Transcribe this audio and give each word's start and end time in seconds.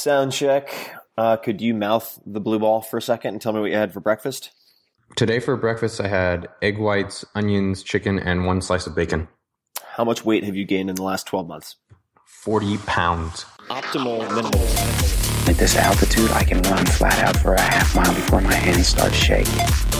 Sound 0.00 0.32
check. 0.32 0.94
Uh, 1.18 1.36
could 1.36 1.60
you 1.60 1.74
mouth 1.74 2.18
the 2.24 2.40
blue 2.40 2.58
ball 2.58 2.80
for 2.80 2.96
a 2.96 3.02
second 3.02 3.34
and 3.34 3.42
tell 3.42 3.52
me 3.52 3.60
what 3.60 3.70
you 3.70 3.76
had 3.76 3.92
for 3.92 4.00
breakfast? 4.00 4.50
Today 5.14 5.40
for 5.40 5.58
breakfast, 5.58 6.00
I 6.00 6.08
had 6.08 6.48
egg 6.62 6.78
whites, 6.78 7.22
onions, 7.34 7.82
chicken, 7.82 8.18
and 8.18 8.46
one 8.46 8.62
slice 8.62 8.86
of 8.86 8.94
bacon. 8.94 9.28
How 9.84 10.04
much 10.04 10.24
weight 10.24 10.42
have 10.44 10.56
you 10.56 10.64
gained 10.64 10.88
in 10.88 10.96
the 10.96 11.02
last 11.02 11.26
12 11.26 11.46
months? 11.46 11.76
40 12.24 12.78
pounds. 12.78 13.44
Optimal 13.68 14.20
minimal. 14.34 14.66
At 15.46 15.58
this 15.58 15.76
altitude, 15.76 16.30
I 16.30 16.44
can 16.44 16.62
run 16.62 16.86
flat 16.86 17.18
out 17.18 17.36
for 17.36 17.52
a 17.52 17.60
half 17.60 17.94
mile 17.94 18.14
before 18.14 18.40
my 18.40 18.54
hands 18.54 18.86
start 18.86 19.12
shaking. 19.12 19.52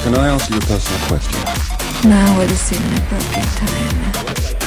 Can 0.03 0.15
I 0.15 0.29
ask 0.29 0.49
you 0.49 0.57
a 0.57 0.61
personal 0.61 1.09
question? 1.09 2.09
Now 2.09 2.39
would 2.39 2.49
seem 2.53 2.81
an 2.81 3.03
appropriate 3.03 3.45
time. 3.45 4.60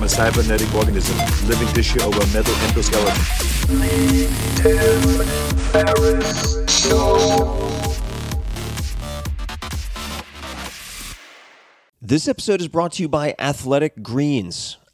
I'm 0.00 0.06
a 0.06 0.08
cybernetic 0.08 0.74
organism, 0.74 1.14
living 1.46 1.68
tissue 1.74 2.00
over 2.00 2.20
metal 2.28 2.54
endoskeleton. 2.54 3.20
This 12.00 12.28
episode 12.28 12.62
is 12.62 12.68
brought 12.68 12.92
to 12.92 13.02
you 13.02 13.10
by 13.10 13.34
Athletic 13.38 14.02
Greens. 14.02 14.78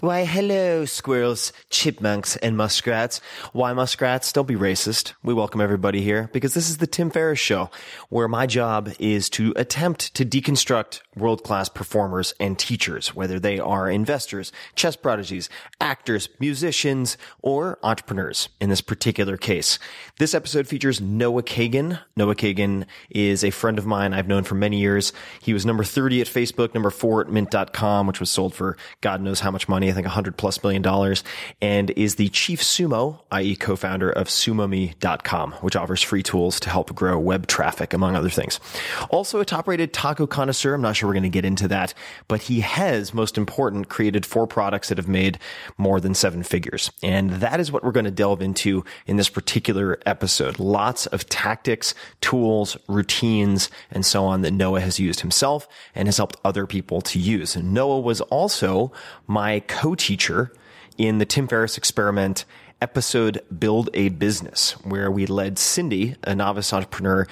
Why, 0.00 0.24
hello, 0.24 0.84
squirrels, 0.86 1.52
chipmunks, 1.70 2.34
and 2.38 2.56
muskrats. 2.56 3.20
Why 3.52 3.72
muskrats? 3.72 4.32
Don't 4.32 4.48
be 4.48 4.56
racist. 4.56 5.12
We 5.22 5.32
welcome 5.32 5.60
everybody 5.60 6.02
here 6.02 6.28
because 6.32 6.52
this 6.52 6.68
is 6.68 6.78
the 6.78 6.88
Tim 6.88 7.10
Ferriss 7.10 7.38
Show, 7.38 7.70
where 8.08 8.26
my 8.26 8.46
job 8.46 8.90
is 8.98 9.30
to 9.30 9.52
attempt 9.54 10.12
to 10.16 10.24
deconstruct 10.24 11.00
world-class 11.14 11.68
performers 11.68 12.34
and 12.40 12.58
teachers, 12.58 13.14
whether 13.14 13.38
they 13.38 13.60
are 13.60 13.88
investors, 13.88 14.50
chess 14.74 14.96
prodigies, 14.96 15.48
actors, 15.80 16.28
musicians, 16.40 17.16
or 17.40 17.78
entrepreneurs 17.84 18.48
in 18.60 18.70
this 18.70 18.80
particular 18.80 19.36
case. 19.36 19.78
This 20.18 20.34
episode 20.34 20.66
features 20.66 21.00
Noah 21.00 21.44
Kagan. 21.44 22.00
Noah 22.16 22.34
Kagan 22.34 22.84
is 23.10 23.44
a 23.44 23.50
friend 23.50 23.78
of 23.78 23.86
mine 23.86 24.12
I've 24.12 24.26
known 24.26 24.42
for 24.42 24.56
many 24.56 24.80
years. 24.80 25.12
He 25.40 25.54
was 25.54 25.64
number 25.64 25.84
30 25.84 26.20
at 26.20 26.26
Facebook, 26.26 26.74
number 26.74 26.90
four 26.90 27.20
at 27.20 27.30
mint.com, 27.30 28.08
which 28.08 28.18
was 28.18 28.28
sold 28.28 28.56
for 28.56 28.76
God 29.00 29.20
knows 29.22 29.38
how 29.38 29.52
much 29.52 29.68
money. 29.68 29.83
I 29.90 29.92
think 29.92 30.06
100 30.06 30.36
plus 30.36 30.62
million 30.62 30.82
dollars, 30.82 31.24
and 31.60 31.90
is 31.90 32.16
the 32.16 32.28
chief 32.28 32.62
sumo, 32.62 33.20
i.e. 33.30 33.56
co-founder 33.56 34.10
of 34.10 34.28
sumome.com, 34.28 35.52
which 35.52 35.76
offers 35.76 36.02
free 36.02 36.22
tools 36.22 36.60
to 36.60 36.70
help 36.70 36.94
grow 36.94 37.18
web 37.18 37.46
traffic, 37.46 37.92
among 37.92 38.16
other 38.16 38.30
things. 38.30 38.60
Also 39.10 39.40
a 39.40 39.44
top-rated 39.44 39.92
taco 39.92 40.26
connoisseur. 40.26 40.74
I'm 40.74 40.82
not 40.82 40.96
sure 40.96 41.08
we're 41.08 41.14
going 41.14 41.24
to 41.24 41.28
get 41.28 41.44
into 41.44 41.68
that, 41.68 41.94
but 42.28 42.42
he 42.42 42.60
has, 42.60 43.14
most 43.14 43.38
important, 43.38 43.88
created 43.88 44.26
four 44.26 44.46
products 44.46 44.88
that 44.88 44.98
have 44.98 45.08
made 45.08 45.38
more 45.78 46.00
than 46.00 46.14
seven 46.14 46.42
figures. 46.42 46.90
And 47.02 47.30
that 47.32 47.60
is 47.60 47.70
what 47.70 47.84
we're 47.84 47.92
going 47.92 48.04
to 48.04 48.10
delve 48.10 48.42
into 48.42 48.84
in 49.06 49.16
this 49.16 49.28
particular 49.28 49.98
episode. 50.06 50.58
Lots 50.58 51.06
of 51.06 51.28
tactics, 51.28 51.94
tools, 52.20 52.76
routines, 52.88 53.70
and 53.90 54.04
so 54.04 54.24
on 54.24 54.42
that 54.42 54.52
Noah 54.52 54.80
has 54.80 54.98
used 54.98 55.20
himself 55.20 55.68
and 55.94 56.08
has 56.08 56.16
helped 56.16 56.36
other 56.44 56.66
people 56.66 57.00
to 57.02 57.18
use. 57.18 57.56
And 57.56 57.72
Noah 57.72 58.00
was 58.00 58.20
also 58.22 58.92
my 59.26 59.60
co-teacher 59.74 60.52
in 60.96 61.18
the 61.18 61.26
Tim 61.26 61.48
Ferriss 61.48 61.76
experiment 61.76 62.44
episode 62.80 63.42
Build 63.58 63.90
a 63.92 64.08
Business, 64.10 64.72
where 64.84 65.10
we 65.10 65.26
led 65.26 65.58
Cindy, 65.58 66.14
a 66.22 66.32
novice 66.32 66.72
entrepreneur, 66.72 67.26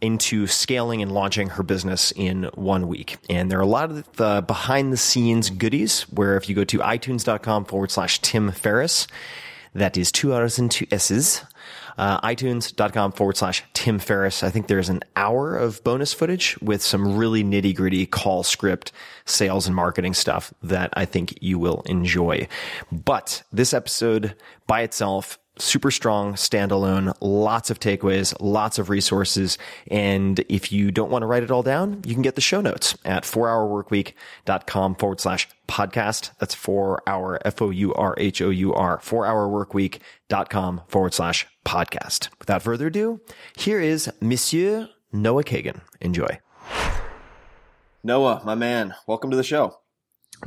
into 0.00 0.48
scaling 0.48 1.02
and 1.02 1.12
launching 1.12 1.50
her 1.50 1.62
business 1.62 2.12
in 2.16 2.50
one 2.54 2.88
week. 2.88 3.16
And 3.30 3.48
there 3.48 3.60
are 3.60 3.62
a 3.62 3.66
lot 3.66 3.92
of 3.92 4.12
the 4.16 4.42
behind 4.44 4.92
the 4.92 4.96
scenes 4.96 5.50
goodies 5.50 6.02
where 6.10 6.36
if 6.36 6.48
you 6.48 6.56
go 6.56 6.64
to 6.64 6.78
itunes.com 6.78 7.66
forward 7.66 7.92
slash 7.92 8.18
Tim 8.18 8.50
Ferriss, 8.50 9.06
that 9.72 9.96
is 9.96 10.10
two 10.10 10.32
R's 10.32 10.58
and 10.58 10.68
two 10.68 10.88
S's. 10.90 11.42
Uh, 11.96 12.20
iTunes.com 12.20 13.12
forward 13.12 13.36
slash 13.36 13.62
Tim 13.72 13.98
Ferriss. 13.98 14.42
I 14.42 14.50
think 14.50 14.66
there's 14.66 14.88
an 14.88 15.02
hour 15.16 15.56
of 15.56 15.82
bonus 15.84 16.12
footage 16.12 16.58
with 16.60 16.82
some 16.82 17.16
really 17.16 17.44
nitty 17.44 17.74
gritty 17.74 18.06
call 18.06 18.42
script 18.42 18.92
sales 19.24 19.66
and 19.66 19.76
marketing 19.76 20.14
stuff 20.14 20.52
that 20.62 20.90
I 20.94 21.04
think 21.04 21.38
you 21.40 21.58
will 21.58 21.82
enjoy. 21.86 22.48
But 22.90 23.42
this 23.52 23.72
episode 23.72 24.34
by 24.66 24.82
itself 24.82 25.38
super 25.58 25.90
strong 25.90 26.34
standalone, 26.34 27.14
lots 27.20 27.70
of 27.70 27.78
takeaways, 27.80 28.34
lots 28.40 28.78
of 28.78 28.90
resources. 28.90 29.58
And 29.90 30.40
if 30.48 30.72
you 30.72 30.90
don't 30.90 31.10
want 31.10 31.22
to 31.22 31.26
write 31.26 31.42
it 31.42 31.50
all 31.50 31.62
down, 31.62 32.02
you 32.04 32.14
can 32.14 32.22
get 32.22 32.34
the 32.34 32.40
show 32.40 32.60
notes 32.60 32.96
at 33.04 33.24
4hourworkweek.com 33.24 34.96
forward 34.96 35.20
slash 35.20 35.48
podcast. 35.68 36.30
That's 36.38 36.54
four 36.54 37.02
hour, 37.06 37.38
F-O-U-R-H-O-U-R, 37.44 38.98
4hourworkweek.com 38.98 40.80
forward 40.88 41.14
slash 41.14 41.46
podcast. 41.64 42.28
Without 42.38 42.62
further 42.62 42.88
ado, 42.88 43.20
here 43.56 43.80
is 43.80 44.10
Monsieur 44.20 44.88
Noah 45.12 45.44
Kagan. 45.44 45.80
Enjoy. 46.00 46.40
Noah, 48.02 48.42
my 48.44 48.54
man, 48.54 48.94
welcome 49.06 49.30
to 49.30 49.36
the 49.36 49.44
show. 49.44 49.78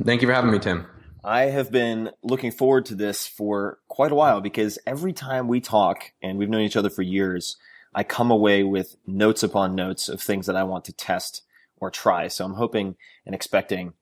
Thank 0.04 0.22
you 0.22 0.28
for 0.28 0.34
having 0.34 0.50
me, 0.52 0.58
Tim. 0.58 0.86
I 1.28 1.50
have 1.50 1.70
been 1.70 2.10
looking 2.22 2.50
forward 2.50 2.86
to 2.86 2.94
this 2.94 3.26
for 3.26 3.80
quite 3.86 4.12
a 4.12 4.14
while 4.14 4.40
because 4.40 4.78
every 4.86 5.12
time 5.12 5.46
we 5.46 5.60
talk, 5.60 6.12
and 6.22 6.38
we've 6.38 6.48
known 6.48 6.62
each 6.62 6.76
other 6.76 6.88
for 6.88 7.02
years, 7.02 7.58
I 7.94 8.02
come 8.02 8.30
away 8.30 8.62
with 8.62 8.96
notes 9.06 9.42
upon 9.42 9.74
notes 9.74 10.08
of 10.08 10.22
things 10.22 10.46
that 10.46 10.56
I 10.56 10.62
want 10.62 10.86
to 10.86 10.92
test 10.94 11.42
or 11.76 11.90
try. 11.90 12.28
So 12.28 12.46
I'm 12.46 12.54
hoping 12.54 12.96
and 13.26 13.34
expecting 13.34 13.92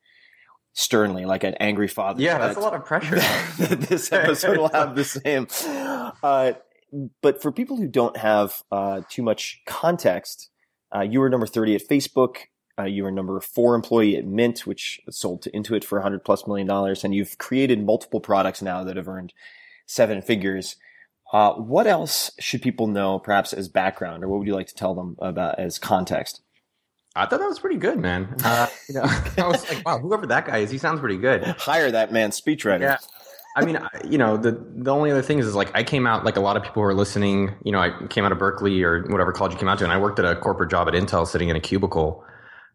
sternly, 0.72 1.24
like 1.24 1.42
an 1.42 1.54
angry 1.54 1.88
father. 1.88 2.22
Yeah, 2.22 2.38
that's 2.38 2.54
that- 2.54 2.60
a 2.60 2.64
lot 2.64 2.74
of 2.74 2.84
pressure. 2.84 3.16
that 3.58 3.80
this 3.80 4.12
episode 4.12 4.58
will 4.58 4.68
have 4.68 4.94
the 4.94 5.02
same. 5.02 5.48
Uh, 6.22 6.52
but 7.22 7.42
for 7.42 7.50
people 7.50 7.76
who 7.76 7.88
don't 7.88 8.16
have 8.16 8.62
uh, 8.70 9.00
too 9.08 9.24
much 9.24 9.62
context, 9.66 10.50
uh, 10.94 11.00
you 11.00 11.18
were 11.18 11.28
number 11.28 11.48
30 11.48 11.74
at 11.74 11.88
Facebook. 11.88 12.36
Uh, 12.78 12.84
you 12.84 13.04
were 13.04 13.10
number 13.10 13.40
four 13.40 13.74
employee 13.74 14.16
at 14.16 14.26
Mint, 14.26 14.66
which 14.66 15.00
sold 15.10 15.42
to 15.42 15.50
Intuit 15.52 15.82
for 15.84 15.98
100 15.98 16.24
plus 16.24 16.46
million 16.46 16.66
dollars. 16.66 17.04
And 17.04 17.14
you've 17.14 17.38
created 17.38 17.84
multiple 17.84 18.20
products 18.20 18.60
now 18.60 18.84
that 18.84 18.96
have 18.96 19.08
earned 19.08 19.32
seven 19.86 20.20
figures. 20.20 20.76
Uh, 21.32 21.54
what 21.54 21.86
else 21.86 22.30
should 22.38 22.62
people 22.62 22.86
know, 22.86 23.18
perhaps 23.18 23.52
as 23.52 23.68
background, 23.68 24.22
or 24.22 24.28
what 24.28 24.38
would 24.38 24.46
you 24.46 24.54
like 24.54 24.68
to 24.68 24.74
tell 24.74 24.94
them 24.94 25.16
about 25.20 25.58
as 25.58 25.78
context? 25.78 26.42
I 27.16 27.24
thought 27.26 27.40
that 27.40 27.48
was 27.48 27.58
pretty 27.58 27.78
good, 27.78 27.98
man. 27.98 28.36
Uh, 28.44 28.66
you 28.88 28.94
know, 28.94 29.02
I 29.38 29.48
was 29.48 29.66
like, 29.70 29.84
wow, 29.86 29.98
whoever 29.98 30.26
that 30.26 30.44
guy 30.46 30.58
is, 30.58 30.70
he 30.70 30.76
sounds 30.78 31.00
pretty 31.00 31.16
good. 31.16 31.42
Hire 31.44 31.90
that 31.90 32.12
man, 32.12 32.30
speechwriter. 32.30 32.80
Yeah. 32.82 32.98
I 33.56 33.64
mean, 33.64 33.78
I- 33.78 33.88
you 34.06 34.18
know, 34.18 34.36
the 34.36 34.52
the 34.76 34.92
only 34.92 35.10
other 35.10 35.22
thing 35.22 35.38
is, 35.38 35.46
is 35.46 35.54
like 35.54 35.74
I 35.74 35.82
came 35.82 36.06
out 36.06 36.24
like 36.26 36.36
a 36.36 36.40
lot 36.40 36.58
of 36.58 36.62
people 36.62 36.82
who 36.82 36.88
are 36.88 36.94
listening. 36.94 37.54
You 37.64 37.72
know, 37.72 37.78
I 37.80 38.06
came 38.08 38.24
out 38.26 38.32
of 38.32 38.38
Berkeley 38.38 38.82
or 38.82 39.04
whatever 39.08 39.32
college 39.32 39.52
you 39.54 39.58
came 39.58 39.68
out 39.68 39.78
to, 39.78 39.84
and 39.84 39.92
I 39.94 39.98
worked 39.98 40.18
at 40.18 40.26
a 40.26 40.36
corporate 40.36 40.70
job 40.70 40.86
at 40.88 40.94
Intel, 40.94 41.26
sitting 41.26 41.48
in 41.48 41.56
a 41.56 41.60
cubicle. 41.60 42.22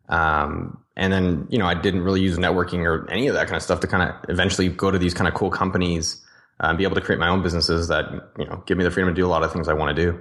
Um, 0.10 0.84
and 0.96 1.12
then 1.14 1.48
you 1.50 1.58
know, 1.58 1.66
I 1.66 1.74
didn't 1.74 2.02
really 2.02 2.22
use 2.22 2.38
networking 2.38 2.80
or 2.86 3.10
any 3.10 3.28
of 3.28 3.34
that 3.36 3.48
kind 3.48 3.56
of 3.56 3.64
stuff 3.64 3.80
to 3.82 3.88
kind 3.88 4.10
of 4.10 4.16
eventually 4.30 4.68
go 4.70 4.92
to 4.92 4.98
these 5.00 5.14
kind 5.14 5.28
of 5.28 5.34
cool 5.34 5.50
companies, 5.50 6.22
uh, 6.60 6.68
and 6.68 6.78
be 6.78 6.84
able 6.84 6.96
to 6.96 7.02
create 7.02 7.20
my 7.20 7.30
own 7.30 7.42
businesses 7.42 7.88
that 7.88 8.06
you 8.38 8.46
know 8.46 8.62
give 8.66 8.78
me 8.78 8.84
the 8.84 8.92
freedom 8.92 9.14
to 9.14 9.20
do 9.20 9.26
a 9.26 9.30
lot 9.30 9.44
of 9.44 9.52
things 9.54 9.68
I 9.68 9.74
want 9.74 9.96
to 9.96 10.04
do. 10.04 10.20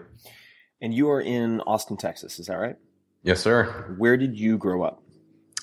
And 0.80 0.94
you 0.94 1.10
are 1.10 1.20
in 1.20 1.60
Austin, 1.62 1.96
Texas. 1.96 2.38
Is 2.38 2.46
that 2.46 2.54
right? 2.56 2.76
Yes, 3.22 3.40
sir. 3.40 3.94
Where 3.98 4.16
did 4.16 4.38
you 4.38 4.56
grow 4.56 4.82
up? 4.82 5.02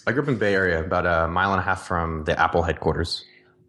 I 0.05 0.11
grew 0.11 0.21
up 0.21 0.29
in 0.29 0.37
Bay 0.37 0.53
Area, 0.53 0.83
about 0.83 1.05
a 1.05 1.27
mile 1.27 1.51
and 1.51 1.59
a 1.59 1.63
half 1.63 1.87
from 1.87 2.23
the 2.25 2.39
Apple 2.39 2.61
headquarters. 2.61 3.25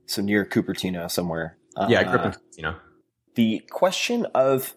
So 0.06 0.20
near 0.22 0.44
Cupertino, 0.44 1.10
somewhere. 1.10 1.56
Yeah, 1.88 2.00
I 2.00 2.04
grew 2.04 2.12
up 2.18 2.24
Uh, 2.24 2.28
in 2.28 2.34
you 2.56 2.62
know. 2.64 2.74
the 3.34 3.62
question 3.70 4.26
of 4.34 4.74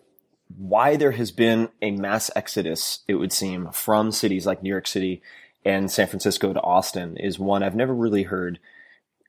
why 0.58 0.96
there 0.96 1.12
has 1.12 1.32
been 1.32 1.70
a 1.82 1.92
mass 1.92 2.30
exodus, 2.36 3.00
it 3.08 3.16
would 3.16 3.32
seem, 3.34 3.70
from 3.72 4.12
cities 4.12 4.46
like 4.46 4.64
New 4.64 4.70
York 4.70 4.88
City 4.88 5.22
and 5.66 5.92
San 5.92 6.08
Francisco 6.08 6.54
to 6.54 6.62
Austin 6.62 7.18
is 7.18 7.38
one 7.38 7.64
I've 7.64 7.76
never 7.76 7.94
really 7.94 8.24
heard 8.24 8.60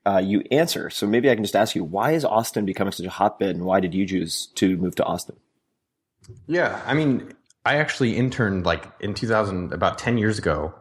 uh, 0.05 0.21
you 0.23 0.43
answer. 0.51 0.89
So 0.89 1.07
maybe 1.07 1.29
I 1.29 1.35
can 1.35 1.43
just 1.43 1.55
ask 1.55 1.75
you, 1.75 1.83
why 1.83 2.11
is 2.11 2.25
Austin 2.25 2.65
becoming 2.65 2.91
such 2.91 3.05
a 3.05 3.09
hotbed 3.09 3.55
and 3.55 3.65
why 3.65 3.79
did 3.79 3.93
you 3.93 4.05
choose 4.05 4.47
to 4.55 4.77
move 4.77 4.95
to 4.95 5.03
Austin? 5.03 5.35
Yeah, 6.47 6.81
I 6.85 6.93
mean, 6.93 7.33
I 7.65 7.77
actually 7.77 8.17
interned 8.17 8.65
like 8.65 8.85
in 8.99 9.13
2000, 9.13 9.73
about 9.73 9.97
10 9.97 10.17
years 10.17 10.37
ago, 10.37 10.73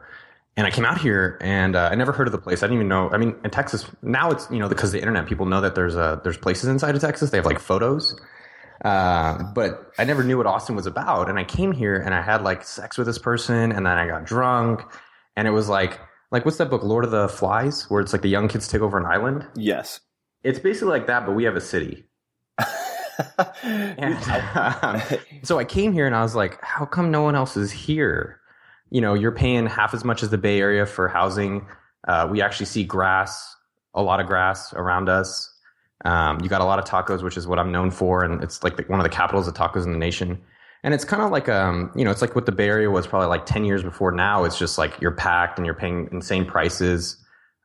and 0.56 0.66
I 0.66 0.70
came 0.70 0.84
out 0.84 1.00
here 1.00 1.38
and 1.40 1.74
uh, 1.76 1.88
I 1.90 1.94
never 1.94 2.12
heard 2.12 2.26
of 2.28 2.32
the 2.32 2.38
place. 2.38 2.62
I 2.62 2.66
didn't 2.66 2.76
even 2.76 2.88
know. 2.88 3.10
I 3.10 3.16
mean, 3.16 3.34
in 3.44 3.50
Texas 3.50 3.86
now, 4.02 4.30
it's 4.30 4.50
you 4.50 4.58
know 4.58 4.68
because 4.68 4.92
the 4.92 4.98
internet, 4.98 5.26
people 5.26 5.46
know 5.46 5.60
that 5.62 5.74
there's 5.74 5.96
uh, 5.96 6.16
there's 6.22 6.36
places 6.36 6.68
inside 6.68 6.94
of 6.94 7.00
Texas. 7.00 7.30
They 7.30 7.38
have 7.38 7.46
like 7.46 7.58
photos, 7.58 8.20
uh, 8.84 9.42
but 9.54 9.92
I 9.98 10.04
never 10.04 10.22
knew 10.22 10.36
what 10.36 10.46
Austin 10.46 10.76
was 10.76 10.86
about. 10.86 11.30
And 11.30 11.38
I 11.38 11.44
came 11.44 11.72
here 11.72 11.96
and 11.96 12.14
I 12.14 12.20
had 12.20 12.42
like 12.42 12.64
sex 12.64 12.98
with 12.98 13.06
this 13.06 13.18
person, 13.18 13.72
and 13.72 13.86
then 13.86 13.96
I 13.96 14.06
got 14.06 14.24
drunk, 14.24 14.82
and 15.36 15.48
it 15.48 15.52
was 15.52 15.68
like 15.68 16.00
like 16.30 16.44
what's 16.44 16.56
that 16.56 16.70
book, 16.70 16.82
Lord 16.82 17.04
of 17.04 17.10
the 17.10 17.28
Flies, 17.28 17.90
where 17.90 18.00
it's 18.00 18.12
like 18.12 18.22
the 18.22 18.28
young 18.28 18.48
kids 18.48 18.66
take 18.66 18.80
over 18.80 18.98
an 18.98 19.04
island. 19.04 19.46
Yes. 19.54 20.00
It's 20.42 20.58
basically 20.58 20.88
like 20.88 21.06
that, 21.06 21.26
but 21.26 21.32
we 21.32 21.44
have 21.44 21.56
a 21.56 21.60
city. 21.60 22.04
And, 23.62 24.16
um, 24.54 25.00
so 25.42 25.58
I 25.58 25.64
came 25.64 25.92
here 25.92 26.06
and 26.06 26.16
I 26.16 26.22
was 26.22 26.34
like, 26.34 26.58
how 26.62 26.84
come 26.84 27.10
no 27.10 27.22
one 27.22 27.34
else 27.34 27.56
is 27.56 27.70
here? 27.70 28.40
You 28.90 29.00
know, 29.00 29.14
you're 29.14 29.32
paying 29.32 29.66
half 29.66 29.94
as 29.94 30.04
much 30.04 30.22
as 30.22 30.30
the 30.30 30.38
Bay 30.38 30.58
Area 30.58 30.86
for 30.86 31.08
housing. 31.08 31.66
Uh, 32.08 32.26
we 32.30 32.40
actually 32.40 32.66
see 32.66 32.84
grass, 32.84 33.54
a 33.94 34.02
lot 34.02 34.20
of 34.20 34.26
grass 34.26 34.72
around 34.72 35.08
us. 35.08 35.52
Um, 36.04 36.40
you 36.42 36.48
got 36.48 36.60
a 36.60 36.64
lot 36.64 36.78
of 36.78 36.84
tacos, 36.84 37.22
which 37.22 37.36
is 37.36 37.46
what 37.46 37.58
I'm 37.58 37.70
known 37.70 37.90
for, 37.90 38.24
and 38.24 38.42
it's 38.42 38.64
like 38.64 38.76
the, 38.76 38.82
one 38.84 38.98
of 38.98 39.04
the 39.04 39.10
capitals 39.10 39.46
of 39.46 39.54
tacos 39.54 39.84
in 39.84 39.92
the 39.92 39.98
nation. 39.98 40.40
And 40.84 40.94
it's 40.94 41.04
kind 41.04 41.22
of 41.22 41.30
like, 41.30 41.48
um, 41.48 41.92
you 41.94 42.04
know, 42.04 42.10
it's 42.10 42.20
like 42.20 42.34
what 42.34 42.46
the 42.46 42.52
Bay 42.52 42.68
Area 42.68 42.90
was 42.90 43.06
probably 43.06 43.28
like 43.28 43.46
10 43.46 43.64
years 43.64 43.82
before 43.82 44.10
now. 44.10 44.44
It's 44.44 44.58
just 44.58 44.78
like 44.78 45.00
you're 45.00 45.12
packed 45.12 45.58
and 45.58 45.64
you're 45.64 45.76
paying 45.76 46.08
insane 46.10 46.44
prices. 46.44 47.16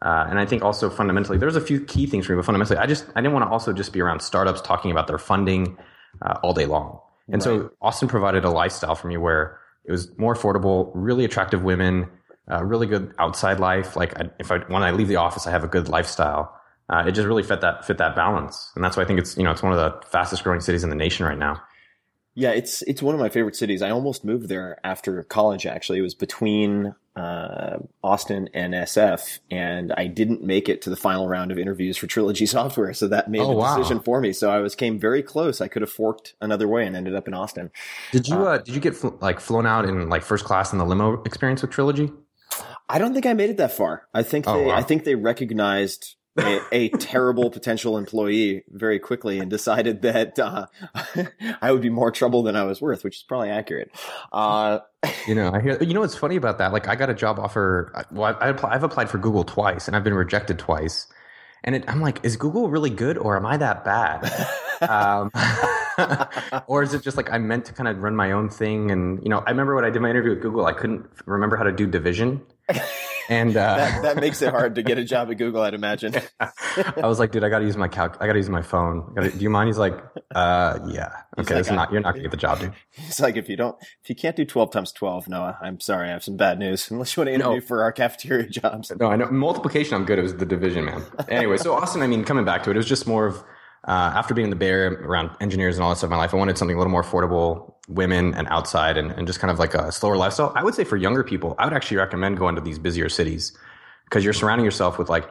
Uh, 0.03 0.27
and 0.29 0.39
I 0.39 0.45
think 0.45 0.63
also 0.63 0.89
fundamentally, 0.89 1.39
there's 1.39 1.55
a 1.55 1.61
few 1.61 1.79
key 1.79 2.05
things 2.05 2.27
for 2.27 2.33
me, 2.33 2.35
but 2.37 2.45
fundamentally, 2.45 2.77
I 2.77 2.85
just 2.85 3.05
I 3.15 3.21
didn't 3.21 3.33
want 3.33 3.45
to 3.45 3.49
also 3.49 3.73
just 3.73 3.91
be 3.91 4.01
around 4.01 4.19
startups 4.19 4.61
talking 4.61 4.91
about 4.91 5.07
their 5.07 5.17
funding 5.17 5.77
uh, 6.21 6.39
all 6.43 6.53
day 6.53 6.67
long. 6.67 6.99
And 7.29 7.43
so 7.43 7.71
Austin 7.81 8.07
provided 8.07 8.45
a 8.45 8.49
lifestyle 8.49 8.95
for 8.95 9.07
me 9.07 9.17
where 9.17 9.59
it 9.85 9.91
was 9.91 10.15
more 10.17 10.33
affordable, 10.33 10.91
really 10.93 11.25
attractive 11.25 11.63
women, 11.63 12.07
uh, 12.49 12.63
really 12.63 12.87
good 12.87 13.13
outside 13.19 13.59
life. 13.59 13.95
Like 13.95 14.17
I, 14.19 14.29
if 14.39 14.51
I 14.51 14.59
when 14.59 14.83
I 14.83 14.91
leave 14.91 15.07
the 15.07 15.17
office, 15.17 15.47
I 15.47 15.51
have 15.51 15.63
a 15.63 15.67
good 15.67 15.89
lifestyle. 15.89 16.53
Uh, 16.89 17.03
it 17.07 17.11
just 17.11 17.27
really 17.27 17.43
fit 17.43 17.61
that 17.61 17.85
fit 17.85 17.97
that 17.97 18.15
balance, 18.15 18.71
and 18.75 18.83
that's 18.83 18.95
why 18.95 19.03
I 19.03 19.05
think 19.05 19.19
it's 19.19 19.35
you 19.35 19.43
know 19.43 19.51
it's 19.51 19.63
one 19.63 19.73
of 19.73 19.77
the 19.77 20.07
fastest 20.07 20.43
growing 20.43 20.61
cities 20.61 20.83
in 20.83 20.89
the 20.89 20.95
nation 20.95 21.25
right 21.25 21.37
now. 21.37 21.61
Yeah, 22.39 22.51
it's 22.51 22.84
it's 22.84 23.01
one 23.01 23.16
of 23.16 23.19
my 23.19 23.30
favorite 23.30 23.56
cities. 23.56 23.81
I 23.81 23.89
almost 23.89 24.24
moved 24.24 24.48
there 24.48 24.78
after 24.84 25.24
college. 25.24 25.66
Actually, 25.66 25.98
it 25.98 26.04
was 26.04 26.13
between 26.13 26.94
uh, 27.16 27.78
Austin 28.04 28.48
and 28.54 28.75
SF, 28.75 29.39
and 29.50 29.92
I 29.98 30.06
didn't 30.06 30.44
make 30.44 30.69
it 30.69 30.84
to 30.84 30.92
the 30.92 30.95
final 30.95 31.28
round 31.28 31.51
of 31.51 31.57
interviews 31.57 31.98
for 31.98 32.06
Trilogy 32.06 32.45
Software, 32.57 32.94
so 32.94 33.07
that 33.07 33.28
made 33.28 33.42
Oh, 33.42 33.48
the 33.50 33.56
wow. 33.56 33.75
decision 33.75 34.01
for 34.01 34.22
me. 34.22 34.34
So 34.34 34.51
I 34.51 34.60
was 34.60 34.75
came 34.75 35.00
very 35.00 35.24
close. 35.24 35.62
I 35.62 35.68
could 35.68 35.81
have 35.81 35.89
forked 35.92 36.36
another 36.39 36.68
way 36.68 36.86
and 36.86 36.95
ended 36.95 37.16
up 37.16 37.28
in 37.28 37.34
Austin. 37.34 37.72
Did 38.12 38.28
you 38.28 38.36
uh, 38.48 38.60
did 38.60 38.75
you 38.75 38.81
get 38.81 38.95
fl- 38.95 39.18
like 39.19 39.39
flown 39.39 39.66
out 39.66 39.86
in 39.89 40.07
like 40.07 40.22
first 40.22 40.45
class 40.45 40.72
in 40.72 40.78
the 40.78 40.86
limo 40.86 41.24
experience 41.24 41.63
with 41.63 41.72
Trilogy? 41.72 42.12
I 42.88 43.00
don't 43.00 43.13
think 43.16 43.25
I 43.25 43.34
made 43.34 43.50
it 43.50 43.57
that 43.57 43.72
far. 43.72 44.04
I 44.13 44.22
think 44.22 44.48
Oh, 44.48 44.60
they, 44.60 44.66
wow. 44.68 44.75
I 44.75 44.84
think 44.84 45.06
they 45.06 45.16
recognized 45.16 46.16
a, 46.38 46.62
a 46.72 46.89
terrible 46.89 47.50
potential 47.50 47.98
employee 47.98 48.63
very 48.69 49.00
quickly 49.00 49.39
and 49.39 49.50
decided 49.50 50.01
that 50.04 50.38
uh, 50.39 50.68
I 51.62 51.72
would 51.72 51.81
be 51.81 51.89
more 51.89 52.12
trouble 52.12 52.44
than 52.44 52.56
I 52.56 52.63
was 52.63 52.81
worth, 52.81 53.04
which 53.04 53.18
is 53.18 53.24
probably 53.24 53.50
accurate. 53.50 53.92
Uh, 54.31 54.80
You 55.28 55.36
know, 55.36 55.51
I 55.54 55.62
hear. 55.62 55.81
You 55.81 55.94
know 55.94 56.01
what's 56.01 56.16
funny 56.18 56.36
about 56.36 56.57
that? 56.57 56.74
Like, 56.74 56.88
I 56.88 56.95
got 56.95 57.10
a 57.10 57.13
job 57.13 57.39
offer. 57.39 57.92
Well, 58.12 58.36
I, 58.39 58.50
I 58.50 58.74
I've 58.75 58.84
applied 58.84 59.10
for 59.10 59.18
Google 59.18 59.44
twice, 59.44 59.88
and 59.88 59.95
I've 59.95 60.04
been 60.04 60.13
rejected 60.13 60.57
twice. 60.60 61.07
And 61.63 61.75
it, 61.75 61.84
I'm 61.88 62.01
like, 62.01 62.24
is 62.24 62.38
Google 62.38 62.69
really 62.69 62.89
good, 62.89 63.18
or 63.18 63.36
am 63.36 63.45
I 63.45 63.57
that 63.57 63.84
bad? 63.84 64.24
um, 64.89 65.31
or 66.68 66.84
is 66.84 66.94
it 66.94 67.01
just 67.04 67.18
like 67.18 67.31
I'm 67.31 67.48
meant 67.48 67.66
to 67.66 67.74
kind 67.74 67.88
of 67.88 67.98
run 68.00 68.16
my 68.16 68.31
own 68.31 68.50
thing? 68.50 68.92
And 68.92 69.22
you 69.24 69.30
know, 69.30 69.39
I 69.45 69.50
remember 69.51 69.75
when 69.75 69.86
I 69.86 69.89
did 69.89 70.01
my 70.01 70.10
interview 70.10 70.31
with 70.31 70.42
Google, 70.42 70.66
I 70.66 70.74
couldn't 70.74 71.06
remember 71.25 71.57
how 71.57 71.63
to 71.63 71.72
do 71.72 71.88
division, 71.88 72.42
and 73.29 73.56
uh, 73.56 73.75
that, 73.77 74.01
that 74.03 74.15
makes 74.17 74.41
it 74.41 74.50
hard 74.50 74.75
to 74.75 74.84
get 74.84 74.98
a 74.98 75.03
job 75.03 75.29
at 75.31 75.38
Google, 75.38 75.62
I'd 75.62 75.74
imagine. 75.74 76.15
I 76.39 77.05
was 77.07 77.19
like, 77.19 77.31
dude, 77.31 77.43
I 77.43 77.50
got 77.50 77.60
to 77.60 77.65
use 77.65 77.77
my 77.77 77.88
calc. 77.88 78.17
I 78.19 78.27
got 78.27 78.34
to 78.34 78.39
use 78.39 78.50
my 78.50 78.62
phone. 78.62 79.13
Gotta, 79.15 79.31
do 79.31 79.38
you 79.39 79.50
mind? 79.50 79.67
He's 79.67 79.77
like, 79.77 79.93
uh, 80.36 80.79
yeah. 80.88 81.10
Okay, 81.38 81.55
like, 81.55 81.72
not. 81.72 81.91
You're 81.91 82.01
not 82.01 82.12
gonna 82.13 82.24
get 82.24 82.31
the 82.31 82.38
job, 82.38 82.60
dude. 82.60 82.74
It's 82.96 83.19
like 83.19 83.36
if 83.38 83.48
you 83.50 83.55
don't, 83.57 83.75
if 84.03 84.10
you 84.10 84.15
can't 84.15 84.36
do 84.36 84.46
twelve 84.46 84.72
times 84.72 84.91
twelve, 84.91 85.27
Noah, 85.27 85.57
I'm 85.62 85.79
sorry, 85.79 86.10
I 86.10 86.12
have 86.12 86.24
some 86.24 86.36
bad 86.38 86.57
news. 86.60 86.89
Unless 86.91 87.15
you 87.15 87.22
want 87.22 87.29
to 87.29 87.34
interview 87.34 87.60
No. 87.62 87.65
for 87.65 87.84
our 87.84 87.91
cafeteria 87.91 88.48
jobs. 88.50 88.91
No, 89.00 89.07
I 89.07 89.15
know 89.15 89.29
multiplication. 89.29 89.93
I'm 89.96 90.05
good. 90.05 90.19
It 90.19 90.24
was 90.24 90.36
the 90.36 90.46
division, 90.46 90.86
man. 90.86 91.03
Anyway, 91.29 91.57
so 91.57 91.74
Austin. 91.75 92.01
I 92.01 92.07
mean, 92.07 92.24
coming 92.24 92.46
back 92.46 92.63
to 92.63 92.69
it, 92.72 92.75
it 92.75 92.77
was 92.77 92.88
just 92.88 93.07
more 93.07 93.27
of 93.27 93.38
uh, 93.88 93.91
after 94.15 94.34
being 94.34 94.46
in 94.46 94.50
the 94.50 94.55
Bay 94.55 94.69
Area 94.69 94.98
around 95.00 95.29
engineers 95.39 95.77
and 95.77 95.84
all 95.84 95.89
that 95.91 95.98
stuff 95.98 96.07
in 96.07 96.12
my 96.12 96.17
life. 96.17 96.34
I 96.34 96.38
wanted 96.38 96.57
something 96.57 96.75
a 96.75 96.79
little 96.79 96.91
more 96.91 97.03
affordable, 97.03 97.74
women 97.88 98.34
and 98.34 98.48
outside, 98.50 98.98
and, 98.98 99.12
and 99.12 99.27
just 99.27 99.39
kind 99.39 99.51
of 99.51 99.60
like 99.60 99.74
a 99.74 99.91
slower 99.91 100.17
lifestyle. 100.17 100.51
I 100.56 100.63
would 100.63 100.75
say 100.75 100.84
for 100.84 100.98
younger 100.98 101.24
people, 101.24 101.56
I 101.58 101.65
would 101.65 101.74
actually 101.74 101.98
recommend 101.98 102.38
going 102.38 102.56
to 102.56 102.62
these 102.62 102.79
busier 102.79 103.10
cities 103.10 103.58
because 104.06 104.24
you're 104.24 104.34
surrounding 104.34 104.65
yourself 104.65 104.98
with 104.98 105.10
like 105.10 105.29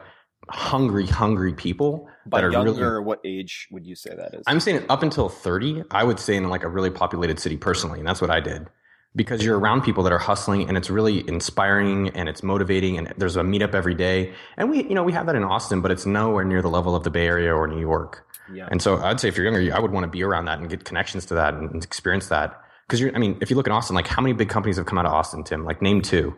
hungry, 0.49 1.05
hungry 1.05 1.53
people 1.53 2.07
By 2.25 2.41
that 2.41 2.47
are 2.47 2.51
younger, 2.51 2.93
really. 2.93 3.05
what 3.05 3.19
age 3.25 3.67
would 3.71 3.85
you 3.85 3.95
say 3.95 4.15
that 4.15 4.33
is? 4.33 4.43
I'm 4.47 4.59
saying 4.59 4.85
up 4.89 5.03
until 5.03 5.29
30, 5.29 5.83
I 5.91 6.03
would 6.03 6.19
say 6.19 6.35
in 6.35 6.49
like 6.49 6.63
a 6.63 6.69
really 6.69 6.89
populated 6.89 7.39
city 7.39 7.57
personally. 7.57 7.99
And 7.99 8.07
that's 8.07 8.21
what 8.21 8.31
I 8.31 8.39
did 8.39 8.67
because 9.15 9.43
you're 9.43 9.57
around 9.57 9.81
people 9.81 10.03
that 10.03 10.13
are 10.13 10.19
hustling 10.19 10.67
and 10.67 10.77
it's 10.77 10.89
really 10.89 11.27
inspiring 11.27 12.09
and 12.09 12.29
it's 12.29 12.43
motivating 12.43 12.97
and 12.97 13.11
there's 13.17 13.35
a 13.35 13.41
meetup 13.41 13.73
every 13.73 13.95
day. 13.95 14.31
And 14.57 14.69
we, 14.69 14.83
you 14.83 14.93
know, 14.93 15.03
we 15.03 15.11
have 15.11 15.25
that 15.25 15.35
in 15.35 15.43
Austin, 15.43 15.81
but 15.81 15.91
it's 15.91 16.05
nowhere 16.05 16.45
near 16.45 16.61
the 16.61 16.69
level 16.69 16.95
of 16.95 17.03
the 17.03 17.09
Bay 17.09 17.25
Area 17.25 17.53
or 17.53 17.67
New 17.67 17.79
York. 17.79 18.26
Yeah. 18.53 18.67
And 18.71 18.81
so 18.81 18.97
I'd 18.97 19.19
say 19.19 19.27
if 19.27 19.37
you're 19.37 19.45
younger, 19.45 19.75
I 19.75 19.79
would 19.79 19.91
want 19.91 20.03
to 20.05 20.09
be 20.09 20.23
around 20.23 20.45
that 20.45 20.59
and 20.59 20.69
get 20.69 20.85
connections 20.85 21.25
to 21.27 21.33
that 21.35 21.53
and 21.53 21.83
experience 21.83 22.27
that. 22.27 22.59
Cause 22.87 23.01
you're, 23.01 23.13
I 23.13 23.19
mean, 23.19 23.37
if 23.41 23.49
you 23.49 23.55
look 23.57 23.67
at 23.67 23.73
Austin, 23.73 23.95
like 23.95 24.07
how 24.07 24.21
many 24.21 24.33
big 24.33 24.49
companies 24.49 24.77
have 24.77 24.85
come 24.85 24.97
out 24.97 25.05
of 25.05 25.11
Austin, 25.11 25.43
Tim? 25.43 25.65
Like 25.65 25.81
name 25.81 26.01
two. 26.01 26.35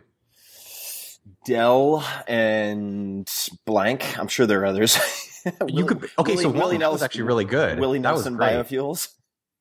Dell 1.46 2.04
and 2.26 3.28
blank. 3.66 4.18
I'm 4.18 4.28
sure 4.28 4.46
there 4.46 4.62
are 4.62 4.66
others. 4.66 4.98
You 5.66 5.86
could, 5.86 6.10
okay, 6.18 6.36
so 6.36 6.50
Willie 6.50 6.76
Nelson 6.76 6.92
was 6.92 7.02
actually 7.02 7.22
really 7.22 7.46
good. 7.46 7.78
Willie 7.80 7.98
Nelson. 7.98 8.36
Biofuels. 8.36 9.08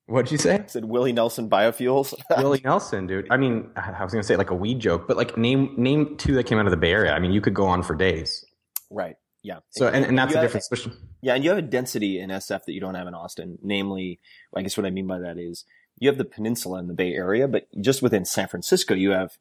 What'd 0.08 0.32
you 0.32 0.38
say? 0.38 0.56
I 0.56 0.66
said 0.66 0.84
Willie 0.84 1.14
Nelson 1.14 1.50
Biofuels. 1.50 2.14
Willie 2.38 2.62
Nelson, 2.66 3.08
dude. 3.08 3.28
I 3.30 3.38
mean, 3.38 3.70
I 3.76 4.04
was 4.04 4.12
gonna 4.12 4.24
say 4.24 4.36
like 4.36 4.50
a 4.50 4.56
weed 4.56 4.80
joke, 4.80 5.08
but 5.08 5.16
like 5.16 5.38
name 5.38 5.74
name 5.78 6.18
two 6.18 6.34
that 6.36 6.48
came 6.48 6.58
out 6.58 6.66
of 6.66 6.72
the 6.72 6.78
Bay 6.78 6.92
Area. 6.92 7.14
I 7.14 7.20
mean, 7.20 7.32
you 7.32 7.40
could 7.42 7.54
go 7.54 7.66
on 7.68 7.84
for 7.84 7.96
days. 7.96 8.44
right. 8.90 9.16
Yeah. 9.42 9.60
So 9.70 9.88
and, 9.88 10.06
and 10.06 10.18
that's 10.18 10.34
You 10.34 10.42
different 10.42 10.66
have- 10.70 10.94
Yeah, 11.22 11.36
and 11.36 11.44
you 11.44 11.50
have 11.50 11.60
a 11.60 11.64
density 11.64 12.20
in 12.20 12.30
SF 12.30 12.66
that 12.66 12.74
you 12.74 12.82
don't 12.82 12.96
have 12.96 13.08
in 13.08 13.14
Austin. 13.14 13.58
Namely, 13.62 14.20
I 14.56 14.62
guess 14.62 14.76
what 14.78 14.86
I 14.86 14.90
mean 14.90 15.08
by 15.08 15.20
that 15.20 15.38
is 15.38 15.66
you 15.98 16.10
have 16.10 16.18
the 16.18 16.26
peninsula 16.26 16.80
in 16.80 16.88
the 16.88 16.94
Bay 16.94 17.14
Area, 17.14 17.48
but 17.48 17.68
just 17.82 18.02
within 18.02 18.26
San 18.26 18.48
Francisco, 18.48 18.94
you 18.94 19.12
have, 19.12 19.38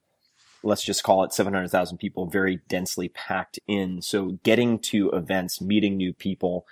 let's 0.62 0.83
just 0.85 1.02
call 1.05 1.23
it 1.25 1.33
700,000 1.33 1.99
people 1.99 2.26
very 2.26 2.61
densely 2.69 3.09
packed 3.09 3.59
in. 3.69 4.02
So 4.02 4.38
getting 4.43 4.78
to 4.90 5.11
events, 5.11 5.61
meeting 5.61 5.97
new 5.97 6.12
people, 6.12 6.67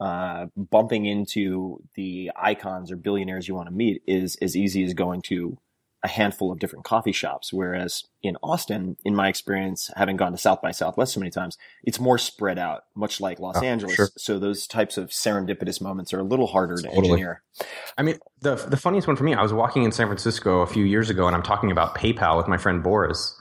uh, 0.00 0.46
bumping 0.56 1.06
into 1.06 1.82
the 1.94 2.30
icons 2.36 2.90
or 2.90 2.96
billionaires 2.96 3.48
you 3.48 3.54
want 3.54 3.68
to 3.68 3.74
meet 3.74 4.02
is 4.06 4.36
as 4.42 4.56
easy 4.56 4.84
as 4.84 4.92
going 4.92 5.22
to 5.22 5.56
a 6.04 6.08
handful 6.08 6.52
of 6.52 6.58
different 6.58 6.84
coffee 6.84 7.12
shops. 7.12 7.52
Whereas 7.52 8.04
in 8.22 8.36
Austin, 8.42 8.96
in 9.04 9.16
my 9.16 9.28
experience, 9.28 9.90
having 9.96 10.16
gone 10.16 10.32
to 10.32 10.38
South 10.38 10.60
by 10.60 10.70
Southwest 10.70 11.14
so 11.14 11.20
many 11.20 11.30
times, 11.30 11.56
it's 11.82 11.98
more 11.98 12.18
spread 12.18 12.58
out, 12.58 12.82
much 12.94 13.20
like 13.20 13.40
Los 13.40 13.56
Oh, 13.56 13.62
Angeles. 13.64 13.94
sure. 13.94 14.08
So 14.18 14.38
those 14.38 14.66
types 14.66 14.98
of 14.98 15.08
serendipitous 15.08 15.80
moments 15.80 16.12
are 16.12 16.20
a 16.20 16.22
little 16.22 16.46
harder 16.46 16.76
to 16.76 16.90
engineer. 16.92 17.42
I 17.96 18.02
mean, 18.02 18.18
the 18.42 18.54
the 18.56 18.76
funniest 18.76 19.08
one 19.08 19.16
for 19.16 19.24
me, 19.24 19.34
I 19.34 19.42
was 19.42 19.52
walking 19.52 19.82
in 19.84 19.92
San 19.92 20.06
Francisco 20.06 20.60
a 20.60 20.66
few 20.66 20.84
years 20.84 21.08
ago, 21.08 21.26
and 21.26 21.34
I'm 21.34 21.42
talking 21.42 21.70
about 21.72 21.96
PayPal 21.96 22.36
with 22.36 22.46
my 22.48 22.58
friend 22.58 22.82
Boris, 22.82 23.34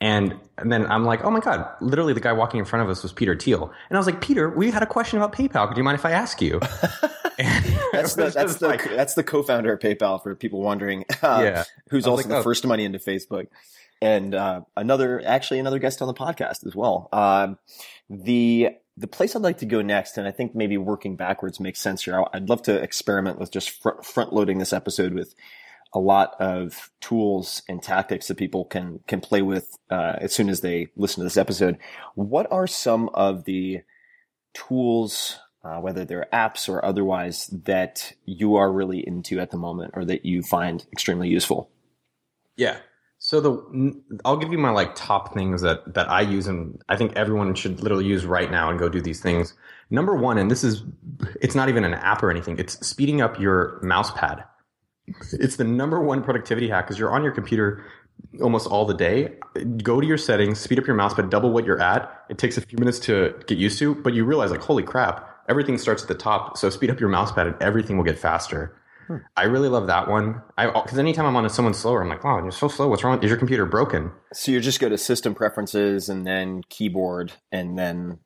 and 0.00 0.34
and 0.58 0.70
then 0.72 0.86
I'm 0.86 1.04
like, 1.04 1.24
oh 1.24 1.30
my 1.30 1.40
god, 1.40 1.68
literally 1.80 2.12
the 2.12 2.20
guy 2.20 2.32
walking 2.32 2.58
in 2.58 2.66
front 2.66 2.84
of 2.84 2.90
us 2.90 3.02
was 3.02 3.12
Peter 3.12 3.36
Thiel, 3.36 3.72
and 3.88 3.96
I 3.96 3.98
was 3.98 4.06
like, 4.06 4.20
Peter, 4.20 4.50
we 4.50 4.70
had 4.70 4.82
a 4.82 4.86
question 4.86 5.18
about 5.18 5.32
PayPal. 5.32 5.72
Do 5.72 5.78
you 5.78 5.84
mind 5.84 5.98
if 5.98 6.04
I 6.04 6.12
ask 6.12 6.40
you? 6.42 6.60
That's 7.92 8.14
the 8.14 8.30
that's 8.30 8.56
the 8.56 8.68
like- 8.68 8.84
that's 8.84 9.14
the 9.14 9.22
co-founder 9.22 9.72
of 9.72 9.80
PayPal 9.80 10.22
for 10.22 10.34
people 10.34 10.62
wondering. 10.62 11.04
Uh, 11.22 11.40
Yeah. 11.44 11.64
who's 11.90 12.06
also 12.06 12.22
like, 12.22 12.28
the 12.28 12.38
oh. 12.38 12.42
first 12.42 12.66
money 12.66 12.84
into 12.84 12.98
Facebook, 12.98 13.48
and 14.00 14.34
uh, 14.34 14.62
another 14.76 15.22
actually 15.24 15.58
another 15.60 15.78
guest 15.78 16.00
on 16.00 16.08
the 16.08 16.14
podcast 16.14 16.66
as 16.66 16.74
well. 16.74 17.08
Um, 17.12 17.58
the 18.08 18.70
the 18.96 19.06
place 19.06 19.36
I'd 19.36 19.42
like 19.42 19.58
to 19.58 19.66
go 19.66 19.82
next, 19.82 20.16
and 20.16 20.26
I 20.26 20.30
think 20.30 20.54
maybe 20.54 20.78
working 20.78 21.16
backwards 21.16 21.60
makes 21.60 21.80
sense 21.80 22.04
here. 22.04 22.24
I'd 22.32 22.48
love 22.48 22.62
to 22.62 22.74
experiment 22.74 23.38
with 23.38 23.50
just 23.50 23.70
fr- 23.70 24.00
front 24.02 24.32
loading 24.32 24.58
this 24.58 24.72
episode 24.72 25.12
with 25.12 25.34
a 25.96 25.98
lot 25.98 26.36
of 26.38 26.90
tools 27.00 27.62
and 27.70 27.82
tactics 27.82 28.28
that 28.28 28.36
people 28.36 28.66
can 28.66 29.00
can 29.06 29.18
play 29.18 29.40
with 29.40 29.78
uh, 29.90 30.16
as 30.20 30.30
soon 30.30 30.50
as 30.50 30.60
they 30.60 30.88
listen 30.94 31.22
to 31.22 31.24
this 31.24 31.38
episode. 31.38 31.78
What 32.14 32.46
are 32.52 32.66
some 32.66 33.08
of 33.14 33.44
the 33.44 33.80
tools, 34.52 35.38
uh, 35.64 35.80
whether 35.80 36.04
they're 36.04 36.28
apps 36.34 36.68
or 36.68 36.84
otherwise, 36.84 37.46
that 37.64 38.12
you 38.26 38.56
are 38.56 38.70
really 38.70 39.02
into 39.06 39.40
at 39.40 39.50
the 39.50 39.56
moment 39.56 39.92
or 39.96 40.04
that 40.04 40.26
you 40.26 40.42
find 40.42 40.84
extremely 40.92 41.30
useful? 41.30 41.70
Yeah. 42.58 42.76
So 43.16 43.40
the 43.40 44.02
I'll 44.26 44.36
give 44.36 44.52
you 44.52 44.58
my 44.58 44.70
like 44.70 44.94
top 44.96 45.32
things 45.32 45.62
that 45.62 45.94
that 45.94 46.10
I 46.10 46.20
use 46.20 46.46
and 46.46 46.78
I 46.90 46.96
think 46.98 47.14
everyone 47.16 47.54
should 47.54 47.80
literally 47.80 48.04
use 48.04 48.26
right 48.26 48.50
now 48.50 48.68
and 48.68 48.78
go 48.78 48.90
do 48.90 49.00
these 49.00 49.22
things. 49.22 49.54
Number 49.88 50.14
one, 50.14 50.36
and 50.36 50.50
this 50.50 50.62
is 50.62 50.82
it's 51.40 51.54
not 51.54 51.70
even 51.70 51.84
an 51.84 51.94
app 51.94 52.22
or 52.22 52.30
anything. 52.30 52.58
It's 52.58 52.86
speeding 52.86 53.22
up 53.22 53.40
your 53.40 53.80
mouse 53.82 54.10
pad. 54.10 54.44
It's 55.32 55.56
the 55.56 55.64
number 55.64 56.00
one 56.00 56.22
productivity 56.22 56.68
hack 56.68 56.86
because 56.86 56.98
you're 56.98 57.12
on 57.12 57.22
your 57.22 57.32
computer 57.32 57.84
almost 58.40 58.66
all 58.66 58.84
the 58.84 58.94
day. 58.94 59.36
Go 59.82 60.00
to 60.00 60.06
your 60.06 60.18
settings, 60.18 60.58
speed 60.58 60.78
up 60.78 60.86
your 60.86 60.96
mouse 60.96 61.14
pad, 61.14 61.30
double 61.30 61.52
what 61.52 61.64
you're 61.64 61.80
at. 61.80 62.24
It 62.28 62.38
takes 62.38 62.56
a 62.56 62.60
few 62.60 62.78
minutes 62.78 62.98
to 63.00 63.34
get 63.46 63.58
used 63.58 63.78
to, 63.78 63.94
but 63.94 64.14
you 64.14 64.24
realize 64.24 64.50
like, 64.50 64.60
holy 64.60 64.82
crap, 64.82 65.28
everything 65.48 65.78
starts 65.78 66.02
at 66.02 66.08
the 66.08 66.14
top. 66.14 66.58
So 66.58 66.70
speed 66.70 66.90
up 66.90 67.00
your 67.00 67.08
mouse 67.08 67.32
pad 67.32 67.46
and 67.46 67.56
everything 67.60 67.96
will 67.96 68.04
get 68.04 68.18
faster. 68.18 68.76
Hmm. 69.06 69.18
I 69.36 69.44
really 69.44 69.68
love 69.68 69.86
that 69.86 70.08
one. 70.08 70.42
I 70.58 70.66
because 70.66 70.98
anytime 70.98 71.26
I'm 71.26 71.36
on 71.36 71.48
someone 71.48 71.74
slower, 71.74 72.02
I'm 72.02 72.08
like, 72.08 72.24
wow, 72.24 72.38
you're 72.38 72.50
so 72.50 72.66
slow. 72.66 72.88
What's 72.88 73.04
wrong? 73.04 73.22
Is 73.22 73.30
your 73.30 73.38
computer 73.38 73.64
broken? 73.64 74.10
So 74.32 74.50
you 74.50 74.60
just 74.60 74.80
go 74.80 74.88
to 74.88 74.98
system 74.98 75.34
preferences 75.34 76.08
and 76.08 76.26
then 76.26 76.62
keyboard 76.68 77.32
and 77.52 77.78
then 77.78 78.18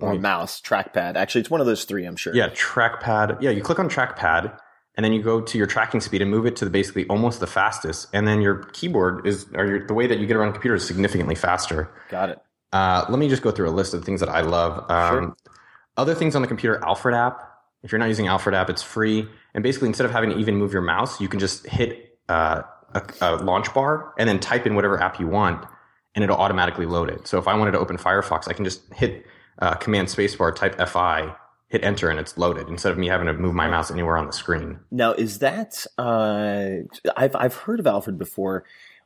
or 0.00 0.14
mouse, 0.14 0.60
trackpad. 0.60 1.16
Actually, 1.16 1.40
it's 1.40 1.50
one 1.50 1.60
of 1.60 1.66
those 1.66 1.84
three, 1.84 2.04
I'm 2.04 2.14
sure. 2.14 2.34
Yeah, 2.34 2.50
trackpad. 2.50 3.42
Yeah, 3.42 3.50
you 3.50 3.62
click 3.62 3.78
on 3.78 3.88
trackpad 3.88 4.56
and 4.98 5.04
then 5.04 5.12
you 5.12 5.22
go 5.22 5.40
to 5.40 5.56
your 5.56 5.68
tracking 5.68 6.00
speed 6.00 6.20
and 6.20 6.28
move 6.28 6.44
it 6.44 6.56
to 6.56 6.64
the 6.64 6.72
basically 6.72 7.06
almost 7.06 7.38
the 7.38 7.46
fastest. 7.46 8.08
And 8.12 8.26
then 8.26 8.42
your 8.42 8.64
keyboard 8.72 9.28
is, 9.28 9.46
or 9.54 9.64
your, 9.64 9.86
the 9.86 9.94
way 9.94 10.08
that 10.08 10.18
you 10.18 10.26
get 10.26 10.36
around 10.36 10.48
the 10.48 10.54
computer 10.54 10.74
is 10.74 10.84
significantly 10.84 11.36
faster. 11.36 11.88
Got 12.08 12.30
it. 12.30 12.40
Uh, 12.72 13.06
let 13.08 13.20
me 13.20 13.28
just 13.28 13.40
go 13.40 13.52
through 13.52 13.68
a 13.68 13.70
list 13.70 13.94
of 13.94 14.04
things 14.04 14.18
that 14.18 14.28
I 14.28 14.40
love. 14.40 14.90
Um, 14.90 15.08
Sure. 15.08 15.36
Other 15.96 16.16
things 16.16 16.34
on 16.34 16.42
the 16.42 16.48
computer, 16.48 16.84
Alfred 16.84 17.14
app. 17.14 17.40
If 17.84 17.92
you're 17.92 18.00
not 18.00 18.08
using 18.08 18.26
Alfred 18.26 18.56
app, 18.56 18.68
it's 18.70 18.82
free. 18.82 19.28
And 19.54 19.62
basically, 19.62 19.86
instead 19.86 20.04
of 20.04 20.10
having 20.10 20.30
to 20.30 20.36
even 20.36 20.56
move 20.56 20.72
your 20.72 20.82
mouse, 20.82 21.20
you 21.20 21.28
can 21.28 21.38
just 21.38 21.64
hit 21.66 22.18
uh, 22.28 22.62
a, 22.92 23.02
a 23.20 23.36
launch 23.36 23.72
bar 23.72 24.14
and 24.18 24.28
then 24.28 24.40
type 24.40 24.66
in 24.66 24.74
whatever 24.74 25.00
app 25.00 25.20
you 25.20 25.28
want, 25.28 25.64
and 26.16 26.24
it'll 26.24 26.36
automatically 26.36 26.86
load 26.86 27.08
it. 27.08 27.28
So 27.28 27.38
if 27.38 27.46
I 27.46 27.54
wanted 27.54 27.72
to 27.72 27.78
open 27.78 27.98
Firefox, 27.98 28.48
I 28.48 28.52
can 28.52 28.64
just 28.64 28.82
hit 28.94 29.26
uh, 29.60 29.74
Command 29.74 30.08
Spacebar, 30.08 30.54
type 30.56 30.76
Fi, 30.88 31.34
hit 31.68 31.84
Enter, 31.84 32.08
and 32.10 32.18
it's 32.18 32.36
loaded 32.38 32.68
instead 32.68 32.92
of 32.92 32.98
me 32.98 33.08
having 33.08 33.26
to 33.26 33.32
move 33.34 33.54
my 33.54 33.68
mouse 33.68 33.90
anywhere 33.90 34.16
on 34.16 34.26
the 34.26 34.32
screen. 34.32 34.80
Now, 34.90 35.12
is 35.12 35.38
that 35.40 35.86
uh, 35.98 36.70
I've 37.16 37.36
I've 37.36 37.54
heard 37.54 37.80
of 37.80 37.86
Alfred 37.86 38.18
before. 38.18 38.64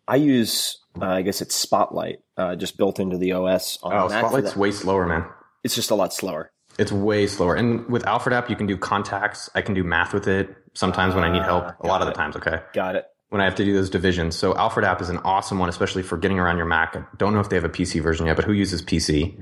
I 0.09 0.16
use 0.16 0.78
uh, 1.00 1.07
I 1.07 1.23
guess 1.23 1.40
it's 1.40 1.54
Spotlight, 1.54 2.21
uh, 2.37 2.57
just 2.57 2.76
built 2.76 2.99
into 2.99 3.16
the 3.19 3.33
OS 3.33 3.78
on 3.83 3.92
Oh, 3.92 4.09
Spotlight's 4.09 4.57
way 4.57 4.73
slower, 4.73 5.07
man. 5.07 5.25
It's 5.64 5.75
just 5.76 5.90
a 5.90 5.95
lot 5.95 6.12
slower. 6.12 6.50
It's 6.78 6.90
way 6.90 7.26
slower. 7.26 7.54
And 7.54 7.87
with 7.88 8.04
Alfred 8.07 8.33
app, 8.33 8.50
you 8.50 8.57
can 8.57 8.66
do 8.66 8.76
contacts. 8.76 9.49
I 9.54 9.62
can 9.62 9.75
do 9.75 9.85
math 9.85 10.12
with 10.12 10.26
it 10.26 10.54
sometimes 10.75 11.14
when 11.14 11.23
I 11.23 11.31
need 11.31 11.42
help. 11.42 11.64
Ah, 11.66 11.76
A 11.83 11.87
lot 11.87 12.00
of 12.00 12.09
the 12.09 12.14
times, 12.14 12.35
okay. 12.37 12.61
Got 12.73 12.97
it. 12.97 13.04
When 13.32 13.40
I 13.40 13.44
have 13.44 13.54
to 13.54 13.64
do 13.64 13.72
those 13.72 13.88
divisions. 13.88 14.36
So 14.36 14.54
Alfred 14.56 14.84
app 14.84 15.00
is 15.00 15.08
an 15.08 15.16
awesome 15.24 15.58
one, 15.58 15.70
especially 15.70 16.02
for 16.02 16.18
getting 16.18 16.38
around 16.38 16.58
your 16.58 16.66
Mac. 16.66 16.94
I 16.94 17.02
don't 17.16 17.32
know 17.32 17.40
if 17.40 17.48
they 17.48 17.56
have 17.56 17.64
a 17.64 17.70
PC 17.70 18.02
version 18.02 18.26
yet, 18.26 18.36
but 18.36 18.44
who 18.44 18.52
uses 18.52 18.82
PC? 18.82 19.34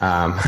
Um, 0.00 0.32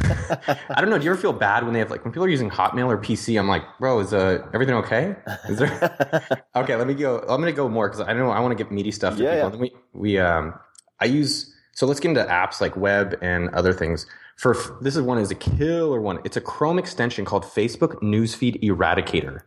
I 0.70 0.80
don't 0.80 0.88
know. 0.88 0.96
Do 0.96 1.04
you 1.04 1.10
ever 1.10 1.20
feel 1.20 1.34
bad 1.34 1.64
when 1.64 1.74
they 1.74 1.80
have 1.80 1.90
like 1.90 2.02
when 2.02 2.12
people 2.14 2.24
are 2.24 2.30
using 2.30 2.48
Hotmail 2.48 2.86
or 2.86 2.96
PC? 2.96 3.38
I'm 3.38 3.46
like, 3.46 3.62
bro, 3.78 4.00
is 4.00 4.14
uh, 4.14 4.42
everything 4.54 4.74
okay? 4.76 5.16
Is 5.50 5.58
there? 5.58 6.42
okay, 6.56 6.76
let 6.76 6.86
me 6.86 6.94
go. 6.94 7.18
I'm 7.28 7.42
gonna 7.42 7.52
go 7.52 7.68
more 7.68 7.90
because 7.90 8.00
I 8.00 8.14
know 8.14 8.30
I 8.30 8.40
want 8.40 8.56
to 8.56 8.64
get 8.64 8.72
meaty 8.72 8.90
stuff 8.90 9.18
to 9.18 9.22
Yeah, 9.22 9.34
people. 9.34 9.48
And 9.48 9.60
We 9.60 9.72
we 9.92 10.18
um 10.18 10.54
I 10.98 11.04
use 11.04 11.54
so 11.74 11.84
let's 11.86 12.00
get 12.00 12.08
into 12.08 12.24
apps 12.24 12.58
like 12.62 12.74
web 12.74 13.18
and 13.20 13.50
other 13.50 13.74
things. 13.74 14.06
For 14.38 14.56
this 14.80 14.96
is 14.96 15.02
one 15.02 15.18
is 15.18 15.30
a 15.30 15.34
killer 15.34 16.00
one. 16.00 16.20
It's 16.24 16.38
a 16.38 16.40
Chrome 16.40 16.78
extension 16.78 17.26
called 17.26 17.44
Facebook 17.44 17.96
Newsfeed 18.02 18.62
Eradicator. 18.62 19.40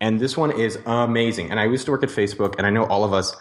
And 0.00 0.20
this 0.20 0.36
one 0.36 0.52
is 0.52 0.78
amazing. 0.86 1.50
And 1.50 1.58
I 1.58 1.64
used 1.64 1.86
to 1.86 1.90
work 1.90 2.02
at 2.02 2.10
Facebook, 2.10 2.56
and 2.58 2.66
I 2.66 2.70
know 2.70 2.84
all 2.84 3.04
of 3.04 3.12
us. 3.12 3.34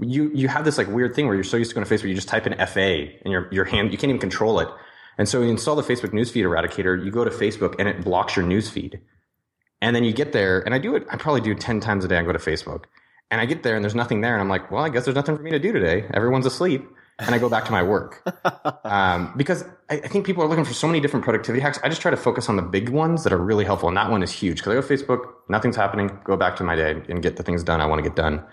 You 0.00 0.30
you 0.32 0.46
have 0.46 0.64
this 0.64 0.78
like 0.78 0.86
weird 0.86 1.14
thing 1.14 1.26
where 1.26 1.34
you're 1.34 1.42
so 1.44 1.56
used 1.56 1.70
to 1.70 1.74
going 1.74 1.84
to 1.84 1.92
Facebook, 1.92 2.08
you 2.08 2.14
just 2.14 2.28
type 2.28 2.46
in 2.46 2.54
FA, 2.66 3.08
and 3.24 3.32
your 3.32 3.48
your 3.52 3.64
hand 3.64 3.90
you 3.90 3.98
can't 3.98 4.10
even 4.10 4.20
control 4.20 4.60
it. 4.60 4.68
And 5.18 5.28
so 5.28 5.42
you 5.42 5.50
install 5.50 5.74
the 5.74 5.82
Facebook 5.82 6.10
Newsfeed 6.10 6.44
Eradicator. 6.44 7.04
You 7.04 7.10
go 7.10 7.24
to 7.24 7.30
Facebook, 7.30 7.74
and 7.78 7.88
it 7.88 8.04
blocks 8.04 8.36
your 8.36 8.44
newsfeed. 8.44 9.00
And 9.82 9.94
then 9.94 10.04
you 10.04 10.12
get 10.12 10.32
there, 10.32 10.60
and 10.60 10.74
I 10.74 10.78
do 10.78 10.94
it. 10.94 11.04
I 11.10 11.16
probably 11.16 11.40
do 11.40 11.54
ten 11.54 11.80
times 11.80 12.04
a 12.04 12.08
day. 12.08 12.16
I 12.16 12.22
go 12.22 12.32
to 12.32 12.38
Facebook, 12.38 12.84
and 13.30 13.40
I 13.40 13.46
get 13.46 13.64
there, 13.64 13.74
and 13.74 13.84
there's 13.84 13.96
nothing 13.96 14.20
there, 14.20 14.34
and 14.34 14.40
I'm 14.40 14.48
like, 14.48 14.70
well, 14.70 14.84
I 14.84 14.88
guess 14.88 15.04
there's 15.04 15.16
nothing 15.16 15.36
for 15.36 15.42
me 15.42 15.50
to 15.50 15.58
do 15.58 15.72
today. 15.72 16.06
Everyone's 16.14 16.46
asleep, 16.46 16.88
and 17.18 17.34
I 17.34 17.38
go 17.38 17.48
back 17.48 17.64
to 17.64 17.72
my 17.72 17.82
work 17.82 18.22
um, 18.84 19.34
because 19.36 19.64
I, 19.90 19.94
I 19.94 20.08
think 20.08 20.24
people 20.24 20.42
are 20.42 20.48
looking 20.48 20.64
for 20.64 20.74
so 20.74 20.86
many 20.86 21.00
different 21.00 21.24
productivity 21.24 21.60
hacks. 21.60 21.78
I 21.82 21.88
just 21.88 22.00
try 22.00 22.10
to 22.10 22.16
focus 22.16 22.48
on 22.48 22.56
the 22.56 22.62
big 22.62 22.90
ones 22.90 23.24
that 23.24 23.32
are 23.32 23.38
really 23.38 23.64
helpful, 23.64 23.88
and 23.88 23.96
that 23.96 24.10
one 24.10 24.22
is 24.22 24.32
huge. 24.32 24.58
Because 24.58 24.72
I 24.72 24.74
go 24.74 24.82
to 24.82 25.04
Facebook, 25.04 25.32
nothing's 25.48 25.76
happening. 25.76 26.18
Go 26.24 26.36
back 26.36 26.56
to 26.56 26.64
my 26.64 26.76
day 26.76 27.02
and 27.08 27.22
get 27.22 27.36
the 27.36 27.42
things 27.42 27.64
done 27.64 27.80
I 27.80 27.86
want 27.86 28.02
to 28.02 28.08
get 28.08 28.16
done. 28.16 28.44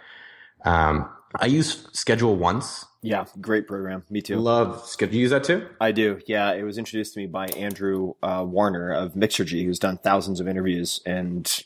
Um, 0.64 1.10
I 1.40 1.48
use 1.48 1.88
Schedule 1.92 2.36
Once. 2.36 2.86
Yeah, 3.02 3.26
great 3.40 3.68
program. 3.68 4.04
Me 4.10 4.22
too. 4.22 4.38
Love 4.38 4.88
Schedule. 4.88 5.16
You 5.16 5.22
use 5.22 5.32
that 5.32 5.44
too? 5.44 5.68
I 5.80 5.92
do. 5.92 6.20
Yeah, 6.26 6.54
it 6.54 6.64
was 6.64 6.78
introduced 6.78 7.14
to 7.14 7.20
me 7.20 7.28
by 7.28 7.48
Andrew 7.48 8.14
uh, 8.24 8.44
Warner 8.48 8.92
of 8.92 9.14
Mixergy, 9.14 9.64
who's 9.64 9.80
done 9.80 9.98
thousands 9.98 10.40
of 10.40 10.48
interviews, 10.48 11.02
and 11.06 11.64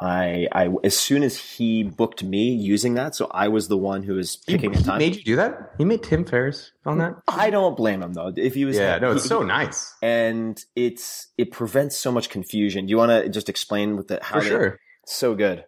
I, 0.00 0.48
I, 0.52 0.68
as 0.82 0.98
soon 0.98 1.22
as 1.22 1.38
he 1.38 1.84
booked 1.84 2.24
me 2.24 2.52
using 2.52 2.94
that, 2.94 3.14
so 3.14 3.28
I 3.30 3.48
was 3.48 3.68
the 3.68 3.76
one 3.76 4.02
who 4.02 4.14
was 4.14 4.36
picking 4.36 4.72
he 4.72 4.80
a 4.80 4.82
time. 4.82 4.98
made 4.98 5.14
you 5.16 5.22
do 5.22 5.36
that? 5.36 5.72
He 5.78 5.84
made 5.84 6.02
Tim 6.02 6.24
Ferriss 6.24 6.72
on 6.84 6.98
that? 6.98 7.14
I 7.28 7.50
don't 7.50 7.76
blame 7.76 8.02
him 8.02 8.12
though. 8.12 8.32
If 8.36 8.54
he 8.54 8.64
was, 8.64 8.76
Yeah, 8.76 8.98
no, 8.98 9.12
it's 9.12 9.22
he- 9.22 9.28
so 9.28 9.42
nice. 9.44 9.94
and 10.02 10.62
it's 10.74 11.28
it 11.38 11.52
prevents 11.52 11.96
so 11.96 12.10
much 12.10 12.28
confusion. 12.28 12.86
Do 12.86 12.90
you 12.90 12.96
want 12.96 13.10
to 13.12 13.28
just 13.28 13.48
explain 13.48 13.96
with 13.96 14.08
the 14.08 14.18
how 14.20 14.40
For 14.40 14.44
sure. 14.44 14.80
so 15.06 15.34
good? 15.34 15.64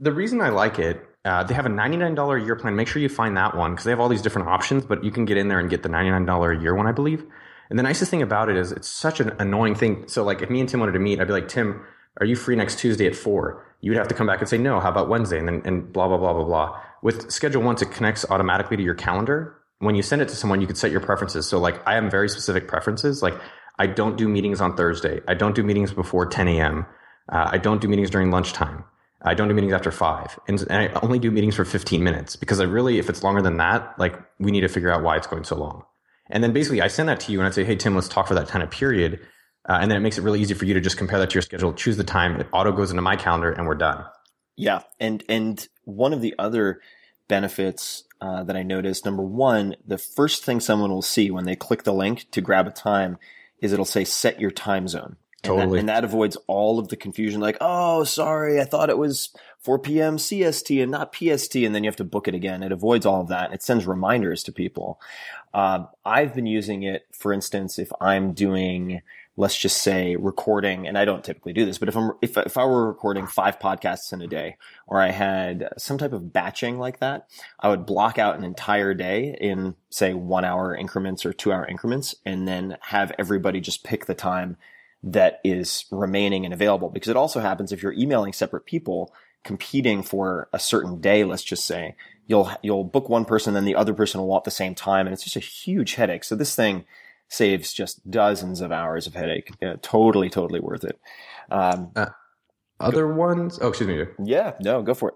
The 0.00 0.12
reason 0.12 0.40
I 0.40 0.48
like 0.50 0.78
it, 0.80 1.00
uh, 1.24 1.44
they 1.44 1.54
have 1.54 1.66
a 1.66 1.70
$99 1.70 2.42
a 2.42 2.44
year 2.44 2.56
plan. 2.56 2.74
Make 2.76 2.88
sure 2.88 3.00
you 3.00 3.08
find 3.08 3.36
that 3.36 3.56
one 3.56 3.72
because 3.72 3.84
they 3.84 3.90
have 3.90 4.00
all 4.00 4.08
these 4.08 4.22
different 4.22 4.48
options, 4.48 4.84
but 4.86 5.02
you 5.04 5.10
can 5.10 5.24
get 5.24 5.36
in 5.36 5.48
there 5.48 5.58
and 5.60 5.70
get 5.70 5.82
the 5.82 5.88
$99 5.88 6.58
a 6.58 6.60
year 6.62 6.74
one, 6.74 6.86
I 6.86 6.92
believe. 6.92 7.24
And 7.70 7.78
the 7.78 7.82
nicest 7.82 8.10
thing 8.10 8.22
about 8.22 8.48
it 8.48 8.56
is 8.56 8.72
it's 8.72 8.88
such 8.88 9.20
an 9.20 9.32
annoying 9.38 9.74
thing. 9.74 10.04
So, 10.08 10.24
like, 10.24 10.40
if 10.42 10.50
me 10.50 10.60
and 10.60 10.68
Tim 10.68 10.80
wanted 10.80 10.92
to 10.92 10.98
meet, 11.00 11.20
I'd 11.20 11.26
be 11.26 11.32
like, 11.32 11.48
Tim, 11.48 11.84
are 12.20 12.24
you 12.26 12.34
free 12.34 12.56
next 12.56 12.78
Tuesday 12.78 13.06
at 13.06 13.14
four? 13.14 13.64
You'd 13.80 13.96
have 13.96 14.08
to 14.08 14.14
come 14.14 14.26
back 14.26 14.40
and 14.40 14.48
say, 14.48 14.58
no, 14.58 14.80
how 14.80 14.90
about 14.90 15.08
Wednesday? 15.08 15.38
And 15.38 15.46
then, 15.46 15.62
and 15.64 15.92
blah, 15.92 16.08
blah, 16.08 16.16
blah, 16.16 16.32
blah, 16.32 16.44
blah. 16.44 16.80
With 17.02 17.30
Schedule 17.30 17.62
Once, 17.62 17.80
it 17.80 17.92
connects 17.92 18.24
automatically 18.28 18.76
to 18.76 18.82
your 18.82 18.94
calendar. 18.94 19.56
When 19.78 19.94
you 19.94 20.02
send 20.02 20.20
it 20.20 20.28
to 20.28 20.36
someone, 20.36 20.60
you 20.60 20.66
could 20.66 20.76
set 20.76 20.90
your 20.90 21.00
preferences. 21.00 21.46
So, 21.46 21.58
like, 21.60 21.86
I 21.86 21.94
have 21.94 22.10
very 22.10 22.28
specific 22.28 22.66
preferences. 22.66 23.22
Like, 23.22 23.34
I 23.78 23.86
don't 23.86 24.16
do 24.16 24.28
meetings 24.28 24.60
on 24.60 24.76
Thursday. 24.76 25.20
I 25.28 25.34
don't 25.34 25.54
do 25.54 25.62
meetings 25.62 25.92
before 25.92 26.26
10 26.26 26.48
a.m. 26.48 26.86
Uh, 27.28 27.50
I 27.52 27.58
don't 27.58 27.80
do 27.80 27.86
meetings 27.86 28.10
during 28.10 28.32
lunchtime. 28.32 28.84
I 29.22 29.34
don't 29.34 29.48
do 29.48 29.54
meetings 29.54 29.72
after 29.72 29.90
five. 29.90 30.38
And, 30.48 30.60
and 30.70 30.72
I 30.72 31.00
only 31.00 31.18
do 31.18 31.30
meetings 31.30 31.56
for 31.56 31.64
15 31.64 32.02
minutes 32.02 32.36
because 32.36 32.60
I 32.60 32.64
really, 32.64 32.98
if 32.98 33.08
it's 33.08 33.22
longer 33.22 33.42
than 33.42 33.56
that, 33.56 33.98
like 33.98 34.14
we 34.38 34.50
need 34.50 34.60
to 34.60 34.68
figure 34.68 34.90
out 34.90 35.02
why 35.02 35.16
it's 35.16 35.26
going 35.26 35.44
so 35.44 35.56
long. 35.56 35.84
And 36.30 36.42
then 36.44 36.52
basically 36.52 36.80
I 36.80 36.88
send 36.88 37.08
that 37.08 37.20
to 37.20 37.32
you 37.32 37.40
and 37.40 37.46
I 37.46 37.50
say, 37.50 37.64
Hey, 37.64 37.74
Tim, 37.74 37.94
let's 37.94 38.08
talk 38.08 38.28
for 38.28 38.34
that 38.34 38.48
kind 38.48 38.62
of 38.62 38.70
period. 38.70 39.20
Uh, 39.68 39.78
and 39.80 39.90
then 39.90 39.98
it 39.98 40.00
makes 40.00 40.16
it 40.18 40.22
really 40.22 40.40
easy 40.40 40.54
for 40.54 40.64
you 40.64 40.74
to 40.74 40.80
just 40.80 40.96
compare 40.96 41.18
that 41.18 41.30
to 41.30 41.34
your 41.34 41.42
schedule, 41.42 41.72
choose 41.74 41.96
the 41.96 42.04
time. 42.04 42.40
It 42.40 42.46
auto 42.52 42.72
goes 42.72 42.90
into 42.90 43.02
my 43.02 43.16
calendar 43.16 43.52
and 43.52 43.66
we're 43.66 43.74
done. 43.74 44.04
Yeah, 44.56 44.80
and 44.98 45.22
and 45.28 45.66
one 45.84 46.12
of 46.12 46.20
the 46.20 46.34
other 46.38 46.80
benefits 47.28 48.04
uh, 48.20 48.42
that 48.44 48.56
I 48.56 48.62
noticed, 48.62 49.04
number 49.04 49.22
one, 49.22 49.76
the 49.86 49.98
first 49.98 50.44
thing 50.44 50.60
someone 50.60 50.90
will 50.90 51.02
see 51.02 51.30
when 51.30 51.44
they 51.44 51.54
click 51.54 51.84
the 51.84 51.92
link 51.92 52.26
to 52.32 52.40
grab 52.40 52.66
a 52.66 52.70
time 52.70 53.18
is 53.60 53.72
it'll 53.72 53.84
say 53.84 54.04
set 54.04 54.40
your 54.40 54.50
time 54.50 54.88
zone. 54.88 55.16
And 55.44 55.52
that- 55.52 55.56
Totally. 55.60 55.78
and 55.78 55.88
that 55.88 56.02
avoids 56.02 56.36
all 56.48 56.80
of 56.80 56.88
the 56.88 56.96
confusion. 56.96 57.40
Like, 57.40 57.58
oh, 57.60 58.02
sorry, 58.02 58.60
I 58.60 58.64
thought 58.64 58.90
it 58.90 58.98
was 58.98 59.30
4 59.60 59.78
p.m. 59.78 60.16
CST 60.16 60.82
and 60.82 60.90
not 60.90 61.14
PST, 61.14 61.54
and 61.56 61.72
then 61.74 61.84
you 61.84 61.88
have 61.88 61.96
to 61.96 62.04
book 62.04 62.26
it 62.26 62.34
again. 62.34 62.64
It 62.64 62.72
avoids 62.72 63.06
all 63.06 63.20
of 63.20 63.28
that. 63.28 63.52
It 63.52 63.62
sends 63.62 63.86
reminders 63.86 64.42
to 64.44 64.52
people. 64.52 65.00
Uh, 65.54 65.84
I've 66.04 66.34
been 66.34 66.46
using 66.46 66.82
it, 66.82 67.06
for 67.12 67.32
instance, 67.32 67.78
if 67.78 67.90
I'm 68.00 68.32
doing, 68.32 69.02
let's 69.38 69.56
just 69.56 69.82
say, 69.82 70.16
recording, 70.16 70.88
and 70.88 70.98
I 70.98 71.04
don't 71.04 71.22
typically 71.22 71.52
do 71.52 71.64
this, 71.64 71.78
but 71.78 71.88
if 71.88 71.96
I'm 71.96 72.10
if 72.20 72.36
if 72.36 72.58
I 72.58 72.64
were 72.64 72.88
recording 72.88 73.28
five 73.28 73.60
podcasts 73.60 74.12
in 74.12 74.20
a 74.20 74.26
day, 74.26 74.56
or 74.88 75.00
I 75.00 75.12
had 75.12 75.68
some 75.78 75.96
type 75.96 76.12
of 76.12 76.32
batching 76.32 76.76
like 76.80 76.98
that, 76.98 77.28
I 77.60 77.68
would 77.68 77.86
block 77.86 78.18
out 78.18 78.36
an 78.36 78.42
entire 78.42 78.94
day 78.94 79.38
in 79.40 79.76
say 79.90 80.12
one 80.12 80.44
hour 80.44 80.74
increments 80.74 81.24
or 81.24 81.32
two 81.32 81.52
hour 81.52 81.64
increments, 81.64 82.16
and 82.26 82.48
then 82.48 82.78
have 82.80 83.12
everybody 83.16 83.60
just 83.60 83.84
pick 83.84 84.06
the 84.06 84.14
time 84.14 84.56
that 85.04 85.40
is 85.44 85.84
remaining 85.92 86.44
and 86.44 86.52
available. 86.52 86.88
Because 86.88 87.08
it 87.08 87.16
also 87.16 87.38
happens 87.38 87.70
if 87.70 87.80
you're 87.80 87.92
emailing 87.92 88.32
separate 88.32 88.66
people 88.66 89.14
competing 89.44 90.02
for 90.02 90.48
a 90.52 90.58
certain 90.58 91.00
day, 91.00 91.22
let's 91.22 91.44
just 91.44 91.64
say, 91.64 91.94
you'll 92.26 92.50
you'll 92.60 92.82
book 92.82 93.08
one 93.08 93.24
person, 93.24 93.54
then 93.54 93.64
the 93.64 93.76
other 93.76 93.94
person 93.94 94.20
will 94.20 94.26
want 94.26 94.42
the 94.42 94.50
same 94.50 94.74
time, 94.74 95.06
and 95.06 95.14
it's 95.14 95.22
just 95.22 95.36
a 95.36 95.40
huge 95.40 95.94
headache. 95.94 96.24
So 96.24 96.34
this 96.34 96.56
thing 96.56 96.86
saves 97.28 97.72
just 97.72 98.08
dozens 98.10 98.60
of 98.60 98.72
hours 98.72 99.06
of 99.06 99.14
headache. 99.14 99.50
Yeah, 99.60 99.74
totally, 99.82 100.30
totally 100.30 100.60
worth 100.60 100.84
it. 100.84 100.98
Um, 101.50 101.92
Other 102.80 103.12
ones, 103.12 103.58
oh, 103.60 103.68
excuse 103.68 103.88
me. 103.88 104.04
yeah, 104.24 104.52
no, 104.60 104.82
go 104.82 104.94
for 104.94 105.10
it. 105.10 105.14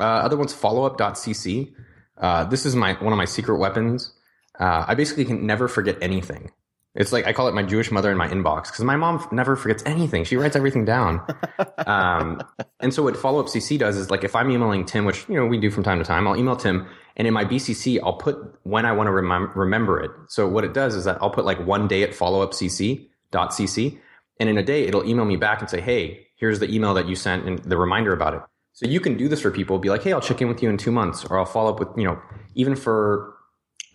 Uh, 0.00 0.04
other 0.04 0.36
ones, 0.36 0.54
followup.cc. 0.54 1.72
Uh, 2.18 2.44
this 2.44 2.66
is 2.66 2.74
my 2.74 2.94
one 2.94 3.12
of 3.12 3.16
my 3.16 3.24
secret 3.24 3.58
weapons. 3.58 4.12
Uh, 4.58 4.84
I 4.88 4.94
basically 4.94 5.24
can 5.24 5.46
never 5.46 5.68
forget 5.68 5.98
anything. 6.00 6.50
It's 6.94 7.12
like 7.12 7.26
I 7.26 7.34
call 7.34 7.46
it 7.48 7.54
my 7.54 7.62
Jewish 7.62 7.90
mother 7.90 8.10
in 8.10 8.16
my 8.16 8.26
inbox 8.28 8.64
because 8.64 8.84
my 8.84 8.96
mom 8.96 9.26
never 9.30 9.54
forgets 9.54 9.82
anything. 9.84 10.24
She 10.24 10.36
writes 10.36 10.56
everything 10.56 10.86
down. 10.86 11.20
um, 11.86 12.42
and 12.80 12.92
so 12.92 13.02
what 13.02 13.16
follow 13.16 13.38
up 13.38 13.46
CC 13.46 13.78
does 13.78 13.96
is 13.96 14.10
like 14.10 14.24
if 14.24 14.34
I'm 14.34 14.50
emailing 14.50 14.86
Tim, 14.86 15.04
which 15.04 15.28
you 15.28 15.34
know 15.34 15.44
we 15.46 15.58
do 15.58 15.70
from 15.70 15.82
time 15.82 15.98
to 15.98 16.04
time, 16.04 16.26
I'll 16.26 16.36
email 16.36 16.56
Tim, 16.56 16.86
and 17.16 17.26
in 17.26 17.34
my 17.34 17.44
BCC 17.44 17.98
I'll 18.02 18.14
put 18.14 18.36
when 18.62 18.84
I 18.84 18.92
want 18.92 19.08
to 19.08 19.12
remem- 19.12 19.54
remember 19.54 20.00
it. 20.00 20.10
So 20.28 20.48
what 20.48 20.64
it 20.64 20.74
does 20.74 20.94
is 20.94 21.04
that 21.04 21.18
I'll 21.20 21.30
put 21.30 21.44
like 21.44 21.64
one 21.66 21.88
day 21.88 22.02
at 22.02 22.14
follow 22.14 22.42
up 22.42 22.52
CC 22.52 23.08
dot 23.30 23.50
CC, 23.50 23.98
and 24.38 24.48
in 24.48 24.58
a 24.58 24.62
day 24.62 24.86
it'll 24.86 25.04
email 25.04 25.24
me 25.24 25.36
back 25.36 25.60
and 25.60 25.68
say, 25.68 25.80
hey, 25.80 26.26
here's 26.36 26.60
the 26.60 26.70
email 26.72 26.94
that 26.94 27.08
you 27.08 27.16
sent 27.16 27.46
and 27.46 27.58
the 27.60 27.76
reminder 27.76 28.12
about 28.12 28.34
it. 28.34 28.40
So 28.72 28.86
you 28.86 29.00
can 29.00 29.16
do 29.16 29.26
this 29.26 29.40
for 29.40 29.50
people. 29.50 29.78
Be 29.78 29.88
like, 29.88 30.02
hey, 30.02 30.12
I'll 30.12 30.20
check 30.20 30.42
in 30.42 30.48
with 30.48 30.62
you 30.62 30.68
in 30.68 30.76
two 30.76 30.92
months, 30.92 31.24
or 31.24 31.38
I'll 31.38 31.46
follow 31.46 31.72
up 31.72 31.80
with 31.80 31.88
you 31.96 32.04
know 32.04 32.20
even 32.54 32.76
for 32.76 33.34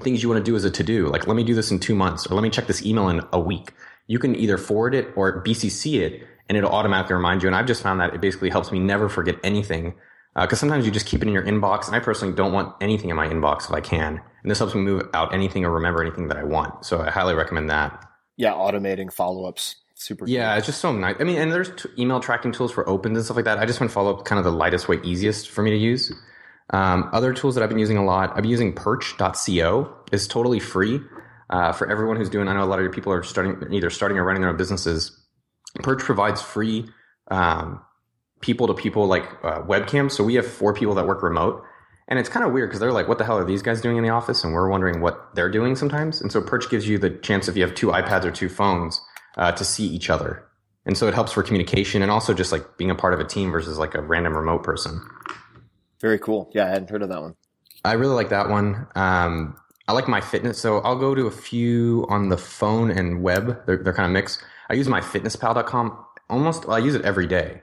things 0.02 0.24
you 0.24 0.30
want 0.30 0.44
to 0.44 0.50
do 0.50 0.56
as 0.56 0.64
a 0.64 0.72
to 0.72 0.84
do. 0.84 1.08
Like, 1.08 1.28
let 1.28 1.36
me 1.36 1.44
do 1.44 1.54
this 1.54 1.72
in 1.72 1.80
two 1.80 1.96
months, 1.96 2.26
or 2.26 2.34
let 2.34 2.42
me 2.42 2.50
check 2.50 2.68
this 2.68 2.84
email 2.84 3.10
in 3.10 3.22
a 3.32 3.40
week. 3.40 3.74
You 4.08 4.20
can 4.20 4.36
either 4.36 4.58
forward 4.58 4.96
it 4.96 5.10
or 5.16 5.44
BCC 5.44 6.02
it, 6.02 6.28
and 6.50 6.58
it'll 6.58 6.72
automatically 6.72 7.16
remind 7.16 7.44
you. 7.44 7.48
And 7.48 7.56
I've 7.56 7.68
just 7.68 7.84
found 7.84 8.00
that 8.00 8.14
it 8.14 8.22
basically 8.22 8.50
helps 8.50 8.72
me 8.72 8.80
never 8.80 9.08
forget 9.08 9.38
anything. 9.44 9.94
Because 10.36 10.60
sometimes 10.60 10.86
you 10.86 10.92
just 10.92 11.06
keep 11.06 11.22
it 11.22 11.28
in 11.28 11.34
your 11.34 11.44
inbox, 11.44 11.88
and 11.88 11.96
I 11.96 12.00
personally 12.00 12.34
don't 12.34 12.54
want 12.54 12.74
anything 12.80 13.10
in 13.10 13.16
my 13.16 13.28
inbox 13.28 13.66
if 13.66 13.72
I 13.72 13.82
can. 13.82 14.22
And 14.42 14.50
this 14.50 14.60
helps 14.60 14.74
me 14.74 14.82
move 14.82 15.10
out 15.14 15.34
anything 15.34 15.66
or 15.66 15.72
remember 15.72 16.02
anything 16.02 16.30
that 16.30 16.38
I 16.38 16.44
want. 16.44 16.86
So 16.86 17.02
I 17.02 17.10
highly 17.10 17.36
recommend 17.36 17.70
that. 17.70 18.06
Yeah, 18.38 18.54
automating 18.54 19.12
follow 19.12 19.46
ups, 19.46 19.76
super. 19.96 20.26
Yeah, 20.28 20.56
it's 20.56 20.66
just 20.66 20.80
so 20.80 20.94
nice. 20.94 21.18
I 21.20 21.26
mean, 21.26 21.38
and 21.38 21.52
there's 21.52 21.70
t- 21.76 21.90
email 22.00 22.20
tracking 22.22 22.54
tools 22.54 22.72
for 22.72 22.88
opens 22.88 23.18
and 23.18 23.26
stuff 23.26 23.36
like 23.36 23.46
that. 23.46 23.60
I 23.60 23.66
just 23.66 23.80
want 23.82 23.92
to 23.92 23.94
follow 23.94 24.16
up 24.16 24.26
kind 24.26 24.40
of 24.40 24.46
the 24.46 24.52
lightest 24.52 24.88
way, 24.88 25.00
easiest 25.04 25.50
for 25.50 25.64
me 25.64 25.72
to 25.72 25.78
use. 25.78 26.14
Um, 26.72 27.10
other 27.12 27.34
tools 27.34 27.56
that 27.56 27.64
I've 27.64 27.70
been 27.70 27.80
using 27.80 27.98
a 27.98 28.06
lot, 28.06 28.30
I've 28.32 28.44
been 28.44 28.52
using 28.52 28.74
perch.co. 28.74 29.94
It's 30.14 30.28
totally 30.28 30.60
free 30.60 31.02
uh, 31.50 31.74
for 31.74 31.90
everyone 31.92 32.16
who's 32.16 32.30
doing. 32.30 32.48
I 32.48 32.54
know 32.54 32.64
a 32.64 32.66
lot 32.66 32.80
of 32.80 32.84
your 32.84 32.94
people 32.94 33.12
are 33.12 33.24
starting, 33.24 33.72
either 33.74 33.90
starting 33.90 34.18
or 34.18 34.24
running 34.24 34.42
their 34.42 34.50
own 34.50 34.58
businesses. 34.58 35.18
Perch 35.84 36.00
provides 36.00 36.42
free 36.42 36.88
people 38.42 38.68
to 38.68 38.74
people 38.74 39.08
like 39.08 39.24
uh, 39.44 39.62
webcams. 39.62 40.12
So 40.12 40.24
we 40.24 40.36
have 40.36 40.46
four 40.46 40.74
people 40.74 40.96
that 40.96 41.08
work 41.08 41.24
remote. 41.24 41.64
And 42.08 42.20
it's 42.20 42.28
kind 42.28 42.46
of 42.46 42.52
weird 42.52 42.70
because 42.70 42.82
they're 42.82 42.92
like, 42.92 43.08
what 43.08 43.20
the 43.20 43.24
hell 43.24 43.38
are 43.38 43.46
these 43.46 43.62
guys 43.62 43.80
doing 43.80 43.96
in 43.96 44.04
the 44.04 44.10
office? 44.10 44.44
And 44.44 44.54
we're 44.54 44.68
wondering 44.68 45.00
what 45.00 45.34
they're 45.34 45.50
doing 45.50 45.76
sometimes. 45.76 46.20
And 46.20 46.32
so 46.32 46.42
Perch 46.42 46.70
gives 46.70 46.88
you 46.88 46.98
the 46.98 47.10
chance 47.10 47.48
if 47.48 47.56
you 47.56 47.64
have 47.64 47.74
two 47.74 47.88
iPads 47.88 48.26
or 48.26 48.32
two 48.32 48.50
phones 48.50 49.02
uh, 49.38 49.54
to 49.54 49.64
see 49.64 49.86
each 49.86 50.10
other. 50.10 50.44
And 50.86 50.98
so 50.98 51.08
it 51.08 51.14
helps 51.14 51.32
for 51.32 51.44
communication 51.44 52.02
and 52.02 52.12
also 52.12 52.34
just 52.34 52.52
like 52.52 52.78
being 52.78 52.92
a 52.92 52.96
part 52.96 53.14
of 53.14 53.20
a 53.20 53.24
team 53.24 53.52
versus 53.52 53.78
like 53.78 53.96
a 53.96 54.02
random 54.02 54.36
remote 54.36 54.64
person. 54.64 55.00
Very 56.02 56.20
cool. 56.20 56.50
Yeah, 56.54 56.66
I 56.66 56.70
hadn't 56.70 56.90
heard 56.90 57.04
of 57.04 57.10
that 57.10 57.22
one. 57.22 57.36
I 57.86 57.94
really 57.94 58.16
like 58.16 58.30
that 58.30 58.50
one. 58.50 58.88
Um, 58.96 59.56
I 59.88 59.94
like 59.94 60.08
my 60.08 60.22
fitness. 60.22 60.60
So 60.60 60.80
I'll 60.80 60.98
go 60.98 61.16
to 61.16 61.28
a 61.28 61.32
few 61.32 62.06
on 62.10 62.30
the 62.30 62.38
phone 62.38 62.92
and 62.92 63.22
web. 63.22 63.66
They're, 63.66 63.78
they're 63.78 63.94
kind 63.94 64.08
of 64.08 64.12
mixed. 64.12 64.44
I 64.70 64.74
use 64.74 64.88
myfitnesspal.com 64.88 65.98
almost, 66.30 66.66
well, 66.66 66.76
I 66.76 66.80
use 66.80 66.96
it 66.96 67.04
every 67.04 67.28
day. 67.28 67.62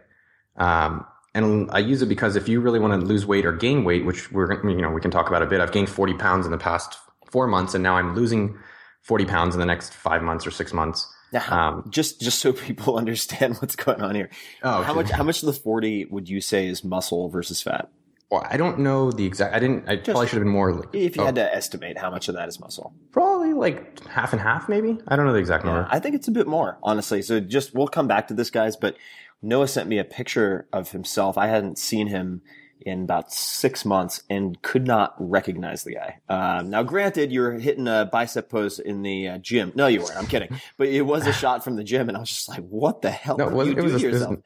Um, 0.59 1.05
and 1.35 1.71
I 1.71 1.79
use 1.79 2.03
it 2.03 2.07
because 2.07 2.37
if 2.37 2.49
you 2.49 2.61
really 2.61 2.79
want 2.81 3.01
to 3.01 3.07
lose 3.07 3.25
weight 3.27 3.47
or 3.47 3.53
gain 3.53 3.85
weight, 3.85 4.05
which 4.05 4.31
we're, 4.33 4.53
you 4.69 4.81
know, 4.83 4.91
we 4.91 5.01
can 5.01 5.11
talk 5.11 5.29
about 5.29 5.43
a 5.43 5.47
bit. 5.47 5.61
I've 5.61 5.73
gained 5.73 5.89
40 5.89 6.15
pounds 6.15 6.47
in 6.47 6.53
the 6.53 6.59
past 6.59 6.99
four 7.31 7.47
months 7.47 7.75
and 7.75 7.83
now 7.83 7.97
I'm 7.97 8.15
losing 8.15 8.59
40 9.03 9.25
pounds 9.27 9.55
in 9.55 9.61
the 9.61 9.67
next 9.67 9.93
five 9.95 10.23
months 10.23 10.47
or 10.47 10.51
six 10.51 10.73
months. 10.73 11.07
Now, 11.33 11.69
Um, 11.69 11.85
just 11.91 12.21
just 12.21 12.39
so 12.41 12.53
people 12.67 12.97
understand 12.97 13.57
what's 13.59 13.77
going 13.77 14.01
on 14.03 14.15
here. 14.15 14.31
Oh, 14.63 14.83
how 14.83 14.95
much 14.95 15.11
how 15.11 15.23
much 15.23 15.43
of 15.43 15.47
the 15.47 15.53
forty 15.53 16.07
would 16.07 16.29
you 16.29 16.41
say 16.41 16.67
is 16.67 16.83
muscle 16.83 17.29
versus 17.29 17.61
fat? 17.61 17.91
Well, 18.31 18.47
I 18.51 18.57
don't 18.59 18.81
know 18.81 19.11
the 19.11 19.25
exact, 19.25 19.55
I 19.55 19.59
didn't, 19.59 19.89
I 19.89 19.97
probably 19.97 20.27
should 20.27 20.35
have 20.37 20.45
been 20.45 20.53
more. 20.53 20.75
like- 20.75 20.95
If 20.95 21.17
you 21.17 21.23
oh, 21.23 21.27
had 21.27 21.37
to 21.37 21.55
estimate 21.55 21.97
how 21.97 22.11
much 22.11 22.29
of 22.29 22.35
that 22.35 22.47
is 22.47 22.61
muscle, 22.61 22.93
Probably 23.11 23.55
like 23.55 24.07
half 24.07 24.33
and 24.35 24.43
half, 24.43 24.69
maybe. 24.69 24.99
I 25.09 25.17
don't 25.17 25.25
know 25.25 25.33
the 25.33 25.39
exact 25.39 25.65
Yeah, 25.65 25.73
number. 25.73 25.89
I 25.91 25.99
think 25.99 26.15
it's 26.15 26.29
a 26.29 26.31
bit 26.31 26.47
more, 26.47 26.77
honestly. 26.83 27.23
So 27.23 27.41
just 27.41 27.75
we'll 27.75 27.89
come 27.89 28.07
back 28.07 28.29
to 28.29 28.35
this, 28.35 28.51
guys. 28.51 28.77
But 28.77 28.97
Noah 29.41 29.69
sent 29.69 29.89
me 29.89 29.99
a 29.99 30.05
picture 30.05 30.67
of 30.73 30.91
himself. 30.91 31.39
I 31.39 31.47
hadn't 31.47 31.79
seen 31.79 32.09
him 32.09 32.43
in 32.83 33.03
about 33.03 33.33
six 33.33 33.85
months 33.85 34.23
and 34.29 34.61
could 34.63 34.87
not 34.87 35.15
recognize 35.19 35.85
the 35.85 35.95
guy. 35.95 36.19
Um, 36.29 36.71
now, 36.71 36.83
granted, 36.83 37.33
you 37.33 37.41
were 37.41 37.53
hitting 37.53 37.89
a 37.89 38.09
bicep 38.11 38.49
pose 38.49 38.79
in 38.79 39.03
the 39.03 39.29
uh, 39.29 39.39
gym. 39.39 39.73
No, 39.75 39.87
you 39.87 40.01
weren't. 40.01 40.17
I'm 40.17 40.27
kidding. 40.27 40.49
But 40.77 40.89
it 40.89 41.03
was 41.03 41.27
a 41.27 41.33
shot 41.33 41.65
from 41.65 41.77
the 41.77 41.83
gym, 41.83 42.09
and 42.09 42.17
I 42.17 42.21
was 42.21 42.29
just 42.29 42.49
like, 42.49 42.61
"What 42.61 43.03
the 43.03 43.11
hell 43.11 43.37
No, 43.37 43.49
it 43.49 43.55
was, 43.55 43.69
it, 43.69 43.75
do 43.77 43.83
was 43.83 43.93
a, 43.93 43.95
it, 43.95 43.95
was, 43.95 44.03
yourself?" 44.03 44.37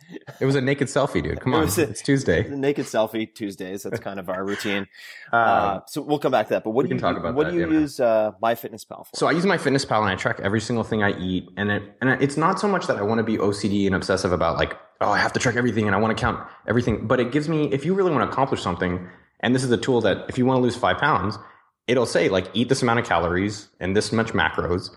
it 0.41 0.45
was 0.47 0.55
a 0.55 0.61
naked 0.61 0.89
selfie, 0.89 1.23
dude. 1.23 1.41
Come 1.41 1.55
on. 1.55 1.63
was 1.63 1.79
a- 1.79 1.91
it's 1.91 2.01
Tuesday. 2.01 2.49
Naked 2.49 2.87
selfie 2.87 3.33
Tuesdays. 3.35 3.83
That's 3.83 4.01
kind 4.01 4.19
of 4.19 4.29
our 4.29 4.45
routine. 4.45 4.87
Uh, 5.33 5.81
so 5.87 6.01
we'll 6.03 6.19
come 6.19 6.33
back 6.33 6.47
to 6.49 6.55
that. 6.55 6.65
But 6.65 6.71
what 6.71 6.87
do 6.87 6.95
you 6.95 7.01
talk 7.01 7.17
about 7.17 7.35
what 7.35 7.47
that, 7.47 7.53
do 7.53 7.59
you 7.59 7.67
yeah, 7.67 7.81
use 7.81 8.01
uh, 8.01 8.33
MyFitnessPal 8.43 9.07
for? 9.07 9.11
So 9.15 9.27
I 9.27 9.33
use 9.33 9.47
my 9.47 9.59
fitness 9.59 9.85
pal 9.85 10.03
and 10.03 10.11
I 10.11 10.15
track 10.15 10.41
every 10.41 10.61
single 10.61 10.85
thing 10.85 11.03
I 11.03 11.19
eat. 11.19 11.49
And 11.57 11.71
it, 11.71 11.83
and 12.01 12.11
it's 12.23 12.37
not 12.37 12.61
so 12.61 12.69
much 12.69 12.87
that 12.87 12.97
I 12.97 13.03
want 13.03 13.19
to 13.19 13.25
be 13.25 13.37
OCD 13.37 13.87
and 13.87 13.95
obsessive 13.95 14.33
about 14.33 14.57
like, 14.57 14.77
oh, 15.03 15.11
I 15.11 15.19
have 15.19 15.33
to 15.35 15.41
track 15.41 15.57
everything 15.57 15.87
and 15.87 15.95
I 15.95 15.99
want 15.99 16.17
to 16.17 16.21
count 16.21 16.41
everything. 16.67 17.07
But 17.07 17.21
it 17.21 17.33
gives 17.33 17.49
me, 17.49 17.73
if 17.73 17.85
you 17.85 17.95
really 17.95 18.11
want 18.11 18.25
to 18.25 18.33
accomplish 18.33 18.63
something, 18.63 19.09
and 19.41 19.55
this 19.55 19.65
is 19.65 19.71
a 19.71 19.77
tool 19.77 20.01
that 20.03 20.27
if 20.29 20.39
you 20.39 20.47
want 20.47 20.59
to 20.59 20.63
lose 20.63 20.77
five 20.77 20.99
pounds, 20.99 21.39
it'll 21.87 22.07
say 22.07 22.29
like, 22.29 22.49
eat 22.55 22.69
this 22.69 22.83
amount 22.83 23.01
of 23.01 23.07
calories 23.07 23.69
and 23.81 23.97
this 23.97 24.13
much 24.13 24.29
macros. 24.29 24.91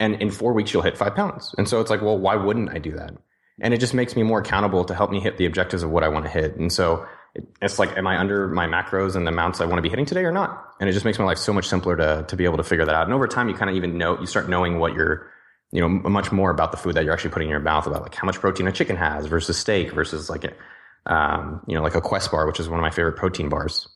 And 0.00 0.20
in 0.20 0.30
four 0.30 0.52
weeks, 0.52 0.72
you'll 0.72 0.82
hit 0.82 0.96
five 0.96 1.14
pounds. 1.14 1.54
And 1.58 1.68
so 1.68 1.80
it's 1.80 1.90
like, 1.90 2.02
well, 2.02 2.18
why 2.18 2.36
wouldn't 2.36 2.70
I 2.70 2.78
do 2.78 2.92
that? 2.92 3.12
And 3.60 3.74
it 3.74 3.78
just 3.78 3.94
makes 3.94 4.16
me 4.16 4.22
more 4.22 4.40
accountable 4.40 4.84
to 4.86 4.94
help 4.94 5.10
me 5.10 5.20
hit 5.20 5.36
the 5.36 5.46
objectives 5.46 5.82
of 5.82 5.90
what 5.90 6.02
I 6.02 6.08
want 6.08 6.24
to 6.24 6.30
hit. 6.30 6.56
And 6.56 6.72
so 6.72 7.06
it's 7.60 7.78
like, 7.78 7.96
am 7.96 8.06
I 8.06 8.18
under 8.18 8.48
my 8.48 8.66
macros 8.66 9.14
and 9.14 9.26
the 9.26 9.30
amounts 9.30 9.60
I 9.60 9.66
want 9.66 9.78
to 9.78 9.82
be 9.82 9.88
hitting 9.88 10.06
today 10.06 10.24
or 10.24 10.32
not? 10.32 10.74
And 10.80 10.88
it 10.88 10.92
just 10.92 11.04
makes 11.04 11.18
my 11.18 11.24
life 11.24 11.38
so 11.38 11.52
much 11.52 11.68
simpler 11.68 11.96
to, 11.96 12.24
to 12.26 12.36
be 12.36 12.44
able 12.44 12.56
to 12.56 12.64
figure 12.64 12.84
that 12.84 12.94
out. 12.94 13.04
And 13.04 13.14
over 13.14 13.28
time, 13.28 13.48
you 13.48 13.54
kind 13.54 13.70
of 13.70 13.76
even 13.76 13.96
know, 13.98 14.18
you 14.18 14.26
start 14.26 14.48
knowing 14.48 14.78
what 14.78 14.94
you're, 14.94 15.30
you 15.72 15.80
know, 15.80 15.88
much 15.88 16.30
more 16.30 16.50
about 16.50 16.70
the 16.70 16.76
food 16.76 16.94
that 16.94 17.04
you're 17.04 17.12
actually 17.12 17.30
putting 17.30 17.48
in 17.48 17.50
your 17.50 17.60
mouth 17.60 17.86
about 17.86 18.02
like 18.02 18.14
how 18.14 18.26
much 18.26 18.38
protein 18.38 18.68
a 18.68 18.72
chicken 18.72 18.96
has 18.96 19.26
versus 19.26 19.58
steak 19.58 19.92
versus 19.92 20.30
like, 20.30 20.44
a, 20.44 20.52
um, 21.12 21.62
you 21.66 21.74
know, 21.74 21.82
like 21.82 21.94
a 21.94 22.00
Quest 22.00 22.30
bar, 22.30 22.46
which 22.46 22.60
is 22.60 22.68
one 22.68 22.78
of 22.78 22.82
my 22.82 22.90
favorite 22.90 23.16
protein 23.16 23.48
bars. 23.48 23.88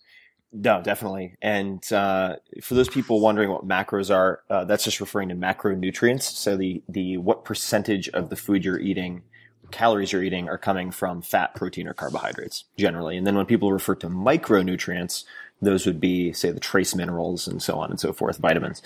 No, 0.52 0.80
definitely. 0.80 1.36
And 1.42 1.82
uh, 1.92 2.36
for 2.62 2.74
those 2.74 2.88
people 2.88 3.20
wondering 3.20 3.50
what 3.50 3.68
macros 3.68 4.14
are, 4.14 4.40
uh, 4.48 4.64
that's 4.64 4.84
just 4.84 5.00
referring 5.00 5.28
to 5.28 5.34
macronutrients. 5.34 6.22
So 6.22 6.56
the 6.56 6.82
the 6.88 7.18
what 7.18 7.44
percentage 7.44 8.08
of 8.10 8.30
the 8.30 8.36
food 8.36 8.64
you're 8.64 8.80
eating, 8.80 9.22
calories 9.70 10.12
you're 10.12 10.22
eating, 10.22 10.48
are 10.48 10.56
coming 10.56 10.90
from 10.90 11.20
fat, 11.20 11.54
protein, 11.54 11.86
or 11.86 11.94
carbohydrates 11.94 12.64
generally. 12.78 13.18
And 13.18 13.26
then 13.26 13.34
when 13.34 13.44
people 13.44 13.70
refer 13.70 13.96
to 13.96 14.08
micronutrients, 14.08 15.24
those 15.60 15.84
would 15.84 16.00
be 16.00 16.32
say 16.32 16.50
the 16.52 16.60
trace 16.60 16.94
minerals 16.94 17.46
and 17.46 17.62
so 17.62 17.78
on 17.78 17.90
and 17.90 18.00
so 18.00 18.14
forth, 18.14 18.38
vitamins. 18.38 18.82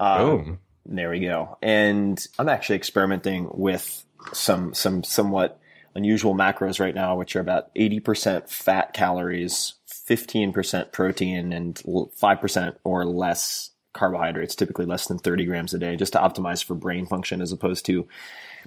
Um, 0.00 0.18
Boom. 0.18 0.58
There 0.86 1.10
we 1.10 1.20
go. 1.20 1.56
And 1.62 2.24
I'm 2.38 2.48
actually 2.48 2.76
experimenting 2.76 3.48
with 3.52 4.04
some 4.32 4.74
some 4.74 5.02
somewhat 5.02 5.60
unusual 5.94 6.34
macros 6.34 6.80
right 6.80 6.94
now, 6.94 7.16
which 7.16 7.36
are 7.36 7.40
about 7.40 7.72
80% 7.74 8.48
fat 8.48 8.92
calories, 8.92 9.74
15% 9.88 10.92
protein, 10.92 11.52
and 11.52 11.76
5% 11.76 12.76
or 12.82 13.04
less 13.04 13.70
carbohydrates, 13.92 14.56
typically 14.56 14.86
less 14.86 15.06
than 15.06 15.18
30 15.18 15.44
grams 15.44 15.72
a 15.72 15.78
day, 15.78 15.94
just 15.94 16.14
to 16.14 16.18
optimize 16.18 16.64
for 16.64 16.74
brain 16.74 17.06
function 17.06 17.40
as 17.40 17.52
opposed 17.52 17.86
to 17.86 18.08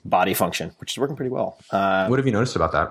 body 0.06 0.34
function, 0.34 0.72
which 0.80 0.94
is 0.94 0.98
working 0.98 1.18
pretty 1.18 1.32
well. 1.32 1.60
Uh, 1.70 2.08
What 2.08 2.18
have 2.18 2.26
you 2.26 2.32
noticed 2.32 2.56
about 2.56 2.72
that? 2.72 2.88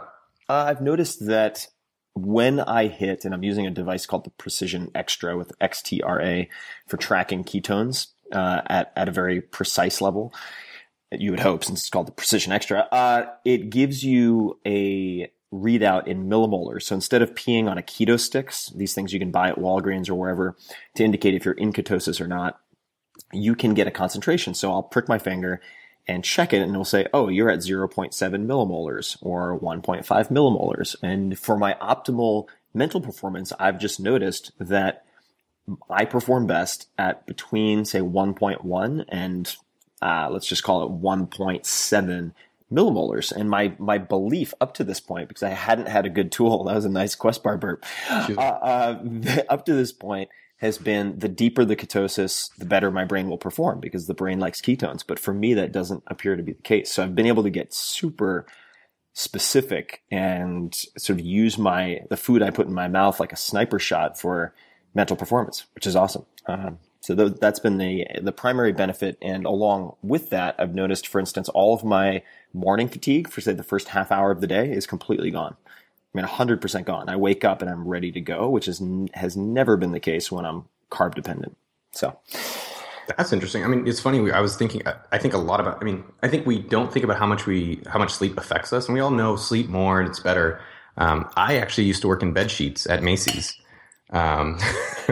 uh, 0.50 0.66
I've 0.68 0.82
noticed 0.82 1.26
that 1.26 1.66
when 2.14 2.60
I 2.60 2.88
hit, 2.88 3.24
and 3.24 3.32
I'm 3.34 3.42
using 3.42 3.66
a 3.66 3.70
device 3.70 4.04
called 4.06 4.24
the 4.24 4.30
Precision 4.30 4.90
Xtra 4.94 5.36
with 5.36 5.58
XTRA 5.60 6.48
for 6.86 6.96
tracking 6.98 7.42
ketones 7.42 8.08
uh, 8.32 8.62
at 8.66 8.92
at 8.96 9.08
a 9.08 9.12
very 9.12 9.40
precise 9.40 10.00
level. 10.00 10.32
You 11.12 11.30
would 11.30 11.40
hope, 11.40 11.64
since 11.64 11.80
it's 11.80 11.90
called 11.90 12.08
the 12.08 12.12
Precision 12.12 12.52
Xtra, 12.52 12.88
uh, 12.90 13.26
it 13.44 13.70
gives 13.70 14.02
you 14.02 14.58
a 14.66 15.30
readout 15.52 16.06
in 16.06 16.28
millimolars. 16.28 16.82
So 16.82 16.94
instead 16.94 17.22
of 17.22 17.34
peeing 17.34 17.70
on 17.70 17.78
a 17.78 17.82
Ketostix, 17.82 18.74
these 18.76 18.94
things 18.94 19.12
you 19.12 19.20
can 19.20 19.30
buy 19.30 19.48
at 19.48 19.56
Walgreens 19.56 20.08
or 20.08 20.14
wherever 20.14 20.56
to 20.96 21.04
indicate 21.04 21.34
if 21.34 21.44
you're 21.44 21.54
in 21.54 21.72
ketosis 21.72 22.20
or 22.20 22.26
not, 22.26 22.60
you 23.32 23.54
can 23.54 23.74
get 23.74 23.86
a 23.86 23.92
concentration. 23.92 24.54
So 24.54 24.72
I'll 24.72 24.82
prick 24.82 25.08
my 25.08 25.18
finger 25.18 25.60
and 26.08 26.24
check 26.24 26.52
it 26.52 26.60
and 26.60 26.70
it'll 26.70 26.84
say, 26.84 27.06
oh, 27.12 27.28
you're 27.28 27.50
at 27.50 27.60
0.7 27.60 28.12
millimolars 28.12 29.16
or 29.22 29.58
1.5 29.58 30.04
millimolars. 30.30 30.96
And 31.02 31.38
for 31.38 31.56
my 31.56 31.74
optimal 31.74 32.46
mental 32.74 33.00
performance, 33.00 33.52
I've 33.58 33.78
just 33.78 33.98
noticed 33.98 34.52
that 34.58 35.05
I 35.90 36.04
perform 36.04 36.46
best 36.46 36.88
at 36.96 37.26
between 37.26 37.84
say 37.84 38.00
1.1 38.00 39.04
and 39.08 39.56
uh, 40.02 40.28
let's 40.30 40.46
just 40.46 40.62
call 40.62 40.84
it 40.84 41.02
1.7 41.02 42.32
millimolars. 42.72 43.32
And 43.32 43.48
my 43.48 43.74
my 43.78 43.98
belief 43.98 44.54
up 44.60 44.74
to 44.74 44.84
this 44.84 45.00
point, 45.00 45.28
because 45.28 45.42
I 45.42 45.50
hadn't 45.50 45.88
had 45.88 46.06
a 46.06 46.10
good 46.10 46.32
tool, 46.32 46.64
that 46.64 46.74
was 46.74 46.84
a 46.84 46.90
nice 46.90 47.14
Quest 47.14 47.42
bar 47.42 47.56
burp. 47.58 47.84
Uh, 48.10 48.40
uh, 48.40 49.42
up 49.48 49.66
to 49.66 49.74
this 49.74 49.92
point 49.92 50.28
has 50.58 50.78
been 50.78 51.18
the 51.18 51.28
deeper 51.28 51.66
the 51.66 51.76
ketosis, 51.76 52.54
the 52.56 52.64
better 52.64 52.90
my 52.90 53.04
brain 53.04 53.28
will 53.28 53.36
perform 53.36 53.78
because 53.78 54.06
the 54.06 54.14
brain 54.14 54.40
likes 54.40 54.60
ketones. 54.60 55.04
But 55.06 55.18
for 55.18 55.34
me, 55.34 55.52
that 55.54 55.70
doesn't 55.70 56.02
appear 56.06 56.34
to 56.34 56.42
be 56.42 56.52
the 56.52 56.62
case. 56.62 56.90
So 56.90 57.02
I've 57.02 57.14
been 57.14 57.26
able 57.26 57.42
to 57.42 57.50
get 57.50 57.74
super 57.74 58.46
specific 59.12 60.02
and 60.10 60.74
sort 60.96 61.18
of 61.18 61.24
use 61.24 61.56
my 61.58 62.00
the 62.10 62.16
food 62.16 62.42
I 62.42 62.50
put 62.50 62.66
in 62.66 62.74
my 62.74 62.88
mouth 62.88 63.18
like 63.18 63.32
a 63.32 63.36
sniper 63.36 63.78
shot 63.78 64.18
for 64.18 64.54
mental 64.96 65.14
performance, 65.14 65.66
which 65.74 65.86
is 65.86 65.94
awesome. 65.94 66.24
Um, 66.46 66.78
so 67.00 67.14
th- 67.14 67.34
that's 67.38 67.60
been 67.60 67.76
the 67.76 68.06
the 68.20 68.32
primary 68.32 68.72
benefit, 68.72 69.18
and 69.20 69.44
along 69.44 69.94
with 70.02 70.30
that, 70.30 70.56
I've 70.58 70.74
noticed, 70.74 71.06
for 71.06 71.20
instance, 71.20 71.48
all 71.50 71.74
of 71.74 71.84
my 71.84 72.22
morning 72.52 72.88
fatigue 72.88 73.28
for 73.28 73.40
say 73.40 73.52
the 73.52 73.62
first 73.62 73.88
half 73.88 74.10
hour 74.10 74.30
of 74.30 74.40
the 74.40 74.46
day 74.46 74.72
is 74.72 74.86
completely 74.86 75.30
gone. 75.30 75.54
I 76.14 76.18
mean, 76.18 76.26
100% 76.26 76.84
gone. 76.86 77.10
I 77.10 77.16
wake 77.16 77.44
up 77.44 77.60
and 77.60 77.70
I'm 77.70 77.86
ready 77.86 78.10
to 78.10 78.20
go, 78.20 78.48
which 78.48 78.66
is 78.66 78.82
has 79.12 79.36
never 79.36 79.76
been 79.76 79.92
the 79.92 80.00
case 80.00 80.32
when 80.32 80.46
I'm 80.46 80.64
carb 80.90 81.14
dependent. 81.14 81.58
So 81.92 82.18
that's 83.16 83.32
interesting. 83.32 83.62
I 83.62 83.68
mean, 83.68 83.86
it's 83.86 84.00
funny. 84.00 84.32
I 84.32 84.40
was 84.40 84.56
thinking. 84.56 84.82
I 85.12 85.18
think 85.18 85.34
a 85.34 85.38
lot 85.38 85.60
about. 85.60 85.78
I 85.82 85.84
mean, 85.84 86.02
I 86.22 86.28
think 86.28 86.46
we 86.46 86.58
don't 86.58 86.90
think 86.90 87.04
about 87.04 87.18
how 87.18 87.26
much 87.26 87.44
we 87.44 87.82
how 87.86 87.98
much 87.98 88.12
sleep 88.14 88.38
affects 88.38 88.72
us, 88.72 88.86
and 88.86 88.94
we 88.94 89.00
all 89.00 89.10
know 89.10 89.36
sleep 89.36 89.68
more 89.68 90.00
and 90.00 90.08
it's 90.08 90.20
better. 90.20 90.60
Um, 90.96 91.28
I 91.36 91.58
actually 91.58 91.84
used 91.84 92.00
to 92.02 92.08
work 92.08 92.22
in 92.22 92.32
bed 92.32 92.50
sheets 92.50 92.86
at 92.86 93.02
Macy's. 93.02 93.60
Um, 94.10 94.58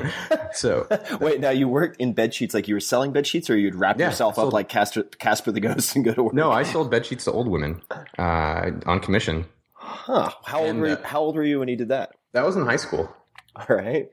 so 0.52 0.86
wait, 1.20 1.40
now 1.40 1.50
you 1.50 1.68
worked 1.68 2.00
in 2.00 2.12
bed 2.12 2.32
sheets 2.34 2.54
like 2.54 2.68
you 2.68 2.74
were 2.74 2.80
selling 2.80 3.12
bed 3.12 3.26
sheets, 3.26 3.50
or 3.50 3.56
you'd 3.56 3.74
wrap 3.74 3.98
Yeah, 3.98 4.06
yourself 4.10 4.36
sold- 4.36 4.48
up 4.48 4.54
like 4.54 4.68
Casper, 4.68 5.02
Casper 5.02 5.52
the 5.52 5.60
Ghost 5.60 5.94
and 5.96 6.04
go 6.04 6.12
to 6.14 6.22
work? 6.24 6.34
no, 6.34 6.50
I 6.52 6.62
sold 6.62 6.90
bed 6.90 7.06
sheets 7.06 7.24
to 7.24 7.32
old 7.32 7.48
women 7.48 7.82
uh, 8.18 8.70
on 8.86 9.00
commission. 9.00 9.46
Huh? 9.74 10.30
How 10.44 10.64
old 10.64 10.76
were 10.76 10.88
you, 10.88 10.92
uh, 10.94 11.02
How 11.02 11.20
old 11.20 11.36
were 11.36 11.44
you 11.44 11.58
when 11.58 11.68
you 11.68 11.76
did 11.76 11.88
that? 11.88 12.12
That 12.32 12.44
was 12.44 12.56
in 12.56 12.64
high 12.64 12.76
school. 12.76 13.14
All 13.56 13.76
right. 13.76 14.08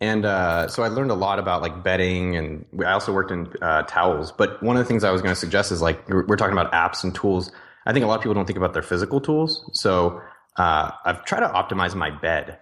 And 0.00 0.24
uh, 0.24 0.66
so 0.66 0.82
I 0.82 0.88
learned 0.88 1.10
a 1.12 1.14
lot 1.14 1.38
about 1.38 1.62
like 1.62 1.84
bedding, 1.84 2.36
and 2.36 2.64
I 2.84 2.90
also 2.92 3.12
worked 3.12 3.30
in 3.30 3.52
uh, 3.62 3.82
towels. 3.84 4.32
But 4.32 4.60
one 4.62 4.76
of 4.76 4.82
the 4.84 4.88
things 4.88 5.04
I 5.04 5.12
was 5.12 5.22
going 5.22 5.32
to 5.32 5.38
suggest 5.38 5.70
is 5.70 5.80
like 5.80 6.08
we're 6.08 6.26
we're 6.26 6.36
talking 6.36 6.58
about 6.58 6.72
apps 6.72 7.04
and 7.04 7.14
tools. 7.14 7.52
I 7.86 7.92
think 7.92 8.04
a 8.04 8.08
lot 8.08 8.16
of 8.16 8.20
people 8.22 8.34
don't 8.34 8.46
think 8.46 8.56
about 8.56 8.72
their 8.72 8.82
physical 8.82 9.20
tools. 9.20 9.64
So 9.74 10.20
uh, 10.56 10.90
I've 11.04 11.24
tried 11.24 11.40
to 11.40 11.48
optimize 11.48 11.94
my 11.94 12.10
bed. 12.10 12.58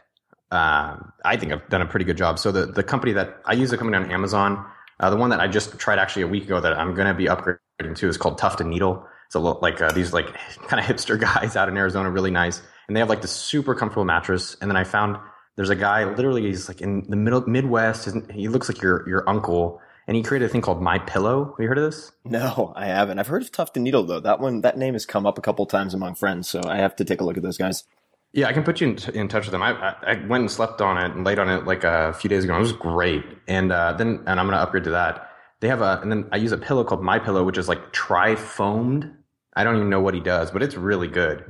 Um, 0.51 1.13
I 1.25 1.37
think 1.37 1.53
I've 1.53 1.69
done 1.69 1.83
a 1.83 1.87
pretty 1.87 2.05
good 2.05 2.17
job. 2.17 2.39
So 2.39 2.51
the 2.51 2.67
the 2.67 2.83
company 2.83 3.13
that 3.13 3.41
I 3.45 3.53
use, 3.53 3.73
a 3.73 3.79
company 3.79 3.97
on 3.97 4.11
Amazon, 4.11 4.65
uh, 4.99 5.11
the 5.11 5.17
one 5.17 5.31
that 5.31 5.41
I 5.41 5.49
just 5.49 5.79
tried 5.79 5.99
actually 5.99 6.23
a 6.23 6.29
week 6.29 6.45
ago 6.45 6.61
that 6.61 6.79
I'm 6.79 6.95
going 6.95 7.07
to 7.07 7.15
be 7.15 7.27
upgrading 7.27 7.97
to 7.97 8.09
is 8.09 8.17
called 8.17 8.39
Tuft 8.39 8.61
and 8.61 8.71
Needle. 8.71 9.07
It's 9.27 9.37
a 9.37 9.39
little, 9.39 9.61
like 9.63 9.81
uh, 9.81 9.93
these 9.93 10.13
like 10.13 10.27
kind 10.69 10.81
of 10.81 10.87
hipster 10.87 11.19
guys 11.21 11.57
out 11.57 11.69
in 11.69 11.77
Arizona, 11.77 12.11
really 12.11 12.31
nice, 12.33 12.63
and 12.89 12.97
they 12.97 13.01
have 13.01 13.09
like 13.09 13.23
this 13.23 13.33
super 13.33 13.75
comfortable 13.75 14.05
mattress. 14.05 14.57
And 14.61 14.71
then 14.71 14.77
I 14.77 14.85
found 14.85 15.17
there's 15.57 15.71
a 15.71 15.77
guy 15.77 16.05
literally 16.05 16.43
he's 16.43 16.69
like 16.69 16.81
in 16.81 17.09
the 17.09 17.17
middle 17.17 17.43
Midwest. 17.49 18.09
He 18.33 18.49
looks 18.49 18.69
like 18.69 18.83
your 18.83 19.09
your 19.09 19.29
uncle, 19.29 19.81
and 20.09 20.17
he 20.17 20.23
created 20.25 20.47
a 20.47 20.49
thing 20.49 20.63
called 20.63 20.83
My 20.83 20.99
Pillow. 20.99 21.45
Have 21.45 21.61
you 21.61 21.69
heard 21.69 21.79
of 21.79 21.85
this? 21.85 22.11
No, 22.25 22.73
I 22.75 22.87
haven't. 22.87 23.21
I've 23.21 23.29
heard 23.29 23.43
of 23.43 23.53
Tuft 23.53 23.77
and 23.77 23.85
Needle 23.85 24.03
though. 24.03 24.21
That 24.21 24.41
one, 24.41 24.63
that 24.63 24.77
name 24.77 24.95
has 24.95 25.07
come 25.07 25.27
up 25.27 25.39
a 25.39 25.43
couple 25.43 25.65
times 25.67 25.95
among 25.95 26.17
friends, 26.17 26.49
so 26.49 26.61
I 26.67 26.79
have 26.79 26.97
to 26.97 27.05
take 27.05 27.21
a 27.21 27.25
look 27.25 27.37
at 27.37 27.45
those 27.45 27.59
guys. 27.59 27.85
Yeah, 28.33 28.47
I 28.47 28.53
can 28.53 28.63
put 28.63 28.81
you 28.81 28.89
in, 28.89 29.15
in 29.15 29.29
touch 29.29 29.47
with 29.47 29.53
them. 29.53 29.63
I, 29.63 29.73
I, 29.73 29.95
I 30.13 30.27
went 30.27 30.43
and 30.43 30.51
slept 30.51 30.81
on 30.81 30.99
it 30.99 31.17
and 31.17 31.25
laid 31.25 31.39
on 31.39 31.49
it 31.49 31.67
like 31.67 31.83
a 31.83 32.13
few 32.13 32.31
days 32.31 32.45
ago. 32.45 32.57
It 32.57 32.61
was 32.61 32.73
great, 32.73 33.25
and 33.49 33.73
uh, 33.73 33.93
then 33.95 34.23
and 34.27 34.39
I'm 34.39 34.47
gonna 34.47 34.59
upgrade 34.59 34.85
to 34.85 34.91
that. 34.91 35.31
They 35.61 35.69
have 35.69 35.81
a 35.83 36.01
and 36.01 36.11
then 36.11 36.29
I 36.31 36.37
use 36.37 36.53
a 36.53 36.59
pillow 36.59 36.85
called 36.85 37.03
My 37.03 37.19
Pillow, 37.19 37.43
which 37.45 37.59
is 37.59 37.69
like 37.69 37.93
tri 37.93 38.37
foamed. 38.37 39.11
I 39.57 39.65
don't 39.65 39.77
even 39.77 39.91
know 39.91 40.01
what 40.01 40.15
he 40.15 40.21
does, 40.21 40.51
but 40.53 40.63
it's 40.63 40.77
really 40.77 41.09
good. 41.09 41.45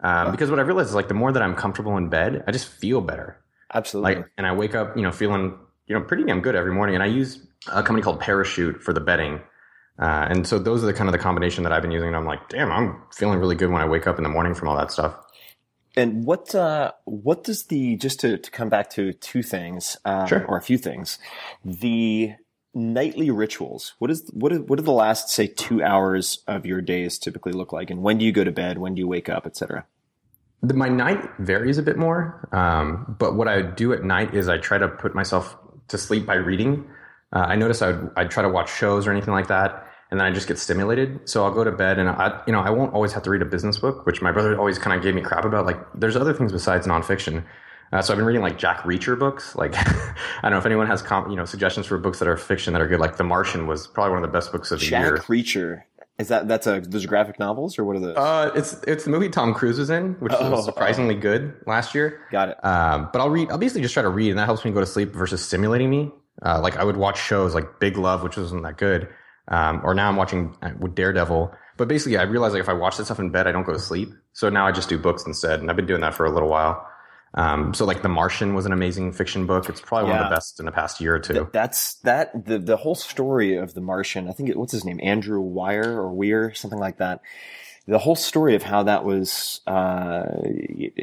Um, 0.00 0.32
Because 0.32 0.50
what 0.50 0.58
I 0.58 0.62
realized 0.62 0.88
is 0.88 0.94
like 0.94 1.08
the 1.08 1.14
more 1.14 1.30
that 1.30 1.42
I'm 1.42 1.54
comfortable 1.54 1.96
in 1.98 2.08
bed, 2.08 2.42
I 2.46 2.52
just 2.52 2.68
feel 2.68 3.00
better. 3.00 3.38
Absolutely. 3.72 4.16
Like, 4.16 4.30
and 4.38 4.46
I 4.46 4.52
wake 4.54 4.74
up, 4.74 4.96
you 4.96 5.02
know, 5.02 5.12
feeling 5.12 5.58
you 5.86 5.94
know 5.94 6.02
pretty 6.04 6.24
damn 6.24 6.40
good 6.40 6.54
every 6.54 6.72
morning. 6.72 6.94
And 6.94 7.02
I 7.02 7.06
use 7.06 7.46
a 7.70 7.82
company 7.82 8.02
called 8.02 8.20
Parachute 8.20 8.82
for 8.82 8.92
the 8.94 9.00
bedding. 9.00 9.40
Uh, 9.98 10.26
and 10.30 10.46
so 10.46 10.58
those 10.58 10.82
are 10.82 10.86
the 10.86 10.94
kind 10.94 11.08
of 11.08 11.12
the 11.12 11.18
combination 11.18 11.62
that 11.64 11.72
I've 11.72 11.82
been 11.82 11.92
using. 11.92 12.08
And 12.08 12.16
I'm 12.16 12.24
like, 12.26 12.48
damn, 12.48 12.72
I'm 12.72 13.02
feeling 13.12 13.38
really 13.38 13.54
good 13.56 13.70
when 13.70 13.82
I 13.82 13.84
wake 13.86 14.06
up 14.06 14.16
in 14.18 14.24
the 14.24 14.30
morning 14.30 14.54
from 14.54 14.68
all 14.68 14.76
that 14.76 14.90
stuff. 14.90 15.14
And 15.96 16.24
what 16.24 16.54
uh, 16.54 16.92
what 17.04 17.44
does 17.44 17.64
the 17.66 17.96
just 17.96 18.20
to, 18.20 18.38
to 18.38 18.50
come 18.50 18.68
back 18.68 18.90
to 18.90 19.12
two 19.12 19.42
things 19.42 19.96
um, 20.04 20.26
Sure. 20.26 20.44
or 20.46 20.56
a 20.56 20.62
few 20.62 20.78
things, 20.78 21.18
the 21.64 22.34
nightly 22.74 23.30
rituals. 23.30 23.94
What 23.98 24.10
is 24.10 24.28
what 24.32 24.52
are, 24.52 24.58
what 24.60 24.76
do 24.76 24.82
the 24.82 24.92
last 24.92 25.28
say 25.28 25.46
two 25.46 25.82
hours 25.82 26.42
of 26.46 26.66
your 26.66 26.80
days 26.80 27.18
typically 27.18 27.52
look 27.52 27.72
like, 27.72 27.90
and 27.90 28.02
when 28.02 28.18
do 28.18 28.24
you 28.24 28.32
go 28.32 28.44
to 28.44 28.50
bed? 28.52 28.78
When 28.78 28.94
do 28.94 29.00
you 29.00 29.08
wake 29.08 29.28
up, 29.28 29.46
etc. 29.46 29.86
My 30.62 30.88
night 30.88 31.22
varies 31.38 31.78
a 31.78 31.82
bit 31.82 31.98
more, 31.98 32.48
um, 32.52 33.16
but 33.18 33.36
what 33.36 33.48
I 33.48 33.62
do 33.62 33.92
at 33.92 34.02
night 34.02 34.34
is 34.34 34.48
I 34.48 34.58
try 34.58 34.78
to 34.78 34.88
put 34.88 35.14
myself 35.14 35.56
to 35.88 35.98
sleep 35.98 36.26
by 36.26 36.34
reading. 36.34 36.88
Uh, 37.32 37.40
I 37.48 37.56
notice 37.56 37.82
I 37.82 37.92
would 37.92 38.10
I'd 38.16 38.30
try 38.30 38.42
to 38.42 38.48
watch 38.48 38.72
shows 38.74 39.06
or 39.06 39.12
anything 39.12 39.34
like 39.34 39.48
that, 39.48 39.83
and 40.14 40.20
then 40.20 40.28
I 40.28 40.30
just 40.32 40.46
get 40.46 40.60
stimulated. 40.60 41.28
So 41.28 41.44
I'll 41.44 41.50
go 41.52 41.64
to 41.64 41.72
bed, 41.72 41.98
and 41.98 42.08
I 42.08 42.40
you 42.46 42.52
know 42.52 42.60
I 42.60 42.70
won't 42.70 42.94
always 42.94 43.12
have 43.14 43.24
to 43.24 43.30
read 43.30 43.42
a 43.42 43.46
business 43.46 43.78
book, 43.78 44.06
which 44.06 44.22
my 44.22 44.30
brother 44.30 44.56
always 44.56 44.78
kind 44.78 44.96
of 44.96 45.02
gave 45.02 45.12
me 45.12 45.22
crap 45.22 45.44
about. 45.44 45.66
Like 45.66 45.78
there's 45.92 46.14
other 46.14 46.32
things 46.32 46.52
besides 46.52 46.86
nonfiction. 46.86 47.42
Uh, 47.92 48.00
so 48.00 48.12
I've 48.12 48.18
been 48.18 48.26
reading 48.26 48.42
like 48.42 48.56
Jack 48.56 48.78
Reacher 48.82 49.18
books. 49.18 49.56
Like 49.56 49.74
I 49.76 50.14
don't 50.42 50.52
know 50.52 50.58
if 50.58 50.66
anyone 50.66 50.86
has 50.86 51.02
com- 51.02 51.28
you 51.30 51.36
know 51.36 51.44
suggestions 51.44 51.86
for 51.86 51.98
books 51.98 52.20
that 52.20 52.28
are 52.28 52.36
fiction 52.36 52.72
that 52.74 52.80
are 52.82 52.86
good. 52.86 53.00
Like 53.00 53.16
The 53.16 53.24
Martian 53.24 53.66
was 53.66 53.88
probably 53.88 54.14
one 54.14 54.22
of 54.24 54.30
the 54.30 54.32
best 54.32 54.52
books 54.52 54.70
of 54.70 54.78
the 54.78 54.86
Jack 54.86 55.02
year. 55.02 55.16
Jack 55.16 55.26
Reacher. 55.26 55.82
Is 56.16 56.28
that 56.28 56.46
that's 56.46 56.68
a 56.68 56.80
those 56.80 57.04
are 57.04 57.08
graphic 57.08 57.40
novels 57.40 57.76
or 57.76 57.84
what 57.84 57.96
are 57.96 58.00
those? 58.00 58.16
Uh, 58.16 58.52
it's 58.54 58.74
it's 58.86 59.02
the 59.04 59.10
movie 59.10 59.28
Tom 59.28 59.52
Cruise 59.52 59.80
was 59.80 59.90
in, 59.90 60.12
which 60.20 60.32
Oh, 60.38 60.48
was 60.48 60.64
surprisingly 60.64 61.16
good 61.16 61.54
last 61.66 61.92
year. 61.92 62.20
Got 62.30 62.50
it. 62.50 62.64
Um, 62.64 63.08
but 63.12 63.20
I'll 63.20 63.30
read. 63.30 63.50
I'll 63.50 63.58
basically 63.58 63.82
just 63.82 63.94
try 63.94 64.04
to 64.04 64.08
read, 64.08 64.30
and 64.30 64.38
that 64.38 64.44
helps 64.44 64.64
me 64.64 64.70
go 64.70 64.78
to 64.78 64.86
sleep 64.86 65.12
versus 65.12 65.44
stimulating 65.44 65.90
me. 65.90 66.12
Uh, 66.44 66.60
like 66.60 66.76
I 66.76 66.84
would 66.84 66.96
watch 66.96 67.20
shows 67.20 67.52
like 67.54 67.80
Big 67.80 67.96
Love, 67.96 68.22
which 68.22 68.36
wasn't 68.36 68.62
that 68.62 68.76
good, 68.76 69.08
um, 69.48 69.80
or 69.84 69.94
now 69.94 70.08
I'm 70.08 70.16
watching 70.16 70.56
uh, 70.62 70.70
with 70.78 70.94
Daredevil. 70.94 71.54
But 71.76 71.88
basically, 71.88 72.18
I 72.18 72.22
realize 72.22 72.52
like 72.52 72.62
if 72.62 72.68
I 72.68 72.72
watch 72.74 72.96
that 72.98 73.06
stuff 73.06 73.18
in 73.18 73.30
bed, 73.30 73.46
I 73.46 73.52
don't 73.52 73.64
go 73.64 73.72
to 73.72 73.80
sleep. 73.80 74.10
So 74.32 74.48
now 74.48 74.66
I 74.66 74.72
just 74.72 74.88
do 74.88 74.98
books 74.98 75.24
instead, 75.26 75.60
and 75.60 75.70
I've 75.70 75.76
been 75.76 75.86
doing 75.86 76.02
that 76.02 76.14
for 76.14 76.24
a 76.24 76.30
little 76.30 76.48
while. 76.48 76.86
Um, 77.36 77.74
so 77.74 77.84
like 77.84 78.02
The 78.02 78.08
Martian 78.08 78.54
was 78.54 78.64
an 78.64 78.72
amazing 78.72 79.12
fiction 79.12 79.46
book. 79.46 79.68
It's 79.68 79.80
probably 79.80 80.10
one 80.10 80.20
of 80.20 80.30
the 80.30 80.34
best 80.36 80.60
in 80.60 80.66
the 80.66 80.72
past 80.72 81.00
year 81.00 81.16
or 81.16 81.18
two. 81.18 81.32
Th- 81.34 81.46
That's 81.52 81.94
that 82.02 82.46
the 82.46 82.58
the 82.60 82.76
whole 82.76 82.94
story 82.94 83.56
of 83.56 83.74
the 83.74 83.80
Martian. 83.80 84.28
I 84.28 84.32
think 84.32 84.50
it, 84.50 84.56
what's 84.56 84.70
his 84.72 84.84
name, 84.84 85.00
Andrew 85.02 85.40
Wire 85.40 86.00
or 86.00 86.12
Weir, 86.12 86.54
something 86.54 86.78
like 86.78 86.98
that. 86.98 87.22
The 87.86 87.98
whole 87.98 88.14
story 88.14 88.54
of 88.54 88.62
how 88.62 88.84
that 88.84 89.04
was, 89.04 89.60
uh, 89.66 90.26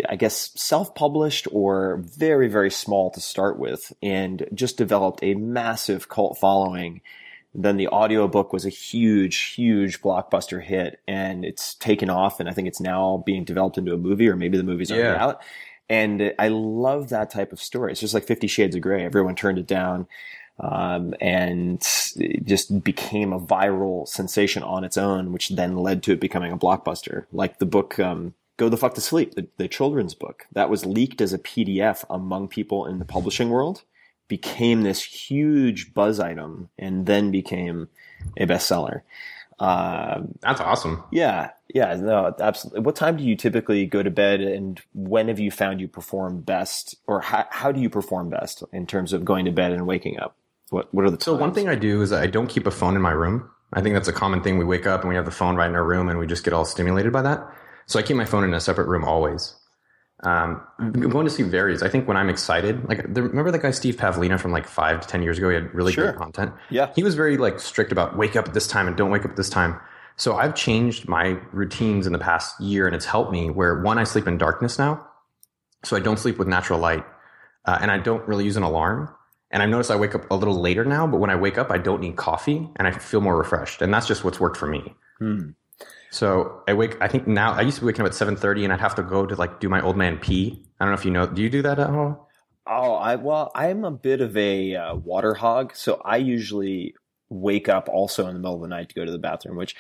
I 0.10 0.16
guess, 0.18 0.52
self-published 0.56 1.48
or 1.52 1.98
very 2.18 2.48
very 2.48 2.72
small 2.72 3.12
to 3.12 3.20
start 3.20 3.60
with, 3.60 3.92
and 4.02 4.48
just 4.54 4.78
developed 4.78 5.20
a 5.22 5.36
massive 5.36 6.08
cult 6.08 6.38
following. 6.40 7.02
Then 7.54 7.78
the 7.78 7.90
audiobook 7.90 8.54
was 8.54 8.66
a 8.66 8.70
huge, 8.70 9.38
huge 9.56 10.02
blockbuster 10.02 10.64
hit, 10.64 11.00
and 11.08 11.44
it's 11.44 11.76
taken 11.76 12.10
off. 12.10 12.40
And 12.40 12.48
I 12.48 12.54
think 12.54 12.68
it's 12.68 12.80
now 12.80 13.24
being 13.26 13.44
developed 13.44 13.78
into 13.78 13.94
a 13.94 13.98
movie, 13.98 14.30
or 14.30 14.36
maybe 14.38 14.58
the 14.58 14.64
movie's 14.64 14.92
already 14.92 15.08
Yeah. 15.10 15.24
out. 15.26 15.42
And 15.90 16.34
I 16.40 16.48
love 16.48 17.10
that 17.10 17.30
type 17.30 17.52
of 17.52 17.62
story. 17.62 17.92
It's 17.92 18.00
just 18.00 18.14
like 18.14 18.24
Fifty 18.24 18.48
Shades 18.48 18.76
of 18.76 18.82
Grey. 18.82 19.04
Everyone 19.04 19.36
turned 19.36 19.58
it 19.58 19.68
down, 19.68 20.08
um, 20.62 21.14
and 21.20 21.86
it 22.16 22.46
just 22.46 22.84
became 22.84 23.34
a 23.34 23.40
viral 23.40 24.08
sensation 24.08 24.64
on 24.64 24.86
its 24.86 24.96
own, 24.96 25.34
which 25.34 25.50
then 25.50 25.76
led 25.76 26.04
to 26.04 26.14
it 26.14 26.22
becoming 26.22 26.54
a 26.54 26.58
blockbuster. 26.58 27.26
Like 27.34 27.60
the 27.60 27.66
book 27.66 28.00
um, 28.00 28.34
"Go 28.56 28.70
the 28.70 28.78
Fuck 28.78 28.94
to 28.94 29.02
Sleep," 29.02 29.36
the, 29.36 29.48
the 29.58 29.68
children's 29.68 30.14
book 30.16 30.46
that 30.54 30.70
was 30.70 30.86
leaked 30.86 31.20
as 31.20 31.34
a 31.34 31.38
PDF 31.40 32.06
among 32.10 32.48
people 32.48 32.86
in 32.86 33.00
the 33.00 33.06
publishing 33.06 33.50
world, 33.50 33.84
became 34.32 34.84
this 34.84 35.04
huge 35.04 35.94
buzz 35.94 36.18
item, 36.18 36.70
and 36.80 37.06
then 37.06 37.32
became 37.32 37.90
a 38.38 38.46
bestseller. 38.46 39.02
Um, 39.60 40.36
That's 40.40 40.62
awesome. 40.62 41.04
yeah, 41.12 41.50
yeah, 41.76 41.96
no, 41.96 42.34
absolutely. 42.40 42.80
What 42.80 42.96
time 42.96 43.18
do 43.18 43.26
you 43.26 43.36
typically 43.36 43.86
go 43.86 44.02
to 44.02 44.10
bed, 44.10 44.40
and 44.40 44.80
when 44.94 45.28
have 45.28 45.38
you 45.38 45.52
found 45.52 45.82
you 45.82 45.90
perform 45.90 46.40
best, 46.40 46.96
or 47.08 47.20
how, 47.20 47.46
how 47.50 47.74
do 47.74 47.82
you 47.82 47.90
perform 47.90 48.30
best 48.30 48.64
in 48.72 48.88
terms 48.88 49.12
of 49.12 49.26
going 49.26 49.44
to 49.44 49.52
bed 49.52 49.74
and 49.74 49.86
waking 49.86 50.18
up? 50.18 50.38
What 50.70 50.94
What 50.94 51.04
are 51.04 51.12
the 51.12 51.20
So 51.20 51.36
one 51.36 51.54
thing 51.54 51.68
I 51.68 51.76
do 51.76 52.02
is 52.02 52.14
I 52.14 52.28
don't 52.28 52.48
keep 52.48 52.66
a 52.66 52.72
phone 52.72 52.96
in 52.96 53.02
my 53.02 53.12
room. 53.12 53.50
I 53.74 53.82
think 53.82 53.96
that's 53.96 54.08
a 54.08 54.14
common 54.14 54.42
thing. 54.42 54.58
We 54.58 54.64
wake 54.64 54.88
up 54.88 55.02
and 55.02 55.10
we 55.10 55.16
have 55.16 55.26
the 55.26 55.32
phone 55.32 55.58
right 55.58 55.70
in 55.70 55.76
our 55.76 55.84
room 55.84 56.08
and 56.08 56.18
we 56.20 56.26
just 56.26 56.46
get 56.46 56.54
all 56.54 56.64
stimulated 56.64 57.12
by 57.12 57.22
that. 57.24 57.46
So 57.86 58.00
I 58.00 58.02
keep 58.02 58.16
my 58.16 58.24
phone 58.24 58.46
in 58.46 58.54
a 58.54 58.62
separate 58.62 58.88
room 58.88 59.04
always. 59.04 59.56
Um, 60.24 60.62
going 60.92 61.26
to 61.26 61.32
sleep 61.32 61.48
varies. 61.48 61.82
I 61.82 61.90
think 61.90 62.08
when 62.08 62.16
I'm 62.16 62.30
excited, 62.30 62.88
like 62.88 63.12
the, 63.12 63.24
remember 63.24 63.50
that 63.52 63.62
guy 63.62 63.72
Steve 63.72 63.96
Pavlina 63.96 64.40
from 64.40 64.52
like 64.52 64.68
five 64.68 65.02
to 65.02 65.08
ten 65.08 65.24
years 65.24 65.38
ago. 65.40 65.50
He 65.50 65.56
had 65.56 65.74
really 65.74 65.94
Sure. 65.94 66.06
great 66.12 66.18
content. 66.18 66.54
Yeah. 66.70 66.92
he 66.96 67.04
was 67.04 67.16
very 67.16 67.38
like 67.38 67.60
strict 67.60 67.92
about 67.92 68.16
wake 68.18 68.36
up 68.36 68.48
at 68.48 68.54
this 68.54 68.68
time 68.68 68.88
and 68.88 68.96
don't 68.96 69.10
wake 69.10 69.26
up 69.26 69.32
at 69.32 69.38
this 69.38 69.50
time. 69.50 69.80
So 70.18 70.36
I've 70.36 70.54
changed 70.54 71.08
my 71.08 71.40
routines 71.52 72.06
in 72.06 72.14
the 72.14 72.20
past 72.20 72.60
year, 72.62 72.86
and 72.86 72.96
it's 72.96 73.06
helped 73.06 73.32
me. 73.32 73.50
Where 73.50 73.82
one, 73.82 73.98
I 73.98 74.04
sleep 74.04 74.28
in 74.28 74.38
darkness 74.38 74.78
now, 74.78 75.08
so 75.84 75.96
I 75.96 76.00
don't 76.00 76.20
sleep 76.20 76.38
with 76.38 76.48
natural 76.48 76.78
light, 76.80 77.04
uh, 77.66 77.80
and 77.82 77.90
I 77.90 77.98
don't 77.98 78.28
really 78.28 78.46
use 78.46 78.58
an 78.58 78.64
alarm. 78.64 79.10
And 79.50 79.64
I 79.64 79.66
notice 79.66 79.90
I 79.90 79.96
wake 79.96 80.14
up 80.14 80.30
a 80.30 80.36
little 80.36 80.60
later 80.62 80.86
now, 80.86 81.08
but 81.08 81.20
when 81.20 81.30
I 81.30 81.36
wake 81.36 81.58
up, 81.58 81.72
I 81.72 81.78
don't 81.78 82.00
need 82.02 82.16
coffee, 82.16 82.70
and 82.76 82.88
I 82.88 82.92
feel 82.92 83.22
more 83.22 83.38
refreshed. 83.38 83.82
And 83.82 83.92
that's 83.94 84.06
just 84.08 84.24
what's 84.24 84.40
worked 84.40 84.58
for 84.58 84.68
me. 84.68 84.94
Hmm. 85.18 85.50
So 86.12 86.62
I 86.68 86.74
wake. 86.74 86.98
I 87.02 87.08
think 87.08 87.26
now 87.26 87.54
I 87.54 87.62
used 87.62 87.76
to 87.78 87.82
be 87.82 87.88
waking 87.88 88.02
up 88.02 88.08
at 88.08 88.14
seven 88.16 88.36
thirty, 88.36 88.64
and 88.66 88.74
I'd 88.74 88.82
have 88.82 88.96
to 88.96 89.04
go 89.04 89.26
to 89.26 89.34
like 89.36 89.60
do 89.60 89.70
my 89.70 89.82
old 89.82 89.96
man 89.98 90.18
pee. 90.18 90.62
I 90.80 90.86
don't 90.86 90.94
know 90.94 91.00
if 91.00 91.06
you 91.06 91.12
know. 91.12 91.26
Do 91.26 91.42
you 91.42 91.50
do 91.50 91.62
that 91.62 91.80
at 91.80 91.90
all? 91.90 92.30
Oh, 92.68 92.94
I 92.96 93.16
well, 93.16 93.50
I'm 93.56 93.86
a 93.86 93.92
bit 93.92 94.20
of 94.22 94.36
a 94.36 94.76
uh, 94.76 94.96
water 94.96 95.34
hog, 95.34 95.74
so 95.76 96.02
I 96.04 96.18
usually 96.18 96.96
wake 97.30 97.70
up 97.70 97.88
also 97.88 98.28
in 98.28 98.34
the 98.34 98.40
middle 98.40 98.56
of 98.56 98.62
the 98.62 98.68
night 98.68 98.90
to 98.90 98.96
go 98.96 99.06
to 99.06 99.12
the 99.12 99.18
bathroom. 99.18 99.56
Which, 99.56 99.74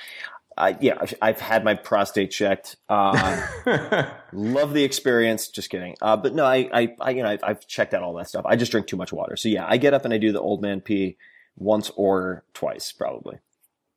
I 0.58 0.78
yeah, 0.80 0.98
I've- 1.02 1.15
I've 1.22 1.39
had 1.41 1.65
my 1.65 1.76
prostate 1.76 2.32
checked. 2.32 2.78
Uh, 2.88 3.41
love 4.34 4.74
the 4.74 4.86
experience. 4.86 5.50
Just 5.50 5.70
kidding. 5.70 5.96
Uh, 6.02 6.15
but 6.15 6.34
no, 6.34 6.46
I, 6.46 6.70
I, 6.74 6.96
I 7.02 7.10
you 7.12 7.24
know, 7.24 7.30
I've, 7.30 7.44
I've 7.44 7.67
checked 7.67 7.94
out 7.94 8.04
all 8.04 8.13
that 8.15 8.30
stuff. 8.30 8.46
I 8.48 8.56
just 8.56 8.72
drink 8.72 8.88
too 8.88 8.98
much 8.98 9.12
water. 9.12 9.36
So 9.36 9.50
yeah, 9.50 9.65
I 9.67 9.76
get 9.76 9.94
up 9.94 10.06
and 10.06 10.13
I 10.13 10.17
do 10.17 10.32
the 10.32 10.39
old 10.41 10.62
man 10.62 10.80
pee 10.80 11.17
once 11.58 11.91
or 11.98 12.46
twice, 12.54 12.91
probably. 12.94 13.39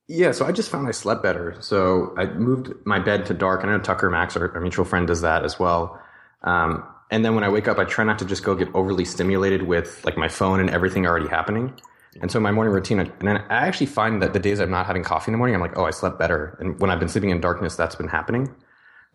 Yeah, 0.07 0.33
so 0.33 0.45
I 0.45 0.53
just 0.53 0.71
found 0.71 0.87
I 0.87 0.91
slept 0.91 1.23
better. 1.23 1.57
So 1.61 2.15
I 2.19 2.27
moved 2.27 2.73
my 2.85 2.99
bed 2.99 3.25
to 3.27 3.35
dark. 3.35 3.65
I 3.65 3.69
know 3.69 3.79
Tucker 3.79 4.11
Max, 4.11 4.37
our, 4.37 4.53
our 4.55 4.61
mutual 4.61 4.85
friend, 4.85 5.07
does 5.07 5.23
that 5.23 5.45
as 5.45 5.59
well. 5.59 5.99
Um, 6.43 6.85
and 7.11 7.25
then 7.25 7.35
when 7.35 7.45
I 7.45 7.49
wake 7.49 7.69
up, 7.69 7.79
I 7.79 7.85
try 7.85 8.05
not 8.05 8.19
to 8.19 8.25
just 8.25 8.43
go 8.43 8.55
get 8.55 8.69
overly 8.75 9.05
stimulated 9.05 9.63
with 9.63 10.05
like 10.05 10.17
my 10.17 10.29
phone 10.29 10.61
and 10.61 10.69
everything 10.69 11.07
already 11.07 11.29
happening. 11.29 11.73
And 12.21 12.31
so 12.31 12.39
my 12.39 12.53
morning 12.53 12.73
routine, 12.73 13.01
and 13.01 13.13
then 13.23 13.39
I 13.39 13.67
actually 13.67 13.87
find 13.87 14.23
that 14.23 14.33
the 14.35 14.39
days 14.39 14.61
I'm 14.61 14.71
not 14.71 14.87
having 14.87 15.03
coffee 15.03 15.31
in 15.31 15.33
the 15.33 15.39
morning, 15.39 15.55
I'm 15.55 15.61
like, 15.61 15.77
oh, 15.77 15.85
I 15.85 15.91
slept 15.91 16.19
better. 16.19 16.57
And 16.61 16.79
when 16.81 16.91
I've 16.91 17.01
been 17.01 17.09
sleeping 17.09 17.31
in 17.31 17.41
darkness, 17.41 17.75
that's 17.75 17.95
been 17.97 18.09
happening. 18.09 18.55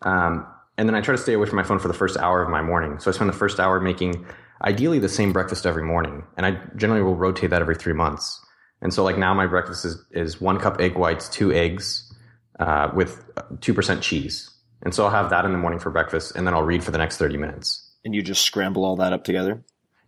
Um, 0.02 0.46
and 0.76 0.88
then 0.88 0.94
I 0.94 1.00
try 1.00 1.14
to 1.14 1.20
stay 1.20 1.34
away 1.34 1.46
from 1.46 1.56
my 1.56 1.62
phone 1.62 1.78
for 1.78 1.88
the 1.88 1.94
first 1.94 2.16
hour 2.16 2.42
of 2.42 2.50
my 2.50 2.62
morning. 2.62 2.98
So 2.98 3.10
I 3.10 3.14
spend 3.14 3.28
the 3.28 3.34
first 3.36 3.60
hour 3.60 3.80
making 3.80 4.26
ideally 4.62 4.98
the 4.98 5.08
same 5.08 5.32
breakfast 5.32 5.66
every 5.66 5.84
morning. 5.84 6.24
And 6.36 6.46
I 6.46 6.60
generally 6.76 7.02
will 7.02 7.16
rotate 7.16 7.50
that 7.50 7.62
every 7.62 7.74
three 7.74 7.92
months. 7.92 8.40
And 8.82 8.92
so 8.94 9.04
like 9.04 9.18
now 9.18 9.34
my 9.34 9.46
breakfast 9.46 9.84
is, 9.84 10.02
is 10.12 10.40
one 10.40 10.58
cup 10.58 10.80
egg 10.80 10.96
whites, 10.96 11.28
two 11.28 11.52
eggs, 11.52 12.12
uh, 12.58 12.90
with 12.94 13.24
2% 13.36 14.00
cheese. 14.02 14.50
And 14.82 14.94
so 14.94 15.04
I'll 15.04 15.10
have 15.10 15.30
that 15.30 15.44
in 15.44 15.52
the 15.52 15.58
morning 15.58 15.78
for 15.78 15.90
breakfast 15.90 16.34
and 16.36 16.46
then 16.46 16.54
I'll 16.54 16.62
read 16.62 16.82
for 16.82 16.90
the 16.90 16.98
next 16.98 17.18
30 17.18 17.36
minutes. 17.36 17.86
And 18.04 18.14
you 18.14 18.22
just 18.22 18.42
scramble 18.42 18.84
all 18.84 18.96
that 18.96 19.12
up 19.12 19.24
together. 19.24 19.62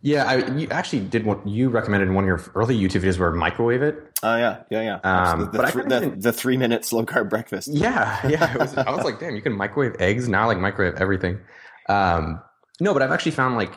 Yeah, 0.05 0.25
I 0.25 0.53
you 0.57 0.67
actually 0.69 0.99
did 1.05 1.25
what 1.25 1.47
you 1.47 1.69
recommended 1.69 2.09
in 2.09 2.13
one 2.13 2.25
of 2.25 2.27
your 2.27 2.41
early 2.55 2.77
YouTube 2.77 3.03
videos 3.03 3.17
where 3.17 3.31
microwave 3.31 3.81
it. 3.81 3.95
Oh 4.21 4.35
yeah, 4.35 4.63
yeah, 4.69 4.81
yeah. 4.81 4.99
Um, 5.05 5.39
the, 5.39 5.45
the, 5.45 5.51
but 5.57 5.65
I 5.65 5.71
thr- 5.71 5.81
the, 5.83 5.97
even- 5.97 6.19
the 6.19 6.33
three 6.33 6.57
minute 6.57 6.83
slow 6.83 7.05
carb 7.05 7.29
breakfast. 7.29 7.69
Yeah, 7.71 8.19
yeah. 8.27 8.53
It 8.53 8.59
was, 8.59 8.75
I 8.77 8.91
was 8.91 9.05
like, 9.05 9.19
damn, 9.21 9.33
you 9.33 9.41
can 9.41 9.53
microwave 9.53 9.95
eggs 9.99 10.27
now. 10.27 10.43
I 10.43 10.45
like 10.47 10.57
microwave 10.59 10.95
everything. 10.95 11.39
Um, 11.87 12.41
no, 12.81 12.91
but 12.91 13.01
I've 13.01 13.11
actually 13.11 13.31
found 13.31 13.55
like, 13.55 13.71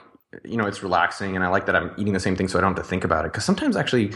you 0.45 0.57
know, 0.57 0.67
it's 0.67 0.83
relaxing, 0.83 1.37
and 1.37 1.45
I 1.45 1.49
like 1.49 1.67
that 1.67 1.77
I'm 1.77 1.93
eating 1.97 2.13
the 2.13 2.19
same 2.19 2.35
thing, 2.35 2.49
so 2.49 2.59
I 2.59 2.61
don't 2.61 2.75
have 2.77 2.85
to 2.85 2.89
think 2.91 3.05
about 3.05 3.25
it. 3.25 3.31
Because 3.31 3.45
sometimes 3.45 3.77
actually, 3.77 4.13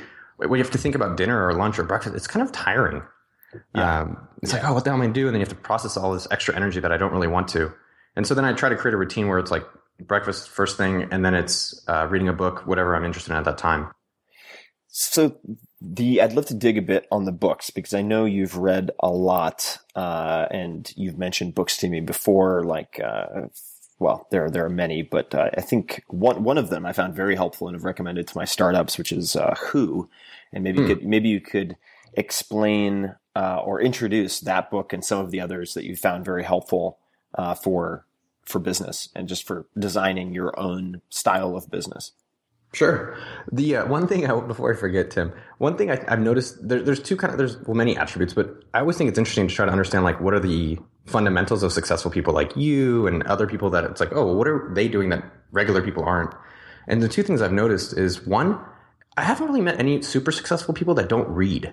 when 0.49 0.59
you 0.59 0.65
have 0.65 0.73
to 0.73 0.79
think 0.79 0.95
about 0.95 1.17
dinner 1.17 1.47
or 1.47 1.55
lunch 1.55 1.79
or 1.79 1.85
breakfast, 1.85 2.15
it's 2.15 2.27
kind 2.27 2.45
of 2.45 2.53
tiring. 2.53 3.03
Yeah. 3.75 4.01
Um, 4.01 4.29
it's 4.43 4.53
like, 4.53 4.65
oh, 4.65 4.73
what 4.73 4.85
the 4.85 4.91
hell 4.91 5.03
am 5.03 5.09
I 5.09 5.13
doing? 5.13 5.29
And 5.29 5.35
then 5.35 5.41
you 5.41 5.47
have 5.47 5.57
to 5.57 5.63
process 5.63 5.97
all 5.97 6.13
this 6.13 6.27
extra 6.31 6.55
energy 6.55 6.81
that 6.81 6.93
I 6.93 6.97
don't 6.97 7.13
really 7.13 7.29
want 7.29 7.49
to. 7.49 7.73
And 8.17 8.27
so 8.27 8.35
then 8.35 8.45
I 8.45 8.53
try 8.53 8.69
to 8.69 8.77
create 8.77 8.95
a 8.95 8.97
routine 8.97 9.29
where 9.29 9.39
it's 9.39 9.51
like 9.51 9.65
breakfast 10.01 10.49
first 10.49 10.77
thing, 10.77 11.09
and 11.11 11.25
then 11.25 11.35
it's 11.35 11.85
uh, 11.89 12.07
reading 12.09 12.29
a 12.29 12.33
book, 12.33 12.67
whatever 12.67 12.95
I'm 12.95 13.05
interested 13.05 13.33
in 13.33 13.39
at 13.39 13.45
that 13.45 13.59
time. 13.59 13.91
So 14.89 15.37
the 15.81 16.21
I'd 16.21 16.33
love 16.33 16.47
to 16.47 16.55
dig 16.55 16.77
a 16.77 16.83
bit 16.83 17.07
on 17.13 17.25
the 17.25 17.33
books 17.33 17.71
because 17.71 17.95
I 17.95 18.03
know 18.03 18.25
you've 18.25 18.57
read 18.57 18.91
a 19.01 19.11
lot, 19.11 19.79
uh, 19.95 20.47
and 20.51 20.91
you've 20.97 21.19
mentioned 21.19 21.55
books 21.55 21.77
to 21.79 21.89
me 21.89 22.01
before. 22.01 22.65
Like, 22.65 23.01
uh, 23.03 23.49
well, 24.01 24.29
there 24.33 24.51
there 24.51 24.67
are 24.67 24.71
many, 24.71 25.03
but 25.03 25.35
uh, 25.35 25.51
I 25.57 25.63
think 25.63 26.05
one 26.09 26.45
one 26.45 26.59
of 26.59 26.71
them 26.71 26.87
I 26.87 26.95
found 26.95 27.15
very 27.17 27.37
helpful 27.37 27.69
and 27.69 27.77
have 27.77 27.85
recommended 27.85 28.29
to 28.29 28.39
my 28.39 28.47
startups, 28.47 28.99
which 28.99 29.13
is 29.13 29.37
uh, 29.37 29.57
Who, 29.71 30.11
and 30.53 30.65
maybe 30.65 30.81
you 30.81 30.85
Hmm. 30.85 30.87
could 30.87 31.05
maybe 31.05 31.31
you 31.31 31.41
could 31.41 31.77
explain 32.15 33.17
uh, 33.37 33.59
or 33.65 33.81
introduce 33.81 34.41
that 34.41 34.71
book 34.71 34.93
and 34.93 35.05
some 35.05 35.21
of 35.21 35.33
the 35.33 35.41
others 35.41 35.75
that 35.75 35.85
you 35.85 35.97
found 35.97 36.25
very 36.27 36.45
helpful 36.45 36.99
uh, 37.37 37.55
for 37.55 38.07
for 38.47 38.61
business 38.61 39.11
and 39.17 39.29
just 39.29 39.47
for 39.47 39.69
designing 39.79 40.35
your 40.35 40.59
own 40.59 41.03
style 41.11 41.57
of 41.57 41.71
business. 41.71 42.13
Sure. 42.73 43.17
The 43.53 43.77
uh, 43.79 43.87
one 43.89 44.07
thing 44.09 44.31
I, 44.31 44.41
before 44.41 44.73
I 44.73 44.77
forget, 44.77 45.11
Tim, 45.11 45.33
one 45.59 45.77
thing 45.77 45.91
I, 45.91 46.05
I've 46.09 46.21
noticed 46.21 46.69
there, 46.69 46.83
there's 46.83 47.03
two 47.03 47.17
kind 47.17 47.33
of 47.33 47.39
there's 47.39 47.59
well 47.67 47.75
many 47.75 47.97
attributes, 47.97 48.35
but 48.35 48.65
I 48.75 48.81
always 48.81 48.97
think 48.97 49.09
it's 49.11 49.19
interesting 49.19 49.49
to 49.49 49.55
try 49.55 49.67
to 49.67 49.73
understand 49.73 50.05
like 50.05 50.21
what 50.21 50.35
are 50.35 50.41
the 50.41 50.79
fundamentals 51.07 51.63
of 51.63 51.73
successful 51.73 52.11
people 52.11 52.33
like 52.33 52.57
you 52.57 53.07
and 53.07 53.23
other 53.25 53.47
people 53.47 53.71
that 53.71 53.85
it's 53.85 54.01
like 54.01 54.13
oh 54.13 54.27
well, 54.27 54.37
what 54.37 54.49
are 54.49 54.71
they 54.75 54.89
doing 54.89 55.09
that 55.11 55.25
regular 55.51 55.83
people 55.83 56.05
aren't? 56.05 56.35
And 56.87 57.03
the 57.03 57.09
two 57.09 57.23
things 57.23 57.43
I've 57.43 57.53
noticed 57.53 57.97
is 57.97 58.27
one, 58.27 58.59
I 59.17 59.23
haven't 59.23 59.47
really 59.47 59.61
met 59.61 59.79
any 59.79 60.03
super 60.03 60.33
successful 60.33 60.75
people 60.75 60.95
that 60.95 61.09
don't 61.09 61.29
read. 61.29 61.73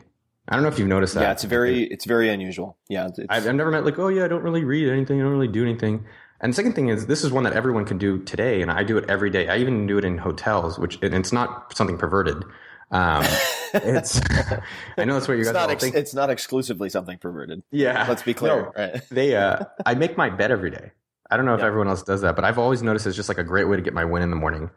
I 0.50 0.56
don't 0.56 0.64
know 0.64 0.70
if 0.70 0.80
you've 0.80 0.88
noticed 0.88 1.14
that. 1.16 1.22
Yeah, 1.22 1.32
it's 1.32 1.44
very 1.44 1.84
it's 1.84 2.06
very 2.06 2.30
unusual. 2.30 2.78
Yeah, 2.88 3.08
it's, 3.08 3.20
I've, 3.30 3.48
I've 3.48 3.56
never 3.56 3.72
met 3.72 3.84
like, 3.86 4.00
oh 4.00 4.08
yeah, 4.08 4.26
I 4.26 4.28
don't 4.28 4.44
really 4.44 4.64
read 4.64 4.90
anything. 4.90 5.20
I 5.20 5.24
don't 5.24 5.34
really 5.34 5.48
do 5.48 5.64
anything. 5.64 6.06
And 6.40 6.54
the 6.54 6.56
second 6.56 6.74
thing 6.74 6.90
is, 6.90 7.08
this 7.08 7.24
is 7.24 7.32
one 7.32 7.44
that 7.44 7.54
everyone 7.54 7.84
can 7.86 7.98
do 7.98 8.20
today, 8.20 8.62
and 8.62 8.72
I 8.72 8.84
do 8.84 8.98
it 8.98 9.10
every 9.10 9.30
day. 9.30 9.50
I 9.50 9.58
even 9.58 9.88
do 9.88 9.98
it 9.98 10.06
in 10.06 10.20
hotels, 10.20 10.78
which 10.78 11.00
and 11.02 11.14
it's 11.16 11.34
not 11.34 11.76
something 11.76 11.98
perverted. 11.98 12.44
Um, 12.92 13.24
it's 13.74 14.22
I 14.98 15.06
know 15.06 15.14
that's 15.16 15.28
what 15.28 15.36
you 15.36 15.42
it's 15.42 15.50
guys 15.50 15.54
not 15.54 15.70
ex- 15.70 15.84
think. 15.84 15.96
it's 15.96 16.14
not 16.14 16.30
exclusively 16.30 16.90
something 16.90 17.18
perverted. 17.18 17.64
yeah, 17.72 18.06
Let's 18.08 18.24
be 18.24 18.34
clear. 18.34 18.56
No, 18.56 18.72
Right. 18.76 19.02
they 19.12 19.36
uh, 19.36 19.66
I 19.86 19.94
make 19.96 20.18
my 20.18 20.30
bed 20.30 20.52
every 20.52 20.72
day. 20.72 20.92
I 21.30 21.36
don't 21.38 21.46
know 21.46 21.54
if 21.56 21.60
Yeah. 21.60 21.68
everyone 21.68 21.90
else 21.90 22.04
does 22.04 22.22
that, 22.22 22.36
but 22.38 22.46
I've 22.46 22.58
always 22.58 22.82
noticed 22.82 23.06
it's 23.06 23.16
just 23.18 23.28
like 23.30 23.38
a 23.38 23.44
great 23.44 23.66
way 23.66 23.76
to 23.76 23.82
get 23.82 23.94
my 23.94 24.06
win 24.06 24.22
in 24.24 24.30
the 24.30 24.36
morning. 24.38 24.70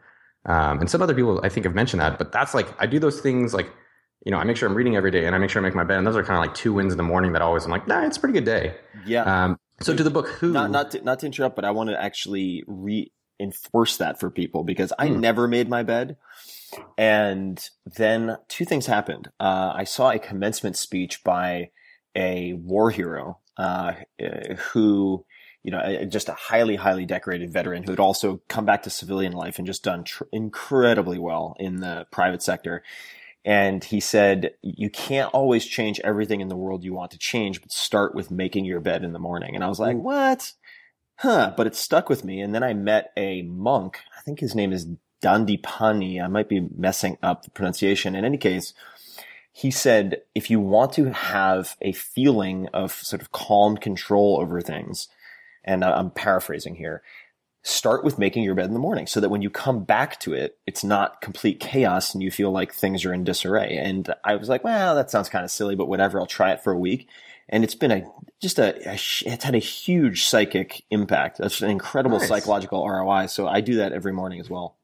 Um, 0.45 0.79
and 0.79 0.89
some 0.89 1.01
other 1.01 1.13
people 1.13 1.39
I 1.43 1.49
think 1.49 1.65
have 1.65 1.75
mentioned 1.75 2.01
that, 2.01 2.17
but 2.17 2.31
that's 2.33 2.53
like 2.53 2.67
I 2.81 2.85
do 2.87 2.99
those 2.99 3.21
things 3.21 3.53
like 3.53 3.71
you 4.25 4.31
know 4.31 4.37
I 4.37 4.43
make 4.43 4.57
sure 4.57 4.67
I'm 4.67 4.75
reading 4.75 4.95
every 4.95 5.11
day 5.11 5.25
and 5.25 5.33
I 5.35 5.37
make 5.37 5.49
sure 5.49 5.61
I 5.61 5.63
make 5.65 5.75
my 5.75 5.83
bed, 5.85 5.97
and 5.99 6.05
those 6.05 6.15
are 6.17 6.23
kind 6.23 6.37
of 6.37 6.45
like 6.45 6.53
two 6.55 6.73
wins 6.73 6.91
in 6.91 6.97
the 6.97 7.03
morning 7.03 7.31
that 7.33 7.41
always 7.41 7.63
I'm 7.63 7.71
like, 7.71 7.87
nah, 7.87 8.05
it's 8.05 8.17
a 8.17 8.19
pretty 8.19 8.33
good 8.33 8.45
day. 8.45 8.75
Yeah. 9.05 9.23
Um, 9.45 9.59
so 9.79 9.95
to 9.95 10.03
the 10.03 10.09
book, 10.11 10.27
who 10.27 10.51
not 10.51 10.69
not 10.71 10.91
to, 10.91 11.01
not 11.03 11.19
to 11.19 11.25
interrupt, 11.27 11.55
but 11.55 11.63
I 11.63 11.71
want 11.71 11.89
to 11.91 11.99
actually 12.03 12.63
reinforce 12.67 13.97
that 13.97 14.19
for 14.19 14.29
people 14.29 14.63
because 14.63 14.91
I 14.99 15.07
Hmm. 15.07 15.19
never 15.21 15.47
made 15.47 15.69
my 15.69 15.83
bed. 15.83 16.17
And 16.97 17.63
then 17.85 18.37
two 18.47 18.65
things 18.65 18.85
happened. 18.85 19.29
Uh, 19.39 19.73
I 19.75 19.83
saw 19.83 20.11
a 20.11 20.19
commencement 20.19 20.77
speech 20.77 21.23
by 21.23 21.71
a 22.15 22.53
war 22.53 22.91
hero 22.91 23.39
uh, 23.57 23.93
who, 24.71 25.25
you 25.63 25.71
know, 25.71 26.05
just 26.05 26.29
a 26.29 26.33
highly, 26.33 26.75
highly 26.75 27.05
decorated 27.05 27.53
veteran 27.53 27.83
who 27.83 27.91
had 27.91 27.99
also 27.99 28.41
come 28.47 28.65
back 28.65 28.83
to 28.83 28.89
civilian 28.89 29.33
life 29.33 29.57
and 29.57 29.67
just 29.67 29.83
done 29.83 30.03
tr- 30.03 30.23
incredibly 30.31 31.19
well 31.19 31.55
in 31.59 31.79
the 31.81 32.07
private 32.11 32.41
sector. 32.41 32.83
And 33.43 33.83
he 33.83 33.99
said, 33.99 34.53
you 34.61 34.89
can't 34.89 35.33
always 35.33 35.65
change 35.65 35.99
everything 36.03 36.41
in 36.41 36.47
the 36.47 36.55
world 36.55 36.83
you 36.83 36.93
want 36.93 37.11
to 37.11 37.17
change, 37.17 37.61
but 37.61 37.71
start 37.71 38.13
with 38.13 38.29
making 38.29 38.65
your 38.65 38.79
bed 38.79 39.03
in 39.03 39.13
the 39.13 39.19
morning. 39.19 39.55
And 39.55 39.63
I 39.63 39.67
was 39.67 39.79
like, 39.79 39.97
what? 39.97 40.51
Huh. 41.15 41.53
But 41.57 41.67
it 41.67 41.75
stuck 41.75 42.07
with 42.07 42.23
me. 42.23 42.39
And 42.41 42.53
then 42.53 42.63
I 42.63 42.73
met 42.73 43.11
a 43.17 43.41
monk. 43.43 43.99
I 44.17 44.21
think 44.21 44.39
his 44.39 44.53
name 44.53 44.71
is 44.71 44.87
Dandapani. 45.21 46.21
I 46.23 46.27
might 46.27 46.49
be 46.49 46.67
messing 46.75 47.17
up 47.21 47.43
the 47.43 47.51
pronunciation. 47.51 48.15
In 48.15 48.25
any 48.25 48.37
case, 48.37 48.73
he 49.51 49.71
said, 49.71 50.21
if 50.33 50.49
you 50.49 50.59
want 50.59 50.93
to 50.93 51.11
have 51.11 51.75
a 51.81 51.91
feeling 51.91 52.67
of 52.73 52.91
sort 52.93 53.21
of 53.21 53.31
calm 53.31 53.77
control 53.77 54.39
over 54.41 54.61
things, 54.61 55.07
and 55.63 55.83
I'm 55.83 56.09
paraphrasing 56.11 56.75
here, 56.75 57.03
start 57.63 58.03
with 58.03 58.17
making 58.17 58.43
your 58.43 58.55
bed 58.55 58.65
in 58.65 58.73
the 58.73 58.79
morning 58.79 59.05
so 59.05 59.19
that 59.19 59.29
when 59.29 59.41
you 59.43 59.49
come 59.49 59.83
back 59.83 60.19
to 60.21 60.33
it, 60.33 60.57
it's 60.65 60.83
not 60.83 61.21
complete 61.21 61.59
chaos 61.59 62.13
and 62.13 62.23
you 62.23 62.31
feel 62.31 62.51
like 62.51 62.73
things 62.73 63.05
are 63.05 63.13
in 63.13 63.23
disarray. 63.23 63.77
And 63.77 64.11
I 64.23 64.35
was 64.35 64.49
like, 64.49 64.63
well, 64.63 64.95
that 64.95 65.11
sounds 65.11 65.29
kind 65.29 65.45
of 65.45 65.51
silly, 65.51 65.75
but 65.75 65.87
whatever. 65.87 66.19
I'll 66.19 66.25
try 66.25 66.51
it 66.51 66.63
for 66.63 66.73
a 66.73 66.77
week. 66.77 67.07
And 67.49 67.63
it's 67.63 67.75
been 67.75 67.91
a, 67.91 68.03
just 68.41 68.57
a, 68.57 68.75
a 68.89 68.93
it's 68.93 69.43
had 69.43 69.53
a 69.53 69.59
huge 69.59 70.23
psychic 70.23 70.83
impact. 70.89 71.37
That's 71.37 71.61
an 71.61 71.69
incredible 71.69 72.17
Nice. 72.17 72.29
psychological 72.29 72.87
ROI. 72.87 73.27
So 73.27 73.47
I 73.47 73.61
do 73.61 73.75
that 73.75 73.91
every 73.91 74.13
morning 74.13 74.39
as 74.39 74.49
well. 74.49 74.77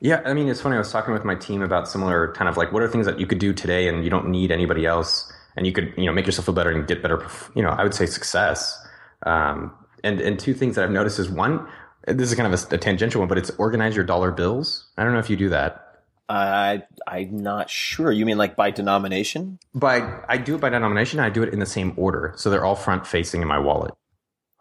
Yeah, 0.00 0.20
I 0.24 0.34
mean, 0.34 0.48
it's 0.48 0.60
funny. 0.60 0.74
I 0.76 0.78
was 0.78 0.92
talking 0.92 1.14
with 1.14 1.24
my 1.24 1.34
team 1.34 1.62
about 1.62 1.88
similar 1.88 2.32
kind 2.34 2.48
of 2.48 2.56
like 2.56 2.72
what 2.72 2.82
are 2.82 2.88
things 2.88 3.06
that 3.06 3.18
you 3.18 3.26
could 3.26 3.38
do 3.38 3.52
today 3.54 3.88
and 3.88 4.04
you 4.04 4.10
don't 4.10 4.28
need 4.28 4.50
anybody 4.50 4.84
else. 4.86 5.32
and 5.56 5.66
you 5.66 5.72
could 5.72 5.92
you 5.96 6.04
know 6.06 6.12
make 6.12 6.26
yourself 6.26 6.46
feel 6.46 6.54
better 6.54 6.70
and 6.70 6.86
get 6.86 7.02
better. 7.02 7.24
You 7.54 7.62
know, 7.62 7.70
I 7.70 7.82
would 7.82 7.94
say 7.94 8.06
success. 8.06 8.78
Um, 9.24 9.72
and 10.02 10.20
and 10.20 10.38
two 10.38 10.54
things 10.54 10.76
that 10.76 10.84
I've 10.84 10.90
noticed 10.90 11.18
is 11.18 11.30
one, 11.30 11.66
this 12.06 12.30
is 12.30 12.34
kind 12.36 12.52
of 12.52 12.60
a, 12.72 12.74
a 12.74 12.78
tangential 12.78 13.20
one, 13.20 13.28
but 13.28 13.38
it's 13.38 13.50
organize 13.58 13.94
your 13.96 14.04
dollar 14.04 14.30
bills. 14.30 14.86
I 14.96 15.04
don't 15.04 15.12
know 15.12 15.20
if 15.20 15.30
you 15.30 15.36
do 15.36 15.48
that. 15.50 15.80
I 16.28 16.82
I'm 17.06 17.36
not 17.36 17.70
sure. 17.70 18.10
You 18.10 18.26
mean 18.26 18.38
like 18.38 18.56
by 18.56 18.70
denomination? 18.70 19.58
By 19.74 20.20
I 20.28 20.38
do 20.38 20.54
it 20.56 20.60
by 20.60 20.70
denomination. 20.70 21.20
I 21.20 21.30
do 21.30 21.42
it 21.42 21.52
in 21.52 21.60
the 21.60 21.66
same 21.66 21.92
order, 21.96 22.32
so 22.36 22.50
they're 22.50 22.64
all 22.64 22.76
front 22.76 23.06
facing 23.06 23.42
in 23.42 23.48
my 23.48 23.58
wallet. 23.58 23.94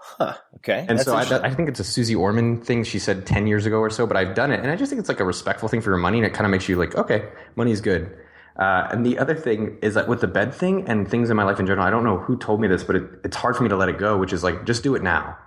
Huh. 0.06 0.36
Okay. 0.58 0.86
And 0.88 1.00
That's 1.00 1.06
so 1.06 1.16
I. 1.16 1.48
I 1.48 1.54
think 1.54 1.70
it's 1.70 1.80
a 1.80 1.84
Suze 1.84 2.14
Orman 2.14 2.62
thing 2.62 2.84
she 2.84 3.00
said 3.00 3.26
10 3.26 3.48
years 3.48 3.66
ago 3.66 3.78
or 3.78 3.90
so, 3.90 4.06
but 4.06 4.18
I've 4.18 4.36
done 4.36 4.52
it. 4.52 4.60
And 4.60 4.70
I 4.70 4.76
just 4.76 4.90
think 4.90 5.00
it's 5.00 5.08
like 5.08 5.22
a 5.22 5.26
respectful 5.26 5.70
thing 5.70 5.82
for 5.82 5.92
your 5.92 5.98
money. 5.98 6.18
And 6.18 6.28
it 6.28 6.34
kind 6.34 6.46
of 6.46 6.52
makes 6.52 6.68
you 6.68 6.76
like, 6.76 6.94
okay, 6.96 7.30
money's 7.56 7.80
good. 7.80 8.16
Uh, 8.58 8.88
and 8.92 9.06
the 9.06 9.18
other 9.18 9.34
thing 9.34 9.78
is 9.82 9.94
that 9.94 10.08
with 10.10 10.22
the 10.22 10.28
bed 10.28 10.54
thing 10.54 10.88
and 10.88 11.10
things 11.10 11.30
in 11.30 11.38
my 11.38 11.44
life 11.44 11.60
in 11.60 11.66
general, 11.66 11.88
I 11.88 11.90
don't 11.90 12.04
know 12.04 12.20
who 12.20 12.38
told 12.38 12.60
me 12.60 12.68
this, 12.68 12.84
but 12.84 12.98
it, 12.98 13.04
it's 13.24 13.38
hard 13.38 13.56
for 13.56 13.64
me 13.64 13.70
to 13.70 13.78
let 13.78 13.90
it 13.90 13.98
go, 13.98 14.18
which 14.18 14.34
is 14.34 14.44
like, 14.44 14.66
just 14.66 14.84
do 14.84 14.94
it 14.94 15.02
now. 15.02 15.38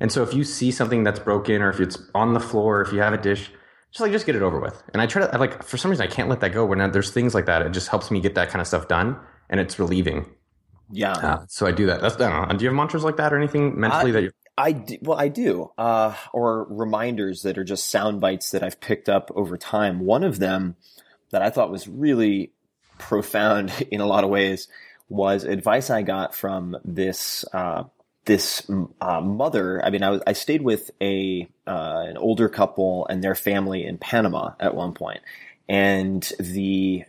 And 0.00 0.10
so 0.10 0.22
if 0.24 0.34
you 0.34 0.42
see 0.42 0.72
something 0.72 1.04
that's 1.04 1.20
broken 1.20 1.62
or 1.62 1.70
if 1.70 1.80
it's 1.80 1.98
on 2.14 2.34
the 2.34 2.40
floor, 2.40 2.82
if 2.82 2.92
you 2.92 2.98
have 2.98 3.12
a 3.12 3.18
dish, 3.18 3.50
just 3.92 4.00
like, 4.00 4.10
just 4.10 4.26
get 4.26 4.34
it 4.34 4.42
over 4.42 4.58
with. 4.58 4.82
And 4.92 5.00
I 5.00 5.06
try 5.06 5.22
to, 5.22 5.32
I 5.32 5.38
like, 5.38 5.62
for 5.62 5.76
some 5.76 5.90
reason, 5.90 6.06
I 6.06 6.10
can't 6.10 6.28
let 6.28 6.40
that 6.40 6.52
go. 6.52 6.66
When 6.66 6.90
there's 6.90 7.12
things 7.12 7.34
like 7.34 7.46
that, 7.46 7.62
it 7.62 7.70
just 7.70 7.88
helps 7.88 8.10
me 8.10 8.20
get 8.20 8.34
that 8.34 8.48
kind 8.48 8.60
of 8.60 8.66
stuff 8.66 8.88
done. 8.88 9.16
And 9.48 9.60
it's 9.60 9.78
relieving. 9.78 10.26
Yeah. 10.92 11.12
Uh, 11.12 11.44
so 11.48 11.66
I 11.66 11.72
do 11.72 11.86
that. 11.86 12.00
That's, 12.00 12.14
I 12.16 12.30
don't 12.30 12.48
know. 12.48 12.56
Do 12.56 12.64
you 12.64 12.68
have 12.68 12.76
mantras 12.76 13.02
like 13.02 13.16
that 13.16 13.32
or 13.32 13.38
anything 13.38 13.80
mentally 13.80 14.10
I- 14.10 14.12
that 14.12 14.22
you 14.22 14.30
I 14.56 14.72
do, 14.72 14.98
well, 15.00 15.18
I 15.18 15.28
do, 15.28 15.70
uh, 15.78 16.14
or 16.32 16.66
reminders 16.68 17.42
that 17.42 17.56
are 17.56 17.64
just 17.64 17.88
sound 17.88 18.20
bites 18.20 18.50
that 18.50 18.62
I've 18.62 18.80
picked 18.80 19.08
up 19.08 19.30
over 19.34 19.56
time. 19.56 20.00
One 20.00 20.22
of 20.22 20.38
them 20.38 20.76
that 21.30 21.40
I 21.40 21.48
thought 21.48 21.70
was 21.70 21.88
really 21.88 22.52
profound 22.98 23.72
in 23.90 24.02
a 24.02 24.06
lot 24.06 24.24
of 24.24 24.30
ways 24.30 24.68
was 25.08 25.44
advice 25.44 25.88
I 25.90 26.02
got 26.02 26.34
from 26.34 26.76
this 26.84 27.44
uh, 27.52 27.84
this 28.24 28.70
uh, 29.00 29.20
mother. 29.20 29.84
I 29.84 29.90
mean, 29.90 30.02
I 30.02 30.10
was 30.10 30.22
I 30.26 30.34
stayed 30.34 30.62
with 30.62 30.90
a 31.00 31.48
uh, 31.66 32.04
an 32.08 32.18
older 32.18 32.48
couple 32.48 33.06
and 33.06 33.24
their 33.24 33.34
family 33.34 33.84
in 33.84 33.96
Panama 33.98 34.52
at 34.60 34.74
one 34.74 34.92
point, 34.92 35.20
and 35.68 36.22
the 36.38 37.04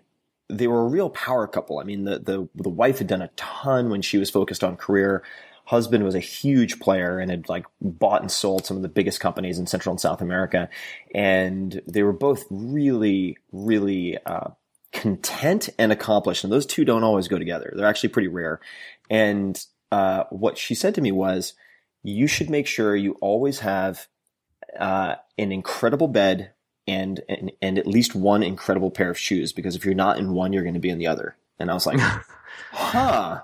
they 0.57 0.67
were 0.67 0.81
a 0.81 0.87
real 0.87 1.09
power 1.09 1.47
couple. 1.47 1.79
I 1.79 1.83
mean, 1.83 2.05
the 2.05 2.19
the 2.19 2.49
the 2.55 2.69
wife 2.69 2.99
had 2.99 3.07
done 3.07 3.21
a 3.21 3.29
ton 3.35 3.89
when 3.89 4.01
she 4.01 4.17
was 4.17 4.29
focused 4.29 4.63
on 4.63 4.77
career 4.77 5.23
husband 5.65 6.03
was 6.03 6.15
a 6.15 6.19
huge 6.19 6.79
player 6.79 7.19
and 7.19 7.31
had 7.31 7.47
like 7.47 7.65
bought 7.81 8.21
and 8.21 8.31
sold 8.31 8.65
some 8.65 8.77
of 8.77 8.83
the 8.83 8.89
biggest 8.89 9.19
companies 9.19 9.59
in 9.59 9.67
Central 9.67 9.93
and 9.93 9.99
South 9.99 10.21
America. 10.21 10.69
And 11.15 11.81
they 11.87 12.03
were 12.03 12.13
both 12.13 12.43
really, 12.49 13.37
really, 13.51 14.17
uh, 14.25 14.49
content 14.91 15.69
and 15.79 15.91
accomplished. 15.91 16.43
And 16.43 16.51
those 16.51 16.65
two 16.65 16.85
don't 16.85 17.03
always 17.03 17.27
go 17.27 17.39
together. 17.39 17.73
They're 17.75 17.87
actually 17.87 18.09
pretty 18.09 18.27
rare. 18.27 18.59
And, 19.09 19.63
uh, 19.91 20.25
what 20.29 20.57
she 20.57 20.75
said 20.75 20.95
to 20.95 21.01
me 21.01 21.11
was, 21.11 21.53
you 22.03 22.27
should 22.27 22.49
make 22.49 22.67
sure 22.67 22.95
you 22.95 23.13
always 23.21 23.59
have, 23.59 24.07
uh, 24.77 25.15
an 25.37 25.51
incredible 25.51 26.07
bed 26.07 26.51
and, 26.87 27.21
and, 27.29 27.51
and 27.61 27.77
at 27.77 27.87
least 27.87 28.15
one 28.15 28.43
incredible 28.43 28.91
pair 28.91 29.09
of 29.09 29.17
shoes, 29.17 29.53
because 29.53 29.75
if 29.75 29.85
you're 29.85 29.93
not 29.93 30.17
in 30.17 30.33
one, 30.33 30.53
you're 30.53 30.63
going 30.63 30.73
to 30.73 30.79
be 30.79 30.89
in 30.89 30.97
the 30.97 31.07
other. 31.07 31.35
And 31.59 31.71
I 31.71 31.73
was 31.73 31.85
like, 31.85 31.99
huh. 32.71 33.41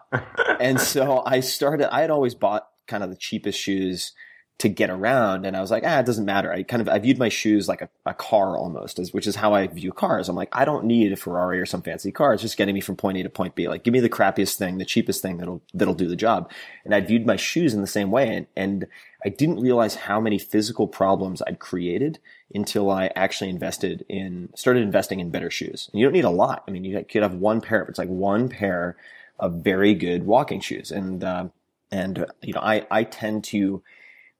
and 0.60 0.80
so 0.80 1.24
I 1.26 1.40
started, 1.40 1.94
I 1.94 2.02
had 2.02 2.10
always 2.10 2.36
bought 2.36 2.68
kind 2.88 3.04
of 3.04 3.10
the 3.10 3.16
cheapest 3.16 3.60
shoes 3.60 4.14
to 4.60 4.68
get 4.68 4.90
around. 4.90 5.46
And 5.46 5.56
I 5.56 5.62
was 5.62 5.72
like, 5.72 5.84
ah, 5.86 6.00
it 6.00 6.06
doesn't 6.06 6.26
matter. 6.26 6.52
I 6.52 6.64
kind 6.64 6.82
of, 6.82 6.90
I 6.90 7.00
viewed 7.00 7.18
my 7.18 7.30
shoes 7.30 7.70
like 7.70 7.82
a, 7.82 7.90
a 8.06 8.14
car 8.14 8.58
almost, 8.58 9.00
as, 9.00 9.14
which 9.14 9.26
is 9.26 9.38
how 9.38 9.54
I 9.54 9.68
view 9.68 9.94
cars. 9.94 10.28
I'm 10.28 10.36
like, 10.36 10.50
I 10.52 10.66
don't 10.66 10.84
need 10.84 11.14
a 11.14 11.16
Ferrari 11.16 11.62
or 11.62 11.66
some 11.66 11.82
fancy 11.82 12.12
car. 12.12 12.34
It's 12.34 12.42
just 12.42 12.58
getting 12.58 12.76
me 12.76 12.82
from 12.82 12.98
point 12.98 13.18
A 13.18 13.24
to 13.24 13.30
point 13.30 13.56
B. 13.56 13.70
Like, 13.70 13.84
give 13.84 13.94
me 13.94 14.02
the 14.02 14.10
crappiest 14.10 14.58
thing, 14.58 14.78
the 14.78 14.84
cheapest 14.84 15.22
thing 15.22 15.38
that'll, 15.38 15.62
that'll 15.74 15.94
do 15.94 16.10
the 16.10 16.18
job. 16.18 16.52
And 16.84 16.94
I 16.94 17.00
viewed 17.00 17.26
my 17.26 17.38
shoes 17.38 17.74
in 17.74 17.80
the 17.80 17.88
same 17.88 18.12
way. 18.12 18.36
And, 18.36 18.48
and 18.58 18.88
I 19.24 19.30
didn't 19.30 19.62
realize 19.62 19.96
how 19.96 20.20
many 20.20 20.38
physical 20.38 20.90
problems 20.90 21.42
I'd 21.48 21.60
created 21.60 22.20
until 22.54 22.92
I 22.92 23.12
actually 23.16 23.52
invested 23.52 24.06
in, 24.10 24.50
started 24.56 24.84
investing 24.84 25.22
in 25.22 25.30
better 25.30 25.50
shoes. 25.50 25.90
And 25.94 26.02
you 26.02 26.06
don't 26.06 26.14
need 26.14 26.26
a 26.26 26.30
lot. 26.30 26.66
I 26.68 26.72
mean, 26.72 26.84
you 26.84 27.02
could 27.10 27.24
have 27.24 27.36
one 27.36 27.62
pair, 27.62 27.84
of 27.84 27.88
it's 27.88 28.00
like 28.00 28.10
one 28.10 28.50
pair 28.50 28.98
of 29.40 29.64
very 29.64 29.94
good 29.94 30.26
walking 30.26 30.60
shoes. 30.60 30.92
And, 30.92 31.24
uh, 31.24 31.48
and, 31.92 32.26
you 32.42 32.52
know, 32.52 32.60
I, 32.60 32.86
I 32.92 33.06
tend 33.06 33.46
to 33.46 33.82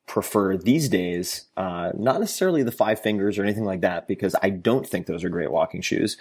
prefer 0.10 0.58
these 0.58 0.90
days, 0.90 1.46
uh, 1.56 1.92
not 1.96 2.20
necessarily 2.20 2.64
the 2.64 2.72
five 2.72 3.00
fingers 3.00 3.38
or 3.38 3.44
anything 3.44 3.64
like 3.64 3.82
that, 3.82 4.08
because 4.08 4.36
I 4.42 4.50
don't 4.50 4.86
think 4.86 5.06
those 5.06 5.24
are 5.24 5.30
great 5.30 5.52
walking 5.52 5.82
shoes. 5.82 6.18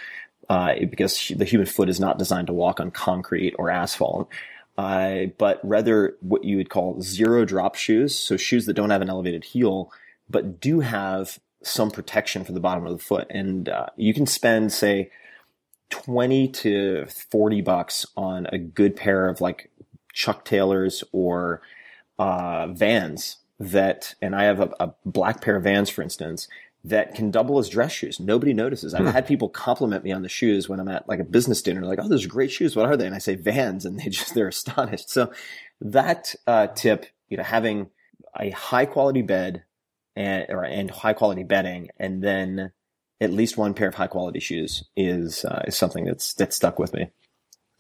Uh, 0.51 0.74
because 0.90 1.31
the 1.37 1.44
human 1.44 1.66
foot 1.66 1.90
is 1.90 2.01
not 2.01 2.18
designed 2.18 2.46
to 2.46 2.55
walk 2.55 2.81
on 2.81 2.90
concrete 2.90 3.55
or 3.59 3.68
asphalt. 3.70 4.31
Uh, 4.79 5.24
but 5.37 5.61
rather 5.62 6.16
what 6.20 6.42
you 6.42 6.57
would 6.57 6.70
call 6.70 7.01
zero 7.03 7.44
drop 7.44 7.74
shoes. 7.74 8.14
So 8.14 8.38
shoes 8.38 8.64
that 8.66 8.72
don't 8.72 8.88
have 8.88 9.03
an 9.03 9.11
elevated 9.11 9.44
heel, 9.44 9.92
but 10.31 10.59
do 10.59 10.81
have 10.81 11.38
some 11.62 11.90
protection 11.90 12.44
for 12.44 12.53
the 12.53 12.61
bottom 12.61 12.87
of 12.87 12.92
the 12.92 13.03
foot. 13.03 13.27
And, 13.29 13.68
uh, 13.68 13.87
you 13.96 14.14
can 14.14 14.24
spend, 14.24 14.72
say, 14.72 15.11
20 15.90 16.48
to 16.48 17.07
40 17.31 17.61
bucks 17.61 18.07
on 18.16 18.46
a 18.53 18.59
good 18.59 18.96
pair 18.96 19.29
of 19.29 19.42
like 19.42 19.70
Chuck 20.14 20.46
Taylors 20.46 21.05
or, 21.12 21.61
uh, 22.18 22.68
Vans 22.68 23.38
that, 23.59 24.14
and 24.23 24.35
I 24.35 24.44
have 24.44 24.61
a, 24.61 24.71
a 24.81 24.94
black 25.05 25.40
pair 25.40 25.57
of 25.57 25.64
Vans, 25.64 25.90
for 25.90 26.03
instance, 26.03 26.49
that 26.85 27.14
can 27.14 27.31
double 27.31 27.59
as 27.59 27.68
dress 27.68 27.92
shoes. 27.92 28.21
Nobody 28.21 28.55
notices. 28.55 28.94
I've 28.94 29.07
had 29.07 29.27
people 29.27 29.49
compliment 29.49 30.05
me 30.05 30.12
on 30.12 30.23
the 30.23 30.29
shoes 30.29 30.68
when 30.68 30.79
I'm 30.79 30.88
at 30.88 31.09
like 31.09 31.18
a 31.18 31.25
business 31.25 31.61
dinner, 31.61 31.85
like, 31.85 31.99
"Oh, 32.01 32.09
those 32.09 32.25
are 32.25 32.29
great 32.29 32.53
shoes. 32.53 32.77
What 32.77 32.87
are 32.87 32.97
they?" 32.97 33.07
And 33.07 33.14
I 33.14 33.18
say 33.18 33.35
Vans, 33.35 33.85
and 33.85 33.99
they 33.99 34.09
just 34.09 34.35
they're 34.35 34.49
astonished. 34.49 35.11
So 35.11 35.33
that 35.81 36.35
uh, 36.47 36.68
tip, 36.68 37.07
you 37.29 37.37
know, 37.37 37.42
having 37.42 37.90
a 38.38 38.51
high 38.51 38.87
quality 38.87 39.23
bed 39.23 39.64
and 40.14 40.47
or, 40.49 40.64
and 40.64 40.90
high 40.90 41.14
quality 41.14 41.42
bedding, 41.42 41.90
and 41.99 42.23
then 42.23 42.73
at 43.21 43.33
least 43.33 43.57
one 43.57 43.75
pair 43.75 43.88
of 43.88 43.97
high 43.97 44.07
quality 44.07 44.40
shoes 44.40 44.85
is 44.97 45.44
uh, 45.44 45.62
is 45.66 45.77
something 45.77 46.05
that's 46.05 46.35
that's 46.35 46.57
stuck 46.57 46.79
with 46.79 46.94
me. 46.94 47.11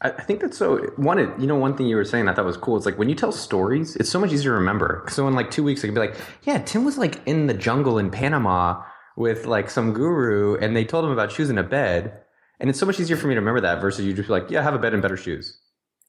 I 0.00 0.10
I 0.10 0.22
think 0.22 0.40
that's 0.40 0.56
so. 0.56 0.78
One, 0.96 1.18
you 1.40 1.46
know, 1.46 1.56
one 1.56 1.76
thing 1.76 1.86
you 1.86 1.96
were 1.96 2.04
saying 2.04 2.28
I 2.28 2.34
thought 2.34 2.44
was 2.44 2.56
cool. 2.56 2.76
It's 2.76 2.86
like 2.86 2.98
when 2.98 3.08
you 3.08 3.14
tell 3.14 3.32
stories, 3.32 3.96
it's 3.96 4.10
so 4.10 4.18
much 4.20 4.32
easier 4.32 4.52
to 4.52 4.58
remember. 4.58 5.04
So 5.08 5.26
in 5.28 5.34
like 5.34 5.50
two 5.50 5.62
weeks, 5.62 5.82
I 5.82 5.88
can 5.88 5.94
be 5.94 6.00
like, 6.00 6.16
"Yeah, 6.44 6.58
Tim 6.58 6.84
was 6.84 6.98
like 6.98 7.20
in 7.26 7.46
the 7.46 7.54
jungle 7.54 7.98
in 7.98 8.10
Panama 8.10 8.82
with 9.16 9.46
like 9.46 9.70
some 9.70 9.92
guru, 9.92 10.56
and 10.56 10.76
they 10.76 10.84
told 10.84 11.04
him 11.04 11.10
about 11.10 11.32
shoes 11.32 11.50
in 11.50 11.58
a 11.58 11.62
bed." 11.64 12.20
And 12.60 12.68
it's 12.68 12.78
so 12.78 12.86
much 12.86 12.98
easier 12.98 13.16
for 13.16 13.28
me 13.28 13.34
to 13.34 13.40
remember 13.40 13.60
that 13.60 13.80
versus 13.80 14.04
you 14.04 14.12
just 14.12 14.28
be 14.28 14.32
like, 14.32 14.50
"Yeah, 14.50 14.62
have 14.62 14.74
a 14.74 14.78
bed 14.78 14.92
and 14.92 15.02
better 15.02 15.16
shoes." 15.16 15.58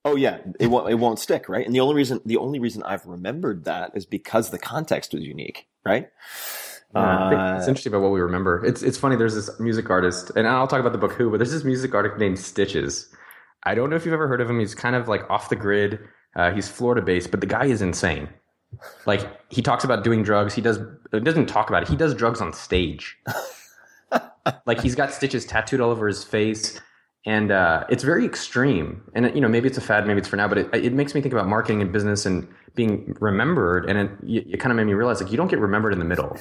Oh 0.05 0.15
yeah, 0.15 0.37
it 0.59 0.67
won't 0.67 0.89
it 0.89 0.95
won't 0.95 1.19
stick, 1.19 1.49
right? 1.49 1.65
And 1.65 1.75
the 1.75 1.81
only 1.81 1.95
reason 1.95 2.21
the 2.25 2.37
only 2.37 2.59
reason 2.59 2.83
I've 2.83 3.05
remembered 3.05 3.65
that 3.65 3.91
is 3.95 4.05
because 4.05 4.49
the 4.49 4.59
context 4.59 5.13
was 5.13 5.23
unique, 5.23 5.67
right? 5.85 6.09
Yeah, 6.95 7.25
I 7.25 7.29
think 7.29 7.41
Uh, 7.41 7.55
it's 7.57 7.67
interesting 7.67 7.91
about 7.93 8.01
what 8.01 8.11
we 8.11 8.19
remember. 8.21 8.63
It's 8.65 8.81
it's 8.81 8.97
funny. 8.97 9.15
There's 9.15 9.35
this 9.35 9.59
music 9.59 9.89
artist, 9.89 10.31
and 10.35 10.47
I'll 10.47 10.67
talk 10.67 10.79
about 10.79 10.93
the 10.93 10.97
book 10.97 11.13
Who, 11.13 11.29
but 11.29 11.37
there's 11.37 11.51
this 11.51 11.63
music 11.63 11.93
artist 11.93 12.17
named 12.17 12.39
Stitches. 12.39 13.13
I 13.63 13.75
don't 13.75 13.89
know 13.89 13.95
if 13.95 14.05
you've 14.05 14.13
ever 14.13 14.27
heard 14.27 14.41
of 14.41 14.49
him. 14.49 14.59
He's 14.59 14.75
kind 14.75 14.95
of 14.95 15.07
like 15.07 15.29
off 15.29 15.49
the 15.49 15.55
grid. 15.55 15.99
Uh, 16.35 16.51
he's 16.51 16.67
Florida 16.67 17.01
based, 17.01 17.31
but 17.31 17.41
the 17.41 17.47
guy 17.47 17.65
is 17.65 17.81
insane. 17.81 18.29
Like 19.05 19.27
he 19.51 19.61
talks 19.61 19.83
about 19.83 20.03
doing 20.03 20.23
drugs. 20.23 20.53
He 20.53 20.61
does. 20.61 20.79
He 21.11 21.19
doesn't 21.19 21.47
talk 21.47 21.69
about 21.69 21.83
it. 21.83 21.89
He 21.89 21.95
does 21.95 22.13
drugs 22.13 22.39
on 22.39 22.53
stage. 22.53 23.17
like 24.65 24.79
he's 24.81 24.95
got 24.95 25.11
stitches 25.11 25.45
tattooed 25.45 25.81
all 25.81 25.89
over 25.89 26.07
his 26.07 26.23
face, 26.23 26.79
and 27.25 27.51
uh, 27.51 27.85
it's 27.89 28.03
very 28.03 28.25
extreme. 28.25 29.01
And 29.15 29.33
you 29.33 29.41
know, 29.41 29.47
maybe 29.47 29.67
it's 29.67 29.77
a 29.77 29.81
fad, 29.81 30.05
maybe 30.05 30.19
it's 30.19 30.27
for 30.27 30.35
now, 30.35 30.47
but 30.47 30.59
it, 30.59 30.69
it 30.73 30.93
makes 30.93 31.15
me 31.15 31.21
think 31.21 31.33
about 31.33 31.47
marketing 31.47 31.81
and 31.81 31.91
business 31.91 32.25
and 32.25 32.47
being 32.75 33.15
remembered. 33.19 33.89
And 33.89 33.97
it, 33.97 34.11
it, 34.23 34.53
it 34.53 34.57
kind 34.59 34.71
of 34.71 34.77
made 34.77 34.85
me 34.85 34.93
realize 34.93 35.21
like 35.21 35.31
you 35.31 35.37
don't 35.37 35.49
get 35.49 35.59
remembered 35.59 35.93
in 35.93 35.99
the 35.99 36.05
middle. 36.05 36.37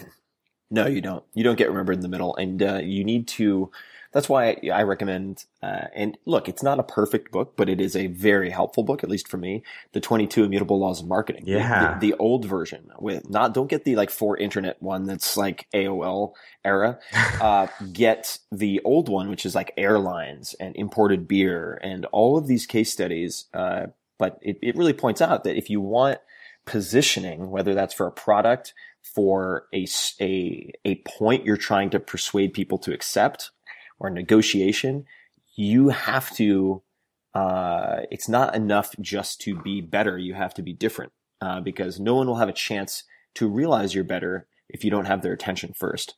No, 0.71 0.87
you 0.87 1.01
don't. 1.01 1.25
You 1.35 1.45
don't 1.45 1.57
get 1.57 1.69
remembered 1.69 1.97
in 1.97 2.03
the 2.03 2.09
middle, 2.09 2.37
and 2.37 2.63
uh, 2.63 2.81
you 2.83 3.05
need 3.05 3.27
to. 3.29 3.71
That's 4.13 4.29
why 4.29 4.51
I, 4.51 4.69
I 4.73 4.83
recommend. 4.85 5.45
Uh, 5.63 5.87
and 5.95 6.17
look, 6.25 6.49
it's 6.49 6.63
not 6.63 6.79
a 6.79 6.83
perfect 6.83 7.31
book, 7.31 7.55
but 7.57 7.69
it 7.69 7.81
is 7.81 7.95
a 7.95 8.07
very 8.07 8.51
helpful 8.51 8.83
book, 8.83 9.05
at 9.05 9.11
least 9.11 9.29
for 9.29 9.37
me. 9.37 9.63
The 9.93 10.01
Twenty 10.01 10.27
Two 10.27 10.45
Immutable 10.45 10.79
Laws 10.79 11.01
of 11.01 11.09
Marketing. 11.09 11.45
Yeah. 11.47 11.99
the, 11.99 12.11
the 12.11 12.17
old 12.19 12.45
version 12.45 12.91
with 12.99 13.29
not. 13.29 13.55
Don't 13.55 13.69
get 13.69 13.85
the 13.85 13.97
like 13.97 14.11
for 14.11 14.37
internet 14.37 14.83
one 14.83 15.05
that's 15.05 15.37
like 15.37 15.67
AOL 15.75 16.33
era. 16.65 16.99
uh, 17.41 17.67
get 17.93 18.39
the 18.51 18.81
old 18.85 19.09
one, 19.09 19.29
which 19.29 19.45
is 19.45 19.55
like 19.55 19.73
airlines 19.77 20.55
and 20.55 20.75
imported 20.77 21.29
beer 21.29 21.79
and 21.83 22.05
all 22.07 22.39
of 22.39 22.47
these 22.47 22.67
case 22.67 22.93
studies. 22.93 23.47
Uh, 23.53 23.87
but 24.19 24.39
it, 24.43 24.59
it 24.63 24.77
really 24.77 24.93
points 24.93 25.21
out 25.21 25.45
that 25.45 25.57
if 25.57 25.71
you 25.71 25.81
want 25.81 26.19
positioning, 26.67 27.51
whether 27.51 27.75
that's 27.75 27.95
for 27.95 28.07
a 28.07 28.13
product, 28.13 28.75
for 29.03 29.67
a, 29.73 29.87
a, 30.21 30.71
a 30.85 30.97
point 30.97 31.45
you're 31.45 31.57
trying 31.57 31.91
to 31.91 32.01
persuade 32.01 32.53
people 32.53 32.79
to 32.79 32.93
accept 32.93 33.51
or 33.99 34.11
negotiation, 34.11 35.07
you 35.57 35.89
have 35.89 36.31
to, 36.37 36.83
uh, 37.35 38.01
it's 38.11 38.29
not 38.29 38.55
enough 38.55 38.95
just 39.01 39.41
to 39.43 39.57
be 39.61 39.81
better. 39.81 40.19
You 40.19 40.35
have 40.35 40.55
to 40.55 40.63
be 40.63 40.73
different, 40.73 41.13
uh, 41.41 41.61
because 41.61 41.99
no 41.99 42.15
one 42.15 42.27
will 42.27 42.37
have 42.37 42.49
a 42.49 42.53
chance 42.53 43.05
to 43.35 43.49
realize 43.49 43.95
you're 43.95 44.05
better 44.05 44.47
if 44.69 44.85
you 44.85 44.91
don't 44.91 45.07
have 45.07 45.23
their 45.23 45.33
attention 45.33 45.73
first. 45.73 46.15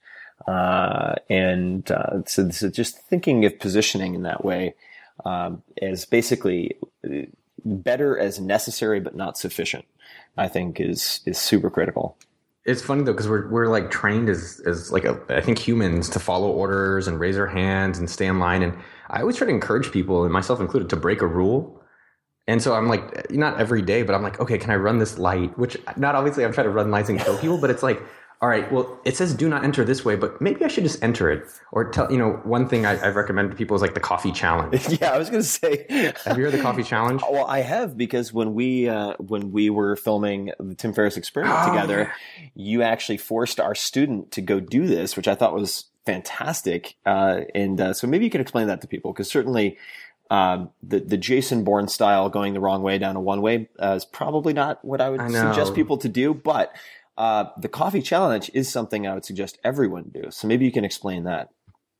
Uh, 0.47 1.14
and, 1.28 1.91
uh, 1.91 2.22
so, 2.26 2.49
so 2.51 2.70
just 2.70 2.99
thinking 3.09 3.45
of 3.45 3.59
positioning 3.59 4.14
in 4.14 4.22
that 4.22 4.45
way, 4.45 4.74
um, 5.24 5.62
is 5.76 6.05
basically 6.07 6.78
better 7.64 8.18
as 8.18 8.41
necessary 8.41 9.01
but 9.01 9.14
not 9.14 9.37
sufficient. 9.37 9.85
I 10.37 10.49
think 10.49 10.81
is 10.81 11.20
is 11.26 11.39
super 11.39 11.70
critical. 11.70 12.16
It's 12.67 12.83
funny 12.83 13.03
though 13.05 13.13
because 13.13 13.29
we're 13.29 13.49
we're 13.49 13.69
like 13.69 13.91
trained 13.91 14.29
as 14.29 14.61
as 14.67 14.93
like 14.93 15.05
a, 15.05 15.19
I 15.31 15.41
think 15.41 15.59
humans 15.59 16.11
to 16.11 16.19
follow 16.19 16.51
orders 16.51 17.09
and 17.09 17.19
raise 17.19 17.39
our 17.39 17.47
hands 17.47 17.99
and 17.99 18.09
stay 18.09 18.27
in 18.27 18.39
line. 18.39 18.63
And 18.63 18.77
I 19.09 19.21
always 19.21 19.37
try 19.37 19.47
to 19.47 19.53
encourage 19.53 19.91
people, 19.91 20.25
and 20.25 20.33
myself 20.33 20.61
included, 20.61 20.91
to 20.91 20.97
break 20.97 21.23
a 21.23 21.27
rule. 21.27 21.81
And 22.47 22.61
so 22.61 22.75
I'm 22.75 22.89
like, 22.89 23.31
not 23.31 23.61
every 23.61 23.81
day, 23.81 24.03
but 24.03 24.15
I'm 24.15 24.23
like, 24.23 24.41
okay, 24.41 24.59
can 24.59 24.71
I 24.71 24.77
run 24.77 24.99
this 24.99 25.19
light? 25.19 25.57
Which 25.57 25.77
not 25.97 26.15
obviously 26.15 26.45
I'm 26.45 26.53
trying 26.53 26.67
to 26.67 26.73
run 26.73 26.91
lights 26.91 27.09
and 27.09 27.19
kill 27.21 27.39
people, 27.39 27.59
but 27.59 27.71
it's 27.71 27.83
like 27.83 28.03
all 28.43 28.49
right, 28.49 28.72
well, 28.72 28.99
it 29.05 29.16
says 29.16 29.34
do 29.34 29.51
not 29.51 29.64
enter 29.64 29.84
this 29.84 30.03
way, 30.03 30.16
but 30.16 30.41
maybe 30.41 30.64
I 30.64 30.68
should 30.68 30.84
just 30.84 31.03
enter 31.03 31.30
it. 31.30 31.47
Or 31.72 31.91
tell, 31.91 32.11
you 32.11 32.16
know, 32.16 32.41
one 32.45 32.68
thing 32.68 32.86
I, 32.86 32.97
have 32.97 33.14
recommended 33.14 33.51
to 33.51 33.57
people 33.57 33.76
is 33.76 33.82
like 33.82 33.93
the 33.93 34.01
coffee 34.01 34.32
challenge. 34.32 34.88
yeah, 35.01 35.11
I 35.11 35.18
was 35.18 35.28
going 35.28 35.43
to 35.43 35.49
say. 35.49 36.14
have 36.24 36.38
you 36.38 36.45
heard 36.45 36.53
the 36.55 36.62
coffee 36.62 36.82
challenge? 36.82 37.20
Well, 37.30 37.45
I 37.47 37.61
have 37.61 37.99
because 37.99 38.32
when 38.32 38.55
we, 38.55 38.88
uh, 38.88 39.14
when 39.18 39.53
we 39.53 39.68
were 39.68 39.95
filming 39.95 40.53
the 40.59 40.74
Tim 40.74 40.95
Ferriss 40.95 41.18
experiment 41.18 41.59
oh, 41.61 41.70
together, 41.70 42.12
yeah. 42.38 42.49
you 42.55 42.82
actually 42.82 43.18
forced 43.18 43.61
our 43.61 43.74
student 43.74 44.30
to 44.32 44.41
go 44.41 44.59
do 44.59 44.86
this, 44.86 45.18
which 45.18 45.28
I 45.28 45.34
thought 45.34 45.53
was 45.53 45.91
fantastic. 46.07 46.97
Uh, 47.05 47.43
and, 47.55 47.78
uh, 47.78 47.93
so 47.93 48.07
maybe 48.07 48.24
you 48.24 48.30
can 48.30 48.41
explain 48.41 48.68
that 48.68 48.80
to 48.80 48.88
people 48.88 49.12
because 49.12 49.28
certainly, 49.28 49.76
um, 50.30 50.70
the 50.80 51.01
the 51.01 51.16
Jason 51.16 51.64
Bourne 51.64 51.88
style 51.88 52.28
going 52.30 52.55
the 52.55 52.61
wrong 52.61 52.82
way 52.82 52.99
down 52.99 53.16
a 53.16 53.20
one 53.20 53.43
way 53.43 53.68
uh, 53.82 53.95
is 53.95 54.05
probably 54.05 54.53
not 54.53 54.82
what 54.84 55.01
I 55.01 55.11
would 55.11 55.20
I 55.20 55.28
suggest 55.28 55.74
people 55.74 55.99
to 55.99 56.09
do. 56.09 56.32
But 56.32 56.72
uh, 57.21 57.51
the 57.59 57.68
coffee 57.68 58.01
challenge 58.01 58.51
is 58.55 58.66
something 58.71 59.07
I 59.07 59.12
would 59.12 59.27
suggest 59.27 59.59
everyone 59.62 60.05
do. 60.11 60.31
So 60.31 60.49
maybe 60.49 60.64
you 60.64 60.73
can 60.73 60.87
explain 60.87 61.25
that. 61.25 61.51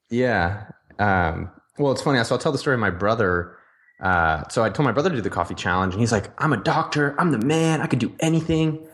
Yeah. 0.09 0.65
Um, 0.99 1.51
well, 1.79 1.93
it's 1.93 2.01
funny. 2.01 2.25
So 2.25 2.35
I'll 2.35 2.39
tell 2.39 2.53
the 2.53 2.59
story 2.59 2.73
of 2.73 2.81
my 2.81 2.89
brother. 2.89 3.55
Uh, 4.03 4.49
so 4.49 4.65
I 4.65 4.71
told 4.71 4.87
my 4.87 4.93
brother 4.93 5.11
to 5.11 5.17
do 5.17 5.21
the 5.21 5.29
coffee 5.29 5.55
challenge, 5.55 5.93
and 5.93 6.01
he's 6.01 6.11
like, 6.11 6.31
"I'm 6.43 6.55
a 6.55 6.57
doctor. 6.57 7.15
I'm 7.19 7.33
the 7.33 7.39
man. 7.39 7.83
I 7.83 7.87
could 7.87 7.99
do 7.99 8.15
anything." 8.21 8.89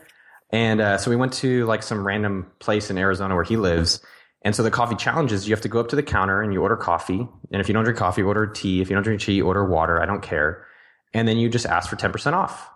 And 0.49 0.81
uh, 0.81 0.97
so 0.97 1.09
we 1.09 1.15
went 1.15 1.31
to 1.35 1.65
like 1.65 1.81
some 1.81 2.05
random 2.05 2.51
place 2.59 2.89
in 2.89 2.97
Arizona 2.97 3.33
where 3.33 3.45
he 3.45 3.55
lives. 3.55 4.01
And 4.41 4.53
so 4.53 4.63
the 4.63 4.71
coffee 4.71 4.95
challenge 4.95 5.31
is 5.31 5.47
you 5.47 5.55
have 5.55 5.61
to 5.61 5.69
go 5.69 5.79
up 5.79 5.87
to 5.89 5.95
the 5.95 6.03
counter 6.03 6.41
and 6.41 6.51
you 6.51 6.61
order 6.61 6.75
coffee. 6.75 7.25
And 7.51 7.61
if 7.61 7.69
you 7.69 7.73
don't 7.73 7.85
drink 7.85 7.97
coffee, 7.97 8.21
order 8.21 8.47
tea. 8.47 8.81
If 8.81 8.89
you 8.89 8.95
don't 8.95 9.03
drink 9.03 9.21
tea, 9.21 9.41
order 9.41 9.65
water. 9.65 10.01
I 10.01 10.05
don't 10.05 10.21
care. 10.21 10.65
And 11.13 11.25
then 11.25 11.37
you 11.37 11.47
just 11.47 11.65
ask 11.65 11.89
for 11.89 11.95
10% 11.95 12.33
off. 12.33 12.69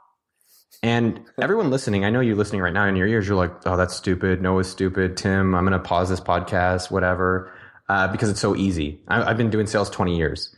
And 0.83 1.25
everyone 1.39 1.69
listening, 1.69 2.05
I 2.05 2.09
know 2.09 2.21
you 2.21 2.33
are 2.33 2.37
listening 2.37 2.61
right 2.61 2.73
now 2.73 2.87
in 2.87 2.95
your 2.95 3.07
ears, 3.07 3.27
you're 3.27 3.37
like, 3.37 3.51
oh, 3.65 3.77
that's 3.77 3.95
stupid. 3.95 4.41
Noah's 4.41 4.69
stupid. 4.69 5.15
Tim, 5.15 5.53
I'm 5.53 5.63
going 5.63 5.73
to 5.73 5.79
pause 5.79 6.09
this 6.09 6.19
podcast, 6.19 6.89
whatever, 6.89 7.53
uh, 7.87 8.07
because 8.07 8.29
it's 8.29 8.39
so 8.39 8.55
easy. 8.55 8.99
I, 9.07 9.25
have 9.25 9.37
been 9.37 9.51
doing 9.51 9.67
sales 9.67 9.89
20 9.89 10.17
years. 10.17 10.55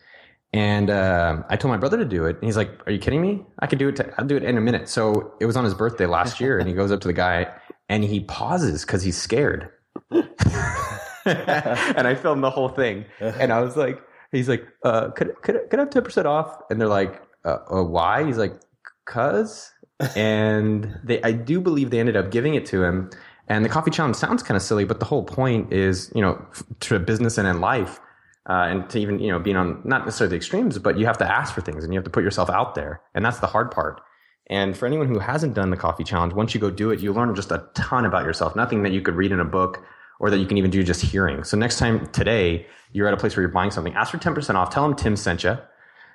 And 0.54 0.90
uh, 0.90 1.44
I 1.50 1.58
told 1.58 1.72
my 1.72 1.78
brother 1.78 1.98
to 1.98 2.06
do 2.06 2.26
it. 2.26 2.36
And 2.36 2.46
he's 2.46 2.56
like, 2.56 2.70
are 2.86 2.92
you 2.92 3.00
kidding 3.00 3.22
me? 3.22 3.44
I 3.60 3.68
could 3.68 3.80
do 3.80 3.90
it. 3.90 4.00
I'll 4.18 4.26
do 4.26 4.38
it 4.38 4.44
in 4.44 4.56
a 4.58 4.62
minute. 4.62 4.88
So 4.88 5.34
it 5.42 5.46
was 5.46 5.58
on 5.58 5.66
his 5.66 5.74
birthday 5.74 6.06
last 6.06 6.40
year. 6.40 6.60
and 6.60 6.70
he 6.70 6.76
goes 6.76 6.92
up 6.92 7.02
to 7.02 7.08
the 7.08 7.14
guy 7.14 7.48
and 7.90 8.04
he 8.04 8.22
pauses 8.22 8.86
because 8.86 9.02
he's 9.02 9.18
scared. 9.18 9.72
and 10.12 10.24
I 11.26 12.16
filmed 12.16 12.44
the 12.44 12.52
whole 12.52 12.70
thing. 12.70 13.06
And 13.20 13.52
I 13.52 13.62
was 13.62 13.76
like, 13.76 14.00
he's 14.32 14.48
like, 14.48 14.64
uh, 14.84 15.10
could, 15.10 15.34
could, 15.42 15.60
could 15.70 15.80
I 15.80 15.84
have 15.84 15.90
10% 15.90 16.26
off? 16.26 16.56
And 16.70 16.80
they're 16.80 16.88
like, 16.88 17.22
uh, 17.44 17.58
uh, 17.70 17.84
why? 17.84 18.24
He's 18.24 18.38
like, 18.38 18.54
cuz 19.06 19.73
and 20.16 21.00
they 21.04 21.22
I 21.22 21.32
do 21.32 21.60
believe 21.60 21.90
they 21.90 22.00
ended 22.00 22.16
up 22.16 22.32
giving 22.32 22.56
it 22.56 22.66
to 22.68 22.84
him. 22.84 23.10
And 23.48 23.66
the 23.66 23.70
coffee 23.70 23.92
challenge 23.92 24.16
sounds 24.16 24.42
kind 24.42 24.56
of 24.56 24.62
silly, 24.62 24.86
but 24.86 25.00
the 25.00 25.06
whole 25.06 25.24
point 25.24 25.74
is, 25.74 26.12
you 26.16 26.22
know, 26.22 26.44
to 26.82 26.98
business 27.00 27.38
and 27.38 27.48
in 27.48 27.60
life, 27.60 28.00
uh, 28.50 28.68
and 28.70 28.90
to 28.90 29.00
even, 29.00 29.20
you 29.20 29.32
know, 29.32 29.40
being 29.40 29.58
on 29.58 29.82
not 29.84 30.06
necessarily 30.06 30.30
the 30.32 30.36
extremes, 30.38 30.80
but 30.80 30.98
you 30.98 31.06
have 31.06 31.18
to 31.18 31.30
ask 31.30 31.54
for 31.54 31.62
things 31.62 31.84
and 31.84 31.94
you 31.94 31.98
have 31.98 32.06
to 32.06 32.10
put 32.10 32.24
yourself 32.24 32.50
out 32.50 32.76
there. 32.76 33.02
And 33.14 33.26
that's 33.26 33.40
the 33.40 33.48
hard 33.48 33.72
part. 33.72 34.02
And 34.48 34.78
for 34.78 34.86
anyone 34.86 35.08
who 35.08 35.20
hasn't 35.20 35.54
done 35.54 35.70
the 35.70 35.78
coffee 35.78 36.04
challenge, 36.04 36.34
once 36.34 36.54
you 36.54 36.60
go 36.60 36.70
do 36.70 36.92
it, 36.92 37.00
you 37.00 37.14
learn 37.14 37.34
just 37.36 37.52
a 37.52 37.66
ton 37.76 38.06
about 38.06 38.26
yourself. 38.26 38.56
Nothing 38.56 38.84
that 38.84 38.92
you 38.92 39.02
could 39.02 39.16
read 39.16 39.32
in 39.32 39.40
a 39.40 39.46
book 39.46 39.84
or 40.20 40.30
that 40.30 40.38
you 40.38 40.46
can 40.46 40.58
even 40.58 40.70
do 40.72 40.84
just 40.84 41.02
hearing. 41.02 41.44
So 41.44 41.58
next 41.58 41.80
time 41.80 42.08
today, 42.08 42.68
you're 42.92 43.08
at 43.08 43.14
a 43.14 43.18
place 43.18 43.36
where 43.36 43.42
you're 43.42 43.52
buying 43.52 43.72
something, 43.72 43.94
ask 43.94 44.12
for 44.12 44.18
10% 44.18 44.56
off. 44.56 44.70
Tell 44.70 44.88
them 44.88 44.96
Tim 44.96 45.16
sent 45.16 45.44
you. 45.44 45.58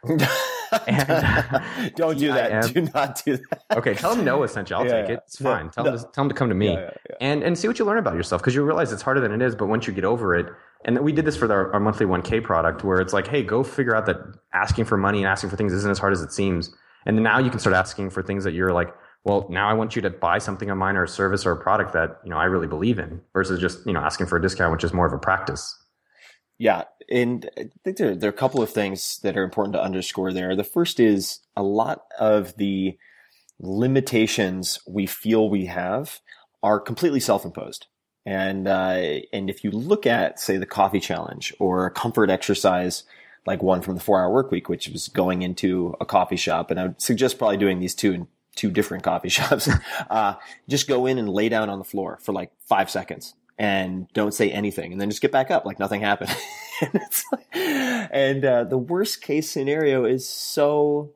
and, 0.87 1.11
uh, 1.11 1.61
Don't 1.97 2.19
do 2.19 2.29
that. 2.33 2.73
Do 2.73 2.89
not 2.95 3.25
do 3.25 3.37
that. 3.37 3.63
okay, 3.73 3.95
tell 3.95 4.15
them 4.15 4.25
Noah 4.25 4.49
sent 4.49 4.71
you. 4.71 4.77
I'll 4.77 4.85
yeah, 4.87 5.03
take 5.03 5.11
it. 5.11 5.21
It's 5.27 5.41
fine. 5.41 5.71
tell, 5.71 5.85
no. 5.85 5.91
them 5.93 5.99
to, 5.99 6.05
tell 6.13 6.25
them 6.25 6.29
to 6.29 6.35
come 6.35 6.49
to 6.49 6.55
me 6.55 6.73
yeah, 6.73 6.91
and 7.21 7.43
and 7.43 7.59
see 7.59 7.69
what 7.69 7.79
you 7.79 7.85
learn 7.85 7.99
about 7.99 8.15
yourself 8.15 8.43
because 8.43 8.55
you 8.55 8.63
realize 8.63 8.93
it's 8.93 9.03
harder 9.03 9.21
than 9.21 9.33
it 9.33 9.43
is. 9.43 9.55
But 9.55 9.67
once 9.67 9.87
you 9.87 9.93
get 9.93 10.05
over 10.05 10.35
it, 10.35 10.47
and 10.85 10.99
we 11.01 11.13
did 11.13 11.25
this 11.25 11.37
for 11.37 11.51
our, 11.53 11.73
our 11.73 11.81
monthly 11.81 12.07
1K 12.07 12.43
product 12.43 12.85
where 12.85 13.01
it's 13.01 13.13
like, 13.13 13.27
hey, 13.27 13.43
go 13.43 13.63
figure 13.63 13.95
out 13.95 14.07
that 14.07 14.17
asking 14.55 14.85
for 14.85 14.97
money 14.97 15.19
and 15.19 15.27
asking 15.27 15.51
for 15.51 15.57
things 15.57 15.73
isn't 15.73 15.91
as 15.91 15.99
hard 15.99 16.13
as 16.13 16.23
it 16.23 16.33
seems. 16.33 16.75
And 17.07 17.23
now 17.23 17.39
you 17.39 17.51
can 17.51 17.59
start 17.59 17.75
asking 17.75 18.11
for 18.11 18.23
things 18.23 18.45
that 18.45 18.53
you're 18.53 18.73
like, 18.73 18.95
well, 19.25 19.47
now 19.51 19.69
I 19.69 19.75
want 19.75 19.97
you 19.97 20.03
to 20.03 20.11
buy 20.11 20.39
something 20.39 20.71
of 20.71 20.79
mine 20.79 20.97
or 20.97 21.05
a 21.05 21.09
service 21.09 21.45
or 21.45 21.53
a 21.53 21.57
product 21.57 21.93
that 21.93 22.19
you 22.25 22.31
know 22.31 22.39
I 22.39 22.45
really 22.45 22.67
believe 22.67 22.99
in, 22.99 23.21
versus 23.33 23.61
just 23.61 23.85
you 23.87 23.93
know 23.93 24.01
asking 24.01 24.27
for 24.27 24.37
a 24.37 24.43
discount, 24.43 24.73
which 24.73 24.85
is 24.85 24.93
more 24.93 25.07
of 25.07 25.13
a 25.13 25.19
practice. 25.19 25.77
Yeah, 26.59 26.85
and 27.11 27.49
I 27.57 27.71
think 27.85 27.97
there, 27.97 28.15
there 28.15 28.29
are 28.29 28.33
a 28.33 28.37
couple 28.37 28.63
of 28.63 28.71
things 28.71 29.19
that 29.23 29.37
are 29.37 29.45
important 29.45 29.75
to 29.75 29.83
underscore 29.83 30.33
there. 30.33 30.55
The 30.55 30.65
first 30.65 31.01
is 31.01 31.41
a 31.57 31.63
lot 31.63 32.05
of 32.19 32.57
the 32.57 32.99
limitations 33.61 34.81
we 34.87 35.07
feel 35.07 35.49
we 35.49 35.67
have 35.67 36.21
are 36.63 36.79
completely 36.79 37.21
self-imposed. 37.21 37.87
And 38.27 38.69
uh, 38.69 39.21
and 39.33 39.49
if 39.49 39.65
you 39.65 39.71
look 39.71 40.07
at, 40.07 40.39
say, 40.39 40.59
the 40.59 40.67
coffee 40.67 41.01
challenge 41.01 41.55
or 41.59 41.87
a 41.87 41.91
comfort 41.91 42.29
exercise 42.29 43.05
like 43.47 43.63
one 43.63 43.81
from 43.81 43.95
the 43.95 44.01
four 44.01 44.21
hour 44.21 44.31
work 44.31 44.51
week, 44.51 44.69
which 44.69 44.89
was 44.89 45.09
going 45.09 45.41
into 45.41 45.97
a 46.01 46.05
coffee 46.05 46.37
shop, 46.37 46.71
and 46.71 46.79
I 46.79 46.83
would 46.85 47.01
suggest 47.01 47.39
probably 47.39 47.57
doing 47.57 47.81
these 47.81 47.95
two 47.95 48.13
in 48.13 48.29
two 48.55 48.71
different 48.71 49.03
coffee 49.03 49.29
shops. 49.31 49.71
uh, 50.11 50.35
just 50.69 50.89
go 50.89 51.07
in 51.07 51.17
and 51.17 51.29
lay 51.29 51.49
down 51.49 51.71
on 51.71 51.79
the 51.79 51.85
floor 51.85 52.19
for 52.21 52.33
like 52.33 52.53
five 52.67 52.91
seconds 52.91 53.35
and 53.59 54.07
don't 54.13 54.35
say 54.35 54.51
anything 54.51 54.93
and 54.93 55.01
then 55.01 55.11
just 55.11 55.23
get 55.23 55.33
back 55.33 55.51
up 55.51 55.65
like 55.65 55.79
nothing 55.79 56.01
happened. 56.01 56.35
and, 56.81 57.03
like, 57.33 57.49
and 57.55 58.45
uh, 58.45 58.65
the 58.65 58.79
worst 58.79 59.23
case 59.23 59.51
scenario 59.51 60.05
is 60.05 60.29
so 60.29 61.11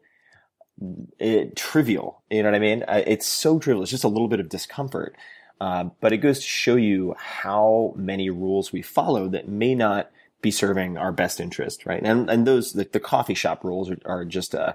it, 1.19 1.49
uh, 1.49 1.51
trivial. 1.55 2.23
You 2.31 2.43
know 2.43 2.51
what 2.51 2.57
I 2.57 2.61
mean? 2.61 2.83
Uh, 2.83 3.03
it's 3.07 3.27
so 3.27 3.59
trivial. 3.59 3.83
It's 3.83 3.91
just 3.91 4.05
a 4.05 4.09
little 4.09 4.29
bit 4.29 4.41
of 4.41 4.49
discomfort. 4.49 5.17
Uh, 5.61 5.91
but 6.01 6.13
it 6.13 6.19
goes 6.19 6.41
to 6.41 6.45
show 6.45 6.75
you 6.75 7.15
how 7.17 7.95
many 7.97 8.31
rules 8.31 8.73
we 8.73 8.83
follow 8.83 9.29
that 9.29 9.49
may 9.49 9.77
not 9.77 10.11
be 10.41 10.51
serving 10.51 10.99
our 10.99 11.13
best 11.13 11.39
interest, 11.39 11.87
right? 11.87 12.03
And 12.03 12.29
and 12.29 12.45
those 12.45 12.73
the, 12.73 12.89
the 12.91 12.99
coffee 12.99 13.35
shop 13.35 13.63
rules 13.63 13.89
are, 13.89 13.99
are 14.05 14.25
just 14.25 14.57
uh, 14.57 14.73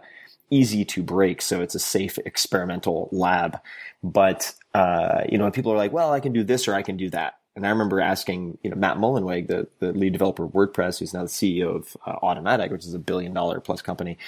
easy 0.49 0.85
to 0.85 1.03
break, 1.03 1.41
so 1.41 1.61
it's 1.61 1.75
a 1.75 1.79
safe 1.79 2.17
experimental 2.19 3.09
lab. 3.11 3.59
But 4.01 4.55
uh, 4.73 5.23
you 5.27 5.37
know, 5.37 5.51
people 5.51 5.73
are 5.73 5.77
like, 5.77 5.91
"Well, 5.91 6.13
I 6.13 6.21
can 6.21 6.31
do 6.31 6.45
this 6.45 6.69
or 6.69 6.73
I 6.73 6.83
can 6.83 6.95
do 6.95 7.09
that," 7.09 7.33
And 7.57 7.65
I 7.65 7.71
remember 7.71 7.99
asking, 7.99 8.59
you 8.61 8.69
know, 8.69 8.75
Matt 8.75 8.97
Mullenweg, 8.97 9.47
the, 9.47 9.67
the 9.79 9.91
lead 9.91 10.13
developer 10.13 10.43
of 10.43 10.51
WordPress, 10.51 10.99
who's 10.99 11.11
now 11.11 11.23
the 11.23 11.27
CEO 11.27 11.75
of 11.75 11.97
uh, 12.05 12.19
Automattic, 12.21 12.69
which 12.69 12.85
is 12.85 12.93
a 12.93 12.99
billion 12.99 13.33
dollar 13.33 13.59
plus 13.59 13.81
company. 13.81 14.19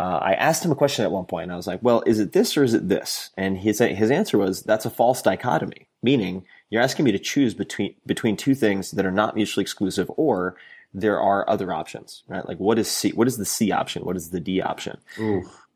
Uh, 0.00 0.18
I 0.20 0.32
asked 0.32 0.64
him 0.64 0.72
a 0.72 0.74
question 0.74 1.04
at 1.04 1.12
one 1.12 1.24
point, 1.24 1.44
and 1.44 1.52
I 1.52 1.56
was 1.56 1.68
like, 1.68 1.78
"Well, 1.84 2.02
is 2.04 2.18
it 2.18 2.32
this 2.32 2.56
or 2.56 2.64
is 2.64 2.74
it 2.74 2.88
this?" 2.88 3.30
And 3.36 3.58
his 3.58 3.78
his 3.78 4.10
answer 4.10 4.38
was, 4.38 4.62
"That's 4.62 4.84
a 4.84 4.90
false 4.90 5.22
dichotomy, 5.22 5.86
meaning 6.02 6.44
you're 6.68 6.82
asking 6.82 7.04
me 7.04 7.12
to 7.12 7.18
choose 7.20 7.54
between 7.54 7.94
between 8.04 8.36
two 8.36 8.56
things 8.56 8.90
that 8.90 9.06
are 9.06 9.12
not 9.12 9.36
mutually 9.36 9.62
exclusive, 9.62 10.10
or 10.16 10.56
there 10.92 11.20
are 11.20 11.48
other 11.48 11.72
options, 11.72 12.24
right? 12.26 12.46
Like, 12.48 12.58
what 12.58 12.76
is 12.80 12.90
C? 12.90 13.12
What 13.12 13.28
is 13.28 13.36
the 13.36 13.44
C 13.44 13.70
option? 13.70 14.04
What 14.04 14.16
is 14.16 14.30
the 14.30 14.40
D 14.40 14.60
option?" 14.60 14.98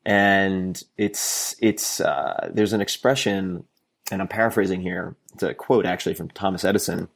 And 0.05 0.83
it's 0.97 1.55
it's 1.61 2.01
uh, 2.01 2.51
there's 2.53 2.73
an 2.73 2.81
expression 2.81 3.67
and 4.11 4.21
I'm 4.21 4.29
paraphrasing 4.29 4.81
here. 4.81 5.17
It's 5.35 5.43
a 5.43 5.55
quote 5.55 5.87
actually 5.87 6.15
from 6.15 6.31
Thomas 6.31 6.65
Edison, 6.65 7.09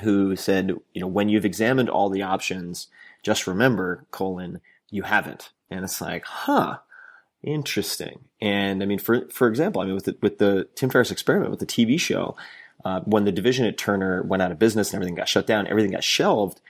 who 0.00 0.36
said, 0.36 0.72
you 0.92 1.00
know, 1.00 1.06
when 1.06 1.28
you've 1.28 1.44
examined 1.44 1.88
all 1.88 2.08
the 2.08 2.22
options, 2.22 2.88
just 3.22 3.46
remember, 3.46 4.06
colon, 4.10 4.60
you 4.90 5.02
haven't. 5.02 5.50
And 5.70 5.84
it's 5.84 6.00
like, 6.00 6.24
huh, 6.24 6.78
interesting. 7.42 8.20
And 8.40 8.82
I 8.82 8.86
mean, 8.86 8.98
for, 8.98 9.28
for 9.28 9.48
example, 9.48 9.82
I 9.82 9.86
mean, 9.86 9.94
with 9.94 10.04
the, 10.04 10.16
with 10.20 10.38
the 10.38 10.68
Tim 10.74 10.90
Ferriss 10.90 11.10
experiment, 11.10 11.50
with 11.50 11.60
the 11.60 11.66
TV 11.66 11.98
show, 11.98 12.36
uh, 12.84 13.00
when 13.00 13.24
the 13.24 13.32
division 13.32 13.66
at 13.66 13.78
Turner 13.78 14.22
went 14.22 14.42
out 14.42 14.52
of 14.52 14.58
business 14.58 14.90
and 14.90 14.96
everything 14.96 15.14
got 15.14 15.28
shut 15.28 15.46
down, 15.46 15.66
everything 15.66 15.92
got 15.92 16.04
shelved, 16.04 16.60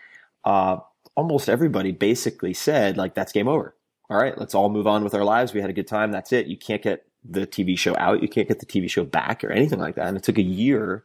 uh, 0.44 0.78
almost 1.16 1.48
everybody 1.48 1.92
basically 1.92 2.54
said, 2.54 2.96
like, 2.96 3.14
that's 3.14 3.32
game 3.32 3.48
over. 3.48 3.74
All 4.10 4.18
right, 4.18 4.36
let's 4.36 4.54
all 4.54 4.68
move 4.68 4.86
on 4.86 5.02
with 5.02 5.14
our 5.14 5.24
lives. 5.24 5.54
We 5.54 5.60
had 5.60 5.70
a 5.70 5.74
good 5.74 5.88
time. 5.88 6.12
That's 6.12 6.32
it. 6.32 6.46
You 6.46 6.56
can't 6.56 6.82
get 6.82 7.06
the 7.24 7.46
TV 7.46 7.78
show 7.78 7.96
out. 7.96 8.22
You 8.22 8.28
can't 8.28 8.48
get 8.48 8.60
the 8.60 8.66
TV 8.66 8.90
show 8.90 9.04
back 9.04 9.42
or 9.42 9.50
anything 9.50 9.78
like 9.78 9.94
that. 9.96 10.06
And 10.06 10.16
it 10.16 10.22
took 10.22 10.38
a 10.38 10.42
year 10.42 11.02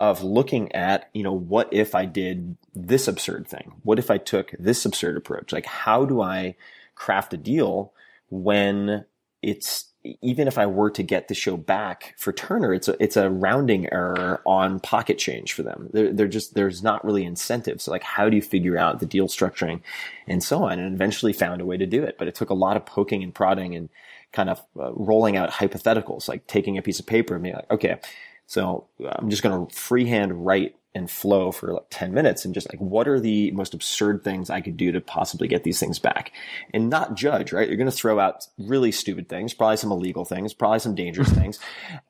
of 0.00 0.22
looking 0.22 0.72
at, 0.72 1.10
you 1.12 1.22
know, 1.22 1.32
what 1.32 1.68
if 1.72 1.94
I 1.94 2.04
did 2.04 2.56
this 2.74 3.08
absurd 3.08 3.48
thing? 3.48 3.72
What 3.82 3.98
if 3.98 4.10
I 4.10 4.18
took 4.18 4.52
this 4.58 4.84
absurd 4.84 5.16
approach? 5.16 5.52
Like, 5.52 5.66
how 5.66 6.04
do 6.04 6.22
I 6.22 6.56
craft 6.94 7.34
a 7.34 7.36
deal 7.36 7.92
when 8.30 9.04
it's 9.42 9.88
even 10.22 10.48
if 10.48 10.58
I 10.58 10.66
were 10.66 10.90
to 10.90 11.02
get 11.02 11.28
the 11.28 11.34
show 11.34 11.56
back 11.56 12.14
for 12.16 12.32
Turner, 12.32 12.72
it's 12.72 12.88
a 12.88 13.02
it's 13.02 13.16
a 13.16 13.28
rounding 13.28 13.92
error 13.92 14.40
on 14.46 14.80
pocket 14.80 15.18
change 15.18 15.52
for 15.52 15.62
them. 15.62 15.90
They're, 15.92 16.12
they're 16.12 16.28
just 16.28 16.54
there's 16.54 16.82
not 16.82 17.04
really 17.04 17.24
incentives. 17.24 17.84
So 17.84 17.90
like, 17.90 18.04
how 18.04 18.28
do 18.28 18.36
you 18.36 18.42
figure 18.42 18.78
out 18.78 19.00
the 19.00 19.06
deal 19.06 19.28
structuring, 19.28 19.80
and 20.26 20.42
so 20.42 20.64
on? 20.64 20.78
And 20.78 20.94
eventually 20.94 21.32
found 21.32 21.60
a 21.60 21.66
way 21.66 21.76
to 21.76 21.86
do 21.86 22.04
it, 22.04 22.16
but 22.18 22.28
it 22.28 22.34
took 22.34 22.50
a 22.50 22.54
lot 22.54 22.76
of 22.76 22.86
poking 22.86 23.22
and 23.22 23.34
prodding 23.34 23.74
and 23.74 23.88
kind 24.32 24.50
of 24.50 24.60
uh, 24.78 24.92
rolling 24.92 25.36
out 25.36 25.50
hypotheticals, 25.50 26.28
like 26.28 26.46
taking 26.46 26.78
a 26.78 26.82
piece 26.82 27.00
of 27.00 27.06
paper 27.06 27.34
and 27.34 27.42
being 27.42 27.54
like, 27.54 27.70
okay, 27.70 27.98
so 28.46 28.86
I'm 29.04 29.30
just 29.30 29.42
going 29.42 29.66
to 29.66 29.74
freehand 29.74 30.46
write 30.46 30.74
and 30.94 31.10
flow 31.10 31.52
for 31.52 31.74
like 31.74 31.86
10 31.90 32.12
minutes 32.12 32.44
and 32.44 32.54
just 32.54 32.68
like, 32.70 32.80
what 32.80 33.06
are 33.06 33.20
the 33.20 33.50
most 33.52 33.74
absurd 33.74 34.24
things 34.24 34.48
I 34.48 34.60
could 34.60 34.76
do 34.76 34.90
to 34.92 35.00
possibly 35.00 35.46
get 35.46 35.62
these 35.62 35.78
things 35.78 35.98
back 35.98 36.32
and 36.72 36.88
not 36.88 37.14
judge, 37.14 37.52
right? 37.52 37.68
You're 37.68 37.76
going 37.76 37.90
to 37.90 37.96
throw 37.96 38.18
out 38.18 38.46
really 38.58 38.90
stupid 38.90 39.28
things, 39.28 39.54
probably 39.54 39.76
some 39.76 39.92
illegal 39.92 40.24
things, 40.24 40.54
probably 40.54 40.78
some 40.78 40.94
dangerous 40.94 41.28
things, 41.32 41.58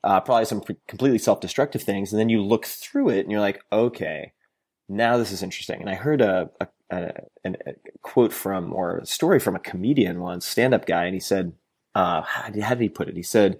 uh, 0.03 0.21
probably 0.21 0.45
some 0.45 0.61
completely 0.87 1.19
self-destructive 1.19 1.83
things. 1.83 2.11
And 2.11 2.19
then 2.19 2.29
you 2.29 2.41
look 2.41 2.65
through 2.65 3.09
it 3.09 3.19
and 3.19 3.31
you're 3.31 3.41
like, 3.41 3.61
okay, 3.71 4.31
now 4.87 5.17
this 5.17 5.31
is 5.31 5.43
interesting. 5.43 5.81
And 5.81 5.89
I 5.89 5.95
heard 5.95 6.21
a, 6.21 6.49
a, 6.59 6.67
a, 6.89 7.13
a 7.45 7.73
quote 8.01 8.33
from 8.33 8.73
or 8.73 8.99
a 8.99 9.05
story 9.05 9.39
from 9.39 9.55
a 9.55 9.59
comedian 9.59 10.21
once, 10.21 10.45
stand-up 10.45 10.85
guy, 10.85 11.05
and 11.05 11.13
he 11.13 11.19
said, 11.19 11.53
uh, 11.95 12.21
how 12.21 12.49
did 12.49 12.81
he 12.81 12.89
put 12.89 13.09
it? 13.09 13.15
He 13.15 13.23
said, 13.23 13.59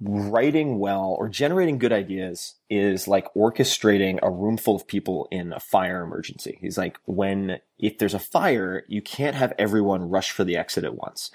writing 0.00 0.78
well 0.78 1.16
or 1.18 1.28
generating 1.28 1.78
good 1.78 1.92
ideas 1.92 2.54
is 2.68 3.08
like 3.08 3.32
orchestrating 3.34 4.18
a 4.22 4.30
room 4.30 4.56
full 4.58 4.76
of 4.76 4.86
people 4.86 5.26
in 5.30 5.52
a 5.52 5.60
fire 5.60 6.02
emergency. 6.02 6.58
He's 6.60 6.76
like, 6.76 6.98
when, 7.06 7.60
if 7.78 7.98
there's 7.98 8.14
a 8.14 8.18
fire, 8.18 8.84
you 8.88 9.00
can't 9.00 9.36
have 9.36 9.54
everyone 9.58 10.10
rush 10.10 10.30
for 10.32 10.44
the 10.44 10.56
exit 10.56 10.84
at 10.84 10.96
once. 10.96 11.30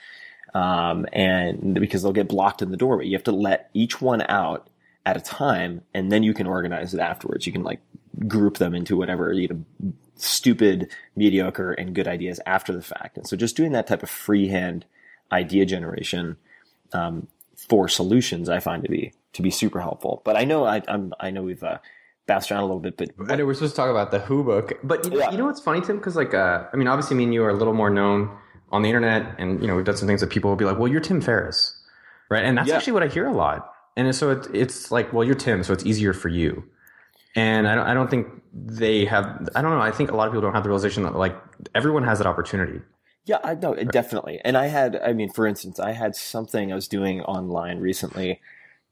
Um, 0.54 1.08
and 1.12 1.76
because 1.76 2.04
they'll 2.04 2.12
get 2.12 2.28
blocked 2.28 2.62
in 2.62 2.72
the 2.72 2.78
doorway, 2.78 3.08
you 3.08 3.14
have 3.14 3.24
to 3.24 3.32
let 3.32 3.70
each 3.74 4.02
one 4.02 4.22
out 4.22 4.70
at 5.06 5.18
a 5.18 5.22
time 5.22 5.82
and 5.94 6.12
then 6.12 6.22
you 6.22 6.34
can 6.34 6.46
organize 6.46 6.94
it 6.94 7.00
afterwards. 7.00 7.48
You 7.48 7.54
can 7.54 7.64
like 7.64 7.80
group 8.28 8.58
them 8.58 8.76
into 8.76 8.96
whatever, 8.96 9.34
you 9.34 9.48
know, 9.48 9.94
stupid, 10.16 10.92
mediocre 11.16 11.72
and 11.72 11.96
good 11.96 12.08
ideas 12.08 12.40
after 12.46 12.74
the 12.74 12.82
fact. 12.84 13.18
And 13.18 13.26
so 13.26 13.36
just 13.36 13.58
doing 13.58 13.72
that 13.72 13.88
type 13.88 14.04
of 14.04 14.10
freehand 14.10 14.86
idea 15.32 15.66
generation, 15.66 16.38
um, 16.94 17.28
for 17.56 17.88
solutions 17.88 18.50
I 18.50 18.60
find 18.60 18.84
to 18.84 18.90
be 18.90 19.14
to 19.34 19.42
be 19.42 19.52
super 19.52 19.80
helpful. 19.80 20.22
But 20.26 20.38
I 20.38 20.44
know 20.44 20.66
I, 20.66 20.82
am 20.88 21.14
I 21.20 21.32
know 21.32 21.44
we've 21.44 21.64
uh, 21.64 21.78
bounced 22.28 22.52
around 22.52 22.64
a 22.64 22.66
little 22.66 22.80
bit, 22.80 22.98
but 22.98 23.32
I 23.32 23.36
know 23.36 23.46
we're 23.46 23.54
supposed 23.54 23.74
to 23.74 23.78
talk 23.78 23.90
about 23.90 24.12
the 24.12 24.20
Who 24.20 24.44
book, 24.44 24.74
but 24.84 25.06
you 25.06 25.12
know, 25.12 25.20
yeah. 25.20 25.32
you 25.32 25.38
know 25.38 25.46
what's 25.46 25.62
funny, 25.62 25.82
Tim? 25.82 25.98
Because 25.98 26.16
like, 26.16 26.34
uh, 26.34 26.66
I 26.72 26.76
mean, 26.76 26.88
obviously, 26.88 27.16
me 27.16 27.26
and 27.26 27.34
you 27.34 27.44
are 27.44 27.50
a 27.50 27.56
little 27.56 27.74
more 27.74 27.90
known 27.90 28.36
on 28.72 28.82
the 28.82 28.90
internet, 28.90 29.36
and 29.38 29.62
you 29.62 29.68
know, 29.68 29.76
we've 29.76 29.86
done 29.86 29.98
some 29.98 30.08
things 30.08 30.22
that 30.22 30.30
people 30.30 30.50
will 30.50 30.58
be 30.58 30.66
like, 30.66 30.78
"Well, 30.78 30.88
you're 30.88 31.02
Tim 31.02 31.22
Ferriss," 31.22 31.78
right? 32.30 32.44
And 32.44 32.58
that's 32.58 32.70
yeah. 32.70 32.78
actually 32.78 32.94
what 32.94 33.04
I 33.04 33.08
hear 33.08 33.28
a 33.28 33.34
lot. 33.34 33.72
And 33.98 34.16
so 34.16 34.32
it, 34.32 34.48
it's 34.54 34.92
like, 34.92 35.12
well, 35.12 35.24
you're 35.24 35.36
Tim, 35.36 35.64
so 35.64 35.74
it's 35.74 35.86
easier 35.86 36.14
for 36.14 36.30
you. 36.30 36.64
And 37.36 37.68
I 37.68 37.76
don't, 37.76 37.88
I 37.88 37.94
don't 37.94 38.10
think 38.10 38.28
they 38.54 39.06
have. 39.06 39.50
I 39.56 39.62
don't 39.62 39.72
know. 39.72 39.82
I 39.82 39.92
think 39.92 40.12
a 40.12 40.16
lot 40.16 40.28
of 40.28 40.34
people 40.34 40.42
don't 40.42 40.54
have 40.54 40.64
the 40.64 40.70
realization 40.70 41.04
that 41.04 41.16
like 41.16 41.36
everyone 41.76 42.04
has 42.04 42.18
that 42.18 42.28
opportunity. 42.28 42.82
Yeah, 43.26 43.38
I 43.44 43.54
know 43.54 43.76
definitely. 43.76 44.42
And 44.44 44.58
I 44.58 44.68
had, 44.68 44.96
I 44.96 45.14
mean, 45.14 45.30
for 45.30 45.46
instance, 45.46 45.80
I 45.80 45.92
had 45.92 46.16
something 46.16 46.72
I 46.72 46.76
was 46.76 46.88
doing 46.88 47.22
online 47.22 47.80
recently, 47.80 48.42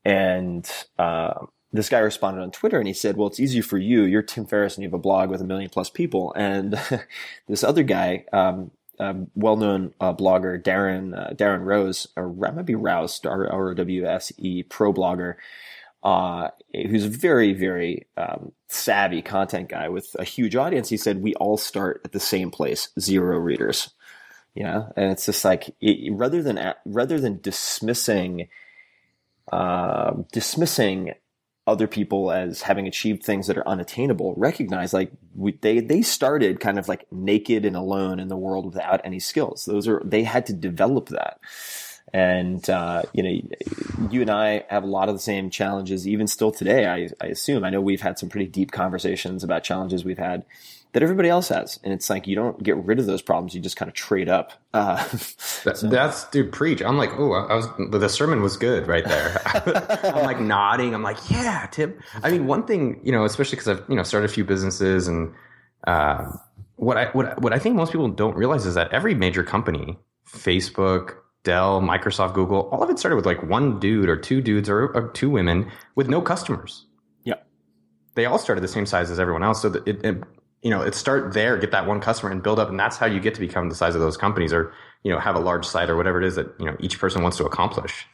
and 0.06 0.70
uh, 1.00 1.34
this 1.72 1.90
guy 1.90 2.00
responded 2.00 2.42
on 2.42 2.52
Twitter 2.52 2.78
and 2.78 2.88
he 2.88 2.94
said, 2.94 3.18
"Well, 3.18 3.28
it's 3.28 3.40
easy 3.40 3.62
for 3.62 3.78
you. 3.78 4.04
You're 4.04 4.22
Tim 4.22 4.46
Ferriss 4.46 4.76
and 4.76 4.84
you 4.84 4.90
have 4.90 4.94
a 4.94 5.00
blog 5.00 5.30
with 5.30 5.42
a 5.42 5.46
million 5.46 5.70
plus 5.70 5.90
people." 5.90 6.34
And 6.36 6.80
this 7.48 7.64
other 7.64 7.84
guy, 7.84 8.26
um, 8.32 8.72
um, 9.00 9.28
well-known 9.34 9.94
uh, 10.00 10.14
blogger 10.14 10.62
Darren 10.62 11.18
uh, 11.18 11.34
Darren 11.34 11.64
Rose, 11.66 12.08
or 12.16 12.32
might 12.32 12.66
be 12.66 12.76
Rouse, 12.76 13.24
R 13.26 13.52
O 13.52 13.74
W 13.74 14.06
S 14.06 14.32
E, 14.38 14.64
pro 14.64 14.94
blogger, 14.94 15.36
uh, 16.04 16.50
who's 16.74 17.06
a 17.06 17.10
very 17.10 17.54
very 17.54 18.08
um, 18.16 18.52
savvy 18.68 19.22
content 19.22 19.70
guy 19.70 19.90
with 19.90 20.16
a 20.20 20.24
huge 20.24 20.56
audience. 20.56 20.90
He 20.90 20.98
said, 20.98 21.24
"We 21.24 21.34
all 21.36 21.58
start 21.58 22.02
at 22.06 22.12
the 22.12 22.20
same 22.20 22.52
place, 22.52 22.90
zero 23.00 23.38
readers." 23.38 23.90
Yeah, 24.56 24.90
and 24.98 25.12
it's 25.12 25.26
just 25.26 25.46
like 25.46 25.76
it, 25.80 26.12
rather 26.12 26.42
than 26.42 26.74
rather 26.86 27.20
than 27.20 27.40
dismissing 27.42 28.48
uh, 29.52 30.14
dismissing 30.32 31.14
other 31.68 31.88
people 31.88 32.32
as 32.32 32.64
having 32.64 32.88
achieved 32.88 33.24
things 33.24 33.46
that 33.48 33.58
are 33.58 33.68
unattainable, 33.68 34.34
recognize 34.36 34.94
like 34.94 35.12
we, 35.36 35.54
they 35.62 35.80
they 35.80 36.02
started 36.02 36.60
kind 36.60 36.80
of 36.80 36.88
like 36.88 37.06
naked 37.12 37.64
and 37.64 37.76
alone 37.76 38.20
in 38.20 38.28
the 38.28 38.38
world 38.38 38.66
without 38.66 39.02
any 39.04 39.20
skills. 39.20 39.66
Those 39.66 39.88
are 39.88 40.02
they 40.04 40.24
had 40.24 40.46
to 40.48 40.54
develop 40.54 41.10
that. 41.10 41.40
And 42.12 42.68
uh, 42.72 43.04
you 43.14 43.22
know, 43.22 44.10
you 44.10 44.22
and 44.22 44.32
I 44.32 44.66
have 44.70 44.84
a 44.84 44.88
lot 44.88 45.10
of 45.10 45.16
the 45.16 45.22
same 45.22 45.52
challenges, 45.52 46.08
even 46.08 46.26
still 46.26 46.52
today. 46.52 46.88
I, 46.88 47.10
I 47.24 47.28
assume. 47.28 47.64
I 47.64 47.70
know 47.70 47.82
we've 47.82 48.02
had 48.02 48.18
some 48.18 48.30
pretty 48.30 48.48
deep 48.48 48.72
conversations 48.72 49.44
about 49.44 49.64
challenges 49.64 50.04
we've 50.04 50.18
had 50.18 50.44
that 50.94 51.04
everybody 51.04 51.30
else 51.30 51.50
has. 51.50 51.80
And 51.84 51.94
it's 51.94 52.10
like 52.10 52.28
you 52.28 52.36
don't 52.36 52.62
get 52.64 52.76
rid 52.78 53.00
of 53.00 53.06
those 53.06 53.22
problems; 53.22 53.54
you 53.54 53.62
just 53.62 53.78
kind 53.78 53.90
of 53.90 53.96
trade 53.96 54.30
up. 54.30 54.54
Uh, 54.74 54.96
that, 55.64 55.78
so. 55.78 55.88
That's 55.88 56.30
dude, 56.30 56.52
preach. 56.52 56.82
I'm 56.82 56.98
like, 56.98 57.12
oh, 57.18 57.34
I 57.34 57.56
was 57.56 57.68
the 57.92 58.10
sermon 58.10 58.42
was 58.42 58.58
good 58.58 58.88
right 58.88 59.06
there. 59.06 59.42
I'm 60.16 60.24
like 60.24 60.40
nodding. 60.42 60.94
I'm 60.94 61.04
like, 61.04 61.18
yeah, 61.30 61.68
Tim. 61.72 62.00
I 62.24 62.32
mean, 62.32 62.48
one 62.48 62.66
thing 62.66 63.00
you 63.04 63.12
know, 63.12 63.26
especially 63.26 63.58
because 63.58 63.68
I've 63.68 63.90
you 63.90 63.96
know 63.96 64.04
started 64.04 64.30
a 64.30 64.34
few 64.34 64.46
businesses 64.46 65.08
and. 65.08 65.34
Uh, 65.88 66.32
what 66.76 66.98
I 66.98 67.06
what 67.08 67.42
what 67.42 67.52
I 67.52 67.60
think 67.60 67.76
most 67.76 67.92
people 67.92 68.08
don't 68.08 68.36
realize 68.36 68.66
is 68.66 68.76
that 68.76 68.94
every 68.94 69.14
major 69.14 69.44
company, 69.44 69.98
Facebook, 70.28 71.16
Dell, 71.44 71.82
Microsoft, 71.82 72.34
Google, 72.34 72.70
all 72.70 72.82
of 72.82 72.90
it 72.90 72.98
started 72.98 73.18
with 73.18 73.26
like 73.26 73.44
one 73.44 73.80
dude 73.80 74.08
or 74.08 74.16
two 74.16 74.42
dudes 74.42 74.70
or, 74.70 74.88
or 74.96 75.10
two 75.12 75.30
women 75.30 75.70
with 75.96 76.08
no 76.08 76.22
customers. 76.22 76.86
Yeah, 77.26 77.36
they 78.16 78.26
all 78.26 78.40
started 78.40 78.62
the 78.62 78.70
same 78.70 78.86
size 78.86 79.12
as 79.12 79.20
everyone 79.20 79.44
else. 79.44 79.62
So 79.62 79.74
it, 79.86 80.06
it 80.06 80.24
you 80.62 80.70
know, 80.70 80.82
it 80.82 80.94
start 80.96 81.34
there, 81.34 81.58
get 81.58 81.72
that 81.72 81.88
one 81.88 82.02
customer 82.02 82.32
and 82.32 82.44
build 82.44 82.60
up. 82.60 82.70
And 82.70 82.80
that's 82.80 82.98
how 82.98 83.06
you 83.06 83.20
get 83.20 83.34
to 83.36 83.40
become 83.40 83.70
the 83.70 83.76
size 83.76 83.96
of 83.96 84.02
those 84.02 84.18
companies 84.18 84.52
or, 84.52 84.74
you 85.04 85.12
know, 85.12 85.20
have 85.20 85.36
a 85.36 85.40
large 85.40 85.66
site 85.66 85.90
or 85.90 85.96
whatever 85.96 86.22
it 86.22 86.28
is 86.28 86.36
that, 86.36 86.54
you 86.60 86.66
know, 86.66 86.76
each 86.80 87.00
person 87.00 87.24
wants 87.24 87.38
to 87.38 87.46
accomplish. 87.46 88.06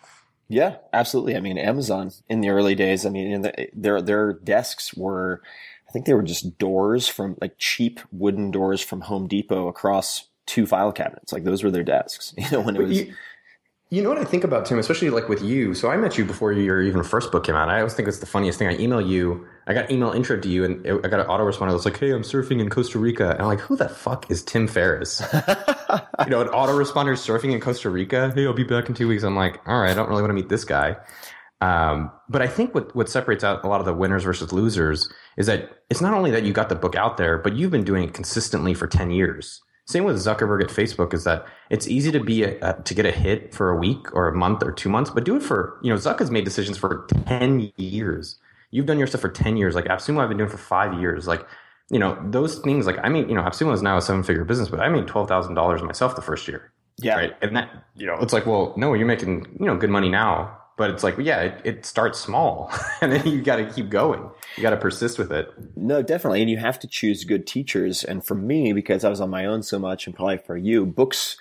Yeah, 0.47 0.77
absolutely. 0.93 1.35
I 1.35 1.39
mean, 1.39 1.57
Amazon 1.57 2.11
in 2.29 2.41
the 2.41 2.49
early 2.49 2.75
days, 2.75 3.05
I 3.05 3.09
mean, 3.09 3.41
the, 3.41 3.69
their, 3.73 4.01
their 4.01 4.33
desks 4.33 4.93
were, 4.93 5.41
I 5.89 5.91
think 5.91 6.05
they 6.05 6.13
were 6.13 6.23
just 6.23 6.59
doors 6.59 7.07
from 7.07 7.35
like 7.41 7.55
cheap 7.57 7.99
wooden 8.11 8.51
doors 8.51 8.81
from 8.81 9.01
Home 9.01 9.27
Depot 9.27 9.67
across 9.67 10.27
two 10.45 10.67
file 10.67 10.91
cabinets. 10.91 11.33
Like 11.33 11.45
those 11.45 11.63
were 11.63 11.71
their 11.71 11.83
desks, 11.83 12.33
you 12.37 12.49
know, 12.51 12.61
when 12.61 12.75
it 12.75 12.81
was. 12.81 13.01
You, 13.01 13.13
you 13.89 14.01
know 14.01 14.09
what 14.09 14.17
I 14.17 14.23
think 14.23 14.43
about 14.43 14.65
Tim, 14.65 14.79
especially 14.79 15.09
like 15.09 15.29
with 15.29 15.41
you. 15.41 15.73
So 15.73 15.89
I 15.89 15.97
met 15.97 16.17
you 16.17 16.25
before 16.25 16.51
your 16.51 16.81
even 16.81 17.03
first 17.03 17.31
book 17.31 17.45
came 17.45 17.55
out. 17.55 17.69
I 17.69 17.79
always 17.79 17.93
think 17.93 18.07
it's 18.07 18.19
the 18.19 18.25
funniest 18.25 18.59
thing. 18.59 18.67
I 18.67 18.77
email 18.77 19.01
you 19.01 19.47
I 19.67 19.73
got 19.73 19.89
email 19.89 20.11
intro 20.11 20.39
to 20.39 20.47
you, 20.47 20.63
and 20.63 20.85
I 20.85 21.07
got 21.07 21.19
an 21.19 21.25
autoresponder 21.25 21.71
that's 21.71 21.85
like, 21.85 21.97
"Hey, 21.97 22.11
I'm 22.11 22.21
surfing 22.21 22.61
in 22.61 22.69
Costa 22.69 22.99
Rica," 22.99 23.31
and 23.31 23.41
I'm 23.41 23.47
like, 23.47 23.61
"Who 23.61 23.75
the 23.75 23.89
fuck 23.89 24.29
is 24.29 24.43
Tim 24.43 24.67
Ferriss?" 24.67 25.21
you 25.33 26.29
know, 26.29 26.41
an 26.41 26.49
autoresponder 26.49 27.13
surfing 27.15 27.51
in 27.51 27.59
Costa 27.59 27.89
Rica. 27.89 28.31
Hey, 28.35 28.45
I'll 28.45 28.53
be 28.53 28.63
back 28.63 28.89
in 28.89 28.95
two 28.95 29.07
weeks. 29.07 29.23
I'm 29.23 29.35
like, 29.35 29.59
all 29.67 29.81
right, 29.81 29.89
I 29.89 29.95
don't 29.95 30.07
really 30.07 30.21
want 30.21 30.29
to 30.29 30.35
meet 30.35 30.49
this 30.49 30.65
guy. 30.65 30.97
Um, 31.61 32.11
but 32.29 32.43
I 32.43 32.47
think 32.47 32.75
what 32.75 32.95
what 32.95 33.09
separates 33.09 33.43
out 33.43 33.63
a 33.63 33.67
lot 33.67 33.79
of 33.79 33.87
the 33.87 33.93
winners 33.93 34.23
versus 34.23 34.53
losers 34.53 35.11
is 35.35 35.47
that 35.47 35.71
it's 35.89 36.01
not 36.01 36.13
only 36.13 36.29
that 36.29 36.43
you 36.43 36.53
got 36.53 36.69
the 36.69 36.75
book 36.75 36.95
out 36.95 37.17
there, 37.17 37.39
but 37.39 37.55
you've 37.55 37.71
been 37.71 37.83
doing 37.83 38.03
it 38.03 38.13
consistently 38.13 38.75
for 38.75 38.85
ten 38.85 39.09
years. 39.09 39.61
Same 39.85 40.03
with 40.03 40.15
Zuckerberg 40.17 40.63
at 40.63 40.69
Facebook 40.69 41.13
is 41.13 41.23
that 41.25 41.45
it's 41.69 41.87
easy 41.87 42.11
to 42.11 42.19
be 42.19 42.43
a, 42.43 42.57
a, 42.61 42.81
to 42.81 42.93
get 42.93 43.05
a 43.05 43.11
hit 43.11 43.53
for 43.53 43.69
a 43.69 43.77
week 43.77 44.13
or 44.15 44.27
a 44.27 44.35
month 44.35 44.63
or 44.63 44.71
two 44.71 44.89
months, 44.89 45.11
but 45.11 45.23
do 45.23 45.35
it 45.35 45.43
for 45.43 45.79
you 45.83 45.91
know 45.91 45.95
Zuck 45.95 46.19
has 46.19 46.31
made 46.31 46.43
decisions 46.43 46.77
for 46.77 47.07
ten 47.27 47.71
years 47.77 48.39
you've 48.75 48.85
done 48.85 48.97
your 48.97 49.07
stuff 49.07 49.21
for 49.21 49.29
10 49.29 49.55
years. 49.55 49.73
Like 49.73 49.85
AppSumo, 49.85 50.21
I've 50.21 50.27
been 50.27 50.37
doing 50.37 50.49
for 50.49 50.57
five 50.57 50.99
years. 50.99 51.27
Like, 51.27 51.47
you 51.89 51.97
know, 51.97 52.21
those 52.25 52.59
things, 52.59 52.85
like, 52.85 52.97
I 53.03 53.09
mean, 53.09 53.29
you 53.29 53.35
know, 53.35 53.41
AppSumo 53.41 53.73
is 53.73 53.81
now 53.81 53.95
a 53.95 54.01
seven 54.01 54.21
figure 54.21 54.43
business, 54.43 54.67
but 54.67 54.81
I 54.81 54.89
made 54.89 55.05
$12,000 55.05 55.81
myself 55.83 56.15
the 56.15 56.21
first 56.21 56.47
year. 56.47 56.71
Yeah. 56.97 57.15
Right. 57.15 57.35
And 57.41 57.55
that, 57.55 57.69
you 57.95 58.05
know, 58.05 58.17
it's 58.21 58.33
like, 58.33 58.45
well, 58.45 58.73
no, 58.75 58.93
you're 58.93 59.07
making, 59.07 59.47
you 59.59 59.65
know, 59.65 59.77
good 59.77 59.89
money 59.89 60.09
now. 60.09 60.57
But 60.77 60.89
it's 60.89 61.03
like, 61.03 61.17
yeah, 61.17 61.41
it, 61.41 61.61
it 61.63 61.85
starts 61.85 62.19
small 62.19 62.71
and 63.01 63.11
then 63.11 63.25
you 63.25 63.41
got 63.41 63.57
to 63.57 63.71
keep 63.71 63.89
going. 63.89 64.29
You 64.57 64.63
got 64.63 64.71
to 64.71 64.77
persist 64.77 65.17
with 65.17 65.31
it. 65.31 65.49
No, 65.75 66.01
definitely. 66.01 66.41
And 66.41 66.49
you 66.49 66.57
have 66.57 66.79
to 66.79 66.87
choose 66.87 67.23
good 67.23 67.47
teachers. 67.47 68.03
And 68.03 68.25
for 68.25 68.35
me, 68.35 68.73
because 68.73 69.03
I 69.03 69.09
was 69.09 69.21
on 69.21 69.29
my 69.29 69.45
own 69.45 69.63
so 69.63 69.79
much 69.79 70.05
and 70.05 70.15
probably 70.15 70.37
for 70.37 70.57
you, 70.57 70.85
books 70.85 71.37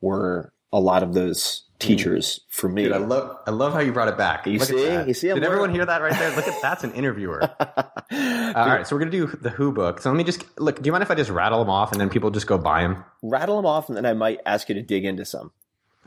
were 0.00 0.52
a 0.72 0.80
lot 0.80 1.02
of 1.02 1.14
those 1.14 1.64
teachers 1.78 2.40
for 2.48 2.68
me. 2.68 2.84
Dude, 2.84 2.92
I 2.92 2.98
love 2.98 3.38
I 3.46 3.50
love 3.50 3.72
how 3.72 3.80
you 3.80 3.92
brought 3.92 4.08
it 4.08 4.18
back. 4.18 4.46
You 4.46 4.58
Look 4.58 4.68
see, 4.68 5.02
you 5.02 5.14
see. 5.14 5.28
I'm 5.30 5.36
Did 5.36 5.44
everyone 5.44 5.72
hear 5.72 5.86
that 5.86 6.02
right 6.02 6.12
there? 6.12 6.34
Look 6.34 6.48
at 6.48 6.60
that's 6.60 6.84
an 6.84 6.92
interviewer. 6.92 7.42
uh, 7.42 7.82
all 8.54 8.66
right, 8.66 8.86
so 8.86 8.94
we're 8.94 9.00
gonna 9.00 9.10
do 9.10 9.26
the 9.26 9.50
Who 9.50 9.72
book. 9.72 10.00
So 10.00 10.10
let 10.10 10.16
me 10.16 10.24
just 10.24 10.44
look. 10.58 10.82
Do 10.82 10.86
you 10.86 10.92
mind 10.92 11.02
if 11.02 11.10
I 11.10 11.14
just 11.14 11.30
rattle 11.30 11.60
them 11.60 11.70
off 11.70 11.92
and 11.92 12.00
then 12.00 12.10
people 12.10 12.30
just 12.30 12.46
go 12.46 12.58
buy 12.58 12.82
them? 12.82 13.04
Rattle 13.22 13.56
them 13.56 13.66
off, 13.66 13.88
and 13.88 13.96
then 13.96 14.06
I 14.06 14.14
might 14.14 14.40
ask 14.44 14.68
you 14.68 14.74
to 14.74 14.82
dig 14.82 15.04
into 15.04 15.24
some. 15.24 15.52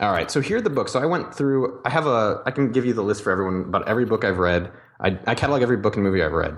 All 0.00 0.10
right, 0.10 0.30
so 0.30 0.40
here 0.40 0.56
are 0.56 0.62
the 0.62 0.70
books. 0.70 0.92
So 0.92 1.00
I 1.00 1.06
went 1.06 1.34
through. 1.34 1.80
I 1.84 1.90
have 1.90 2.06
a. 2.06 2.42
I 2.44 2.50
can 2.50 2.72
give 2.72 2.84
you 2.84 2.92
the 2.92 3.02
list 3.02 3.22
for 3.22 3.30
everyone 3.30 3.62
about 3.62 3.88
every 3.88 4.04
book 4.04 4.24
I've 4.24 4.38
read. 4.38 4.70
I, 5.00 5.18
I 5.26 5.34
catalog 5.34 5.62
every 5.62 5.76
book 5.76 5.94
and 5.96 6.04
movie 6.04 6.22
I've 6.22 6.32
read. 6.32 6.56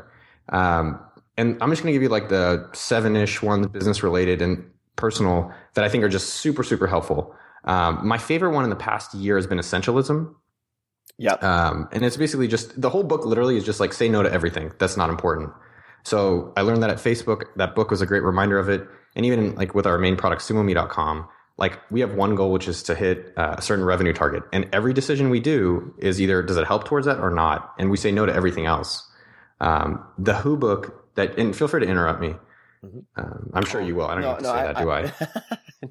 Um, 0.50 1.00
and 1.36 1.58
I'm 1.60 1.70
just 1.70 1.82
going 1.82 1.92
to 1.92 1.96
give 1.96 2.02
you 2.02 2.08
like 2.08 2.28
the 2.28 2.68
seven 2.72 3.16
ish 3.16 3.42
ones, 3.42 3.66
business 3.66 4.02
related 4.02 4.40
and 4.40 4.70
personal, 4.96 5.52
that 5.74 5.84
I 5.84 5.88
think 5.88 6.04
are 6.04 6.08
just 6.08 6.34
super 6.34 6.62
super 6.62 6.86
helpful. 6.86 7.34
Um, 7.64 8.06
my 8.06 8.18
favorite 8.18 8.52
one 8.52 8.64
in 8.64 8.70
the 8.70 8.76
past 8.76 9.14
year 9.14 9.36
has 9.36 9.46
been 9.46 9.58
Essentialism. 9.58 10.34
Yeah. 11.18 11.34
Um, 11.34 11.88
and 11.92 12.04
it's 12.04 12.16
basically 12.16 12.48
just 12.48 12.80
the 12.80 12.90
whole 12.90 13.04
book 13.04 13.24
literally 13.24 13.56
is 13.56 13.64
just 13.64 13.80
like 13.80 13.92
say 13.92 14.08
no 14.08 14.22
to 14.22 14.32
everything 14.32 14.72
that's 14.78 14.96
not 14.96 15.10
important. 15.10 15.50
So 16.02 16.52
I 16.56 16.62
learned 16.62 16.82
that 16.82 16.90
at 16.90 16.98
Facebook. 16.98 17.44
That 17.56 17.74
book 17.74 17.90
was 17.90 18.02
a 18.02 18.06
great 18.06 18.22
reminder 18.22 18.58
of 18.58 18.68
it. 18.68 18.86
And 19.16 19.24
even 19.24 19.54
like 19.54 19.74
with 19.74 19.86
our 19.86 19.96
main 19.98 20.16
product, 20.16 20.42
sumome.com, 20.42 21.28
like 21.56 21.78
we 21.90 22.00
have 22.00 22.14
one 22.14 22.34
goal, 22.34 22.52
which 22.52 22.66
is 22.68 22.82
to 22.84 22.94
hit 22.94 23.32
uh, 23.36 23.54
a 23.58 23.62
certain 23.62 23.84
revenue 23.84 24.12
target. 24.12 24.42
And 24.52 24.68
every 24.72 24.92
decision 24.92 25.30
we 25.30 25.40
do 25.40 25.94
is 25.98 26.20
either 26.20 26.42
does 26.42 26.56
it 26.56 26.66
help 26.66 26.84
towards 26.84 27.06
that 27.06 27.18
or 27.20 27.30
not. 27.30 27.74
And 27.78 27.90
we 27.90 27.96
say 27.96 28.10
no 28.10 28.26
to 28.26 28.34
everything 28.34 28.66
else. 28.66 29.08
Um, 29.60 30.04
the 30.18 30.34
Who 30.34 30.56
book 30.56 31.14
that, 31.14 31.38
and 31.38 31.54
feel 31.54 31.68
free 31.68 31.80
to 31.80 31.86
interrupt 31.86 32.20
me. 32.20 32.34
Um, 33.16 33.50
I'm 33.54 33.64
sure 33.64 33.80
you 33.80 33.94
will. 33.94 34.06
I 34.06 34.14
don't 34.14 34.24
have 34.24 34.38
to 34.38 34.44
say 34.44 34.50
that, 34.50 34.76
do 34.78 34.90
I? 34.90 35.12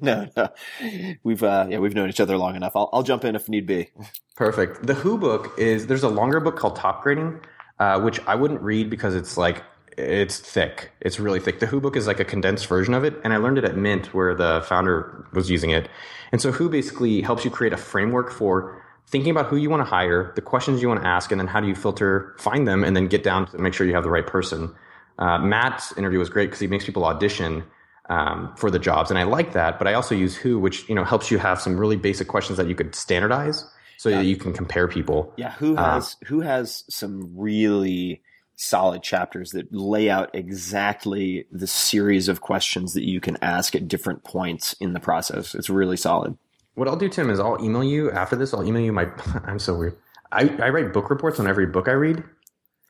no, 0.00 0.28
no. 0.36 1.14
We've 1.24 1.42
uh, 1.42 1.66
yeah, 1.68 1.78
we've 1.78 1.94
known 1.94 2.08
each 2.08 2.20
other 2.20 2.36
long 2.36 2.54
enough. 2.56 2.76
I'll, 2.76 2.88
I'll 2.92 3.02
jump 3.02 3.24
in 3.24 3.34
if 3.34 3.48
need 3.48 3.66
be. 3.66 3.90
Perfect. 4.36 4.86
The 4.86 4.94
Who 4.94 5.18
book 5.18 5.58
is 5.58 5.86
there's 5.86 6.02
a 6.02 6.08
longer 6.08 6.40
book 6.40 6.56
called 6.56 6.76
Top 6.76 7.02
Grading, 7.02 7.40
uh, 7.78 8.00
which 8.00 8.20
I 8.26 8.34
wouldn't 8.34 8.60
read 8.60 8.90
because 8.90 9.14
it's 9.14 9.36
like 9.36 9.64
it's 9.96 10.38
thick. 10.38 10.90
It's 11.00 11.20
really 11.20 11.40
thick. 11.40 11.60
The 11.60 11.66
Who 11.66 11.80
book 11.80 11.96
is 11.96 12.06
like 12.06 12.20
a 12.20 12.24
condensed 12.24 12.66
version 12.66 12.94
of 12.94 13.04
it, 13.04 13.14
and 13.24 13.32
I 13.32 13.38
learned 13.38 13.58
it 13.58 13.64
at 13.64 13.76
Mint 13.76 14.12
where 14.14 14.34
the 14.34 14.64
founder 14.66 15.26
was 15.32 15.50
using 15.50 15.70
it. 15.70 15.88
And 16.32 16.40
so 16.40 16.52
Who 16.52 16.68
basically 16.68 17.22
helps 17.22 17.44
you 17.44 17.50
create 17.50 17.72
a 17.72 17.76
framework 17.76 18.32
for 18.32 18.82
thinking 19.06 19.30
about 19.30 19.46
who 19.46 19.56
you 19.56 19.70
want 19.70 19.80
to 19.80 19.84
hire, 19.84 20.32
the 20.34 20.40
questions 20.40 20.82
you 20.82 20.88
want 20.88 21.02
to 21.02 21.06
ask, 21.06 21.30
and 21.30 21.38
then 21.38 21.46
how 21.46 21.60
do 21.60 21.68
you 21.68 21.74
filter, 21.74 22.34
find 22.38 22.66
them, 22.66 22.82
and 22.82 22.96
then 22.96 23.06
get 23.06 23.22
down 23.22 23.46
to 23.46 23.58
make 23.58 23.74
sure 23.74 23.86
you 23.86 23.94
have 23.94 24.02
the 24.02 24.10
right 24.10 24.26
person. 24.26 24.74
Uh, 25.18 25.38
Matt's 25.38 25.96
interview 25.96 26.18
was 26.18 26.28
great 26.28 26.46
because 26.46 26.60
he 26.60 26.66
makes 26.66 26.84
people 26.84 27.04
audition 27.04 27.62
um, 28.08 28.52
for 28.56 28.70
the 28.70 28.78
jobs, 28.78 29.10
and 29.10 29.18
I 29.18 29.22
like 29.22 29.52
that. 29.52 29.78
But 29.78 29.86
I 29.86 29.94
also 29.94 30.14
use 30.14 30.34
Who, 30.34 30.58
which 30.58 30.88
you 30.88 30.94
know 30.94 31.04
helps 31.04 31.30
you 31.30 31.38
have 31.38 31.60
some 31.60 31.78
really 31.78 31.96
basic 31.96 32.26
questions 32.26 32.56
that 32.58 32.66
you 32.66 32.74
could 32.74 32.94
standardize 32.94 33.64
so 33.96 34.10
that 34.10 34.24
you 34.24 34.36
can 34.36 34.52
compare 34.52 34.88
people. 34.88 35.32
Yeah, 35.36 35.52
who 35.52 35.76
Uh, 35.76 35.94
has 35.94 36.16
who 36.26 36.40
has 36.40 36.84
some 36.90 37.30
really 37.36 38.22
solid 38.56 39.02
chapters 39.02 39.52
that 39.52 39.72
lay 39.72 40.08
out 40.08 40.30
exactly 40.34 41.46
the 41.50 41.66
series 41.66 42.28
of 42.28 42.40
questions 42.40 42.94
that 42.94 43.04
you 43.04 43.20
can 43.20 43.36
ask 43.42 43.74
at 43.74 43.88
different 43.88 44.24
points 44.24 44.74
in 44.80 44.92
the 44.92 45.00
process. 45.00 45.54
It's 45.54 45.68
really 45.68 45.96
solid. 45.96 46.36
What 46.74 46.88
I'll 46.88 46.96
do, 46.96 47.08
Tim, 47.08 47.30
is 47.30 47.38
I'll 47.40 47.62
email 47.64 47.84
you 47.84 48.10
after 48.10 48.36
this. 48.36 48.52
I'll 48.52 48.64
email 48.64 48.82
you 48.82 48.92
my. 48.92 49.08
I'm 49.44 49.58
so 49.58 49.76
weird. 49.76 49.96
I, 50.32 50.48
I 50.60 50.68
write 50.70 50.92
book 50.92 51.10
reports 51.10 51.38
on 51.38 51.46
every 51.46 51.66
book 51.66 51.88
I 51.88 51.92
read, 51.92 52.24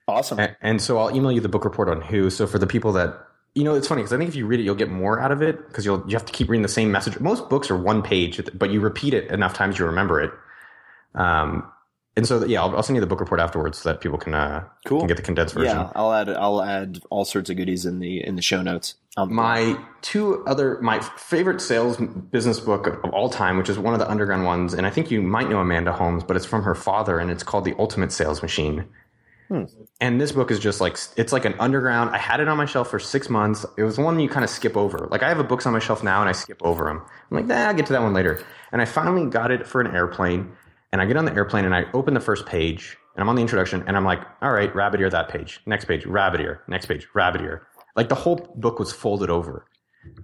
Awesome. 0.08 0.38
and, 0.38 0.56
and 0.62 0.82
so 0.82 0.98
I'll 0.98 1.14
email 1.14 1.30
you 1.32 1.40
the 1.40 1.48
book 1.48 1.64
report 1.64 1.88
on 1.88 2.00
Who. 2.00 2.30
So 2.30 2.46
for 2.46 2.58
the 2.58 2.66
people 2.66 2.92
that 2.92 3.18
you 3.54 3.62
know, 3.62 3.74
it's 3.74 3.86
funny 3.86 4.00
because 4.02 4.12
I 4.12 4.18
think 4.18 4.28
if 4.28 4.34
you 4.34 4.46
read 4.46 4.58
it, 4.58 4.64
you'll 4.64 4.74
get 4.74 4.90
more 4.90 5.20
out 5.20 5.30
of 5.30 5.40
it 5.40 5.68
because 5.68 5.84
you'll 5.84 6.04
you 6.08 6.16
have 6.16 6.26
to 6.26 6.32
keep 6.32 6.48
reading 6.48 6.62
the 6.62 6.68
same 6.68 6.90
message. 6.90 7.20
Most 7.20 7.48
books 7.48 7.70
are 7.70 7.76
one 7.76 8.02
page, 8.02 8.40
but 8.54 8.70
you 8.70 8.80
repeat 8.80 9.14
it 9.14 9.30
enough 9.30 9.54
times 9.54 9.78
you 9.78 9.86
remember 9.86 10.20
it. 10.20 10.32
Um, 11.14 11.70
and 12.16 12.26
so 12.26 12.44
yeah, 12.44 12.62
I'll, 12.62 12.76
I'll 12.76 12.82
send 12.82 12.96
you 12.96 13.00
the 13.00 13.06
book 13.06 13.20
report 13.20 13.40
afterwards 13.40 13.78
so 13.78 13.88
that 13.88 14.00
people 14.00 14.18
can 14.18 14.34
uh, 14.34 14.64
Cool. 14.86 15.00
can 15.00 15.08
get 15.08 15.16
the 15.16 15.22
condensed 15.22 15.54
version. 15.54 15.76
Yeah, 15.76 15.90
I'll 15.94 16.12
add 16.12 16.28
I'll 16.28 16.62
add 16.62 17.00
all 17.10 17.24
sorts 17.24 17.50
of 17.50 17.56
goodies 17.56 17.86
in 17.86 17.98
the 17.98 18.24
in 18.24 18.36
the 18.36 18.42
show 18.42 18.62
notes. 18.62 18.94
Um, 19.16 19.32
My 19.32 19.78
two 20.02 20.44
other, 20.44 20.80
my 20.80 21.00
favorite 21.00 21.60
sales 21.60 21.96
business 21.96 22.58
book 22.60 22.86
of 23.04 23.10
all 23.12 23.30
time, 23.30 23.56
which 23.56 23.68
is 23.68 23.78
one 23.78 23.94
of 23.94 24.00
the 24.00 24.10
underground 24.10 24.44
ones, 24.44 24.74
and 24.74 24.86
I 24.86 24.90
think 24.90 25.10
you 25.10 25.22
might 25.22 25.48
know 25.48 25.58
Amanda 25.60 25.92
Holmes, 25.92 26.24
but 26.24 26.36
it's 26.36 26.46
from 26.46 26.64
her 26.64 26.74
father, 26.74 27.18
and 27.20 27.30
it's 27.30 27.44
called 27.44 27.64
The 27.64 27.74
Ultimate 27.78 28.10
Sales 28.10 28.42
Machine. 28.42 28.86
And 30.00 30.20
this 30.20 30.32
book 30.32 30.50
is 30.50 30.58
just 30.58 30.80
like 30.80 30.98
it's 31.16 31.32
like 31.32 31.44
an 31.44 31.54
underground. 31.60 32.10
I 32.10 32.18
had 32.18 32.40
it 32.40 32.48
on 32.48 32.56
my 32.56 32.64
shelf 32.64 32.90
for 32.90 32.98
six 32.98 33.30
months. 33.30 33.64
It 33.76 33.84
was 33.84 33.98
one 33.98 34.18
you 34.18 34.28
kind 34.28 34.42
of 34.42 34.50
skip 34.50 34.76
over. 34.76 35.06
Like 35.10 35.22
I 35.22 35.28
have 35.28 35.38
a 35.38 35.44
books 35.44 35.64
on 35.64 35.72
my 35.72 35.78
shelf 35.78 36.02
now, 36.02 36.20
and 36.20 36.28
I 36.28 36.32
skip 36.32 36.60
over 36.62 36.86
them. 36.86 37.02
I'm 37.30 37.36
like, 37.36 37.46
nah, 37.46 37.68
I'll 37.68 37.74
get 37.74 37.86
to 37.86 37.92
that 37.92 38.02
one 38.02 38.14
later. 38.14 38.42
And 38.72 38.82
I 38.82 38.84
finally 38.84 39.26
got 39.30 39.52
it 39.52 39.64
for 39.66 39.80
an 39.80 39.94
airplane. 39.94 40.50
And 40.94 41.02
I 41.02 41.06
get 41.06 41.16
on 41.16 41.24
the 41.24 41.34
airplane, 41.34 41.64
and 41.64 41.74
I 41.74 41.86
open 41.92 42.14
the 42.14 42.20
first 42.20 42.46
page, 42.46 42.96
and 43.16 43.20
I'm 43.20 43.28
on 43.28 43.34
the 43.34 43.42
introduction, 43.42 43.82
and 43.88 43.96
I'm 43.96 44.04
like, 44.04 44.20
all 44.40 44.52
right, 44.52 44.72
rabbit 44.76 45.00
ear 45.00 45.10
that 45.10 45.28
page, 45.28 45.60
next 45.66 45.86
page, 45.86 46.06
rabbit 46.06 46.40
ear, 46.40 46.62
next 46.68 46.86
page, 46.86 47.08
rabbit 47.14 47.40
ear. 47.40 47.66
Like 47.96 48.08
the 48.08 48.14
whole 48.14 48.36
book 48.54 48.78
was 48.78 48.92
folded 48.92 49.28
over. 49.28 49.66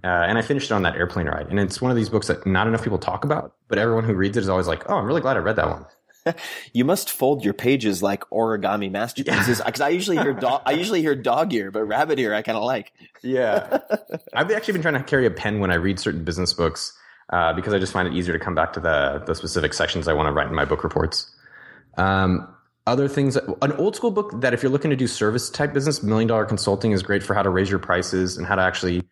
Uh, 0.04 0.06
and 0.06 0.38
I 0.38 0.42
finished 0.42 0.70
it 0.70 0.74
on 0.74 0.84
that 0.84 0.94
airplane 0.94 1.26
ride. 1.26 1.48
And 1.48 1.58
it's 1.58 1.82
one 1.82 1.90
of 1.90 1.96
these 1.96 2.08
books 2.08 2.28
that 2.28 2.46
not 2.46 2.68
enough 2.68 2.84
people 2.84 2.98
talk 2.98 3.24
about, 3.24 3.52
but 3.66 3.78
everyone 3.78 4.04
who 4.04 4.14
reads 4.14 4.36
it 4.36 4.42
is 4.42 4.48
always 4.48 4.68
like, 4.68 4.88
oh, 4.88 4.94
I'm 4.94 5.06
really 5.06 5.20
glad 5.20 5.36
I 5.36 5.40
read 5.40 5.56
that 5.56 5.66
one. 5.66 5.86
you 6.72 6.84
must 6.84 7.10
fold 7.10 7.44
your 7.44 7.54
pages 7.54 8.00
like 8.00 8.22
origami 8.30 8.92
masterpieces 8.92 9.60
because 9.60 9.80
I 9.80 9.88
usually 9.88 10.18
hear 10.18 10.34
dog 10.34 10.62
I 10.66 10.72
usually 10.72 11.00
hear 11.00 11.16
dog 11.16 11.52
ear, 11.52 11.72
but 11.72 11.82
rabbit 11.82 12.20
ear 12.20 12.32
I 12.32 12.42
kind 12.42 12.56
of 12.56 12.62
like. 12.62 12.92
Yeah. 13.24 13.80
I've 14.34 14.52
actually 14.52 14.74
been 14.74 14.82
trying 14.82 14.94
to 14.94 15.02
carry 15.02 15.26
a 15.26 15.32
pen 15.32 15.58
when 15.58 15.72
I 15.72 15.76
read 15.76 15.98
certain 15.98 16.22
business 16.22 16.52
books 16.52 16.96
uh, 17.30 17.52
because 17.52 17.72
I 17.72 17.78
just 17.78 17.92
find 17.92 18.06
it 18.08 18.14
easier 18.14 18.36
to 18.36 18.44
come 18.44 18.54
back 18.54 18.72
to 18.74 18.80
the, 18.80 19.22
the 19.26 19.34
specific 19.34 19.74
sections 19.74 20.08
I 20.08 20.12
want 20.12 20.26
to 20.28 20.32
write 20.32 20.48
in 20.48 20.54
my 20.54 20.64
book 20.64 20.84
reports. 20.84 21.30
Um, 21.96 22.54
other 22.86 23.08
things, 23.08 23.36
an 23.36 23.72
old 23.72 23.94
school 23.94 24.10
book 24.10 24.40
that 24.40 24.54
if 24.54 24.62
you're 24.62 24.72
looking 24.72 24.90
to 24.90 24.96
do 24.96 25.06
service 25.06 25.50
type 25.50 25.72
business, 25.72 26.02
Million 26.02 26.28
Dollar 26.28 26.44
Consulting 26.44 26.92
is 26.92 27.02
great 27.02 27.22
for 27.22 27.34
how 27.34 27.42
to 27.42 27.50
raise 27.50 27.70
your 27.70 27.78
prices 27.78 28.36
and 28.36 28.46
how 28.46 28.56
to 28.56 28.62
actually 28.62 29.02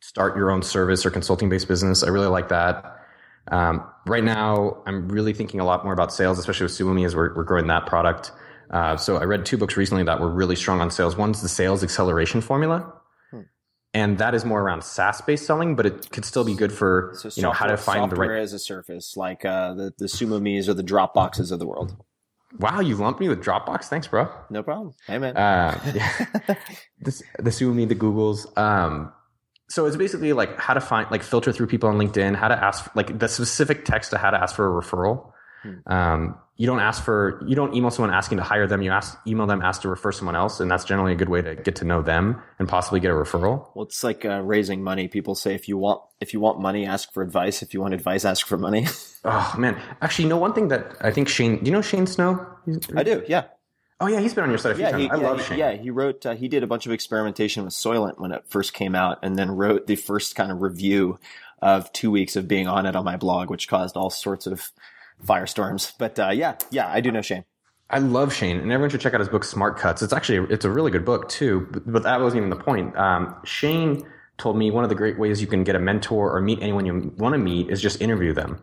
start 0.00 0.36
your 0.36 0.50
own 0.50 0.62
service 0.62 1.04
or 1.04 1.10
consulting 1.10 1.48
based 1.48 1.68
business. 1.68 2.02
I 2.02 2.08
really 2.08 2.28
like 2.28 2.48
that. 2.48 3.00
Um, 3.48 3.84
right 4.06 4.24
now, 4.24 4.82
I'm 4.86 5.08
really 5.08 5.32
thinking 5.32 5.60
a 5.60 5.64
lot 5.64 5.84
more 5.84 5.92
about 5.92 6.12
sales, 6.12 6.38
especially 6.38 6.64
with 6.64 6.72
SumoMe 6.72 7.04
as 7.04 7.14
we're, 7.14 7.34
we're 7.34 7.44
growing 7.44 7.66
that 7.68 7.86
product. 7.86 8.32
Uh, 8.70 8.96
so 8.96 9.16
I 9.16 9.24
read 9.24 9.46
two 9.46 9.56
books 9.56 9.76
recently 9.76 10.02
that 10.04 10.20
were 10.20 10.30
really 10.30 10.56
strong 10.56 10.80
on 10.80 10.90
sales. 10.90 11.16
One's 11.16 11.42
the 11.42 11.48
Sales 11.48 11.84
Acceleration 11.84 12.40
Formula, 12.40 12.92
and 13.96 14.18
that 14.18 14.34
is 14.34 14.44
more 14.44 14.60
around 14.60 14.84
SaaS 14.84 15.22
based 15.22 15.46
selling, 15.46 15.74
but 15.74 15.86
it 15.86 16.10
could 16.10 16.26
still 16.26 16.44
be 16.44 16.54
good 16.54 16.70
for 16.70 17.14
So 17.16 17.30
you 17.34 17.42
know 17.42 17.50
how 17.50 17.64
to 17.64 17.78
find 17.78 18.12
the 18.12 18.16
right. 18.16 18.42
as 18.42 18.52
a 18.52 18.58
surface, 18.58 19.16
like 19.16 19.46
uh, 19.46 19.72
the 19.72 19.94
the 19.96 20.04
SumoMe's 20.04 20.68
or 20.68 20.74
the 20.74 20.84
Dropboxes 20.84 21.50
of 21.50 21.58
the 21.58 21.66
world. 21.66 21.96
Wow, 22.58 22.80
you 22.80 22.94
lumped 22.94 23.20
me 23.20 23.28
with 23.28 23.42
Dropbox. 23.42 23.84
Thanks, 23.86 24.06
bro. 24.06 24.28
No 24.50 24.62
problem. 24.62 24.92
Hey 25.06 25.16
man. 25.16 25.34
Uh, 25.34 25.80
yeah. 25.94 26.54
this, 27.00 27.22
the 27.38 27.50
SumoMe, 27.50 27.88
the 27.88 27.94
Googles. 27.94 28.56
Um, 28.58 29.12
so 29.68 29.86
it's 29.86 29.96
basically 29.96 30.34
like 30.34 30.58
how 30.58 30.74
to 30.74 30.80
find, 30.80 31.10
like 31.10 31.22
filter 31.22 31.50
through 31.50 31.66
people 31.68 31.88
on 31.88 31.96
LinkedIn, 31.96 32.36
how 32.36 32.48
to 32.48 32.64
ask, 32.64 32.94
like 32.94 33.18
the 33.18 33.28
specific 33.28 33.86
text 33.86 34.10
to 34.10 34.18
how 34.18 34.30
to 34.30 34.36
ask 34.36 34.54
for 34.54 34.66
a 34.66 34.82
referral. 34.82 35.32
Um, 35.86 36.36
you 36.56 36.66
don't 36.66 36.80
ask 36.80 37.04
for, 37.04 37.42
you 37.46 37.54
don't 37.54 37.74
email 37.74 37.90
someone 37.90 38.14
asking 38.14 38.38
to 38.38 38.44
hire 38.44 38.66
them. 38.66 38.80
You 38.80 38.90
ask, 38.90 39.18
email 39.26 39.46
them, 39.46 39.60
ask 39.60 39.82
to 39.82 39.88
refer 39.90 40.10
someone 40.10 40.34
else. 40.36 40.58
And 40.58 40.70
that's 40.70 40.84
generally 40.84 41.12
a 41.12 41.14
good 41.14 41.28
way 41.28 41.42
to 41.42 41.54
get 41.54 41.76
to 41.76 41.84
know 41.84 42.00
them 42.00 42.40
and 42.58 42.66
possibly 42.66 42.98
get 42.98 43.10
a 43.10 43.14
referral. 43.14 43.68
well, 43.74 43.84
it's 43.84 44.02
like 44.02 44.24
uh, 44.24 44.40
raising 44.40 44.82
money. 44.82 45.06
People 45.08 45.34
say 45.34 45.54
if 45.54 45.68
you 45.68 45.76
want 45.76 46.00
if 46.20 46.32
you 46.32 46.40
want 46.40 46.58
money, 46.60 46.86
ask 46.86 47.12
for 47.12 47.22
advice. 47.22 47.60
If 47.62 47.74
you 47.74 47.82
want 47.82 47.92
advice, 47.94 48.24
ask 48.24 48.46
for 48.46 48.56
money. 48.58 48.86
Oh 49.28 49.54
man. 49.58 49.76
Actually, 50.00 50.26
you 50.26 50.28
know, 50.28 50.36
one 50.36 50.52
thing 50.52 50.68
that 50.68 50.96
I 51.00 51.10
think 51.10 51.28
Shane, 51.28 51.58
do 51.58 51.66
you 51.66 51.72
know 51.72 51.82
Shane 51.82 52.06
Snow? 52.06 52.46
I 52.94 53.02
do. 53.02 53.24
Yeah. 53.26 53.46
Oh 54.00 54.06
yeah. 54.06 54.20
He's 54.20 54.32
been 54.34 54.44
on 54.44 54.50
your 54.50 54.58
site 54.58 54.70
a 54.72 54.74
few 54.76 54.84
Yeah, 54.84 54.92
times. 54.92 55.02
he, 55.02 55.10
I 55.10 55.16
yeah, 55.16 55.28
love 55.28 55.42
Shane. 55.42 55.58
yeah, 55.58 55.72
he 55.72 55.90
wrote. 55.90 56.24
Uh, 56.24 56.36
he 56.36 56.46
did 56.46 56.62
a 56.62 56.66
bunch 56.68 56.86
of 56.86 56.92
experimentation 56.92 57.64
with 57.64 57.72
Soylent 57.74 58.20
when 58.20 58.30
it 58.30 58.44
first 58.48 58.72
came 58.72 58.94
out, 58.94 59.18
and 59.24 59.36
then 59.36 59.50
wrote 59.50 59.88
the 59.88 59.96
first 59.96 60.36
kind 60.36 60.52
of 60.52 60.62
review 60.62 61.18
of 61.60 61.92
two 61.92 62.12
weeks 62.12 62.36
of 62.36 62.46
being 62.46 62.68
on 62.68 62.86
it 62.86 62.94
on 62.94 63.04
my 63.04 63.16
blog, 63.16 63.50
which 63.50 63.66
caused 63.66 63.96
all 63.96 64.10
sorts 64.10 64.46
of 64.46 64.70
firestorms. 65.24 65.92
But 65.98 66.18
uh, 66.18 66.30
yeah, 66.30 66.56
yeah, 66.70 66.88
I 66.88 67.00
do 67.00 67.10
know 67.10 67.22
Shane. 67.22 67.44
I 67.88 68.00
love 68.00 68.34
Shane, 68.34 68.58
and 68.58 68.72
everyone 68.72 68.90
should 68.90 69.00
check 69.00 69.14
out 69.14 69.20
his 69.20 69.28
book 69.28 69.44
Smart 69.44 69.78
Cuts. 69.78 70.02
It's 70.02 70.12
actually 70.12 70.52
it's 70.52 70.64
a 70.64 70.70
really 70.70 70.90
good 70.90 71.04
book 71.04 71.28
too. 71.28 71.68
But, 71.70 71.90
but 71.90 72.02
that 72.02 72.20
wasn't 72.20 72.38
even 72.38 72.50
the 72.50 72.56
point. 72.56 72.96
Um, 72.96 73.36
Shane 73.44 74.04
told 74.38 74.56
me 74.56 74.70
one 74.70 74.82
of 74.84 74.90
the 74.90 74.96
great 74.96 75.18
ways 75.18 75.40
you 75.40 75.46
can 75.46 75.64
get 75.64 75.76
a 75.76 75.78
mentor 75.78 76.34
or 76.34 76.40
meet 76.40 76.60
anyone 76.60 76.84
you 76.84 77.14
want 77.16 77.34
to 77.34 77.38
meet 77.38 77.70
is 77.70 77.80
just 77.80 78.00
interview 78.02 78.32
them. 78.32 78.60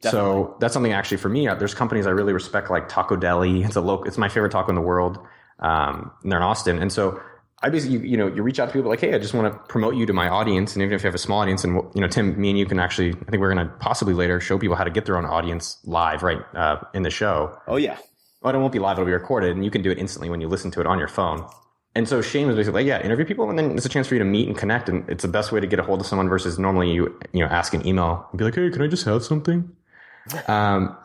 So 0.00 0.56
that's 0.60 0.74
something 0.74 0.92
actually 0.92 1.16
for 1.16 1.30
me. 1.30 1.48
uh, 1.48 1.54
There's 1.54 1.72
companies 1.72 2.06
I 2.06 2.10
really 2.10 2.34
respect, 2.34 2.70
like 2.70 2.90
Taco 2.90 3.16
Deli. 3.16 3.62
It's 3.62 3.76
a 3.76 3.80
local. 3.80 4.04
It's 4.04 4.18
my 4.18 4.28
favorite 4.28 4.52
taco 4.52 4.68
in 4.68 4.74
the 4.74 4.82
world. 4.82 5.18
Um, 5.60 6.10
and 6.22 6.30
they're 6.30 6.38
in 6.38 6.44
Austin, 6.44 6.78
and 6.78 6.92
so 6.92 7.22
I 7.64 7.70
basically, 7.70 7.96
you, 7.96 8.04
you 8.04 8.16
know, 8.18 8.26
you 8.26 8.42
reach 8.42 8.60
out 8.60 8.66
to 8.66 8.72
people 8.74 8.90
like, 8.90 9.00
hey, 9.00 9.14
I 9.14 9.18
just 9.18 9.32
want 9.32 9.50
to 9.50 9.58
promote 9.68 9.96
you 9.96 10.04
to 10.04 10.12
my 10.12 10.28
audience, 10.28 10.74
and 10.74 10.82
even 10.82 10.94
if 10.94 11.02
you 11.02 11.06
have 11.06 11.14
a 11.14 11.18
small 11.18 11.40
audience, 11.40 11.64
and 11.64 11.76
you 11.94 12.02
know, 12.02 12.08
Tim, 12.08 12.38
me 12.38 12.50
and 12.50 12.58
you 12.58 12.66
can 12.66 12.78
actually, 12.78 13.12
I 13.12 13.30
think 13.30 13.40
we're 13.40 13.54
going 13.54 13.66
to 13.66 13.72
possibly 13.76 14.12
later 14.12 14.38
show 14.38 14.58
people 14.58 14.76
how 14.76 14.84
to 14.84 14.90
get 14.90 15.06
their 15.06 15.16
own 15.16 15.24
audience 15.24 15.78
live, 15.84 16.22
right, 16.22 16.42
uh, 16.54 16.76
in 16.92 17.04
the 17.04 17.10
show. 17.10 17.58
Oh 17.66 17.76
yeah, 17.76 17.96
Well, 18.42 18.54
it 18.54 18.58
won't 18.58 18.74
be 18.74 18.78
live; 18.78 18.98
it'll 18.98 19.06
be 19.06 19.12
recorded, 19.12 19.56
and 19.56 19.64
you 19.64 19.70
can 19.70 19.80
do 19.80 19.90
it 19.90 19.96
instantly 19.96 20.28
when 20.28 20.42
you 20.42 20.48
listen 20.48 20.70
to 20.72 20.80
it 20.82 20.86
on 20.86 20.98
your 20.98 21.08
phone. 21.08 21.48
And 21.94 22.06
so 22.06 22.20
Shane 22.20 22.48
was 22.48 22.56
basically 22.56 22.82
like, 22.82 22.86
"Yeah, 22.86 23.02
interview 23.02 23.24
people, 23.24 23.48
and 23.48 23.58
then 23.58 23.70
it's 23.70 23.86
a 23.86 23.88
chance 23.88 24.08
for 24.08 24.14
you 24.14 24.18
to 24.18 24.26
meet 24.26 24.46
and 24.46 24.58
connect, 24.58 24.90
and 24.90 25.08
it's 25.08 25.22
the 25.22 25.28
best 25.28 25.50
way 25.50 25.58
to 25.58 25.66
get 25.66 25.78
a 25.78 25.84
hold 25.84 26.02
of 26.02 26.06
someone 26.06 26.28
versus 26.28 26.58
normally 26.58 26.92
you, 26.92 27.18
you 27.32 27.40
know, 27.40 27.46
ask 27.46 27.72
an 27.72 27.86
email 27.86 28.28
and 28.30 28.38
be 28.38 28.44
like, 28.44 28.56
"Hey, 28.56 28.68
can 28.68 28.82
I 28.82 28.88
just 28.88 29.06
have 29.06 29.24
something?" 29.24 29.74
um, 30.48 30.98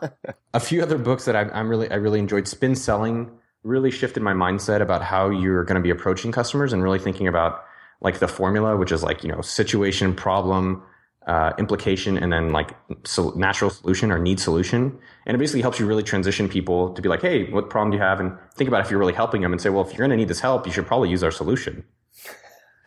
a 0.52 0.60
few 0.60 0.82
other 0.82 0.98
books 0.98 1.24
that 1.24 1.36
I, 1.36 1.42
I'm 1.58 1.70
really, 1.70 1.90
I 1.90 1.94
really 1.94 2.18
enjoyed. 2.18 2.46
Spin 2.46 2.76
Selling 2.76 3.30
really 3.62 3.90
shifted 3.90 4.22
my 4.22 4.32
mindset 4.32 4.80
about 4.80 5.02
how 5.02 5.30
you're 5.30 5.64
going 5.64 5.76
to 5.76 5.82
be 5.82 5.90
approaching 5.90 6.32
customers 6.32 6.72
and 6.72 6.82
really 6.82 6.98
thinking 6.98 7.28
about 7.28 7.62
like 8.00 8.18
the 8.18 8.28
formula, 8.28 8.76
which 8.76 8.92
is 8.92 9.02
like 9.02 9.22
you 9.22 9.30
know, 9.30 9.40
situation, 9.42 10.14
problem, 10.14 10.82
uh, 11.26 11.52
implication 11.58 12.16
and 12.16 12.32
then 12.32 12.50
like 12.50 12.74
so 13.04 13.30
natural 13.36 13.70
solution 13.70 14.10
or 14.10 14.18
need 14.18 14.40
solution. 14.40 14.98
And 15.26 15.34
it 15.34 15.38
basically 15.38 15.60
helps 15.60 15.78
you 15.78 15.86
really 15.86 16.02
transition 16.02 16.48
people 16.48 16.94
to 16.94 17.02
be 17.02 17.08
like, 17.08 17.20
hey, 17.20 17.50
what 17.50 17.68
problem 17.70 17.90
do 17.90 17.98
you 17.98 18.02
have? 18.02 18.20
And 18.20 18.36
think 18.54 18.68
about 18.68 18.80
if 18.84 18.90
you're 18.90 18.98
really 18.98 19.12
helping 19.12 19.42
them 19.42 19.52
and 19.52 19.60
say, 19.60 19.68
well, 19.68 19.82
if 19.82 19.90
you're 19.90 19.98
going 19.98 20.10
to 20.10 20.16
need 20.16 20.28
this 20.28 20.40
help, 20.40 20.66
you 20.66 20.72
should 20.72 20.86
probably 20.86 21.10
use 21.10 21.22
our 21.22 21.30
solution. 21.30 21.84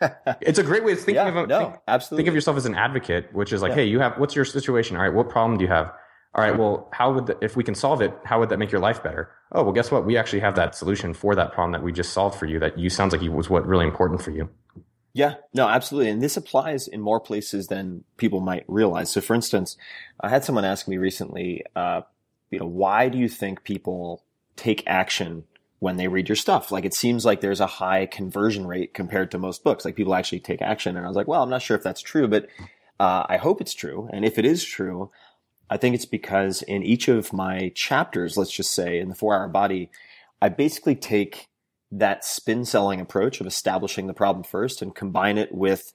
it's 0.40 0.58
a 0.58 0.62
great 0.64 0.84
way 0.84 0.92
of 0.92 0.98
thinking 0.98 1.14
Yeah, 1.14 1.42
of 1.42 1.48
no, 1.48 1.58
think, 1.60 1.74
absolutely. 1.86 2.22
think 2.22 2.28
of 2.28 2.34
yourself 2.34 2.56
as 2.56 2.66
an 2.66 2.74
advocate, 2.74 3.32
which 3.32 3.52
is 3.52 3.62
like, 3.62 3.70
Yeah. 3.70 3.76
hey, 3.76 3.84
you 3.84 4.00
have 4.00 4.18
what's 4.18 4.34
your 4.34 4.44
situation? 4.44 4.96
All 4.96 5.02
right, 5.02 5.14
what 5.14 5.28
problem 5.30 5.56
do 5.56 5.64
you 5.64 5.70
have? 5.70 5.92
All 6.34 6.42
right, 6.42 6.58
well, 6.58 6.88
how 6.92 7.12
would 7.12 7.26
the, 7.26 7.38
if 7.40 7.56
we 7.56 7.62
can 7.62 7.76
solve 7.76 8.02
it? 8.02 8.12
How 8.24 8.40
would 8.40 8.48
that 8.48 8.58
make 8.58 8.72
your 8.72 8.80
life 8.80 9.02
better? 9.04 9.30
Oh, 9.52 9.62
well, 9.62 9.72
guess 9.72 9.92
what? 9.92 10.04
We 10.04 10.16
actually 10.16 10.40
have 10.40 10.56
that 10.56 10.74
solution 10.74 11.14
for 11.14 11.36
that 11.36 11.52
problem 11.52 11.72
that 11.72 11.82
we 11.84 11.92
just 11.92 12.12
solved 12.12 12.38
for 12.38 12.46
you. 12.46 12.58
That 12.58 12.76
you 12.76 12.90
sounds 12.90 13.12
like 13.12 13.22
it 13.22 13.28
was 13.28 13.48
what 13.48 13.64
really 13.66 13.86
important 13.86 14.20
for 14.20 14.32
you. 14.32 14.48
Yeah, 15.12 15.34
no, 15.54 15.68
absolutely. 15.68 16.10
And 16.10 16.20
this 16.20 16.36
applies 16.36 16.88
in 16.88 17.00
more 17.00 17.20
places 17.20 17.68
than 17.68 18.02
people 18.16 18.40
might 18.40 18.64
realize. 18.66 19.10
So 19.12 19.20
for 19.20 19.34
instance, 19.34 19.76
I 20.20 20.28
had 20.28 20.42
someone 20.42 20.64
ask 20.64 20.88
me 20.88 20.96
recently, 20.96 21.62
uh, 21.76 22.00
you 22.50 22.58
know, 22.58 22.66
why 22.66 23.08
do 23.08 23.16
you 23.16 23.28
think 23.28 23.62
people 23.62 24.24
take 24.56 24.82
action 24.88 25.44
when 25.78 25.98
they 25.98 26.08
read 26.08 26.28
your 26.28 26.34
stuff? 26.34 26.72
Like 26.72 26.84
it 26.84 26.94
seems 26.94 27.24
like 27.24 27.40
there's 27.40 27.60
a 27.60 27.66
high 27.66 28.06
conversion 28.06 28.66
rate 28.66 28.92
compared 28.92 29.30
to 29.30 29.38
most 29.38 29.62
books. 29.62 29.84
Like 29.84 29.94
people 29.94 30.16
actually 30.16 30.40
take 30.40 30.60
action. 30.60 30.96
And 30.96 31.06
I 31.06 31.08
was 31.08 31.16
like, 31.16 31.28
well, 31.28 31.44
I'm 31.44 31.50
not 31.50 31.62
sure 31.62 31.76
if 31.76 31.84
that's 31.84 32.02
true, 32.02 32.26
but, 32.26 32.48
uh, 32.98 33.24
I 33.28 33.36
hope 33.36 33.60
it's 33.60 33.74
true. 33.74 34.08
And 34.12 34.24
if 34.24 34.36
it 34.36 34.44
is 34.44 34.64
true, 34.64 35.12
I 35.70 35.76
think 35.76 35.94
it's 35.94 36.04
because 36.04 36.62
in 36.62 36.82
each 36.82 37.08
of 37.08 37.32
my 37.32 37.72
chapters, 37.74 38.36
let's 38.36 38.52
just 38.52 38.72
say 38.72 38.98
in 38.98 39.08
the 39.08 39.14
four 39.14 39.34
hour 39.34 39.48
body, 39.48 39.90
I 40.40 40.48
basically 40.48 40.94
take 40.94 41.48
that 41.90 42.24
spin 42.24 42.64
selling 42.64 43.00
approach 43.00 43.40
of 43.40 43.46
establishing 43.46 44.06
the 44.06 44.14
problem 44.14 44.44
first 44.44 44.82
and 44.82 44.94
combine 44.94 45.38
it 45.38 45.54
with 45.54 45.92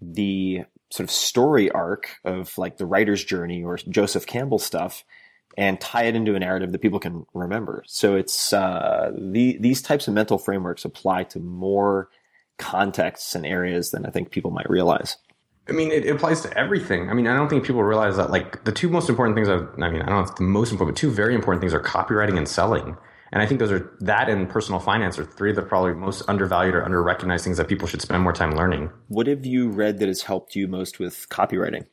the 0.00 0.64
sort 0.90 1.04
of 1.04 1.10
story 1.10 1.70
arc 1.70 2.16
of 2.24 2.56
like 2.58 2.78
the 2.78 2.86
writer's 2.86 3.24
journey 3.24 3.62
or 3.62 3.76
Joseph 3.76 4.26
Campbell 4.26 4.58
stuff 4.58 5.04
and 5.56 5.80
tie 5.80 6.04
it 6.04 6.14
into 6.14 6.34
a 6.34 6.38
narrative 6.38 6.72
that 6.72 6.82
people 6.82 6.98
can 6.98 7.26
remember. 7.32 7.82
So 7.86 8.16
it's, 8.16 8.52
uh, 8.52 9.12
the, 9.16 9.56
these 9.58 9.82
types 9.82 10.06
of 10.06 10.14
mental 10.14 10.38
frameworks 10.38 10.84
apply 10.84 11.24
to 11.24 11.38
more 11.38 12.10
contexts 12.58 13.34
and 13.34 13.46
areas 13.46 13.90
than 13.90 14.06
I 14.06 14.10
think 14.10 14.30
people 14.30 14.50
might 14.50 14.68
realize. 14.68 15.16
I 15.68 15.72
mean, 15.72 15.90
it, 15.90 16.04
it 16.04 16.10
applies 16.10 16.42
to 16.42 16.56
everything. 16.56 17.10
I 17.10 17.14
mean, 17.14 17.26
I 17.26 17.34
don't 17.34 17.48
think 17.48 17.64
people 17.64 17.82
realize 17.82 18.16
that 18.16 18.30
like 18.30 18.64
the 18.64 18.72
two 18.72 18.88
most 18.88 19.08
important 19.08 19.36
things. 19.36 19.48
Are, 19.48 19.68
I 19.82 19.90
mean, 19.90 20.02
I 20.02 20.06
don't 20.06 20.24
know 20.24 20.30
if 20.30 20.36
the 20.36 20.44
most 20.44 20.70
important, 20.70 20.96
but 20.96 21.00
two 21.00 21.10
very 21.10 21.34
important 21.34 21.60
things 21.60 21.74
are 21.74 21.80
copywriting 21.80 22.38
and 22.38 22.48
selling. 22.48 22.96
And 23.32 23.42
I 23.42 23.46
think 23.46 23.58
those 23.58 23.72
are 23.72 23.90
that 24.00 24.28
and 24.28 24.48
personal 24.48 24.78
finance 24.78 25.18
are 25.18 25.24
three 25.24 25.50
of 25.50 25.56
the 25.56 25.62
probably 25.62 25.94
most 25.94 26.22
undervalued 26.28 26.76
or 26.76 26.84
under 26.84 27.02
recognized 27.02 27.42
things 27.42 27.56
that 27.56 27.66
people 27.66 27.88
should 27.88 28.00
spend 28.00 28.22
more 28.22 28.32
time 28.32 28.52
learning. 28.52 28.90
What 29.08 29.26
have 29.26 29.44
you 29.44 29.68
read 29.68 29.98
that 29.98 30.06
has 30.06 30.22
helped 30.22 30.54
you 30.54 30.68
most 30.68 31.00
with 31.00 31.28
copywriting? 31.28 31.86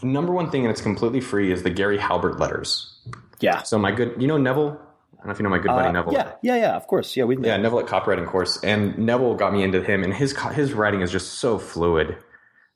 The 0.00 0.06
number 0.06 0.32
one 0.32 0.50
thing, 0.50 0.62
and 0.62 0.70
it's 0.70 0.80
completely 0.80 1.20
free, 1.20 1.52
is 1.52 1.62
the 1.62 1.70
Gary 1.70 1.98
Halbert 1.98 2.38
letters. 2.38 2.98
Yeah. 3.40 3.62
So 3.62 3.78
my 3.78 3.92
good, 3.92 4.20
you 4.20 4.26
know 4.26 4.38
Neville. 4.38 4.80
I 5.12 5.16
don't 5.18 5.26
know 5.26 5.32
if 5.32 5.38
you 5.38 5.42
know 5.44 5.50
my 5.50 5.58
good 5.58 5.68
buddy 5.68 5.88
Uh, 5.88 5.92
Neville. 5.92 6.12
yeah, 6.14 6.32
yeah, 6.42 6.56
yeah, 6.56 6.76
of 6.76 6.86
course. 6.86 7.16
Yeah, 7.16 7.24
we 7.24 7.36
Yeah, 7.36 7.56
Neville 7.58 7.80
at 7.80 7.86
copywriting 7.86 8.26
course, 8.26 8.58
and 8.62 8.98
Neville 8.98 9.34
got 9.34 9.52
me 9.52 9.62
into 9.62 9.82
him, 9.82 10.02
and 10.02 10.12
his 10.12 10.34
his 10.52 10.72
writing 10.72 11.02
is 11.02 11.10
just 11.12 11.34
so 11.34 11.58
fluid. 11.58 12.16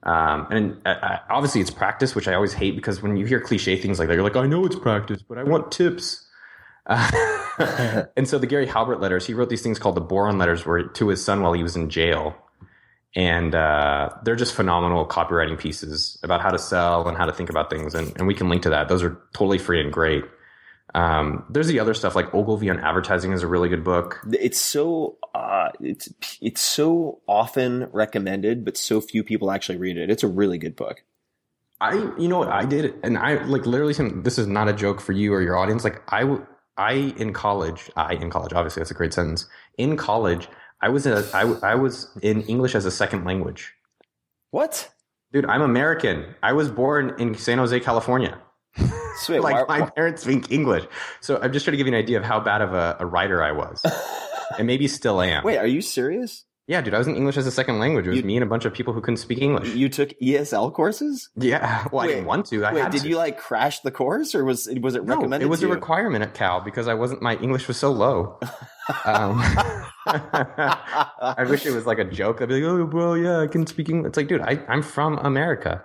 Um, 0.02 0.46
and 0.50 0.80
uh, 0.86 0.90
uh, 0.90 1.18
obviously 1.28 1.60
it's 1.60 1.70
practice, 1.70 2.14
which 2.14 2.28
I 2.28 2.34
always 2.34 2.52
hate 2.52 2.76
because 2.76 3.02
when 3.02 3.16
you 3.16 3.26
hear 3.26 3.40
cliche 3.40 3.76
things 3.76 3.98
like 3.98 4.08
that, 4.08 4.14
you're 4.14 4.22
like, 4.22 4.36
I 4.36 4.46
know 4.46 4.64
it's 4.64 4.76
practice, 4.76 5.22
but 5.22 5.38
I 5.38 5.42
want 5.42 5.72
tips. 5.72 6.24
Uh, 6.86 8.04
and 8.16 8.28
so 8.28 8.38
the 8.38 8.46
Gary 8.46 8.66
Halbert 8.66 9.00
letters, 9.00 9.26
he 9.26 9.34
wrote 9.34 9.50
these 9.50 9.62
things 9.62 9.78
called 9.78 9.96
the 9.96 10.00
Boron 10.00 10.38
letters, 10.38 10.64
were 10.64 10.84
to 10.84 11.08
his 11.08 11.24
son 11.24 11.42
while 11.42 11.52
he 11.52 11.62
was 11.62 11.76
in 11.76 11.90
jail, 11.90 12.36
and 13.14 13.54
uh, 13.54 14.10
they're 14.22 14.36
just 14.36 14.54
phenomenal 14.54 15.06
copywriting 15.06 15.58
pieces 15.58 16.18
about 16.22 16.40
how 16.40 16.50
to 16.50 16.58
sell 16.58 17.08
and 17.08 17.16
how 17.16 17.26
to 17.26 17.32
think 17.32 17.50
about 17.50 17.68
things, 17.68 17.94
and, 17.94 18.16
and 18.16 18.26
we 18.26 18.34
can 18.34 18.48
link 18.48 18.62
to 18.62 18.70
that. 18.70 18.88
Those 18.88 19.02
are 19.02 19.20
totally 19.34 19.58
free 19.58 19.80
and 19.80 19.92
great. 19.92 20.24
Um, 20.98 21.44
there's 21.48 21.68
the 21.68 21.78
other 21.78 21.94
stuff 21.94 22.16
like 22.16 22.34
Ogilvy 22.34 22.68
on 22.70 22.80
advertising 22.80 23.32
is 23.32 23.44
a 23.44 23.46
really 23.46 23.68
good 23.68 23.84
book. 23.84 24.18
it's 24.32 24.60
so 24.60 25.16
uh, 25.32 25.68
it's 25.80 26.12
it's 26.40 26.60
so 26.60 27.20
often 27.28 27.88
recommended, 27.92 28.64
but 28.64 28.76
so 28.76 29.00
few 29.00 29.22
people 29.22 29.52
actually 29.52 29.78
read 29.78 29.96
it. 29.96 30.10
It's 30.10 30.24
a 30.24 30.28
really 30.28 30.58
good 30.58 30.74
book. 30.74 31.04
I, 31.80 31.94
you 32.18 32.26
know 32.26 32.40
what 32.40 32.48
I 32.48 32.64
did, 32.64 32.94
and 33.04 33.16
I 33.16 33.44
like 33.44 33.64
literally. 33.64 33.94
Some, 33.94 34.24
this 34.24 34.38
is 34.38 34.48
not 34.48 34.68
a 34.68 34.72
joke 34.72 35.00
for 35.00 35.12
you 35.12 35.32
or 35.32 35.40
your 35.40 35.56
audience. 35.56 35.84
Like 35.84 36.02
I, 36.08 36.38
I 36.76 37.14
in 37.16 37.32
college, 37.32 37.88
I 37.94 38.14
in 38.14 38.28
college. 38.28 38.52
Obviously, 38.52 38.80
that's 38.80 38.90
a 38.90 38.94
great 38.94 39.14
sentence. 39.14 39.46
In 39.76 39.96
college, 39.96 40.48
I 40.80 40.88
was 40.88 41.06
a, 41.06 41.24
I, 41.32 41.42
I 41.62 41.74
was 41.76 42.10
in 42.22 42.42
English 42.42 42.74
as 42.74 42.84
a 42.86 42.90
second 42.90 43.24
language. 43.24 43.72
What? 44.50 44.90
Dude, 45.32 45.46
I'm 45.46 45.62
American. 45.62 46.34
I 46.42 46.54
was 46.54 46.72
born 46.72 47.14
in 47.20 47.36
San 47.36 47.58
Jose, 47.58 47.78
California. 47.78 48.40
Wait, 49.28 49.40
like 49.40 49.68
why- 49.68 49.78
my 49.80 49.90
parents 49.90 50.22
speak 50.22 50.50
English, 50.52 50.84
so 51.20 51.38
I'm 51.40 51.52
just 51.52 51.64
trying 51.64 51.72
to 51.72 51.76
give 51.78 51.86
you 51.86 51.94
an 51.94 51.98
idea 51.98 52.18
of 52.18 52.24
how 52.24 52.40
bad 52.40 52.60
of 52.62 52.72
a, 52.74 52.96
a 53.00 53.06
writer 53.06 53.42
I 53.42 53.52
was, 53.52 53.82
and 54.58 54.66
maybe 54.66 54.86
still 54.88 55.20
am. 55.22 55.44
wait, 55.44 55.56
are 55.58 55.66
you 55.66 55.80
serious? 55.80 56.44
yeah, 56.70 56.82
dude, 56.82 56.92
I 56.92 56.98
was 56.98 57.06
in 57.06 57.16
English 57.16 57.38
as 57.38 57.46
a 57.46 57.50
second 57.50 57.78
language. 57.78 58.06
It 58.06 58.10
was 58.10 58.18
You- 58.18 58.24
me 58.24 58.36
and 58.36 58.42
a 58.44 58.46
bunch 58.46 58.66
of 58.66 58.74
people 58.74 58.92
who 58.92 59.00
couldn't 59.00 59.16
speak 59.16 59.40
English. 59.40 59.74
You 59.74 59.88
took 59.88 60.10
ESL 60.20 60.70
courses? 60.74 61.30
yeah, 61.36 61.86
well, 61.92 62.04
I 62.04 62.08
didn't 62.08 62.26
want 62.26 62.44
to. 62.46 62.62
I 62.64 62.74
wait, 62.74 62.90
did 62.90 63.02
to. 63.02 63.08
you 63.08 63.16
like 63.16 63.38
crash 63.38 63.80
the 63.80 63.90
course, 63.90 64.34
or 64.34 64.44
was 64.44 64.68
was 64.82 64.94
it 64.94 65.02
recommended? 65.02 65.40
No, 65.40 65.46
it 65.46 65.48
was 65.48 65.62
a 65.62 65.66
you? 65.66 65.72
requirement 65.72 66.22
at 66.22 66.34
Cal 66.34 66.60
because 66.60 66.86
I 66.86 66.94
wasn't. 66.94 67.22
My 67.22 67.36
English 67.36 67.68
was 67.68 67.76
so 67.78 67.90
low. 67.92 68.38
Um, 69.04 69.36
I 70.06 71.44
wish 71.48 71.66
it 71.66 71.72
was 71.74 71.84
like 71.84 71.98
a 71.98 72.04
joke. 72.04 72.40
I'd 72.40 72.48
be 72.48 72.54
like, 72.54 72.64
"Oh, 72.64 72.86
bro, 72.86 73.12
yeah, 73.14 73.40
I 73.40 73.46
can 73.46 73.66
speak 73.66 73.90
English." 73.90 74.08
It's 74.08 74.16
like, 74.16 74.28
dude, 74.28 74.40
I, 74.40 74.62
I'm 74.66 74.80
from 74.82 75.18
America. 75.18 75.82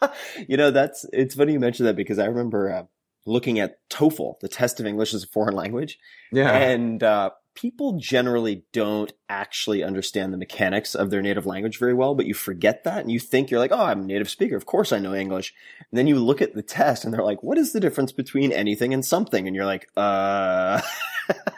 you 0.48 0.56
know, 0.56 0.70
that's 0.70 1.06
it's 1.12 1.34
funny 1.34 1.52
you 1.52 1.60
mentioned 1.60 1.88
that 1.88 1.96
because 1.96 2.18
I 2.18 2.26
remember 2.26 2.72
uh, 2.72 2.84
looking 3.26 3.58
at 3.58 3.78
TOEFL, 3.90 4.40
the 4.40 4.48
test 4.48 4.80
of 4.80 4.86
English 4.86 5.14
as 5.14 5.24
a 5.24 5.28
foreign 5.28 5.54
language, 5.54 5.98
Yeah, 6.32 6.50
and 6.50 7.02
uh, 7.02 7.30
people 7.54 7.98
generally 7.98 8.64
don't 8.72 9.12
actually 9.28 9.82
understand 9.82 10.32
the 10.32 10.38
mechanics 10.38 10.94
of 10.94 11.10
their 11.10 11.22
native 11.22 11.46
language 11.46 11.78
very 11.78 11.94
well. 11.94 12.14
But 12.14 12.26
you 12.26 12.34
forget 12.34 12.84
that, 12.84 13.00
and 13.00 13.10
you 13.10 13.18
think 13.18 13.50
you're 13.50 13.60
like, 13.60 13.72
"Oh, 13.72 13.84
I'm 13.84 14.02
a 14.02 14.06
native 14.06 14.30
speaker. 14.30 14.56
Of 14.56 14.66
course, 14.66 14.92
I 14.92 14.98
know 14.98 15.14
English." 15.14 15.52
And 15.90 15.98
then 15.98 16.06
you 16.06 16.16
look 16.16 16.40
at 16.40 16.54
the 16.54 16.62
test, 16.62 17.04
and 17.04 17.12
they're 17.12 17.24
like, 17.24 17.42
"What 17.42 17.58
is 17.58 17.72
the 17.72 17.80
difference 17.80 18.12
between 18.12 18.52
anything 18.52 18.94
and 18.94 19.04
something?" 19.04 19.46
And 19.46 19.56
you're 19.56 19.66
like, 19.66 19.88
"Uh." 19.96 20.80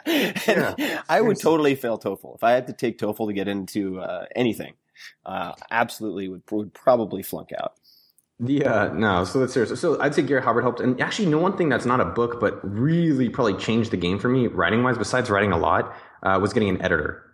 Yeah, 0.07 1.03
I 1.07 1.21
would 1.21 1.39
totally 1.39 1.75
fail 1.75 1.99
TOEFL 1.99 2.35
if 2.35 2.43
I 2.43 2.53
had 2.53 2.65
to 2.67 2.73
take 2.73 2.97
TOEFL 2.97 3.27
to 3.27 3.33
get 3.33 3.47
into 3.47 3.99
uh, 3.99 4.25
anything. 4.35 4.73
Uh, 5.25 5.53
absolutely 5.69 6.27
would 6.27 6.41
would 6.51 6.73
probably 6.73 7.23
flunk 7.23 7.51
out. 7.57 7.73
Uh, 8.41 8.93
no. 8.93 9.25
So 9.25 9.39
that's 9.39 9.53
serious. 9.53 9.79
So 9.79 9.99
I'd 9.99 10.15
say 10.15 10.21
Gary 10.21 10.41
Halbert 10.41 10.61
helped, 10.61 10.79
and 10.79 10.99
actually, 11.01 11.27
no 11.27 11.39
one 11.39 11.57
thing 11.57 11.69
that's 11.69 11.85
not 11.85 11.99
a 11.99 12.05
book, 12.05 12.39
but 12.39 12.59
really 12.63 13.29
probably 13.29 13.55
changed 13.55 13.91
the 13.91 13.97
game 13.97 14.17
for 14.17 14.29
me 14.29 14.47
writing 14.47 14.83
wise. 14.83 14.97
Besides 14.97 15.29
writing 15.29 15.51
a 15.51 15.57
lot, 15.57 15.93
uh, 16.23 16.39
was 16.41 16.53
getting 16.53 16.69
an 16.69 16.81
editor. 16.81 17.25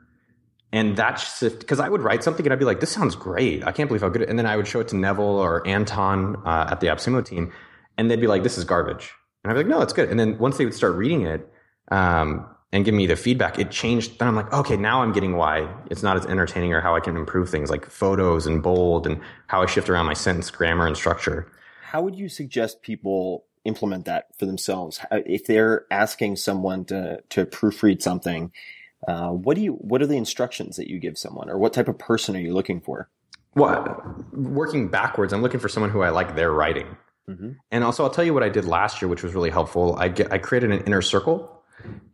And 0.72 0.97
that's 0.97 1.41
because 1.41 1.80
I 1.80 1.88
would 1.88 2.01
write 2.01 2.24
something 2.24 2.45
and 2.45 2.51
I'd 2.51 2.60
be 2.60 2.66
like, 2.66 2.82
this 2.82 2.91
sounds 2.91 3.16
great. 3.16 3.66
I 3.66 3.72
can't 3.72 3.88
believe 3.88 4.01
how 4.01 4.10
good 4.10 4.24
it 4.24 4.30
And 4.30 4.38
then 4.38 4.45
I 4.45 4.58
would 4.58 4.68
show 4.68 4.82
it 4.82 4.89
to 4.89 4.97
Neville 4.97 5.24
or 5.24 5.66
Anton 5.66 6.36
uh, 6.45 6.68
at 6.72 6.82
the 6.82 6.88
AppSumo 6.88 7.24
team. 7.24 7.53
And 7.97 8.12
they'd 8.12 8.20
be 8.20 8.28
like, 8.28 8.43
this 8.43 8.58
is 8.58 8.66
garbage. 8.66 9.14
And 9.43 9.51
I'd 9.51 9.53
be 9.53 9.60
like, 9.60 9.68
no, 9.68 9.82
it's 9.82 9.93
good. 9.93 10.10
And 10.10 10.20
then 10.20 10.38
once 10.38 10.58
they 10.58 10.66
would 10.66 10.74
start 10.74 10.95
reading 10.95 11.22
it 11.22 11.49
um, 11.91 12.45
and 12.72 12.84
give 12.84 12.93
me 12.93 13.05
the 13.05 13.16
feedback, 13.16 13.57
it 13.59 13.72
changed. 13.72 14.20
Then 14.20 14.28
I'm 14.28 14.36
like, 14.36 14.51
okay, 14.51 14.76
now 14.76 15.01
I'm 15.01 15.11
getting 15.11 15.38
why 15.38 15.74
it's 15.89 16.03
not 16.03 16.18
as 16.18 16.26
entertaining 16.26 16.74
or 16.74 16.82
how 16.82 16.95
I 16.95 16.99
can 16.99 17.16
improve 17.16 17.49
things 17.49 17.70
like 17.70 17.86
photos 17.86 18.47
and 18.47 18.61
bold 18.61 19.07
and 19.07 19.22
how 19.47 19.61
I 19.61 19.66
shift 19.66 19.89
around 19.89 20.05
my 20.07 20.13
sentence 20.13 20.51
grammar 20.51 20.86
and 20.88 20.97
structure. 20.97 21.51
How 21.84 22.01
would 22.01 22.16
you 22.16 22.28
suggest 22.28 22.82
people 22.82 23.45
implement 23.63 24.05
that 24.05 24.28
for 24.38 24.45
themselves? 24.45 24.99
If 25.11 25.45
they're 25.45 25.86
asking 25.89 26.36
someone 26.36 26.86
to, 26.86 27.22
to 27.30 27.45
proofread 27.45 28.01
something, 28.01 28.51
uh, 29.07 29.30
what 29.30 29.55
do 29.55 29.61
you, 29.61 29.74
what 29.74 30.01
are 30.01 30.07
the 30.07 30.18
instructions 30.18 30.76
that 30.76 30.89
you 30.89 30.99
give 30.99 31.18
someone 31.18 31.49
or 31.49 31.57
what 31.57 31.74
type 31.74 31.88
of 31.88 31.97
person 31.97 32.36
are 32.36 32.39
you 32.39 32.53
looking 32.53 32.82
for? 32.82 33.09
Well, 33.53 34.26
working 34.34 34.89
backwards, 34.89 35.32
I'm 35.32 35.41
looking 35.41 35.61
for 35.61 35.70
someone 35.70 35.91
who 35.91 36.01
I 36.01 36.09
like 36.09 36.36
their 36.36 36.51
writing. 36.51 36.97
Mm-hmm. 37.30 37.51
And 37.72 37.84
also, 37.84 38.03
I'll 38.03 38.09
tell 38.09 38.26
you 38.26 38.34
what 38.34 38.43
I 38.43 38.49
did 38.49 38.66
last 38.66 39.01
year, 39.01 39.07
which 39.07 39.24
was 39.24 39.34
really 39.34 39.49
helpful. 39.49 39.95
I 39.97 40.09
get, 40.09 40.32
I 40.34 40.38
created 40.38 40.72
an 40.72 40.82
inner 40.82 41.01
circle, 41.01 41.55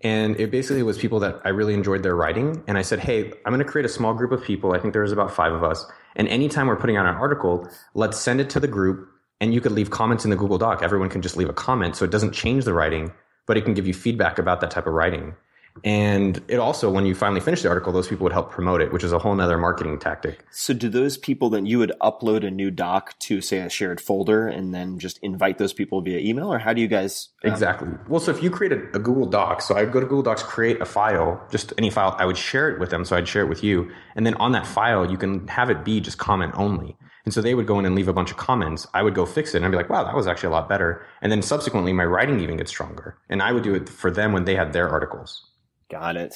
and 0.01 0.39
it 0.39 0.51
basically 0.51 0.83
was 0.83 0.97
people 0.97 1.19
that 1.19 1.41
I 1.43 1.49
really 1.49 1.73
enjoyed 1.73 2.03
their 2.03 2.15
writing. 2.15 2.63
And 2.67 2.77
I 2.77 2.81
said, 2.81 2.99
hey, 2.99 3.31
I'm 3.45 3.53
going 3.53 3.59
to 3.59 3.65
create 3.65 3.85
a 3.85 3.89
small 3.89 4.13
group 4.13 4.31
of 4.31 4.43
people. 4.43 4.73
I 4.73 4.79
think 4.79 4.93
there's 4.93 5.11
about 5.11 5.31
five 5.31 5.53
of 5.53 5.63
us. 5.63 5.85
And 6.15 6.27
anytime 6.27 6.67
we're 6.67 6.75
putting 6.75 6.97
out 6.97 7.05
an 7.05 7.15
article, 7.15 7.67
let's 7.93 8.19
send 8.19 8.41
it 8.41 8.49
to 8.51 8.59
the 8.59 8.67
group, 8.67 9.07
and 9.39 9.53
you 9.53 9.61
could 9.61 9.71
leave 9.71 9.89
comments 9.89 10.23
in 10.23 10.29
the 10.29 10.37
Google 10.37 10.57
Doc. 10.57 10.81
Everyone 10.83 11.09
can 11.09 11.21
just 11.21 11.37
leave 11.37 11.49
a 11.49 11.53
comment, 11.53 11.95
so 11.95 12.05
it 12.05 12.11
doesn't 12.11 12.33
change 12.33 12.65
the 12.65 12.73
writing, 12.73 13.11
but 13.47 13.57
it 13.57 13.65
can 13.65 13.73
give 13.73 13.87
you 13.87 13.93
feedback 13.93 14.37
about 14.37 14.61
that 14.61 14.71
type 14.71 14.87
of 14.87 14.93
writing. 14.93 15.35
And 15.83 16.41
it 16.47 16.57
also, 16.57 16.89
when 16.89 17.05
you 17.05 17.15
finally 17.15 17.41
finish 17.41 17.61
the 17.61 17.69
article, 17.69 17.91
those 17.91 18.07
people 18.07 18.23
would 18.25 18.33
help 18.33 18.51
promote 18.51 18.81
it, 18.81 18.91
which 18.93 19.03
is 19.03 19.13
a 19.13 19.19
whole 19.19 19.33
nother 19.35 19.57
marketing 19.57 19.99
tactic. 19.99 20.45
So 20.51 20.73
do 20.73 20.89
those 20.89 21.17
people 21.17 21.49
then 21.49 21.65
you 21.65 21.79
would 21.79 21.93
upload 22.01 22.45
a 22.45 22.51
new 22.51 22.71
doc 22.71 23.17
to 23.19 23.41
say 23.41 23.59
a 23.59 23.69
shared 23.69 23.99
folder 23.99 24.47
and 24.47 24.73
then 24.73 24.99
just 24.99 25.17
invite 25.19 25.57
those 25.57 25.73
people 25.73 26.01
via 26.01 26.19
email 26.19 26.51
or 26.51 26.59
how 26.59 26.73
do 26.73 26.81
you 26.81 26.87
guys 26.87 27.29
um, 27.43 27.51
Exactly. 27.51 27.89
Well, 28.07 28.19
so 28.19 28.31
if 28.31 28.43
you 28.43 28.49
create 28.49 28.73
a, 28.73 28.81
a 28.93 28.99
Google 28.99 29.25
Docs, 29.25 29.67
so 29.67 29.75
I'd 29.75 29.91
go 29.91 29.99
to 29.99 30.05
Google 30.05 30.23
Docs, 30.23 30.43
create 30.43 30.81
a 30.81 30.85
file, 30.85 31.45
just 31.51 31.73
any 31.77 31.89
file, 31.89 32.15
I 32.17 32.25
would 32.25 32.37
share 32.37 32.69
it 32.69 32.79
with 32.79 32.89
them. 32.89 33.05
So 33.05 33.15
I'd 33.15 33.27
share 33.27 33.43
it 33.43 33.49
with 33.49 33.63
you. 33.63 33.91
And 34.15 34.25
then 34.25 34.35
on 34.35 34.51
that 34.51 34.67
file, 34.67 35.09
you 35.09 35.17
can 35.17 35.47
have 35.47 35.69
it 35.69 35.83
be 35.83 35.99
just 35.99 36.17
comment 36.17 36.53
only. 36.55 36.95
And 37.25 37.33
so 37.33 37.41
they 37.41 37.53
would 37.53 37.67
go 37.67 37.77
in 37.79 37.85
and 37.85 37.95
leave 37.95 38.07
a 38.07 38.13
bunch 38.13 38.31
of 38.31 38.37
comments. 38.37 38.87
I 38.93 39.03
would 39.03 39.13
go 39.13 39.25
fix 39.25 39.53
it 39.53 39.57
and 39.57 39.65
I'd 39.65 39.71
be 39.71 39.77
like, 39.77 39.89
wow, 39.89 40.03
that 40.03 40.15
was 40.15 40.27
actually 40.27 40.47
a 40.47 40.51
lot 40.51 40.67
better. 40.67 41.05
And 41.21 41.31
then 41.31 41.41
subsequently, 41.41 41.93
my 41.93 42.05
writing 42.05 42.39
even 42.39 42.57
gets 42.57 42.71
stronger. 42.71 43.17
And 43.29 43.41
I 43.41 43.51
would 43.51 43.63
do 43.63 43.75
it 43.75 43.89
for 43.89 44.09
them 44.09 44.33
when 44.33 44.45
they 44.45 44.55
had 44.55 44.73
their 44.73 44.89
articles. 44.89 45.50
Got 45.91 46.15
it. 46.15 46.35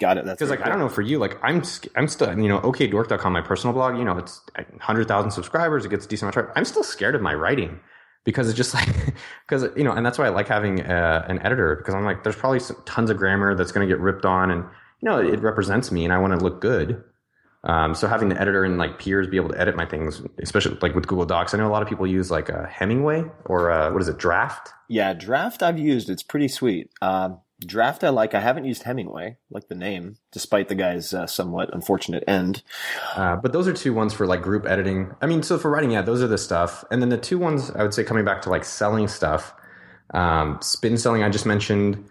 Got 0.00 0.18
it. 0.18 0.24
That's 0.24 0.38
because 0.38 0.50
like 0.50 0.64
I 0.64 0.68
don't 0.68 0.78
know 0.78 0.88
for 0.88 1.02
you, 1.02 1.18
like 1.18 1.38
I'm 1.42 1.62
I'm 1.96 2.08
still 2.08 2.38
you 2.38 2.48
know 2.48 2.60
okdork.com, 2.60 3.32
my 3.32 3.42
personal 3.42 3.74
blog. 3.74 3.98
You 3.98 4.04
know, 4.04 4.16
it's 4.16 4.40
hundred 4.80 5.06
thousand 5.06 5.32
subscribers. 5.32 5.84
It 5.84 5.90
gets 5.90 6.06
a 6.06 6.08
decent 6.08 6.22
amount 6.24 6.36
of 6.36 6.42
traffic. 6.44 6.58
I'm 6.58 6.64
still 6.64 6.82
scared 6.82 7.14
of 7.14 7.20
my 7.20 7.34
writing 7.34 7.78
because 8.24 8.48
it's 8.48 8.56
just 8.56 8.74
like 8.74 8.88
because 9.46 9.66
you 9.76 9.84
know, 9.84 9.92
and 9.92 10.04
that's 10.04 10.18
why 10.18 10.26
I 10.26 10.28
like 10.30 10.48
having 10.48 10.80
uh, 10.80 11.24
an 11.28 11.40
editor 11.40 11.76
because 11.76 11.94
I'm 11.94 12.04
like, 12.04 12.22
there's 12.22 12.36
probably 12.36 12.60
some, 12.60 12.82
tons 12.86 13.10
of 13.10 13.16
grammar 13.16 13.54
that's 13.54 13.72
going 13.72 13.86
to 13.86 13.92
get 13.92 14.00
ripped 14.00 14.24
on, 14.24 14.50
and 14.50 14.64
you 15.00 15.08
know, 15.08 15.18
it 15.18 15.40
represents 15.40 15.92
me, 15.92 16.04
and 16.04 16.12
I 16.12 16.18
want 16.18 16.38
to 16.38 16.42
look 16.42 16.60
good. 16.60 17.02
Um, 17.64 17.94
so 17.94 18.08
having 18.08 18.28
the 18.28 18.40
editor 18.40 18.64
and 18.64 18.78
like 18.78 18.98
peers 18.98 19.28
be 19.28 19.36
able 19.36 19.50
to 19.50 19.60
edit 19.60 19.76
my 19.76 19.86
things, 19.86 20.20
especially 20.42 20.78
like 20.82 20.96
with 20.96 21.06
Google 21.06 21.26
Docs, 21.26 21.54
I 21.54 21.58
know 21.58 21.68
a 21.68 21.70
lot 21.70 21.82
of 21.82 21.88
people 21.88 22.08
use 22.08 22.28
like 22.30 22.48
a 22.48 22.66
Hemingway 22.66 23.24
or 23.44 23.70
uh 23.70 23.92
what 23.92 24.02
is 24.02 24.08
it, 24.08 24.18
Draft. 24.18 24.70
Yeah, 24.88 25.12
Draft 25.12 25.62
I've 25.62 25.78
used. 25.78 26.10
It's 26.10 26.24
pretty 26.24 26.48
sweet. 26.48 26.90
Um, 27.00 27.40
Draft 27.64 28.04
I 28.04 28.10
like. 28.10 28.34
I 28.34 28.40
haven't 28.40 28.64
used 28.64 28.82
Hemingway, 28.82 29.36
like 29.50 29.68
the 29.68 29.74
name, 29.74 30.16
despite 30.32 30.68
the 30.68 30.74
guy's 30.74 31.14
uh, 31.14 31.26
somewhat 31.26 31.72
unfortunate 31.72 32.24
end. 32.26 32.62
Uh, 33.14 33.36
but 33.36 33.52
those 33.52 33.68
are 33.68 33.72
two 33.72 33.92
ones 33.92 34.12
for 34.12 34.26
like 34.26 34.42
group 34.42 34.66
editing. 34.66 35.14
I 35.20 35.26
mean, 35.26 35.42
so 35.42 35.58
for 35.58 35.70
writing, 35.70 35.90
yeah, 35.90 36.02
those 36.02 36.22
are 36.22 36.28
the 36.28 36.38
stuff. 36.38 36.84
And 36.90 37.00
then 37.00 37.08
the 37.08 37.18
two 37.18 37.38
ones 37.38 37.70
I 37.70 37.82
would 37.82 37.94
say 37.94 38.04
coming 38.04 38.24
back 38.24 38.42
to 38.42 38.50
like 38.50 38.64
selling 38.64 39.08
stuff, 39.08 39.54
um, 40.14 40.58
spin 40.60 40.96
selling, 40.98 41.22
I 41.22 41.28
just 41.28 41.46
mentioned, 41.46 42.04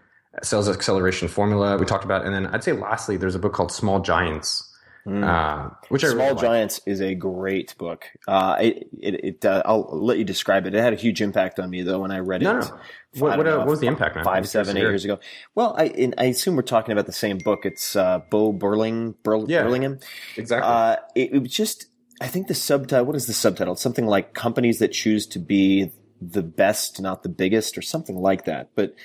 sales 0.44 0.70
acceleration 0.70 1.28
formula 1.28 1.78
we 1.78 1.86
talked 1.86 2.06
about. 2.06 2.26
And 2.26 2.34
then 2.34 2.48
I'd 2.48 2.64
say 2.64 2.72
lastly, 2.72 3.18
there's 3.18 3.36
a 3.36 3.40
book 3.40 3.54
called 3.54 3.72
Small 3.72 4.00
Giants, 4.00 4.71
uh, 5.08 5.70
which 5.90 6.04
I. 6.04 6.08
Small 6.08 6.18
really 6.20 6.34
like. 6.34 6.42
Giants 6.42 6.82
is 6.86 7.02
a 7.02 7.16
great 7.16 7.78
book. 7.78 8.06
Uh, 8.28 8.58
it, 8.62 8.88
it, 9.00 9.26
it 9.26 9.46
uh, 9.46 9.64
I'll 9.66 9.90
let 9.92 10.18
you 10.18 10.24
describe 10.24 10.68
it. 10.68 10.76
It 10.76 10.82
had 10.82 10.94
a 10.94 10.98
huge 10.98 11.22
impact 11.22 11.60
on 11.60 11.70
me 11.70 11.82
though 11.82 12.00
when 12.00 12.12
I 12.12 12.20
read 12.20 12.42
No, 12.42 12.58
it. 12.60 12.66
no. 12.66 12.80
What, 13.16 13.38
what, 13.38 13.48
uh, 13.48 13.50
know, 13.50 13.58
what 13.60 13.68
was 13.68 13.80
the 13.82 13.88
impact, 13.88 14.16
man? 14.16 14.24
Five, 14.24 14.48
seven, 14.48 14.78
eight 14.78 14.82
curious 14.82 15.02
to 15.02 15.08
hear. 15.08 15.14
years 15.16 15.22
ago. 15.22 15.28
Well, 15.54 15.76
I, 15.78 16.12
I 16.18 16.26
assume 16.26 16.56
we're 16.56 16.62
talking 16.62 16.94
about 16.94 17.08
the 17.08 17.12
same 17.12 17.40
book. 17.40 17.66
It's 17.66 17.96
uh, 17.96 18.20
Bo 18.30 18.54
Burling, 18.54 19.16
Burl, 19.24 19.50
Yeah. 19.50 19.64
Burlingham. 19.64 20.00
Exactly. 20.38 20.70
Uh, 20.70 20.96
it, 21.14 21.34
it 21.34 21.40
was 21.40 21.52
just, 21.52 21.88
I 22.22 22.28
think 22.28 22.48
the 22.48 22.54
subtitle, 22.54 23.06
what 23.06 23.16
is 23.18 23.28
the 23.28 23.34
subtitle? 23.34 23.74
It's 23.74 23.82
something 23.82 24.06
like 24.06 24.34
companies 24.34 24.80
that 24.80 24.94
choose 24.94 25.28
to 25.28 25.40
be 25.40 25.92
the 26.22 26.42
best, 26.44 27.02
not 27.02 27.24
the 27.24 27.30
biggest, 27.30 27.78
or 27.78 27.82
something 27.82 28.16
like 28.16 28.46
that. 28.46 28.70
But 28.76 28.96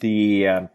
the, 0.00 0.48
uh, 0.48 0.66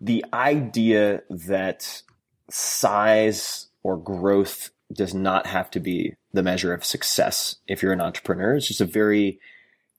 the 0.00 0.24
idea 0.32 1.22
that 1.30 2.02
size 2.50 3.68
or 3.82 3.96
growth 3.96 4.70
does 4.92 5.14
not 5.14 5.46
have 5.46 5.70
to 5.70 5.80
be 5.80 6.14
the 6.32 6.42
measure 6.42 6.74
of 6.74 6.84
success 6.84 7.56
if 7.66 7.82
you're 7.82 7.92
an 7.92 8.00
entrepreneur 8.00 8.56
It's 8.56 8.68
just 8.68 8.80
a 8.80 8.86
very 8.86 9.40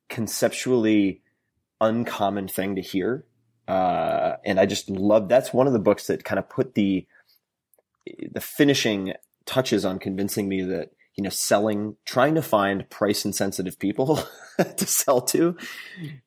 conceptually 0.10 1.22
uncommon 1.80 2.48
thing 2.48 2.76
to 2.76 2.82
hear. 2.82 3.26
Uh, 3.68 4.36
and 4.46 4.60
I 4.60 4.66
just 4.66 4.90
love 4.90 5.30
that's 5.30 5.54
one 5.54 5.68
of 5.68 5.74
the 5.74 5.80
books 5.80 6.08
that 6.08 6.24
kind 6.24 6.40
of 6.40 6.50
put 6.50 6.76
the 6.76 7.08
the 8.32 8.42
finishing 8.42 9.14
touches 9.46 9.86
on 9.86 10.00
convincing 10.00 10.50
me 10.50 10.64
that 10.64 10.92
you 11.22 11.26
know 11.26 11.30
selling 11.30 11.96
trying 12.04 12.34
to 12.34 12.42
find 12.42 12.90
price 12.90 13.26
insensitive 13.26 13.78
people 13.78 14.20
to 14.78 14.88
sell 14.88 15.22
to 15.22 15.56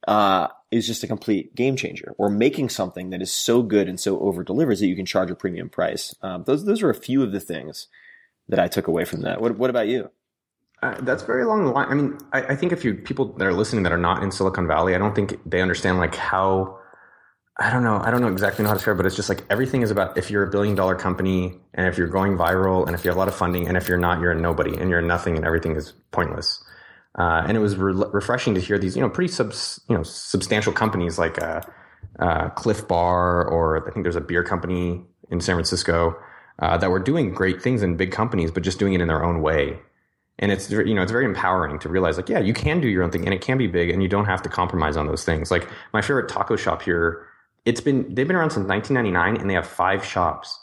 uh, 0.07 0.47
is 0.71 0.87
just 0.87 1.03
a 1.03 1.09
complete 1.09 1.53
game 1.57 1.75
changer 1.75 2.15
or 2.17 2.31
making 2.31 2.69
something 2.69 3.11
that 3.11 3.21
is 3.21 3.33
so 3.33 3.61
good 3.61 3.89
and 3.89 3.99
so 3.99 4.21
over 4.21 4.45
delivers 4.45 4.79
that 4.79 4.87
you 4.87 4.95
can 4.95 5.05
charge 5.05 5.31
a 5.31 5.35
premium 5.35 5.69
price 5.69 6.15
um, 6.23 6.45
those 6.45 6.65
those 6.65 6.81
are 6.81 6.91
a 6.91 6.95
few 6.95 7.25
of 7.25 7.33
the 7.33 7.41
things 7.41 7.89
that 8.49 8.61
I 8.61 8.69
took 8.69 8.87
away 8.87 9.05
from 9.05 9.23
that 9.23 9.41
what 9.41 9.59
what 9.59 9.71
about 9.71 9.89
you 9.89 10.11
Uh, 10.83 11.01
that's 11.01 11.23
very 11.23 11.45
long 11.45 11.65
line. 11.73 11.89
I 11.89 11.95
mean, 11.95 12.19
I, 12.33 12.43
I 12.53 12.57
think 12.57 12.71
if 12.71 12.85
you 12.85 12.95
people 12.95 13.33
that 13.39 13.47
are 13.47 13.55
listening 13.55 13.85
that 13.85 13.93
are 13.93 14.05
not 14.11 14.23
in 14.23 14.31
Silicon 14.31 14.67
Valley, 14.67 14.95
I 14.95 14.99
don't 14.99 15.15
think 15.15 15.41
they 15.47 15.63
understand 15.63 15.99
like 15.99 16.15
how. 16.15 16.79
I 17.57 17.71
don't 17.71 17.85
know. 17.85 18.01
I 18.03 18.11
don't 18.11 18.21
know 18.21 18.29
exactly 18.29 18.65
how 18.65 18.73
to 18.73 18.79
describe, 18.79 18.97
but 18.97 19.07
it's 19.07 19.15
just 19.15 19.29
like 19.29 19.45
everything 19.49 19.83
is 19.83 19.93
about 19.93 20.19
if 20.19 20.29
you're 20.29 20.43
a 20.43 20.51
billion 20.51 20.75
dollar 20.75 20.97
company 20.97 21.55
and 21.75 21.87
if 21.87 21.97
you're 21.97 22.09
going 22.09 22.37
viral 22.37 22.85
and 22.85 22.97
if 22.97 23.05
you 23.05 23.11
have 23.11 23.17
a 23.17 23.19
lot 23.19 23.29
of 23.29 23.35
funding 23.35 23.69
and 23.69 23.77
if 23.77 23.89
you're 23.89 23.99
not, 23.99 24.21
you're 24.21 24.33
a 24.33 24.41
nobody 24.41 24.77
and 24.77 24.91
you're 24.91 25.01
nothing 25.01 25.37
and 25.37 25.45
everything 25.45 25.77
is 25.77 25.93
pointless. 26.11 26.63
Uh, 27.17 27.45
and 27.47 27.57
it 27.57 27.61
was 27.61 27.77
re- 27.77 27.95
refreshing 28.13 28.55
to 28.55 28.61
hear 28.61 28.77
these, 28.77 28.97
you 28.97 29.03
know, 29.03 29.09
pretty 29.09 29.33
subs, 29.33 29.81
you 29.89 29.97
know, 29.97 30.03
substantial 30.03 30.73
companies 30.73 31.17
like 31.17 31.41
uh, 31.41 31.61
uh, 32.19 32.49
Clif 32.51 32.89
Bar 32.89 33.45
or 33.45 33.89
I 33.89 33.93
think 33.93 34.03
there's 34.05 34.17
a 34.17 34.21
beer 34.21 34.43
company 34.43 35.03
in 35.31 35.41
San 35.41 35.55
Francisco 35.55 36.17
uh, 36.59 36.77
that 36.79 36.91
were 36.91 36.99
doing 36.99 37.33
great 37.33 37.63
things 37.63 37.85
in 37.85 37.97
big 37.97 38.11
companies, 38.11 38.51
but 38.51 38.65
just 38.65 38.81
doing 38.81 38.95
it 38.95 39.01
in 39.01 39.07
their 39.07 39.23
own 39.23 39.43
way 39.43 39.79
and 40.41 40.51
it's 40.51 40.69
you 40.71 40.95
know 40.95 41.03
it's 41.03 41.13
very 41.13 41.25
empowering 41.25 41.79
to 41.79 41.89
realize 41.89 42.17
like 42.17 42.29
yeah 42.29 42.41
you 42.41 42.53
can 42.53 42.81
do 42.81 42.89
your 42.89 43.05
own 43.05 43.11
thing 43.13 43.25
and 43.25 43.33
it 43.33 43.41
can 43.41 43.57
be 43.57 43.69
big 43.69 43.89
and 43.91 44.03
you 44.03 44.09
don't 44.09 44.25
have 44.25 44.43
to 44.43 44.49
compromise 44.49 44.97
on 44.97 45.07
those 45.07 45.25
things 45.25 45.49
like 45.49 45.69
my 45.93 46.03
favorite 46.03 46.29
taco 46.29 46.57
shop 46.57 46.83
here 46.83 47.25
it's 47.65 47.81
been 47.81 48.15
they've 48.15 48.27
been 48.27 48.37
around 48.37 48.51
since 48.51 48.67
1999 48.67 49.41
and 49.41 49.51
they 49.51 49.55
have 49.55 49.67
five 49.67 50.05
shops. 50.05 50.59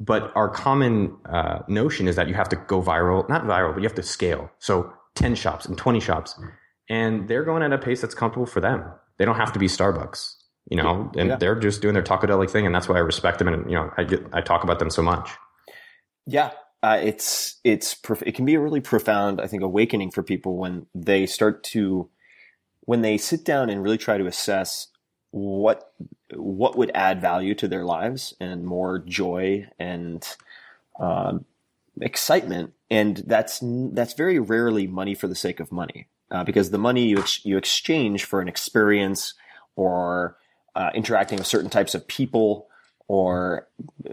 But 0.00 0.30
our 0.36 0.48
common 0.48 1.16
uh, 1.28 1.60
notion 1.66 2.06
is 2.06 2.14
that 2.16 2.28
you 2.28 2.34
have 2.34 2.48
to 2.50 2.56
go 2.56 2.80
viral 2.82 3.28
not 3.28 3.44
viral 3.44 3.72
but 3.74 3.82
you 3.82 3.88
have 3.88 3.96
to 3.96 4.02
scale. 4.02 4.50
So 4.58 4.92
10 5.16 5.34
shops 5.34 5.66
and 5.66 5.76
20 5.76 6.00
shops. 6.00 6.38
And 6.88 7.28
they're 7.28 7.44
going 7.44 7.62
at 7.62 7.72
a 7.72 7.78
pace 7.78 8.00
that's 8.00 8.14
comfortable 8.14 8.46
for 8.46 8.60
them. 8.60 8.84
They 9.18 9.24
don't 9.24 9.36
have 9.36 9.52
to 9.52 9.58
be 9.58 9.66
starbucks 9.66 10.34
you 10.70 10.76
know? 10.76 11.10
And 11.16 11.30
Yeah. 11.30 11.36
they're 11.36 11.58
just 11.58 11.80
doing 11.80 11.94
their 11.94 12.02
Taco 12.02 12.26
tacodelic 12.26 12.50
thing 12.50 12.66
and 12.66 12.74
that's 12.74 12.88
why 12.88 12.96
i 12.96 13.00
respect 13.00 13.38
them 13.38 13.48
and 13.48 13.68
you 13.70 13.76
know 13.76 13.90
i 13.96 14.04
get 14.04 14.24
i 14.32 14.40
talk 14.40 14.64
about 14.64 14.78
them 14.78 14.90
so 14.90 15.02
much. 15.02 15.30
Yeah, 16.26 16.50
uh, 16.82 16.98
it's 17.02 17.58
it's 17.64 17.94
prof- 17.94 18.22
it 18.26 18.34
can 18.34 18.44
be 18.44 18.54
a 18.54 18.60
really 18.60 18.80
profound, 18.80 19.40
I 19.40 19.46
think, 19.46 19.62
awakening 19.62 20.10
for 20.10 20.22
people 20.22 20.58
when 20.58 20.86
they 20.94 21.24
start 21.24 21.64
to 21.64 22.10
when 22.82 23.00
they 23.00 23.16
sit 23.16 23.44
down 23.44 23.70
and 23.70 23.82
really 23.82 23.96
try 23.96 24.18
to 24.18 24.26
assess 24.26 24.88
what 25.30 25.92
what 26.34 26.76
would 26.76 26.90
add 26.94 27.20
value 27.20 27.54
to 27.54 27.68
their 27.68 27.84
lives 27.84 28.34
and 28.40 28.64
more 28.64 28.98
joy 28.98 29.66
and 29.78 30.26
um, 30.98 31.44
excitement, 32.00 32.72
and 32.90 33.22
that's 33.26 33.60
that's 33.62 34.14
very 34.14 34.38
rarely 34.38 34.86
money 34.86 35.14
for 35.14 35.28
the 35.28 35.34
sake 35.34 35.60
of 35.60 35.72
money, 35.72 36.08
uh, 36.30 36.44
because 36.44 36.70
the 36.70 36.78
money 36.78 37.08
you 37.08 37.18
ex- 37.18 37.44
you 37.44 37.56
exchange 37.56 38.24
for 38.24 38.40
an 38.40 38.48
experience 38.48 39.34
or 39.76 40.36
uh, 40.74 40.90
interacting 40.94 41.38
with 41.38 41.46
certain 41.46 41.70
types 41.70 41.94
of 41.94 42.06
people 42.08 42.68
or 43.08 43.66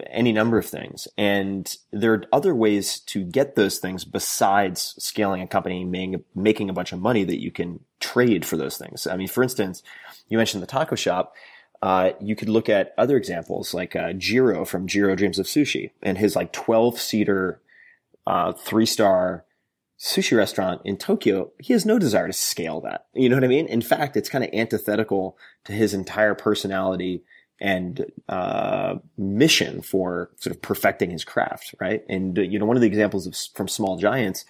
any 0.09 0.31
number 0.31 0.57
of 0.57 0.65
things. 0.65 1.05
And 1.17 1.75
there 1.91 2.13
are 2.13 2.23
other 2.31 2.55
ways 2.55 2.99
to 3.01 3.25
get 3.25 3.55
those 3.55 3.77
things 3.77 4.05
besides 4.05 4.95
scaling 4.97 5.41
a 5.41 5.47
company, 5.47 5.83
making, 5.83 6.23
making 6.33 6.69
a 6.69 6.73
bunch 6.73 6.93
of 6.93 6.99
money 6.99 7.25
that 7.25 7.41
you 7.41 7.51
can 7.51 7.81
trade 7.99 8.45
for 8.45 8.55
those 8.55 8.77
things. 8.77 9.05
I 9.05 9.17
mean, 9.17 9.27
for 9.27 9.43
instance, 9.43 9.83
you 10.29 10.37
mentioned 10.37 10.63
the 10.63 10.67
taco 10.67 10.95
shop. 10.95 11.35
Uh, 11.81 12.11
you 12.21 12.37
could 12.37 12.47
look 12.47 12.69
at 12.69 12.93
other 12.97 13.17
examples 13.17 13.73
like 13.73 13.97
uh, 13.97 14.13
Jiro 14.13 14.63
from 14.63 14.87
Jiro 14.87 15.13
Dreams 15.13 15.39
of 15.39 15.45
Sushi 15.45 15.91
and 16.01 16.17
his 16.17 16.35
like 16.35 16.53
12 16.53 16.97
seater, 16.97 17.61
uh, 18.25 18.53
three 18.53 18.85
star 18.85 19.43
sushi 19.99 20.37
restaurant 20.37 20.81
in 20.85 20.95
Tokyo. 20.95 21.51
He 21.59 21.73
has 21.73 21.85
no 21.85 21.99
desire 21.99 22.27
to 22.27 22.33
scale 22.33 22.79
that. 22.81 23.07
You 23.13 23.27
know 23.27 23.35
what 23.35 23.43
I 23.43 23.49
mean? 23.49 23.67
In 23.67 23.81
fact, 23.81 24.15
it's 24.15 24.29
kind 24.29 24.43
of 24.43 24.49
antithetical 24.53 25.37
to 25.65 25.73
his 25.73 25.93
entire 25.93 26.33
personality 26.33 27.23
and 27.59 28.05
uh, 28.27 28.95
mission 29.17 29.81
for 29.81 30.29
sort 30.37 30.55
of 30.55 30.61
perfecting 30.61 31.09
his 31.09 31.23
craft, 31.23 31.75
right? 31.79 32.03
And 32.09 32.37
uh, 32.37 32.41
you 32.41 32.59
know, 32.59 32.65
one 32.65 32.77
of 32.77 32.81
the 32.81 32.87
examples 32.87 33.27
of, 33.27 33.35
from 33.55 33.67
Small 33.67 33.97
Giants, 33.97 34.45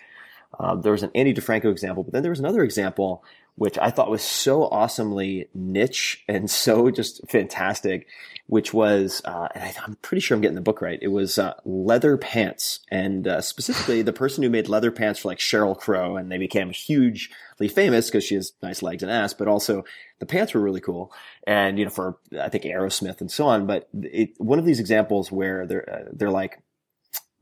uh, 0.59 0.75
there 0.75 0.91
was 0.91 1.03
an 1.03 1.11
Ani 1.15 1.33
DiFranco 1.33 1.71
example, 1.71 2.03
but 2.03 2.13
then 2.13 2.23
there 2.23 2.31
was 2.31 2.39
another 2.39 2.63
example 2.63 3.23
which 3.55 3.77
I 3.77 3.89
thought 3.89 4.09
was 4.09 4.23
so 4.23 4.63
awesomely 4.63 5.47
niche 5.53 6.23
and 6.27 6.49
so 6.49 6.91
just 6.91 7.21
fantastic, 7.29 8.07
which 8.47 8.73
was, 8.73 9.21
uh, 9.25 9.47
and 9.55 9.63
I, 9.63 9.73
I'm 9.85 9.95
pretty 10.01 10.21
sure 10.21 10.35
I'm 10.35 10.41
getting 10.41 10.55
the 10.55 10.61
book 10.61 10.81
right. 10.81 10.99
It 11.01 11.07
was 11.07 11.39
uh, 11.39 11.53
leather 11.63 12.17
pants, 12.17 12.81
and 12.91 13.27
uh, 13.27 13.41
specifically 13.41 14.01
the 14.01 14.13
person 14.13 14.43
who 14.43 14.49
made 14.49 14.67
leather 14.67 14.91
pants 14.91 15.19
for 15.19 15.29
like 15.29 15.39
Sheryl 15.39 15.77
Crow, 15.77 16.17
and 16.17 16.31
they 16.31 16.37
became 16.37 16.69
hugely 16.71 17.33
famous 17.67 18.07
because 18.07 18.23
she 18.23 18.35
has 18.35 18.53
nice 18.61 18.81
legs 18.81 19.03
and 19.03 19.11
ass, 19.11 19.33
but 19.33 19.47
also 19.47 19.83
the 20.19 20.25
pants 20.25 20.53
were 20.53 20.61
really 20.61 20.81
cool, 20.81 21.13
and 21.47 21.79
you 21.79 21.85
know 21.85 21.91
for 21.91 22.17
I 22.39 22.49
think 22.49 22.63
Aerosmith 22.65 23.21
and 23.21 23.31
so 23.31 23.47
on. 23.47 23.65
But 23.65 23.89
it, 23.93 24.31
one 24.37 24.59
of 24.59 24.65
these 24.65 24.79
examples 24.79 25.31
where 25.31 25.65
they're 25.65 25.89
uh, 25.89 26.09
they're 26.13 26.31
like 26.31 26.61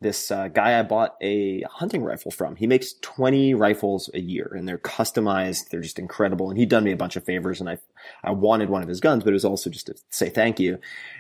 this 0.03 0.30
uh, 0.30 0.49
guy 0.49 0.78
I 0.78 0.84
bought 0.84 1.16
a 1.22 1.61
hunting 1.61 2.03
rifle 2.03 2.30
from. 2.30 2.55
He 2.57 2.68
makes 2.68 2.93
20 3.01 3.55
rifles 3.55 4.09
a 4.14 4.20
year 4.20 4.53
and 4.55 4.68
they're 4.68 4.78
customized. 4.78 5.70
They're 5.70 5.82
just 5.82 5.97
incredible. 5.97 6.49
And 6.49 6.59
he'd 6.59 6.70
done 6.70 6.84
me 6.84 6.91
a 6.91 6.97
bunch 6.97 7.16
of 7.16 7.24
favors 7.24 7.59
and 7.59 7.70
I, 7.70 7.80
I 8.24 8.32
wanted 8.32 8.70
one 8.70 8.84
of 8.84 8.89
his 8.89 8.99
guns, 8.99 9.24
but 9.24 9.32
it 9.32 9.34
was 9.34 9.45
also 9.45 9.70
just 9.70 9.88
to 9.88 9.95
say 10.09 10.30
thank 10.30 10.59
you. 10.59 10.78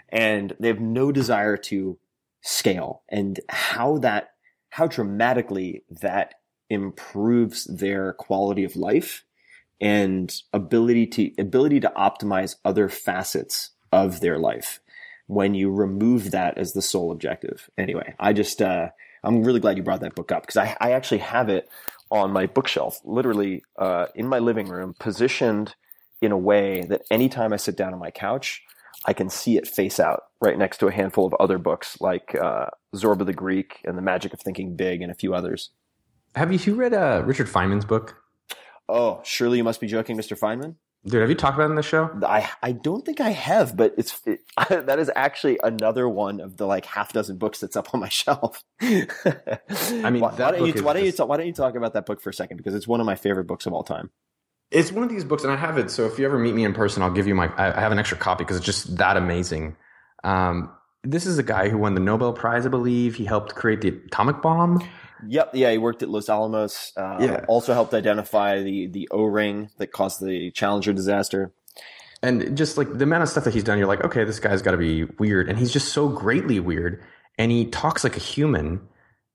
And 0.09 0.53
they 0.59 0.67
have 0.67 0.81
no 0.81 1.11
desire 1.11 1.57
to 1.57 1.97
scale 2.41 3.01
and 3.09 3.39
how 3.49 3.97
that, 3.99 4.33
how 4.69 4.85
dramatically 4.85 5.83
that 6.01 6.35
improves 6.69 7.65
their 7.65 8.13
quality 8.13 8.63
of 8.63 8.75
life 8.75 9.23
and 9.81 10.33
ability 10.53 11.07
to, 11.07 11.31
ability 11.37 11.79
to 11.81 11.91
optimize 11.95 12.55
other 12.63 12.89
facets 12.89 13.71
of 13.91 14.21
their 14.21 14.39
life 14.39 14.79
when 15.27 15.53
you 15.53 15.71
remove 15.71 16.31
that 16.31 16.57
as 16.57 16.73
the 16.73 16.81
sole 16.81 17.11
objective. 17.11 17.69
Anyway, 17.77 18.13
I 18.19 18.33
just, 18.33 18.61
uh, 18.61 18.89
I'm 19.23 19.43
really 19.43 19.59
glad 19.59 19.77
you 19.77 19.83
brought 19.83 20.01
that 20.01 20.15
book 20.15 20.31
up 20.31 20.43
because 20.43 20.57
I, 20.57 20.75
I 20.79 20.91
actually 20.91 21.19
have 21.19 21.49
it 21.49 21.69
on 22.11 22.31
my 22.31 22.45
bookshelf, 22.45 22.99
literally, 23.03 23.63
uh, 23.77 24.07
in 24.15 24.27
my 24.27 24.39
living 24.39 24.67
room, 24.67 24.93
positioned 24.99 25.75
in 26.21 26.31
a 26.31 26.37
way 26.37 26.83
that 26.89 27.01
anytime 27.09 27.53
I 27.53 27.57
sit 27.57 27.75
down 27.75 27.93
on 27.93 27.99
my 27.99 28.11
couch, 28.11 28.63
I 29.05 29.13
can 29.13 29.29
see 29.29 29.57
it 29.57 29.67
face 29.67 29.99
out 29.99 30.23
right 30.41 30.57
next 30.57 30.77
to 30.77 30.87
a 30.87 30.91
handful 30.91 31.25
of 31.25 31.33
other 31.39 31.57
books 31.57 31.99
like 31.99 32.35
uh, 32.35 32.67
Zorba 32.95 33.25
the 33.25 33.33
Greek 33.33 33.81
and 33.83 33.97
The 33.97 34.01
Magic 34.01 34.33
of 34.33 34.39
Thinking 34.39 34.75
Big 34.75 35.01
and 35.01 35.11
a 35.11 35.15
few 35.15 35.33
others. 35.33 35.71
Have 36.35 36.51
you 36.67 36.75
read 36.75 36.93
uh, 36.93 37.23
Richard 37.25 37.47
Feynman's 37.47 37.85
book? 37.85 38.15
Oh, 38.89 39.21
surely 39.23 39.57
you 39.57 39.63
must 39.63 39.79
be 39.79 39.87
joking, 39.87 40.17
Mr. 40.17 40.37
Feynman. 40.37 40.75
Dude, 41.05 41.19
have 41.19 41.29
you 41.29 41.35
talked 41.35 41.55
about 41.55 41.65
it 41.65 41.71
in 41.71 41.75
the 41.75 41.83
show? 41.83 42.09
I 42.25 42.49
I 42.61 42.71
don't 42.71 43.05
think 43.05 43.19
I 43.19 43.31
have, 43.31 43.75
but 43.75 43.93
it's 43.97 44.21
it, 44.25 44.39
that 44.69 44.99
is 44.99 45.11
actually 45.15 45.59
another 45.61 46.07
one 46.07 46.39
of 46.39 46.55
the 46.55 46.65
like 46.65 46.85
half 46.85 47.11
dozen 47.11 47.37
books 47.37 47.59
that's 47.59 47.75
up 47.75 47.93
on 47.93 47.99
my 47.99 48.07
shelf. 48.09 48.63
I 48.81 50.09
mean, 50.09 50.21
why, 50.21 50.31
why 50.31 50.51
don't 50.51 50.65
you 50.65 50.81
why 50.83 50.93
don't 50.93 51.03
you 51.03 51.11
just- 51.11 51.27
why 51.27 51.35
don't 51.37 51.45
you 51.47 51.53
talk 51.53 51.75
about 51.75 51.93
that 51.93 52.05
book 52.05 52.21
for 52.21 52.29
a 52.29 52.33
second 52.33 52.55
because 52.57 52.73
it's 52.73 52.87
one 52.87 53.01
of 53.01 53.05
my 53.05 53.15
favorite 53.15 53.45
books 53.47 53.65
of 53.65 53.73
all 53.73 53.83
time. 53.83 54.11
It's 54.71 54.91
one 54.93 55.03
of 55.03 55.09
these 55.09 55.25
books, 55.25 55.43
and 55.43 55.51
I 55.51 55.57
have 55.57 55.77
it. 55.77 55.91
So 55.91 56.05
if 56.05 56.17
you 56.17 56.25
ever 56.25 56.39
meet 56.39 56.55
me 56.55 56.63
in 56.63 56.73
person, 56.73 57.03
I'll 57.03 57.11
give 57.11 57.27
you 57.27 57.35
my. 57.35 57.47
I 57.57 57.77
I 57.77 57.81
have 57.81 57.91
an 57.91 57.99
extra 57.99 58.17
copy 58.17 58.43
because 58.45 58.57
it's 58.57 58.65
just 58.65 58.95
that 58.97 59.17
amazing. 59.17 59.75
Um, 60.23 60.71
this 61.03 61.25
is 61.25 61.37
a 61.37 61.43
guy 61.43 61.67
who 61.67 61.77
won 61.77 61.95
the 61.95 61.99
Nobel 61.99 62.31
Prize, 62.31 62.65
I 62.65 62.69
believe. 62.69 63.15
He 63.15 63.25
helped 63.25 63.55
create 63.55 63.81
the 63.81 63.89
atomic 63.89 64.41
bomb. 64.41 64.79
Yep, 65.27 65.51
yeah, 65.53 65.71
he 65.71 65.77
worked 65.77 66.03
at 66.03 66.09
Los 66.09 66.29
Alamos. 66.29 66.91
Uh, 66.97 67.17
Yeah. 67.19 67.45
also 67.47 67.73
helped 67.73 67.93
identify 67.93 68.61
the 68.61 68.87
the 68.87 69.07
O 69.11 69.23
ring 69.23 69.69
that 69.77 69.91
caused 69.91 70.23
the 70.23 70.51
Challenger 70.51 70.93
disaster. 70.93 71.53
and 72.21 72.55
just 72.57 72.77
like 72.77 72.87
the 72.97 73.03
amount 73.03 73.21
of 73.23 73.27
stuff 73.29 73.43
that 73.43 73.53
he's 73.53 73.65
done, 73.65 73.77
you're 73.77 73.87
like, 73.87 74.03
okay, 74.03 74.23
this 74.23 74.39
guy's 74.39 74.61
got 74.61 74.71
to 74.71 74.77
be 74.77 75.03
weird, 75.19 75.49
and 75.49 75.59
he's 75.59 75.73
just 75.73 75.89
so 75.91 76.07
greatly 76.07 76.59
weird, 76.59 77.03
and 77.37 77.51
he 77.51 77.65
talks 77.65 78.03
like 78.03 78.15
a 78.15 78.19
human, 78.19 78.79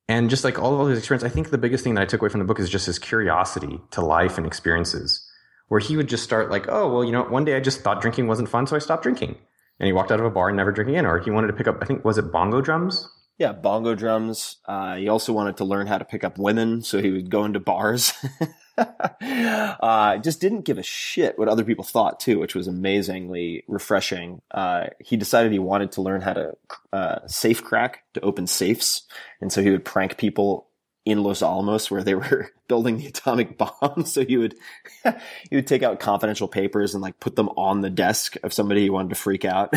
and 0.09 0.31
just 0.31 0.43
like 0.43 0.59
all 0.59 0.81
of 0.81 0.89
his 0.89 0.99
experience. 0.99 1.23
I 1.23 1.29
think 1.29 1.51
the 1.51 1.59
biggest 1.59 1.85
thing 1.85 1.95
that 1.97 2.03
I 2.03 2.07
took 2.07 2.23
away 2.23 2.31
from 2.31 2.39
the 2.41 2.47
book 2.47 2.59
is 2.61 2.71
just 2.71 2.87
his 2.87 2.99
curiosity 2.99 3.79
to 3.91 4.01
life 4.01 4.39
and 4.39 4.47
experiences, 4.47 5.23
where 5.69 5.81
he 5.81 5.99
would 5.99 6.09
just 6.09 6.25
start 6.25 6.51
like, 6.51 6.67
oh, 6.69 6.91
well, 6.91 7.05
you 7.05 7.13
know, 7.13 7.25
one 7.25 7.45
day 7.45 7.57
I 7.57 7.61
just 7.61 7.83
thought 7.83 8.01
drinking 8.01 8.27
wasn't 8.27 8.49
fun, 8.49 8.67
so 8.67 8.75
I 8.75 8.79
stopped 8.79 9.03
drinking, 9.03 9.37
and 9.79 9.87
he 9.87 9.93
walked 9.93 10.11
out 10.11 10.19
of 10.21 10.25
a 10.25 10.31
bar 10.31 10.49
and 10.49 10.57
never 10.57 10.73
drank 10.73 10.89
again, 10.89 11.05
or 11.05 11.19
he 11.19 11.31
wanted 11.31 11.49
to 11.49 11.53
pick 11.53 11.69
up, 11.69 11.77
I 11.83 11.85
think, 11.85 12.07
was 12.07 12.17
it 12.17 12.33
bongo 12.33 12.63
drums? 12.63 13.07
Yeah, 13.39 13.53
bongo 13.53 13.95
drums. 13.95 14.57
Uh, 14.67 14.97
he 14.97 15.09
also 15.09 15.33
wanted 15.33 15.59
to 15.59 15.65
learn 15.65 15.87
how 15.87 15.99
to 15.99 16.05
pick 16.05 16.25
up 16.25 16.39
women, 16.39 16.83
so 16.83 17.01
he 17.01 17.13
would 17.13 17.31
go 17.31 17.45
into 17.45 17.61
bars. 17.61 18.13
uh, 18.79 20.19
just 20.19 20.41
didn't 20.41 20.63
give 20.63 20.77
a 20.77 20.83
shit 20.83 21.39
what 21.39 21.49
other 21.49 21.63
people 21.63 21.85
thought 21.85 22.19
too, 22.19 22.41
which 22.41 22.57
was 22.57 22.67
amazingly 22.67 23.63
refreshing. 23.69 24.43
Uh, 24.51 24.87
he 24.99 25.17
decided 25.17 25.53
he 25.53 25.61
wanted 25.61 25.93
to 25.93 26.03
learn 26.03 26.21
how 26.21 26.33
to 26.33 26.57
uh, 26.93 27.27
safe 27.29 27.63
crack 27.63 28.03
to 28.15 28.21
open 28.23 28.49
safes, 28.49 29.07
and 29.41 29.53
so 29.53 29.63
he 29.63 29.71
would 29.71 29.85
prank 29.85 30.17
people 30.17 30.67
in 31.05 31.23
Los 31.23 31.41
Alamos 31.41 31.93
where 31.93 32.03
they 32.03 32.17
were 32.17 32.51
building 32.69 32.99
the 32.99 33.07
atomic 33.07 33.57
bomb. 33.57 34.05
So 34.05 34.25
he 34.25 34.37
would 34.37 34.57
he 35.49 35.57
would 35.57 35.69
take 35.69 35.85
out 35.85 36.01
confidential 36.01 36.49
papers 36.49 36.95
and 36.95 37.03
like 37.03 37.21
put 37.21 37.37
them 37.37 37.51
on 37.51 37.83
the 37.83 37.91
desk 37.91 38.37
of 38.43 38.53
somebody 38.53 38.83
he 38.83 38.91
wanted 38.91 39.11
to 39.11 39.15
freak 39.15 39.45
out. 39.45 39.73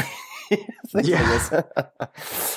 Things 0.87 0.93
like 0.93 1.05
this. 1.05 1.53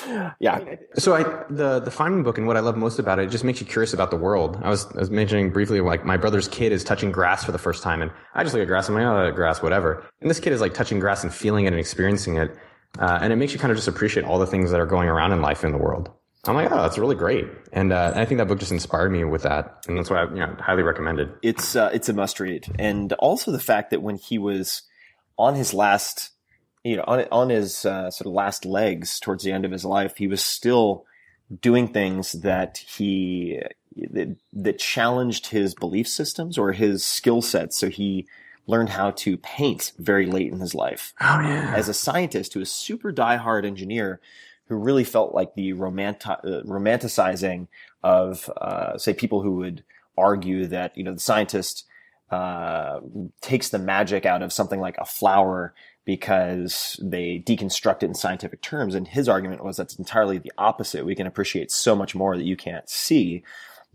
yeah, 0.39 0.75
So 0.95 1.15
I 1.15 1.23
the 1.49 1.79
the 1.79 1.91
Feynman 1.91 2.23
book 2.23 2.37
and 2.37 2.45
what 2.45 2.57
I 2.57 2.59
love 2.59 2.75
most 2.75 2.99
about 2.99 3.19
it, 3.19 3.25
it 3.25 3.29
just 3.29 3.43
makes 3.43 3.61
you 3.61 3.65
curious 3.65 3.93
about 3.93 4.11
the 4.11 4.17
world. 4.17 4.59
I 4.61 4.69
was 4.69 4.85
I 4.95 4.99
was 4.99 5.09
mentioning 5.09 5.51
briefly 5.51 5.79
like 5.79 6.05
my 6.05 6.17
brother's 6.17 6.47
kid 6.47 6.71
is 6.71 6.83
touching 6.83 7.11
grass 7.11 7.43
for 7.43 7.51
the 7.51 7.57
first 7.57 7.83
time, 7.83 8.01
and 8.01 8.11
I 8.33 8.43
just 8.43 8.53
look 8.53 8.61
at 8.61 8.67
grass 8.67 8.89
and 8.89 8.97
I'm 8.97 9.05
like, 9.05 9.33
oh, 9.33 9.35
grass, 9.35 9.61
whatever. 9.61 10.05
And 10.21 10.29
this 10.29 10.39
kid 10.39 10.51
is 10.51 10.61
like 10.61 10.73
touching 10.73 10.99
grass 10.99 11.23
and 11.23 11.33
feeling 11.33 11.65
it 11.65 11.69
and 11.69 11.79
experiencing 11.79 12.37
it, 12.37 12.55
uh, 12.99 13.19
and 13.21 13.31
it 13.31 13.37
makes 13.37 13.53
you 13.53 13.59
kind 13.59 13.71
of 13.71 13.77
just 13.77 13.87
appreciate 13.87 14.25
all 14.25 14.39
the 14.39 14.47
things 14.47 14.71
that 14.71 14.79
are 14.79 14.85
going 14.85 15.07
around 15.07 15.31
in 15.31 15.41
life 15.41 15.63
in 15.63 15.71
the 15.71 15.77
world. 15.77 16.09
I'm 16.47 16.55
like, 16.55 16.71
oh, 16.71 16.81
that's 16.81 16.99
really 16.99 17.15
great, 17.15 17.47
and 17.73 17.91
uh, 17.91 18.11
I 18.15 18.25
think 18.25 18.37
that 18.37 18.47
book 18.47 18.59
just 18.59 18.71
inspired 18.71 19.11
me 19.11 19.23
with 19.23 19.43
that, 19.43 19.83
and 19.87 19.97
that's 19.97 20.11
why 20.11 20.23
I 20.23 20.29
you 20.29 20.35
know, 20.35 20.55
highly 20.59 20.83
recommend 20.83 21.19
it. 21.19 21.29
it's 21.41 21.75
uh, 21.75 21.89
it's 21.93 22.09
a 22.09 22.13
must 22.13 22.39
read, 22.39 22.65
and 22.77 23.13
also 23.13 23.51
the 23.51 23.59
fact 23.59 23.89
that 23.91 24.03
when 24.03 24.17
he 24.17 24.37
was 24.37 24.83
on 25.37 25.55
his 25.55 25.73
last, 25.73 26.31
you 26.85 26.95
know, 26.97 27.03
on 27.07 27.25
on 27.31 27.49
his 27.49 27.83
uh, 27.85 28.11
sort 28.11 28.27
of 28.27 28.33
last 28.33 28.63
legs 28.63 29.19
towards 29.19 29.43
the 29.43 29.51
end 29.51 29.65
of 29.65 29.71
his 29.71 29.83
life, 29.83 30.17
he 30.17 30.27
was 30.27 30.43
still 30.43 31.05
doing 31.61 31.87
things 31.87 32.33
that 32.33 32.77
he 32.77 33.59
that, 33.97 34.35
that 34.53 34.79
challenged 34.79 35.47
his 35.47 35.73
belief 35.73 36.07
systems 36.07 36.57
or 36.57 36.71
his 36.71 37.03
skill 37.03 37.41
sets. 37.41 37.77
So 37.77 37.89
he 37.89 38.27
learned 38.67 38.89
how 38.89 39.11
to 39.11 39.37
paint 39.37 39.93
very 39.97 40.25
late 40.25 40.51
in 40.51 40.59
his 40.59 40.75
life 40.75 41.13
Oh 41.19 41.39
yeah, 41.39 41.73
as 41.75 41.89
a 41.89 41.93
scientist 41.93 42.53
who 42.53 42.59
was 42.59 42.71
super 42.71 43.11
diehard 43.11 43.65
engineer 43.65 44.21
who 44.67 44.75
really 44.75 45.03
felt 45.03 45.33
like 45.33 45.55
the 45.55 45.73
romanti- 45.73 46.43
uh, 46.43 46.63
romanticizing 46.63 47.67
of, 48.03 48.49
uh, 48.57 48.97
say, 48.97 49.13
people 49.13 49.41
who 49.41 49.57
would 49.57 49.83
argue 50.17 50.65
that, 50.67 50.97
you 50.97 51.03
know, 51.03 51.13
the 51.13 51.19
scientist 51.19 51.85
uh, 52.31 52.99
takes 53.41 53.69
the 53.69 53.79
magic 53.79 54.25
out 54.25 54.41
of 54.41 54.51
something 54.51 54.79
like 54.79 54.97
a 54.97 55.05
flower 55.05 55.73
because 56.05 56.99
they 57.01 57.43
deconstruct 57.45 58.03
it 58.03 58.07
in 58.07 58.13
scientific 58.13 58.61
terms. 58.61 58.95
And 58.95 59.07
his 59.07 59.27
argument 59.27 59.63
was 59.63 59.77
that's 59.77 59.95
entirely 59.95 60.37
the 60.37 60.51
opposite. 60.57 61.05
We 61.05 61.15
can 61.15 61.27
appreciate 61.27 61.71
so 61.71 61.95
much 61.95 62.15
more 62.15 62.37
that 62.37 62.43
you 62.43 62.55
can't 62.55 62.87
see. 62.89 63.43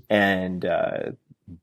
And, 0.08 0.64
uh, 0.64 1.12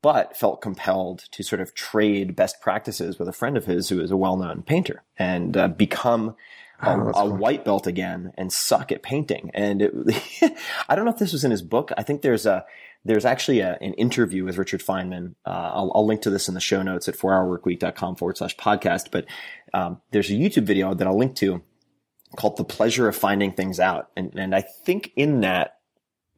but 0.02 0.36
felt 0.36 0.60
compelled 0.60 1.24
to 1.32 1.42
sort 1.42 1.60
of 1.60 1.74
trade 1.74 2.36
best 2.36 2.60
practices 2.60 3.18
with 3.18 3.28
a 3.28 3.32
friend 3.32 3.56
of 3.56 3.64
his 3.64 3.88
who 3.88 4.00
is 4.00 4.10
a 4.10 4.16
well-known 4.16 4.62
painter 4.62 5.02
and 5.18 5.56
uh, 5.56 5.68
become 5.68 6.30
a, 6.82 6.90
Oh, 6.90 7.08
a 7.08 7.12
cool. 7.12 7.36
white 7.36 7.64
belt 7.64 7.86
again 7.86 8.32
and 8.36 8.52
suck 8.52 8.92
at 8.92 9.02
painting. 9.02 9.50
And 9.54 9.82
it, 9.82 9.92
I 10.88 10.94
don't 10.94 11.04
know 11.06 11.10
if 11.10 11.18
this 11.18 11.32
was 11.32 11.44
in 11.44 11.50
his 11.50 11.62
book. 11.62 11.90
I 11.96 12.02
think 12.02 12.22
there's 12.22 12.46
a 12.46 12.64
there's 13.04 13.24
actually 13.24 13.60
a, 13.60 13.78
an 13.80 13.94
interview 13.94 14.44
with 14.44 14.58
Richard 14.58 14.80
Feynman. 14.80 15.34
Uh, 15.46 15.70
I'll, 15.74 15.92
I'll 15.94 16.06
link 16.06 16.22
to 16.22 16.30
this 16.30 16.48
in 16.48 16.54
the 16.54 16.60
show 16.60 16.82
notes 16.82 17.08
at 17.08 17.16
4hourworkweek.com 17.16 18.16
forward 18.16 18.36
slash 18.36 18.56
podcast. 18.56 19.10
But 19.10 19.26
um, 19.72 20.00
there's 20.10 20.30
a 20.30 20.34
YouTube 20.34 20.64
video 20.64 20.94
that 20.94 21.06
I'll 21.06 21.18
link 21.18 21.36
to 21.36 21.62
called 22.36 22.56
"The 22.56 22.64
Pleasure 22.64 23.08
of 23.08 23.16
Finding 23.16 23.52
Things 23.52 23.80
Out," 23.80 24.10
and 24.16 24.34
and 24.38 24.54
I 24.54 24.62
think 24.62 25.12
in 25.16 25.40
that 25.40 25.78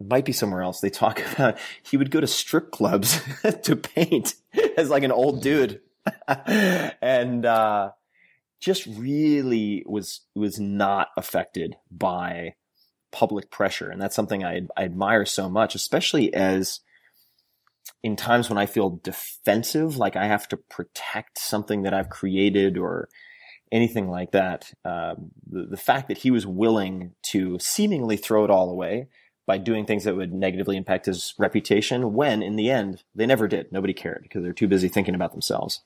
might 0.01 0.25
be 0.25 0.33
somewhere 0.33 0.63
else. 0.63 0.81
They 0.81 0.91
talk 0.91 1.21
about 1.33 1.59
he 1.83 1.97
would 1.97 2.11
go 2.11 2.21
to 2.21 2.27
strip 2.27 2.71
clubs 2.71 3.21
to 3.63 3.77
paint 3.77 4.35
as 4.77 4.91
like 4.91 5.03
an 5.03 5.13
old 5.13 5.43
dude, 5.43 5.81
and 6.29 7.45
uh, 7.45 7.91
just 8.61 8.87
really 8.87 9.85
was 9.87 10.21
was 10.35 10.61
not 10.61 11.09
affected 11.17 11.77
by 11.91 12.55
public 13.13 13.51
pressure, 13.51 13.91
and 13.91 14.01
that's 14.01 14.17
something 14.17 14.45
I, 14.45 14.63
I 14.77 14.85
admire 14.85 15.27
so 15.27 15.49
much, 15.49 15.75
especially 15.75 16.33
as 16.35 16.81
in 18.03 18.17
times 18.17 18.49
when 18.49 18.59
I 18.59 18.67
feel 18.67 19.01
defensive, 19.03 19.97
like 19.97 20.17
I 20.17 20.27
have 20.27 20.49
to 20.49 20.57
protect 20.57 21.39
something 21.39 21.83
that 21.83 21.95
I've 21.95 22.09
created 22.09 22.79
or 22.79 23.09
anything 23.73 24.09
like 24.09 24.33
that. 24.33 24.73
Um, 24.85 25.31
the, 25.49 25.67
the 25.71 25.77
fact 25.77 26.09
that 26.09 26.19
he 26.19 26.31
was 26.31 26.47
willing 26.47 27.13
to 27.25 27.59
seemingly 27.59 28.17
throw 28.17 28.45
it 28.45 28.51
all 28.51 28.71
away 28.71 29.09
by 29.47 29.59
doing 29.59 29.85
things 29.85 30.05
that 30.05 30.17
would 30.17 30.33
negatively 30.33 30.77
impact 30.77 31.07
his 31.07 31.35
reputation, 31.39 32.15
when 32.15 32.43
in 32.43 32.57
the 32.57 32.71
end 32.71 33.03
they 33.15 33.27
never 33.27 33.49
did. 33.49 33.71
Nobody 33.73 33.93
cared 33.93 34.23
because 34.23 34.43
they're 34.43 34.53
too 34.53 34.69
busy 34.69 34.89
thinking 34.89 35.15
about 35.15 35.33
themselves. 35.33 35.83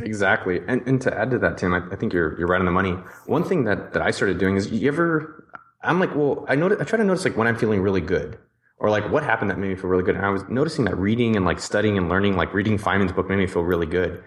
Exactly. 0.00 0.60
And, 0.68 0.86
and 0.86 1.00
to 1.02 1.16
add 1.16 1.30
to 1.30 1.38
that, 1.38 1.56
Tim, 1.56 1.72
I, 1.72 1.80
I 1.90 1.96
think 1.96 2.12
you're, 2.12 2.38
you're 2.38 2.48
right 2.48 2.60
on 2.60 2.66
the 2.66 2.72
money. 2.72 2.92
One 3.26 3.44
thing 3.44 3.64
that, 3.64 3.92
that 3.94 4.02
I 4.02 4.10
started 4.10 4.38
doing 4.38 4.56
is 4.56 4.70
you 4.70 4.88
ever, 4.88 5.45
I'm 5.86 6.00
like, 6.00 6.14
well, 6.14 6.44
I 6.48 6.56
notice, 6.56 6.78
I 6.80 6.84
try 6.84 6.98
to 6.98 7.04
notice 7.04 7.24
like 7.24 7.36
when 7.36 7.46
I'm 7.46 7.56
feeling 7.56 7.80
really 7.80 8.00
good 8.00 8.38
or 8.78 8.90
like 8.90 9.10
what 9.10 9.22
happened 9.22 9.50
that 9.50 9.58
made 9.58 9.68
me 9.68 9.74
feel 9.76 9.88
really 9.88 10.02
good. 10.02 10.16
And 10.16 10.24
I 10.24 10.30
was 10.30 10.44
noticing 10.48 10.84
that 10.86 10.96
reading 10.96 11.36
and 11.36 11.44
like 11.44 11.60
studying 11.60 11.96
and 11.96 12.08
learning, 12.08 12.36
like 12.36 12.52
reading 12.52 12.78
Feynman's 12.78 13.12
book 13.12 13.28
made 13.28 13.36
me 13.36 13.46
feel 13.46 13.62
really 13.62 13.86
good. 13.86 14.22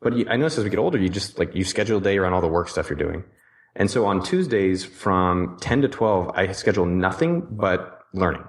But 0.00 0.12
I 0.28 0.36
noticed 0.36 0.58
as 0.58 0.64
we 0.64 0.70
get 0.70 0.78
older, 0.78 0.98
you 0.98 1.08
just 1.08 1.38
like, 1.38 1.54
you 1.54 1.64
schedule 1.64 1.98
a 1.98 2.00
day 2.00 2.18
around 2.18 2.34
all 2.34 2.40
the 2.40 2.46
work 2.46 2.68
stuff 2.68 2.88
you're 2.88 2.98
doing. 2.98 3.24
And 3.74 3.90
so 3.90 4.06
on 4.06 4.22
Tuesdays 4.22 4.84
from 4.84 5.56
10 5.60 5.82
to 5.82 5.88
12, 5.88 6.30
I 6.34 6.52
schedule 6.52 6.86
nothing 6.86 7.46
but 7.50 8.02
learning. 8.12 8.44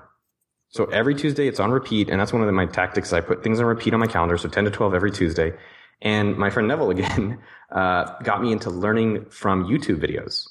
So 0.69 0.85
every 0.85 1.15
Tuesday 1.15 1.47
it's 1.47 1.59
on 1.59 1.71
repeat. 1.71 2.09
And 2.09 2.19
that's 2.19 2.31
one 2.31 2.43
of 2.43 2.53
my 2.53 2.65
tactics. 2.67 3.11
I 3.13 3.21
put 3.21 3.43
things 3.43 3.59
on 3.59 3.65
repeat 3.65 3.93
on 3.93 3.99
my 3.99 4.07
calendar. 4.07 4.37
So 4.37 4.49
10 4.49 4.65
to 4.65 4.71
12 4.71 4.93
every 4.93 5.11
Tuesday. 5.11 5.53
And 6.01 6.37
my 6.37 6.49
friend 6.49 6.67
Neville 6.67 6.91
again, 6.91 7.39
uh, 7.71 8.05
got 8.23 8.41
me 8.41 8.51
into 8.51 8.69
learning 8.69 9.25
from 9.29 9.65
YouTube 9.65 9.99
videos. 9.99 10.45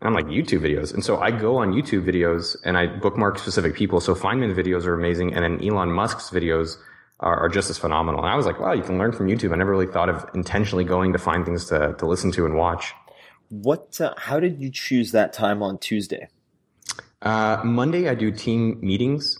And 0.00 0.08
I'm 0.08 0.14
like, 0.14 0.26
YouTube 0.26 0.60
videos. 0.60 0.94
And 0.94 1.04
so 1.04 1.20
I 1.20 1.30
go 1.30 1.58
on 1.58 1.72
YouTube 1.72 2.04
videos 2.04 2.56
and 2.64 2.78
I 2.78 2.86
bookmark 2.86 3.38
specific 3.38 3.74
people. 3.74 4.00
So 4.00 4.14
Feynman 4.14 4.54
videos 4.54 4.86
are 4.86 4.94
amazing. 4.94 5.34
And 5.34 5.44
then 5.44 5.62
Elon 5.62 5.92
Musk's 5.92 6.30
videos 6.30 6.78
are, 7.20 7.36
are 7.36 7.48
just 7.50 7.68
as 7.68 7.76
phenomenal. 7.76 8.20
And 8.22 8.30
I 8.30 8.36
was 8.36 8.46
like, 8.46 8.58
wow, 8.58 8.72
you 8.72 8.82
can 8.82 8.96
learn 8.96 9.12
from 9.12 9.26
YouTube. 9.28 9.52
I 9.52 9.56
never 9.56 9.70
really 9.70 9.86
thought 9.86 10.08
of 10.08 10.24
intentionally 10.34 10.84
going 10.84 11.12
to 11.12 11.18
find 11.18 11.44
things 11.44 11.66
to, 11.66 11.94
to 11.98 12.06
listen 12.06 12.32
to 12.32 12.46
and 12.46 12.56
watch. 12.56 12.94
What? 13.50 14.00
Uh, 14.00 14.14
how 14.16 14.40
did 14.40 14.60
you 14.62 14.70
choose 14.70 15.12
that 15.12 15.34
time 15.34 15.62
on 15.62 15.76
Tuesday? 15.78 16.28
Uh, 17.20 17.60
Monday, 17.62 18.08
I 18.08 18.14
do 18.14 18.30
team 18.30 18.78
meetings. 18.80 19.38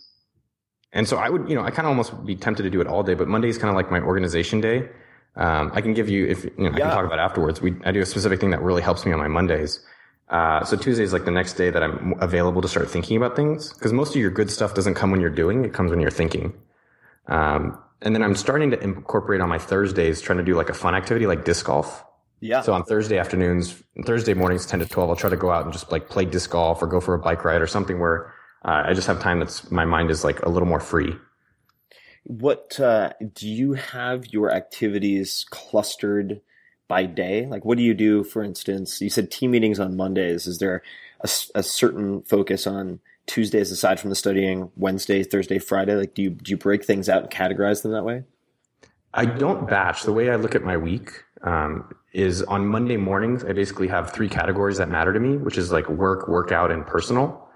And 0.93 1.09
so 1.09 1.17
I 1.17 1.31
would, 1.31 1.49
you 1.49 1.55
know, 1.55 1.63
I 1.63 1.71
kind 1.71 1.87
of 1.87 1.91
almost 1.91 2.27
be 2.27 2.37
tempted 2.37 2.65
to 2.65 2.71
do 2.71 2.81
it 2.81 2.87
all 2.87 3.03
day, 3.03 3.15
but 3.15 3.29
Monday 3.29 3.49
is 3.49 3.57
kind 3.57 3.71
of 3.71 3.77
like 3.77 3.91
my 3.91 4.01
organization 4.01 4.61
day. 4.61 4.89
Um, 5.37 5.71
I 5.73 5.81
can 5.81 5.95
give 5.95 6.09
you, 6.09 6.27
if, 6.27 6.45
you 6.45 6.51
know, 6.59 6.71
I 6.71 6.79
can 6.81 6.91
talk 6.91 7.07
about 7.07 7.19
it 7.19 7.23
afterwards. 7.23 7.63
We, 7.63 7.77
I 7.85 7.93
do 7.93 8.01
a 8.01 8.07
specific 8.07 8.41
thing 8.41 8.51
that 8.51 8.61
really 8.61 8.83
helps 8.83 9.07
me 9.07 9.13
on 9.13 9.21
my 9.21 9.29
Mondays. 9.29 9.81
Uh, 10.31 10.65
so 10.65 10.77
Tuesday 10.77 11.03
is 11.03 11.13
like 11.13 11.25
the 11.25 11.31
next 11.31 11.55
day 11.55 11.71
that 11.71 11.83
I'm 11.83 12.15
available 12.21 12.63
to 12.63 12.69
start 12.69 12.89
thinking 12.89 13.17
about 13.17 13.35
things. 13.35 13.73
Cause 13.75 13.93
most 13.93 14.15
of 14.15 14.21
your 14.21 14.31
good 14.31 14.51
stuff 14.51 14.75
doesn't 14.75 14.95
come 14.95 15.11
when 15.11 15.21
you're 15.21 15.29
doing, 15.29 15.65
it 15.65 15.75
comes 15.75 15.91
when 15.91 16.01
you're 16.01 16.11
thinking. 16.11 16.53
Um, 17.27 17.77
and 18.03 18.15
then 18.15 18.23
I'm 18.23 18.37
starting 18.37 18.71
to 18.71 18.81
incorporate 18.81 19.41
on 19.41 19.49
my 19.49 19.59
Thursdays, 19.59 20.21
trying 20.21 20.39
to 20.39 20.45
do 20.45 20.55
like 20.55 20.71
a 20.71 20.75
fun 20.75 20.95
activity 20.95 21.27
like 21.27 21.45
disc 21.45 21.67
golf. 21.67 22.05
Yeah. 22.41 22.63
So 22.63 22.73
on 22.73 22.85
Thursday 22.85 23.19
afternoons, 23.19 23.83
Thursday 24.07 24.33
mornings, 24.33 24.65
10 24.67 24.79
to 24.81 24.87
12, 24.87 25.11
I'll 25.11 25.17
try 25.17 25.31
to 25.31 25.37
go 25.37 25.51
out 25.51 25.65
and 25.65 25.73
just 25.73 25.93
like 25.93 26.09
play 26.09 26.25
disc 26.25 26.51
golf 26.51 26.81
or 26.83 26.87
go 26.87 27.01
for 27.01 27.15
a 27.15 27.19
bike 27.19 27.45
ride 27.45 27.61
or 27.61 27.67
something 27.67 27.99
where 27.99 28.33
uh, 28.65 28.85
I 28.87 28.95
just 28.95 29.07
have 29.09 29.21
time 29.21 29.41
that's 29.41 29.71
my 29.71 29.85
mind 29.85 30.11
is 30.11 30.25
like 30.25 30.41
a 30.43 30.49
little 30.49 30.69
more 30.69 30.81
free. 30.81 31.15
What 32.25 32.79
uh, 32.79 33.13
do 33.35 33.49
you 33.49 33.73
have 33.75 34.27
your 34.29 34.51
activities 34.53 35.45
clustered 35.51 36.41
by 36.91 37.07
day? 37.07 37.47
Like, 37.47 37.65
what 37.65 37.79
do 37.79 37.85
you 37.85 37.95
do, 37.95 38.25
for 38.25 38.43
instance? 38.43 39.01
You 39.01 39.09
said 39.09 39.31
team 39.31 39.53
meetings 39.53 39.79
on 39.79 39.97
Mondays. 39.97 40.49
Is 40.49 40.59
there 40.59 40.83
a 41.55 41.63
certain 41.63 42.23
focus 42.23 42.67
on 42.67 42.99
Tuesdays 43.27 43.71
aside 43.71 44.01
from 44.01 44.11
the 44.11 44.17
studying, 44.17 44.73
Wednesday, 44.77 45.23
Thursday, 45.23 45.61
Friday? 45.61 45.95
Like, 45.95 46.15
do 46.15 46.23
you, 46.23 46.31
do 46.31 46.51
you 46.51 46.57
break 46.57 46.85
things 46.85 47.09
out 47.09 47.23
and 47.23 47.31
categorize 47.31 47.83
them 47.83 47.93
that 47.93 48.05
way? 48.05 48.25
I 49.15 49.25
don't 49.25 49.69
batch. 49.69 50.03
The 50.03 50.13
way 50.13 50.31
I 50.31 50.37
look 50.37 50.57
at 50.57 50.65
my 50.65 50.77
week 50.77 51.23
um, 51.43 51.95
is 52.13 52.43
on 52.43 52.67
Monday 52.67 52.97
mornings, 52.97 53.45
I 53.45 53.53
basically 53.53 53.87
have 53.87 54.11
three 54.11 54.29
categories 54.29 54.79
that 54.79 54.89
matter 54.89 55.13
to 55.13 55.21
me, 55.21 55.37
which 55.37 55.59
is 55.59 55.71
like 55.71 55.89
work, 55.89 56.27
workout, 56.27 56.73
and 56.73 56.85
personal. 56.85 57.49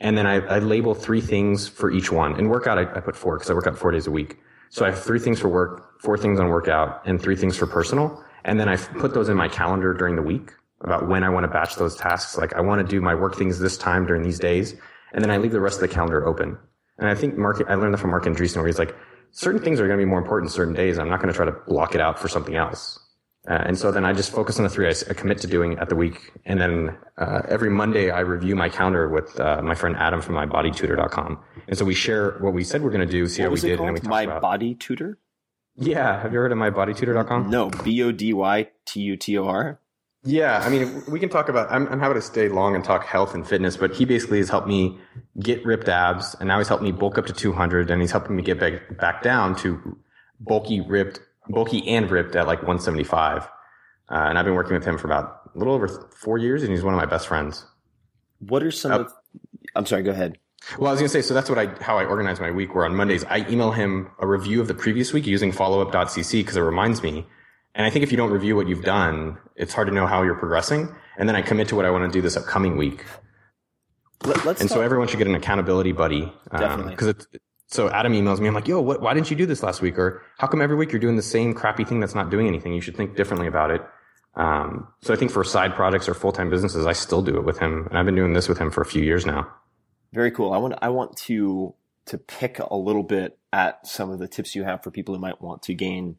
And 0.00 0.18
then 0.18 0.26
I, 0.26 0.40
I 0.46 0.58
label 0.58 0.94
three 0.94 1.22
things 1.22 1.66
for 1.66 1.90
each 1.90 2.12
one. 2.12 2.34
And 2.34 2.50
workout, 2.50 2.76
I, 2.76 2.82
I 2.82 3.00
put 3.00 3.16
four 3.16 3.38
because 3.38 3.48
I 3.48 3.54
work 3.54 3.66
out 3.66 3.78
four 3.78 3.90
days 3.90 4.06
a 4.06 4.10
week. 4.10 4.36
So 4.68 4.84
I 4.84 4.90
have 4.90 5.02
three 5.02 5.18
things 5.18 5.40
for 5.40 5.48
work, 5.48 6.02
four 6.02 6.18
things 6.18 6.38
on 6.38 6.48
workout, 6.48 7.06
and 7.06 7.22
three 7.22 7.36
things 7.36 7.56
for 7.56 7.66
personal. 7.66 8.22
And 8.44 8.58
then 8.58 8.68
I 8.68 8.76
put 8.76 9.14
those 9.14 9.28
in 9.28 9.36
my 9.36 9.48
calendar 9.48 9.94
during 9.94 10.16
the 10.16 10.22
week 10.22 10.50
about 10.80 11.08
when 11.08 11.22
I 11.22 11.28
want 11.28 11.44
to 11.44 11.48
batch 11.48 11.76
those 11.76 11.94
tasks. 11.96 12.36
Like 12.36 12.54
I 12.54 12.60
want 12.60 12.84
to 12.84 12.90
do 12.90 13.00
my 13.00 13.14
work 13.14 13.36
things 13.36 13.58
this 13.58 13.76
time 13.76 14.06
during 14.06 14.22
these 14.22 14.38
days. 14.38 14.74
And 15.12 15.22
then 15.22 15.30
I 15.30 15.36
leave 15.36 15.52
the 15.52 15.60
rest 15.60 15.76
of 15.80 15.88
the 15.88 15.94
calendar 15.94 16.26
open. 16.26 16.58
And 16.98 17.08
I 17.08 17.14
think 17.14 17.36
Mark, 17.36 17.62
I 17.68 17.74
learned 17.74 17.94
that 17.94 17.98
from 17.98 18.10
Marc 18.10 18.24
Andreessen 18.24 18.56
where 18.56 18.66
he's 18.66 18.78
like, 18.78 18.94
certain 19.30 19.60
things 19.62 19.80
are 19.80 19.86
going 19.86 19.98
to 19.98 20.04
be 20.04 20.08
more 20.08 20.18
important 20.18 20.50
certain 20.52 20.74
days. 20.74 20.98
I'm 20.98 21.08
not 21.08 21.20
going 21.20 21.32
to 21.32 21.36
try 21.36 21.46
to 21.46 21.52
block 21.66 21.94
it 21.94 22.00
out 22.00 22.18
for 22.18 22.28
something 22.28 22.56
else. 22.56 22.98
Uh, 23.48 23.54
and 23.66 23.76
so 23.76 23.90
then 23.90 24.04
I 24.04 24.12
just 24.12 24.30
focus 24.30 24.58
on 24.58 24.62
the 24.62 24.68
three 24.68 24.88
I 24.88 24.92
commit 25.14 25.38
to 25.38 25.48
doing 25.48 25.76
at 25.78 25.88
the 25.88 25.96
week. 25.96 26.32
And 26.44 26.60
then 26.60 26.96
uh, 27.18 27.42
every 27.48 27.70
Monday 27.70 28.10
I 28.10 28.20
review 28.20 28.54
my 28.54 28.68
calendar 28.68 29.08
with 29.08 29.38
uh, 29.40 29.60
my 29.62 29.74
friend 29.74 29.96
Adam 29.96 30.20
from 30.20 30.36
mybodytutor.com. 30.36 31.40
And 31.66 31.76
so 31.76 31.84
we 31.84 31.94
share 31.94 32.32
what 32.38 32.52
we 32.52 32.62
said 32.62 32.82
we're 32.82 32.90
going 32.90 33.06
to 33.06 33.10
do, 33.12 33.26
see 33.26 33.42
What 33.42 33.48
how 33.48 33.54
we 33.54 33.60
did, 33.60 33.78
and 33.80 33.88
then 33.88 33.94
we 33.94 34.00
called? 34.00 34.04
talk 34.04 34.10
My 34.10 34.22
about. 34.22 34.42
body 34.42 34.74
tutor? 34.76 35.18
Yeah, 35.76 36.20
have 36.22 36.32
you 36.32 36.38
heard 36.38 36.52
of 36.52 36.58
mybodytutor.com? 36.58 37.50
No, 37.50 37.70
B 37.70 38.02
O 38.02 38.12
D 38.12 38.32
Y 38.32 38.68
T 38.86 39.00
U 39.00 39.16
T 39.16 39.38
O 39.38 39.46
R. 39.46 39.78
Yeah, 40.24 40.60
I 40.64 40.68
mean, 40.68 41.02
we 41.08 41.18
can 41.18 41.28
talk 41.28 41.48
about. 41.48 41.70
I'm, 41.72 41.88
I'm 41.88 41.98
happy 41.98 42.14
to 42.14 42.22
stay 42.22 42.48
long 42.48 42.76
and 42.76 42.84
talk 42.84 43.04
health 43.04 43.34
and 43.34 43.46
fitness, 43.46 43.76
but 43.76 43.92
he 43.94 44.04
basically 44.04 44.38
has 44.38 44.48
helped 44.48 44.68
me 44.68 44.98
get 45.40 45.64
ripped 45.64 45.88
abs, 45.88 46.36
and 46.38 46.46
now 46.46 46.58
he's 46.58 46.68
helped 46.68 46.84
me 46.84 46.92
bulk 46.92 47.18
up 47.18 47.26
to 47.26 47.32
200, 47.32 47.90
and 47.90 48.00
he's 48.00 48.12
helping 48.12 48.36
me 48.36 48.42
get 48.42 48.60
back 48.60 48.96
back 48.98 49.22
down 49.22 49.56
to 49.56 49.98
bulky, 50.38 50.80
ripped, 50.80 51.18
bulky 51.48 51.86
and 51.88 52.08
ripped 52.10 52.36
at 52.36 52.46
like 52.46 52.58
175. 52.58 53.42
Uh, 53.42 53.46
and 54.10 54.38
I've 54.38 54.44
been 54.44 54.54
working 54.54 54.74
with 54.74 54.84
him 54.84 54.96
for 54.98 55.08
about 55.08 55.50
a 55.54 55.58
little 55.58 55.74
over 55.74 55.88
four 56.16 56.38
years, 56.38 56.62
and 56.62 56.70
he's 56.70 56.84
one 56.84 56.94
of 56.94 56.98
my 57.00 57.06
best 57.06 57.26
friends. 57.26 57.64
What 58.38 58.62
are 58.62 58.70
some 58.70 58.92
Uh, 58.92 58.98
of? 59.00 59.12
I'm 59.74 59.86
sorry. 59.86 60.02
Go 60.04 60.10
ahead. 60.12 60.38
Well, 60.78 60.88
I 60.88 60.92
was 60.92 61.00
gonna 61.00 61.08
say, 61.08 61.22
so 61.22 61.34
that's 61.34 61.50
what 61.50 61.58
I 61.58 61.66
how 61.82 61.98
I 61.98 62.04
organize 62.04 62.40
my 62.40 62.50
week. 62.50 62.74
Where 62.74 62.84
on 62.84 62.94
Mondays 62.94 63.24
I 63.24 63.48
email 63.48 63.72
him 63.72 64.10
a 64.18 64.26
review 64.26 64.60
of 64.60 64.68
the 64.68 64.74
previous 64.74 65.12
week 65.12 65.26
using 65.26 65.52
followup.cc 65.52 66.32
because 66.32 66.56
it 66.56 66.60
reminds 66.60 67.02
me. 67.02 67.26
And 67.74 67.86
I 67.86 67.90
think 67.90 68.02
if 68.02 68.10
you 68.10 68.16
don't 68.16 68.30
review 68.30 68.54
what 68.54 68.68
you've 68.68 68.84
done, 68.84 69.38
it's 69.56 69.72
hard 69.72 69.88
to 69.88 69.94
know 69.94 70.06
how 70.06 70.22
you're 70.22 70.34
progressing. 70.34 70.94
And 71.16 71.28
then 71.28 71.36
I 71.36 71.42
commit 71.42 71.68
to 71.68 71.76
what 71.76 71.84
I 71.84 71.90
want 71.90 72.10
to 72.10 72.16
do 72.16 72.20
this 72.20 72.36
upcoming 72.36 72.76
week. 72.76 73.04
Let, 74.24 74.46
us 74.46 74.60
And 74.60 74.70
so 74.70 74.82
everyone 74.82 75.08
should 75.08 75.18
get 75.18 75.26
an 75.26 75.34
accountability 75.34 75.92
buddy. 75.92 76.32
Definitely. 76.50 76.92
Because 76.92 77.08
it's 77.08 77.26
so 77.72 77.88
Adam 77.88 78.12
emails 78.12 78.38
me. 78.38 78.48
I'm 78.48 78.54
like, 78.54 78.68
yo, 78.68 78.80
what, 78.80 79.00
why 79.00 79.14
didn't 79.14 79.30
you 79.30 79.36
do 79.36 79.46
this 79.46 79.62
last 79.62 79.80
week? 79.80 79.98
Or 79.98 80.22
how 80.36 80.46
come 80.46 80.60
every 80.60 80.76
week 80.76 80.92
you're 80.92 81.00
doing 81.00 81.16
the 81.16 81.22
same 81.22 81.54
crappy 81.54 81.84
thing 81.84 82.00
that's 82.00 82.14
not 82.14 82.30
doing 82.30 82.46
anything? 82.46 82.74
You 82.74 82.82
should 82.82 82.96
think 82.96 83.16
differently 83.16 83.46
about 83.46 83.70
it. 83.70 83.80
Um, 84.34 84.88
so 85.00 85.12
I 85.12 85.16
think 85.16 85.30
for 85.30 85.42
side 85.42 85.74
projects 85.74 86.08
or 86.08 86.14
full 86.14 86.32
time 86.32 86.50
businesses, 86.50 86.86
I 86.86 86.92
still 86.92 87.22
do 87.22 87.36
it 87.36 87.44
with 87.44 87.58
him, 87.58 87.86
and 87.88 87.98
I've 87.98 88.06
been 88.06 88.14
doing 88.14 88.34
this 88.34 88.48
with 88.48 88.58
him 88.58 88.70
for 88.70 88.82
a 88.82 88.86
few 88.86 89.02
years 89.02 89.24
now. 89.24 89.50
Very 90.12 90.30
cool. 90.30 90.52
I 90.52 90.58
want 90.58 90.74
I 90.82 90.90
want 90.90 91.16
to 91.18 91.74
to 92.06 92.18
pick 92.18 92.58
a 92.58 92.76
little 92.76 93.02
bit 93.02 93.38
at 93.52 93.86
some 93.86 94.10
of 94.10 94.18
the 94.18 94.28
tips 94.28 94.54
you 94.54 94.64
have 94.64 94.82
for 94.82 94.90
people 94.90 95.14
who 95.14 95.20
might 95.20 95.40
want 95.40 95.62
to 95.62 95.74
gain 95.74 96.16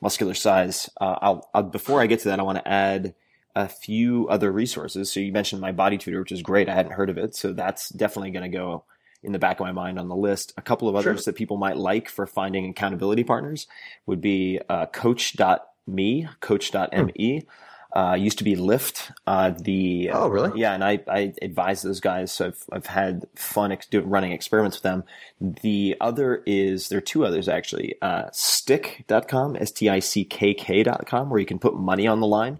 muscular 0.00 0.34
size. 0.34 0.88
Uh, 1.00 1.16
I'll, 1.20 1.50
I'll 1.54 1.62
before 1.62 2.00
I 2.00 2.06
get 2.06 2.20
to 2.20 2.28
that, 2.28 2.40
I 2.40 2.42
want 2.42 2.58
to 2.58 2.68
add 2.68 3.14
a 3.56 3.68
few 3.68 4.28
other 4.28 4.50
resources. 4.50 5.12
So 5.12 5.20
you 5.20 5.32
mentioned 5.32 5.60
my 5.60 5.72
body 5.72 5.98
tutor, 5.98 6.20
which 6.20 6.32
is 6.32 6.42
great. 6.42 6.68
I 6.68 6.74
hadn't 6.74 6.92
heard 6.92 7.10
of 7.10 7.18
it, 7.18 7.34
so 7.34 7.52
that's 7.52 7.88
definitely 7.90 8.30
going 8.30 8.50
to 8.50 8.56
go 8.56 8.84
in 9.22 9.32
the 9.32 9.38
back 9.38 9.60
of 9.60 9.66
my 9.66 9.72
mind 9.72 9.98
on 9.98 10.08
the 10.08 10.16
list. 10.16 10.52
A 10.56 10.62
couple 10.62 10.88
of 10.88 10.96
others 10.96 11.24
that 11.24 11.34
people 11.34 11.56
might 11.56 11.76
like 11.76 12.08
for 12.08 12.26
finding 12.26 12.68
accountability 12.68 13.24
partners 13.24 13.66
would 14.06 14.20
be 14.20 14.60
uh, 14.68 14.86
Coach.me, 14.86 16.28
Coach.me. 16.40 17.46
Uh, 17.94 18.14
used 18.18 18.38
to 18.38 18.44
be 18.44 18.56
Lift. 18.56 19.12
Uh, 19.24 19.50
the 19.56 20.10
Oh, 20.12 20.26
really? 20.26 20.60
yeah, 20.60 20.74
and 20.74 20.82
I, 20.82 20.98
I 21.08 21.32
advise 21.40 21.82
those 21.82 22.00
guys. 22.00 22.32
So 22.32 22.46
I've, 22.48 22.64
I've 22.72 22.86
had 22.86 23.26
fun 23.36 23.70
ex- 23.70 23.86
running 23.94 24.32
experiments 24.32 24.78
with 24.78 24.82
them. 24.82 25.04
The 25.40 25.96
other 26.00 26.42
is, 26.44 26.88
there 26.88 26.98
are 26.98 27.00
two 27.00 27.24
others 27.24 27.48
actually, 27.48 27.94
uh, 28.02 28.24
stickK.com, 28.32 29.56
S-T-I-C-K-K.com, 29.60 31.30
where 31.30 31.38
you 31.40 31.46
can 31.46 31.58
put 31.58 31.76
money 31.76 32.06
on 32.06 32.20
the 32.20 32.26
line 32.26 32.58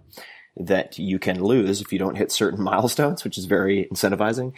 that 0.57 0.97
you 0.97 1.19
can 1.19 1.43
lose 1.43 1.81
if 1.81 1.91
you 1.91 1.99
don't 1.99 2.15
hit 2.15 2.31
certain 2.31 2.63
milestones, 2.71 3.23
which 3.25 3.37
is 3.37 3.43
very 3.45 3.89
incentivizing 3.91 4.53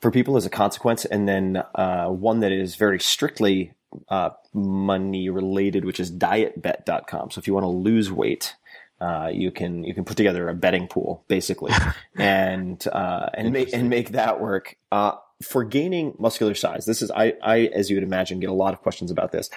for 0.00 0.10
people 0.12 0.36
as 0.36 0.46
a 0.46 0.50
consequence. 0.50 1.04
And 1.04 1.28
then, 1.28 1.62
uh, 1.74 2.06
one 2.06 2.40
that 2.40 2.52
is 2.52 2.76
very 2.76 3.00
strictly, 3.00 3.72
uh, 4.08 4.30
money 4.52 5.28
related, 5.28 5.84
which 5.84 5.98
is 5.98 6.10
dietbet.com. 6.10 7.30
So 7.32 7.38
if 7.40 7.46
you 7.48 7.54
want 7.54 7.64
to 7.64 7.68
lose 7.68 8.12
weight, 8.12 8.54
uh, 9.00 9.30
you 9.32 9.50
can 9.50 9.84
you 9.84 9.94
can 9.94 10.04
put 10.04 10.16
together 10.16 10.48
a 10.48 10.54
betting 10.54 10.86
pool 10.86 11.24
basically, 11.28 11.72
and 12.16 12.86
uh, 12.88 13.28
and 13.34 13.52
make 13.52 13.72
and 13.72 13.88
make 13.88 14.10
that 14.10 14.40
work. 14.40 14.76
Uh, 14.92 15.12
for 15.42 15.64
gaining 15.64 16.14
muscular 16.18 16.54
size, 16.54 16.86
this 16.86 17.02
is 17.02 17.10
I 17.10 17.34
I 17.42 17.70
as 17.74 17.90
you 17.90 17.96
would 17.96 18.04
imagine 18.04 18.40
get 18.40 18.50
a 18.50 18.54
lot 18.54 18.72
of 18.72 18.80
questions 18.80 19.10
about 19.10 19.32
this, 19.32 19.50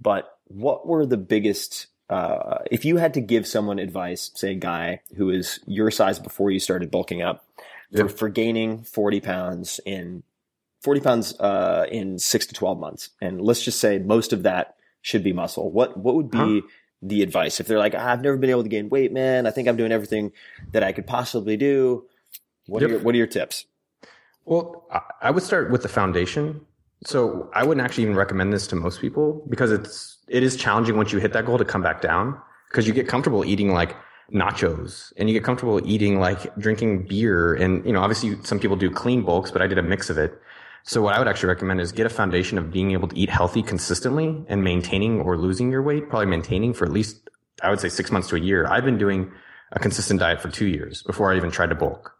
but 0.00 0.38
what 0.46 0.86
were 0.86 1.06
the 1.06 1.16
biggest 1.16 1.88
uh, 2.08 2.58
if 2.70 2.84
you 2.84 2.98
had 2.98 3.14
to 3.14 3.20
give 3.20 3.46
someone 3.46 3.78
advice, 3.78 4.30
say 4.34 4.52
a 4.52 4.56
guy 4.56 5.00
who 5.16 5.30
is 5.30 5.60
your 5.66 5.90
size 5.90 6.18
before 6.18 6.50
you 6.50 6.60
started 6.60 6.90
bulking 6.90 7.22
up, 7.22 7.44
for, 7.94 8.08
for 8.08 8.28
gaining 8.28 8.82
forty 8.82 9.20
pounds 9.20 9.80
in 9.84 10.22
forty 10.82 11.00
pounds 11.00 11.38
uh, 11.40 11.86
in 11.90 12.18
six 12.18 12.46
to 12.46 12.54
twelve 12.54 12.78
months, 12.78 13.10
and 13.20 13.40
let's 13.40 13.62
just 13.62 13.80
say 13.80 13.98
most 13.98 14.32
of 14.32 14.44
that 14.44 14.76
should 15.02 15.24
be 15.24 15.32
muscle. 15.32 15.70
What 15.70 15.96
what 15.96 16.14
would 16.14 16.30
be 16.30 16.60
Huh. 16.60 16.68
The 17.06 17.22
advice 17.22 17.60
if 17.60 17.66
they're 17.66 17.78
like, 17.78 17.94
ah, 17.94 18.12
I've 18.12 18.22
never 18.22 18.36
been 18.36 18.50
able 18.50 18.62
to 18.62 18.68
gain 18.68 18.88
weight, 18.88 19.12
man. 19.12 19.46
I 19.46 19.50
think 19.50 19.68
I'm 19.68 19.76
doing 19.76 19.92
everything 19.92 20.32
that 20.72 20.82
I 20.82 20.92
could 20.92 21.06
possibly 21.06 21.56
do. 21.56 22.06
What 22.66 22.82
are 22.82 22.88
your 22.88 22.98
What 23.00 23.14
are 23.14 23.18
your 23.18 23.26
tips? 23.26 23.66
Well, 24.46 24.86
I- 24.90 25.00
I 25.22 25.30
would 25.30 25.42
start 25.42 25.70
with 25.70 25.82
the 25.82 25.88
foundation. 25.88 26.60
So 27.04 27.50
I 27.54 27.64
wouldn't 27.64 27.84
actually 27.84 28.04
even 28.04 28.16
recommend 28.16 28.52
this 28.52 28.66
to 28.68 28.76
most 28.76 29.00
people 29.00 29.44
because 29.50 29.70
it's 29.70 30.16
it 30.28 30.42
is 30.42 30.56
challenging 30.56 30.96
once 30.96 31.12
you 31.12 31.18
hit 31.18 31.34
that 31.34 31.44
goal 31.44 31.58
to 31.58 31.64
come 31.64 31.82
back 31.82 32.00
down 32.00 32.40
because 32.70 32.86
you 32.86 32.94
get 32.94 33.06
comfortable 33.06 33.44
eating 33.44 33.72
like 33.74 33.94
nachos 34.32 35.12
and 35.18 35.28
you 35.28 35.34
get 35.34 35.44
comfortable 35.44 35.78
eating 35.86 36.18
like 36.18 36.54
drinking 36.56 37.06
beer 37.06 37.52
and 37.54 37.84
you 37.84 37.92
know 37.92 38.00
obviously 38.00 38.36
some 38.42 38.58
people 38.58 38.74
do 38.74 38.90
clean 38.90 39.20
bulks 39.22 39.50
but 39.50 39.60
I 39.60 39.66
did 39.66 39.76
a 39.76 39.82
mix 39.82 40.08
of 40.08 40.16
it. 40.16 40.40
So 40.86 41.00
what 41.00 41.14
I 41.14 41.18
would 41.18 41.28
actually 41.28 41.48
recommend 41.48 41.80
is 41.80 41.92
get 41.92 42.04
a 42.04 42.10
foundation 42.10 42.58
of 42.58 42.70
being 42.70 42.92
able 42.92 43.08
to 43.08 43.18
eat 43.18 43.30
healthy 43.30 43.62
consistently 43.62 44.44
and 44.48 44.62
maintaining 44.62 45.20
or 45.20 45.38
losing 45.38 45.70
your 45.70 45.82
weight, 45.82 46.10
probably 46.10 46.26
maintaining 46.26 46.74
for 46.74 46.84
at 46.84 46.92
least 46.92 47.30
I 47.62 47.70
would 47.70 47.80
say 47.80 47.88
6 47.88 48.10
months 48.10 48.28
to 48.28 48.36
a 48.36 48.40
year. 48.40 48.66
I've 48.66 48.84
been 48.84 48.98
doing 48.98 49.32
a 49.72 49.78
consistent 49.78 50.20
diet 50.20 50.42
for 50.42 50.50
2 50.50 50.66
years 50.66 51.02
before 51.02 51.32
I 51.32 51.36
even 51.36 51.50
tried 51.50 51.70
to 51.70 51.74
bulk. 51.74 52.12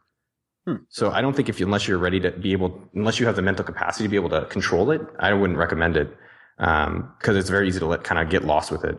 So 0.89 1.11
I 1.11 1.21
don't 1.21 1.37
think 1.37 1.51
if 1.51 1.61
you, 1.61 1.67
unless 1.67 1.87
you're 1.87 1.99
ready 1.99 2.21
to 2.21 2.31
be 2.31 2.53
able, 2.53 2.81
unless 2.95 3.21
you 3.21 3.27
have 3.27 3.37
the 3.37 3.43
mental 3.43 3.67
capacity 3.67 4.05
to 4.05 4.09
be 4.09 4.17
able 4.17 4.31
to 4.31 4.47
control 4.47 4.91
it, 4.93 5.03
I 5.19 5.35
wouldn't 5.35 5.59
recommend 5.59 5.99
it. 5.99 6.17
Um, 6.59 7.13
cause 7.21 7.37
it's 7.37 7.51
very 7.51 7.69
easy 7.69 7.81
to 7.81 7.87
let 7.87 8.03
kind 8.03 8.19
of 8.19 8.31
get 8.31 8.45
lost 8.45 8.71
with 8.71 8.85
it. 8.85 8.99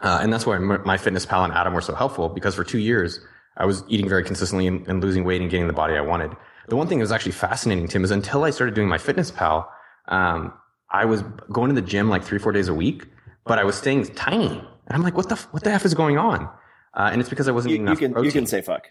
Uh, 0.00 0.20
and 0.22 0.32
that's 0.32 0.46
why 0.46 0.56
my 0.58 0.78
MyFitnessPal 0.78 1.44
and 1.44 1.52
Adam 1.52 1.74
were 1.74 1.82
so 1.82 1.94
helpful 1.94 2.30
because 2.30 2.54
for 2.54 2.64
two 2.64 2.78
years 2.78 3.20
I 3.58 3.66
was 3.66 3.84
eating 3.88 4.08
very 4.08 4.24
consistently 4.24 4.66
and, 4.66 4.86
and 4.88 5.02
losing 5.02 5.24
weight 5.24 5.42
and 5.42 5.50
getting 5.50 5.66
the 5.66 5.74
body 5.74 5.94
I 5.94 6.00
wanted. 6.00 6.32
The 6.68 6.76
one 6.76 6.88
thing 6.88 6.98
that 6.98 7.02
was 7.04 7.12
actually 7.12 7.32
fascinating, 7.32 7.88
Tim, 7.88 8.04
is 8.04 8.10
until 8.10 8.44
I 8.44 8.50
started 8.50 8.74
doing 8.74 8.88
MyFitnessPal, 8.88 9.66
um, 10.08 10.52
I 10.90 11.04
was 11.04 11.22
going 11.52 11.68
to 11.74 11.80
the 11.80 11.86
gym 11.86 12.08
like 12.08 12.22
three, 12.24 12.38
four 12.38 12.52
days 12.52 12.68
a 12.68 12.74
week, 12.74 13.04
but 13.44 13.58
I 13.58 13.64
was 13.64 13.76
staying 13.76 14.04
tiny. 14.14 14.48
And 14.48 14.66
I'm 14.90 15.02
like, 15.02 15.16
what 15.16 15.28
the, 15.28 15.34
f- 15.34 15.48
what 15.52 15.64
the 15.64 15.70
F 15.72 15.84
is 15.84 15.94
going 15.94 16.18
on? 16.18 16.44
Uh, 16.94 17.10
and 17.12 17.20
it's 17.20 17.28
because 17.30 17.46
I 17.48 17.52
wasn't 17.52 17.70
You, 17.70 17.74
eating 17.76 17.86
you 17.86 17.90
enough 17.92 17.98
can 18.00 18.12
protein. 18.12 18.26
you 18.26 18.32
can 18.32 18.46
say 18.46 18.62
fuck. 18.62 18.88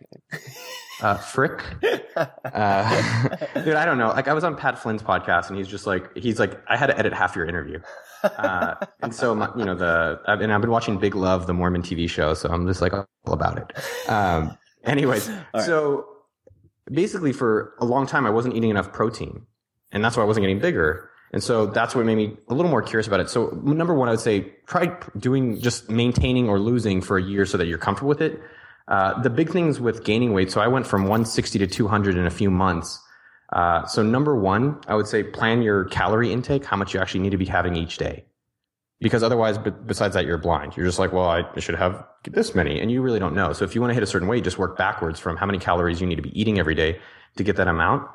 Uh, 1.02 1.15
frick. 1.18 1.61
Uh, 2.15 3.30
dude, 3.65 3.73
I 3.76 3.84
don't 3.84 3.97
know. 3.97 4.07
Like 4.07 4.30
I 4.30 4.34
was 4.34 4.45
on 4.45 4.56
Pat 4.56 4.80
Flynn's 4.80 5.03
podcast 5.03 5.49
and 5.49 5.57
he's 5.57 5.68
just 5.68 5.85
like, 5.85 6.15
he's 6.15 6.39
like, 6.39 6.61
I 6.69 6.77
had 6.77 6.88
to 6.88 6.97
edit 6.97 7.11
half 7.11 7.35
your 7.35 7.45
interview. 7.45 7.80
Uh, 8.23 8.76
and 9.02 9.14
so, 9.14 9.35
my, 9.35 9.49
you 9.57 9.65
know, 9.65 9.76
the, 9.76 10.22
and 10.27 10.53
I've 10.53 10.61
been 10.61 10.69
watching 10.72 10.97
Big 10.97 11.14
Love, 11.14 11.45
the 11.45 11.53
Mormon 11.53 11.81
TV 11.81 12.10
show. 12.10 12.34
So 12.34 12.47
I'm 12.49 12.65
just 12.65 12.81
like 12.81 12.93
all 12.93 13.06
about 13.26 13.57
it. 13.57 14.10
Um, 14.10 14.57
anyways, 14.85 15.30
right. 15.30 15.65
so 15.65 16.06
basically 16.90 17.34
for 17.34 17.74
a 17.80 17.86
long 17.86 18.07
time, 18.07 18.26
I 18.26 18.30
wasn't 18.30 18.56
eating 18.56 18.70
enough 18.70 18.91
protein 18.94 19.45
and 19.91 20.03
that's 20.03 20.18
why 20.18 20.24
I 20.24 20.26
wasn't 20.26 20.44
getting 20.44 20.60
bigger. 20.60 21.10
And 21.32 21.44
so 21.44 21.66
that's 21.66 21.95
what 21.95 22.06
made 22.06 22.16
me 22.16 22.38
a 22.49 22.53
little 22.53 22.70
more 22.70 22.82
curious 22.82 23.07
about 23.07 23.20
it. 23.20 23.30
So 23.30 23.48
number 23.64 23.94
one, 23.94 24.07
I 24.07 24.12
would 24.12 24.20
say 24.20 24.53
try 24.68 24.95
doing 25.18 25.60
just 25.60 25.90
maintaining 25.90 26.48
or 26.48 26.60
losing 26.60 27.02
for 27.02 27.18
a 27.18 27.24
year 27.24 27.45
so 27.45 27.57
that 27.57 27.66
you're 27.66 27.78
comfortable 27.78 28.10
with 28.10 28.22
it. 28.22 28.40
Uh, 28.88 29.20
the 29.22 29.30
big 29.30 29.49
things 29.49 29.80
with 29.80 30.03
gaining 30.03 30.34
weight. 30.34 30.52
So 30.52 30.62
I 30.62 30.68
went 30.68 30.86
from 30.86 31.03
160 31.03 31.60
to 31.60 31.68
200 31.68 32.18
in 32.18 32.26
a 32.26 32.30
few 32.30 32.52
months. 32.52 33.02
Uh, 33.52 33.86
so 33.86 34.03
number 34.03 34.36
one, 34.36 34.80
I 34.88 34.95
would 34.95 35.07
say 35.07 35.24
plan 35.24 35.62
your 35.62 35.86
calorie 35.86 36.32
intake, 36.32 36.66
how 36.66 36.78
much 36.78 36.94
you 36.94 36.99
actually 36.99 37.22
need 37.22 37.32
to 37.32 37.38
be 37.38 37.45
having 37.45 37.76
each 37.76 37.98
day. 37.98 38.26
Because 39.01 39.23
otherwise, 39.23 39.57
besides 39.85 40.13
that, 40.13 40.26
you're 40.26 40.38
blind. 40.38 40.77
You're 40.77 40.85
just 40.85 40.99
like, 40.99 41.11
well, 41.11 41.27
I 41.27 41.59
should 41.59 41.76
have 41.76 42.05
this 42.23 42.55
many, 42.55 42.80
and 42.80 42.89
you 42.89 43.01
really 43.01 43.19
don't 43.19 43.35
know. 43.35 43.51
So 43.51 43.65
if 43.65 43.76
you 43.76 43.81
want 43.81 43.91
to 43.91 43.93
hit 43.93 44.03
a 44.03 44.07
certain 44.07 44.27
weight, 44.27 44.43
just 44.43 44.57
work 44.57 44.77
backwards 44.77 45.19
from 45.19 45.35
how 45.35 45.45
many 45.45 45.59
calories 45.59 45.99
you 45.99 46.07
need 46.07 46.15
to 46.15 46.22
be 46.22 46.39
eating 46.39 46.59
every 46.59 46.76
day 46.76 46.99
to 47.35 47.43
get 47.43 47.57
that 47.57 47.67
amount. 47.67 48.07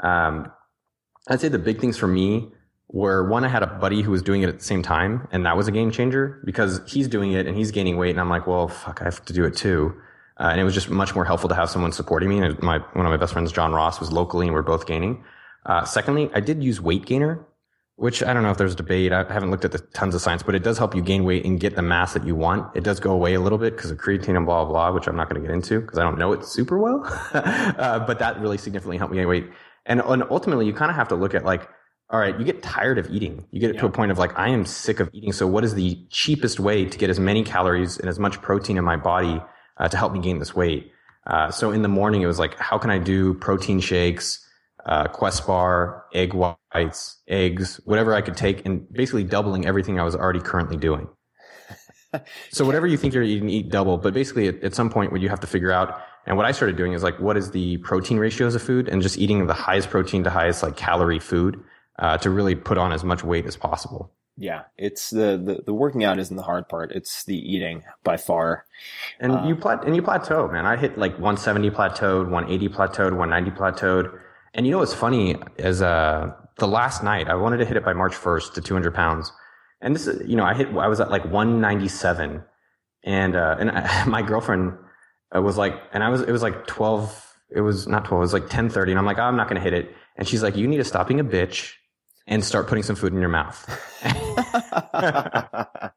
Um, 0.00 0.50
I'd 1.28 1.40
say 1.40 1.48
the 1.48 1.58
big 1.58 1.80
things 1.80 1.98
for 1.98 2.06
me 2.06 2.50
were 2.88 3.28
one, 3.28 3.44
I 3.44 3.48
had 3.48 3.62
a 3.62 3.66
buddy 3.66 4.02
who 4.02 4.10
was 4.10 4.22
doing 4.22 4.42
it 4.42 4.48
at 4.48 4.58
the 4.58 4.64
same 4.64 4.82
time, 4.82 5.28
and 5.32 5.46
that 5.46 5.56
was 5.56 5.68
a 5.68 5.72
game 5.72 5.90
changer 5.90 6.40
because 6.44 6.80
he's 6.86 7.08
doing 7.08 7.32
it 7.32 7.46
and 7.46 7.56
he's 7.56 7.70
gaining 7.70 7.96
weight, 7.96 8.10
and 8.10 8.20
I'm 8.20 8.30
like, 8.30 8.46
well, 8.46 8.68
fuck, 8.68 9.00
I 9.00 9.04
have 9.04 9.24
to 9.26 9.32
do 9.32 9.44
it 9.44 9.56
too. 9.56 9.94
Uh, 10.40 10.44
and 10.44 10.60
it 10.60 10.64
was 10.64 10.74
just 10.74 10.90
much 10.90 11.14
more 11.14 11.24
helpful 11.24 11.48
to 11.48 11.54
have 11.54 11.70
someone 11.70 11.92
supporting 11.92 12.28
me. 12.28 12.38
And 12.38 12.60
my 12.62 12.78
one 12.78 13.06
of 13.06 13.10
my 13.10 13.16
best 13.16 13.32
friends, 13.32 13.52
John 13.52 13.72
Ross, 13.72 14.00
was 14.00 14.10
locally, 14.10 14.46
and 14.46 14.54
we 14.54 14.58
are 14.58 14.64
both 14.64 14.86
gaining. 14.86 15.24
Uh, 15.64 15.84
secondly, 15.84 16.30
I 16.34 16.40
did 16.40 16.64
use 16.64 16.80
Weight 16.80 17.06
Gainer, 17.06 17.46
which 17.96 18.22
I 18.22 18.32
don't 18.32 18.42
know 18.42 18.50
if 18.50 18.58
there's 18.58 18.72
a 18.72 18.76
debate. 18.76 19.12
I 19.12 19.30
haven't 19.32 19.50
looked 19.50 19.64
at 19.64 19.72
the 19.72 19.78
tons 19.78 20.14
of 20.14 20.20
science, 20.20 20.42
but 20.42 20.54
it 20.54 20.62
does 20.62 20.78
help 20.78 20.94
you 20.94 21.02
gain 21.02 21.24
weight 21.24 21.44
and 21.44 21.60
get 21.60 21.76
the 21.76 21.82
mass 21.82 22.14
that 22.14 22.26
you 22.26 22.34
want. 22.34 22.74
It 22.74 22.84
does 22.84 23.00
go 23.00 23.12
away 23.12 23.34
a 23.34 23.40
little 23.40 23.58
bit 23.58 23.76
because 23.76 23.90
of 23.90 23.98
creatine 23.98 24.36
and 24.36 24.46
blah, 24.46 24.64
blah, 24.64 24.72
blah, 24.72 24.92
which 24.92 25.06
I'm 25.06 25.16
not 25.16 25.28
going 25.28 25.40
to 25.40 25.46
get 25.46 25.54
into 25.54 25.80
because 25.80 25.98
I 25.98 26.02
don't 26.02 26.18
know 26.18 26.32
it 26.32 26.44
super 26.44 26.78
well. 26.78 27.02
uh, 27.34 28.00
but 28.00 28.18
that 28.18 28.40
really 28.40 28.58
significantly 28.58 28.96
helped 28.96 29.12
me 29.12 29.18
gain 29.18 29.28
weight. 29.28 29.46
And, 29.86 30.00
and 30.00 30.24
ultimately, 30.30 30.66
you 30.66 30.72
kind 30.72 30.90
of 30.90 30.96
have 30.96 31.08
to 31.08 31.16
look 31.16 31.34
at 31.34 31.44
like, 31.44 31.68
all 32.10 32.18
right, 32.18 32.38
you 32.38 32.44
get 32.44 32.62
tired 32.62 32.98
of 32.98 33.10
eating. 33.10 33.46
You 33.50 33.60
get 33.60 33.74
yeah. 33.74 33.80
to 33.80 33.86
a 33.86 33.90
point 33.90 34.10
of 34.10 34.18
like, 34.18 34.38
I 34.38 34.48
am 34.48 34.66
sick 34.66 35.00
of 35.00 35.10
eating. 35.12 35.32
So 35.32 35.46
what 35.46 35.64
is 35.64 35.74
the 35.74 36.04
cheapest 36.10 36.60
way 36.60 36.84
to 36.84 36.98
get 36.98 37.10
as 37.10 37.18
many 37.18 37.42
calories 37.42 37.98
and 37.98 38.08
as 38.08 38.18
much 38.18 38.40
protein 38.42 38.76
in 38.76 38.84
my 38.84 38.96
body 38.96 39.42
uh, 39.78 39.88
to 39.88 39.96
help 39.96 40.12
me 40.12 40.20
gain 40.20 40.38
this 40.38 40.54
weight? 40.54 40.92
Uh, 41.26 41.50
so 41.50 41.70
in 41.70 41.82
the 41.82 41.88
morning, 41.88 42.22
it 42.22 42.26
was 42.26 42.38
like, 42.38 42.58
how 42.58 42.78
can 42.78 42.90
I 42.90 42.98
do 42.98 43.34
protein 43.34 43.80
shakes, 43.80 44.44
uh, 44.86 45.08
Quest 45.08 45.46
bar, 45.46 46.04
egg 46.12 46.34
whites, 46.34 47.20
eggs, 47.28 47.80
whatever 47.84 48.14
I 48.14 48.20
could 48.20 48.36
take, 48.36 48.64
and 48.66 48.90
basically 48.92 49.24
doubling 49.24 49.66
everything 49.66 50.00
I 50.00 50.04
was 50.04 50.16
already 50.16 50.40
currently 50.40 50.76
doing. 50.76 51.08
so 52.50 52.64
whatever 52.64 52.86
you 52.86 52.96
think 52.96 53.14
you're 53.14 53.22
eating, 53.22 53.48
eat 53.48 53.70
double. 53.70 53.98
But 53.98 54.14
basically, 54.14 54.48
at, 54.48 54.62
at 54.62 54.74
some 54.74 54.90
point, 54.90 55.12
what 55.12 55.20
you 55.20 55.28
have 55.28 55.40
to 55.40 55.46
figure 55.46 55.72
out, 55.72 56.00
and 56.26 56.36
what 56.36 56.46
I 56.46 56.52
started 56.52 56.76
doing 56.76 56.92
is 56.92 57.02
like, 57.02 57.18
what 57.20 57.36
is 57.36 57.50
the 57.50 57.78
protein 57.78 58.18
ratios 58.18 58.54
of 58.54 58.62
food, 58.62 58.88
and 58.88 59.02
just 59.02 59.18
eating 59.18 59.46
the 59.46 59.54
highest 59.54 59.90
protein 59.90 60.24
to 60.24 60.30
highest 60.30 60.62
like 60.62 60.76
calorie 60.76 61.20
food 61.20 61.62
uh, 61.98 62.18
to 62.18 62.30
really 62.30 62.54
put 62.54 62.78
on 62.78 62.92
as 62.92 63.04
much 63.04 63.22
weight 63.24 63.46
as 63.46 63.56
possible. 63.56 64.12
Yeah, 64.36 64.62
it's 64.78 65.10
the, 65.10 65.40
the, 65.42 65.62
the 65.66 65.74
working 65.74 66.04
out 66.04 66.18
isn't 66.18 66.34
the 66.34 66.42
hard 66.42 66.68
part. 66.68 66.90
It's 66.92 67.24
the 67.24 67.36
eating 67.36 67.84
by 68.02 68.16
far. 68.16 68.64
And 69.20 69.32
uh, 69.32 69.44
you 69.46 69.54
plat 69.54 69.84
and 69.84 69.94
you 69.94 70.02
plateau, 70.02 70.48
man. 70.48 70.64
I 70.64 70.76
hit 70.76 70.96
like 70.96 71.12
170 71.12 71.70
plateaued, 71.70 72.30
180 72.30 72.68
plateaued, 72.68 73.16
190 73.16 73.50
plateaued. 73.50 74.18
And 74.54 74.66
you 74.66 74.72
know 74.72 74.78
what's 74.78 74.94
funny 74.94 75.36
is 75.56 75.82
uh 75.82 76.32
the 76.58 76.68
last 76.68 77.02
night 77.02 77.28
I 77.28 77.34
wanted 77.34 77.58
to 77.58 77.64
hit 77.64 77.76
it 77.76 77.84
by 77.84 77.92
March 77.92 78.14
1st 78.14 78.54
to 78.54 78.60
200 78.60 78.94
pounds. 78.94 79.32
And 79.80 79.94
this 79.94 80.06
is, 80.06 80.28
you 80.28 80.36
know, 80.36 80.44
I 80.44 80.54
hit, 80.54 80.68
I 80.68 80.86
was 80.86 81.00
at 81.00 81.10
like 81.10 81.24
197 81.24 82.44
and, 83.04 83.36
uh, 83.36 83.56
and 83.58 83.70
I, 83.70 84.04
my 84.06 84.22
girlfriend 84.22 84.74
uh, 85.34 85.42
was 85.42 85.56
like, 85.58 85.74
and 85.92 86.04
I 86.04 86.08
was, 86.08 86.22
it 86.22 86.30
was 86.30 86.42
like 86.42 86.66
12, 86.66 87.34
it 87.50 87.60
was 87.60 87.88
not 87.88 88.04
12, 88.04 88.20
it 88.20 88.22
was 88.22 88.32
like 88.32 88.42
1030. 88.42 88.92
And 88.92 88.98
I'm 88.98 89.06
like, 89.06 89.18
oh, 89.18 89.22
I'm 89.22 89.36
not 89.36 89.48
to 89.48 89.60
hit 89.60 89.72
it. 89.72 89.94
And 90.16 90.28
she's 90.28 90.42
like, 90.42 90.56
you 90.56 90.68
need 90.68 90.76
to 90.76 90.84
stop 90.84 91.08
being 91.08 91.20
a 91.20 91.24
bitch 91.24 91.72
and 92.26 92.44
start 92.44 92.68
putting 92.68 92.82
some 92.82 92.96
food 92.96 93.12
in 93.12 93.20
your 93.20 93.28
mouth. 93.28 93.66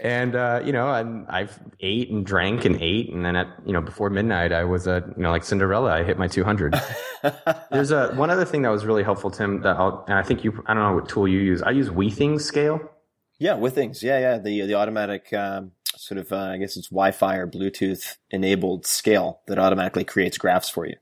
and 0.00 0.36
uh, 0.36 0.60
you 0.64 0.72
know, 0.72 0.92
and 0.92 1.26
I 1.28 1.48
ate 1.80 2.10
and 2.10 2.24
drank 2.24 2.64
and 2.64 2.80
ate, 2.80 3.12
and 3.12 3.24
then 3.24 3.36
at 3.36 3.48
you 3.66 3.72
know 3.72 3.80
before 3.80 4.10
midnight, 4.10 4.52
I 4.52 4.64
was 4.64 4.86
a 4.86 5.04
you 5.16 5.22
know 5.22 5.30
like 5.30 5.44
Cinderella. 5.44 5.92
I 5.92 6.04
hit 6.04 6.18
my 6.18 6.28
200. 6.28 6.74
There's 7.70 7.90
a 7.90 8.14
one 8.14 8.30
other 8.30 8.44
thing 8.44 8.62
that 8.62 8.70
was 8.70 8.84
really 8.84 9.02
helpful, 9.02 9.30
Tim. 9.30 9.62
That 9.62 9.76
I'll, 9.76 10.04
and 10.08 10.18
I 10.18 10.22
think 10.22 10.44
you, 10.44 10.62
I 10.66 10.74
don't 10.74 10.82
know 10.82 10.94
what 10.94 11.08
tool 11.08 11.28
you 11.28 11.40
use. 11.40 11.62
I 11.62 11.70
use 11.70 11.88
Withings 11.88 12.42
scale. 12.42 12.80
Yeah, 13.38 13.54
Withings. 13.54 14.02
Yeah, 14.02 14.18
yeah. 14.18 14.38
The 14.38 14.62
the 14.62 14.74
automatic. 14.74 15.32
Um, 15.32 15.72
sort 15.96 16.18
of, 16.18 16.32
uh, 16.32 16.36
I 16.36 16.58
guess 16.58 16.76
it's 16.76 16.88
Wi-Fi 16.88 17.36
or 17.36 17.48
Bluetooth 17.48 18.16
enabled 18.30 18.86
scale 18.86 19.40
that 19.48 19.58
automatically 19.58 20.04
creates 20.04 20.38
graphs 20.38 20.68
for 20.68 20.86
you. 20.86 20.94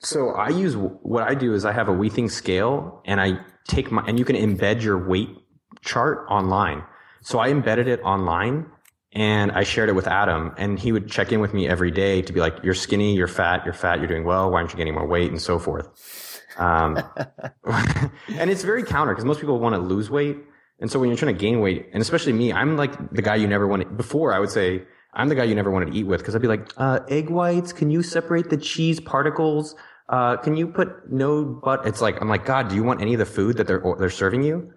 So 0.00 0.30
I 0.30 0.48
use 0.48 0.76
what 0.76 1.24
I 1.24 1.34
do 1.34 1.54
is 1.54 1.64
I 1.64 1.72
have 1.72 1.88
a 1.88 1.92
Withings 1.92 2.30
scale 2.30 3.02
and 3.04 3.20
I 3.20 3.38
take 3.68 3.90
my, 3.90 4.02
and 4.06 4.18
you 4.18 4.24
can 4.24 4.36
embed 4.36 4.82
your 4.82 4.98
weight 4.98 5.30
chart 5.82 6.26
online. 6.28 6.84
So 7.22 7.38
I 7.38 7.48
embedded 7.48 7.88
it 7.88 8.00
online 8.02 8.66
and 9.12 9.52
I 9.52 9.64
shared 9.64 9.88
it 9.88 9.94
with 9.94 10.06
Adam 10.06 10.54
and 10.56 10.78
he 10.78 10.92
would 10.92 11.10
check 11.10 11.32
in 11.32 11.40
with 11.40 11.52
me 11.52 11.68
every 11.68 11.90
day 11.90 12.22
to 12.22 12.32
be 12.32 12.40
like, 12.40 12.56
you're 12.62 12.74
skinny, 12.74 13.14
you're 13.14 13.28
fat, 13.28 13.64
you're 13.64 13.74
fat, 13.74 13.98
you're 13.98 14.08
doing 14.08 14.24
well. 14.24 14.50
Why 14.50 14.58
aren't 14.58 14.72
you 14.72 14.76
getting 14.76 14.94
more 14.94 15.06
weight 15.06 15.30
and 15.30 15.40
so 15.40 15.58
forth. 15.58 16.40
Um, 16.56 16.98
and 18.28 18.50
it's 18.50 18.62
very 18.62 18.84
counter 18.84 19.12
because 19.12 19.24
most 19.24 19.40
people 19.40 19.58
want 19.58 19.74
to 19.74 19.80
lose 19.80 20.10
weight. 20.10 20.36
And 20.80 20.90
so 20.90 20.98
when 20.98 21.10
you're 21.10 21.18
trying 21.18 21.34
to 21.34 21.40
gain 21.40 21.60
weight, 21.60 21.90
and 21.92 22.00
especially 22.00 22.32
me, 22.32 22.52
I'm 22.52 22.76
like 22.76 23.10
the 23.10 23.22
guy 23.22 23.36
you 23.36 23.46
never 23.46 23.66
wanted 23.66 23.96
before 23.96 24.32
I 24.32 24.38
would 24.38 24.50
say, 24.50 24.82
I'm 25.12 25.28
the 25.28 25.34
guy 25.34 25.44
you 25.44 25.54
never 25.54 25.70
wanted 25.70 25.92
to 25.92 25.98
eat 25.98 26.04
with 26.04 26.20
because 26.20 26.34
I'd 26.34 26.42
be 26.42 26.48
like, 26.48 26.72
uh, 26.76 27.00
egg 27.08 27.30
whites, 27.30 27.72
can 27.72 27.90
you 27.90 28.02
separate 28.02 28.48
the 28.48 28.56
cheese 28.56 29.00
particles? 29.00 29.74
Uh, 30.10 30.36
can 30.38 30.56
you 30.56 30.66
put 30.66 31.10
no 31.10 31.44
but 31.44 31.86
it's 31.86 32.00
like 32.00 32.20
I'm 32.20 32.28
like 32.28 32.44
God 32.44 32.68
do 32.68 32.74
you 32.74 32.82
want 32.82 33.00
any 33.00 33.14
of 33.14 33.20
the 33.20 33.24
food 33.24 33.56
that 33.58 33.68
they're 33.68 33.82
they're 33.96 34.10
serving 34.10 34.42
you? 34.42 34.72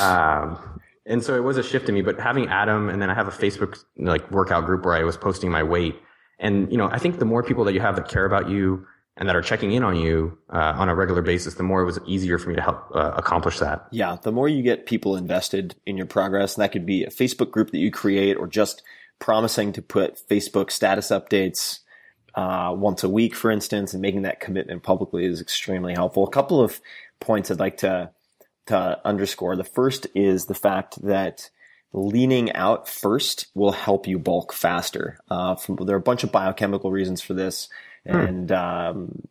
Um, 0.00 0.80
and 1.04 1.22
so 1.22 1.36
it 1.36 1.40
was 1.40 1.58
a 1.58 1.62
shift 1.62 1.86
to 1.86 1.92
me 1.92 2.00
but 2.00 2.18
having 2.18 2.48
Adam 2.48 2.88
and 2.88 3.02
then 3.02 3.10
I 3.10 3.14
have 3.14 3.28
a 3.28 3.30
Facebook 3.30 3.84
like 3.98 4.30
workout 4.30 4.64
group 4.64 4.86
where 4.86 4.94
I 4.94 5.04
was 5.04 5.18
posting 5.18 5.50
my 5.50 5.62
weight. 5.62 5.94
And 6.38 6.72
you 6.72 6.78
know 6.78 6.88
I 6.90 6.98
think 6.98 7.18
the 7.18 7.26
more 7.26 7.42
people 7.42 7.64
that 7.64 7.74
you 7.74 7.80
have 7.80 7.96
that 7.96 8.08
care 8.08 8.24
about 8.24 8.48
you 8.48 8.86
and 9.18 9.28
that 9.28 9.36
are 9.36 9.42
checking 9.42 9.72
in 9.72 9.84
on 9.84 9.96
you 9.96 10.38
uh, 10.50 10.72
on 10.74 10.88
a 10.88 10.94
regular 10.94 11.20
basis 11.20 11.54
the 11.54 11.62
more 11.62 11.82
it 11.82 11.84
was 11.84 11.98
easier 12.06 12.38
for 12.38 12.48
me 12.48 12.56
to 12.56 12.62
help 12.62 12.90
uh, 12.94 13.12
accomplish 13.16 13.58
that. 13.58 13.88
Yeah 13.90 14.16
the 14.22 14.32
more 14.32 14.48
you 14.48 14.62
get 14.62 14.86
people 14.86 15.16
invested 15.16 15.74
in 15.84 15.98
your 15.98 16.06
progress 16.06 16.54
and 16.54 16.62
that 16.62 16.72
could 16.72 16.86
be 16.86 17.04
a 17.04 17.10
Facebook 17.10 17.50
group 17.50 17.72
that 17.72 17.78
you 17.78 17.90
create 17.90 18.38
or 18.38 18.46
just 18.46 18.82
promising 19.18 19.74
to 19.74 19.82
put 19.82 20.18
Facebook 20.30 20.70
status 20.70 21.08
updates 21.08 21.80
uh, 22.40 22.72
once 22.72 23.04
a 23.04 23.08
week, 23.08 23.36
for 23.36 23.50
instance, 23.50 23.92
and 23.92 24.00
making 24.00 24.22
that 24.22 24.40
commitment 24.40 24.82
publicly 24.82 25.26
is 25.26 25.42
extremely 25.42 25.92
helpful. 25.92 26.24
A 26.24 26.30
couple 26.30 26.62
of 26.62 26.80
points 27.20 27.50
I'd 27.50 27.60
like 27.60 27.76
to 27.78 28.10
to 28.66 29.00
underscore. 29.04 29.56
The 29.56 29.64
first 29.64 30.06
is 30.14 30.46
the 30.46 30.54
fact 30.54 31.02
that 31.02 31.50
leaning 31.92 32.50
out 32.52 32.88
first 32.88 33.48
will 33.54 33.72
help 33.72 34.06
you 34.06 34.18
bulk 34.18 34.54
faster. 34.54 35.18
Uh, 35.28 35.54
from, 35.54 35.76
there 35.84 35.96
are 35.96 35.98
a 35.98 36.02
bunch 36.02 36.24
of 36.24 36.32
biochemical 36.32 36.90
reasons 36.90 37.20
for 37.20 37.34
this, 37.34 37.68
hmm. 38.06 38.16
and 38.16 38.52
um, 38.52 39.28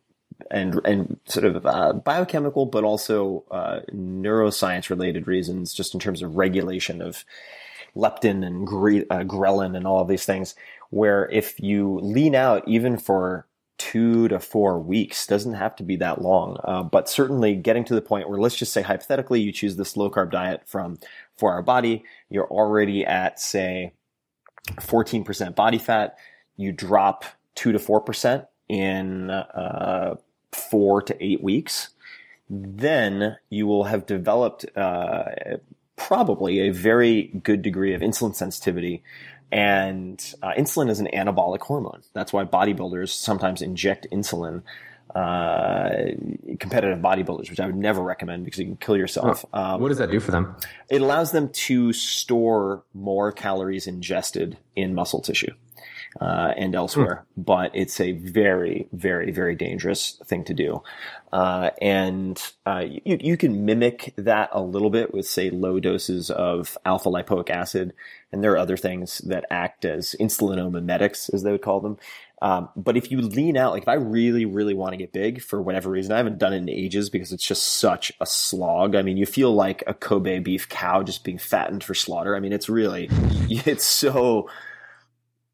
and 0.48 0.80
and 0.84 1.18
sort 1.24 1.46
of 1.46 1.66
uh, 1.66 1.92
biochemical, 1.94 2.66
but 2.66 2.84
also 2.84 3.44
uh, 3.50 3.80
neuroscience 3.92 4.88
related 4.88 5.26
reasons, 5.26 5.74
just 5.74 5.94
in 5.94 6.00
terms 6.00 6.22
of 6.22 6.36
regulation 6.36 7.02
of 7.02 7.24
leptin 7.96 8.46
and 8.46 8.68
gre- 8.68 9.10
uh, 9.10 9.24
ghrelin 9.24 9.76
and 9.76 9.84
all 9.84 10.00
of 10.00 10.06
these 10.06 10.24
things 10.24 10.54
where 10.90 11.28
if 11.30 11.58
you 11.60 11.98
lean 12.02 12.34
out 12.34 12.66
even 12.68 12.98
for 12.98 13.46
two 13.78 14.28
to 14.28 14.38
four 14.38 14.78
weeks 14.78 15.26
doesn't 15.26 15.54
have 15.54 15.74
to 15.74 15.82
be 15.82 15.96
that 15.96 16.20
long. 16.20 16.58
Uh, 16.64 16.82
but 16.82 17.08
certainly 17.08 17.54
getting 17.56 17.82
to 17.82 17.94
the 17.94 18.02
point 18.02 18.28
where 18.28 18.38
let's 18.38 18.56
just 18.56 18.74
say 18.74 18.82
hypothetically 18.82 19.40
you 19.40 19.50
choose 19.52 19.76
this 19.76 19.96
low 19.96 20.10
carb 20.10 20.30
diet 20.30 20.62
from 20.66 20.98
for 21.34 21.52
our 21.52 21.62
body 21.62 22.04
you're 22.28 22.48
already 22.48 23.06
at 23.06 23.40
say 23.40 23.92
14% 24.72 25.54
body 25.54 25.78
fat 25.78 26.18
you 26.58 26.72
drop 26.72 27.24
2 27.54 27.72
to 27.72 27.78
4% 27.78 28.46
in 28.68 29.30
uh, 29.30 30.16
four 30.52 31.00
to 31.00 31.24
eight 31.24 31.42
weeks 31.42 31.88
then 32.50 33.36
you 33.48 33.66
will 33.66 33.84
have 33.84 34.04
developed 34.04 34.66
uh, 34.76 35.24
probably 35.96 36.60
a 36.60 36.70
very 36.70 37.24
good 37.42 37.62
degree 37.62 37.94
of 37.94 38.02
insulin 38.02 38.34
sensitivity 38.34 39.02
and 39.52 40.34
uh, 40.42 40.52
insulin 40.56 40.90
is 40.90 41.00
an 41.00 41.08
anabolic 41.12 41.60
hormone. 41.60 42.02
That's 42.12 42.32
why 42.32 42.44
bodybuilders 42.44 43.10
sometimes 43.10 43.62
inject 43.62 44.06
insulin. 44.12 44.62
Uh, 45.14 46.12
competitive 46.60 47.00
bodybuilders, 47.00 47.50
which 47.50 47.58
I 47.58 47.66
would 47.66 47.74
never 47.74 48.00
recommend 48.00 48.44
because 48.44 48.60
you 48.60 48.66
can 48.66 48.76
kill 48.76 48.96
yourself. 48.96 49.44
Oh, 49.52 49.60
um, 49.60 49.80
what 49.80 49.88
does 49.88 49.98
that 49.98 50.12
do 50.12 50.20
for 50.20 50.30
them? 50.30 50.54
It 50.88 51.02
allows 51.02 51.32
them 51.32 51.48
to 51.48 51.92
store 51.92 52.84
more 52.94 53.32
calories 53.32 53.88
ingested 53.88 54.56
in 54.76 54.94
muscle 54.94 55.20
tissue. 55.20 55.52
Uh, 56.20 56.52
and 56.56 56.74
elsewhere, 56.74 57.24
hmm. 57.36 57.42
but 57.42 57.70
it's 57.72 58.00
a 58.00 58.10
very, 58.10 58.88
very, 58.92 59.30
very 59.30 59.54
dangerous 59.54 60.20
thing 60.26 60.42
to 60.42 60.52
do. 60.52 60.82
Uh, 61.32 61.70
and 61.80 62.52
uh, 62.66 62.84
you, 62.84 63.16
you 63.20 63.36
can 63.36 63.64
mimic 63.64 64.12
that 64.16 64.48
a 64.50 64.60
little 64.60 64.90
bit 64.90 65.14
with, 65.14 65.24
say, 65.24 65.50
low 65.50 65.78
doses 65.78 66.28
of 66.28 66.76
alpha 66.84 67.08
lipoic 67.08 67.48
acid 67.48 67.92
and 68.32 68.44
there 68.44 68.52
are 68.52 68.58
other 68.58 68.76
things 68.76 69.18
that 69.18 69.44
act 69.50 69.84
as 69.84 70.14
insulinomimetics, 70.20 71.32
as 71.34 71.42
they 71.42 71.50
would 71.50 71.62
call 71.62 71.80
them. 71.80 71.98
Um, 72.42 72.70
but 72.74 72.96
if 72.96 73.10
you 73.10 73.20
lean 73.20 73.56
out, 73.56 73.72
like 73.72 73.82
if 73.82 73.88
I 73.88 73.94
really, 73.94 74.44
really 74.44 74.72
want 74.72 74.92
to 74.92 74.96
get 74.96 75.12
big 75.12 75.42
for 75.42 75.60
whatever 75.60 75.90
reason, 75.90 76.12
I 76.12 76.16
haven't 76.16 76.38
done 76.38 76.54
it 76.54 76.58
in 76.58 76.68
ages 76.70 77.10
because 77.10 77.32
it's 77.32 77.44
just 77.44 77.64
such 77.64 78.12
a 78.20 78.26
slog. 78.26 78.94
I 78.94 79.02
mean, 79.02 79.16
you 79.16 79.26
feel 79.26 79.52
like 79.52 79.82
a 79.86 79.94
Kobe 79.94 80.38
beef 80.38 80.68
cow 80.68 81.02
just 81.02 81.24
being 81.24 81.38
fattened 81.38 81.84
for 81.84 81.94
slaughter. 81.94 82.34
I 82.36 82.40
mean, 82.40 82.52
it's 82.52 82.68
really, 82.68 83.08
it's 83.50 83.84
so, 83.84 84.48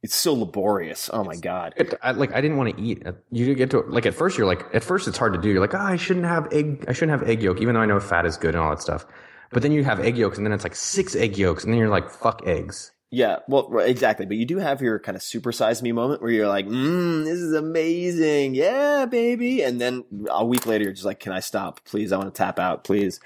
It's 0.02 0.14
so 0.14 0.34
laborious. 0.34 1.10
Oh 1.12 1.24
my 1.24 1.36
god. 1.36 1.74
It, 1.76 1.94
I, 2.02 2.12
like 2.12 2.32
I 2.32 2.40
didn't 2.40 2.58
want 2.58 2.76
to 2.76 2.82
eat. 2.82 3.02
You 3.30 3.54
get 3.54 3.70
to 3.70 3.80
like 3.80 4.06
at 4.06 4.14
first 4.14 4.38
you're 4.38 4.46
like 4.46 4.64
at 4.72 4.84
first 4.84 5.08
it's 5.08 5.18
hard 5.18 5.32
to 5.32 5.40
do. 5.40 5.48
You're 5.48 5.60
like 5.60 5.74
oh, 5.74 5.78
I 5.78 5.96
shouldn't 5.96 6.26
have 6.26 6.52
egg. 6.52 6.84
I 6.86 6.92
shouldn't 6.92 7.18
have 7.18 7.28
egg 7.28 7.42
yolk, 7.42 7.60
even 7.60 7.74
though 7.74 7.80
I 7.80 7.86
know 7.86 7.98
fat 7.98 8.26
is 8.26 8.36
good 8.36 8.54
and 8.54 8.62
all 8.62 8.70
that 8.70 8.82
stuff. 8.82 9.06
But 9.50 9.62
then 9.62 9.72
you 9.72 9.84
have 9.84 10.00
egg 10.00 10.16
yolks, 10.16 10.36
and 10.36 10.46
then 10.46 10.52
it's 10.52 10.64
like 10.64 10.74
six 10.74 11.16
egg 11.16 11.38
yolks, 11.38 11.64
and 11.64 11.72
then 11.72 11.78
you're 11.78 11.88
like 11.88 12.10
fuck 12.10 12.46
eggs. 12.46 12.92
Yeah, 13.10 13.38
well, 13.46 13.78
exactly. 13.78 14.26
But 14.26 14.36
you 14.36 14.44
do 14.44 14.58
have 14.58 14.82
your 14.82 14.98
kind 14.98 15.14
of 15.14 15.22
supersize 15.22 15.80
me 15.80 15.92
moment 15.92 16.20
where 16.20 16.30
you're 16.30 16.48
like, 16.48 16.66
mmm, 16.66 17.24
this 17.24 17.38
is 17.38 17.54
amazing. 17.54 18.56
Yeah, 18.56 19.06
baby. 19.06 19.62
And 19.62 19.80
then 19.80 20.04
a 20.28 20.44
week 20.44 20.66
later, 20.66 20.84
you're 20.84 20.92
just 20.92 21.06
like, 21.06 21.20
can 21.20 21.32
I 21.32 21.38
stop? 21.40 21.84
Please. 21.84 22.10
I 22.10 22.18
want 22.18 22.34
to 22.34 22.36
tap 22.36 22.58
out, 22.58 22.82
please. 22.82 23.20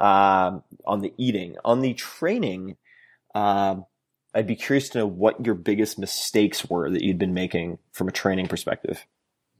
Um, 0.00 0.64
on 0.84 1.00
the 1.00 1.14
eating, 1.16 1.56
on 1.64 1.80
the 1.80 1.94
training, 1.94 2.76
um, 3.34 3.86
I'd 4.34 4.46
be 4.46 4.56
curious 4.56 4.88
to 4.90 4.98
know 4.98 5.06
what 5.06 5.44
your 5.44 5.54
biggest 5.54 5.98
mistakes 5.98 6.64
were 6.68 6.90
that 6.90 7.02
you'd 7.02 7.18
been 7.18 7.34
making 7.34 7.78
from 7.92 8.08
a 8.08 8.12
training 8.12 8.46
perspective. 8.46 9.04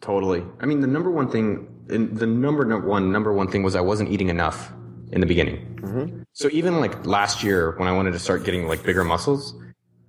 Totally. 0.00 0.44
I 0.60 0.66
mean, 0.66 0.80
the 0.80 0.86
number 0.86 1.10
one 1.10 1.30
thing, 1.30 1.68
the 1.86 2.26
number 2.26 2.78
one, 2.78 3.12
number 3.12 3.32
one 3.32 3.48
thing 3.48 3.62
was 3.62 3.76
I 3.76 3.80
wasn't 3.80 4.10
eating 4.10 4.28
enough 4.28 4.72
in 5.12 5.20
the 5.20 5.26
beginning. 5.26 5.78
Mm-hmm. 5.82 6.22
So 6.32 6.48
even 6.52 6.80
like 6.80 7.04
last 7.04 7.42
year 7.42 7.76
when 7.78 7.88
I 7.88 7.92
wanted 7.92 8.12
to 8.12 8.18
start 8.18 8.44
getting 8.44 8.66
like 8.66 8.82
bigger 8.82 9.04
muscles, 9.04 9.54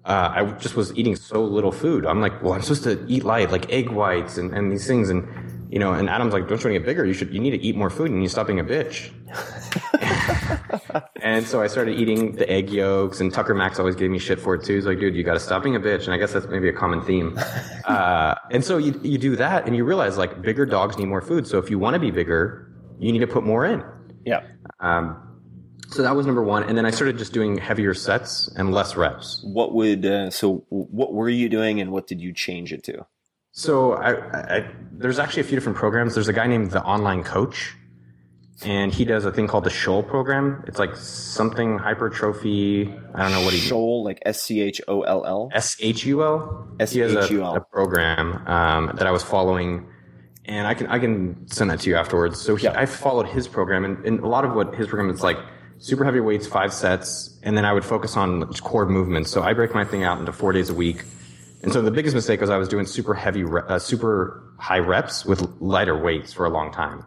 uh, 0.06 0.32
I 0.34 0.46
just 0.54 0.76
was 0.76 0.96
eating 0.96 1.16
so 1.16 1.44
little 1.44 1.72
food. 1.72 2.06
I'm 2.06 2.22
like, 2.22 2.42
well, 2.42 2.54
I'm 2.54 2.62
supposed 2.62 2.84
to 2.84 3.06
eat 3.08 3.24
light, 3.24 3.52
like 3.52 3.72
egg 3.72 3.90
whites 3.90 4.38
and, 4.38 4.54
and 4.54 4.72
these 4.72 4.88
things. 4.88 5.10
And, 5.10 5.28
you 5.72 5.80
know, 5.80 5.94
and 5.94 6.10
Adam's 6.10 6.34
like, 6.34 6.48
don't 6.48 6.64
you 6.64 6.70
want 6.70 6.76
to 6.76 6.80
get 6.80 6.86
bigger? 6.86 7.06
You 7.06 7.14
should, 7.14 7.34
you 7.34 7.40
need 7.40 7.52
to 7.52 7.62
eat 7.62 7.76
more 7.76 7.90
food 7.90 8.12
and 8.12 8.22
you 8.22 8.30
stop 8.30 8.48
being 8.48 8.60
a 8.60 8.64
bitch. 8.64 9.12
and 11.22 11.46
so 11.46 11.62
I 11.62 11.68
started 11.68 12.00
eating 12.00 12.36
the 12.36 12.50
egg 12.50 12.70
yolks 12.70 13.20
and 13.20 13.34
Tucker 13.34 13.54
Max 13.54 13.80
always 13.80 13.96
gave 13.96 14.10
me 14.10 14.20
shit 14.20 14.40
for 14.40 14.56
it 14.56 14.64
too. 14.64 14.76
He's 14.76 14.86
like, 14.86 15.00
dude, 15.00 15.16
you 15.16 15.24
got 15.24 15.34
to 15.34 15.40
stop 15.40 15.64
being 15.64 15.76
a 15.76 15.80
bitch. 15.80 16.06
And 16.06 16.14
I 16.14 16.18
guess 16.18 16.34
that's 16.34 16.48
maybe 16.48 16.70
a 16.70 16.74
common 16.74 17.02
theme. 17.02 17.40
Uh, 17.82 18.36
and 18.52 18.64
so 18.64 18.78
you, 18.78 18.98
you 19.04 19.18
do 19.18 19.36
that 19.36 19.66
and 19.66 19.76
you 19.76 19.84
realize 19.84 20.18
like 20.18 20.42
bigger 20.42 20.66
dogs 20.66 20.98
need 20.98 21.08
more 21.08 21.20
food. 21.20 21.46
So 21.46 21.58
if 21.58 21.70
you 21.70 21.78
want 21.78 21.96
to 21.96 22.00
be 22.00 22.12
bigger, 22.12 22.72
you 23.00 23.12
need 23.12 23.20
to 23.20 23.28
put 23.28 23.44
more 23.44 23.66
in. 23.66 23.84
Yeah. 24.24 24.42
Um, 24.80 25.18
so 25.90 26.04
that 26.04 26.16
was 26.16 26.26
number 26.26 26.44
one. 26.44 26.64
And 26.64 26.78
then 26.78 26.86
I 26.86 26.92
started 26.92 27.18
just 27.18 27.34
doing 27.34 27.58
heavier 27.58 27.94
sets 27.94 28.48
and 28.56 28.72
less 28.72 28.96
reps. 28.96 29.42
What 29.44 29.74
would, 29.74 30.06
uh, 30.06 30.30
so 30.30 30.64
what 30.70 31.14
were 31.14 31.28
you 31.28 31.50
doing 31.50 31.82
and 31.82 31.92
what 31.92 32.08
did 32.08 32.22
you 32.22 32.32
change 32.34 32.72
it 32.72 32.84
to? 32.86 33.06
So 33.52 33.94
I, 33.94 34.58
I, 34.58 34.72
there's 34.94 35.20
actually 35.20 35.42
a 35.42 35.46
few 35.46 35.58
different 35.58 35.78
programs. 35.78 36.14
There's 36.14 36.30
a 36.30 36.34
guy 36.34 36.48
named 36.48 36.72
the 36.72 36.84
Online 36.84 37.24
Coach, 37.24 37.76
and 38.64 38.94
he 38.94 39.06
does 39.06 39.26
a 39.26 39.32
thing 39.32 39.48
called 39.48 39.64
the 39.64 39.70
Shoal 39.70 40.04
program. 40.04 40.64
It's 40.68 40.78
like 40.80 40.96
something 40.96 41.78
hypertrophy. 41.78 42.94
I 43.16 43.24
don't 43.24 43.32
know 43.32 43.42
what 43.42 43.54
he 43.54 43.60
Shoal, 43.60 44.04
like 44.04 44.22
S 44.26 44.42
C 44.42 44.62
H 44.62 44.82
O 44.88 45.02
L 45.02 45.26
L. 45.26 45.50
S 45.54 45.76
H 45.80 46.06
U 46.06 46.24
L. 46.24 46.68
He 46.80 47.00
has 47.00 47.14
a, 47.14 47.20
S-H-U-L. 47.20 47.56
a 47.56 47.62
program 47.62 48.46
um, 48.48 48.92
that 48.98 49.08
I 49.08 49.12
was 49.12 49.24
following, 49.24 49.88
and 50.46 50.68
I 50.68 50.74
can 50.74 50.88
I 50.88 51.00
can 51.00 51.48
send 51.48 51.70
that 51.72 51.80
to 51.82 51.90
you 51.90 51.96
afterwards. 51.96 52.40
So 52.42 52.56
he, 52.56 52.66
Yeah. 52.66 52.80
I 52.80 52.86
followed 52.86 53.28
his 53.28 53.48
program, 53.48 53.86
and, 53.86 54.06
and 54.06 54.20
a 54.20 54.28
lot 54.28 54.46
of 54.46 54.54
what 54.54 54.76
his 54.76 54.88
program 54.88 55.10
is 55.14 55.22
like 55.24 55.38
super 55.80 56.04
heavy 56.06 56.20
weights, 56.20 56.46
five 56.48 56.72
sets, 56.74 57.40
and 57.44 57.58
then 57.58 57.66
I 57.66 57.74
would 57.74 57.86
focus 57.86 58.16
on 58.16 58.46
core 58.54 58.86
movements. 58.86 59.32
So 59.32 59.42
I 59.42 59.54
break 59.54 59.74
my 59.74 59.84
thing 59.84 60.04
out 60.04 60.20
into 60.20 60.32
four 60.32 60.52
days 60.54 60.70
a 60.70 60.74
week. 60.76 61.04
And 61.64 61.72
so 61.72 61.82
the 61.82 61.92
biggest 61.92 62.16
mistake 62.16 62.42
was 62.42 62.50
I 62.50 62.58
was 62.58 62.68
doing 62.68 62.86
super 62.88 63.14
heavy, 63.14 63.44
re- 63.44 63.62
uh, 63.68 63.78
super 63.80 64.44
high 64.58 64.80
reps 64.80 65.26
with 65.26 65.42
lighter 65.60 65.96
weights 66.00 66.34
for 66.34 66.46
a 66.46 66.50
long 66.50 66.72
time. 66.72 67.06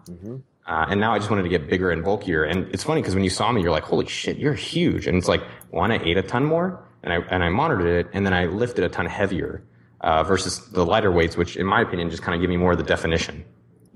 Uh, 0.66 0.86
and 0.88 1.00
now 1.00 1.12
I 1.12 1.18
just 1.18 1.30
wanted 1.30 1.42
to 1.42 1.48
get 1.48 1.68
bigger 1.68 1.90
and 1.90 2.02
bulkier. 2.02 2.44
And 2.44 2.72
it's 2.72 2.82
funny 2.82 3.02
because 3.02 3.14
when 3.14 3.24
you 3.24 3.30
saw 3.30 3.52
me, 3.52 3.62
you're 3.62 3.70
like, 3.70 3.84
holy 3.84 4.06
shit, 4.06 4.38
you're 4.38 4.54
huge. 4.54 5.06
And 5.06 5.18
it's 5.18 5.28
like, 5.28 5.42
one, 5.70 5.90
I 5.90 6.02
ate 6.02 6.16
a 6.16 6.22
ton 6.22 6.44
more 6.44 6.82
and 7.02 7.12
I, 7.12 7.16
and 7.16 7.44
I 7.44 7.50
monitored 7.50 8.06
it 8.06 8.10
and 8.14 8.24
then 8.24 8.32
I 8.32 8.46
lifted 8.46 8.84
a 8.84 8.88
ton 8.88 9.06
heavier, 9.06 9.62
uh, 10.00 10.22
versus 10.22 10.66
the 10.70 10.84
lighter 10.84 11.12
weights, 11.12 11.36
which 11.36 11.56
in 11.56 11.66
my 11.66 11.82
opinion 11.82 12.10
just 12.10 12.22
kind 12.22 12.34
of 12.34 12.40
give 12.40 12.48
me 12.48 12.56
more 12.56 12.72
of 12.72 12.78
the 12.78 12.84
definition. 12.84 13.44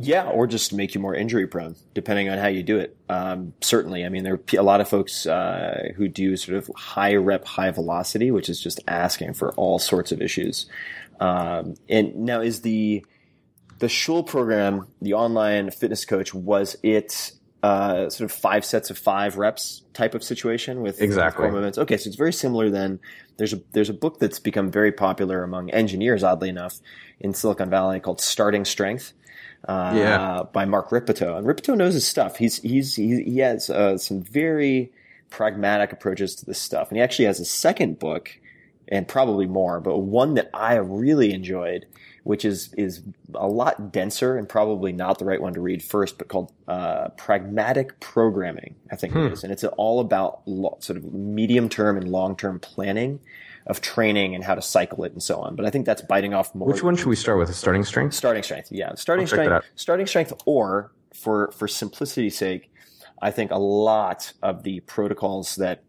Yeah, 0.01 0.29
or 0.29 0.47
just 0.47 0.73
make 0.73 0.95
you 0.95 1.01
more 1.01 1.15
injury 1.15 1.49
prone, 1.49 1.75
depending 1.93 2.29
on 2.29 2.39
how 2.39 2.47
you 2.47 2.63
do 2.63 2.79
it. 2.79 2.97
Um, 3.09 3.53
certainly, 3.61 4.05
I 4.05 4.09
mean, 4.09 4.23
there 4.23 4.35
are 4.35 4.41
a 4.57 4.63
lot 4.63 4.81
of 4.81 4.89
folks 4.89 5.27
uh, 5.27 5.89
who 5.97 6.07
do 6.07 6.37
sort 6.37 6.57
of 6.57 6.71
high 6.77 7.17
rep, 7.17 7.45
high 7.45 7.73
velocity, 7.73 8.31
which 8.31 8.49
is 8.49 8.61
just 8.61 8.79
asking 8.87 9.35
for 9.35 9.53
all 9.55 9.81
sorts 9.81 10.13
of 10.13 10.23
issues. 10.23 10.67
Um, 11.19 11.75
and 11.89 12.15
now, 12.15 12.41
is 12.41 12.61
the 12.61 13.05
the 13.79 13.87
Schul 13.87 14.27
program, 14.27 14.87
the 15.01 15.15
online 15.15 15.71
fitness 15.71 16.05
coach, 16.05 16.35
was 16.35 16.77
it 16.83 17.33
uh, 17.63 18.09
sort 18.09 18.31
of 18.31 18.37
five 18.37 18.65
sets 18.65 18.91
of 18.91 18.99
five 18.99 19.37
reps 19.37 19.83
type 19.93 20.15
of 20.15 20.23
situation 20.23 20.81
with 20.81 21.01
Exactly. 21.03 21.43
core 21.45 21.53
movements? 21.53 21.79
Okay, 21.79 21.97
so 21.97 22.09
it's 22.09 22.17
very 22.17 22.33
similar. 22.33 22.71
Then 22.71 23.01
there's 23.37 23.53
a 23.53 23.61
there's 23.73 23.91
a 23.91 23.95
book 23.95 24.19
that's 24.19 24.39
become 24.39 24.71
very 24.71 24.93
popular 24.93 25.43
among 25.43 25.71
engineers, 25.71 26.23
oddly 26.25 26.49
enough, 26.49 26.79
in 27.21 27.35
Silicon 27.35 27.71
Valley 27.71 28.01
called 28.01 28.21
Starting 28.21 28.65
Strength 28.65 29.13
uh, 29.69 29.93
Yeah. 29.97 30.43
by 30.53 30.65
Mark 30.65 30.93
Rippetoe. 30.93 31.37
And 31.37 31.47
Rippetoe 31.47 31.75
knows 31.75 31.95
his 31.95 32.07
stuff. 32.07 32.37
He's 32.37 32.61
he's 32.63 32.95
he, 32.97 33.23
he 33.23 33.39
has 33.39 33.71
uh, 33.71 33.99
some 33.99 34.23
very 34.23 34.93
pragmatic 35.31 35.93
approaches 35.93 36.35
to 36.37 36.47
this 36.47 36.59
stuff, 36.61 36.89
and 36.89 36.97
he 36.97 37.03
actually 37.03 37.27
has 37.27 37.39
a 37.41 37.45
second 37.45 37.99
book, 37.99 38.31
and 38.89 39.07
probably 39.07 39.47
more, 39.47 39.81
but 39.81 39.99
one 39.99 40.35
that 40.35 40.49
I 40.55 40.77
really 40.77 41.33
enjoyed, 41.33 41.85
which 42.29 42.45
is 42.45 42.75
is 42.75 43.03
a 43.35 43.47
lot 43.47 43.91
denser 43.91 44.37
and 44.37 44.47
probably 44.47 44.93
not 44.93 45.19
the 45.19 45.25
right 45.25 45.41
one 45.41 45.55
to 45.55 45.63
read 45.63 45.83
first, 45.83 46.19
but 46.19 46.29
called 46.29 46.53
uh, 46.69 47.09
Pragmatic 47.17 47.99
Programming. 48.01 48.75
I 48.93 48.97
think 48.97 49.17
it 49.17 49.33
is, 49.33 49.43
and 49.43 49.51
it's 49.51 49.65
all 49.65 49.99
about 49.99 50.43
lo- 50.45 50.77
sort 50.81 50.99
of 50.99 51.15
medium 51.15 51.71
term 51.71 51.97
and 51.97 52.07
long 52.07 52.37
term 52.37 52.61
planning 52.61 53.21
of 53.67 53.81
training 53.81 54.35
and 54.35 54.45
how 54.45 54.55
to 54.55 54.61
cycle 54.61 55.05
it 55.05 55.13
and 55.13 55.23
so 55.23 55.41
on. 55.41 55.57
But 55.57 55.65
I 55.65 55.71
think 55.71 55.87
that's 55.87 56.03
biting 56.03 56.35
off 56.35 56.55
more. 56.55 56.69
Which 56.69 56.83
one 56.83 56.97
should 56.97 57.07
we 57.07 57.17
start 57.17 57.39
with? 57.39 57.55
Starting 57.55 57.83
strength? 57.83 58.13
Starting 58.13 58.43
strength, 58.43 58.69
yeah. 58.71 58.95
Starting 58.95 59.25
I'll 59.25 59.29
check 59.31 59.39
that 59.39 59.47
strength, 59.47 59.67
starting 59.77 60.07
strength, 60.07 60.33
or 60.45 60.93
for 61.15 61.51
for 61.53 61.67
simplicity's 61.67 62.37
sake, 62.37 62.71
I 63.23 63.31
think 63.31 63.53
a 63.53 63.59
lot 63.59 64.35
of 64.43 64.65
the 64.65 64.81
protocols 64.81 65.57
that 65.57 65.83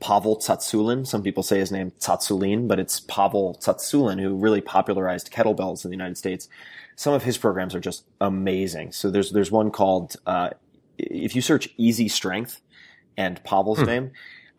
Pavel 0.00 0.36
Tsatsouline, 0.38 1.06
some 1.06 1.22
people 1.22 1.42
say 1.42 1.58
his 1.58 1.70
name 1.72 1.92
Tsatsouline, 1.98 2.66
but 2.68 2.78
it's 2.78 3.00
Pavel 3.00 3.56
Tsatsouline 3.60 4.18
who 4.20 4.34
really 4.34 4.60
popularized 4.60 5.30
kettlebells 5.32 5.84
in 5.84 5.90
the 5.90 5.96
United 5.96 6.16
States. 6.18 6.48
Some 6.96 7.14
of 7.14 7.22
his 7.24 7.38
programs 7.38 7.74
are 7.74 7.80
just 7.80 8.04
amazing. 8.20 8.92
So 8.92 9.10
there's 9.10 9.32
there's 9.32 9.50
one 9.50 9.70
called 9.70 10.16
uh, 10.26 10.50
if 10.98 11.34
you 11.34 11.40
search 11.42 11.68
Easy 11.76 12.08
Strength 12.08 12.60
and 13.16 13.42
Pavel's 13.44 13.78
Hmm. 13.80 13.86
name, 13.86 14.10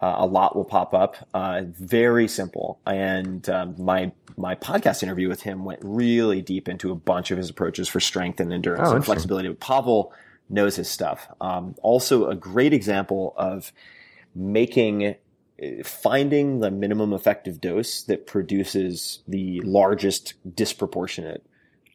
uh, 0.01 0.15
a 0.18 0.26
lot 0.26 0.55
will 0.55 0.65
pop 0.65 0.93
up. 0.93 1.15
Uh, 1.34 1.61
very 1.65 2.27
simple. 2.27 2.80
And 2.85 3.47
um, 3.49 3.76
my 3.77 4.11
my 4.38 4.55
podcast 4.55 5.03
interview 5.03 5.30
with 5.30 5.41
him 5.43 5.64
went 5.65 5.80
really 5.84 6.41
deep 6.41 6.68
into 6.68 6.91
a 6.91 6.95
bunch 6.95 7.31
of 7.31 7.38
his 7.38 7.49
approaches 7.49 7.88
for 7.88 7.99
strength 7.99 8.39
and 8.39 8.51
endurance 8.51 8.89
Oh, 8.89 8.95
and 8.95 9.05
flexibility. 9.05 9.47
But 9.49 9.60
Pavel 9.60 10.11
knows 10.49 10.76
his 10.76 10.89
stuff. 10.89 11.27
Um, 11.39 11.76
also, 11.81 12.30
a 12.30 12.35
great 12.35 12.73
example 12.73 13.34
of 13.38 13.72
making 14.35 15.15
finding 15.84 16.60
the 16.60 16.72
minimum 16.72 17.14
effective 17.14 17.61
dose 17.61 18.03
that 18.03 18.27
produces 18.27 19.19
the 19.27 19.61
largest 19.61 20.34
disproportionate 20.56 21.45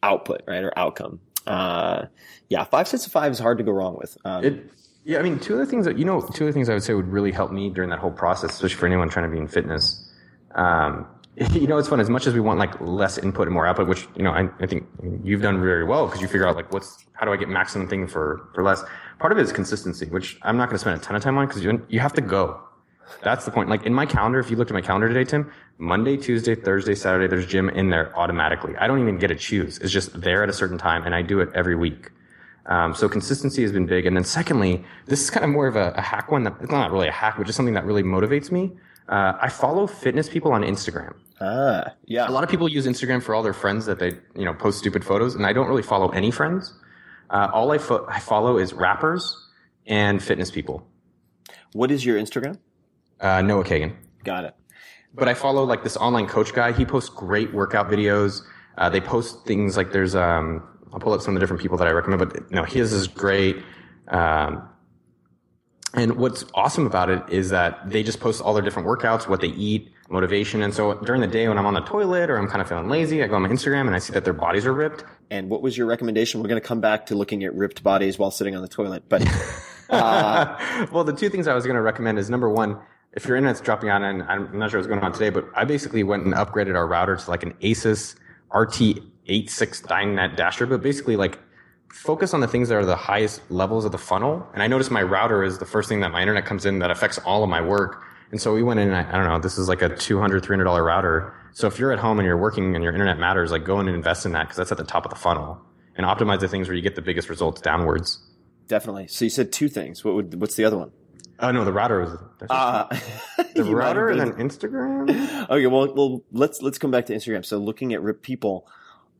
output, 0.03 0.41
right, 0.47 0.63
or 0.63 0.77
outcome. 0.77 1.19
Uh, 1.45 2.05
yeah, 2.49 2.63
five 2.63 2.87
sets 2.87 3.05
of 3.05 3.11
five 3.11 3.31
is 3.31 3.39
hard 3.39 3.57
to 3.57 3.63
go 3.63 3.71
wrong 3.71 3.97
with. 3.97 4.17
Um, 4.25 4.43
It, 4.43 4.71
yeah, 5.03 5.19
I 5.19 5.21
mean, 5.21 5.39
two 5.39 5.53
of 5.53 5.59
the 5.59 5.65
things 5.65 5.85
that 5.85 5.97
you 5.97 6.05
know, 6.05 6.21
two 6.21 6.45
of 6.45 6.49
the 6.49 6.53
things 6.53 6.69
I 6.69 6.73
would 6.73 6.83
say 6.83 6.93
would 6.93 7.07
really 7.07 7.31
help 7.31 7.51
me 7.51 7.69
during 7.69 7.89
that 7.89 7.99
whole 7.99 8.11
process, 8.11 8.51
especially 8.51 8.75
for 8.75 8.85
anyone 8.85 9.09
trying 9.09 9.29
to 9.29 9.31
be 9.31 9.39
in 9.39 9.47
fitness. 9.47 10.07
Um, 10.55 11.07
you 11.53 11.67
know, 11.67 11.77
it's 11.77 11.87
fun 11.87 11.99
as 11.99 12.09
much 12.09 12.27
as 12.27 12.33
we 12.33 12.39
want 12.39 12.59
like 12.59 12.79
less 12.81 13.17
input 13.17 13.47
and 13.47 13.53
more 13.53 13.65
output, 13.65 13.87
which 13.87 14.07
you 14.15 14.23
know 14.23 14.31
I, 14.31 14.49
I 14.59 14.67
think 14.67 14.85
you've 15.23 15.41
done 15.41 15.61
very 15.61 15.85
well 15.85 16.05
because 16.05 16.21
you 16.21 16.27
figure 16.27 16.47
out 16.47 16.55
like 16.55 16.71
what's 16.73 17.05
how 17.13 17.25
do 17.25 17.31
I 17.31 17.37
get 17.37 17.49
maximum 17.49 17.87
thing 17.87 18.07
for 18.07 18.49
for 18.53 18.63
less. 18.63 18.83
Part 19.19 19.31
of 19.31 19.37
it 19.37 19.41
is 19.41 19.51
consistency, 19.51 20.05
which 20.07 20.37
I'm 20.41 20.57
not 20.57 20.65
going 20.65 20.75
to 20.75 20.79
spend 20.79 21.01
a 21.01 21.03
ton 21.03 21.15
of 21.15 21.23
time 21.23 21.37
on 21.37 21.47
because 21.47 21.63
you 21.63 21.85
you 21.89 21.99
have 22.01 22.13
to 22.13 22.21
go. 22.21 22.61
That's 23.23 23.45
the 23.45 23.51
point. 23.51 23.69
Like 23.69 23.85
in 23.85 23.93
my 23.93 24.05
calendar, 24.05 24.39
if 24.39 24.49
you 24.49 24.55
looked 24.57 24.71
at 24.71 24.73
my 24.75 24.81
calendar 24.81 25.07
today, 25.07 25.23
Tim, 25.23 25.51
Monday, 25.77 26.17
Tuesday, 26.17 26.55
Thursday, 26.55 26.95
Saturday, 26.95 27.27
there's 27.27 27.45
gym 27.45 27.69
in 27.69 27.89
there 27.89 28.17
automatically. 28.17 28.75
I 28.77 28.87
don't 28.87 28.99
even 29.01 29.17
get 29.17 29.27
to 29.27 29.35
choose. 29.35 29.77
It's 29.79 29.91
just 29.91 30.19
there 30.21 30.43
at 30.43 30.49
a 30.49 30.53
certain 30.53 30.77
time, 30.77 31.03
and 31.05 31.13
I 31.15 31.21
do 31.21 31.39
it 31.39 31.49
every 31.55 31.75
week. 31.75 32.11
Um, 32.65 32.93
so 32.93 33.09
consistency 33.09 33.61
has 33.63 33.71
been 33.71 33.87
big. 33.87 34.05
And 34.05 34.15
then 34.15 34.23
secondly, 34.23 34.83
this 35.07 35.21
is 35.21 35.29
kind 35.29 35.43
of 35.43 35.49
more 35.49 35.67
of 35.67 35.75
a, 35.75 35.91
a 35.95 36.01
hack 36.01 36.31
one 36.31 36.43
that 36.43 36.55
it's 36.61 36.71
not 36.71 36.91
really 36.91 37.07
a 37.07 37.11
hack, 37.11 37.35
but 37.37 37.45
just 37.45 37.55
something 37.57 37.73
that 37.73 37.85
really 37.85 38.03
motivates 38.03 38.51
me. 38.51 38.71
Uh, 39.07 39.33
I 39.41 39.49
follow 39.49 39.87
fitness 39.87 40.29
people 40.29 40.51
on 40.51 40.61
Instagram. 40.61 41.15
ah, 41.41 41.93
yeah. 42.05 42.29
A 42.29 42.31
lot 42.31 42.43
of 42.43 42.49
people 42.49 42.69
use 42.69 42.85
Instagram 42.85 43.23
for 43.23 43.33
all 43.33 43.41
their 43.41 43.53
friends 43.53 43.87
that 43.87 43.97
they, 43.97 44.09
you 44.35 44.45
know, 44.45 44.53
post 44.53 44.77
stupid 44.77 45.03
photos, 45.03 45.33
and 45.33 45.47
I 45.47 45.53
don't 45.53 45.67
really 45.67 45.81
follow 45.81 46.09
any 46.09 46.29
friends. 46.29 46.73
Uh, 47.31 47.49
all 47.51 47.71
I, 47.71 47.79
fo- 47.79 48.05
I 48.07 48.19
follow 48.19 48.59
is 48.59 48.71
rappers 48.73 49.35
and 49.87 50.21
fitness 50.21 50.51
people. 50.51 50.85
What 51.73 51.89
is 51.89 52.05
your 52.05 52.19
Instagram? 52.19 52.59
Uh, 53.19 53.41
Noah 53.41 53.63
Kagan. 53.63 53.95
Got 54.23 54.45
it. 54.45 54.55
But 55.13 55.27
I 55.27 55.33
follow 55.33 55.63
like 55.63 55.83
this 55.83 55.97
online 55.97 56.27
coach 56.27 56.53
guy. 56.53 56.71
He 56.71 56.85
posts 56.85 57.09
great 57.09 57.53
workout 57.53 57.89
videos. 57.89 58.41
Uh, 58.77 58.89
they 58.89 59.01
post 59.01 59.45
things 59.45 59.75
like 59.75 59.91
there's, 59.91 60.15
um, 60.15 60.63
I'll 60.93 60.99
pull 60.99 61.13
up 61.13 61.21
some 61.21 61.35
of 61.35 61.39
the 61.39 61.39
different 61.41 61.61
people 61.61 61.77
that 61.77 61.87
I 61.87 61.91
recommend, 61.91 62.19
but 62.19 62.43
you 62.49 62.55
know, 62.55 62.63
his 62.63 62.93
is 62.93 63.07
great. 63.07 63.57
Um, 64.07 64.69
and 65.93 66.17
what's 66.17 66.45
awesome 66.53 66.85
about 66.85 67.09
it 67.09 67.23
is 67.29 67.49
that 67.49 67.89
they 67.89 68.03
just 68.03 68.19
post 68.19 68.41
all 68.41 68.53
their 68.53 68.63
different 68.63 68.87
workouts, 68.87 69.27
what 69.27 69.41
they 69.41 69.47
eat, 69.47 69.91
motivation. 70.09 70.61
And 70.61 70.73
so 70.73 70.95
during 70.99 71.21
the 71.21 71.27
day 71.27 71.47
when 71.47 71.57
I'm 71.57 71.65
on 71.65 71.73
the 71.73 71.81
toilet 71.81 72.29
or 72.29 72.37
I'm 72.37 72.47
kind 72.47 72.61
of 72.61 72.69
feeling 72.69 72.89
lazy, 72.89 73.23
I 73.23 73.27
go 73.27 73.35
on 73.35 73.41
my 73.41 73.49
Instagram 73.49 73.87
and 73.87 73.95
I 73.95 73.99
see 73.99 74.13
that 74.13 74.23
their 74.23 74.33
bodies 74.33 74.65
are 74.65 74.73
ripped. 74.73 75.03
And 75.31 75.49
what 75.49 75.61
was 75.61 75.77
your 75.77 75.87
recommendation? 75.87 76.41
We're 76.41 76.49
going 76.49 76.61
to 76.61 76.67
come 76.67 76.79
back 76.79 77.07
to 77.07 77.15
looking 77.15 77.43
at 77.43 77.53
ripped 77.55 77.83
bodies 77.83 78.19
while 78.19 78.31
sitting 78.31 78.55
on 78.55 78.61
the 78.61 78.67
toilet, 78.67 79.03
but 79.09 79.23
uh, 79.89 80.87
well, 80.91 81.03
the 81.03 81.13
two 81.13 81.29
things 81.29 81.47
I 81.47 81.53
was 81.53 81.65
going 81.65 81.75
to 81.75 81.81
recommend 81.81 82.19
is 82.19 82.29
number 82.29 82.49
one, 82.49 82.79
if 83.13 83.25
your 83.25 83.37
internet's 83.37 83.61
dropping 83.61 83.89
out, 83.89 84.01
and 84.01 84.23
I'm 84.23 84.57
not 84.57 84.71
sure 84.71 84.79
what's 84.79 84.87
going 84.87 85.01
on 85.01 85.11
today, 85.11 85.29
but 85.29 85.45
I 85.55 85.65
basically 85.65 86.03
went 86.03 86.25
and 86.25 86.33
upgraded 86.33 86.75
our 86.75 86.87
router 86.87 87.15
to 87.15 87.29
like 87.29 87.43
an 87.43 87.53
Asus 87.61 88.15
RT86 88.51 89.85
DynNet 89.85 90.35
dasher, 90.35 90.65
but 90.65 90.81
basically 90.81 91.15
like 91.15 91.39
focus 91.91 92.33
on 92.33 92.39
the 92.39 92.47
things 92.47 92.69
that 92.69 92.75
are 92.75 92.85
the 92.85 92.95
highest 92.95 93.41
levels 93.49 93.85
of 93.85 93.91
the 93.91 93.97
funnel. 93.97 94.47
And 94.53 94.61
I 94.61 94.67
noticed 94.67 94.91
my 94.91 95.01
router 95.01 95.43
is 95.43 95.57
the 95.57 95.65
first 95.65 95.89
thing 95.89 96.01
that 96.01 96.11
my 96.11 96.21
internet 96.21 96.45
comes 96.45 96.65
in 96.65 96.79
that 96.79 96.91
affects 96.91 97.17
all 97.19 97.43
of 97.43 97.49
my 97.49 97.61
work. 97.61 98.03
And 98.31 98.39
so 98.39 98.53
we 98.53 98.61
went 98.61 98.79
in, 98.79 98.91
I, 98.91 99.09
I 99.09 99.11
don't 99.13 99.27
know, 99.27 99.39
this 99.39 99.57
is 99.57 99.67
like 99.67 99.81
a 99.81 99.89
$200, 99.89 100.41
$300 100.41 100.85
router. 100.85 101.33
So 101.53 101.65
if 101.67 101.79
you're 101.79 101.91
at 101.91 101.97
home 101.97 102.19
and 102.19 102.27
you're 102.27 102.37
working 102.37 102.75
and 102.75 102.83
your 102.83 102.93
internet 102.93 103.17
matters, 103.17 103.51
like 103.51 103.63
go 103.63 103.79
in 103.79 103.87
and 103.87 103.95
invest 103.95 104.25
in 104.27 104.33
that 104.33 104.43
because 104.43 104.57
that's 104.57 104.71
at 104.71 104.77
the 104.77 104.83
top 104.83 105.05
of 105.05 105.09
the 105.09 105.17
funnel 105.17 105.59
and 105.95 106.05
optimize 106.05 106.39
the 106.41 106.47
things 106.47 106.67
where 106.67 106.75
you 106.75 106.83
get 106.83 106.95
the 106.95 107.01
biggest 107.01 107.27
results 107.27 107.59
downwards. 107.59 108.19
definitely. 108.67 109.07
So 109.07 109.25
you 109.25 109.31
said 109.31 109.51
two 109.51 109.67
things. 109.67 110.05
What 110.05 110.13
would, 110.13 110.39
what's 110.39 110.55
the 110.55 110.63
other 110.63 110.77
one? 110.77 110.91
Oh 111.41 111.51
no, 111.51 111.63
the 111.65 111.73
router 111.73 112.01
was 112.01 112.17
Uh, 112.49 112.85
the 113.37 113.45
you 113.55 113.63
might 113.63 113.65
have 113.65 113.73
router 113.73 114.09
and 114.09 114.19
then 114.19 114.31
Instagram. 114.33 115.09
Okay, 115.49 115.67
well, 115.67 115.93
well, 115.93 116.23
let's 116.31 116.61
let's 116.61 116.77
come 116.77 116.91
back 116.91 117.05
to 117.07 117.13
Instagram. 117.13 117.45
So, 117.45 117.57
looking 117.57 117.93
at 117.93 118.01
ripped 118.01 118.23
people, 118.23 118.67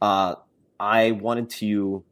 uh, 0.01 0.35
I 0.79 1.11
wanted 1.11 1.49
to. 1.51 2.03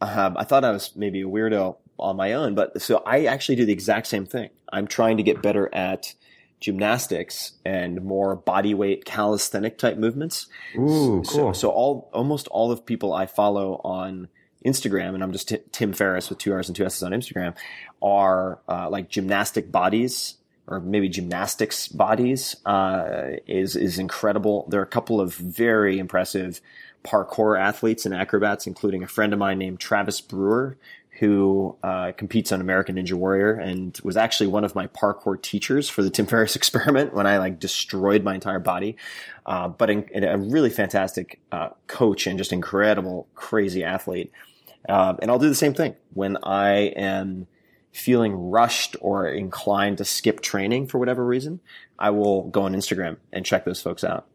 Uh, 0.00 0.30
I 0.36 0.44
thought 0.44 0.64
I 0.64 0.70
was 0.70 0.94
maybe 0.96 1.22
a 1.22 1.26
weirdo 1.26 1.76
on 1.98 2.16
my 2.16 2.32
own, 2.34 2.54
but 2.54 2.80
so 2.80 3.02
I 3.06 3.24
actually 3.26 3.56
do 3.56 3.66
the 3.66 3.72
exact 3.72 4.06
same 4.06 4.24
thing. 4.26 4.50
I'm 4.72 4.86
trying 4.86 5.16
to 5.18 5.22
get 5.22 5.42
better 5.42 5.68
at 5.74 6.14
gymnastics 6.60 7.52
and 7.64 8.02
more 8.04 8.36
body 8.36 8.74
weight 8.74 9.04
calisthenic 9.04 9.78
type 9.78 9.96
movements. 9.96 10.46
Ooh, 10.78 11.22
So, 11.24 11.32
cool. 11.38 11.54
so 11.54 11.70
all 11.70 12.10
almost 12.12 12.48
all 12.48 12.70
of 12.70 12.84
people 12.86 13.12
I 13.12 13.26
follow 13.26 13.80
on 13.84 14.28
Instagram, 14.64 15.14
and 15.14 15.22
I'm 15.22 15.32
just 15.32 15.48
Ti- 15.48 15.62
Tim 15.72 15.92
Ferriss 15.92 16.28
with 16.28 16.38
two 16.38 16.52
R's 16.52 16.68
and 16.68 16.76
two 16.76 16.84
S's 16.84 17.02
on 17.02 17.12
Instagram, 17.12 17.56
are 18.02 18.60
uh, 18.68 18.88
like 18.90 19.08
gymnastic 19.08 19.70
bodies 19.70 20.36
or 20.66 20.80
maybe 20.80 21.08
gymnastics 21.08 21.88
bodies. 21.88 22.56
Uh, 22.64 23.36
is 23.46 23.76
is 23.76 23.98
incredible. 23.98 24.66
There 24.68 24.80
are 24.80 24.84
a 24.84 24.86
couple 24.86 25.20
of 25.20 25.34
very 25.34 25.98
impressive 25.98 26.60
parkour 27.04 27.58
athletes 27.58 28.04
and 28.04 28.14
acrobats, 28.14 28.66
including 28.66 29.02
a 29.02 29.08
friend 29.08 29.32
of 29.32 29.38
mine 29.38 29.58
named 29.58 29.80
Travis 29.80 30.20
Brewer. 30.20 30.76
Who 31.18 31.76
uh, 31.82 32.12
competes 32.16 32.50
on 32.50 32.62
American 32.62 32.96
Ninja 32.96 33.12
Warrior 33.12 33.52
and 33.52 33.98
was 34.02 34.16
actually 34.16 34.46
one 34.46 34.64
of 34.64 34.74
my 34.74 34.86
parkour 34.86 35.42
teachers 35.42 35.86
for 35.86 36.02
the 36.02 36.08
Tim 36.08 36.24
Ferriss 36.24 36.56
experiment 36.60 37.12
when 37.12 37.26
I 37.26 37.36
like 37.36 37.60
destroyed 37.60 38.24
my 38.24 38.34
entire 38.34 38.58
body 38.58 38.96
uh, 39.50 39.66
but 39.66 39.90
in, 39.90 40.04
in 40.12 40.22
a 40.22 40.38
really 40.38 40.70
fantastic 40.70 41.40
uh, 41.50 41.70
coach 41.88 42.28
and 42.28 42.38
just 42.38 42.52
incredible, 42.52 43.26
crazy 43.34 43.82
athlete. 43.82 44.30
Uh, 44.88 45.14
and 45.20 45.30
I'll 45.30 45.38
do 45.38 45.48
the 45.48 45.54
same 45.54 45.74
thing 45.74 45.94
when 46.12 46.36
I 46.42 46.92
am 46.96 47.46
feeling 47.92 48.32
rushed 48.32 48.96
or 49.00 49.28
inclined 49.28 49.98
to 49.98 50.04
skip 50.04 50.40
training 50.40 50.86
for 50.86 50.98
whatever 50.98 51.24
reason. 51.24 51.60
I 51.98 52.10
will 52.10 52.44
go 52.44 52.62
on 52.62 52.74
Instagram 52.74 53.18
and 53.32 53.44
check 53.44 53.64
those 53.64 53.82
folks 53.82 54.04
out. 54.04 54.26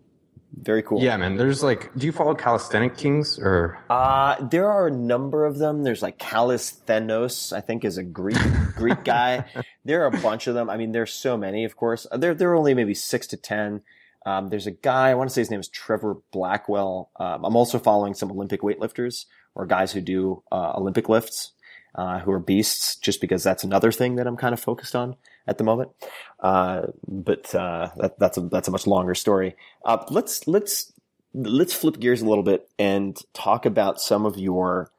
Very 0.57 0.83
cool. 0.83 1.01
Yeah, 1.01 1.17
man. 1.17 1.35
There's 1.35 1.63
like, 1.63 1.93
do 1.95 2.05
you 2.05 2.13
follow 2.13 2.33
Calisthenic 2.33 2.95
Kings 2.95 3.37
or? 3.39 3.77
Uh, 3.89 4.41
there 4.47 4.69
are 4.69 4.87
a 4.87 4.91
number 4.91 5.45
of 5.45 5.57
them. 5.57 5.83
There's 5.83 6.01
like 6.01 6.17
Calisthenos, 6.17 7.51
I 7.51 7.59
think 7.61 7.83
is 7.83 7.97
a 7.97 8.03
Greek, 8.03 8.37
Greek 8.75 9.03
guy. 9.03 9.45
There 9.83 10.03
are 10.03 10.07
a 10.07 10.21
bunch 10.21 10.47
of 10.47 10.53
them. 10.53 10.69
I 10.69 10.77
mean, 10.77 10.93
there's 10.93 11.13
so 11.13 11.35
many, 11.35 11.65
of 11.65 11.75
course. 11.75 12.07
There, 12.15 12.33
there 12.33 12.51
are 12.51 12.55
only 12.55 12.73
maybe 12.73 12.93
six 12.93 13.27
to 13.27 13.37
10. 13.37 13.81
Um, 14.25 14.47
there's 14.49 14.65
a 14.65 14.71
guy, 14.71 15.09
I 15.09 15.15
want 15.15 15.29
to 15.29 15.33
say 15.33 15.41
his 15.41 15.51
name 15.51 15.59
is 15.59 15.67
Trevor 15.67 16.17
Blackwell. 16.31 17.11
Um, 17.19 17.43
I'm 17.43 17.55
also 17.55 17.77
following 17.77 18.13
some 18.13 18.31
Olympic 18.31 18.61
weightlifters 18.61 19.25
or 19.55 19.65
guys 19.65 19.91
who 19.91 20.01
do, 20.01 20.43
uh, 20.51 20.73
Olympic 20.75 21.09
lifts, 21.09 21.51
uh, 21.95 22.19
who 22.19 22.31
are 22.31 22.39
beasts 22.39 22.97
just 22.97 23.21
because 23.21 23.43
that's 23.43 23.63
another 23.63 23.91
thing 23.91 24.15
that 24.15 24.27
I'm 24.27 24.37
kind 24.37 24.53
of 24.53 24.59
focused 24.59 24.95
on 24.95 25.15
at 25.47 25.57
the 25.57 25.63
moment. 25.63 25.91
Uh, 26.39 26.87
but, 27.07 27.53
uh, 27.55 27.89
that, 27.97 28.19
that's 28.19 28.37
a, 28.37 28.41
that's 28.41 28.67
a 28.67 28.71
much 28.71 28.85
longer 28.85 29.15
story. 29.15 29.55
Uh, 29.85 30.03
let's, 30.09 30.47
let's, 30.47 30.91
let's 31.33 31.73
flip 31.73 31.99
gears 31.99 32.21
a 32.21 32.25
little 32.25 32.43
bit 32.43 32.69
and 32.77 33.17
talk 33.33 33.65
about 33.65 33.99
some 34.01 34.25
of 34.25 34.37
your 34.37 34.91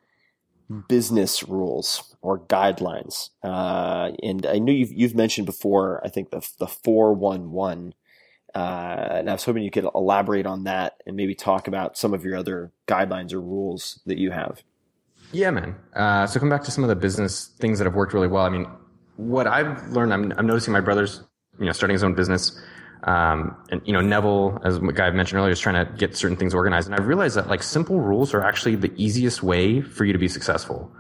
business 0.89 1.43
rules 1.43 2.15
or 2.23 2.39
guidelines. 2.39 3.31
Uh, 3.43 4.13
and 4.23 4.47
I 4.47 4.59
know 4.59 4.73
you've, 4.73 4.93
you've 4.93 5.15
mentioned 5.15 5.47
before, 5.47 6.01
I 6.05 6.09
think 6.09 6.31
the, 6.31 6.47
the 6.59 6.67
411. 6.67 7.95
Uh, 8.57 9.19
and 9.19 9.29
I 9.29 9.35
was 9.35 9.45
hoping 9.45 9.65
you 9.65 9.71
could 9.71 9.87
elaborate 9.95 10.47
on 10.47 10.65
that 10.65 11.03
and 11.05 11.15
maybe 11.15 11.35
talk 11.35 11.69
about 11.69 11.99
some 11.99 12.15
of 12.15 12.25
your 12.25 12.39
other 12.39 12.73
guidelines 12.89 13.35
or 13.35 13.41
rules 13.43 14.01
that 14.07 14.17
you 14.17 14.31
have. 14.31 14.63
Yeah, 15.31 15.51
man. 15.51 15.77
Uh, 15.95 16.27
so 16.27 16.41
come 16.41 16.49
back 16.49 16.65
to 16.65 16.71
some 16.71 16.83
of 16.83 16.89
the 16.89 16.97
business 16.97 17.49
things 17.59 17.79
that 17.79 17.85
have 17.85 17.95
worked 17.95 18.15
really 18.15 18.29
well. 18.29 18.47
I 18.47 18.49
mean, 18.49 18.67
what 19.17 19.47
I've 19.47 19.87
learned, 19.89 20.15
I'm, 20.15 20.33
I'm 20.39 20.47
noticing 20.47 20.73
my 20.73 20.81
brother's, 20.81 21.23
you 21.61 21.67
know, 21.67 21.73
starting 21.73 21.95
his 21.95 22.03
own 22.03 22.15
business. 22.15 22.59
Um, 23.05 23.55
and 23.71 23.83
you 23.85 23.93
know, 23.93 24.01
Neville, 24.01 24.59
as 24.65 24.81
the 24.81 24.91
guy 24.91 25.09
I 25.09 25.11
mentioned 25.11 25.39
earlier, 25.39 25.53
is 25.53 25.61
trying 25.61 25.85
to 25.85 25.93
get 25.93 26.17
certain 26.17 26.39
things 26.39 26.55
organized. 26.55 26.89
And 26.89 26.99
I've 26.99 27.09
realized 27.09 27.37
that 27.37 27.49
like 27.49 27.63
simple 27.63 28.01
rules 28.01 28.33
are 28.33 28.43
actually 28.43 28.77
the 28.77 28.93
easiest 28.97 29.43
way 29.43 29.83
for 29.83 30.07
you 30.07 30.15
to 30.15 30.19
be 30.19 30.29
successful. 30.29 30.91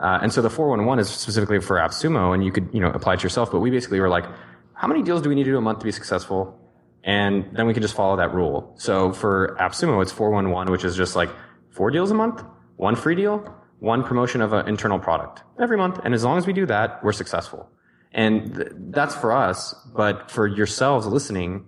Uh, 0.00 0.18
and 0.20 0.32
so 0.32 0.42
the 0.42 0.50
411 0.50 1.00
is 1.00 1.08
specifically 1.08 1.60
for 1.60 1.76
AppSumo 1.76 2.34
and 2.34 2.44
you 2.44 2.50
could, 2.50 2.68
you 2.72 2.80
know, 2.80 2.90
apply 2.90 3.14
it 3.14 3.20
to 3.20 3.22
yourself. 3.22 3.52
But 3.52 3.60
we 3.60 3.70
basically 3.70 4.00
were 4.00 4.08
like, 4.08 4.24
how 4.72 4.88
many 4.88 5.02
deals 5.02 5.22
do 5.22 5.28
we 5.28 5.36
need 5.36 5.44
to 5.44 5.50
do 5.52 5.58
a 5.58 5.60
month 5.60 5.78
to 5.78 5.84
be 5.84 5.92
successful? 5.92 6.60
And 7.04 7.54
then 7.54 7.66
we 7.66 7.74
can 7.74 7.82
just 7.82 7.94
follow 7.94 8.16
that 8.16 8.34
rule. 8.34 8.74
So 8.76 9.12
for 9.12 9.56
AppSumo, 9.60 10.02
it's 10.02 10.10
411, 10.10 10.72
which 10.72 10.84
is 10.84 10.96
just 10.96 11.14
like 11.14 11.30
four 11.70 11.90
deals 11.90 12.10
a 12.10 12.14
month, 12.14 12.42
one 12.76 12.96
free 12.96 13.14
deal, 13.14 13.54
one 13.78 14.02
promotion 14.02 14.40
of 14.40 14.54
an 14.54 14.66
internal 14.66 14.98
product 14.98 15.42
every 15.60 15.76
month. 15.76 16.00
And 16.02 16.14
as 16.14 16.24
long 16.24 16.38
as 16.38 16.46
we 16.46 16.54
do 16.54 16.64
that, 16.66 17.04
we're 17.04 17.12
successful. 17.12 17.68
And 18.12 18.54
th- 18.54 18.68
that's 18.72 19.14
for 19.14 19.32
us. 19.32 19.74
But 19.94 20.30
for 20.30 20.46
yourselves 20.46 21.06
listening, 21.06 21.66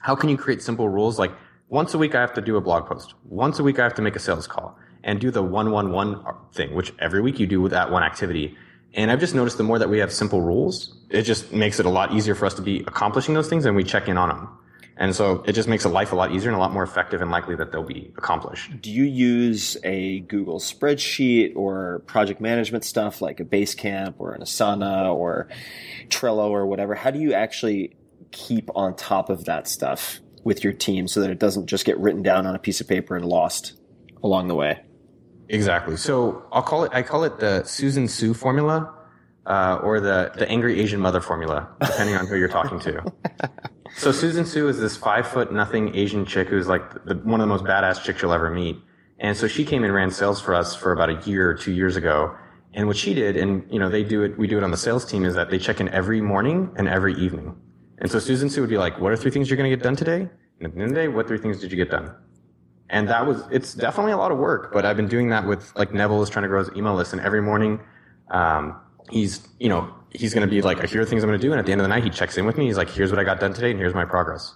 how 0.00 0.16
can 0.16 0.28
you 0.28 0.36
create 0.36 0.62
simple 0.62 0.88
rules 0.88 1.18
like 1.18 1.30
once 1.68 1.94
a 1.94 1.98
week 1.98 2.14
I 2.14 2.20
have 2.20 2.34
to 2.34 2.42
do 2.42 2.56
a 2.56 2.60
blog 2.60 2.86
post, 2.86 3.14
once 3.24 3.58
a 3.58 3.62
week 3.62 3.78
I 3.78 3.84
have 3.84 3.94
to 3.94 4.02
make 4.02 4.16
a 4.16 4.18
sales 4.18 4.46
call, 4.46 4.76
and 5.04 5.20
do 5.20 5.30
the 5.30 5.42
one 5.42 5.70
one 5.70 5.92
one 5.92 6.22
thing, 6.52 6.74
which 6.74 6.92
every 6.98 7.22
week 7.22 7.38
you 7.38 7.46
do 7.46 7.60
with 7.60 7.72
that 7.72 7.90
one 7.90 8.02
activity. 8.02 8.56
And 8.94 9.10
I've 9.10 9.20
just 9.20 9.34
noticed 9.34 9.56
the 9.56 9.64
more 9.64 9.78
that 9.78 9.88
we 9.88 9.98
have 9.98 10.12
simple 10.12 10.42
rules, 10.42 10.98
it 11.08 11.22
just 11.22 11.52
makes 11.52 11.80
it 11.80 11.86
a 11.86 11.88
lot 11.88 12.12
easier 12.12 12.34
for 12.34 12.44
us 12.44 12.54
to 12.54 12.62
be 12.62 12.80
accomplishing 12.80 13.34
those 13.34 13.48
things 13.48 13.64
and 13.64 13.74
we 13.74 13.84
check 13.84 14.08
in 14.08 14.18
on 14.18 14.28
them. 14.28 14.48
And 14.96 15.14
so 15.14 15.42
it 15.46 15.52
just 15.52 15.68
makes 15.68 15.84
a 15.84 15.88
life 15.88 16.12
a 16.12 16.16
lot 16.16 16.32
easier 16.32 16.50
and 16.50 16.56
a 16.56 16.60
lot 16.60 16.72
more 16.72 16.82
effective 16.82 17.20
and 17.22 17.30
likely 17.30 17.56
that 17.56 17.72
they'll 17.72 17.82
be 17.82 18.12
accomplished. 18.16 18.80
Do 18.80 18.90
you 18.90 19.04
use 19.04 19.76
a 19.84 20.20
Google 20.20 20.58
spreadsheet 20.58 21.56
or 21.56 22.02
project 22.06 22.40
management 22.40 22.84
stuff 22.84 23.22
like 23.22 23.40
a 23.40 23.44
Basecamp 23.44 24.14
or 24.18 24.32
an 24.32 24.42
Asana 24.42 25.12
or 25.14 25.48
Trello 26.08 26.50
or 26.50 26.66
whatever? 26.66 26.94
How 26.94 27.10
do 27.10 27.18
you 27.18 27.32
actually 27.32 27.96
keep 28.32 28.70
on 28.74 28.94
top 28.94 29.30
of 29.30 29.46
that 29.46 29.66
stuff 29.66 30.20
with 30.44 30.62
your 30.64 30.72
team 30.72 31.08
so 31.08 31.20
that 31.20 31.30
it 31.30 31.38
doesn't 31.38 31.66
just 31.66 31.84
get 31.84 31.98
written 31.98 32.22
down 32.22 32.46
on 32.46 32.54
a 32.54 32.58
piece 32.58 32.80
of 32.80 32.88
paper 32.88 33.16
and 33.16 33.24
lost 33.24 33.74
along 34.22 34.48
the 34.48 34.54
way? 34.54 34.80
Exactly. 35.48 35.96
So 35.96 36.44
I'll 36.52 36.62
call 36.62 36.84
it, 36.84 36.92
I 36.94 37.02
call 37.02 37.24
it 37.24 37.38
the 37.38 37.62
Susan 37.64 38.08
Sue 38.08 38.34
formula, 38.34 38.94
uh, 39.46 39.80
or 39.82 40.00
the, 40.00 40.32
the 40.36 40.48
angry 40.48 40.80
Asian 40.80 41.00
mother 41.00 41.20
formula, 41.20 41.68
depending 41.80 42.16
on 42.16 42.26
who 42.26 42.36
you're 42.36 42.48
talking 42.48 42.78
to. 42.80 43.12
So 43.96 44.10
Susan 44.10 44.44
Sue 44.44 44.68
is 44.68 44.78
this 44.78 44.96
five 44.96 45.26
foot 45.26 45.52
nothing 45.52 45.94
Asian 45.94 46.24
chick 46.24 46.48
who's 46.48 46.66
like 46.66 47.04
the, 47.04 47.14
one 47.16 47.40
of 47.40 47.48
the 47.48 47.54
most 47.54 47.64
badass 47.64 48.02
chicks 48.02 48.22
you'll 48.22 48.32
ever 48.32 48.50
meet. 48.50 48.78
And 49.18 49.36
so 49.36 49.46
she 49.46 49.64
came 49.64 49.84
and 49.84 49.94
ran 49.94 50.10
sales 50.10 50.40
for 50.40 50.54
us 50.54 50.74
for 50.74 50.92
about 50.92 51.10
a 51.10 51.28
year 51.28 51.48
or 51.48 51.54
two 51.54 51.72
years 51.72 51.96
ago. 51.96 52.34
And 52.74 52.88
what 52.88 52.96
she 52.96 53.14
did, 53.14 53.36
and 53.36 53.64
you 53.70 53.78
know, 53.78 53.88
they 53.88 54.02
do 54.02 54.22
it, 54.22 54.36
we 54.38 54.46
do 54.46 54.58
it 54.58 54.64
on 54.64 54.70
the 54.70 54.76
sales 54.76 55.04
team 55.04 55.24
is 55.24 55.34
that 55.34 55.50
they 55.50 55.58
check 55.58 55.80
in 55.80 55.88
every 55.90 56.20
morning 56.20 56.72
and 56.76 56.88
every 56.88 57.14
evening. 57.14 57.54
And 57.98 58.10
so 58.10 58.18
Susan 58.18 58.50
Sue 58.50 58.62
would 58.62 58.70
be 58.70 58.78
like, 58.78 58.98
what 58.98 59.12
are 59.12 59.16
three 59.16 59.30
things 59.30 59.48
you're 59.48 59.56
going 59.56 59.70
to 59.70 59.76
get 59.76 59.84
done 59.84 59.94
today? 59.94 60.28
And 60.58 60.66
at 60.66 60.74
the 60.74 60.80
end 60.80 60.90
of 60.90 60.94
the 60.96 61.02
day, 61.02 61.08
what 61.08 61.28
three 61.28 61.38
things 61.38 61.60
did 61.60 61.70
you 61.70 61.76
get 61.76 61.90
done? 61.90 62.14
And 62.88 63.08
that 63.08 63.26
was, 63.26 63.44
it's 63.50 63.74
definitely 63.74 64.12
a 64.12 64.16
lot 64.16 64.32
of 64.32 64.38
work, 64.38 64.72
but 64.72 64.84
I've 64.84 64.96
been 64.96 65.08
doing 65.08 65.28
that 65.30 65.46
with 65.46 65.72
like 65.76 65.94
Neville 65.94 66.22
is 66.22 66.28
trying 66.28 66.42
to 66.42 66.48
grow 66.48 66.58
his 66.58 66.74
email 66.76 66.94
list 66.94 67.12
and 67.12 67.22
every 67.22 67.40
morning, 67.40 67.80
um, 68.30 68.80
he's, 69.10 69.48
you 69.60 69.68
know, 69.68 69.94
he's 70.14 70.34
going 70.34 70.46
to 70.46 70.50
be 70.50 70.62
like, 70.62 70.84
here 70.88 71.02
are 71.02 71.04
things 71.04 71.22
I'm 71.22 71.28
going 71.28 71.40
to 71.40 71.46
do. 71.46 71.52
And 71.52 71.58
at 71.58 71.66
the 71.66 71.72
end 71.72 71.80
of 71.80 71.84
the 71.84 71.88
night, 71.88 72.04
he 72.04 72.10
checks 72.10 72.36
in 72.36 72.46
with 72.46 72.56
me. 72.56 72.66
He's 72.66 72.76
like, 72.76 72.90
here's 72.90 73.10
what 73.10 73.18
I 73.18 73.24
got 73.24 73.40
done 73.40 73.52
today 73.52 73.70
and 73.70 73.78
here's 73.78 73.94
my 73.94 74.04
progress. 74.04 74.54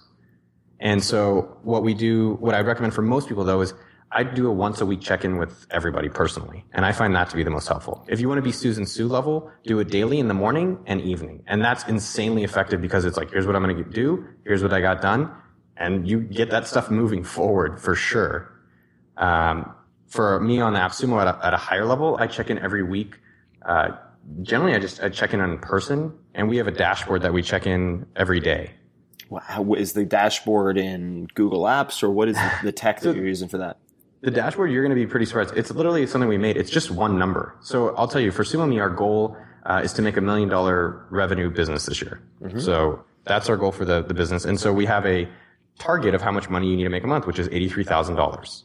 And 0.79 1.03
so 1.03 1.57
what 1.63 1.83
we 1.83 1.93
do, 1.93 2.35
what 2.39 2.53
I 2.53 2.61
recommend 2.61 2.93
for 2.93 3.01
most 3.01 3.27
people 3.27 3.43
though 3.43 3.61
is 3.61 3.73
I 4.11 4.23
do 4.23 4.47
a 4.47 4.51
once 4.51 4.79
a 4.79 4.85
week 4.85 5.01
check 5.01 5.25
in 5.25 5.37
with 5.37 5.67
everybody 5.69 6.07
personally. 6.07 6.63
And 6.73 6.85
I 6.85 6.91
find 6.91 7.13
that 7.15 7.29
to 7.31 7.35
be 7.35 7.43
the 7.43 7.49
most 7.49 7.67
helpful. 7.67 8.05
If 8.07 8.21
you 8.21 8.29
want 8.29 8.37
to 8.37 8.43
be 8.43 8.51
Susan 8.51 8.85
Sue 8.85 9.07
level, 9.07 9.51
do 9.63 9.79
it 9.79 9.89
daily 9.89 10.19
in 10.19 10.27
the 10.27 10.33
morning 10.33 10.79
and 10.85 11.01
evening. 11.01 11.43
And 11.47 11.61
that's 11.61 11.83
insanely 11.85 12.43
effective 12.43 12.81
because 12.81 13.03
it's 13.03 13.17
like, 13.17 13.31
here's 13.31 13.45
what 13.45 13.55
I'm 13.55 13.63
going 13.63 13.75
to 13.75 13.83
do. 13.83 14.25
Here's 14.45 14.63
what 14.63 14.71
I 14.71 14.79
got 14.79 15.01
done. 15.01 15.31
And 15.75 16.07
you 16.07 16.21
get 16.21 16.49
that 16.51 16.67
stuff 16.67 16.89
moving 16.89 17.23
forward 17.23 17.81
for 17.81 17.95
sure. 17.95 18.53
Um, 19.17 19.73
for 20.07 20.39
me 20.39 20.61
on 20.61 20.73
the 20.73 20.79
AppSumo 20.79 21.21
at 21.21 21.27
a, 21.27 21.45
at 21.45 21.53
a 21.53 21.57
higher 21.57 21.85
level, 21.85 22.15
I 22.17 22.27
check 22.27 22.49
in 22.49 22.57
every 22.59 22.83
week. 22.83 23.19
Uh, 23.65 23.89
generally 24.41 24.73
I 24.75 24.79
just 24.79 25.01
I 25.01 25.09
check 25.09 25.33
in 25.33 25.39
in 25.41 25.57
person 25.59 26.13
and 26.33 26.47
we 26.49 26.57
have 26.57 26.67
a 26.67 26.71
dashboard 26.71 27.21
that 27.23 27.33
we 27.33 27.41
check 27.41 27.65
in 27.67 28.05
every 28.15 28.39
day. 28.39 28.71
How- 29.41 29.73
Is 29.73 29.93
the 29.93 30.05
dashboard 30.05 30.77
in 30.77 31.27
Google 31.35 31.63
Apps 31.63 32.01
or 32.03 32.09
what 32.09 32.27
is 32.29 32.37
the- 32.63 32.71
tech 32.71 32.99
that 33.01 33.15
you're 33.15 33.25
using 33.27 33.47
for 33.49 33.57
that? 33.57 33.77
The 34.21 34.31
dashboard, 34.31 34.71
you're 34.71 34.81
going 34.83 34.95
to 34.97 35.01
be 35.01 35.05
pretty 35.05 35.27
surprised. 35.27 35.55
It's 35.55 35.69
literally 35.71 36.07
something 36.07 36.27
we 36.27 36.37
made. 36.39 36.57
It's 36.57 36.71
just 36.71 36.89
one 36.89 37.19
number. 37.19 37.55
So 37.61 37.95
I'll 37.95 38.07
tell 38.07 38.19
you, 38.19 38.31
for 38.31 38.43
SumoMe, 38.43 38.81
our 38.81 38.89
goal 38.89 39.37
uh, 39.63 39.81
is 39.83 39.93
to 39.93 40.01
make 40.01 40.17
a 40.17 40.21
million 40.21 40.49
dollar 40.49 41.05
revenue 41.11 41.51
business 41.51 41.85
this 41.85 42.01
year. 42.01 42.19
So 42.59 43.03
that's 43.25 43.47
our 43.47 43.57
goal 43.57 43.71
for 43.71 43.85
the, 43.85 44.01
the 44.01 44.15
business. 44.15 44.43
And 44.45 44.59
so 44.59 44.73
we 44.73 44.85
have 44.87 45.05
a 45.05 45.27
target 45.77 46.15
of 46.15 46.21
how 46.23 46.31
much 46.31 46.49
money 46.49 46.67
you 46.67 46.75
need 46.75 46.83
to 46.85 46.89
make 46.89 47.03
a 47.03 47.07
month, 47.07 47.27
which 47.27 47.37
is 47.37 47.47
$83,000. 47.49 48.15
dollars 48.15 48.63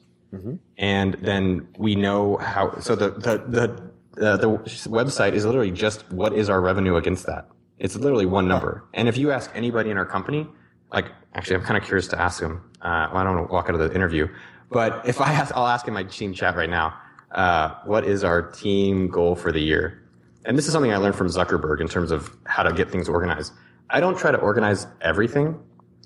And 0.78 1.14
then 1.14 1.68
we 1.76 1.96
know 1.96 2.38
how, 2.38 2.78
so 2.78 2.94
the, 2.96 3.10
the, 3.10 3.44
the, 3.46 3.91
uh, 4.20 4.36
the 4.36 4.48
website 4.48 5.32
is 5.32 5.44
literally 5.44 5.70
just 5.70 6.10
what 6.12 6.32
is 6.32 6.50
our 6.50 6.60
revenue 6.60 6.96
against 6.96 7.26
that. 7.26 7.48
It's 7.78 7.96
literally 7.96 8.26
one 8.26 8.46
number. 8.46 8.84
And 8.94 9.08
if 9.08 9.16
you 9.16 9.32
ask 9.32 9.50
anybody 9.54 9.90
in 9.90 9.96
our 9.96 10.06
company, 10.06 10.46
like, 10.92 11.06
actually, 11.34 11.56
I'm 11.56 11.62
kind 11.62 11.76
of 11.76 11.84
curious 11.84 12.06
to 12.08 12.20
ask 12.20 12.40
him. 12.40 12.62
Uh, 12.82 13.08
well, 13.10 13.18
I 13.18 13.24
don't 13.24 13.36
want 13.36 13.48
to 13.48 13.52
walk 13.52 13.68
out 13.68 13.74
of 13.74 13.80
the 13.80 13.94
interview, 13.94 14.28
but 14.70 15.06
if 15.06 15.20
I 15.20 15.32
ask, 15.32 15.54
I'll 15.56 15.66
ask 15.66 15.88
in 15.88 15.94
my 15.94 16.04
team 16.04 16.32
chat 16.32 16.56
right 16.56 16.70
now, 16.70 16.94
uh, 17.32 17.74
what 17.84 18.04
is 18.04 18.24
our 18.24 18.42
team 18.42 19.08
goal 19.08 19.34
for 19.34 19.52
the 19.52 19.60
year? 19.60 20.02
And 20.44 20.58
this 20.58 20.66
is 20.66 20.72
something 20.72 20.92
I 20.92 20.96
learned 20.96 21.14
from 21.14 21.28
Zuckerberg 21.28 21.80
in 21.80 21.88
terms 21.88 22.10
of 22.10 22.36
how 22.44 22.62
to 22.62 22.72
get 22.72 22.90
things 22.90 23.08
organized. 23.08 23.52
I 23.90 24.00
don't 24.00 24.18
try 24.18 24.30
to 24.32 24.38
organize 24.38 24.86
everything. 25.00 25.58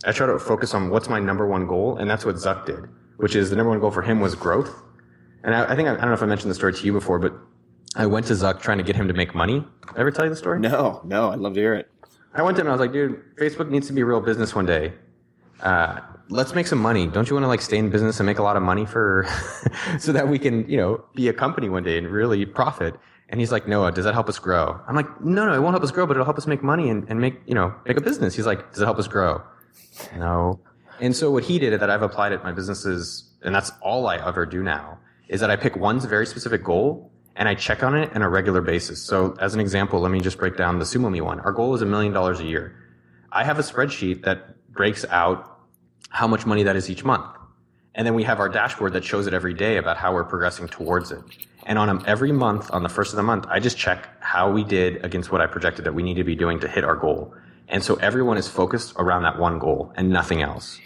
I 0.05 0.13
try 0.13 0.27
to 0.27 0.39
focus 0.39 0.75
on 0.75 0.91
what's 0.91 1.09
my 1.09 1.21
number 1.21 1.47
one 1.47 1.67
goal. 1.67 1.97
And 1.97 2.09
that's 2.11 2.25
what 2.25 2.37
Zuck 2.37 2.67
did, 2.67 2.85
which 3.17 3.35
is 3.35 3.51
the 3.51 3.57
number 3.57 3.71
one 3.71 3.81
goal 3.81 3.91
for 3.91 4.03
him 4.03 4.21
was 4.21 4.35
growth. 4.35 4.83
And 5.43 5.55
I, 5.55 5.73
I 5.73 5.77
think, 5.77 5.89
I, 5.89 5.95
I 5.95 5.97
don't 5.97 6.09
know 6.09 6.13
if 6.13 6.23
I 6.23 6.27
mentioned 6.27 6.51
the 6.51 6.55
story 6.55 6.75
to 6.75 6.87
you 6.87 6.93
before, 6.93 7.19
but 7.19 7.33
I 7.97 8.05
went 8.07 8.27
to 8.27 8.35
Zuck 8.35 8.61
trying 8.61 8.79
to 8.79 8.85
get 8.85 8.95
him 8.95 9.09
to 9.09 9.15
make 9.15 9.35
money. 9.35 9.61
Did 9.61 9.97
I 9.97 10.01
ever 10.01 10.11
tell 10.11 10.27
you 10.27 10.31
the 10.31 10.37
story? 10.37 10.61
No, 10.61 11.01
no, 11.05 11.31
I'd 11.31 11.39
love 11.39 11.55
to 11.55 11.61
hear 11.61 11.75
it. 11.75 11.91
I 12.35 12.43
went 12.43 12.57
to 12.57 12.61
him 12.61 12.67
and 12.67 12.73
I 12.73 12.77
was 12.77 12.81
like, 12.81 12.93
dude, 12.93 13.23
Facebook 13.37 13.71
needs 13.71 13.87
to 13.87 13.95
be 13.95 14.03
a 14.03 14.05
real 14.05 14.21
business 14.21 14.55
one 14.55 14.67
day. 14.67 14.93
Uh, 15.63 16.01
let's 16.29 16.55
make 16.55 16.67
some 16.67 16.79
money. 16.79 17.07
Don't 17.07 17.31
you 17.31 17.35
want 17.35 17.45
to 17.45 17.49
like 17.49 17.63
stay 17.63 17.79
in 17.79 17.89
business 17.89 18.21
and 18.21 18.27
make 18.27 18.39
a 18.39 18.43
lot 18.43 18.57
of 18.57 18.63
money 18.63 18.85
for, 18.85 19.27
so 19.99 20.13
that 20.13 20.29
we 20.29 20.39
can, 20.39 20.69
you 20.69 20.77
know, 20.77 21.03
be 21.15 21.29
a 21.29 21.33
company 21.33 21.71
one 21.71 21.83
day 21.83 21.97
and 21.97 22.09
really 22.09 22.45
profit? 22.45 22.95
And 23.31 23.41
he's 23.41 23.51
like, 23.51 23.67
Noah, 23.67 23.91
does 23.91 24.05
that 24.05 24.13
help 24.13 24.29
us 24.29 24.39
grow? 24.39 24.79
I'm 24.87 24.95
like, 24.95 25.21
no, 25.23 25.47
no, 25.47 25.55
it 25.55 25.61
won't 25.61 25.73
help 25.73 25.83
us 25.83 25.91
grow, 25.91 26.07
but 26.07 26.13
it'll 26.13 26.27
help 26.27 26.37
us 26.37 26.47
make 26.47 26.63
money 26.63 26.91
and, 26.91 27.09
and 27.09 27.19
make, 27.19 27.41
you 27.47 27.55
know, 27.55 27.75
make 27.87 27.97
a 27.97 28.03
business. 28.03 28.37
He's 28.37 28.47
like, 28.47 28.73
does 28.73 28.83
it 28.83 28.85
help 28.85 28.99
us 28.99 29.09
grow? 29.09 29.43
No. 30.17 30.61
And 31.01 31.17
so 31.17 31.31
what 31.31 31.45
he 31.45 31.59
did 31.59 31.81
that 31.81 31.89
I've 31.89 32.03
applied 32.03 32.33
at 32.33 32.45
my 32.45 32.53
businesses, 32.53 33.31
and 33.43 33.55
that's 33.55 33.73
all 33.81 34.07
I 34.07 34.17
ever 34.17 34.45
do 34.45 34.63
now, 34.63 34.99
is 35.29 35.41
that 35.41 35.51
I 35.51 35.57
pick 35.57 35.75
one 35.77 35.99
very 36.01 36.27
specific 36.27 36.63
goal 36.63 37.11
and 37.37 37.49
I 37.49 37.55
check 37.55 37.83
on 37.83 37.95
it 37.95 38.15
on 38.17 38.23
a 38.23 38.29
regular 38.29 38.61
basis. 38.61 39.03
So 39.03 39.37
as 39.39 39.55
an 39.55 39.61
example, 39.61 40.01
let 40.01 40.11
me 40.11 40.21
just 40.21 40.39
break 40.39 40.57
down 40.57 40.79
the 40.79 40.85
SumoMe 40.85 41.21
one. 41.21 41.39
Our 41.41 41.53
goal 41.53 41.75
is 41.75 41.83
a 41.83 41.87
million 41.87 42.13
dollars 42.13 42.41
a 42.41 42.45
year. 42.45 42.75
I 43.31 43.45
have 43.45 43.59
a 43.59 43.63
spreadsheet 43.63 44.25
that 44.25 44.73
breaks 44.73 45.05
out 45.11 45.61
how 46.09 46.27
much 46.27 46.47
money 46.47 46.63
that 46.63 46.77
is 46.77 46.89
each 46.89 47.05
month. 47.05 47.27
And 47.95 48.07
then 48.07 48.15
we 48.15 48.25
have 48.25 48.41
our 48.41 48.49
dashboard 48.49 48.95
that 48.95 49.05
shows 49.05 49.27
it 49.27 49.35
every 49.35 49.55
day 49.55 49.77
about 49.77 49.97
how 49.97 50.15
we're 50.15 50.25
progressing 50.25 50.69
towards 50.69 51.13
it. 51.13 51.23
And 51.65 51.79
on 51.79 51.89
a, 51.89 52.05
every 52.05 52.33
month, 52.33 52.71
on 52.73 52.83
the 52.83 52.89
first 52.89 53.13
of 53.13 53.17
the 53.17 53.23
month, 53.23 53.47
I 53.49 53.61
just 53.61 53.77
check 53.77 54.09
how 54.21 54.51
we 54.51 54.65
did 54.65 55.05
against 55.05 55.31
what 55.31 55.41
I 55.41 55.47
projected 55.47 55.85
that 55.85 55.95
we 55.95 56.03
need 56.03 56.15
to 56.15 56.25
be 56.25 56.35
doing 56.35 56.61
to 56.61 56.69
hit 56.69 56.85
our 56.85 56.97
goal. 56.97 57.35
And 57.69 57.83
so 57.83 57.97
everyone 57.97 58.39
is 58.39 58.49
focused 58.49 58.95
around 58.97 59.25
that 59.25 59.39
one 59.39 59.59
goal 59.59 59.93
and 59.97 60.11
nothing 60.11 60.41
else. 60.41 60.79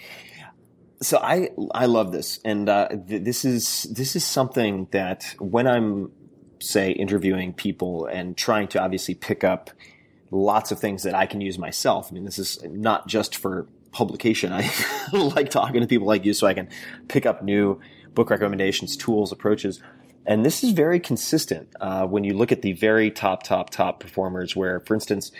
So 1.02 1.18
I 1.18 1.48
I 1.72 1.86
love 1.86 2.12
this, 2.12 2.40
and 2.44 2.68
uh, 2.68 2.88
th- 2.88 3.22
this 3.24 3.46
is 3.46 3.84
this 3.84 4.16
is 4.16 4.22
something 4.22 4.86
that 4.90 5.34
when 5.38 5.66
I'm 5.66 6.12
say 6.60 6.90
interviewing 6.92 7.52
people 7.52 8.06
and 8.06 8.36
trying 8.36 8.68
to 8.68 8.80
obviously 8.80 9.14
pick 9.14 9.44
up 9.44 9.70
lots 10.30 10.70
of 10.70 10.78
things 10.78 11.02
that 11.02 11.14
I 11.14 11.26
can 11.26 11.40
use 11.40 11.58
myself. 11.58 12.08
I 12.10 12.14
mean, 12.14 12.24
this 12.24 12.38
is 12.38 12.62
not 12.64 13.08
just 13.08 13.36
for 13.36 13.66
publication. 13.92 14.52
I 14.52 14.70
like 15.12 15.50
talking 15.50 15.80
to 15.80 15.86
people 15.86 16.06
like 16.06 16.24
you 16.24 16.32
so 16.32 16.46
I 16.46 16.54
can 16.54 16.68
pick 17.08 17.26
up 17.26 17.42
new 17.42 17.80
book 18.14 18.30
recommendations, 18.30 18.96
tools, 18.96 19.32
approaches. 19.32 19.82
And 20.26 20.44
this 20.44 20.62
is 20.62 20.72
very 20.72 21.00
consistent 21.00 21.68
uh, 21.80 22.06
when 22.06 22.24
you 22.24 22.34
look 22.34 22.52
at 22.52 22.62
the 22.62 22.72
very 22.72 23.10
top, 23.10 23.42
top, 23.42 23.70
top 23.70 24.00
performers. 24.00 24.54
Where, 24.54 24.80
for 24.80 24.94
instance, 24.94 25.32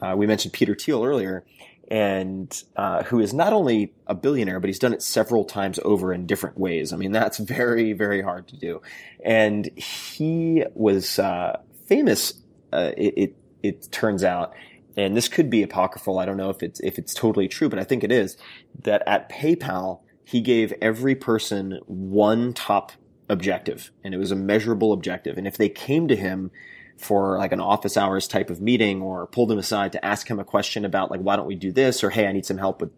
uh, 0.00 0.14
we 0.16 0.26
mentioned 0.26 0.52
Peter 0.52 0.74
Thiel 0.74 1.04
earlier, 1.04 1.44
and 1.90 2.62
uh, 2.76 3.02
who 3.02 3.18
is 3.18 3.34
not 3.34 3.52
only 3.52 3.92
a 4.06 4.14
billionaire, 4.14 4.60
but 4.60 4.68
he's 4.68 4.78
done 4.78 4.92
it 4.92 5.02
several 5.02 5.44
times 5.44 5.80
over 5.84 6.12
in 6.12 6.24
different 6.24 6.56
ways. 6.56 6.92
I 6.92 6.96
mean, 6.96 7.12
that's 7.12 7.38
very, 7.38 7.92
very 7.92 8.22
hard 8.22 8.46
to 8.48 8.56
do. 8.56 8.80
And 9.24 9.66
he 9.76 10.64
was 10.74 11.18
uh, 11.18 11.60
famous. 11.86 12.34
Uh, 12.72 12.92
it, 12.96 13.14
it 13.16 13.36
it 13.62 13.92
turns 13.92 14.22
out, 14.24 14.54
and 14.96 15.16
this 15.16 15.28
could 15.28 15.50
be 15.50 15.62
apocryphal. 15.62 16.18
I 16.18 16.24
don't 16.24 16.36
know 16.36 16.50
if 16.50 16.62
it's 16.62 16.80
if 16.80 16.98
it's 16.98 17.12
totally 17.12 17.48
true, 17.48 17.68
but 17.68 17.78
I 17.78 17.84
think 17.84 18.04
it 18.04 18.12
is 18.12 18.36
that 18.84 19.02
at 19.06 19.28
PayPal 19.28 20.00
he 20.24 20.40
gave 20.40 20.72
every 20.80 21.16
person 21.16 21.80
one 21.86 22.52
top 22.52 22.92
objective, 23.28 23.90
and 24.04 24.14
it 24.14 24.18
was 24.18 24.30
a 24.30 24.36
measurable 24.36 24.92
objective. 24.92 25.36
And 25.36 25.46
if 25.46 25.56
they 25.56 25.68
came 25.68 26.06
to 26.06 26.14
him 26.14 26.52
for 27.00 27.38
like 27.38 27.52
an 27.52 27.60
office 27.60 27.96
hours 27.96 28.28
type 28.28 28.50
of 28.50 28.60
meeting 28.60 29.00
or 29.00 29.26
pulled 29.26 29.50
him 29.50 29.58
aside 29.58 29.92
to 29.92 30.04
ask 30.04 30.28
him 30.28 30.38
a 30.38 30.44
question 30.44 30.84
about 30.84 31.10
like 31.10 31.20
why 31.20 31.34
don't 31.34 31.46
we 31.46 31.54
do 31.54 31.72
this 31.72 32.04
or 32.04 32.10
hey 32.10 32.26
I 32.26 32.32
need 32.32 32.44
some 32.44 32.58
help 32.58 32.80
with 32.80 32.90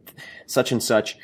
such 0.47 0.73
and 0.73 0.83
such, 0.83 1.17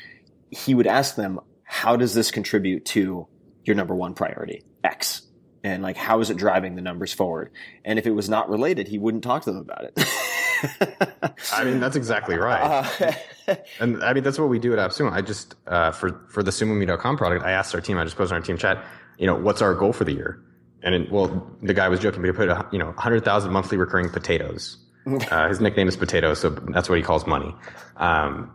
he 0.49 0.73
would 0.73 0.87
ask 0.87 1.15
them 1.15 1.39
how 1.63 1.97
does 1.97 2.13
this 2.13 2.31
contribute 2.31 2.85
to 2.85 3.27
your 3.65 3.75
number 3.75 3.93
one 3.93 4.13
priority 4.13 4.63
X 4.83 5.23
and 5.63 5.83
like 5.83 5.97
how 5.97 6.21
is 6.21 6.29
it 6.29 6.37
driving 6.37 6.75
the 6.75 6.81
numbers 6.81 7.13
forward 7.13 7.51
and 7.83 7.99
if 7.99 8.07
it 8.07 8.11
was 8.11 8.29
not 8.29 8.49
related 8.49 8.87
he 8.87 8.97
wouldn't 8.97 9.23
talk 9.23 9.43
to 9.43 9.51
them 9.51 9.61
about 9.61 9.83
it. 9.83 9.99
I 11.53 11.63
mean, 11.63 11.79
that's 11.79 11.95
exactly 11.95 12.37
right. 12.37 12.85
Uh, 12.99 13.55
and 13.79 14.03
I 14.03 14.13
mean, 14.13 14.23
that's 14.23 14.37
what 14.37 14.49
we 14.49 14.59
do 14.59 14.73
at 14.73 14.79
AppSumo. 14.79 15.11
I 15.11 15.21
just, 15.21 15.55
uh, 15.67 15.91
for, 15.91 16.21
for 16.27 16.43
the 16.43 16.51
SumoMe.com 16.51 17.17
product, 17.17 17.45
I 17.45 17.51
asked 17.51 17.73
our 17.73 17.79
team, 17.79 17.97
I 17.97 18.03
just 18.03 18.17
posted 18.17 18.33
on 18.35 18.41
our 18.41 18.45
team 18.45 18.57
chat, 18.57 18.83
you 19.17 19.25
know, 19.25 19.35
what's 19.35 19.61
our 19.61 19.73
goal 19.73 19.93
for 19.93 20.03
the 20.03 20.11
year? 20.11 20.41
And 20.83 21.09
well, 21.11 21.51
the 21.61 21.73
guy 21.73 21.89
was 21.89 21.99
joking, 21.99 22.21
but 22.21 22.27
he 22.27 22.31
put, 22.33 22.49
a, 22.49 22.65
you 22.71 22.79
know, 22.79 22.87
100,000 22.87 23.51
monthly 23.51 23.77
recurring 23.77 24.09
potatoes. 24.09 24.77
Uh, 25.31 25.47
his 25.47 25.59
nickname 25.59 25.87
is 25.87 25.95
Potato, 25.97 26.35
so 26.35 26.49
that's 26.49 26.87
what 26.87 26.97
he 26.97 27.03
calls 27.03 27.25
money. 27.25 27.55
Um, 27.97 28.51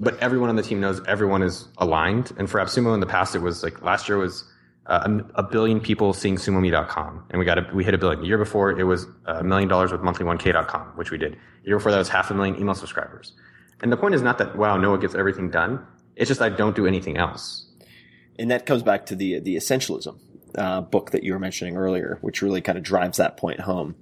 but 0.00 0.18
everyone 0.18 0.50
on 0.50 0.56
the 0.56 0.62
team 0.62 0.78
knows 0.78 1.00
everyone 1.06 1.42
is 1.42 1.66
aligned. 1.78 2.30
And 2.36 2.50
for 2.50 2.60
AppSumo 2.60 2.92
in 2.92 3.00
the 3.00 3.06
past, 3.06 3.34
it 3.34 3.38
was 3.38 3.62
like 3.62 3.80
last 3.80 4.06
year 4.06 4.18
was 4.18 4.44
uh, 4.86 5.08
a, 5.36 5.40
a 5.40 5.42
billion 5.42 5.80
people 5.80 6.12
seeing 6.12 6.36
SumoMe.com, 6.36 7.24
and 7.30 7.38
we 7.38 7.46
got 7.46 7.58
a, 7.58 7.66
we 7.72 7.84
hit 7.84 7.94
a 7.94 7.98
billion. 7.98 8.20
The 8.20 8.26
year 8.26 8.36
before, 8.36 8.78
it 8.78 8.84
was 8.84 9.06
a 9.24 9.42
million 9.42 9.66
dollars 9.68 9.92
with 9.92 10.02
monthly1k.com, 10.02 10.88
which 10.96 11.10
we 11.10 11.16
did. 11.16 11.38
The 11.62 11.68
year 11.68 11.78
before 11.78 11.92
that 11.92 11.98
was 11.98 12.10
half 12.10 12.30
a 12.30 12.34
million 12.34 12.60
email 12.60 12.74
subscribers. 12.74 13.32
And 13.80 13.90
the 13.90 13.96
point 13.96 14.14
is 14.14 14.20
not 14.20 14.36
that 14.38 14.56
wow, 14.56 14.76
Noah 14.76 14.98
gets 14.98 15.14
everything 15.14 15.48
done. 15.50 15.86
It's 16.16 16.28
just 16.28 16.42
I 16.42 16.50
don't 16.50 16.76
do 16.76 16.86
anything 16.86 17.16
else. 17.16 17.64
and 18.38 18.50
that 18.50 18.66
comes 18.66 18.82
back 18.82 19.06
to 19.06 19.14
the 19.16 19.38
the 19.40 19.56
essentialism 19.56 20.18
uh, 20.56 20.80
book 20.80 21.10
that 21.10 21.22
you 21.22 21.32
were 21.32 21.38
mentioning 21.38 21.76
earlier, 21.76 22.18
which 22.20 22.42
really 22.42 22.60
kind 22.60 22.78
of 22.78 22.84
drives 22.84 23.18
that 23.18 23.36
point 23.36 23.60
home. 23.60 23.94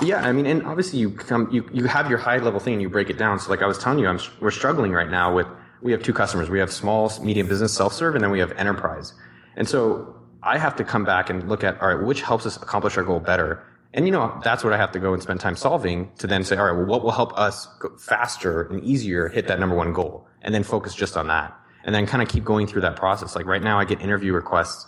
Yeah, 0.00 0.26
I 0.26 0.32
mean, 0.32 0.46
and 0.46 0.64
obviously 0.64 0.98
you 0.98 1.10
come, 1.10 1.50
you, 1.52 1.68
you 1.72 1.84
have 1.84 2.08
your 2.08 2.18
high 2.18 2.38
level 2.38 2.60
thing 2.60 2.74
and 2.74 2.82
you 2.82 2.88
break 2.88 3.10
it 3.10 3.18
down. 3.18 3.38
So 3.38 3.50
like 3.50 3.62
I 3.62 3.66
was 3.66 3.78
telling 3.78 3.98
you, 3.98 4.06
I'm, 4.06 4.18
we're 4.40 4.50
struggling 4.50 4.92
right 4.92 5.10
now 5.10 5.34
with, 5.34 5.46
we 5.82 5.92
have 5.92 6.02
two 6.02 6.14
customers. 6.14 6.48
We 6.48 6.60
have 6.60 6.72
small, 6.72 7.12
medium 7.20 7.46
business 7.46 7.74
self-serve 7.74 8.14
and 8.14 8.24
then 8.24 8.30
we 8.30 8.38
have 8.38 8.52
enterprise. 8.52 9.12
And 9.56 9.68
so 9.68 10.16
I 10.42 10.56
have 10.56 10.76
to 10.76 10.84
come 10.84 11.04
back 11.04 11.28
and 11.28 11.48
look 11.48 11.62
at, 11.62 11.80
all 11.82 11.94
right, 11.94 12.06
which 12.06 12.22
helps 12.22 12.46
us 12.46 12.56
accomplish 12.56 12.96
our 12.96 13.04
goal 13.04 13.20
better? 13.20 13.62
And 13.92 14.06
you 14.06 14.12
know, 14.12 14.40
that's 14.42 14.64
what 14.64 14.72
I 14.72 14.78
have 14.78 14.92
to 14.92 14.98
go 14.98 15.12
and 15.12 15.22
spend 15.22 15.40
time 15.40 15.56
solving 15.56 16.10
to 16.18 16.26
then 16.26 16.44
say, 16.44 16.56
all 16.56 16.64
right, 16.64 16.76
well, 16.76 16.86
what 16.86 17.02
will 17.02 17.10
help 17.10 17.38
us 17.38 17.66
go 17.78 17.94
faster 17.98 18.62
and 18.62 18.82
easier 18.82 19.28
hit 19.28 19.48
that 19.48 19.60
number 19.60 19.76
one 19.76 19.92
goal? 19.92 20.26
And 20.40 20.54
then 20.54 20.62
focus 20.62 20.94
just 20.94 21.16
on 21.16 21.26
that. 21.26 21.54
And 21.84 21.94
then 21.94 22.06
kind 22.06 22.22
of 22.22 22.28
keep 22.28 22.44
going 22.44 22.66
through 22.66 22.82
that 22.82 22.96
process. 22.96 23.36
Like 23.36 23.44
right 23.44 23.62
now 23.62 23.78
I 23.78 23.84
get 23.84 24.00
interview 24.00 24.32
requests 24.32 24.86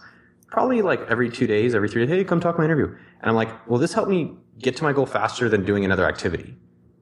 probably 0.55 0.83
like 0.83 1.01
every 1.11 1.29
two 1.29 1.47
days, 1.47 1.75
every 1.75 1.89
three 1.89 2.07
days, 2.07 2.17
hey, 2.17 2.25
come 2.25 2.41
talk 2.41 2.57
my 2.57 2.65
interview. 2.65 2.87
And 2.87 3.31
I'm 3.31 3.35
like, 3.35 3.51
well, 3.69 3.79
this 3.79 3.93
helped 3.93 4.09
me 4.09 4.33
get 4.59 4.77
to 4.77 4.85
my 4.85 4.93
goal 4.93 5.05
faster 5.05 5.49
than 5.49 5.65
doing 5.65 5.85
another 5.85 6.07
activity? 6.07 6.57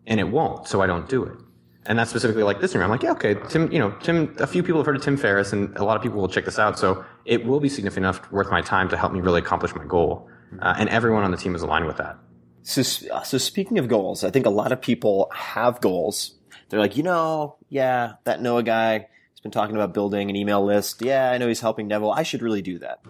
And 0.07 0.19
it 0.19 0.25
won't, 0.25 0.67
so 0.67 0.81
I 0.81 0.87
don't 0.87 1.09
do 1.09 1.23
it. 1.23 1.37
And 1.85 1.99
that's 1.99 2.11
specifically 2.11 2.45
like 2.45 2.61
this 2.61 2.73
interview. 2.73 2.85
I'm 2.85 2.91
like, 2.91 3.03
yeah, 3.03 3.13
okay, 3.13 3.35
Tim, 3.49 3.71
you 3.71 3.79
know, 3.79 3.91
Tim, 4.03 4.35
a 4.39 4.47
few 4.47 4.63
people 4.63 4.81
have 4.81 4.87
heard 4.87 4.97
of 4.97 5.03
Tim 5.03 5.17
Ferriss 5.17 5.53
and 5.53 5.77
a 5.77 5.85
lot 5.85 5.97
of 5.97 6.03
people 6.03 6.21
will 6.21 6.29
check 6.29 6.45
this 6.45 6.59
out. 6.59 6.79
So 6.79 7.05
it 7.25 7.45
will 7.45 7.61
be 7.61 7.69
significant 7.69 8.05
enough 8.07 8.33
worth 8.33 8.51
my 8.51 8.63
time 8.63 8.89
to 8.89 8.97
help 8.97 9.13
me 9.13 9.21
really 9.21 9.41
accomplish 9.41 9.75
my 9.75 9.85
goal. 9.85 10.29
Uh, 10.61 10.75
and 10.79 10.89
everyone 10.89 11.25
on 11.25 11.31
the 11.31 11.37
team 11.37 11.55
is 11.55 11.63
aligned 11.63 11.87
with 11.87 11.97
that. 11.99 12.19
So, 12.63 12.83
so 12.83 13.39
speaking 13.39 13.79
of 13.79 13.89
goals, 13.89 14.23
I 14.25 14.31
think 14.31 14.47
a 14.47 14.51
lot 14.51 14.73
of 14.73 14.81
people 14.81 15.31
have 15.35 15.81
goals. 15.81 16.35
They're 16.69 16.81
like, 16.81 16.97
you 16.97 17.03
know, 17.03 17.57
yeah, 17.69 18.15
that 18.25 18.41
Noah 18.41 18.63
guy 18.63 18.93
has 18.93 19.41
been 19.43 19.51
talking 19.51 19.75
about 19.75 19.93
building 19.93 20.31
an 20.31 20.37
email 20.37 20.65
list. 20.65 21.03
Yeah, 21.03 21.33
I 21.33 21.39
know 21.39 21.49
he's 21.49 21.61
helping 21.61 21.89
Neville. 21.89 22.13
I 22.13 22.23
should 22.23 22.43
really 22.43 22.63
do 22.63 22.79
that. 22.79 23.01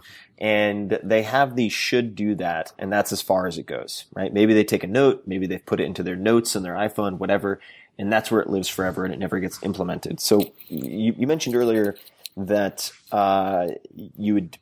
And 0.43 0.99
they 1.05 1.23
have 1.23 1.55
the 1.55 1.69
should 1.69 2.17
do 2.17 2.35
that, 2.35 2.73
and 2.77 2.93
that's 2.93 3.13
as 3.13 3.23
far 3.23 3.47
as 3.47 3.59
it 3.59 3.67
goes, 3.67 4.07
right? 4.13 4.33
Maybe 4.33 4.53
they 4.53 4.65
take 4.65 4.83
a 4.83 4.89
note, 4.89 5.23
maybe 5.25 5.47
they've 5.47 5.65
put 5.65 5.79
it 5.79 5.85
into 5.85 6.03
their 6.03 6.17
notes 6.17 6.57
on 6.57 6.65
their 6.65 6.75
iPhone, 6.75 7.19
whatever, 7.19 7.61
and 7.97 8.13
that's 8.13 8.29
where 8.29 8.41
it 8.41 8.51
lives 8.51 8.69
forever 8.69 9.05
and 9.05 9.15
it 9.15 9.21
never 9.21 9.39
gets 9.39 9.63
implemented. 9.63 10.19
So 10.19 10.53
you, 10.67 11.15
you 11.17 11.27
mentioned 11.29 11.55
earlier 11.55 11.97
that 12.37 12.91
uh, 13.13 13.69
you 13.95 14.35
would 14.35 14.59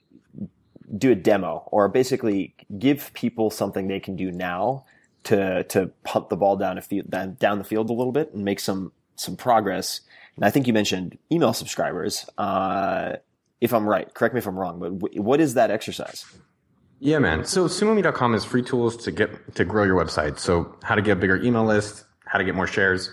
do 0.98 1.12
a 1.12 1.14
demo 1.14 1.62
or 1.66 1.88
basically 1.88 2.54
give 2.78 3.12
people 3.14 3.50
something 3.50 3.88
they 3.88 4.00
can 4.00 4.16
do 4.16 4.30
now 4.30 4.84
to 5.22 5.64
to 5.64 5.86
pump 6.04 6.28
the 6.28 6.36
ball 6.36 6.56
down 6.56 6.76
a 6.76 6.82
field 6.82 7.10
down 7.10 7.58
the 7.58 7.64
field 7.64 7.88
a 7.88 7.92
little 7.92 8.12
bit 8.12 8.32
and 8.34 8.44
make 8.44 8.60
some 8.60 8.92
some 9.16 9.36
progress. 9.36 10.00
And 10.36 10.44
I 10.44 10.50
think 10.50 10.66
you 10.66 10.72
mentioned 10.72 11.16
email 11.30 11.52
subscribers. 11.52 12.28
Uh, 12.36 13.16
if 13.60 13.72
I'm 13.72 13.88
right, 13.88 14.12
correct 14.14 14.34
me 14.34 14.38
if 14.38 14.46
I'm 14.46 14.58
wrong, 14.58 14.78
but 14.78 14.98
w- 14.98 15.22
what 15.22 15.40
is 15.40 15.54
that 15.54 15.70
exercise? 15.70 16.24
Yeah, 16.98 17.18
man. 17.18 17.44
So 17.44 17.66
sumome.com 17.66 18.34
is 18.34 18.44
free 18.44 18.62
tools 18.62 18.96
to 19.04 19.10
get 19.10 19.54
to 19.54 19.64
grow 19.64 19.84
your 19.84 20.02
website. 20.02 20.38
So 20.38 20.76
how 20.82 20.94
to 20.94 21.02
get 21.02 21.12
a 21.12 21.16
bigger 21.16 21.36
email 21.42 21.64
list, 21.64 22.04
how 22.26 22.38
to 22.38 22.44
get 22.44 22.54
more 22.54 22.66
shares, 22.66 23.10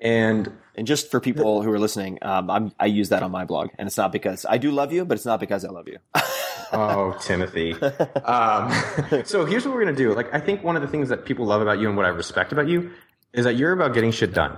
and 0.00 0.50
And 0.76 0.86
just 0.86 1.10
for 1.10 1.18
people 1.18 1.62
who 1.62 1.72
are 1.72 1.78
listening, 1.78 2.18
um, 2.22 2.48
I'm, 2.50 2.72
I 2.78 2.86
use 2.86 3.08
that 3.08 3.24
on 3.24 3.32
my 3.32 3.44
blog, 3.44 3.70
and 3.78 3.88
it's 3.88 3.96
not 3.96 4.12
because 4.12 4.46
I 4.48 4.58
do 4.58 4.70
love 4.70 4.92
you, 4.92 5.04
but 5.04 5.16
it's 5.16 5.26
not 5.26 5.40
because 5.40 5.64
I 5.64 5.70
love 5.70 5.88
you. 5.88 5.98
oh, 6.72 7.16
Timothy. 7.20 7.72
Um, 7.72 8.72
so 9.24 9.44
here's 9.44 9.64
what 9.66 9.74
we're 9.74 9.84
gonna 9.84 9.96
do. 9.96 10.14
Like, 10.14 10.32
I 10.32 10.38
think 10.38 10.62
one 10.62 10.76
of 10.76 10.82
the 10.82 10.88
things 10.88 11.08
that 11.08 11.24
people 11.24 11.46
love 11.46 11.62
about 11.62 11.80
you 11.80 11.88
and 11.88 11.96
what 11.96 12.06
I 12.06 12.10
respect 12.10 12.52
about 12.52 12.68
you 12.68 12.92
is 13.32 13.44
that 13.44 13.56
you're 13.56 13.72
about 13.72 13.92
getting 13.92 14.12
shit 14.12 14.32
done. 14.32 14.56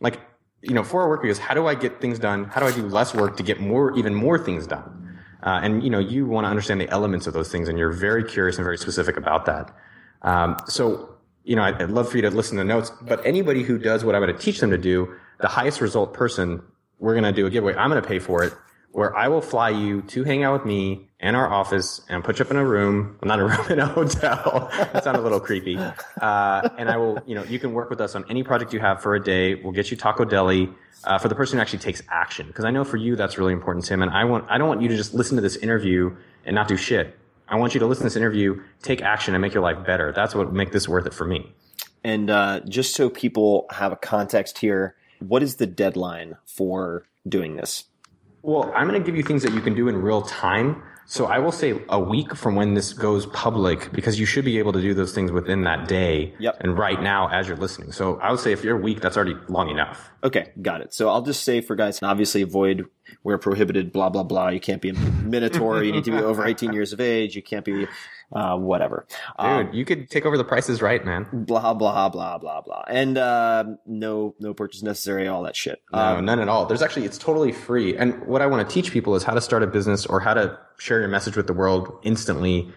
Like, 0.00 0.18
you 0.64 0.74
know, 0.74 0.82
for 0.82 1.02
our 1.02 1.08
work 1.08 1.24
is 1.24 1.38
how 1.38 1.54
do 1.54 1.66
I 1.66 1.74
get 1.74 2.00
things 2.00 2.18
done? 2.18 2.44
How 2.44 2.60
do 2.60 2.66
I 2.66 2.72
do 2.72 2.86
less 2.86 3.14
work 3.14 3.36
to 3.36 3.42
get 3.42 3.60
more, 3.60 3.96
even 3.96 4.14
more 4.14 4.38
things 4.38 4.66
done? 4.66 5.18
Uh, 5.42 5.60
and 5.62 5.82
you 5.82 5.90
know, 5.90 5.98
you 5.98 6.26
want 6.26 6.46
to 6.46 6.48
understand 6.48 6.80
the 6.80 6.88
elements 6.88 7.26
of 7.26 7.34
those 7.34 7.52
things, 7.52 7.68
and 7.68 7.78
you're 7.78 7.92
very 7.92 8.24
curious 8.24 8.56
and 8.56 8.64
very 8.64 8.78
specific 8.78 9.16
about 9.16 9.44
that. 9.44 9.76
Um, 10.22 10.56
so, 10.66 11.16
you 11.44 11.54
know, 11.54 11.62
I'd, 11.62 11.82
I'd 11.82 11.90
love 11.90 12.08
for 12.08 12.16
you 12.16 12.22
to 12.22 12.30
listen 12.30 12.56
to 12.56 12.64
notes. 12.64 12.90
But 13.02 13.24
anybody 13.26 13.62
who 13.62 13.78
does 13.78 14.04
what 14.04 14.14
I'm 14.14 14.22
going 14.22 14.34
to 14.34 14.42
teach 14.42 14.60
them 14.60 14.70
to 14.70 14.78
do, 14.78 15.14
the 15.40 15.48
highest 15.48 15.82
result 15.82 16.14
person, 16.14 16.62
we're 16.98 17.12
going 17.12 17.24
to 17.24 17.32
do 17.32 17.46
a 17.46 17.50
giveaway. 17.50 17.74
I'm 17.74 17.90
going 17.90 18.02
to 18.02 18.08
pay 18.08 18.18
for 18.18 18.42
it, 18.42 18.54
where 18.92 19.14
I 19.14 19.28
will 19.28 19.42
fly 19.42 19.68
you 19.68 20.00
to 20.02 20.24
hang 20.24 20.44
out 20.44 20.54
with 20.54 20.64
me 20.64 21.10
and 21.24 21.34
our 21.36 21.50
office 21.50 22.02
and 22.10 22.22
put 22.22 22.38
you 22.38 22.44
up 22.44 22.50
in 22.50 22.58
a 22.58 22.64
room, 22.64 23.16
well, 23.22 23.28
not 23.28 23.40
a 23.40 23.44
room 23.56 23.66
in 23.70 23.78
a 23.78 23.86
hotel. 23.86 24.68
that 24.70 25.02
sounded 25.02 25.20
a 25.20 25.22
little 25.22 25.40
creepy. 25.40 25.78
Uh, 25.78 26.68
and 26.76 26.90
I 26.90 26.98
will, 26.98 27.18
you 27.26 27.34
know, 27.34 27.42
you 27.44 27.58
can 27.58 27.72
work 27.72 27.88
with 27.88 27.98
us 28.02 28.14
on 28.14 28.26
any 28.28 28.42
project 28.42 28.74
you 28.74 28.80
have 28.80 29.00
for 29.02 29.14
a 29.14 29.24
day. 29.24 29.54
We'll 29.54 29.72
get 29.72 29.90
you 29.90 29.96
Tacodeli 29.96 30.72
uh, 31.04 31.18
for 31.18 31.28
the 31.28 31.34
person 31.34 31.56
who 31.56 31.62
actually 31.62 31.78
takes 31.78 32.02
action, 32.10 32.46
because 32.46 32.66
I 32.66 32.70
know 32.70 32.84
for 32.84 32.98
you 32.98 33.16
that's 33.16 33.38
really 33.38 33.54
important, 33.54 33.86
Tim. 33.86 34.02
And 34.02 34.10
I 34.10 34.24
want, 34.24 34.44
I 34.50 34.58
don't 34.58 34.68
want 34.68 34.82
you 34.82 34.88
to 34.88 34.96
just 34.96 35.14
listen 35.14 35.36
to 35.36 35.40
this 35.40 35.56
interview 35.56 36.14
and 36.44 36.54
not 36.54 36.68
do 36.68 36.76
shit. 36.76 37.18
I 37.48 37.56
want 37.56 37.72
you 37.72 37.80
to 37.80 37.86
listen 37.86 38.02
to 38.02 38.08
this 38.08 38.16
interview, 38.16 38.62
take 38.82 39.00
action, 39.00 39.34
and 39.34 39.40
make 39.40 39.54
your 39.54 39.62
life 39.62 39.84
better. 39.84 40.12
That's 40.12 40.34
what 40.34 40.52
make 40.52 40.72
this 40.72 40.86
worth 40.86 41.06
it 41.06 41.14
for 41.14 41.26
me. 41.26 41.54
And 42.02 42.28
uh, 42.28 42.60
just 42.68 42.94
so 42.94 43.08
people 43.08 43.64
have 43.70 43.92
a 43.92 43.96
context 43.96 44.58
here, 44.58 44.94
what 45.20 45.42
is 45.42 45.56
the 45.56 45.66
deadline 45.66 46.36
for 46.44 47.06
doing 47.26 47.56
this? 47.56 47.84
Well, 48.42 48.70
I'm 48.74 48.86
going 48.86 49.00
to 49.00 49.06
give 49.06 49.16
you 49.16 49.22
things 49.22 49.42
that 49.42 49.54
you 49.54 49.62
can 49.62 49.74
do 49.74 49.88
in 49.88 49.96
real 49.96 50.20
time. 50.20 50.82
So 51.06 51.26
I 51.26 51.38
will 51.38 51.52
say 51.52 51.80
a 51.88 51.98
week 51.98 52.34
from 52.34 52.54
when 52.54 52.74
this 52.74 52.92
goes 52.92 53.26
public 53.26 53.92
because 53.92 54.18
you 54.18 54.26
should 54.26 54.44
be 54.44 54.58
able 54.58 54.72
to 54.72 54.80
do 54.80 54.94
those 54.94 55.14
things 55.14 55.30
within 55.30 55.64
that 55.64 55.88
day. 55.88 56.34
Yep. 56.38 56.58
And 56.60 56.78
right 56.78 57.00
now 57.00 57.28
as 57.28 57.48
you're 57.48 57.56
listening. 57.56 57.92
So 57.92 58.18
I 58.20 58.30
would 58.30 58.40
say 58.40 58.52
if 58.52 58.64
you're 58.64 58.78
a 58.78 58.80
week, 58.80 59.00
that's 59.00 59.16
already 59.16 59.36
long 59.48 59.68
enough. 59.68 60.10
Okay, 60.22 60.52
got 60.62 60.80
it. 60.80 60.94
So 60.94 61.08
I'll 61.08 61.22
just 61.22 61.44
say 61.44 61.60
for 61.60 61.76
guys, 61.76 62.02
obviously 62.02 62.42
avoid 62.42 62.86
where 63.24 63.38
prohibited, 63.38 63.90
blah, 63.90 64.10
blah, 64.10 64.22
blah. 64.22 64.48
You 64.50 64.60
can't 64.60 64.82
be 64.82 64.90
a 64.90 64.92
minotaur. 64.92 65.82
you 65.82 65.92
need 65.92 66.04
to 66.04 66.10
be 66.10 66.18
over 66.18 66.44
18 66.46 66.74
years 66.74 66.92
of 66.92 67.00
age. 67.00 67.34
You 67.34 67.42
can't 67.42 67.64
be, 67.64 67.86
uh, 68.34 68.58
whatever. 68.58 69.06
Dude, 69.08 69.46
Um, 69.46 69.70
you 69.72 69.86
could 69.86 70.10
take 70.10 70.26
over 70.26 70.36
the 70.36 70.44
prices 70.44 70.82
right, 70.82 71.02
man. 71.02 71.26
blah, 71.32 71.72
blah, 71.72 72.10
blah, 72.10 72.36
blah, 72.36 72.60
blah. 72.60 72.84
And, 72.86 73.16
uh, 73.16 73.64
no, 73.86 74.34
no 74.38 74.52
purchase 74.52 74.82
necessary, 74.82 75.26
all 75.26 75.42
that 75.44 75.56
shit. 75.56 75.80
No, 75.90 75.98
Um, 75.98 76.26
none 76.26 76.38
at 76.38 76.50
all. 76.50 76.66
There's 76.66 76.82
actually, 76.82 77.06
it's 77.06 77.16
totally 77.16 77.50
free. 77.50 77.96
And 77.96 78.26
what 78.26 78.42
I 78.42 78.46
want 78.46 78.68
to 78.68 78.72
teach 78.72 78.92
people 78.92 79.14
is 79.14 79.22
how 79.22 79.32
to 79.32 79.40
start 79.40 79.62
a 79.62 79.66
business 79.66 80.04
or 80.04 80.20
how 80.20 80.34
to 80.34 80.58
share 80.78 81.00
your 81.00 81.08
message 81.08 81.34
with 81.34 81.46
the 81.46 81.54
world 81.54 81.98
instantly. 82.02 82.70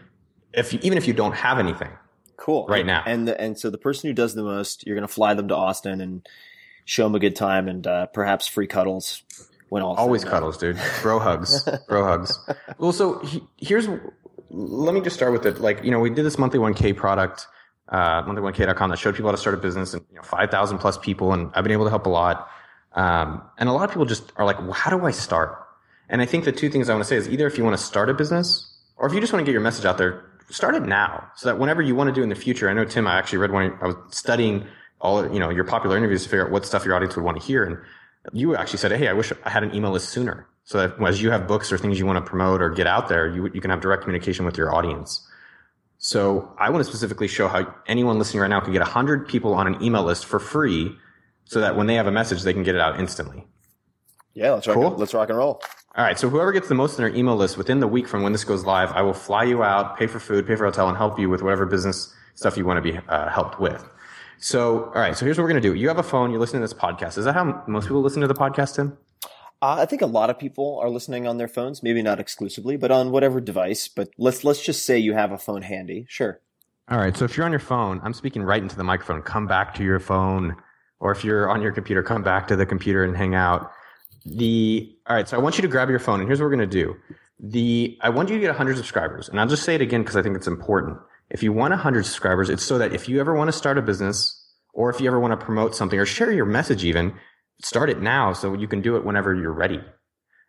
If 0.54 0.72
you, 0.72 0.80
even 0.82 0.98
if 0.98 1.08
you 1.10 1.14
don't 1.14 1.34
have 1.36 1.60
anything. 1.60 1.90
Cool. 2.38 2.68
Right 2.70 2.86
now. 2.86 3.04
And 3.06 3.28
the, 3.28 3.40
and 3.42 3.60
so 3.60 3.70
the 3.70 3.78
person 3.78 4.10
who 4.10 4.14
does 4.14 4.34
the 4.34 4.44
most, 4.44 4.88
you're 4.88 4.96
going 4.96 5.06
to 5.06 5.14
fly 5.14 5.34
them 5.34 5.50
to 5.50 5.56
Austin 5.58 6.00
and 6.00 6.26
show 6.86 7.04
them 7.04 7.16
a 7.16 7.20
good 7.20 7.36
time 7.36 7.68
and 7.68 7.86
uh, 7.86 8.06
perhaps 8.06 8.48
free 8.48 8.68
cuddles 8.68 9.24
when 9.70 9.84
all 9.84 9.96
Always 9.96 10.22
said 10.22 10.28
and 10.28 10.32
done. 10.32 10.40
cuddles, 10.42 10.58
dude. 10.58 10.80
Bro 11.02 11.20
hugs. 11.20 11.68
Bro 11.88 12.04
hugs. 12.06 12.40
Well, 12.78 12.92
so 12.92 13.20
he, 13.20 13.44
here's, 13.58 13.88
let 14.50 14.94
me 14.94 15.02
just 15.02 15.16
start 15.16 15.32
with 15.34 15.46
it. 15.46 15.60
Like, 15.60 15.84
you 15.84 15.92
know, 15.92 16.00
we 16.00 16.10
did 16.10 16.24
this 16.26 16.38
monthly 16.38 16.60
1K 16.60 16.96
product, 16.96 17.48
uh, 17.90 18.24
monthly1k.com 18.24 18.90
that 18.90 18.98
showed 19.00 19.16
people 19.16 19.30
how 19.30 19.36
to 19.36 19.38
start 19.42 19.56
a 19.56 19.58
business 19.58 19.94
and, 19.94 20.06
you 20.10 20.16
know, 20.18 20.22
5,000 20.24 20.78
plus 20.78 20.98
people. 20.98 21.34
And 21.34 21.52
I've 21.56 21.64
been 21.64 21.74
able 21.74 21.86
to 21.86 21.90
help 21.90 22.06
a 22.06 22.10
lot. 22.10 22.50
Um, 22.94 23.42
and 23.58 23.68
a 23.70 23.72
lot 23.74 23.84
of 23.86 23.90
people 23.92 24.06
just 24.06 24.32
are 24.38 24.46
like, 24.46 24.60
well, 24.60 24.74
how 24.74 24.90
do 24.96 25.06
I 25.06 25.12
start? 25.12 25.58
And 26.10 26.22
I 26.22 26.26
think 26.26 26.46
the 26.46 26.52
two 26.52 26.70
things 26.70 26.90
I 26.90 26.94
want 26.94 27.04
to 27.04 27.10
say 27.10 27.16
is 27.18 27.28
either 27.30 27.46
if 27.48 27.58
you 27.58 27.64
want 27.64 27.78
to 27.78 27.84
start 27.84 28.10
a 28.10 28.14
business 28.14 28.74
or 28.98 29.08
if 29.08 29.14
you 29.14 29.20
just 29.20 29.34
want 29.34 29.42
to 29.42 29.46
get 29.46 29.52
your 29.52 29.62
message 29.62 29.86
out 29.86 29.98
there, 29.98 30.24
start 30.50 30.74
it 30.76 30.84
now 30.84 31.28
so 31.36 31.50
that 31.50 31.60
whenever 31.60 31.82
you 31.82 31.94
want 31.96 32.08
to 32.08 32.14
do 32.14 32.24
in 32.24 32.30
the 32.30 32.36
future, 32.36 32.70
I 32.70 32.74
know 32.74 32.86
Tim, 32.86 33.06
I 33.08 33.18
actually 33.18 33.40
read 33.40 33.52
one, 33.52 33.78
I 33.82 33.88
was 33.88 33.96
studying 34.12 34.66
all, 35.02 35.32
you 35.32 35.40
know, 35.40 35.50
your 35.50 35.66
popular 35.66 35.98
interviews 35.98 36.24
to 36.24 36.30
figure 36.30 36.46
out 36.46 36.52
what 36.52 36.66
stuff 36.66 36.86
your 36.86 36.96
audience 36.96 37.16
would 37.18 37.26
want 37.26 37.40
to 37.40 37.44
hear. 37.46 37.64
And 37.66 37.78
you 38.34 38.56
actually 38.56 38.80
said, 38.80 38.92
Hey, 38.92 39.08
I 39.08 39.14
wish 39.14 39.32
I 39.46 39.50
had 39.50 39.64
an 39.64 39.74
email 39.76 39.92
list 39.92 40.10
sooner. 40.10 40.48
So 40.64 40.80
that 40.86 41.02
as 41.02 41.22
you 41.22 41.32
have 41.32 41.48
books 41.48 41.72
or 41.72 41.78
things 41.78 41.98
you 41.98 42.06
want 42.06 42.24
to 42.24 42.30
promote 42.30 42.62
or 42.62 42.70
get 42.70 42.88
out 42.88 43.08
there, 43.08 43.28
you, 43.28 43.50
you 43.54 43.62
can 43.62 43.70
have 43.72 43.80
direct 43.80 44.04
communication 44.04 44.46
with 44.46 44.58
your 44.58 44.76
audience. 44.76 45.26
So 45.98 46.54
I 46.60 46.70
want 46.70 46.84
to 46.84 46.90
specifically 46.90 47.28
show 47.28 47.48
how 47.48 47.74
anyone 47.88 48.20
listening 48.20 48.42
right 48.42 48.50
now 48.50 48.60
can 48.60 48.74
get 48.74 48.82
100 48.82 49.28
people 49.28 49.54
on 49.54 49.66
an 49.68 49.82
email 49.82 50.04
list 50.04 50.26
for 50.26 50.40
free 50.40 50.96
so 51.46 51.62
that 51.62 51.78
when 51.78 51.88
they 51.88 51.96
have 51.96 52.06
a 52.08 52.12
message, 52.12 52.44
they 52.44 52.54
can 52.54 52.64
get 52.64 52.76
it 52.76 52.82
out 52.82 53.00
instantly. 53.00 53.48
Yeah, 54.34 54.52
let's 54.52 54.68
rock, 54.68 54.76
Cool. 54.76 54.90
let's 54.98 55.14
rock 55.14 55.30
and 55.30 55.38
roll. 55.38 55.62
All 55.96 56.04
right. 56.04 56.20
So 56.20 56.30
whoever 56.30 56.52
gets 56.52 56.68
the 56.68 56.76
most 56.76 57.00
in 57.00 57.04
their 57.06 57.16
email 57.16 57.36
list 57.36 57.58
within 57.58 57.80
the 57.80 57.88
week 57.88 58.08
from 58.08 58.22
when 58.22 58.32
this 58.34 58.44
goes 58.44 58.66
live, 58.66 58.92
I 58.92 59.02
will 59.02 59.14
fly 59.14 59.44
you 59.46 59.64
out, 59.64 59.98
pay 59.98 60.06
for 60.06 60.20
food, 60.20 60.46
pay 60.46 60.56
for 60.56 60.66
hotel, 60.66 60.88
and 60.90 60.98
help 60.98 61.18
you 61.18 61.30
with 61.30 61.42
whatever 61.42 61.66
business 61.66 62.14
stuff 62.36 62.56
you 62.58 62.66
want 62.66 62.84
to 62.84 62.92
be 62.92 63.00
uh, 63.08 63.30
helped 63.30 63.60
with. 63.60 63.84
So, 64.40 64.86
all 64.86 65.02
right. 65.02 65.18
So 65.18 65.26
here's 65.26 65.38
what 65.38 65.44
we're 65.44 65.50
going 65.50 65.62
to 65.62 65.70
do. 65.70 65.74
You 65.76 65.88
have 65.88 65.98
a 65.98 66.04
phone. 66.04 66.32
You're 66.32 66.40
listening 66.40 66.62
to 66.62 66.68
this 66.68 66.80
podcast. 66.80 67.18
Is 67.18 67.26
that 67.26 67.34
how 67.34 67.64
most 67.68 67.86
people 67.86 68.02
listen 68.02 68.22
to 68.22 68.28
the 68.28 68.34
podcast, 68.34 68.76
Tim? 68.76 68.98
Uh, 69.62 69.78
I 69.80 69.86
think 69.86 70.04
a 70.04 70.08
lot 70.08 70.30
of 70.30 70.38
people 70.38 70.80
are 70.82 70.90
listening 70.90 71.26
on 71.26 71.38
their 71.38 71.48
phones, 71.48 71.82
maybe 71.82 72.04
not 72.04 72.20
exclusively, 72.20 72.78
but 72.78 72.92
on 72.92 73.10
whatever 73.10 73.42
device. 73.42 73.88
But 73.88 74.10
let's 74.18 74.44
let's 74.44 74.64
just 74.64 74.86
say 74.86 75.00
you 75.00 75.14
have 75.14 75.32
a 75.32 75.38
phone 75.38 75.64
handy. 75.64 76.06
Sure. 76.08 76.40
All 76.90 77.00
right. 77.00 77.18
So 77.18 77.26
if 77.26 77.36
you're 77.36 77.46
on 77.46 77.52
your 77.52 77.60
phone, 77.60 78.00
I'm 78.04 78.14
speaking 78.14 78.44
right 78.44 78.62
into 78.62 78.78
the 78.78 78.84
microphone. 78.84 79.22
Come 79.24 79.48
back 79.48 79.74
to 79.76 79.84
your 79.84 80.00
phone. 80.00 80.56
Or 81.00 81.12
if 81.12 81.24
you're 81.24 81.50
on 81.50 81.62
your 81.62 81.72
computer, 81.72 82.02
come 82.02 82.24
back 82.24 82.48
to 82.48 82.56
the 82.56 82.66
computer 82.66 83.04
and 83.04 83.16
hang 83.16 83.36
out. 83.36 83.72
The, 84.26 84.96
all 85.08 85.16
right. 85.16 85.28
So 85.28 85.38
I 85.38 85.40
want 85.40 85.58
you 85.58 85.62
to 85.62 85.68
grab 85.68 85.90
your 85.90 86.00
phone 86.00 86.20
and 86.20 86.28
here's 86.28 86.40
what 86.40 86.46
we're 86.46 86.56
going 86.56 86.70
to 86.70 86.84
do. 86.84 86.96
The, 87.40 87.98
I 88.02 88.10
want 88.10 88.30
you 88.30 88.36
to 88.36 88.42
get 88.42 88.50
100 88.50 88.78
subscribers 88.78 89.30
and 89.30 89.40
I'll 89.40 89.48
just 89.48 89.64
say 89.64 89.76
it 89.76 89.82
again 89.82 90.02
because 90.02 90.16
I 90.16 90.24
think 90.24 90.36
it's 90.36 90.48
important. 90.48 90.98
If 91.30 91.44
you 91.44 91.52
want 91.52 91.72
100 91.72 92.06
subscribers, 92.06 92.50
it's 92.50 92.64
so 92.64 92.78
that 92.78 92.94
if 92.94 93.10
you 93.10 93.20
ever 93.20 93.34
want 93.34 93.50
to 93.50 93.52
start 93.52 93.78
a 93.78 93.82
business 93.82 94.34
or 94.74 94.90
if 94.90 95.02
you 95.02 95.08
ever 95.08 95.20
want 95.20 95.38
to 95.38 95.46
promote 95.46 95.76
something 95.76 96.00
or 96.00 96.06
share 96.06 96.32
your 96.32 96.46
message 96.46 96.84
even, 96.86 97.14
start 97.62 97.90
it 97.90 98.02
now 98.02 98.34
so 98.34 98.54
you 98.54 98.68
can 98.68 98.82
do 98.82 98.96
it 98.96 99.04
whenever 99.04 99.36
you're 99.36 99.52
ready 99.52 99.82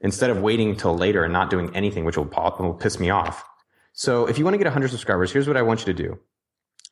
instead 0.01 0.31
of 0.31 0.41
waiting 0.41 0.77
till 0.77 0.97
later 0.97 1.25
and 1.25 1.33
not 1.33 1.51
doing 1.51 1.75
anything, 1.75 2.05
which 2.05 2.17
will, 2.17 2.31
will 2.61 2.75
piss 2.75 3.01
me 3.01 3.11
off. 3.11 3.45
So 3.93 4.27
if 4.27 4.39
you 4.39 4.45
want 4.45 4.55
to 4.55 4.59
get 4.59 4.67
100 4.67 4.89
subscribers, 4.89 5.33
here's 5.33 5.49
what 5.49 5.57
I 5.57 5.63
want 5.63 5.81
you 5.81 5.93
to 5.93 5.95
do 5.95 6.19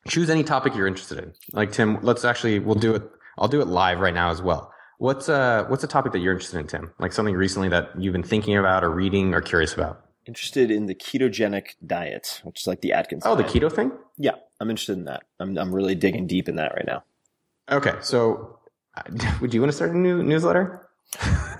choose 0.07 0.29
any 0.29 0.43
topic 0.43 0.75
you're 0.75 0.87
interested 0.87 1.19
in. 1.19 1.33
Like 1.53 1.71
Tim, 1.71 1.99
let's 2.01 2.25
actually 2.25 2.59
we'll 2.59 2.75
do 2.75 2.95
it. 2.95 3.03
I'll 3.37 3.47
do 3.47 3.61
it 3.61 3.67
live 3.67 3.99
right 3.99 4.13
now 4.13 4.29
as 4.31 4.41
well. 4.41 4.73
What's 4.99 5.29
uh 5.29 5.65
what's 5.67 5.83
a 5.83 5.87
topic 5.87 6.13
that 6.13 6.19
you're 6.19 6.33
interested 6.33 6.59
in, 6.59 6.67
Tim? 6.67 6.91
Like 6.99 7.13
something 7.13 7.35
recently 7.35 7.69
that 7.69 7.89
you've 7.99 8.13
been 8.13 8.23
thinking 8.23 8.57
about 8.57 8.83
or 8.83 8.89
reading 8.89 9.33
or 9.33 9.41
curious 9.41 9.73
about? 9.73 10.06
Interested 10.27 10.69
in 10.71 10.85
the 10.87 10.95
ketogenic 10.95 11.75
diet, 11.85 12.41
which 12.43 12.61
is 12.61 12.67
like 12.67 12.81
the 12.81 12.93
Atkins. 12.93 13.23
Oh, 13.25 13.35
the 13.35 13.43
keto 13.43 13.71
thing. 13.71 13.91
Yeah, 14.17 14.31
I'm 14.59 14.69
interested 14.69 14.97
in 14.97 15.05
that. 15.05 15.23
I'm 15.39 15.57
I'm 15.57 15.73
really 15.73 15.95
digging 15.95 16.27
deep 16.27 16.49
in 16.49 16.55
that 16.57 16.73
right 16.73 16.85
now. 16.85 17.03
Okay, 17.71 17.93
so 18.01 18.59
would 19.41 19.53
you 19.53 19.61
want 19.61 19.71
to 19.71 19.75
start 19.75 19.91
a 19.91 19.97
new 19.97 20.21
newsletter? 20.23 20.87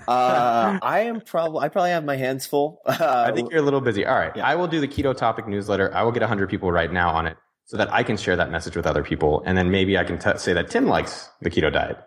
Uh, 0.06 0.78
I 0.82 1.00
am 1.00 1.20
probably 1.20 1.60
I 1.60 1.68
probably 1.68 1.90
have 1.90 2.04
my 2.04 2.16
hands 2.16 2.46
full. 2.46 2.80
Uh, 2.84 3.24
I 3.28 3.32
think 3.32 3.50
you're 3.50 3.60
a 3.60 3.64
little 3.64 3.80
busy. 3.80 4.04
All 4.04 4.16
right, 4.18 4.34
Yeah. 4.36 4.46
I 4.46 4.54
will 4.54 4.68
do 4.68 4.80
the 4.80 4.88
keto 4.88 5.16
topic 5.16 5.46
newsletter. 5.48 5.94
I 5.94 6.02
will 6.02 6.12
get 6.12 6.20
100 6.22 6.48
people 6.50 6.70
right 6.70 6.92
now 6.92 7.10
on 7.10 7.26
it 7.26 7.36
so 7.64 7.76
that 7.76 7.92
I 7.92 8.02
can 8.02 8.16
share 8.16 8.36
that 8.36 8.50
message 8.50 8.76
with 8.76 8.86
other 8.86 9.02
people, 9.02 9.42
and 9.46 9.56
then 9.56 9.70
maybe 9.70 9.96
I 9.98 10.04
can 10.04 10.18
t- 10.18 10.36
say 10.38 10.52
that 10.54 10.70
Tim 10.70 10.86
likes 10.86 11.28
the 11.42 11.50
keto 11.50 11.72
diet. 11.72 11.98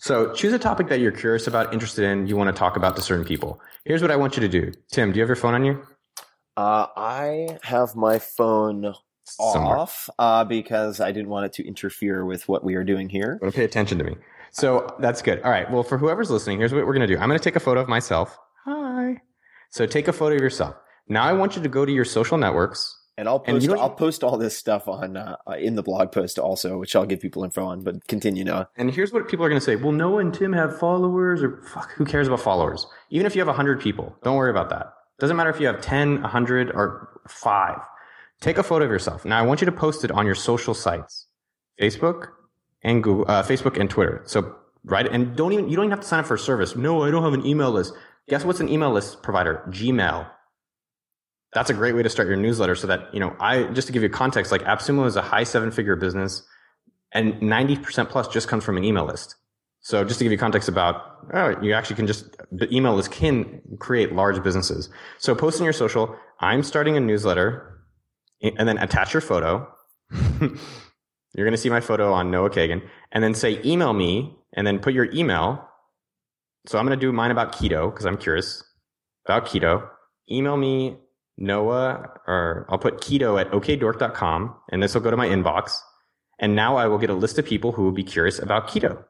So 0.00 0.32
choose 0.32 0.54
a 0.54 0.58
topic 0.58 0.88
that 0.88 1.00
you're 1.00 1.12
curious 1.12 1.46
about, 1.46 1.74
interested 1.74 2.04
in, 2.04 2.26
you 2.26 2.34
want 2.34 2.48
to 2.48 2.58
talk 2.58 2.76
about 2.76 2.96
to 2.96 3.02
certain 3.02 3.24
people. 3.24 3.60
Here's 3.84 4.00
what 4.00 4.10
I 4.10 4.16
want 4.16 4.34
you 4.34 4.40
to 4.40 4.48
do. 4.48 4.72
Tim, 4.90 5.12
do 5.12 5.18
you 5.18 5.22
have 5.22 5.28
your 5.28 5.36
phone 5.36 5.52
on 5.52 5.64
you? 5.64 5.82
Uh, 6.56 6.86
I 6.96 7.58
have 7.62 7.94
my 7.94 8.18
phone 8.18 8.94
Somewhere. 9.24 9.76
off 9.76 10.08
uh, 10.18 10.44
because 10.44 11.00
I 11.00 11.12
didn't 11.12 11.28
want 11.28 11.46
it 11.46 11.52
to 11.54 11.68
interfere 11.68 12.24
with 12.24 12.48
what 12.48 12.64
we 12.64 12.76
are 12.76 12.84
doing 12.84 13.10
here. 13.10 13.38
But 13.42 13.52
pay 13.52 13.64
attention 13.64 13.98
to 13.98 14.04
me. 14.04 14.16
So 14.52 14.96
that's 15.00 15.20
good. 15.20 15.42
All 15.42 15.50
right. 15.50 15.70
Well, 15.70 15.82
for 15.82 15.98
whoever's 15.98 16.30
listening, 16.30 16.58
here's 16.58 16.72
what 16.72 16.86
we're 16.86 16.94
going 16.94 17.06
to 17.06 17.14
do. 17.14 17.20
I'm 17.20 17.28
going 17.28 17.38
to 17.38 17.44
take 17.44 17.56
a 17.56 17.60
photo 17.60 17.80
of 17.80 17.88
myself. 17.88 18.38
Hi. 18.64 19.20
So 19.68 19.84
take 19.84 20.08
a 20.08 20.14
photo 20.14 20.34
of 20.34 20.40
yourself. 20.40 20.76
Now 21.08 21.24
I 21.24 21.34
want 21.34 21.56
you 21.56 21.62
to 21.62 21.68
go 21.68 21.84
to 21.84 21.92
your 21.92 22.06
social 22.06 22.38
networks. 22.38 22.96
And 23.20 23.28
I'll 23.28 23.44
And 23.46 23.56
post 23.56 23.62
you 23.64 23.68
don't 23.68 23.78
I'll 23.78 23.90
post 23.90 24.24
all 24.24 24.38
this 24.38 24.56
stuff 24.56 24.88
on 24.88 25.14
uh, 25.18 25.36
in 25.58 25.74
the 25.74 25.82
blog 25.82 26.10
post 26.10 26.38
also, 26.38 26.78
which 26.78 26.96
I'll 26.96 27.04
give 27.04 27.20
people 27.20 27.44
info 27.44 27.62
on. 27.66 27.82
But 27.82 28.06
continue, 28.08 28.44
Noah. 28.44 28.70
And 28.78 28.90
here's 28.90 29.12
what 29.12 29.28
people 29.28 29.44
are 29.44 29.50
going 29.50 29.60
to 29.60 29.64
say. 29.64 29.76
Well, 29.76 29.92
Noah 29.92 30.20
and 30.20 30.32
Tim 30.32 30.54
have 30.54 30.78
followers 30.78 31.42
or 31.42 31.60
fuck, 31.62 31.92
who 31.92 32.06
cares 32.06 32.28
about 32.28 32.40
followers? 32.40 32.86
Even 33.10 33.26
if 33.26 33.36
you 33.36 33.40
have 33.42 33.46
100 33.46 33.78
people, 33.78 34.16
don't 34.22 34.36
worry 34.36 34.48
about 34.48 34.70
that. 34.70 34.94
Doesn't 35.18 35.36
matter 35.36 35.50
if 35.50 35.60
you 35.60 35.66
have 35.66 35.82
10, 35.82 36.22
100, 36.22 36.70
or 36.70 37.20
five. 37.28 37.76
Take 38.40 38.56
a 38.56 38.62
photo 38.62 38.86
of 38.86 38.90
yourself. 38.90 39.26
Now 39.26 39.38
I 39.38 39.42
want 39.42 39.60
you 39.60 39.66
to 39.66 39.72
post 39.72 40.02
it 40.02 40.10
on 40.10 40.24
your 40.24 40.34
social 40.34 40.72
sites, 40.72 41.26
Facebook 41.78 42.28
and 42.82 43.04
Google, 43.04 43.26
uh, 43.28 43.42
Facebook 43.42 43.78
and 43.78 43.90
Twitter. 43.90 44.22
So 44.24 44.56
right? 44.82 45.06
And 45.06 45.36
don't 45.36 45.52
even 45.52 45.68
you 45.68 45.76
don't 45.76 45.84
even 45.84 45.90
have 45.90 46.00
to 46.00 46.06
sign 46.06 46.20
up 46.20 46.26
for 46.26 46.36
a 46.36 46.38
service. 46.38 46.74
No, 46.74 47.02
I 47.02 47.10
don't 47.10 47.22
have 47.22 47.34
an 47.34 47.44
email 47.44 47.70
list. 47.70 47.92
Guess 48.28 48.46
what's 48.46 48.60
an 48.60 48.70
email 48.70 48.90
list 48.90 49.22
provider? 49.22 49.62
Gmail. 49.68 50.26
That's 51.52 51.70
a 51.70 51.74
great 51.74 51.94
way 51.94 52.02
to 52.02 52.08
start 52.08 52.28
your 52.28 52.36
newsletter 52.36 52.76
so 52.76 52.86
that, 52.86 53.12
you 53.12 53.20
know, 53.20 53.34
I 53.40 53.64
just 53.64 53.88
to 53.88 53.92
give 53.92 54.02
you 54.02 54.08
context, 54.08 54.52
like 54.52 54.62
AppSumo 54.62 55.06
is 55.06 55.16
a 55.16 55.22
high 55.22 55.44
seven 55.44 55.70
figure 55.70 55.96
business 55.96 56.46
and 57.12 57.34
90% 57.34 58.08
plus 58.08 58.28
just 58.28 58.48
comes 58.48 58.64
from 58.64 58.76
an 58.76 58.84
email 58.84 59.04
list. 59.04 59.36
So 59.80 60.04
just 60.04 60.18
to 60.18 60.24
give 60.24 60.32
you 60.32 60.38
context 60.38 60.68
about, 60.68 61.26
oh, 61.32 61.56
you 61.62 61.72
actually 61.72 61.96
can 61.96 62.06
just, 62.06 62.36
the 62.52 62.72
email 62.74 62.94
list 62.94 63.10
can 63.10 63.62
create 63.78 64.12
large 64.12 64.42
businesses. 64.42 64.90
So 65.18 65.34
post 65.34 65.58
in 65.58 65.64
your 65.64 65.72
social, 65.72 66.16
I'm 66.40 66.62
starting 66.62 66.96
a 66.96 67.00
newsletter 67.00 67.82
and 68.42 68.68
then 68.68 68.78
attach 68.78 69.14
your 69.14 69.20
photo. 69.20 69.66
You're 70.40 71.46
going 71.46 71.52
to 71.52 71.58
see 71.58 71.70
my 71.70 71.80
photo 71.80 72.12
on 72.12 72.30
Noah 72.30 72.50
Kagan 72.50 72.82
and 73.12 73.24
then 73.24 73.34
say, 73.34 73.60
email 73.64 73.92
me 73.92 74.36
and 74.52 74.66
then 74.66 74.78
put 74.78 74.92
your 74.92 75.10
email. 75.12 75.66
So 76.66 76.78
I'm 76.78 76.86
going 76.86 76.98
to 76.98 77.00
do 77.00 77.12
mine 77.12 77.30
about 77.30 77.52
keto 77.52 77.90
because 77.90 78.04
I'm 78.04 78.16
curious 78.18 78.62
about 79.26 79.46
keto. 79.46 79.88
Email 80.30 80.56
me 80.56 80.98
Noah, 81.40 82.20
or 82.26 82.66
I'll 82.68 82.78
put 82.78 82.98
keto 82.98 83.40
at 83.40 83.50
okdork.com 83.50 84.54
and 84.70 84.82
this 84.82 84.94
will 84.94 85.00
go 85.00 85.10
to 85.10 85.16
my 85.16 85.26
inbox. 85.26 85.72
And 86.38 86.54
now 86.54 86.76
I 86.76 86.86
will 86.86 86.98
get 86.98 87.10
a 87.10 87.14
list 87.14 87.38
of 87.38 87.44
people 87.44 87.72
who 87.72 87.82
will 87.82 87.92
be 87.92 88.04
curious 88.04 88.38
about 88.38 88.68
keto. 88.68 89.04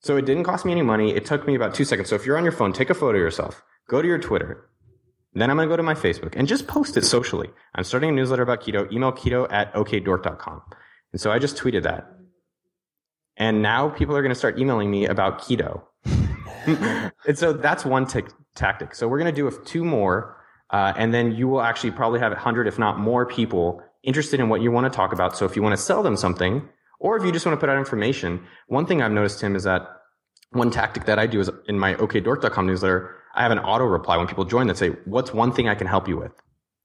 So 0.00 0.16
it 0.16 0.24
didn't 0.24 0.44
cost 0.44 0.64
me 0.64 0.72
any 0.72 0.82
money. 0.82 1.14
It 1.14 1.26
took 1.26 1.46
me 1.46 1.54
about 1.54 1.74
two 1.74 1.84
seconds. 1.84 2.08
So 2.08 2.14
if 2.14 2.24
you're 2.24 2.38
on 2.38 2.44
your 2.44 2.52
phone, 2.52 2.72
take 2.72 2.90
a 2.90 2.94
photo 2.94 3.16
of 3.16 3.22
yourself, 3.22 3.62
go 3.88 4.00
to 4.00 4.06
your 4.06 4.18
Twitter. 4.18 4.68
Then 5.34 5.50
I'm 5.50 5.56
going 5.56 5.68
to 5.68 5.72
go 5.72 5.76
to 5.76 5.82
my 5.82 5.94
Facebook 5.94 6.34
and 6.36 6.48
just 6.48 6.66
post 6.66 6.96
it 6.96 7.04
socially. 7.04 7.50
I'm 7.74 7.84
starting 7.84 8.10
a 8.10 8.12
newsletter 8.12 8.42
about 8.42 8.62
keto. 8.62 8.90
Email 8.92 9.12
keto 9.12 9.50
at 9.52 9.72
okdork.com. 9.74 10.62
And 11.12 11.20
so 11.20 11.30
I 11.30 11.38
just 11.38 11.56
tweeted 11.56 11.82
that. 11.82 12.06
And 13.36 13.60
now 13.60 13.90
people 13.90 14.16
are 14.16 14.22
going 14.22 14.30
to 14.30 14.38
start 14.38 14.58
emailing 14.58 14.90
me 14.90 15.06
about 15.06 15.40
keto. 15.40 15.82
and 17.26 17.36
so 17.36 17.52
that's 17.52 17.84
one 17.84 18.06
t- 18.06 18.22
tactic. 18.54 18.94
So 18.94 19.08
we're 19.08 19.18
going 19.18 19.34
to 19.34 19.50
do 19.50 19.50
two 19.64 19.84
more. 19.84 20.35
Uh, 20.70 20.92
and 20.96 21.14
then 21.14 21.32
you 21.32 21.48
will 21.48 21.62
actually 21.62 21.92
probably 21.92 22.20
have 22.20 22.32
100, 22.32 22.66
if 22.66 22.78
not 22.78 22.98
more 22.98 23.24
people 23.26 23.82
interested 24.02 24.40
in 24.40 24.48
what 24.48 24.60
you 24.60 24.70
want 24.70 24.90
to 24.90 24.96
talk 24.96 25.12
about. 25.12 25.36
So 25.36 25.44
if 25.44 25.56
you 25.56 25.62
want 25.62 25.76
to 25.76 25.82
sell 25.82 26.02
them 26.02 26.16
something, 26.16 26.68
or 26.98 27.16
if 27.16 27.24
you 27.24 27.32
just 27.32 27.46
want 27.46 27.58
to 27.58 27.60
put 27.60 27.68
out 27.68 27.78
information, 27.78 28.44
one 28.68 28.86
thing 28.86 29.02
I've 29.02 29.12
noticed, 29.12 29.40
Tim, 29.40 29.54
is 29.54 29.64
that 29.64 29.82
one 30.50 30.70
tactic 30.70 31.04
that 31.04 31.18
I 31.18 31.26
do 31.26 31.40
is 31.40 31.50
in 31.68 31.78
my 31.78 31.94
okdork.com 31.94 32.66
newsletter, 32.66 33.14
I 33.34 33.42
have 33.42 33.52
an 33.52 33.58
auto 33.58 33.84
reply 33.84 34.16
when 34.16 34.26
people 34.26 34.44
join 34.44 34.66
that 34.68 34.78
say, 34.78 34.90
what's 35.04 35.32
one 35.32 35.52
thing 35.52 35.68
I 35.68 35.74
can 35.74 35.86
help 35.86 36.08
you 36.08 36.16
with? 36.16 36.32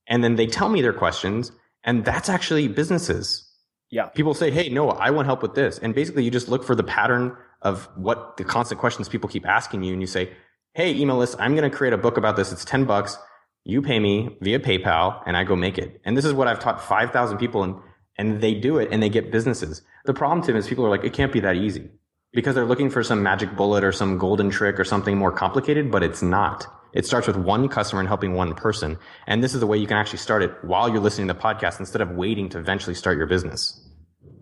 And 0.07 0.23
then 0.23 0.35
they 0.35 0.47
tell 0.47 0.69
me 0.69 0.81
their 0.81 0.93
questions. 0.93 1.51
And 1.83 2.05
that's 2.05 2.29
actually 2.29 2.67
businesses. 2.67 3.47
Yeah. 3.89 4.07
People 4.07 4.33
say, 4.33 4.51
Hey, 4.51 4.69
no, 4.69 4.89
I 4.89 5.09
want 5.09 5.25
help 5.25 5.41
with 5.41 5.55
this. 5.55 5.79
And 5.79 5.95
basically 5.95 6.23
you 6.23 6.31
just 6.31 6.49
look 6.49 6.63
for 6.63 6.75
the 6.75 6.83
pattern 6.83 7.35
of 7.61 7.89
what 7.95 8.37
the 8.37 8.43
constant 8.43 8.79
questions 8.79 9.09
people 9.09 9.29
keep 9.29 9.47
asking 9.47 9.83
you. 9.83 9.93
And 9.93 10.01
you 10.01 10.07
say, 10.07 10.31
Hey, 10.73 10.93
email 10.95 11.17
list, 11.17 11.35
I'm 11.39 11.55
going 11.55 11.69
to 11.69 11.75
create 11.75 11.93
a 11.93 11.97
book 11.97 12.17
about 12.17 12.35
this. 12.35 12.51
It's 12.51 12.65
10 12.65 12.85
bucks. 12.85 13.17
You 13.63 13.81
pay 13.81 13.99
me 13.99 14.37
via 14.41 14.59
PayPal 14.59 15.21
and 15.25 15.37
I 15.37 15.43
go 15.43 15.55
make 15.55 15.77
it. 15.77 16.01
And 16.03 16.17
this 16.17 16.25
is 16.25 16.33
what 16.33 16.47
I've 16.47 16.59
taught 16.59 16.81
5,000 16.81 17.37
people 17.37 17.63
and, 17.63 17.75
and 18.17 18.41
they 18.41 18.53
do 18.53 18.77
it 18.77 18.89
and 18.91 19.01
they 19.01 19.09
get 19.09 19.31
businesses. 19.31 19.81
The 20.05 20.13
problem, 20.13 20.41
Tim, 20.41 20.55
is 20.55 20.67
people 20.67 20.85
are 20.85 20.89
like, 20.89 21.03
it 21.03 21.13
can't 21.13 21.31
be 21.31 21.39
that 21.41 21.55
easy 21.55 21.89
because 22.33 22.55
they're 22.55 22.65
looking 22.65 22.89
for 22.89 23.03
some 23.03 23.21
magic 23.21 23.55
bullet 23.55 23.83
or 23.83 23.91
some 23.91 24.17
golden 24.17 24.49
trick 24.49 24.79
or 24.79 24.83
something 24.83 25.17
more 25.17 25.31
complicated, 25.31 25.91
but 25.91 26.01
it's 26.01 26.21
not. 26.21 26.65
It 26.93 27.05
starts 27.05 27.27
with 27.27 27.37
one 27.37 27.69
customer 27.69 28.01
and 28.01 28.07
helping 28.07 28.33
one 28.33 28.53
person. 28.53 28.97
And 29.27 29.43
this 29.43 29.53
is 29.53 29.59
the 29.59 29.67
way 29.67 29.77
you 29.77 29.87
can 29.87 29.97
actually 29.97 30.19
start 30.19 30.43
it 30.43 30.51
while 30.63 30.89
you're 30.89 30.99
listening 30.99 31.27
to 31.27 31.33
the 31.33 31.39
podcast 31.39 31.79
instead 31.79 32.01
of 32.01 32.11
waiting 32.11 32.49
to 32.49 32.59
eventually 32.59 32.95
start 32.95 33.17
your 33.17 33.27
business. 33.27 33.87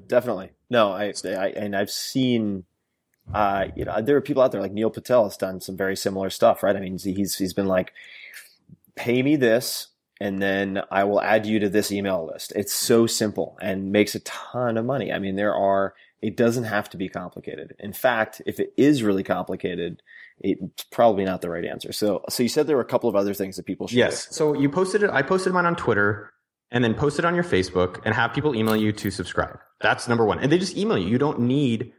Definitely. 0.08 0.52
No, 0.70 0.92
I, 0.92 1.14
I 1.26 1.50
and 1.56 1.76
I've 1.76 1.92
seen, 1.92 2.64
uh, 3.34 3.68
you 3.76 3.86
know, 3.86 4.02
there 4.02 4.16
are 4.16 4.22
people 4.22 4.42
out 4.42 4.52
there 4.52 4.62
like 4.62 4.72
Neil 4.72 4.90
Patel 4.90 5.26
has 5.26 5.38
done 5.38 5.62
some 5.62 5.78
very 5.78 5.96
similar 5.96 6.30
stuff, 6.30 6.64
right? 6.64 6.76
I 6.76 6.80
mean, 6.80 6.98
he's, 6.98 7.38
he's 7.38 7.54
been 7.54 7.68
like, 7.68 7.92
pay 9.00 9.24
me 9.24 9.38
this 9.38 9.88
and 10.20 10.42
then 10.42 10.82
I 10.92 11.06
will 11.06 11.22
add 11.22 11.46
you 11.46 11.60
to 11.60 11.70
this 11.70 11.92
email 11.92 12.30
list. 12.32 12.52
It's 12.56 12.74
so 12.74 13.08
simple 13.08 13.58
and 13.62 13.92
makes 13.92 14.16
a 14.16 14.20
ton 14.20 14.78
of 14.78 14.86
money. 14.86 15.14
I 15.14 15.20
mean, 15.20 15.38
there 15.38 15.56
are, 15.56 15.94
it 16.22 16.36
doesn't 16.36 16.66
have 16.66 16.90
to 16.90 16.98
be 16.98 17.08
complicated. 17.08 17.74
In 17.80 17.94
fact, 17.94 18.42
if 18.46 18.60
it 18.60 18.74
is 18.76 19.02
really 19.02 19.24
complicated, 19.24 20.02
it's 20.42 20.84
probably 20.92 21.24
not 21.24 21.40
the 21.40 21.50
right 21.50 21.64
answer. 21.64 21.94
So, 21.94 22.26
so 22.28 22.44
you 22.44 22.50
said 22.50 22.68
there 22.68 22.76
were 22.76 22.82
a 22.82 22.86
couple 22.86 23.10
of 23.10 23.16
other 23.16 23.34
things 23.34 23.56
that 23.56 23.66
people 23.66 23.88
should. 23.88 23.98
Yes. 23.98 24.26
Do. 24.26 24.34
So 24.34 24.54
you 24.54 24.70
posted 24.70 25.04
it. 25.04 25.10
I 25.10 25.22
posted 25.22 25.54
mine 25.54 25.66
on 25.66 25.78
Twitter 25.78 26.34
and 26.70 26.84
then 26.84 26.94
post 26.94 27.18
it 27.18 27.24
on 27.24 27.34
your 27.34 27.46
Facebook 27.46 28.02
and 28.04 28.14
have 28.14 28.34
people 28.34 28.54
email 28.54 28.76
you 28.76 28.92
to 28.92 29.10
subscribe. 29.12 29.60
That's 29.80 30.10
number 30.10 30.26
one. 30.26 30.40
And 30.40 30.52
they 30.52 30.58
just 30.58 30.76
email 30.76 30.98
you. 30.98 31.08
You 31.08 31.18
don't 31.18 31.40
need, 31.40 31.94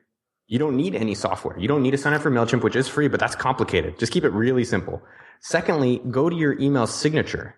you 0.51 0.59
don't 0.59 0.77
need 0.77 0.97
any 0.97 1.14
software. 1.14 1.56
You 1.56 1.68
don't 1.68 1.81
need 1.81 1.93
to 1.93 1.98
sign 1.98 2.12
up 2.12 2.22
for 2.22 2.31
MailChimp, 2.31 2.64
which 2.64 2.74
is 2.74 2.89
free, 2.89 3.06
but 3.06 3.20
that's 3.20 3.36
complicated. 3.36 4.01
Just 4.01 4.10
keep 4.10 4.24
it 4.24 4.31
really 4.31 4.64
simple. 4.64 5.01
Secondly, 5.39 6.02
go 6.10 6.28
to 6.28 6.35
your 6.35 6.59
email 6.59 6.89
signature. 6.89 7.55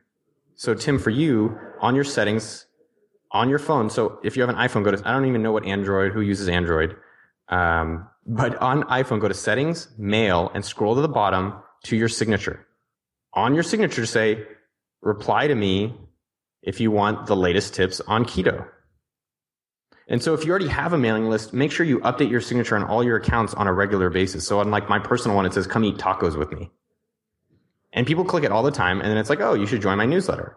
So 0.56 0.74
Tim, 0.74 0.98
for 0.98 1.09
you 1.09 1.59
on 1.81 1.94
your 1.94 2.05
settings, 2.05 2.66
on 3.31 3.48
your 3.48 3.59
phone. 3.59 3.89
So 3.89 4.20
if 4.23 4.36
you 4.36 4.43
have 4.43 4.51
an 4.51 4.56
iPhone, 4.56 4.85
go 4.85 4.90
to, 4.90 5.09
I 5.09 5.12
don't 5.12 5.24
even 5.24 5.43
know 5.43 5.52
what 5.52 5.64
Android, 5.64 6.12
who 6.12 6.20
uses 6.20 6.51
Android. 6.51 6.94
Um, 7.48 8.06
but 8.27 8.56
on 8.56 8.82
iPhone, 8.82 9.20
go 9.20 9.28
to 9.28 9.32
settings, 9.35 9.89
mail, 9.97 10.52
and 10.55 10.62
scroll 10.62 10.94
to 10.94 11.01
the 11.01 11.09
bottom 11.09 11.55
to 11.85 11.97
your 11.97 12.09
signature. 12.09 12.66
On 13.32 13.55
your 13.55 13.62
signature, 13.62 14.05
say, 14.05 14.47
reply 15.01 15.47
to 15.47 15.55
me 15.55 15.94
if 16.62 16.78
you 16.78 16.90
want 16.90 17.24
the 17.24 17.36
latest 17.36 17.73
tips 17.73 18.02
on 18.02 18.27
keto. 18.27 18.66
And 20.13 20.23
so 20.23 20.35
if 20.35 20.45
you 20.45 20.51
already 20.51 20.69
have 20.69 20.93
a 20.93 20.99
mailing 20.99 21.31
list, 21.31 21.55
make 21.55 21.73
sure 21.73 21.87
you 21.87 21.99
update 22.01 22.31
your 22.31 22.43
signature 22.43 22.77
on 22.77 22.85
all 22.85 23.03
your 23.03 23.17
accounts 23.17 23.55
on 23.55 23.67
a 23.67 23.73
regular 23.73 24.11
basis. 24.11 24.47
So 24.47 24.61
unlike 24.61 24.87
my 24.87 24.99
personal 24.99 25.35
one, 25.35 25.47
it 25.47 25.55
says, 25.55 25.67
come 25.67 25.85
eat 25.87 25.97
tacos 25.97 26.37
with 26.37 26.53
me. 26.53 26.71
And 27.95 28.07
people 28.07 28.23
click 28.23 28.45
it 28.45 28.53
all 28.53 28.63
the 28.63 28.71
time. 28.71 29.01
And 29.01 29.11
then 29.11 29.17
it's 29.17 29.31
like, 29.31 29.41
oh, 29.41 29.55
you 29.55 29.65
should 29.65 29.81
join 29.81 29.97
my 29.97 30.05
newsletter. 30.05 30.55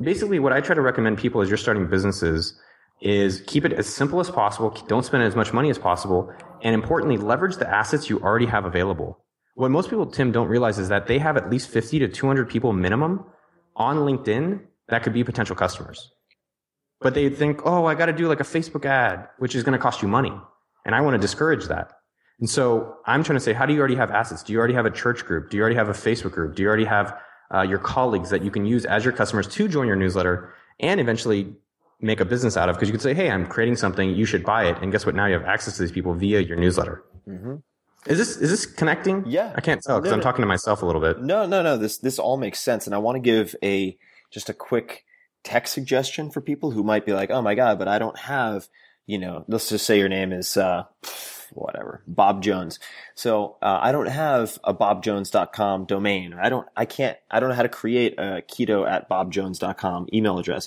Basically, 0.00 0.40
what 0.40 0.52
I 0.52 0.60
try 0.60 0.74
to 0.74 0.80
recommend 0.80 1.18
people 1.18 1.40
as 1.40 1.48
you're 1.48 1.56
starting 1.56 1.86
businesses 1.86 2.60
is 3.00 3.42
keep 3.46 3.64
it 3.64 3.72
as 3.72 3.86
simple 3.86 4.18
as 4.18 4.28
possible. 4.28 4.70
Don't 4.88 5.04
spend 5.04 5.22
as 5.22 5.36
much 5.36 5.52
money 5.52 5.70
as 5.70 5.78
possible. 5.78 6.34
And 6.64 6.74
importantly, 6.74 7.16
leverage 7.16 7.58
the 7.58 7.72
assets 7.72 8.10
you 8.10 8.18
already 8.18 8.46
have 8.46 8.64
available. 8.64 9.20
What 9.54 9.70
most 9.70 9.88
people, 9.88 10.06
Tim, 10.06 10.32
don't 10.32 10.48
realize 10.48 10.80
is 10.80 10.88
that 10.88 11.06
they 11.06 11.20
have 11.20 11.36
at 11.36 11.48
least 11.48 11.68
50 11.70 12.00
to 12.00 12.08
200 12.08 12.48
people 12.48 12.72
minimum 12.72 13.24
on 13.76 13.98
LinkedIn 13.98 14.62
that 14.88 15.04
could 15.04 15.12
be 15.12 15.22
potential 15.22 15.54
customers. 15.54 16.10
But 17.00 17.14
they 17.14 17.28
think, 17.28 17.60
oh, 17.64 17.84
I 17.84 17.94
got 17.94 18.06
to 18.06 18.12
do 18.12 18.26
like 18.26 18.40
a 18.40 18.44
Facebook 18.44 18.84
ad, 18.84 19.28
which 19.38 19.54
is 19.54 19.62
going 19.62 19.72
to 19.72 19.78
cost 19.78 20.02
you 20.02 20.08
money. 20.08 20.32
And 20.84 20.94
I 20.94 21.00
want 21.00 21.14
to 21.14 21.18
discourage 21.18 21.66
that. 21.66 21.92
And 22.40 22.48
so 22.48 22.96
I'm 23.06 23.22
trying 23.24 23.36
to 23.36 23.44
say, 23.44 23.52
how 23.52 23.66
do 23.66 23.72
you 23.72 23.78
already 23.78 23.96
have 23.96 24.10
assets? 24.10 24.42
Do 24.42 24.52
you 24.52 24.58
already 24.58 24.74
have 24.74 24.86
a 24.86 24.90
church 24.90 25.24
group? 25.24 25.50
Do 25.50 25.56
you 25.56 25.62
already 25.62 25.76
have 25.76 25.88
a 25.88 25.92
Facebook 25.92 26.32
group? 26.32 26.54
Do 26.54 26.62
you 26.62 26.68
already 26.68 26.84
have 26.84 27.18
uh, 27.54 27.62
your 27.62 27.78
colleagues 27.78 28.30
that 28.30 28.42
you 28.42 28.50
can 28.50 28.66
use 28.66 28.84
as 28.84 29.04
your 29.04 29.12
customers 29.12 29.46
to 29.48 29.68
join 29.68 29.86
your 29.86 29.96
newsletter 29.96 30.52
and 30.80 31.00
eventually 31.00 31.54
make 32.00 32.20
a 32.20 32.24
business 32.24 32.56
out 32.56 32.68
of? 32.68 32.76
Because 32.76 32.88
you 32.88 32.92
could 32.92 33.02
say, 33.02 33.14
hey, 33.14 33.30
I'm 33.30 33.46
creating 33.46 33.76
something, 33.76 34.10
you 34.10 34.26
should 34.26 34.44
buy 34.44 34.66
it. 34.66 34.76
And 34.82 34.92
guess 34.92 35.06
what? 35.06 35.14
Now 35.14 35.26
you 35.26 35.34
have 35.34 35.44
access 35.44 35.76
to 35.76 35.82
these 35.82 35.92
people 35.92 36.14
via 36.14 36.40
your 36.40 36.56
newsletter. 36.56 37.04
Mm-hmm. 37.26 37.56
Is 38.06 38.18
this 38.18 38.36
is 38.36 38.50
this 38.50 38.66
connecting? 38.66 39.24
Yeah, 39.26 39.52
I 39.56 39.60
can't 39.60 39.82
tell 39.82 39.98
because 39.98 40.12
no, 40.12 40.18
I'm 40.18 40.22
talking 40.22 40.42
to 40.42 40.46
myself 40.46 40.82
a 40.82 40.86
little 40.86 41.00
bit. 41.00 41.22
No, 41.22 41.44
no, 41.44 41.62
no. 41.62 41.76
This 41.76 41.98
this 41.98 42.20
all 42.20 42.36
makes 42.36 42.60
sense, 42.60 42.86
and 42.86 42.94
I 42.94 42.98
want 42.98 43.16
to 43.16 43.20
give 43.20 43.56
a 43.64 43.98
just 44.30 44.48
a 44.48 44.54
quick 44.54 45.04
tech 45.46 45.68
suggestion 45.68 46.28
for 46.28 46.40
people 46.40 46.72
who 46.72 46.82
might 46.82 47.06
be 47.06 47.12
like, 47.12 47.30
oh 47.30 47.40
my 47.40 47.54
god, 47.54 47.78
but 47.78 47.86
I 47.86 48.00
don't 48.00 48.18
have, 48.18 48.68
you 49.06 49.16
know, 49.16 49.44
let's 49.46 49.68
just 49.68 49.86
say 49.86 49.98
your 49.98 50.08
name 50.08 50.32
is 50.32 50.56
uh, 50.56 50.84
whatever 51.52 52.02
Bob 52.08 52.42
Jones. 52.42 52.80
So 53.14 53.56
uh, 53.62 53.78
I 53.80 53.92
don't 53.92 54.08
have 54.08 54.58
a 54.64 54.74
bobjones.com 54.74 55.84
domain. 55.84 56.34
I 56.34 56.48
don't. 56.48 56.66
I 56.76 56.84
can't. 56.84 57.16
I 57.30 57.38
don't 57.38 57.48
know 57.48 57.54
how 57.54 57.62
to 57.62 57.68
create 57.68 58.14
a 58.18 58.42
keto 58.42 58.90
at 58.90 59.08
bobjones.com 59.08 60.08
email 60.12 60.38
address. 60.38 60.66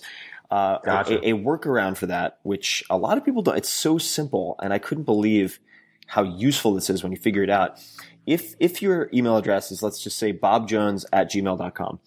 Uh, 0.50 0.80
gotcha. 0.80 1.20
a, 1.20 1.34
a 1.34 1.38
workaround 1.38 1.98
for 1.98 2.06
that, 2.06 2.40
which 2.44 2.84
a 2.90 2.98
lot 2.98 3.18
of 3.18 3.26
people 3.26 3.42
don't. 3.42 3.58
It's 3.58 3.70
so 3.70 3.98
simple, 3.98 4.56
and 4.64 4.74
I 4.74 4.80
couldn't 4.80 5.04
believe 5.04 5.60
how 6.08 6.24
useful 6.24 6.74
this 6.74 6.90
is 6.90 7.04
when 7.04 7.12
you 7.12 7.18
figure 7.18 7.44
it 7.44 7.50
out. 7.50 7.80
If, 8.26 8.56
if 8.60 8.82
your 8.82 9.10
email 9.14 9.38
address 9.38 9.72
is, 9.72 9.84
let's 9.84 10.02
just 10.04 10.18
say 10.18 10.34
bobjones 10.34 11.06
at 11.14 11.32
gmail.com, 11.32 12.00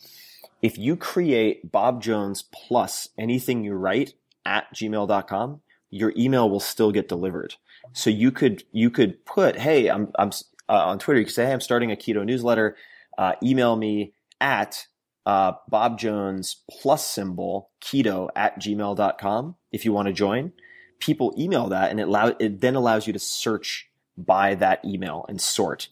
if 0.62 0.78
you 0.78 0.96
create 0.96 1.70
Bob 1.70 2.00
Jones 2.00 2.44
plus 2.52 3.08
anything 3.18 3.64
you 3.64 3.74
write 3.74 4.14
at 4.46 4.72
gmail.com, 4.74 5.60
your 5.90 6.12
email 6.16 6.48
will 6.48 6.60
still 6.60 6.92
get 6.92 7.08
delivered. 7.08 7.56
So 7.92 8.08
you 8.08 8.30
could, 8.30 8.64
you 8.72 8.88
could 8.88 9.24
put, 9.26 9.58
Hey, 9.58 9.88
I'm, 9.88 10.12
I'm 10.18 10.30
uh, 10.68 10.86
on 10.86 10.98
Twitter. 11.00 11.18
You 11.18 11.26
could 11.26 11.34
say, 11.34 11.46
Hey, 11.46 11.52
I'm 11.52 11.60
starting 11.60 11.90
a 11.90 11.96
keto 11.96 12.24
newsletter. 12.24 12.76
Uh, 13.18 13.34
email 13.42 13.76
me 13.76 14.14
at, 14.40 14.86
uh, 15.26 15.52
Bob 15.68 15.98
Jones 15.98 16.62
plus 16.70 17.06
symbol 17.06 17.70
keto 17.80 18.28
at 18.34 18.58
gmail.com 18.58 19.56
if 19.70 19.84
you 19.84 19.92
want 19.92 20.06
to 20.06 20.12
join. 20.12 20.52
People 20.98 21.34
email 21.36 21.68
that 21.68 21.90
and 21.90 22.00
it 22.00 22.08
allow, 22.08 22.34
it 22.38 22.60
then 22.60 22.74
allows 22.76 23.06
you 23.06 23.12
to 23.12 23.18
search 23.18 23.88
by 24.16 24.54
that 24.56 24.84
email 24.84 25.24
and 25.28 25.40
sort. 25.40 25.88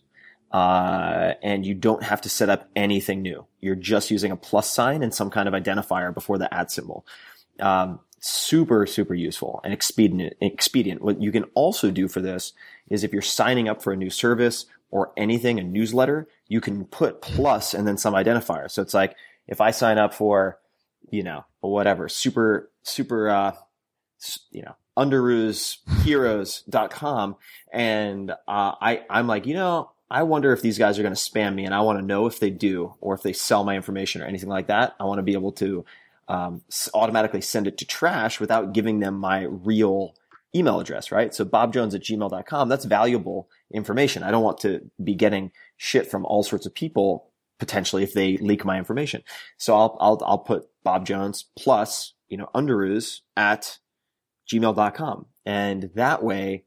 Uh, 0.51 1.35
and 1.43 1.65
you 1.65 1.75
don't 1.75 2.03
have 2.03 2.21
to 2.23 2.29
set 2.29 2.49
up 2.49 2.69
anything 2.75 3.23
new. 3.23 3.47
You're 3.61 3.77
just 3.77 4.11
using 4.11 4.33
a 4.33 4.37
plus 4.37 4.69
sign 4.69 5.03
and 5.03 5.15
some 5.15 5.31
kind 5.31 5.49
of 5.49 5.55
identifier 5.55 6.13
before 6.13 6.39
the 6.39 6.53
at 6.53 6.73
symbol. 6.73 7.07
Um, 7.61 8.01
super, 8.21 8.87
super 8.87 9.15
useful 9.15 9.61
and 9.65 9.73
expedient. 9.73 10.35
Expedient. 10.41 11.03
What 11.03 11.23
you 11.23 11.33
can 11.33 11.45
also 11.55 11.91
do 11.91 12.07
for 12.09 12.21
this 12.21 12.53
is 12.89 13.03
if 13.05 13.13
you're 13.13 13.23
signing 13.23 13.69
up 13.69 13.83
for 13.83 13.93
a 13.93 13.97
new 13.97 14.11
service 14.11 14.67
or 14.91 15.13
anything, 15.17 15.61
a 15.61 15.63
newsletter, 15.63 16.27
you 16.49 16.61
can 16.61 16.85
put 16.85 17.23
plus 17.23 17.73
and 17.75 17.87
then 17.87 17.97
some 17.97 18.15
identifier. 18.15 18.69
So 18.71 18.83
it's 18.83 18.95
like 18.95 19.15
if 19.47 19.61
I 19.61 19.71
sign 19.71 19.99
up 19.99 20.15
for, 20.15 20.59
you 21.11 21.23
know, 21.23 21.45
whatever, 21.61 22.09
super, 22.09 22.73
super, 22.83 23.29
uh, 23.29 23.53
you 24.51 24.63
know, 24.63 24.75
underoosheroes.com. 24.97 27.37
And, 27.73 28.33
uh, 28.33 28.35
I, 28.49 29.05
I'm 29.09 29.29
like, 29.29 29.47
you 29.47 29.55
know, 29.55 29.93
I 30.11 30.25
wonder 30.25 30.53
if 30.53 30.61
these 30.61 30.79
guys 30.79 30.99
are 30.99 31.03
going 31.03 31.15
to 31.15 31.21
spam 31.21 31.55
me 31.55 31.65
and 31.65 31.75
I 31.75 31.81
want 31.83 31.99
to 31.99 32.05
know 32.05 32.27
if 32.27 32.41
they 32.41 32.51
do 32.51 32.95
or 33.01 33.15
if 33.15 33.23
they 33.23 33.33
sell 33.33 33.65
my 33.65 33.77
information 33.77 34.23
or 34.23 34.27
anything 34.27 34.49
like 34.49 34.67
that. 34.67 34.97
I 34.99 35.05
want 35.05 35.19
to 35.19 35.23
be 35.23 35.35
able 35.35 35.53
to, 35.53 35.85
um, 36.29 36.63
automatically 36.95 37.41
send 37.41 37.67
it 37.67 37.79
to 37.79 37.85
trash 37.85 38.41
without 38.41 38.73
giving 38.73 39.01
them 39.01 39.15
my 39.15 39.43
real 39.43 40.15
email 40.55 40.81
address, 40.81 41.13
right? 41.13 41.35
So 41.35 41.45
bobjones 41.45 41.95
at 41.95 42.03
gmail.com, 42.03 42.69
that's 42.69 42.85
valuable 42.85 43.49
information. 43.73 44.23
I 44.23 44.31
don't 44.31 44.43
want 44.43 44.59
to 44.59 44.91
be 45.03 45.15
getting 45.15 45.53
shit 45.77 46.11
from 46.11 46.25
all 46.25 46.43
sorts 46.43 46.67
of 46.67 46.75
people 46.75 47.31
potentially 47.59 48.03
if 48.03 48.15
they 48.15 48.37
leak 48.39 48.65
my 48.65 48.79
information. 48.79 49.23
So 49.59 49.77
I'll, 49.77 49.97
I'll, 50.01 50.23
I'll 50.25 50.39
put 50.39 50.69
Bob 50.83 51.07
Jones 51.07 51.47
plus, 51.57 52.15
you 52.29 52.37
know, 52.37 52.49
underoos 52.55 53.21
at 53.37 53.79
gmail.com. 54.53 55.27
And 55.47 55.91
that 55.95 56.23
way 56.23 56.65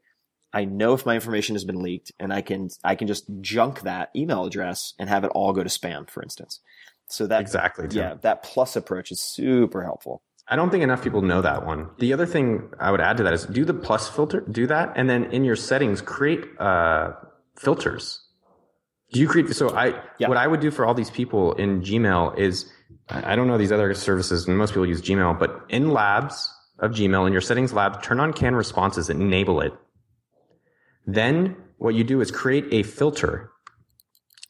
I 0.54 0.64
know 0.64 0.94
if 0.94 1.04
my 1.04 1.14
information 1.14 1.54
has 1.56 1.64
been 1.64 1.82
leaked 1.82 2.12
and 2.20 2.32
I 2.32 2.40
can, 2.40 2.70
I 2.84 2.94
can 2.94 3.08
just 3.08 3.24
junk 3.40 3.82
that 3.82 4.10
email 4.16 4.44
address 4.44 4.94
and 4.98 5.08
have 5.08 5.24
it 5.24 5.28
all 5.34 5.52
go 5.52 5.62
to 5.62 5.68
spam, 5.68 6.08
for 6.08 6.22
instance. 6.22 6.60
So 7.08 7.26
that 7.26 7.40
exactly, 7.42 7.88
Tim. 7.88 7.98
yeah, 7.98 8.14
that 8.22 8.42
plus 8.42 8.76
approach 8.76 9.10
is 9.12 9.20
super 9.22 9.82
helpful. 9.84 10.22
I 10.48 10.56
don't 10.56 10.70
think 10.70 10.82
enough 10.82 11.02
people 11.02 11.22
know 11.22 11.40
that 11.42 11.66
one. 11.66 11.88
The 11.98 12.12
other 12.12 12.26
thing 12.26 12.70
I 12.78 12.90
would 12.90 13.00
add 13.00 13.16
to 13.18 13.22
that 13.24 13.32
is 13.34 13.46
do 13.46 13.64
the 13.64 13.74
plus 13.74 14.08
filter, 14.08 14.40
do 14.42 14.66
that, 14.68 14.92
and 14.96 15.08
then 15.08 15.24
in 15.32 15.44
your 15.44 15.56
settings 15.56 16.00
create 16.02 16.44
uh, 16.60 17.12
filters. 17.56 18.20
Do 19.12 19.20
you 19.20 19.28
create? 19.28 19.54
So 19.54 19.70
I, 19.74 20.02
Yeah. 20.18 20.28
what 20.28 20.36
I 20.36 20.46
would 20.46 20.60
do 20.60 20.70
for 20.70 20.84
all 20.86 20.94
these 20.94 21.10
people 21.10 21.52
in 21.54 21.82
Gmail 21.82 22.36
is, 22.38 22.70
I 23.08 23.36
don't 23.36 23.46
know 23.48 23.58
these 23.58 23.72
other 23.72 23.92
services, 23.94 24.46
and 24.48 24.56
most 24.58 24.70
people 24.70 24.86
use 24.86 25.00
Gmail, 25.02 25.38
but 25.38 25.64
in 25.68 25.90
Labs 25.90 26.52
of 26.78 26.90
Gmail 26.92 27.26
in 27.26 27.32
your 27.32 27.42
settings 27.42 27.72
lab, 27.72 28.02
turn 28.02 28.18
on 28.20 28.32
Canned 28.32 28.56
Responses 28.56 29.08
and 29.10 29.22
enable 29.22 29.60
it. 29.60 29.72
Then 31.06 31.56
what 31.78 31.94
you 31.94 32.04
do 32.04 32.20
is 32.20 32.30
create 32.30 32.66
a 32.70 32.82
filter. 32.82 33.50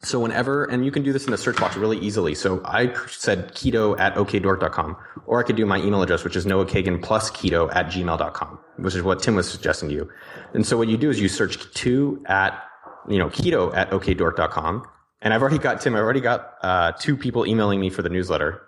So 0.02 0.20
whenever, 0.20 0.64
and 0.64 0.84
you 0.84 0.90
can 0.90 1.02
do 1.02 1.12
this 1.12 1.24
in 1.24 1.30
the 1.30 1.38
search 1.38 1.56
box 1.56 1.76
really 1.76 1.98
easily. 1.98 2.34
So 2.34 2.60
I 2.64 2.92
said 3.08 3.54
keto 3.54 3.98
at 3.98 4.14
okdork.com, 4.14 4.96
or 5.26 5.40
I 5.40 5.42
could 5.44 5.56
do 5.56 5.64
my 5.64 5.78
email 5.78 6.02
address, 6.02 6.24
which 6.24 6.36
is 6.36 6.44
Noah 6.44 6.66
Kagan 6.66 7.02
plus 7.02 7.30
keto 7.30 7.74
at 7.74 7.86
gmail.com, 7.86 8.58
which 8.76 8.94
is 8.94 9.02
what 9.02 9.22
Tim 9.22 9.34
was 9.34 9.50
suggesting 9.50 9.88
to 9.88 9.94
you. 9.94 10.10
And 10.52 10.66
so 10.66 10.76
what 10.76 10.88
you 10.88 10.98
do 10.98 11.08
is 11.08 11.20
you 11.20 11.28
search 11.28 11.72
two 11.72 12.22
at, 12.26 12.62
you 13.08 13.18
know, 13.18 13.30
keto 13.30 13.74
at 13.74 13.90
okdork.com. 13.90 14.86
And 15.22 15.32
I've 15.32 15.40
already 15.40 15.58
got, 15.58 15.80
Tim, 15.80 15.96
I've 15.96 16.02
already 16.02 16.20
got, 16.20 16.52
uh, 16.60 16.92
two 16.92 17.16
people 17.16 17.46
emailing 17.46 17.80
me 17.80 17.88
for 17.88 18.02
the 18.02 18.10
newsletter. 18.10 18.60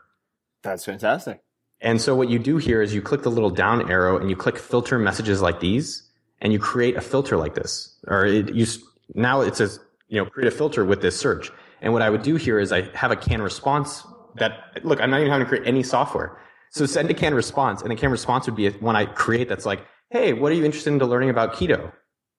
That's 0.63 0.87
fantastic. 0.87 1.43
And 1.83 2.01
so 2.01 2.17
what 2.17 2.31
you 2.31 2.39
do 2.39 2.57
here 2.57 2.81
is 2.81 2.95
you 2.95 3.03
click 3.03 3.23
the 3.23 3.31
little 3.31 3.51
down 3.51 3.91
arrow 3.91 4.17
and 4.17 4.31
you 4.31 4.37
click 4.37 4.57
filter 4.57 4.99
messages 4.99 5.43
like 5.43 5.61
these 5.61 6.06
and 6.41 6.53
you 6.53 6.59
create 6.59 6.97
a 6.97 7.01
filter 7.01 7.37
like 7.37 7.55
this. 7.55 7.97
Or 8.07 8.25
it, 8.25 8.55
you, 8.55 8.67
now 9.15 9.41
it 9.41 9.57
says, 9.57 9.81
you 10.09 10.23
know, 10.23 10.29
create 10.29 10.49
a 10.53 10.57
filter 10.57 10.85
with 10.85 11.03
this 11.03 11.17
search. 11.19 11.51
And 11.81 11.93
what 11.93 12.03
I 12.03 12.11
would 12.11 12.23
do 12.23 12.37
here 12.37 12.59
is 12.59 12.73
I 12.73 12.83
have 12.97 13.11
a 13.11 13.17
canned 13.17 13.43
response 13.43 14.07
that, 14.37 14.81
look, 14.83 15.01
I'm 15.01 15.11
not 15.11 15.21
even 15.21 15.31
having 15.31 15.47
to 15.47 15.49
create 15.49 15.67
any 15.67 15.83
software. 15.83 16.39
So 16.71 16.87
send 16.87 17.11
a 17.11 17.15
canned 17.15 17.35
response 17.35 17.83
and 17.83 17.91
the 17.91 17.97
canned 17.97 18.13
response 18.13 18.47
would 18.47 18.57
be 18.57 18.69
one 18.71 18.97
I 18.97 19.07
create 19.07 19.49
that's 19.49 19.67
like, 19.67 19.87
Hey, 20.11 20.33
what 20.33 20.53
are 20.53 20.55
you 20.55 20.65
interested 20.65 20.93
in 20.93 20.99
learning 20.99 21.31
about 21.31 21.55
keto? 21.55 21.93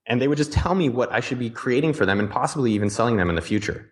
And 0.05 0.21
they 0.21 0.27
would 0.27 0.37
just 0.37 0.53
tell 0.53 0.73
me 0.73 0.89
what 0.89 1.11
I 1.11 1.19
should 1.19 1.39
be 1.39 1.49
creating 1.49 1.93
for 1.93 2.05
them 2.05 2.19
and 2.19 2.29
possibly 2.29 2.71
even 2.71 2.89
selling 2.89 3.17
them 3.17 3.29
in 3.29 3.35
the 3.35 3.41
future. 3.41 3.91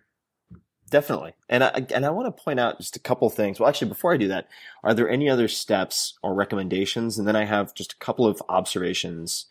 Definitely. 0.88 1.34
And 1.48 1.64
I, 1.64 1.86
and 1.92 2.06
I 2.06 2.10
want 2.10 2.34
to 2.34 2.42
point 2.42 2.60
out 2.60 2.78
just 2.78 2.96
a 2.96 3.00
couple 3.00 3.28
things. 3.28 3.58
Well, 3.58 3.68
actually, 3.68 3.88
before 3.88 4.14
I 4.14 4.16
do 4.16 4.28
that, 4.28 4.48
are 4.84 4.94
there 4.94 5.10
any 5.10 5.28
other 5.28 5.48
steps 5.48 6.14
or 6.22 6.32
recommendations? 6.32 7.18
And 7.18 7.26
then 7.26 7.36
I 7.36 7.44
have 7.44 7.74
just 7.74 7.94
a 7.94 7.96
couple 7.96 8.26
of 8.26 8.40
observations 8.48 9.46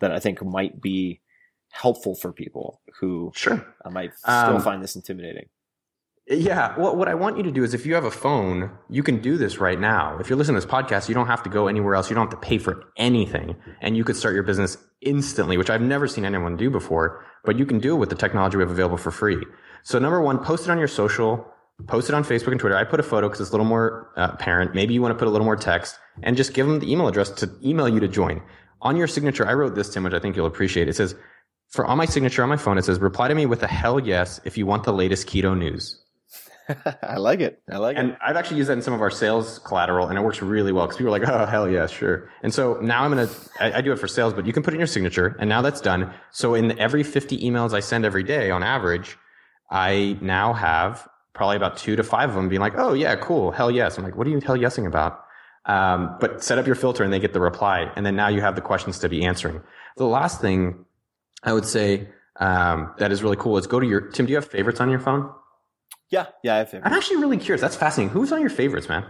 that 0.00 0.12
I 0.12 0.18
think 0.18 0.42
might 0.44 0.80
be 0.80 1.20
helpful 1.72 2.14
for 2.16 2.32
people 2.32 2.80
who 3.00 3.30
Sure. 3.34 3.64
uh, 3.84 3.90
might 3.90 4.16
still 4.18 4.56
Um, 4.56 4.60
find 4.62 4.82
this 4.82 4.96
intimidating. 4.96 5.46
Yeah. 6.26 6.78
Well, 6.78 6.94
what 6.96 7.08
I 7.08 7.14
want 7.14 7.38
you 7.38 7.42
to 7.44 7.50
do 7.50 7.64
is 7.64 7.74
if 7.74 7.84
you 7.86 7.94
have 7.94 8.04
a 8.04 8.10
phone, 8.10 8.70
you 8.88 9.02
can 9.02 9.20
do 9.20 9.36
this 9.36 9.58
right 9.58 9.78
now. 9.80 10.16
If 10.20 10.28
you're 10.28 10.38
listening 10.38 10.60
to 10.60 10.64
this 10.66 10.72
podcast, 10.72 11.08
you 11.08 11.14
don't 11.14 11.26
have 11.26 11.42
to 11.42 11.50
go 11.50 11.66
anywhere 11.66 11.94
else. 11.96 12.08
You 12.08 12.14
don't 12.14 12.30
have 12.30 12.40
to 12.40 12.46
pay 12.46 12.58
for 12.58 12.84
anything 12.96 13.56
and 13.80 13.96
you 13.96 14.04
could 14.04 14.16
start 14.16 14.34
your 14.34 14.44
business 14.44 14.76
instantly, 15.00 15.56
which 15.56 15.70
I've 15.70 15.80
never 15.82 16.06
seen 16.06 16.24
anyone 16.24 16.56
do 16.56 16.70
before, 16.70 17.24
but 17.44 17.58
you 17.58 17.66
can 17.66 17.78
do 17.80 17.94
it 17.94 17.98
with 17.98 18.10
the 18.10 18.14
technology 18.14 18.56
we 18.58 18.62
have 18.62 18.70
available 18.70 18.96
for 18.98 19.10
free. 19.10 19.42
So 19.82 19.98
number 19.98 20.20
one, 20.20 20.38
post 20.38 20.64
it 20.68 20.70
on 20.70 20.78
your 20.78 20.88
social, 20.88 21.46
post 21.88 22.08
it 22.10 22.14
on 22.14 22.22
Facebook 22.22 22.52
and 22.52 22.60
Twitter. 22.60 22.76
I 22.76 22.84
put 22.84 23.00
a 23.00 23.02
photo 23.02 23.26
because 23.28 23.40
it's 23.40 23.50
a 23.50 23.52
little 23.52 23.66
more 23.66 24.12
uh, 24.16 24.28
apparent. 24.32 24.72
Maybe 24.74 24.94
you 24.94 25.02
want 25.02 25.12
to 25.12 25.18
put 25.18 25.26
a 25.26 25.30
little 25.30 25.46
more 25.46 25.56
text 25.56 25.98
and 26.22 26.36
just 26.36 26.54
give 26.54 26.66
them 26.68 26.78
the 26.78 26.92
email 26.92 27.08
address 27.08 27.30
to 27.30 27.50
email 27.64 27.88
you 27.88 27.98
to 27.98 28.08
join. 28.08 28.42
On 28.82 28.96
your 28.96 29.06
signature, 29.06 29.46
I 29.46 29.52
wrote 29.54 29.74
this, 29.74 29.90
Tim, 29.92 30.04
which 30.04 30.14
I 30.14 30.18
think 30.18 30.36
you'll 30.36 30.46
appreciate. 30.46 30.88
It 30.88 30.96
says, 30.96 31.14
for 31.68 31.84
on 31.86 31.98
my 31.98 32.06
signature 32.06 32.42
on 32.42 32.48
my 32.48 32.56
phone, 32.56 32.78
it 32.78 32.84
says, 32.84 32.98
reply 32.98 33.28
to 33.28 33.34
me 33.34 33.46
with 33.46 33.62
a 33.62 33.66
hell 33.68 34.00
yes 34.00 34.40
if 34.44 34.56
you 34.58 34.66
want 34.66 34.84
the 34.84 34.92
latest 34.92 35.28
keto 35.28 35.56
news. 35.56 36.02
I 37.02 37.16
like 37.16 37.40
it. 37.40 37.60
I 37.70 37.78
like 37.78 37.96
And 37.96 38.10
it. 38.10 38.12
And 38.12 38.18
I've 38.24 38.36
actually 38.36 38.58
used 38.58 38.68
that 38.70 38.74
in 38.74 38.82
some 38.82 38.94
of 38.94 39.00
our 39.00 39.10
sales 39.10 39.58
collateral, 39.60 40.06
and 40.06 40.16
it 40.18 40.22
works 40.22 40.40
really 40.40 40.72
well 40.72 40.86
because 40.86 40.98
people 40.98 41.14
are 41.14 41.18
like, 41.18 41.28
"Oh, 41.28 41.46
hell 41.46 41.68
yeah, 41.68 41.86
sure." 41.86 42.30
And 42.42 42.54
so 42.54 42.74
now 42.80 43.02
I'm 43.02 43.10
gonna, 43.10 43.28
I, 43.58 43.78
I 43.78 43.80
do 43.80 43.92
it 43.92 43.98
for 43.98 44.06
sales, 44.06 44.34
but 44.34 44.46
you 44.46 44.52
can 44.52 44.62
put 44.62 44.72
it 44.72 44.76
in 44.76 44.80
your 44.80 44.86
signature, 44.86 45.36
and 45.40 45.48
now 45.48 45.62
that's 45.62 45.80
done. 45.80 46.12
So 46.30 46.54
in 46.54 46.78
every 46.78 47.02
50 47.02 47.38
emails 47.38 47.72
I 47.72 47.80
send 47.80 48.04
every 48.04 48.22
day, 48.22 48.50
on 48.50 48.62
average, 48.62 49.16
I 49.70 50.16
now 50.20 50.52
have 50.52 51.08
probably 51.32 51.56
about 51.56 51.76
two 51.76 51.96
to 51.96 52.02
five 52.04 52.30
of 52.30 52.36
them 52.36 52.48
being 52.48 52.60
like, 52.60 52.74
"Oh 52.76 52.92
yeah, 52.92 53.16
cool, 53.16 53.50
hell 53.50 53.70
yes." 53.70 53.98
I'm 53.98 54.04
like, 54.04 54.16
"What 54.16 54.26
are 54.26 54.30
you 54.30 54.40
hell 54.40 54.56
yesing 54.56 54.86
about?" 54.86 55.24
Um, 55.70 56.16
but 56.20 56.42
set 56.42 56.58
up 56.58 56.66
your 56.66 56.74
filter, 56.74 57.04
and 57.04 57.12
they 57.12 57.20
get 57.20 57.32
the 57.32 57.40
reply, 57.40 57.90
and 57.94 58.04
then 58.04 58.16
now 58.16 58.28
you 58.28 58.40
have 58.40 58.54
the 58.54 58.60
questions 58.60 58.98
to 59.00 59.08
be 59.08 59.24
answering. 59.24 59.62
The 59.96 60.06
last 60.06 60.40
thing 60.40 60.84
I 61.42 61.52
would 61.52 61.64
say 61.64 62.08
um, 62.40 62.94
that 62.98 63.12
is 63.12 63.22
really 63.22 63.36
cool 63.36 63.56
is 63.58 63.66
go 63.66 63.78
to 63.78 63.86
your 63.86 64.00
Tim. 64.00 64.26
Do 64.26 64.30
you 64.30 64.36
have 64.36 64.48
favorites 64.48 64.80
on 64.80 64.90
your 64.90 65.00
phone? 65.00 65.30
Yeah. 66.10 66.26
Yeah. 66.42 66.54
I 66.54 66.58
have 66.58 66.70
favorites. 66.70 66.90
I'm 66.90 66.98
actually 66.98 67.18
really 67.18 67.36
curious. 67.36 67.60
That's 67.60 67.76
fascinating. 67.76 68.12
Who's 68.12 68.32
on 68.32 68.40
your 68.40 68.50
favorites, 68.50 68.88
man? 68.88 69.06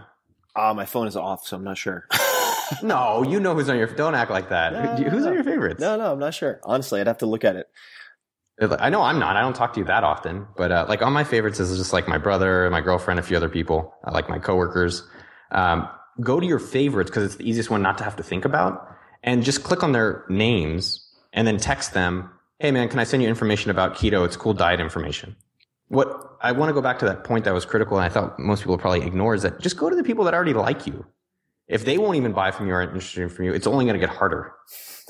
Ah, 0.55 0.73
my 0.73 0.85
phone 0.85 1.07
is 1.07 1.15
off, 1.15 1.47
so 1.47 1.55
I'm 1.57 1.63
not 1.63 1.77
sure. 1.77 2.07
No, 2.83 3.23
you 3.23 3.39
know 3.39 3.53
who's 3.53 3.69
on 3.69 3.77
your. 3.77 3.87
Don't 3.87 4.15
act 4.15 4.31
like 4.31 4.49
that. 4.49 4.73
No, 4.73 5.09
who's 5.09 5.23
no. 5.23 5.29
on 5.29 5.33
your 5.33 5.43
favorites? 5.43 5.79
no, 5.79 5.97
no, 5.97 6.11
I'm 6.11 6.19
not 6.19 6.33
sure. 6.33 6.59
Honestly, 6.63 7.01
I'd 7.01 7.07
have 7.07 7.19
to 7.19 7.25
look 7.25 7.43
at 7.43 7.55
it. 7.55 7.67
I 8.79 8.89
know 8.89 9.01
I'm 9.01 9.17
not. 9.17 9.35
I 9.35 9.41
don't 9.41 9.55
talk 9.55 9.73
to 9.73 9.79
you 9.79 9.85
that 9.87 10.03
often, 10.03 10.45
but 10.55 10.71
uh, 10.71 10.85
like 10.87 11.01
on 11.01 11.13
my 11.13 11.23
favorites 11.23 11.59
is 11.59 11.75
just 11.77 11.93
like 11.93 12.07
my 12.07 12.19
brother, 12.19 12.69
my 12.69 12.81
girlfriend, 12.81 13.19
a 13.19 13.23
few 13.23 13.35
other 13.35 13.49
people, 13.49 13.93
uh, 14.05 14.11
like 14.13 14.29
my 14.29 14.37
coworkers. 14.37 15.03
Um, 15.51 15.89
go 16.21 16.39
to 16.39 16.45
your 16.45 16.59
favorites 16.59 17.09
because 17.09 17.23
it's 17.25 17.35
the 17.35 17.49
easiest 17.49 17.69
one 17.69 17.81
not 17.81 17.97
to 17.97 18.03
have 18.03 18.15
to 18.17 18.23
think 18.23 18.45
about, 18.45 18.87
and 19.23 19.43
just 19.43 19.63
click 19.63 19.83
on 19.83 19.91
their 19.91 20.25
names 20.29 21.07
and 21.33 21.47
then 21.47 21.57
text 21.57 21.93
them. 21.93 22.29
Hey 22.59 22.71
man, 22.71 22.89
can 22.89 22.99
I 22.99 23.03
send 23.03 23.23
you 23.23 23.29
information 23.29 23.71
about 23.71 23.95
keto? 23.95 24.25
It's 24.25 24.37
cool 24.37 24.53
diet 24.53 24.79
information. 24.79 25.35
What 25.87 26.37
I 26.41 26.51
want 26.53 26.69
to 26.69 26.73
go 26.73 26.81
back 26.81 26.99
to 26.99 27.05
that 27.05 27.23
point 27.23 27.45
that 27.45 27.53
was 27.53 27.65
critical, 27.65 27.97
and 27.97 28.05
I 28.05 28.09
thought 28.09 28.39
most 28.39 28.61
people 28.61 28.77
probably 28.77 29.05
ignore 29.05 29.35
is 29.35 29.41
that 29.41 29.59
just 29.59 29.77
go 29.77 29.89
to 29.89 29.95
the 29.95 30.03
people 30.03 30.25
that 30.25 30.33
already 30.33 30.53
like 30.53 30.87
you. 30.87 31.05
If 31.67 31.85
they 31.85 31.97
won't 31.97 32.17
even 32.17 32.33
buy 32.33 32.51
from 32.51 32.67
you 32.67 32.73
or 32.73 32.77
aren't 32.77 32.91
interested 32.91 33.31
from 33.31 33.45
you, 33.45 33.53
it's 33.53 33.67
only 33.67 33.85
going 33.85 33.99
to 33.99 34.05
get 34.05 34.09
harder. 34.09 34.53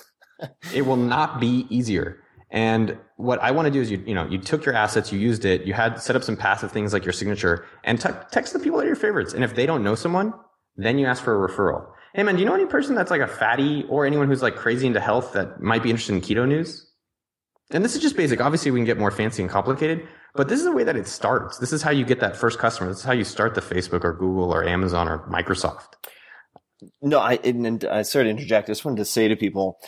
it 0.74 0.86
will 0.86 0.98
not 0.98 1.40
be 1.40 1.66
easier. 1.70 2.24
And 2.52 2.98
what 3.16 3.40
I 3.42 3.52
want 3.52 3.68
to 3.68 3.72
do 3.72 3.80
is 3.80 3.90
you, 3.90 4.04
you 4.06 4.14
know, 4.14 4.28
you 4.28 4.38
took 4.38 4.66
your 4.66 4.76
assets, 4.76 5.12
you 5.12 5.20
used 5.20 5.46
it, 5.46 5.64
you 5.64 5.74
had 5.74 6.02
set 6.02 6.16
up 6.16 6.24
some 6.24 6.36
passive 6.36 6.72
things 6.72 6.92
like 6.92 7.06
your 7.06 7.14
signature 7.14 7.66
and 7.84 8.00
te- 8.00 8.10
text 8.32 8.52
the 8.54 8.60
people 8.60 8.78
that 8.78 8.84
are 8.84 8.88
your 8.88 8.96
favorites. 8.98 9.34
And 9.34 9.44
if 9.44 9.56
they 9.56 9.66
don't 9.66 9.84
know 9.84 9.96
someone, 9.96 10.34
then 10.84 10.98
you 10.98 11.06
ask 11.06 11.24
for 11.24 11.45
a 11.45 11.49
referral. 11.49 11.86
Hey 12.14 12.24
man, 12.24 12.36
do 12.36 12.41
you 12.41 12.45
know 12.45 12.56
any 12.56 12.66
person 12.66 12.95
that's 12.95 13.12
like 13.12 13.22
a 13.22 13.28
fatty 13.28 13.86
or 13.90 14.06
anyone 14.06 14.28
who's 14.28 14.41
like 14.41 14.56
crazy 14.56 14.88
into 14.88 14.99
health 14.99 15.34
that 15.34 15.62
might 15.62 15.84
be 15.84 15.90
interested 15.90 16.14
in 16.14 16.22
keto 16.22 16.48
news? 16.48 16.88
And 17.72 17.86
this 17.86 17.95
is 17.95 18.02
just 18.02 18.18
basic. 18.18 18.41
Obviously 18.41 18.72
we 18.72 18.80
can 18.80 18.86
get 18.86 18.98
more 18.98 19.12
fancy 19.12 19.41
and 19.41 19.49
complicated, 19.49 20.06
but 20.36 20.49
this 20.49 20.60
is 20.60 20.66
the 20.66 20.74
way 20.74 20.84
that 20.84 20.98
it 20.98 21.08
starts. 21.08 21.58
This 21.58 21.72
is 21.72 21.82
how 21.82 21.91
you 21.91 22.03
get 22.03 22.20
that 22.20 22.36
first 22.36 22.60
customer. 22.60 22.90
This 22.90 22.99
is 22.99 23.06
how 23.06 23.14
you 23.14 23.24
start 23.24 23.56
the 23.56 23.62
Facebook 23.62 24.03
or 24.03 24.14
Google 24.14 24.53
or 24.53 24.64
Amazon 24.66 25.08
or 25.08 25.20
Microsoft. 25.30 25.94
No, 27.02 27.20
I 27.20 27.36
and, 27.44 27.86
I 27.86 28.02
sorry 28.02 28.26
to 28.26 28.30
interject. 28.30 28.70
I 28.70 28.72
just 28.72 28.84
wanted 28.84 28.98
to 28.98 29.06
say 29.06 29.28
to 29.28 29.36
people 29.36 29.80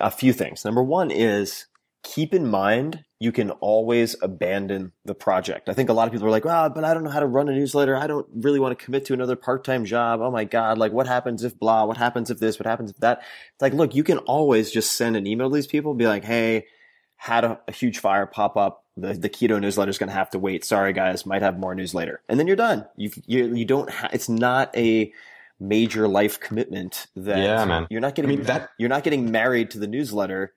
a 0.00 0.10
few 0.10 0.32
things. 0.32 0.64
Number 0.64 0.82
one 0.82 1.10
is 1.10 1.66
keep 2.02 2.32
in 2.32 2.46
mind 2.46 3.04
you 3.18 3.32
can 3.32 3.50
always 3.50 4.14
abandon 4.20 4.92
the 5.06 5.14
project. 5.14 5.68
I 5.70 5.72
think 5.72 5.88
a 5.88 5.92
lot 5.94 6.06
of 6.06 6.12
people 6.12 6.28
are 6.28 6.30
like, 6.30 6.44
"Ah, 6.44 6.68
but 6.68 6.84
I 6.84 6.92
don't 6.92 7.02
know 7.02 7.10
how 7.10 7.20
to 7.20 7.26
run 7.26 7.48
a 7.48 7.52
newsletter. 7.52 7.96
I 7.96 8.06
don't 8.06 8.26
really 8.34 8.60
want 8.60 8.78
to 8.78 8.84
commit 8.84 9.06
to 9.06 9.14
another 9.14 9.36
part-time 9.36 9.84
job. 9.86 10.20
Oh 10.20 10.30
my 10.30 10.44
god, 10.44 10.76
like 10.76 10.92
what 10.92 11.06
happens 11.06 11.42
if 11.42 11.58
blah? 11.58 11.84
What 11.84 11.96
happens 11.96 12.30
if 12.30 12.38
this? 12.38 12.58
What 12.58 12.66
happens 12.66 12.90
if 12.90 12.98
that?" 12.98 13.18
It's 13.54 13.62
like, 13.62 13.72
look, 13.72 13.94
you 13.94 14.04
can 14.04 14.18
always 14.18 14.70
just 14.70 14.92
send 14.92 15.16
an 15.16 15.26
email 15.26 15.48
to 15.48 15.54
these 15.54 15.66
people, 15.66 15.94
be 15.94 16.06
like, 16.06 16.24
"Hey, 16.24 16.66
had 17.16 17.44
a, 17.44 17.58
a 17.66 17.72
huge 17.72 17.98
fire 17.98 18.26
pop 18.26 18.56
up. 18.58 18.84
The, 18.98 19.14
the 19.14 19.30
keto 19.30 19.58
newsletter 19.60 19.90
is 19.90 19.96
going 19.98 20.08
to 20.10 20.14
have 20.14 20.30
to 20.30 20.38
wait. 20.38 20.64
Sorry, 20.64 20.92
guys, 20.92 21.24
might 21.24 21.40
have 21.42 21.58
more 21.58 21.74
news 21.74 21.94
later." 21.94 22.20
And 22.28 22.38
then 22.38 22.46
you're 22.46 22.56
done. 22.56 22.84
You 22.96 23.10
you 23.26 23.54
you 23.54 23.64
don't. 23.64 23.88
Ha- 23.88 24.10
it's 24.12 24.28
not 24.28 24.76
a 24.76 25.10
major 25.58 26.06
life 26.06 26.38
commitment 26.38 27.06
that 27.16 27.38
Yeah, 27.38 27.64
man. 27.64 27.86
you're 27.88 28.02
not 28.02 28.14
getting 28.14 28.30
I 28.30 28.34
mean, 28.36 28.44
that- 28.44 28.68
you're 28.78 28.90
not 28.90 29.04
getting 29.04 29.30
married 29.30 29.70
to 29.70 29.78
the 29.78 29.86
newsletter 29.86 30.52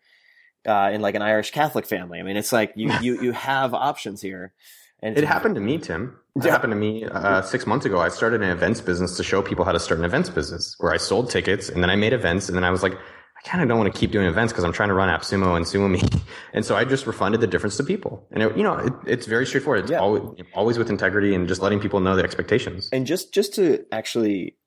uh, 0.68 0.92
in 0.94 1.02
like 1.02 1.16
an 1.16 1.22
Irish 1.22 1.52
Catholic 1.52 1.86
family. 1.86 2.20
I 2.20 2.24
mean, 2.24 2.38
it's 2.38 2.52
like 2.52 2.74
you 2.76 2.92
you 3.02 3.22
you 3.22 3.32
have 3.52 3.74
options 3.74 4.22
here. 4.22 4.54
And 5.02 5.18
It 5.18 5.24
happened 5.24 5.56
to 5.56 5.62
me, 5.62 5.78
Tim. 5.78 6.18
It 6.36 6.44
Yeah. 6.46 6.52
happened 6.52 6.72
to 6.72 6.78
me 6.78 7.06
uh, 7.06 7.42
six 7.42 7.66
months 7.66 7.86
ago. 7.86 8.00
I 8.02 8.10
started 8.10 8.42
an 8.42 8.50
events 8.50 8.82
business 8.82 9.16
to 9.18 9.24
show 9.24 9.42
people 9.42 9.64
how 9.64 9.72
to 9.72 9.80
start 9.80 9.98
an 10.00 10.06
events 10.06 10.30
business 10.30 10.76
where 10.80 10.92
I 10.94 10.98
sold 10.98 11.30
tickets 11.30 11.70
and 11.70 11.82
then 11.82 11.90
I 11.90 11.96
made 11.96 12.12
events 12.12 12.50
and 12.50 12.56
then 12.58 12.66
I 12.66 12.70
was 12.70 12.84
like, 12.84 12.94
I 12.94 13.42
kind 13.48 13.62
of 13.64 13.70
don't 13.70 13.78
want 13.78 13.94
to 13.94 13.98
keep 13.98 14.12
doing 14.12 14.28
events 14.28 14.52
because 14.52 14.66
I'm 14.66 14.74
trying 14.74 14.90
to 14.90 14.94
run 14.96 15.08
AppSumo 15.08 15.56
and 15.56 15.66
SumoMe. 15.66 16.04
And 16.54 16.66
so 16.66 16.76
I 16.76 16.84
just 16.84 17.08
refunded 17.08 17.40
the 17.40 17.48
difference 17.48 17.78
to 17.78 17.84
people. 17.84 18.28
And 18.32 18.44
it, 18.44 18.58
you 18.58 18.64
know, 18.64 18.76
it, 18.78 18.94
it's 19.08 19.26
very 19.26 19.46
straightforward. 19.46 19.84
It's 19.84 19.92
Yeah. 19.92 20.00
always, 20.00 20.24
always 20.54 20.78
with 20.78 20.90
integrity 20.90 21.34
and 21.34 21.48
just 21.48 21.62
letting 21.62 21.80
people 21.80 22.02
know 22.02 22.16
the 22.18 22.24
expectations. 22.24 22.90
And 22.92 23.06
just 23.08 23.34
just 23.34 23.54
to 23.56 23.86
actually 23.94 24.58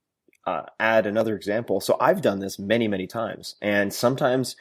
uh, 0.46 0.62
add 0.80 1.04
another 1.06 1.36
example, 1.36 1.80
so 1.82 1.98
I've 2.00 2.22
done 2.22 2.38
this 2.40 2.58
many 2.58 2.88
many 2.88 3.06
times, 3.06 3.56
and 3.60 3.92
sometimes 3.92 4.56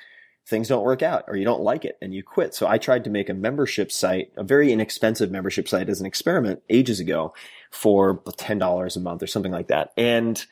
things 0.47 0.67
don't 0.67 0.83
work 0.83 1.01
out 1.01 1.23
or 1.27 1.35
you 1.35 1.45
don't 1.45 1.61
like 1.61 1.85
it 1.85 1.97
and 2.01 2.13
you 2.13 2.23
quit. 2.23 2.53
So 2.53 2.67
I 2.67 2.77
tried 2.77 3.03
to 3.05 3.09
make 3.09 3.29
a 3.29 3.33
membership 3.33 3.91
site, 3.91 4.31
a 4.35 4.43
very 4.43 4.71
inexpensive 4.71 5.31
membership 5.31 5.67
site, 5.67 5.89
as 5.89 5.99
an 5.99 6.05
experiment 6.05 6.61
ages 6.69 6.99
ago 6.99 7.33
for 7.71 8.21
ten 8.37 8.57
dollars 8.57 8.97
a 8.97 8.99
month 8.99 9.23
or 9.23 9.27
something 9.27 9.51
like 9.51 9.67
that, 9.67 9.91
and 9.97 10.45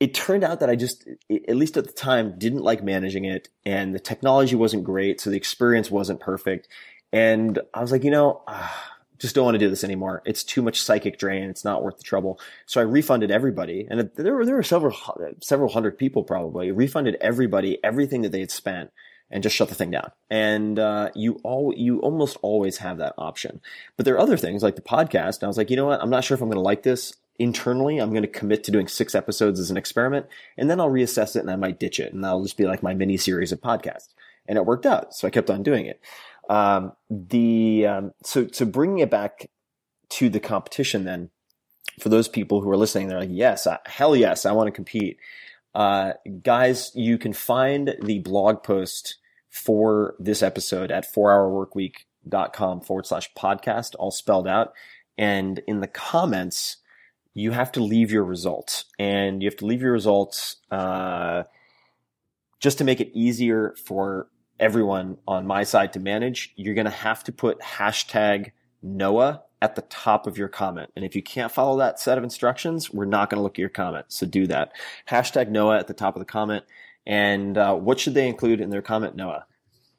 it 0.00 0.14
turned 0.14 0.42
out 0.42 0.58
that 0.58 0.68
I 0.68 0.74
just, 0.74 1.08
at 1.30 1.54
least 1.54 1.76
at 1.76 1.86
the 1.86 1.92
time, 1.92 2.36
didn't 2.36 2.62
like 2.62 2.82
managing 2.82 3.24
it, 3.24 3.48
and 3.64 3.94
the 3.94 4.00
technology 4.00 4.56
wasn't 4.56 4.82
great, 4.82 5.20
so 5.20 5.30
the 5.30 5.36
experience 5.36 5.92
wasn't 5.92 6.18
perfect. 6.18 6.66
And 7.12 7.60
I 7.72 7.82
was 7.82 7.92
like, 7.92 8.02
you 8.02 8.10
know, 8.10 8.42
ah, 8.48 8.92
just 9.20 9.36
don't 9.36 9.44
want 9.44 9.54
to 9.54 9.60
do 9.60 9.70
this 9.70 9.84
anymore. 9.84 10.20
It's 10.24 10.42
too 10.42 10.60
much 10.60 10.82
psychic 10.82 11.20
drain. 11.20 11.48
It's 11.48 11.64
not 11.64 11.84
worth 11.84 11.98
the 11.98 12.02
trouble. 12.02 12.40
So 12.66 12.80
I 12.80 12.84
refunded 12.84 13.30
everybody, 13.30 13.86
and 13.88 14.10
there 14.16 14.34
were 14.34 14.44
there 14.44 14.56
were 14.56 14.64
several 14.64 14.96
several 15.40 15.72
hundred 15.72 15.98
people 15.98 16.24
probably 16.24 16.72
refunded 16.72 17.16
everybody 17.20 17.78
everything 17.84 18.22
that 18.22 18.32
they 18.32 18.40
had 18.40 18.50
spent, 18.50 18.90
and 19.32 19.42
just 19.42 19.56
shut 19.56 19.68
the 19.68 19.74
thing 19.74 19.90
down. 19.90 20.12
And 20.30 20.78
uh, 20.78 21.10
you 21.14 21.40
all 21.42 21.72
you 21.76 22.00
almost 22.00 22.36
always 22.42 22.78
have 22.78 22.98
that 22.98 23.14
option. 23.18 23.60
But 23.96 24.06
there 24.06 24.14
are 24.14 24.20
other 24.20 24.36
things 24.36 24.62
like 24.62 24.76
the 24.76 24.82
podcast. 24.82 25.38
And 25.38 25.44
I 25.44 25.46
was 25.48 25.56
like, 25.56 25.70
you 25.70 25.76
know 25.76 25.86
what? 25.86 26.02
I'm 26.02 26.10
not 26.10 26.24
sure 26.24 26.34
if 26.34 26.40
I'm 26.42 26.48
going 26.48 26.56
to 26.56 26.60
like 26.60 26.82
this 26.82 27.14
internally. 27.38 27.98
I'm 27.98 28.10
going 28.10 28.22
to 28.22 28.28
commit 28.28 28.64
to 28.64 28.70
doing 28.70 28.88
six 28.88 29.14
episodes 29.14 29.58
as 29.58 29.70
an 29.70 29.76
experiment, 29.76 30.26
and 30.56 30.70
then 30.70 30.80
I'll 30.80 30.90
reassess 30.90 31.34
it, 31.34 31.40
and 31.40 31.50
I 31.50 31.56
might 31.56 31.80
ditch 31.80 31.98
it, 31.98 32.12
and 32.12 32.22
that'll 32.22 32.42
just 32.42 32.56
be 32.56 32.66
like 32.66 32.82
my 32.82 32.94
mini 32.94 33.16
series 33.16 33.52
of 33.52 33.60
podcasts. 33.60 34.08
And 34.46 34.58
it 34.58 34.66
worked 34.66 34.86
out, 34.86 35.14
so 35.14 35.26
I 35.26 35.30
kept 35.30 35.50
on 35.50 35.62
doing 35.62 35.86
it. 35.86 36.00
Um, 36.48 36.92
the 37.08 37.86
um, 37.86 38.12
so 38.24 38.48
so 38.52 38.64
bringing 38.66 38.98
it 38.98 39.10
back 39.10 39.48
to 40.10 40.28
the 40.28 40.40
competition 40.40 41.04
then 41.04 41.30
for 41.98 42.10
those 42.10 42.28
people 42.28 42.60
who 42.60 42.70
are 42.70 42.76
listening 42.76 43.08
they're 43.08 43.20
like 43.20 43.28
yes 43.32 43.66
I, 43.66 43.78
hell 43.86 44.14
yes 44.14 44.44
i 44.44 44.52
want 44.52 44.66
to 44.66 44.72
compete 44.72 45.16
uh, 45.74 46.12
guys 46.42 46.92
you 46.94 47.16
can 47.16 47.32
find 47.32 47.96
the 48.02 48.18
blog 48.18 48.62
post 48.62 49.16
for 49.52 50.16
this 50.18 50.42
episode 50.42 50.90
at 50.90 51.12
4hourworkweek.com 51.12 52.80
forward 52.80 53.06
slash 53.06 53.32
podcast 53.34 53.94
all 53.98 54.10
spelled 54.10 54.48
out 54.48 54.72
and 55.18 55.60
in 55.68 55.80
the 55.80 55.86
comments 55.86 56.78
you 57.34 57.52
have 57.52 57.70
to 57.72 57.82
leave 57.82 58.10
your 58.10 58.24
results 58.24 58.86
and 58.98 59.42
you 59.42 59.48
have 59.48 59.56
to 59.58 59.66
leave 59.66 59.82
your 59.82 59.92
results 59.92 60.56
uh, 60.70 61.42
just 62.60 62.78
to 62.78 62.84
make 62.84 63.00
it 63.00 63.10
easier 63.12 63.74
for 63.84 64.28
everyone 64.58 65.18
on 65.26 65.46
my 65.46 65.64
side 65.64 65.92
to 65.92 66.00
manage, 66.00 66.52
you're 66.56 66.74
going 66.74 66.84
to 66.86 66.90
have 66.90 67.24
to 67.24 67.32
put 67.32 67.60
hashtag 67.60 68.52
Noah 68.82 69.42
at 69.60 69.74
the 69.74 69.82
top 69.82 70.26
of 70.26 70.38
your 70.38 70.48
comment. 70.48 70.90
And 70.96 71.04
if 71.04 71.14
you 71.14 71.22
can't 71.22 71.52
follow 71.52 71.78
that 71.78 71.98
set 71.98 72.18
of 72.18 72.24
instructions, 72.24 72.92
we're 72.92 73.04
not 73.04 73.30
going 73.30 73.38
to 73.38 73.42
look 73.42 73.54
at 73.54 73.58
your 73.58 73.68
comment. 73.68 74.06
So 74.08 74.26
do 74.26 74.46
that. 74.46 74.72
Hashtag 75.08 75.48
Noah 75.48 75.78
at 75.78 75.88
the 75.88 75.94
top 75.94 76.14
of 76.14 76.20
the 76.20 76.26
comment. 76.26 76.64
And 77.06 77.58
uh, 77.58 77.74
what 77.74 77.98
should 78.00 78.14
they 78.14 78.28
include 78.28 78.60
in 78.60 78.70
their 78.70 78.82
comment, 78.82 79.16
Noah? 79.16 79.46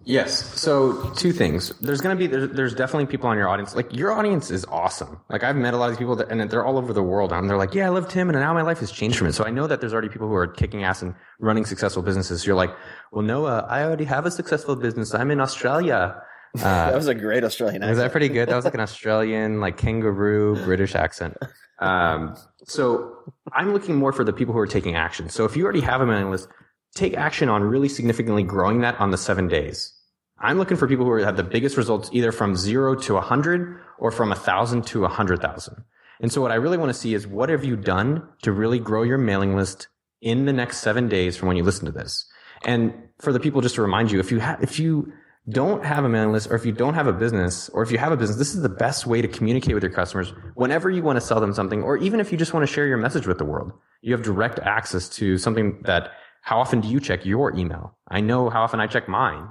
Yes. 0.06 0.60
So 0.60 1.12
two 1.12 1.32
things. 1.32 1.70
There's 1.80 2.02
going 2.02 2.18
to 2.18 2.20
be 2.20 2.28
there's, 2.28 2.50
there's 2.52 2.76
definitely 2.76 3.06
people 3.06 3.30
on 3.30 3.38
your 3.38 3.48
audience. 3.48 3.76
Like 3.76 3.94
your 3.94 4.12
audience 4.12 4.52
is 4.52 4.66
awesome. 4.66 5.20
Like 5.30 5.44
I've 5.44 5.56
met 5.56 5.74
a 5.74 5.78
lot 5.78 5.86
of 5.86 5.92
these 5.92 6.00
people 6.00 6.16
that, 6.18 6.30
and 6.30 6.50
they're 6.50 6.66
all 6.66 6.78
over 6.78 6.92
the 6.92 7.04
world. 7.04 7.32
And 7.32 7.50
they're 7.50 7.58
like, 7.58 7.74
yeah, 7.74 7.86
I 7.86 7.90
love 7.90 8.10
Tim, 8.10 8.30
and 8.30 8.38
now 8.38 8.54
my 8.54 8.64
life 8.64 8.80
has 8.80 8.92
changed 8.92 9.18
from 9.18 9.28
it. 9.28 9.34
So 9.34 9.46
I 9.46 9.50
know 9.50 9.68
that 9.68 9.80
there's 9.80 9.94
already 9.94 10.10
people 10.10 10.28
who 10.28 10.36
are 10.36 10.48
kicking 10.48 10.84
ass 10.84 11.02
and 11.02 11.16
running 11.40 11.66
successful 11.66 12.04
businesses. 12.04 12.42
So 12.42 12.48
you're 12.48 12.56
like, 12.56 12.76
well, 13.12 13.24
Noah, 13.24 13.66
I 13.70 13.84
already 13.84 14.06
have 14.06 14.26
a 14.26 14.32
successful 14.32 14.76
business. 14.76 15.14
I'm 15.14 15.32
in 15.32 15.40
Australia. 15.40 16.22
that 16.56 16.94
was 16.96 17.08
a 17.08 17.16
great 17.16 17.44
Australian 17.44 17.88
Was 17.88 17.98
that 17.98 18.12
pretty 18.12 18.30
good? 18.30 18.50
That 18.50 18.56
was 18.56 18.66
like 18.66 18.76
an 18.76 18.80
Australian, 18.80 19.60
like 19.60 19.78
kangaroo 19.78 20.56
British 20.64 20.96
accent. 20.96 21.36
Um, 21.80 22.36
so 22.66 23.12
I'm 23.52 23.74
looking 23.74 23.96
more 23.96 24.14
for 24.14 24.24
the 24.24 24.34
people 24.34 24.54
who 24.54 24.60
are 24.60 24.68
taking 24.68 24.96
action. 24.96 25.30
So 25.30 25.46
if 25.46 25.58
you 25.58 25.64
already 25.64 25.82
have 25.82 26.02
a 26.02 26.06
mailing 26.06 26.30
list, 26.30 26.48
take 26.96 27.16
action 27.16 27.50
on 27.50 27.64
really 27.64 27.90
significantly 27.90 28.44
growing 28.44 28.82
that 28.82 29.00
on 29.00 29.12
the 29.12 29.18
seven 29.18 29.48
days. 29.48 29.94
I'm 30.40 30.58
looking 30.58 30.78
for 30.78 30.88
people 30.88 31.06
who 31.06 31.16
have 31.16 31.38
the 31.38 31.44
biggest 31.44 31.78
results 31.78 32.10
either 32.12 32.32
from 32.32 32.56
zero 32.56 32.96
to 32.96 33.18
a 33.18 33.22
hundred 33.22 33.80
or 33.98 34.12
from 34.12 34.32
a 34.32 34.36
thousand 34.36 34.86
to 34.88 35.06
a 35.06 35.08
hundred 35.08 35.42
thousand. 35.42 35.84
And 36.20 36.32
so 36.32 36.42
what 36.42 36.52
I 36.52 36.56
really 36.56 36.78
want 36.78 36.90
to 36.90 36.94
see 36.94 37.14
is 37.14 37.26
what 37.26 37.50
have 37.50 37.64
you 37.64 37.76
done 37.76 38.28
to 38.44 38.52
really 38.52 38.80
grow 38.80 39.04
your 39.04 39.18
mailing 39.18 39.56
list 39.56 39.88
in 40.22 40.46
the 40.46 40.54
next 40.54 40.80
seven 40.80 41.08
days 41.08 41.36
from 41.36 41.48
when 41.48 41.58
you 41.58 41.64
listen 41.64 41.86
to 41.86 41.92
this? 41.92 42.26
And 42.66 42.94
for 43.20 43.34
the 43.34 43.40
people, 43.40 43.62
just 43.62 43.76
to 43.76 43.82
remind 43.82 44.12
you, 44.12 44.20
if 44.20 44.32
you 44.32 44.40
have, 44.40 44.62
if 44.62 44.80
you 44.80 45.12
don't 45.50 45.84
have 45.84 46.06
a 46.06 46.10
mailing 46.10 46.32
list 46.32 46.50
or 46.50 46.56
if 46.56 46.66
you 46.66 46.72
don't 46.72 46.94
have 46.94 47.08
a 47.08 47.14
business 47.14 47.68
or 47.70 47.84
if 47.84 47.92
you 47.92 47.98
have 47.98 48.14
a 48.14 48.18
business, 48.18 48.38
this 48.38 48.56
is 48.56 48.62
the 48.62 48.70
best 48.70 49.06
way 49.06 49.22
to 49.22 49.28
communicate 49.28 49.74
with 49.74 49.84
your 49.84 49.92
customers 49.92 50.34
whenever 50.56 50.90
you 50.90 51.04
want 51.04 51.18
to 51.18 51.22
sell 51.22 51.42
them 51.42 51.54
something 51.54 51.84
or 51.84 51.98
even 51.98 52.20
if 52.20 52.32
you 52.32 52.38
just 52.38 52.54
want 52.54 52.66
to 52.66 52.74
share 52.74 52.88
your 52.88 52.98
message 52.98 53.28
with 53.28 53.38
the 53.38 53.46
world. 53.46 53.74
You 54.02 54.14
have 54.14 54.22
direct 54.22 54.60
access 54.60 55.10
to 55.10 55.38
something 55.38 55.82
that 55.84 56.12
how 56.44 56.60
often 56.60 56.82
do 56.82 56.90
you 56.90 57.00
check 57.00 57.26
your 57.26 57.56
email? 57.56 57.96
I 58.10 58.20
know 58.20 58.50
how 58.50 58.64
often 58.64 58.82
I 58.82 58.88
check 58.88 59.08
mine. 59.08 59.48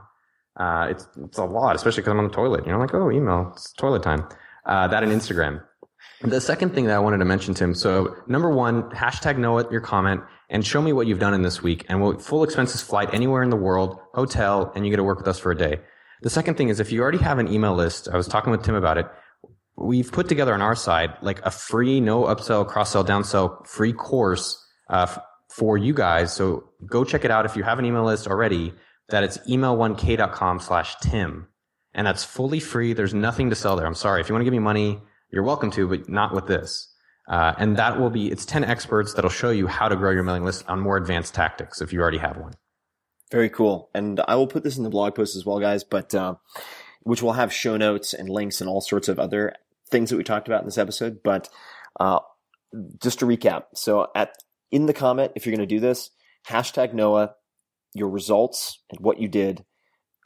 Uh, 0.56 0.88
it's, 0.90 1.08
it's 1.24 1.38
a 1.38 1.44
lot, 1.44 1.74
especially 1.74 2.02
because 2.02 2.12
I'm 2.12 2.18
on 2.18 2.28
the 2.28 2.34
toilet. 2.34 2.66
You 2.66 2.72
know, 2.72 2.78
like, 2.78 2.92
oh, 2.92 3.10
email, 3.10 3.50
it's 3.52 3.72
toilet 3.72 4.02
time. 4.02 4.28
Uh, 4.66 4.88
that 4.88 5.02
and 5.02 5.10
Instagram. 5.10 5.62
The 6.20 6.40
second 6.40 6.74
thing 6.74 6.84
that 6.86 6.94
I 6.94 6.98
wanted 6.98 7.18
to 7.18 7.24
mention, 7.24 7.54
Tim. 7.54 7.74
So 7.74 8.14
number 8.26 8.50
one, 8.50 8.82
hashtag 8.90 9.38
Noah 9.38 9.64
at, 9.64 9.72
your 9.72 9.80
comment 9.80 10.20
and 10.50 10.64
show 10.66 10.82
me 10.82 10.92
what 10.92 11.06
you've 11.06 11.18
done 11.18 11.32
in 11.32 11.40
this 11.40 11.62
week 11.62 11.86
and 11.88 12.02
we'll 12.02 12.18
full 12.18 12.44
expenses 12.44 12.82
flight 12.82 13.08
anywhere 13.14 13.42
in 13.42 13.48
the 13.48 13.56
world, 13.56 13.98
hotel, 14.12 14.70
and 14.76 14.84
you 14.84 14.90
get 14.90 14.98
to 14.98 15.02
work 15.02 15.18
with 15.18 15.26
us 15.26 15.38
for 15.38 15.50
a 15.50 15.56
day. 15.56 15.80
The 16.20 16.30
second 16.30 16.56
thing 16.56 16.68
is 16.68 16.78
if 16.78 16.92
you 16.92 17.00
already 17.00 17.18
have 17.18 17.38
an 17.38 17.50
email 17.50 17.74
list, 17.74 18.08
I 18.12 18.16
was 18.16 18.28
talking 18.28 18.50
with 18.50 18.62
Tim 18.62 18.74
about 18.74 18.98
it. 18.98 19.06
We've 19.76 20.12
put 20.12 20.28
together 20.28 20.52
on 20.52 20.60
our 20.60 20.76
side 20.76 21.14
like 21.22 21.40
a 21.42 21.50
free 21.50 22.00
no 22.00 22.24
upsell, 22.24 22.68
cross 22.68 22.90
sell, 22.90 23.04
downsell 23.04 23.66
free 23.66 23.94
course, 23.94 24.62
uh, 24.90 25.16
for 25.52 25.76
you 25.76 25.92
guys. 25.92 26.32
So 26.32 26.64
go 26.86 27.04
check 27.04 27.24
it 27.24 27.30
out 27.30 27.44
if 27.44 27.56
you 27.56 27.62
have 27.62 27.78
an 27.78 27.84
email 27.84 28.04
list 28.04 28.26
already 28.26 28.72
that 29.08 29.22
it's 29.22 29.38
email1k.com 29.38 30.60
slash 30.60 30.96
Tim. 31.02 31.48
And 31.94 32.06
that's 32.06 32.24
fully 32.24 32.58
free. 32.58 32.94
There's 32.94 33.12
nothing 33.12 33.50
to 33.50 33.56
sell 33.56 33.76
there. 33.76 33.86
I'm 33.86 33.94
sorry. 33.94 34.20
If 34.20 34.28
you 34.28 34.34
want 34.34 34.42
to 34.42 34.44
give 34.46 34.52
me 34.52 34.58
money, 34.58 34.98
you're 35.30 35.42
welcome 35.42 35.70
to, 35.72 35.86
but 35.86 36.08
not 36.08 36.34
with 36.34 36.46
this. 36.46 36.88
Uh, 37.28 37.52
and 37.58 37.76
that 37.76 38.00
will 38.00 38.08
be, 38.08 38.30
it's 38.30 38.46
10 38.46 38.64
experts 38.64 39.12
that'll 39.12 39.30
show 39.30 39.50
you 39.50 39.66
how 39.66 39.88
to 39.88 39.96
grow 39.96 40.10
your 40.10 40.22
mailing 40.22 40.44
list 40.44 40.64
on 40.68 40.80
more 40.80 40.96
advanced 40.96 41.34
tactics 41.34 41.82
if 41.82 41.92
you 41.92 42.00
already 42.00 42.18
have 42.18 42.38
one. 42.38 42.54
Very 43.30 43.50
cool. 43.50 43.90
And 43.94 44.20
I 44.26 44.36
will 44.36 44.46
put 44.46 44.62
this 44.62 44.78
in 44.78 44.84
the 44.84 44.90
blog 44.90 45.14
post 45.14 45.36
as 45.36 45.44
well, 45.44 45.60
guys, 45.60 45.84
but, 45.84 46.14
uh, 46.14 46.34
which 47.02 47.22
will 47.22 47.32
have 47.32 47.52
show 47.52 47.76
notes 47.76 48.14
and 48.14 48.28
links 48.28 48.60
and 48.60 48.70
all 48.70 48.80
sorts 48.80 49.08
of 49.08 49.18
other 49.18 49.54
things 49.90 50.10
that 50.10 50.16
we 50.16 50.24
talked 50.24 50.48
about 50.48 50.60
in 50.60 50.66
this 50.66 50.78
episode. 50.78 51.22
But, 51.22 51.48
uh, 52.00 52.20
just 53.02 53.18
to 53.18 53.26
recap. 53.26 53.64
So 53.74 54.08
at, 54.14 54.32
in 54.72 54.86
the 54.86 54.92
comment, 54.92 55.32
if 55.36 55.46
you're 55.46 55.54
going 55.54 55.68
to 55.68 55.74
do 55.74 55.80
this, 55.80 56.10
hashtag 56.48 56.94
Noah, 56.94 57.34
your 57.94 58.08
results 58.08 58.80
and 58.90 58.98
what 59.00 59.20
you 59.20 59.28
did, 59.28 59.64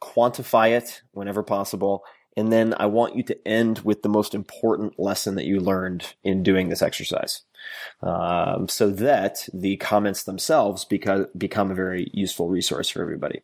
quantify 0.02 0.70
it 0.70 1.02
whenever 1.12 1.42
possible. 1.42 2.04
And 2.36 2.52
then 2.52 2.74
I 2.78 2.86
want 2.86 3.16
you 3.16 3.22
to 3.24 3.48
end 3.48 3.80
with 3.80 4.02
the 4.02 4.08
most 4.08 4.34
important 4.34 4.98
lesson 4.98 5.36
that 5.36 5.46
you 5.46 5.58
learned 5.58 6.14
in 6.22 6.42
doing 6.42 6.68
this 6.68 6.82
exercise. 6.82 7.42
Um, 8.02 8.68
so 8.68 8.90
that 8.90 9.48
the 9.52 9.78
comments 9.78 10.22
themselves 10.24 10.84
become, 10.84 11.26
become 11.36 11.70
a 11.70 11.74
very 11.74 12.10
useful 12.12 12.48
resource 12.48 12.88
for 12.90 13.02
everybody. 13.02 13.40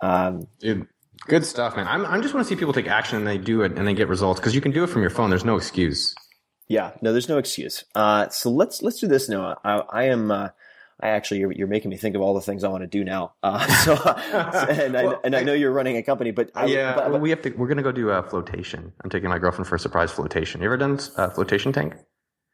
Um, 0.00 0.46
Dude, 0.60 0.86
good 1.26 1.44
stuff, 1.44 1.76
man. 1.76 1.88
I'm, 1.88 2.06
I 2.06 2.20
just 2.20 2.32
want 2.32 2.46
to 2.46 2.48
see 2.48 2.58
people 2.58 2.72
take 2.72 2.88
action 2.88 3.18
and 3.18 3.26
they 3.26 3.36
do 3.36 3.62
it 3.62 3.76
and 3.76 3.86
they 3.86 3.94
get 3.94 4.08
results 4.08 4.40
because 4.40 4.54
you 4.54 4.60
can 4.60 4.72
do 4.72 4.84
it 4.84 4.86
from 4.86 5.02
your 5.02 5.10
phone. 5.10 5.28
There's 5.28 5.44
no 5.44 5.56
excuse. 5.56 6.14
Yeah, 6.70 6.92
no, 7.02 7.10
there's 7.10 7.28
no 7.28 7.38
excuse. 7.38 7.84
Uh, 7.96 8.28
so 8.28 8.48
let's 8.48 8.80
let's 8.80 9.00
do 9.00 9.08
this, 9.08 9.28
Noah. 9.28 9.58
I, 9.64 9.78
I 9.90 10.02
am. 10.04 10.30
Uh, 10.30 10.48
I 11.02 11.08
actually, 11.08 11.40
you're, 11.40 11.50
you're 11.50 11.66
making 11.66 11.90
me 11.90 11.96
think 11.96 12.14
of 12.14 12.20
all 12.22 12.32
the 12.34 12.40
things 12.42 12.62
I 12.62 12.68
want 12.68 12.82
to 12.82 12.86
do 12.86 13.02
now. 13.02 13.32
Uh, 13.42 13.66
so, 13.84 13.94
and 13.96 14.96
I 14.96 15.14
and 15.24 15.34
I 15.34 15.42
know 15.42 15.52
you're 15.52 15.72
running 15.72 15.96
a 15.96 16.02
company, 16.04 16.30
but 16.30 16.50
I, 16.54 16.66
yeah, 16.66 16.94
but- 16.94 17.10
but- 17.10 17.20
we 17.20 17.30
have 17.30 17.42
to. 17.42 17.50
We're 17.50 17.66
gonna 17.66 17.82
go 17.82 17.90
do 17.90 18.10
a 18.10 18.22
flotation. 18.22 18.92
I'm 19.02 19.10
taking 19.10 19.28
my 19.30 19.38
girlfriend 19.40 19.66
for 19.66 19.74
a 19.74 19.80
surprise 19.80 20.12
flotation. 20.12 20.60
You 20.60 20.66
ever 20.66 20.76
done 20.76 21.00
a 21.16 21.28
flotation 21.30 21.72
tank? 21.72 21.94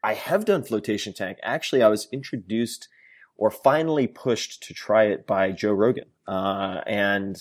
I 0.03 0.15
have 0.15 0.45
done 0.45 0.63
flotation 0.63 1.13
tank. 1.13 1.37
Actually, 1.43 1.83
I 1.83 1.87
was 1.89 2.07
introduced 2.11 2.87
or 3.35 3.51
finally 3.51 4.07
pushed 4.07 4.63
to 4.63 4.73
try 4.73 5.03
it 5.03 5.27
by 5.27 5.51
Joe 5.51 5.73
Rogan. 5.73 6.05
Uh, 6.27 6.81
and 6.87 7.35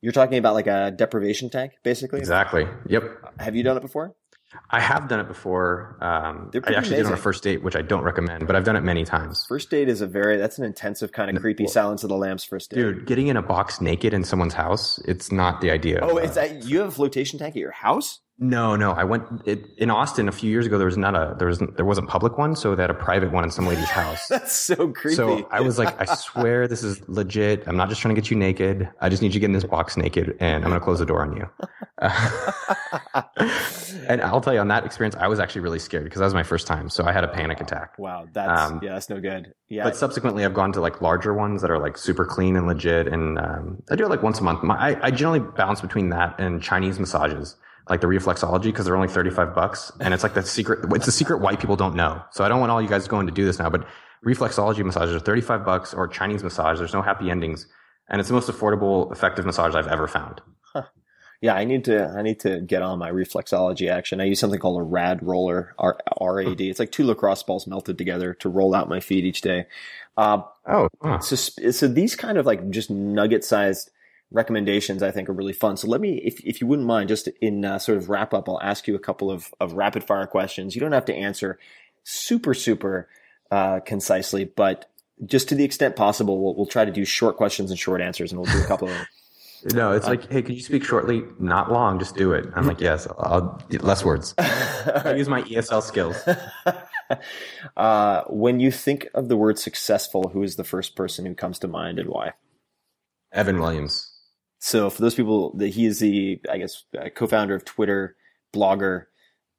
you're 0.00 0.12
talking 0.12 0.38
about 0.38 0.54
like 0.54 0.68
a 0.68 0.92
deprivation 0.92 1.50
tank, 1.50 1.72
basically. 1.82 2.20
Exactly. 2.20 2.68
Yep. 2.86 3.34
Have 3.40 3.56
you 3.56 3.64
done 3.64 3.76
it 3.76 3.80
before? 3.82 4.14
I 4.70 4.80
have 4.80 5.08
done 5.08 5.20
it 5.20 5.28
before. 5.28 5.96
Um, 6.00 6.50
I 6.64 6.74
actually 6.74 6.96
did 6.96 7.00
it 7.00 7.06
on 7.06 7.12
a 7.12 7.16
first 7.16 7.42
date, 7.42 7.62
which 7.62 7.76
I 7.76 7.82
don't 7.82 8.02
recommend, 8.02 8.46
but 8.46 8.56
I've 8.56 8.64
done 8.64 8.76
it 8.76 8.82
many 8.82 9.04
times. 9.04 9.44
First 9.48 9.70
date 9.70 9.88
is 9.88 10.00
a 10.00 10.06
very 10.06 10.36
that's 10.36 10.58
an 10.58 10.64
intensive 10.64 11.12
kind 11.12 11.36
of 11.36 11.40
creepy 11.40 11.66
Silence 11.66 12.02
of 12.02 12.08
the 12.08 12.16
Lambs 12.16 12.44
first 12.44 12.70
date. 12.70 12.76
Dude, 12.76 13.06
getting 13.06 13.28
in 13.28 13.36
a 13.36 13.42
box 13.42 13.80
naked 13.80 14.12
in 14.12 14.24
someone's 14.24 14.54
house, 14.54 14.98
it's 15.06 15.30
not 15.30 15.60
the 15.60 15.70
idea. 15.70 16.00
Oh, 16.02 16.18
Uh, 16.18 16.22
is 16.22 16.34
that 16.34 16.64
you 16.64 16.78
have 16.80 16.88
a 16.88 16.92
flotation 16.92 17.38
tank 17.38 17.54
at 17.56 17.60
your 17.60 17.70
house? 17.70 18.20
No, 18.42 18.74
no. 18.74 18.92
I 18.92 19.04
went 19.04 19.24
it, 19.44 19.66
in 19.76 19.90
Austin 19.90 20.26
a 20.26 20.32
few 20.32 20.50
years 20.50 20.64
ago. 20.64 20.78
There 20.78 20.86
was 20.86 20.96
not 20.96 21.14
a 21.14 21.36
there 21.38 21.46
was 21.46 21.58
there 21.76 21.84
wasn't 21.84 22.08
public 22.08 22.38
one, 22.38 22.56
so 22.56 22.74
they 22.74 22.82
had 22.82 22.90
a 22.90 22.94
private 22.94 23.32
one 23.32 23.44
in 23.44 23.50
some 23.50 23.66
lady's 23.66 23.90
house. 23.90 24.26
That's 24.28 24.52
so 24.52 24.88
creepy. 24.88 25.14
So 25.14 25.46
I 25.50 25.60
was 25.60 25.78
like, 25.78 25.94
I 26.00 26.06
swear 26.14 26.66
this 26.66 26.82
is 26.82 27.06
legit. 27.06 27.64
I'm 27.66 27.76
not 27.76 27.90
just 27.90 28.00
trying 28.00 28.14
to 28.14 28.20
get 28.20 28.30
you 28.30 28.38
naked. 28.38 28.88
I 29.02 29.10
just 29.10 29.20
need 29.20 29.28
you 29.28 29.34
to 29.34 29.40
get 29.40 29.46
in 29.46 29.52
this 29.52 29.64
box 29.64 29.98
naked, 29.98 30.38
and 30.40 30.64
I'm 30.64 30.70
gonna 30.70 30.80
close 30.80 31.00
the 31.00 31.06
door 31.06 31.20
on 31.20 31.36
you. 31.36 31.46
and 34.08 34.22
I'll 34.22 34.40
tell 34.40 34.54
you 34.54 34.60
on 34.60 34.68
that 34.68 34.86
experience, 34.86 35.16
I 35.16 35.28
was 35.28 35.38
actually 35.38 35.60
really 35.60 35.78
scared 35.78 36.04
because 36.04 36.20
that 36.20 36.24
was 36.24 36.32
my 36.32 36.42
first 36.42 36.66
time, 36.66 36.88
so 36.88 37.04
I 37.04 37.12
had 37.12 37.24
a 37.24 37.28
panic 37.28 37.60
attack. 37.60 37.98
wow, 37.98 38.26
that's 38.32 38.58
Um, 38.58 38.80
yeah, 38.82 38.94
that's 38.94 39.10
no 39.10 39.20
good. 39.20 39.52
Yeah, 39.68 39.84
But 39.84 39.96
subsequently, 39.96 40.46
I've 40.46 40.54
gone 40.54 40.72
to 40.72 40.80
like 40.80 41.02
larger 41.02 41.34
ones 41.34 41.60
that 41.60 41.70
are 41.70 41.78
like 41.78 41.98
super 41.98 42.24
clean 42.24 42.56
and 42.56 42.66
legit, 42.66 43.06
and 43.06 43.38
um, 43.38 43.82
I 43.90 43.96
do 43.96 44.06
it 44.06 44.08
like 44.08 44.22
once 44.22 44.40
a 44.40 44.44
month. 44.44 44.62
My, 44.62 44.76
I, 44.76 45.08
I 45.08 45.10
generally 45.10 45.40
bounce 45.40 45.82
between 45.82 46.08
that 46.08 46.40
and 46.40 46.62
Chinese 46.62 46.98
massages, 46.98 47.56
like 47.88 48.00
the 48.00 48.06
reflexology, 48.06 48.64
because 48.64 48.86
they're 48.86 48.96
only 48.96 49.08
thirty 49.08 49.30
five 49.30 49.54
bucks, 49.54 49.90
and 50.00 50.12
it's 50.14 50.22
like 50.22 50.34
the 50.34 50.42
secret. 50.42 50.80
It's 50.94 51.08
a 51.08 51.12
secret 51.12 51.40
white 51.40 51.60
people 51.60 51.76
don't 51.76 51.94
know. 51.94 52.22
So 52.32 52.44
I 52.44 52.48
don't 52.48 52.60
want 52.60 52.70
all 52.72 52.80
you 52.82 52.88
guys 52.88 53.08
going 53.08 53.26
to 53.26 53.32
do 53.32 53.44
this 53.44 53.58
now, 53.58 53.70
but 53.70 53.86
reflexology 54.24 54.84
massages 54.84 55.14
are 55.14 55.20
thirty 55.20 55.40
five 55.40 55.64
bucks, 55.64 55.94
or 55.94 56.06
Chinese 56.08 56.42
massage. 56.44 56.78
There's 56.78 56.92
no 56.94 57.02
happy 57.02 57.30
endings, 57.30 57.66
and 58.08 58.20
it's 58.20 58.28
the 58.28 58.34
most 58.34 58.48
affordable, 58.50 59.10
effective 59.12 59.44
massage 59.46 59.74
I've 59.74 59.88
ever 59.88 60.06
found. 60.06 60.40
yeah, 61.40 61.54
I 61.54 61.64
need 61.64 61.84
to 61.86 62.06
I 62.08 62.22
need 62.22 62.38
to 62.40 62.60
get 62.60 62.82
on 62.82 62.98
my 62.98 63.10
reflexology 63.10 63.90
action. 63.90 64.20
I 64.20 64.24
use 64.24 64.38
something 64.40 64.60
called 64.60 64.80
a 64.80 64.84
rad 64.84 65.22
roller, 65.22 65.74
R-A-D. 65.78 66.68
It's 66.68 66.78
like 66.78 66.92
two 66.92 67.04
lacrosse 67.04 67.42
balls 67.42 67.66
melted 67.66 67.96
together 67.98 68.34
to 68.34 68.48
roll 68.48 68.74
out 68.74 68.88
my 68.88 69.00
feet 69.00 69.24
each 69.24 69.40
day. 69.40 69.66
Uh, 70.16 70.42
Oh, 71.02 71.18
so 71.20 71.34
so 71.72 71.88
these 71.88 72.14
kind 72.14 72.36
of 72.38 72.46
like 72.46 72.70
just 72.70 72.90
nugget 72.90 73.42
sized 73.44 73.90
recommendations 74.30 75.02
I 75.02 75.10
think 75.10 75.28
are 75.28 75.32
really 75.32 75.52
fun. 75.52 75.76
So 75.76 75.88
let 75.88 76.00
me, 76.00 76.20
if, 76.24 76.40
if 76.44 76.60
you 76.60 76.66
wouldn't 76.66 76.86
mind, 76.86 77.08
just 77.08 77.28
in 77.40 77.64
uh, 77.64 77.78
sort 77.78 77.98
of 77.98 78.08
wrap 78.08 78.32
up, 78.32 78.48
I'll 78.48 78.60
ask 78.60 78.86
you 78.86 78.94
a 78.94 79.00
couple 79.00 79.30
of, 79.30 79.52
of 79.60 79.72
rapid 79.72 80.04
fire 80.04 80.26
questions. 80.26 80.74
You 80.74 80.80
don't 80.80 80.92
have 80.92 81.04
to 81.06 81.14
answer 81.14 81.58
super, 82.04 82.54
super 82.54 83.08
uh, 83.50 83.80
concisely, 83.80 84.44
but 84.44 84.90
just 85.26 85.48
to 85.48 85.54
the 85.54 85.64
extent 85.64 85.96
possible, 85.96 86.42
we'll, 86.42 86.54
we'll 86.54 86.66
try 86.66 86.84
to 86.84 86.92
do 86.92 87.04
short 87.04 87.36
questions 87.36 87.70
and 87.70 87.78
short 87.78 88.00
answers 88.00 88.32
and 88.32 88.40
we'll 88.40 88.50
do 88.50 88.62
a 88.62 88.66
couple 88.66 88.88
of 88.88 88.94
them. 88.94 89.06
no, 89.74 89.92
it's 89.92 90.06
like, 90.06 90.30
hey, 90.30 90.42
could 90.42 90.54
you 90.54 90.62
speak 90.62 90.84
shortly? 90.84 91.22
Not 91.38 91.70
long, 91.70 91.98
just 91.98 92.16
do 92.16 92.32
it. 92.32 92.46
I'm 92.54 92.66
like, 92.66 92.80
yes, 92.80 93.06
I'll 93.18 93.60
less 93.70 94.04
words. 94.04 94.34
I 94.38 95.14
use 95.16 95.28
my 95.28 95.42
ESL 95.42 95.82
skills. 95.82 96.16
uh, 97.76 98.22
when 98.28 98.60
you 98.60 98.70
think 98.70 99.08
of 99.14 99.28
the 99.28 99.36
word 99.36 99.58
successful, 99.58 100.30
who 100.32 100.42
is 100.42 100.56
the 100.56 100.64
first 100.64 100.94
person 100.94 101.26
who 101.26 101.34
comes 101.34 101.58
to 101.58 101.68
mind 101.68 101.98
and 101.98 102.08
why? 102.08 102.32
Evan 103.32 103.60
Williams. 103.60 104.09
So 104.60 104.90
for 104.90 105.00
those 105.02 105.14
people, 105.14 105.56
that 105.56 105.68
he 105.68 105.86
is 105.86 105.98
the, 105.98 106.40
I 106.50 106.58
guess, 106.58 106.84
uh, 106.96 107.08
co-founder 107.08 107.54
of 107.54 107.64
Twitter, 107.64 108.14
blogger, 108.52 109.06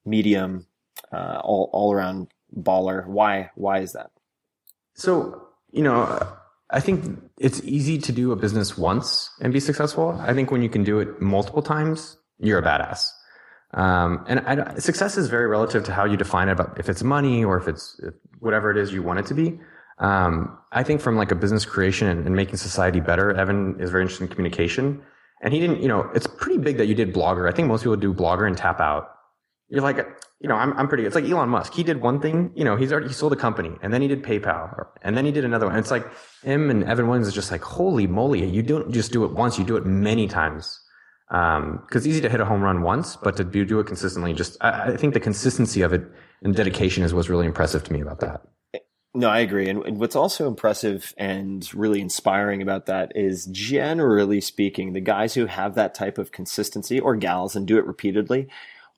Medium, 0.05 0.65
uh, 1.11 1.41
all 1.43 1.69
all 1.73 1.93
around 1.93 2.27
baller. 2.57 3.05
Why? 3.05 3.51
Why 3.55 3.79
is 3.79 3.93
that? 3.93 4.11
So, 4.95 5.47
you 5.71 5.83
know, 5.83 6.27
I 6.69 6.79
think 6.79 7.19
it's 7.39 7.61
easy 7.63 7.97
to 7.99 8.11
do 8.11 8.31
a 8.31 8.35
business 8.35 8.77
once 8.77 9.29
and 9.41 9.51
be 9.51 9.59
successful. 9.59 10.17
I 10.19 10.33
think 10.33 10.51
when 10.51 10.61
you 10.61 10.69
can 10.69 10.83
do 10.83 10.99
it 10.99 11.21
multiple 11.21 11.61
times, 11.61 12.17
you're 12.39 12.59
a 12.59 12.63
badass. 12.63 13.09
Um, 13.73 14.25
and 14.27 14.39
I, 14.41 14.75
success 14.79 15.17
is 15.17 15.29
very 15.29 15.47
relative 15.47 15.83
to 15.85 15.93
how 15.93 16.05
you 16.05 16.17
define 16.17 16.49
it, 16.49 16.53
about 16.53 16.79
if 16.79 16.89
it's 16.89 17.03
money 17.03 17.43
or 17.43 17.57
if 17.57 17.67
it's 17.67 17.99
if 18.03 18.13
whatever 18.39 18.71
it 18.71 18.77
is 18.77 18.91
you 18.91 19.01
want 19.03 19.19
it 19.19 19.25
to 19.27 19.33
be. 19.33 19.59
Um, 20.01 20.57
I 20.71 20.83
think 20.83 20.99
from 20.99 21.15
like 21.15 21.31
a 21.31 21.35
business 21.35 21.63
creation 21.63 22.07
and, 22.07 22.25
and 22.25 22.35
making 22.35 22.57
society 22.57 22.99
better, 22.99 23.31
Evan 23.31 23.79
is 23.79 23.91
very 23.91 24.03
interested 24.03 24.25
in 24.25 24.29
communication. 24.29 25.01
And 25.43 25.53
he 25.53 25.59
didn't, 25.59 25.81
you 25.81 25.87
know, 25.87 26.09
it's 26.13 26.27
pretty 26.27 26.57
big 26.57 26.77
that 26.77 26.87
you 26.87 26.95
did 26.95 27.13
blogger. 27.13 27.47
I 27.47 27.55
think 27.55 27.67
most 27.67 27.81
people 27.83 27.95
do 27.95 28.13
blogger 28.13 28.47
and 28.47 28.57
tap 28.57 28.79
out. 28.79 29.09
You're 29.69 29.81
like, 29.81 29.97
you 30.39 30.49
know, 30.49 30.55
I'm, 30.55 30.73
I'm 30.73 30.87
pretty, 30.87 31.05
it's 31.05 31.15
like 31.15 31.23
Elon 31.23 31.49
Musk. 31.49 31.73
He 31.73 31.83
did 31.83 32.01
one 32.01 32.19
thing, 32.19 32.51
you 32.55 32.65
know, 32.65 32.75
he's 32.75 32.91
already, 32.91 33.07
he 33.07 33.13
sold 33.13 33.31
a 33.31 33.35
company 33.35 33.71
and 33.81 33.93
then 33.93 34.01
he 34.01 34.07
did 34.07 34.21
PayPal 34.21 34.85
and 35.01 35.15
then 35.15 35.23
he 35.23 35.31
did 35.31 35.45
another 35.45 35.67
one. 35.67 35.77
It's 35.77 35.91
like 35.91 36.05
him 36.43 36.69
and 36.69 36.83
Evan 36.83 37.07
Williams 37.07 37.27
is 37.27 37.33
just 37.33 37.51
like, 37.51 37.61
holy 37.61 38.07
moly. 38.07 38.45
You 38.45 38.63
don't 38.63 38.91
just 38.91 39.11
do 39.11 39.23
it 39.23 39.31
once, 39.31 39.57
you 39.57 39.63
do 39.63 39.77
it 39.77 39.85
many 39.85 40.27
times. 40.27 40.79
Um, 41.29 41.85
cause 41.89 42.01
it's 42.01 42.07
easy 42.07 42.21
to 42.21 42.29
hit 42.29 42.41
a 42.41 42.45
home 42.45 42.61
run 42.61 42.81
once, 42.81 43.15
but 43.15 43.37
to 43.37 43.43
do, 43.43 43.63
do 43.63 43.79
it 43.79 43.87
consistently, 43.87 44.33
just, 44.33 44.57
I, 44.61 44.93
I 44.93 44.97
think 44.97 45.13
the 45.13 45.19
consistency 45.19 45.81
of 45.83 45.93
it 45.93 46.01
and 46.43 46.53
dedication 46.55 47.03
is 47.03 47.13
what's 47.13 47.29
really 47.29 47.45
impressive 47.45 47.83
to 47.85 47.93
me 47.93 48.01
about 48.01 48.19
that. 48.19 48.41
No, 49.13 49.29
I 49.29 49.39
agree. 49.39 49.67
And, 49.67 49.85
and 49.85 49.99
what's 49.99 50.15
also 50.15 50.47
impressive 50.47 51.13
and 51.17 51.69
really 51.73 51.99
inspiring 51.99 52.61
about 52.61 52.85
that 52.85 53.11
is 53.15 53.45
generally 53.47 54.39
speaking, 54.39 54.93
the 54.93 55.01
guys 55.01 55.33
who 55.33 55.47
have 55.47 55.75
that 55.75 55.93
type 55.93 56.17
of 56.17 56.31
consistency 56.31 56.99
or 56.99 57.15
gals 57.15 57.55
and 57.55 57.67
do 57.67 57.77
it 57.77 57.85
repeatedly 57.85 58.47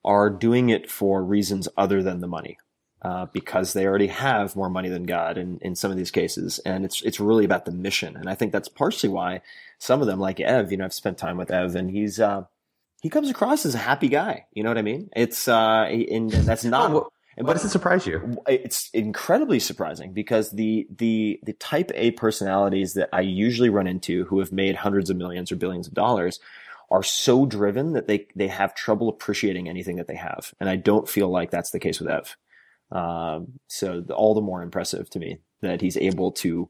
are 0.06 0.30
doing 0.30 0.70
it 0.70 0.92
for 0.92 1.24
reasons 1.24 1.68
other 1.78 2.04
than 2.04 2.20
the 2.20 2.28
money. 2.28 2.58
Uh, 3.02 3.26
because 3.34 3.74
they 3.74 3.86
already 3.86 4.08
have 4.08 4.56
more 4.56 4.70
money 4.70 4.88
than 4.88 5.04
God 5.04 5.38
in, 5.38 5.60
in 5.62 5.76
some 5.76 5.92
of 5.92 5.98
these 5.98 6.10
cases. 6.10 6.60
And 6.60 6.86
it's, 6.86 7.02
it's 7.02 7.20
really 7.20 7.44
about 7.44 7.66
the 7.66 7.72
mission. 7.72 8.16
And 8.16 8.30
I 8.30 8.36
think 8.36 8.54
that's 8.54 8.70
partially 8.70 9.10
why 9.10 9.42
some 9.78 10.00
of 10.00 10.08
them, 10.08 10.22
like 10.22 10.40
Ev, 10.40 10.72
you 10.72 10.78
know, 10.78 10.86
I've 10.86 10.94
spent 10.94 11.18
time 11.18 11.36
with 11.36 11.52
Ev 11.52 11.76
and 11.76 11.92
he's, 11.92 12.22
uh, 12.22 12.46
he 13.02 13.10
comes 13.10 13.30
across 13.30 13.66
as 13.66 13.76
a 13.76 13.80
happy 13.80 14.08
guy. 14.08 14.46
You 14.54 14.64
know 14.64 14.70
what 14.70 14.78
I 14.78 14.84
mean? 14.84 15.10
It's, 15.18 15.50
uh, 15.50 15.84
and 15.90 16.32
that's 16.32 16.64
not, 16.64 17.12
Well, 17.38 17.48
Why 17.48 17.54
does 17.54 17.66
it 17.66 17.70
surprise 17.70 18.06
you? 18.06 18.38
it's 18.48 18.90
incredibly 18.92 19.60
surprising 19.60 20.14
because 20.14 20.52
the 20.52 20.88
the 20.96 21.40
the 21.44 21.54
type 21.54 21.92
A 21.96 22.12
personalities 22.12 22.94
that 22.94 23.10
I 23.12 23.22
usually 23.22 23.70
run 23.70 23.88
into 23.88 24.26
who 24.26 24.40
have 24.40 24.52
made 24.52 24.76
hundreds 24.76 25.10
of 25.10 25.18
millions 25.18 25.52
or 25.52 25.56
billions 25.56 25.88
of 25.88 25.94
dollars 25.94 26.40
are 26.92 27.04
so 27.04 27.46
driven 27.46 27.94
that 27.94 28.08
they 28.08 28.28
they 28.36 28.48
have 28.48 28.76
trouble 28.76 29.10
appreciating 29.10 29.68
anything 29.68 29.96
that 29.96 30.08
they 30.08 30.16
have, 30.16 30.54
and 30.60 30.70
I 30.70 30.76
don't 30.76 31.10
feel 31.10 31.30
like 31.30 31.50
that's 31.52 31.72
the 31.72 31.80
case 31.80 32.00
with 32.00 32.10
Ev. 32.10 32.38
Um, 32.92 33.60
so 33.68 34.02
the, 34.02 34.14
all 34.14 34.36
the 34.36 34.42
more 34.42 34.62
impressive 34.62 35.10
to 35.12 35.20
me 35.20 35.40
that 35.62 35.82
he's 35.82 35.98
able 35.98 36.32
to 36.34 36.70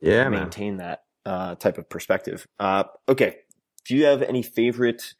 Yeah, 0.00 0.28
man. 0.28 0.42
maintain 0.42 0.76
that 0.76 1.04
uh, 1.26 1.56
type 1.56 1.78
of 1.78 1.88
perspective. 1.88 2.46
Uh, 2.60 2.84
okay, 3.08 3.38
do 3.84 3.96
you 3.96 4.04
have 4.04 4.22
any 4.22 4.42
favorite 4.42 5.14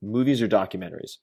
movies 0.00 0.40
or 0.40 0.48
documentaries? 0.48 1.18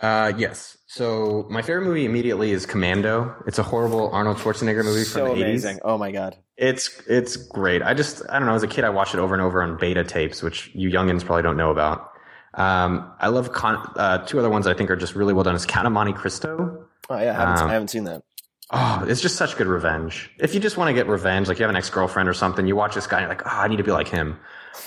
Uh, 0.00 0.32
yes. 0.36 0.76
So 0.86 1.46
my 1.50 1.62
favorite 1.62 1.84
movie 1.84 2.04
immediately 2.04 2.52
is 2.52 2.66
Commando. 2.66 3.34
It's 3.46 3.58
a 3.58 3.62
horrible 3.62 4.10
Arnold 4.10 4.36
Schwarzenegger 4.38 4.84
movie 4.84 5.04
So 5.04 5.26
from 5.28 5.38
the 5.38 5.44
amazing! 5.44 5.76
80s. 5.76 5.80
Oh 5.84 5.98
my 5.98 6.10
god. 6.12 6.36
It's 6.56 7.00
it's 7.08 7.36
great. 7.36 7.82
I 7.82 7.94
just 7.94 8.22
I 8.28 8.38
don't 8.38 8.46
know. 8.46 8.54
As 8.54 8.62
a 8.62 8.68
kid, 8.68 8.84
I 8.84 8.90
watched 8.90 9.14
it 9.14 9.18
over 9.18 9.34
and 9.34 9.42
over 9.42 9.62
on 9.62 9.76
beta 9.78 10.04
tapes, 10.04 10.42
which 10.42 10.70
you 10.74 10.88
youngins 10.90 11.24
probably 11.24 11.42
don't 11.42 11.56
know 11.56 11.70
about. 11.70 12.10
Um, 12.54 13.12
I 13.18 13.28
love 13.28 13.52
con- 13.52 13.92
uh, 13.96 14.18
two 14.18 14.38
other 14.38 14.50
ones 14.50 14.66
I 14.68 14.74
think 14.74 14.88
are 14.90 14.96
just 14.96 15.16
really 15.16 15.32
well 15.32 15.42
done. 15.42 15.56
Is 15.56 15.66
Count 15.66 15.86
of 15.88 15.92
Monte 15.92 16.12
Cristo. 16.12 16.86
Oh 17.10 17.18
yeah, 17.18 17.30
I 17.30 17.34
haven't, 17.34 17.58
Um, 17.62 17.70
I 17.70 17.72
haven't 17.72 17.88
seen 17.88 18.04
that. 18.04 18.22
Oh, 18.70 19.04
it's 19.08 19.20
just 19.20 19.36
such 19.36 19.56
good 19.56 19.66
revenge. 19.66 20.30
If 20.38 20.54
you 20.54 20.60
just 20.60 20.76
want 20.76 20.88
to 20.88 20.94
get 20.94 21.08
revenge, 21.08 21.48
like 21.48 21.58
you 21.58 21.64
have 21.64 21.70
an 21.70 21.76
ex 21.76 21.90
girlfriend 21.90 22.28
or 22.28 22.34
something, 22.34 22.66
you 22.66 22.76
watch 22.76 22.94
this 22.94 23.06
guy 23.06 23.18
and 23.18 23.22
you're 23.24 23.36
like, 23.36 23.46
oh, 23.46 23.50
I 23.58 23.68
need 23.68 23.76
to 23.76 23.84
be 23.84 23.90
like 23.90 24.08
him. 24.08 24.38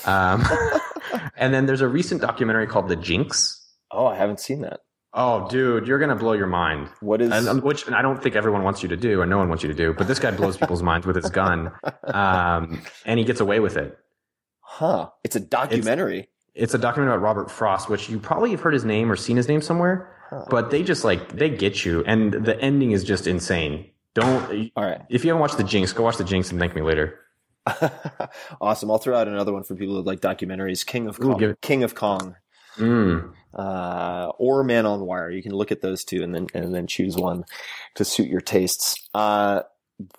Um, 0.06 0.44
and 1.36 1.52
then 1.54 1.66
there's 1.66 1.80
a 1.82 1.88
recent 1.88 2.20
documentary 2.22 2.66
called 2.66 2.88
The 2.88 2.96
Jinx. 2.96 3.54
Oh, 3.90 4.06
I 4.06 4.16
haven't 4.16 4.40
seen 4.40 4.62
that. 4.62 4.80
Oh, 5.20 5.48
dude, 5.48 5.88
you're 5.88 5.98
gonna 5.98 6.14
blow 6.14 6.32
your 6.32 6.46
mind. 6.46 6.90
What 7.00 7.20
is? 7.20 7.32
and, 7.32 7.60
which 7.64 7.90
I 7.90 8.02
don't 8.02 8.22
think 8.22 8.36
everyone 8.36 8.62
wants 8.62 8.84
you 8.84 8.88
to 8.90 8.96
do, 8.96 9.20
and 9.20 9.28
no 9.28 9.36
one 9.36 9.48
wants 9.48 9.64
you 9.64 9.68
to 9.68 9.74
do. 9.74 9.92
But 9.92 10.06
this 10.06 10.20
guy 10.20 10.30
blows 10.30 10.56
people's 10.56 10.80
minds 10.80 11.08
with 11.08 11.16
his 11.16 11.28
gun, 11.28 11.72
um, 12.04 12.80
and 13.04 13.18
he 13.18 13.24
gets 13.24 13.40
away 13.40 13.58
with 13.58 13.76
it. 13.76 13.98
Huh? 14.60 15.10
It's 15.24 15.34
a 15.34 15.40
documentary. 15.40 16.28
It's 16.54 16.72
a 16.72 16.78
documentary 16.78 17.16
about 17.16 17.24
Robert 17.24 17.48
Durst, 17.48 17.88
which 17.88 18.08
you 18.08 18.20
probably 18.20 18.52
have 18.52 18.60
heard 18.60 18.74
his 18.74 18.84
name 18.84 19.10
or 19.10 19.16
seen 19.16 19.36
his 19.36 19.48
name 19.48 19.60
somewhere. 19.60 20.14
But 20.50 20.70
they 20.70 20.84
just 20.84 21.02
like 21.02 21.32
they 21.32 21.50
get 21.50 21.84
you, 21.84 22.04
and 22.06 22.32
the 22.32 22.56
ending 22.60 22.92
is 22.92 23.02
just 23.02 23.26
insane. 23.26 23.90
Don't 24.14 24.70
All 24.76 24.84
right. 24.84 25.02
if 25.08 25.24
you 25.24 25.30
haven't 25.30 25.40
watched 25.40 25.56
the 25.56 25.64
Jinx, 25.64 25.92
go 25.92 26.04
watch 26.04 26.16
the 26.16 26.24
Jinx 26.24 26.52
and 26.52 26.60
thank 26.60 26.76
me 26.76 26.82
later. 26.82 27.18
awesome. 28.60 28.88
I'll 28.88 28.98
throw 28.98 29.16
out 29.16 29.26
another 29.26 29.52
one 29.52 29.64
for 29.64 29.74
people 29.74 29.96
who 29.96 30.02
like 30.02 30.20
documentaries. 30.20 30.86
King 30.86 31.08
of 31.08 31.18
Ooh, 31.18 31.30
Kong. 31.30 31.38
give 31.38 31.60
King 31.60 31.82
of 31.82 31.96
Kong. 31.96 32.36
Mm. 32.76 33.32
Uh, 33.54 34.30
or 34.38 34.62
Man 34.62 34.86
on 34.86 35.00
Wire. 35.00 35.30
You 35.30 35.42
can 35.42 35.52
look 35.52 35.72
at 35.72 35.80
those 35.80 36.04
two 36.04 36.22
and 36.22 36.34
then 36.34 36.48
and 36.54 36.74
then 36.74 36.86
choose 36.86 37.16
one 37.16 37.44
to 37.94 38.04
suit 38.04 38.28
your 38.28 38.40
tastes. 38.40 39.08
Uh, 39.14 39.62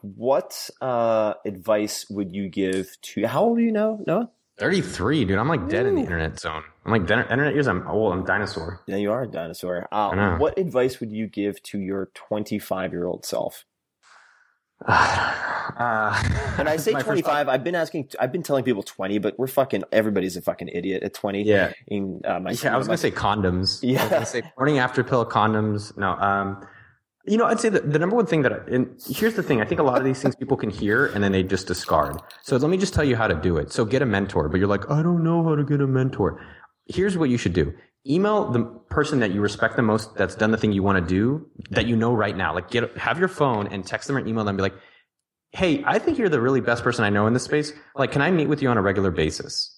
what 0.02 0.70
uh, 0.82 1.36
advice 1.46 2.10
would 2.10 2.34
you 2.34 2.50
give 2.50 3.00
to? 3.02 3.28
How 3.28 3.44
old 3.44 3.60
are 3.60 3.62
you 3.62 3.72
now, 3.72 4.00
Noah? 4.06 4.30
33, 4.60 5.24
dude. 5.24 5.38
I'm 5.38 5.48
like 5.48 5.70
dead 5.70 5.86
in 5.86 5.96
the 5.96 6.02
internet 6.02 6.38
zone. 6.38 6.64
I'm 6.86 6.92
like 6.92 7.10
internet 7.10 7.54
years. 7.54 7.68
I'm 7.68 7.88
old. 7.88 8.12
I'm 8.12 8.26
dinosaur. 8.26 8.82
Yeah, 8.88 8.98
you 8.98 9.12
are 9.12 9.24
a 9.24 9.28
dinosaur. 9.28 9.88
Uh, 9.90 10.38
what 10.38 10.58
advice 10.58 11.00
would 11.00 11.14
you 11.14 11.28
give 11.28 11.64
to 11.64 11.80
your 11.80 12.10
25 12.14 12.92
year 12.92 13.06
old 13.06 13.26
self? 13.26 13.64
Uh, 15.80 16.12
And 16.58 16.68
I 16.68 16.76
say 16.78 16.92
25. 16.92 17.48
I've 17.48 17.64
been 17.64 17.76
asking, 17.76 18.10
I've 18.20 18.32
been 18.34 18.44
telling 18.44 18.66
people 18.66 18.84
20, 18.84 19.20
but 19.20 19.38
we're 19.40 19.48
fucking, 19.48 19.84
everybody's 19.94 20.36
a 20.36 20.42
fucking 20.42 20.68
idiot 20.70 21.04
at 21.04 21.14
20. 21.14 21.44
Yeah. 21.44 21.72
In, 21.88 22.22
uh, 22.26 22.40
my, 22.40 22.52
Yeah, 22.52 22.74
I 22.74 22.78
was 22.78 22.88
gonna 22.88 22.98
say 22.98 23.12
condoms. 23.12 23.80
Yeah. 23.82 24.00
I 24.00 24.04
was 24.04 24.12
gonna 24.12 24.26
say 24.26 24.42
morning 24.58 24.80
after 24.80 25.04
pill 25.04 25.26
condoms. 25.26 25.96
No, 25.98 26.10
um, 26.14 26.66
you 27.26 27.38
know, 27.38 27.46
I'd 27.46 27.60
say 27.62 27.70
that 27.70 27.94
the 27.94 28.00
number 28.00 28.16
one 28.16 28.26
thing 28.26 28.42
that, 28.42 28.52
I- 28.52 28.62
and 28.76 28.90
here's 29.08 29.36
the 29.36 29.44
thing, 29.44 29.62
I 29.62 29.66
think 29.66 29.80
a 29.80 29.84
lot 29.84 30.00
of 30.00 30.04
these 30.04 30.22
things 30.22 30.36
people 30.36 30.58
can 30.58 30.70
hear 30.70 31.06
and 31.06 31.24
then 31.24 31.32
they 31.32 31.44
just 31.44 31.68
discard. 31.68 32.18
So 32.42 32.58
let 32.58 32.70
me 32.70 32.78
just 32.78 32.94
tell 32.94 33.06
you 33.06 33.16
how 33.16 33.28
to 33.28 33.36
do 33.36 33.56
it. 33.58 33.72
So 33.72 33.86
get 33.86 34.02
a 34.02 34.06
mentor, 34.06 34.50
but 34.50 34.60
you're 34.60 34.68
like, 34.68 34.90
I 34.90 35.02
don't 35.02 35.24
know 35.24 35.44
how 35.44 35.56
to 35.56 35.64
get 35.64 35.80
a 35.80 35.88
mentor. 35.88 36.42
Here's 36.88 37.18
what 37.18 37.30
you 37.30 37.38
should 37.38 37.54
do. 37.54 37.74
Email 38.08 38.52
the 38.52 38.64
person 38.90 39.20
that 39.20 39.32
you 39.32 39.42
respect 39.42 39.76
the 39.76 39.82
most 39.82 40.16
that's 40.16 40.36
done 40.36 40.52
the 40.52 40.58
thing 40.58 40.72
you 40.72 40.84
want 40.84 41.06
to 41.06 41.14
do 41.14 41.50
that 41.72 41.86
you 41.86 41.96
know 41.96 42.14
right 42.14 42.36
now. 42.36 42.54
Like 42.54 42.70
get, 42.70 42.98
have 42.98 43.20
your 43.20 43.28
phone 43.28 43.68
and 43.68 43.86
text 43.86 44.08
them 44.08 44.18
or 44.18 44.22
email 44.22 44.44
them 44.44 44.50
and 44.50 44.58
be 44.58 44.64
like, 44.64 44.76
Hey, 45.52 45.84
I 45.86 46.00
think 46.00 46.18
you're 46.18 46.30
the 46.30 46.42
really 46.42 46.62
best 46.62 46.84
person 46.84 47.04
I 47.04 47.10
know 47.10 47.26
in 47.26 47.34
this 47.34 47.44
space. 47.44 47.74
Like, 47.96 48.12
can 48.12 48.22
I 48.22 48.30
meet 48.30 48.48
with 48.48 48.62
you 48.62 48.70
on 48.70 48.78
a 48.78 48.84
regular 48.84 49.10
basis? 49.10 49.76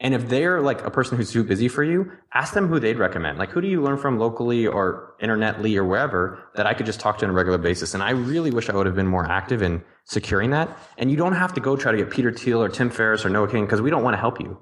And 0.00 0.12
if 0.12 0.28
they're 0.28 0.60
like 0.60 0.84
a 0.84 0.90
person 0.90 1.16
who's 1.16 1.32
too 1.32 1.44
busy 1.44 1.68
for 1.68 1.84
you, 1.84 2.10
ask 2.32 2.52
them 2.52 2.66
who 2.66 2.80
they'd 2.80 2.98
recommend. 2.98 3.38
Like, 3.38 3.50
who 3.50 3.60
do 3.60 3.68
you 3.68 3.80
learn 3.80 3.96
from 3.96 4.18
locally 4.18 4.66
or 4.66 5.14
internetly 5.22 5.76
or 5.76 5.84
wherever 5.84 6.50
that 6.56 6.66
I 6.66 6.74
could 6.74 6.84
just 6.84 7.00
talk 7.00 7.18
to 7.18 7.26
on 7.26 7.30
a 7.30 7.34
regular 7.34 7.58
basis? 7.58 7.94
And 7.94 8.02
I 8.02 8.10
really 8.10 8.50
wish 8.50 8.68
I 8.68 8.74
would 8.74 8.86
have 8.86 8.96
been 8.96 9.06
more 9.06 9.24
active 9.24 9.62
in 9.62 9.82
securing 10.04 10.50
that. 10.50 10.76
And 10.98 11.10
you 11.10 11.16
don't 11.16 11.34
have 11.34 11.54
to 11.54 11.60
go 11.60 11.76
try 11.76 11.92
to 11.92 11.98
get 11.98 12.10
Peter 12.10 12.32
Thiel 12.32 12.62
or 12.62 12.68
Tim 12.68 12.90
Ferriss 12.90 13.24
or 13.24 13.30
Noah 13.30 13.48
Kagan 13.48 13.62
because 13.62 13.80
we 13.80 13.90
don't 13.90 14.02
want 14.02 14.14
to 14.14 14.20
help 14.20 14.40
you. 14.40 14.58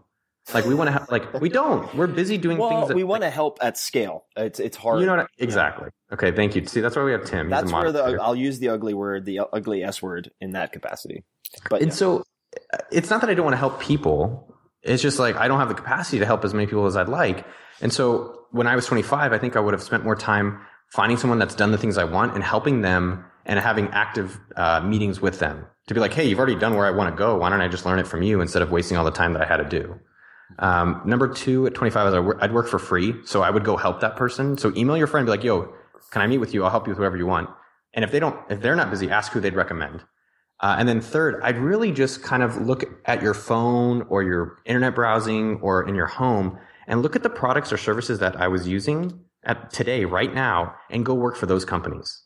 Like, 0.52 0.64
we 0.64 0.74
want 0.74 0.88
to, 0.88 0.92
ha- 0.92 1.06
like, 1.10 1.40
we 1.40 1.48
don't. 1.48 1.94
We're 1.94 2.08
busy 2.08 2.36
doing 2.36 2.58
well, 2.58 2.68
things 2.70 2.88
that 2.88 2.96
we 2.96 3.04
want 3.04 3.22
to 3.22 3.30
help 3.30 3.58
at 3.62 3.78
scale. 3.78 4.24
It's, 4.36 4.58
it's 4.58 4.76
hard. 4.76 5.00
You 5.00 5.06
know 5.06 5.16
what? 5.16 5.26
I- 5.26 5.28
exactly. 5.38 5.88
Okay. 6.12 6.32
Thank 6.32 6.56
you. 6.56 6.66
See, 6.66 6.80
that's 6.80 6.96
why 6.96 7.04
we 7.04 7.12
have 7.12 7.24
Tim. 7.24 7.46
He's 7.46 7.58
a 7.58 7.60
That's 7.62 7.72
where 7.72 7.92
the. 7.92 8.02
I'll 8.20 8.34
use 8.36 8.58
the 8.58 8.70
ugly 8.70 8.94
word, 8.94 9.24
the 9.24 9.40
ugly 9.52 9.82
S 9.84 10.02
word 10.02 10.30
in 10.40 10.52
that 10.52 10.72
capacity. 10.72 11.24
But 11.70 11.82
And 11.82 11.90
yeah. 11.90 11.96
so 11.96 12.24
uh, 12.72 12.78
it's 12.90 13.08
not 13.08 13.20
that 13.20 13.30
I 13.30 13.34
don't 13.34 13.44
want 13.44 13.54
to 13.54 13.58
help 13.58 13.80
people. 13.80 14.54
It's 14.82 15.02
just 15.02 15.18
like 15.18 15.36
I 15.36 15.46
don't 15.48 15.60
have 15.60 15.68
the 15.68 15.74
capacity 15.74 16.18
to 16.18 16.26
help 16.26 16.44
as 16.44 16.52
many 16.52 16.66
people 16.66 16.86
as 16.86 16.96
I'd 16.96 17.08
like. 17.08 17.46
And 17.80 17.92
so 17.92 18.46
when 18.50 18.66
I 18.66 18.74
was 18.74 18.86
25, 18.86 19.32
I 19.32 19.38
think 19.38 19.56
I 19.56 19.60
would 19.60 19.74
have 19.74 19.82
spent 19.82 20.04
more 20.04 20.16
time 20.16 20.60
finding 20.92 21.16
someone 21.16 21.38
that's 21.38 21.54
done 21.54 21.70
the 21.70 21.78
things 21.78 21.96
I 21.98 22.04
want 22.04 22.34
and 22.34 22.42
helping 22.42 22.82
them 22.82 23.24
and 23.46 23.58
having 23.58 23.88
active 23.88 24.38
uh, 24.56 24.80
meetings 24.80 25.20
with 25.20 25.38
them 25.38 25.66
to 25.88 25.94
be 25.94 26.00
like, 26.00 26.12
hey, 26.12 26.28
you've 26.28 26.38
already 26.38 26.54
done 26.54 26.74
where 26.74 26.86
I 26.86 26.90
want 26.90 27.14
to 27.14 27.16
go. 27.18 27.36
Why 27.38 27.48
don't 27.50 27.60
I 27.60 27.68
just 27.68 27.86
learn 27.86 27.98
it 27.98 28.06
from 28.06 28.22
you 28.22 28.40
instead 28.40 28.62
of 28.62 28.70
wasting 28.70 28.96
all 28.96 29.04
the 29.04 29.10
time 29.10 29.32
that 29.32 29.42
I 29.42 29.46
had 29.46 29.56
to 29.58 29.64
do? 29.64 29.98
Um, 30.58 31.02
number 31.04 31.28
two, 31.28 31.66
at 31.66 31.74
25, 31.74 32.08
is 32.08 32.14
I 32.14 32.20
wor- 32.20 32.42
I'd 32.42 32.52
work 32.52 32.68
for 32.68 32.78
free. 32.78 33.14
So 33.24 33.42
I 33.42 33.50
would 33.50 33.64
go 33.64 33.76
help 33.76 34.00
that 34.00 34.16
person. 34.16 34.58
So 34.58 34.72
email 34.76 34.96
your 34.96 35.06
friend, 35.06 35.26
be 35.26 35.30
like, 35.30 35.44
yo, 35.44 35.72
can 36.10 36.22
I 36.22 36.26
meet 36.26 36.38
with 36.38 36.54
you? 36.54 36.64
I'll 36.64 36.70
help 36.70 36.86
you 36.86 36.90
with 36.90 36.98
whatever 36.98 37.16
you 37.16 37.26
want. 37.26 37.50
And 37.94 38.04
if 38.04 38.10
they 38.10 38.20
don't, 38.20 38.38
if 38.50 38.60
they're 38.60 38.76
not 38.76 38.90
busy, 38.90 39.10
ask 39.10 39.32
who 39.32 39.40
they'd 39.40 39.54
recommend. 39.54 40.02
Uh, 40.60 40.76
and 40.78 40.88
then 40.88 41.00
third, 41.00 41.40
I'd 41.42 41.58
really 41.58 41.90
just 41.90 42.22
kind 42.22 42.42
of 42.42 42.56
look 42.56 42.84
at 43.06 43.20
your 43.20 43.34
phone 43.34 44.02
or 44.08 44.22
your 44.22 44.58
internet 44.64 44.94
browsing 44.94 45.58
or 45.60 45.88
in 45.88 45.94
your 45.94 46.06
home 46.06 46.58
and 46.86 47.02
look 47.02 47.16
at 47.16 47.22
the 47.22 47.30
products 47.30 47.72
or 47.72 47.76
services 47.76 48.20
that 48.20 48.36
I 48.36 48.48
was 48.48 48.68
using 48.68 49.20
at 49.44 49.72
today, 49.72 50.04
right 50.04 50.32
now, 50.32 50.74
and 50.88 51.04
go 51.04 51.14
work 51.14 51.36
for 51.36 51.46
those 51.46 51.64
companies. 51.64 52.22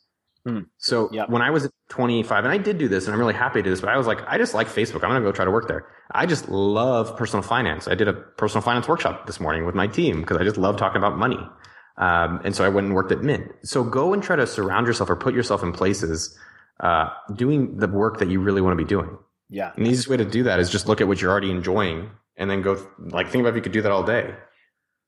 Hmm. 0.46 0.60
So 0.78 1.08
Yep. 1.12 1.28
when 1.30 1.42
I 1.42 1.50
was 1.50 1.68
25, 1.88 2.44
and 2.44 2.52
I 2.52 2.58
did 2.58 2.78
do 2.78 2.86
this, 2.86 3.06
and 3.06 3.14
I'm 3.14 3.18
really 3.18 3.34
happy 3.34 3.58
to 3.58 3.62
do 3.64 3.70
this, 3.70 3.80
but 3.80 3.88
I 3.90 3.96
was 3.96 4.06
like, 4.06 4.18
I 4.28 4.38
just 4.38 4.54
like 4.54 4.68
Facebook. 4.68 5.02
I'm 5.02 5.10
going 5.10 5.20
to 5.20 5.28
go 5.28 5.32
try 5.32 5.44
to 5.44 5.50
work 5.50 5.66
there. 5.66 5.86
I 6.12 6.26
just 6.26 6.48
love 6.48 7.16
personal 7.16 7.42
finance. 7.42 7.88
I 7.88 7.96
did 7.96 8.06
a 8.06 8.12
personal 8.12 8.62
finance 8.62 8.86
workshop 8.86 9.26
this 9.26 9.40
morning 9.40 9.66
with 9.66 9.74
my 9.74 9.88
team 9.88 10.20
because 10.20 10.36
I 10.36 10.44
just 10.44 10.56
love 10.56 10.76
talking 10.76 10.98
about 10.98 11.18
money. 11.18 11.38
Um, 11.98 12.40
and 12.44 12.54
so 12.54 12.64
I 12.64 12.68
went 12.68 12.86
and 12.86 12.94
worked 12.94 13.10
at 13.10 13.22
Mint. 13.22 13.50
So 13.64 13.82
go 13.82 14.12
and 14.12 14.22
try 14.22 14.36
to 14.36 14.46
surround 14.46 14.86
yourself 14.86 15.10
or 15.10 15.16
put 15.16 15.34
yourself 15.34 15.62
in 15.64 15.72
places 15.72 16.38
uh, 16.78 17.08
doing 17.34 17.78
the 17.78 17.88
work 17.88 18.18
that 18.18 18.28
you 18.28 18.38
really 18.40 18.60
want 18.60 18.78
to 18.78 18.84
be 18.84 18.88
doing. 18.88 19.16
yeah. 19.48 19.72
And 19.76 19.84
the 19.86 19.90
easiest 19.90 20.08
way 20.08 20.18
to 20.18 20.24
do 20.24 20.44
that 20.44 20.60
is 20.60 20.70
just 20.70 20.86
look 20.86 21.00
at 21.00 21.08
what 21.08 21.20
you're 21.20 21.30
already 21.32 21.50
enjoying 21.50 22.10
and 22.36 22.48
then 22.50 22.62
go 22.62 22.78
like 22.98 23.30
think 23.30 23.40
about 23.42 23.50
if 23.50 23.56
you 23.56 23.62
could 23.62 23.72
do 23.72 23.82
that 23.82 23.90
all 23.90 24.04
day. 24.04 24.34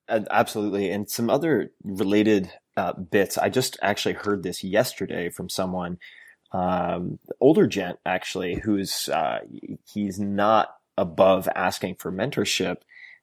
Absolutely. 0.09 0.91
And 0.91 1.09
some 1.09 1.29
other 1.29 1.71
related 1.85 2.51
uh, 2.79 2.93
bits. 2.95 3.37
I 3.37 3.49
just 3.49 3.77
actually 3.83 4.15
heard 4.15 4.43
this 4.43 4.63
yesterday 4.63 5.29
from 5.29 5.49
someone, 5.49 5.99
um, 6.53 7.19
older 7.41 7.67
gent 7.67 7.99
actually, 8.07 8.61
who's, 8.61 9.09
uh, 9.09 9.41
he's 9.93 10.19
not 10.19 10.77
above 10.97 11.49
asking 11.55 11.97
for 11.97 12.11
mentorship. 12.13 12.79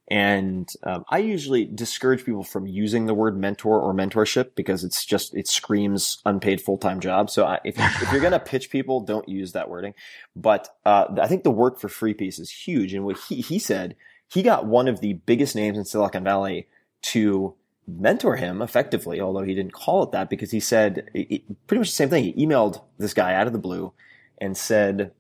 And 0.07 0.69
um, 0.83 1.03
I 1.09 1.17
usually 1.17 1.65
discourage 1.65 2.25
people 2.25 2.43
from 2.43 2.67
using 2.67 3.07
the 3.07 3.15
word 3.15 3.39
mentor 3.39 3.79
or 3.81 3.91
mentorship 3.91 4.51
because 4.55 4.83
it's 4.83 5.03
just, 5.03 5.35
it 5.35 5.47
screams 5.47 6.19
unpaid 6.25 6.61
full 6.61 6.77
time 6.77 6.99
job. 6.99 7.31
So 7.31 7.45
I, 7.45 7.59
if, 7.63 7.79
if 7.79 8.11
you're 8.11 8.29
to 8.29 8.39
pitch 8.39 8.69
people, 8.69 8.99
don't 8.99 9.27
use 9.27 9.53
that 9.53 9.69
wording. 9.69 9.95
But 10.35 10.69
uh, 10.85 11.07
I 11.19 11.27
think 11.27 11.43
the 11.43 11.49
work 11.49 11.79
for 11.79 11.89
free 11.89 12.13
piece 12.13 12.37
is 12.37 12.51
huge. 12.51 12.93
And 12.93 13.03
what 13.03 13.17
he, 13.17 13.41
he 13.41 13.57
said, 13.57 13.95
he 14.27 14.43
got 14.43 14.67
one 14.67 14.87
of 14.87 14.99
the 14.99 15.13
biggest 15.13 15.55
names 15.55 15.77
in 15.77 15.85
Silicon 15.85 16.23
Valley 16.23 16.67
to 17.03 17.55
mentor 17.87 18.35
him 18.35 18.61
effectively, 18.61 19.21
although 19.21 19.43
he 19.43 19.55
didn't 19.55 19.73
call 19.73 20.03
it 20.03 20.11
that 20.11 20.29
because 20.29 20.51
he 20.51 20.59
said 20.59 21.09
it- 21.13 21.67
pretty 21.67 21.79
much 21.79 21.89
the 21.89 21.95
same 21.95 22.09
thing. 22.09 22.23
He 22.23 22.45
emailed 22.45 22.81
this 22.97 23.13
guy 23.13 23.33
out 23.33 23.47
of 23.47 23.53
the 23.53 23.59
blue 23.59 23.93
and 24.39 24.57
said, 24.57 25.11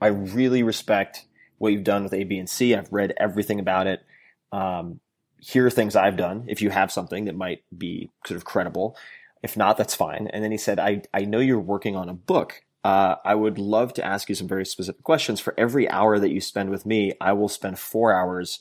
I 0.00 0.08
really 0.08 0.62
respect 0.62 1.26
what 1.58 1.72
you've 1.72 1.84
done 1.84 2.04
with 2.04 2.14
A, 2.14 2.24
B, 2.24 2.38
and 2.38 2.48
C. 2.48 2.74
I've 2.74 2.92
read 2.92 3.14
everything 3.16 3.58
about 3.58 3.86
it. 3.86 4.04
Um, 4.52 5.00
here 5.40 5.66
are 5.66 5.70
things 5.70 5.96
I've 5.96 6.16
done. 6.16 6.44
If 6.48 6.62
you 6.62 6.70
have 6.70 6.92
something 6.92 7.24
that 7.24 7.34
might 7.34 7.62
be 7.76 8.10
sort 8.26 8.36
of 8.36 8.44
credible, 8.44 8.96
if 9.42 9.56
not, 9.56 9.76
that's 9.76 9.94
fine. 9.94 10.28
And 10.32 10.42
then 10.42 10.50
he 10.50 10.58
said, 10.58 10.78
I, 10.78 11.02
I 11.14 11.20
know 11.22 11.38
you're 11.38 11.58
working 11.60 11.96
on 11.96 12.08
a 12.08 12.14
book. 12.14 12.62
Uh, 12.84 13.16
I 13.24 13.34
would 13.34 13.58
love 13.58 13.92
to 13.94 14.04
ask 14.04 14.28
you 14.28 14.34
some 14.34 14.48
very 14.48 14.64
specific 14.64 15.02
questions. 15.02 15.40
For 15.40 15.54
every 15.58 15.88
hour 15.90 16.18
that 16.18 16.30
you 16.30 16.40
spend 16.40 16.70
with 16.70 16.86
me, 16.86 17.12
I 17.20 17.32
will 17.32 17.48
spend 17.48 17.78
four 17.78 18.12
hours 18.12 18.60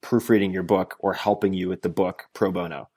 proofreading 0.00 0.52
your 0.52 0.62
book 0.62 0.96
or 1.00 1.14
helping 1.14 1.52
you 1.54 1.68
with 1.68 1.82
the 1.82 1.88
book 1.88 2.24
pro 2.32 2.50
bono. 2.50 2.88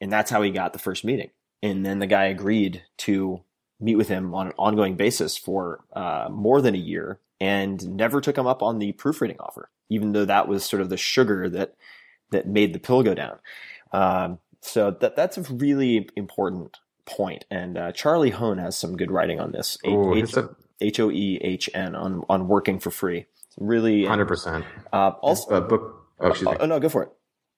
And 0.00 0.10
that's 0.12 0.30
how 0.30 0.42
he 0.42 0.50
got 0.50 0.72
the 0.72 0.78
first 0.78 1.04
meeting. 1.04 1.30
And 1.62 1.84
then 1.84 1.98
the 1.98 2.06
guy 2.06 2.24
agreed 2.24 2.82
to 2.98 3.42
meet 3.78 3.96
with 3.96 4.08
him 4.08 4.34
on 4.34 4.48
an 4.48 4.52
ongoing 4.58 4.96
basis 4.96 5.36
for 5.36 5.84
uh, 5.92 6.28
more 6.30 6.60
than 6.62 6.74
a 6.74 6.78
year 6.78 7.20
and 7.40 7.96
never 7.96 8.20
took 8.20 8.36
him 8.36 8.46
up 8.46 8.62
on 8.62 8.78
the 8.78 8.92
proofreading 8.92 9.38
offer, 9.40 9.70
even 9.88 10.12
though 10.12 10.24
that 10.24 10.48
was 10.48 10.64
sort 10.64 10.82
of 10.82 10.88
the 10.90 10.96
sugar 10.96 11.48
that 11.48 11.74
that 12.30 12.46
made 12.46 12.72
the 12.72 12.78
pill 12.78 13.02
go 13.02 13.14
down. 13.14 13.38
Um, 13.92 14.38
so 14.60 14.90
that 15.00 15.16
that's 15.16 15.36
a 15.38 15.42
really 15.42 16.08
important 16.16 16.78
point. 17.06 17.44
And 17.50 17.76
uh, 17.76 17.92
Charlie 17.92 18.30
Hoehn 18.32 18.60
has 18.60 18.76
some 18.76 18.96
good 18.96 19.10
writing 19.10 19.40
on 19.40 19.52
this. 19.52 19.78
Ooh, 19.86 20.14
H- 20.14 20.24
it's 20.24 20.36
a 20.36 20.54
H 20.80 21.00
O 21.00 21.10
E 21.10 21.38
H 21.42 21.68
N 21.74 21.94
on 21.94 22.24
on 22.28 22.48
working 22.48 22.78
for 22.78 22.90
free. 22.90 23.26
It's 23.46 23.56
really 23.58 24.04
hundred 24.06 24.28
percent. 24.28 24.64
uh, 24.92 25.10
also. 25.20 25.54
A 25.54 25.60
book. 25.60 25.99
Oh, 26.20 26.28
excuse 26.28 26.50
me. 26.50 26.56
Oh 26.60 26.66
no, 26.66 26.78
go 26.80 26.88
for 26.88 27.02
it. 27.04 27.10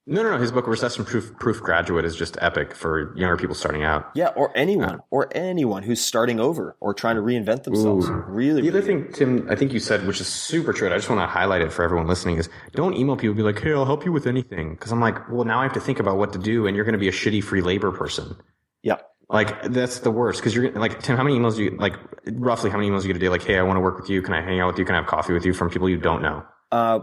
No, 0.04 0.24
no, 0.24 0.30
no. 0.30 0.38
His 0.38 0.50
book, 0.50 0.66
Recession 0.66 1.04
Proof 1.04 1.32
Proof 1.38 1.60
Graduate, 1.60 2.04
is 2.04 2.16
just 2.16 2.36
epic 2.40 2.74
for 2.74 3.16
younger 3.16 3.36
people 3.36 3.54
starting 3.54 3.84
out. 3.84 4.10
Yeah, 4.16 4.28
or 4.28 4.50
anyone, 4.56 5.00
or 5.12 5.28
anyone 5.32 5.84
who's 5.84 6.00
starting 6.00 6.40
over 6.40 6.76
or 6.80 6.92
trying 6.92 7.14
to 7.14 7.22
reinvent 7.22 7.62
themselves. 7.62 8.08
Ooh. 8.08 8.24
Really, 8.26 8.62
The 8.62 8.68
other 8.70 8.80
really 8.80 9.02
thing, 9.04 9.12
Tim, 9.12 9.46
I 9.48 9.54
think 9.54 9.72
you 9.72 9.78
said, 9.78 10.04
which 10.04 10.20
is 10.20 10.26
super 10.26 10.72
true, 10.72 10.88
and 10.88 10.94
I 10.94 10.98
just 10.98 11.08
want 11.08 11.20
to 11.20 11.28
highlight 11.28 11.62
it 11.62 11.72
for 11.72 11.84
everyone 11.84 12.08
listening, 12.08 12.38
is 12.38 12.48
don't 12.72 12.94
email 12.96 13.14
people 13.14 13.28
and 13.28 13.36
be 13.36 13.42
like, 13.44 13.60
hey, 13.60 13.72
I'll 13.72 13.84
help 13.84 14.04
you 14.04 14.10
with 14.10 14.26
anything. 14.26 14.72
Because 14.74 14.90
I'm 14.90 15.00
like, 15.00 15.28
well, 15.28 15.44
now 15.44 15.60
I 15.60 15.62
have 15.62 15.74
to 15.74 15.80
think 15.80 16.00
about 16.00 16.16
what 16.16 16.32
to 16.32 16.38
do, 16.40 16.66
and 16.66 16.74
you're 16.74 16.84
going 16.84 16.94
to 16.94 16.98
be 16.98 17.08
a 17.08 17.12
shitty 17.12 17.44
free 17.44 17.62
labor 17.62 17.92
person. 17.92 18.34
Yeah. 18.82 18.96
Like, 19.28 19.62
that's 19.70 20.00
the 20.00 20.10
worst. 20.10 20.40
Because 20.40 20.52
you're 20.52 20.72
like, 20.72 21.00
Tim, 21.00 21.16
how 21.16 21.22
many 21.22 21.38
emails 21.38 21.54
do 21.54 21.62
you, 21.62 21.76
like, 21.78 21.94
roughly 22.26 22.70
how 22.70 22.76
many 22.76 22.90
emails 22.90 23.02
do 23.02 23.06
you 23.06 23.14
get 23.14 23.18
a 23.22 23.24
day? 23.24 23.28
Like, 23.28 23.44
hey, 23.44 23.56
I 23.56 23.62
want 23.62 23.76
to 23.76 23.80
work 23.80 24.00
with 24.00 24.10
you. 24.10 24.20
Can 24.20 24.34
I 24.34 24.42
hang 24.42 24.58
out 24.58 24.66
with 24.66 24.80
you? 24.80 24.84
Can 24.84 24.96
I 24.96 24.98
have 24.98 25.06
coffee 25.06 25.32
with 25.32 25.46
you 25.46 25.52
from 25.52 25.70
people 25.70 25.88
you 25.88 25.96
don't 25.96 26.22
know? 26.22 26.44
Uh, 26.72 27.00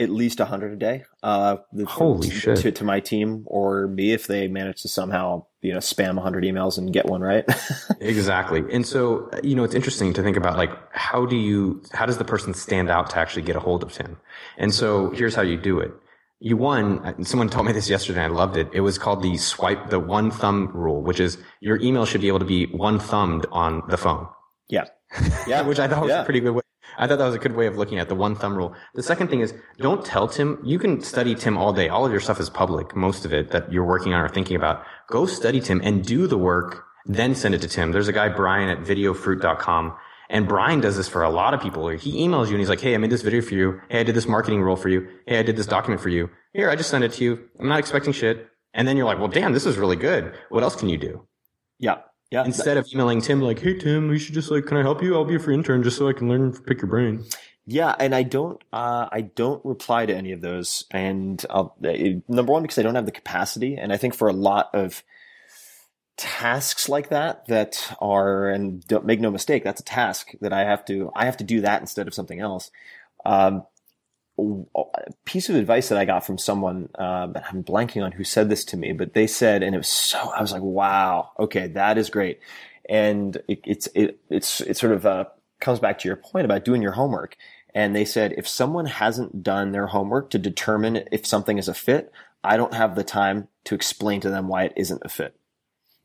at 0.00 0.10
least 0.10 0.40
a 0.40 0.44
hundred 0.44 0.72
a 0.72 0.76
day. 0.76 1.04
Uh, 1.22 1.56
Holy 1.86 2.28
to, 2.28 2.34
shit. 2.34 2.56
To, 2.58 2.72
to 2.72 2.84
my 2.84 3.00
team 3.00 3.44
or 3.46 3.86
me 3.88 4.12
if 4.12 4.26
they 4.26 4.48
manage 4.48 4.82
to 4.82 4.88
somehow 4.88 5.46
you 5.60 5.72
know 5.72 5.78
spam 5.78 6.18
a 6.18 6.20
hundred 6.20 6.44
emails 6.44 6.76
and 6.76 6.92
get 6.92 7.06
one 7.06 7.20
right. 7.20 7.44
Exactly. 8.00 8.64
And 8.72 8.84
so, 8.84 9.30
you 9.44 9.54
know, 9.54 9.62
it's 9.62 9.74
interesting 9.76 10.12
to 10.14 10.22
think 10.22 10.36
about 10.36 10.56
like, 10.58 10.70
how 10.90 11.24
do 11.24 11.36
you, 11.36 11.82
how 11.92 12.04
does 12.04 12.18
the 12.18 12.24
person 12.24 12.52
stand 12.52 12.90
out 12.90 13.10
to 13.10 13.18
actually 13.18 13.42
get 13.42 13.54
a 13.54 13.60
hold 13.60 13.84
of 13.84 13.92
Tim? 13.92 14.18
And 14.58 14.74
so 14.74 15.10
here's 15.10 15.36
how 15.36 15.42
you 15.42 15.56
do 15.56 15.78
it. 15.78 15.92
You 16.40 16.56
one, 16.56 17.24
someone 17.24 17.48
told 17.48 17.66
me 17.66 17.72
this 17.72 17.88
yesterday. 17.88 18.24
and 18.24 18.32
I 18.32 18.36
loved 18.36 18.56
it. 18.56 18.68
It 18.72 18.80
was 18.80 18.98
called 18.98 19.22
the 19.22 19.36
swipe, 19.36 19.90
the 19.90 20.00
one 20.00 20.32
thumb 20.32 20.68
rule, 20.74 21.00
which 21.00 21.20
is 21.20 21.38
your 21.60 21.80
email 21.80 22.04
should 22.04 22.20
be 22.20 22.28
able 22.28 22.40
to 22.40 22.44
be 22.44 22.66
one 22.66 22.98
thumbed 22.98 23.46
on 23.52 23.82
the 23.88 23.96
phone. 23.96 24.26
yeah, 24.68 24.86
yeah, 25.46 25.62
which 25.62 25.78
I 25.78 25.86
thought 25.86 26.02
was 26.02 26.10
a 26.12 26.24
pretty 26.24 26.40
good 26.40 26.52
way. 26.52 26.62
I 27.02 27.08
thought 27.08 27.18
that 27.18 27.26
was 27.26 27.34
a 27.34 27.40
good 27.40 27.56
way 27.56 27.66
of 27.66 27.76
looking 27.76 27.98
at 27.98 28.08
the 28.08 28.14
one 28.14 28.36
thumb 28.36 28.56
rule. 28.56 28.76
The 28.94 29.02
second 29.02 29.26
thing 29.26 29.40
is 29.40 29.52
don't 29.78 30.04
tell 30.04 30.28
Tim. 30.28 30.60
You 30.62 30.78
can 30.78 31.00
study 31.02 31.34
Tim 31.34 31.58
all 31.58 31.72
day. 31.72 31.88
All 31.88 32.06
of 32.06 32.12
your 32.12 32.20
stuff 32.20 32.38
is 32.38 32.48
public. 32.48 32.94
Most 32.94 33.24
of 33.24 33.34
it 33.34 33.50
that 33.50 33.72
you're 33.72 33.84
working 33.84 34.14
on 34.14 34.20
or 34.20 34.28
thinking 34.28 34.54
about. 34.54 34.84
Go 35.08 35.26
study 35.26 35.60
Tim 35.60 35.80
and 35.82 36.04
do 36.04 36.28
the 36.28 36.38
work. 36.38 36.84
Then 37.04 37.34
send 37.34 37.56
it 37.56 37.60
to 37.62 37.66
Tim. 37.66 37.90
There's 37.90 38.06
a 38.06 38.12
guy, 38.12 38.28
Brian 38.28 38.68
at 38.68 38.86
videofruit.com. 38.86 39.96
And 40.30 40.46
Brian 40.46 40.80
does 40.80 40.96
this 40.96 41.08
for 41.08 41.24
a 41.24 41.28
lot 41.30 41.54
of 41.54 41.60
people. 41.60 41.88
He 41.88 42.24
emails 42.24 42.46
you 42.46 42.52
and 42.52 42.60
he's 42.60 42.68
like, 42.68 42.80
Hey, 42.80 42.94
I 42.94 42.98
made 42.98 43.10
this 43.10 43.22
video 43.22 43.42
for 43.42 43.54
you. 43.54 43.80
Hey, 43.88 43.98
I 43.98 44.04
did 44.04 44.14
this 44.14 44.28
marketing 44.28 44.62
role 44.62 44.76
for 44.76 44.88
you. 44.88 45.08
Hey, 45.26 45.40
I 45.40 45.42
did 45.42 45.56
this 45.56 45.66
document 45.66 46.00
for 46.00 46.08
you. 46.08 46.30
Here, 46.52 46.70
I 46.70 46.76
just 46.76 46.90
sent 46.90 47.02
it 47.02 47.14
to 47.14 47.24
you. 47.24 47.48
I'm 47.58 47.66
not 47.66 47.80
expecting 47.80 48.12
shit. 48.12 48.46
And 48.74 48.86
then 48.86 48.96
you're 48.96 49.06
like, 49.06 49.18
well, 49.18 49.26
damn, 49.26 49.52
this 49.52 49.66
is 49.66 49.76
really 49.76 49.96
good. 49.96 50.34
What 50.50 50.62
else 50.62 50.76
can 50.76 50.88
you 50.88 50.98
do? 50.98 51.26
yeah. 51.80 51.96
Yeah. 52.32 52.46
Instead 52.46 52.78
of 52.78 52.88
emailing 52.92 53.20
Tim 53.20 53.42
like, 53.42 53.58
"Hey 53.58 53.76
Tim, 53.76 54.08
we 54.08 54.18
should 54.18 54.32
just 54.32 54.50
like, 54.50 54.64
can 54.64 54.78
I 54.78 54.82
help 54.82 55.02
you? 55.02 55.14
I'll 55.14 55.24
be 55.26 55.36
a 55.36 55.38
free 55.38 55.54
intern 55.54 55.82
just 55.82 55.98
so 55.98 56.08
I 56.08 56.14
can 56.14 56.28
learn 56.30 56.52
pick 56.52 56.80
your 56.80 56.88
brain." 56.88 57.24
Yeah, 57.66 57.94
and 57.98 58.14
I 58.14 58.24
don't, 58.24 58.60
uh, 58.72 59.08
I 59.12 59.20
don't 59.20 59.64
reply 59.64 60.06
to 60.06 60.14
any 60.14 60.32
of 60.32 60.40
those. 60.40 60.84
And 60.90 61.44
I'll, 61.48 61.76
it, 61.82 62.28
number 62.28 62.52
one, 62.52 62.62
because 62.62 62.78
I 62.78 62.82
don't 62.82 62.96
have 62.96 63.06
the 63.06 63.12
capacity, 63.12 63.76
and 63.76 63.92
I 63.92 63.98
think 63.98 64.14
for 64.14 64.28
a 64.28 64.32
lot 64.32 64.70
of 64.74 65.04
tasks 66.16 66.88
like 66.88 67.10
that, 67.10 67.46
that 67.46 67.94
are, 68.00 68.48
and 68.48 68.84
don't 68.88 69.04
make 69.04 69.20
no 69.20 69.30
mistake, 69.30 69.62
that's 69.62 69.80
a 69.80 69.84
task 69.84 70.32
that 70.40 70.52
I 70.52 70.64
have 70.64 70.84
to, 70.86 71.12
I 71.14 71.26
have 71.26 71.36
to 71.36 71.44
do 71.44 71.60
that 71.60 71.80
instead 71.80 72.08
of 72.08 72.14
something 72.14 72.40
else. 72.40 72.70
Um, 73.24 73.64
a 74.74 75.12
piece 75.24 75.48
of 75.48 75.56
advice 75.56 75.88
that 75.88 75.98
I 75.98 76.04
got 76.04 76.24
from 76.26 76.38
someone, 76.38 76.88
uh, 76.98 77.28
I'm 77.50 77.62
blanking 77.62 78.04
on 78.04 78.12
who 78.12 78.24
said 78.24 78.48
this 78.48 78.64
to 78.66 78.76
me, 78.76 78.92
but 78.92 79.14
they 79.14 79.26
said, 79.26 79.62
and 79.62 79.74
it 79.74 79.78
was 79.78 79.88
so, 79.88 80.18
I 80.18 80.40
was 80.40 80.52
like, 80.52 80.62
wow, 80.62 81.30
okay, 81.38 81.68
that 81.68 81.98
is 81.98 82.10
great. 82.10 82.40
And 82.88 83.36
it, 83.48 83.60
it's, 83.64 83.88
it, 83.94 84.20
it's, 84.28 84.60
it 84.60 84.76
sort 84.76 84.92
of, 84.92 85.06
uh, 85.06 85.24
comes 85.60 85.78
back 85.78 85.98
to 86.00 86.08
your 86.08 86.16
point 86.16 86.44
about 86.44 86.64
doing 86.64 86.82
your 86.82 86.92
homework. 86.92 87.36
And 87.74 87.96
they 87.96 88.04
said, 88.04 88.34
if 88.36 88.46
someone 88.46 88.86
hasn't 88.86 89.42
done 89.42 89.72
their 89.72 89.86
homework 89.86 90.30
to 90.30 90.38
determine 90.38 91.04
if 91.10 91.24
something 91.24 91.58
is 91.58 91.68
a 91.68 91.74
fit, 91.74 92.12
I 92.44 92.56
don't 92.56 92.74
have 92.74 92.96
the 92.96 93.04
time 93.04 93.48
to 93.64 93.74
explain 93.74 94.20
to 94.22 94.30
them 94.30 94.48
why 94.48 94.64
it 94.64 94.72
isn't 94.76 95.02
a 95.04 95.08
fit. 95.08 95.34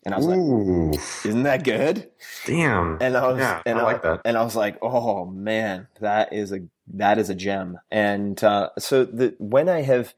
And 0.05 0.13
I 0.13 0.17
was 0.17 0.27
Ooh. 0.27 0.91
like, 0.91 0.99
isn't 1.25 1.43
that 1.43 1.65
good? 1.65 2.09
Damn. 2.45 2.99
And 3.01 3.17
I 3.17 3.27
was, 3.27 3.39
yeah, 3.39 3.61
and 3.65 3.77
I 3.79 3.83
like 3.83 4.03
that. 4.03 4.21
And 4.23 4.37
I 4.37 4.43
was 4.43 4.55
like, 4.55 4.77
oh 4.81 5.25
man, 5.25 5.87
that 5.99 6.31
is 6.31 6.53
a, 6.53 6.61
that 6.93 7.17
is 7.17 7.29
a 7.29 7.35
gem. 7.35 7.79
And, 7.91 8.41
uh, 8.43 8.69
so 8.79 9.05
the, 9.05 9.35
when 9.39 9.69
I 9.69 9.81
have 9.81 10.13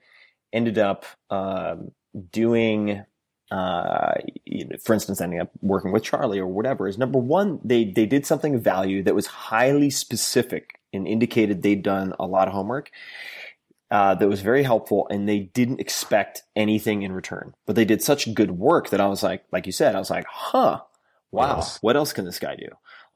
ended 0.53 0.77
up, 0.77 1.05
um, 1.29 1.91
doing, 2.31 3.03
uh, 3.51 4.13
you 4.45 4.65
know, 4.65 4.75
for 4.83 4.93
instance, 4.93 5.21
ending 5.21 5.39
up 5.39 5.51
working 5.61 5.91
with 5.91 6.03
Charlie 6.03 6.39
or 6.39 6.47
whatever 6.47 6.87
is 6.87 6.97
number 6.97 7.19
one, 7.19 7.59
they, 7.63 7.85
they 7.85 8.05
did 8.05 8.25
something 8.25 8.55
of 8.55 8.61
value 8.61 9.03
that 9.03 9.15
was 9.15 9.27
highly 9.27 9.89
specific 9.89 10.79
and 10.91 11.07
indicated 11.07 11.61
they'd 11.61 11.83
done 11.83 12.13
a 12.19 12.25
lot 12.25 12.47
of 12.47 12.53
homework. 12.53 12.89
Uh, 13.91 14.13
that 14.13 14.27
was 14.29 14.41
very 14.41 14.61
helpful 14.61 15.07
and 15.09 15.27
they 15.27 15.39
didn't 15.39 15.79
expect 15.79 16.43
anything 16.55 17.01
in 17.01 17.11
return, 17.11 17.55
but 17.65 17.75
they 17.75 17.85
did 17.85 18.03
such 18.03 18.31
good 18.35 18.51
work 18.51 18.89
that 18.89 19.01
I 19.01 19.07
was 19.07 19.23
like, 19.23 19.43
like 19.51 19.65
you 19.65 19.71
said, 19.71 19.95
I 19.95 19.99
was 19.99 20.11
like, 20.11 20.25
huh, 20.29 20.81
wow, 21.31 21.55
Yes. 21.57 21.79
what 21.81 21.95
else 21.95 22.13
can 22.13 22.25
this 22.25 22.37
guy 22.37 22.55
do? 22.55 22.67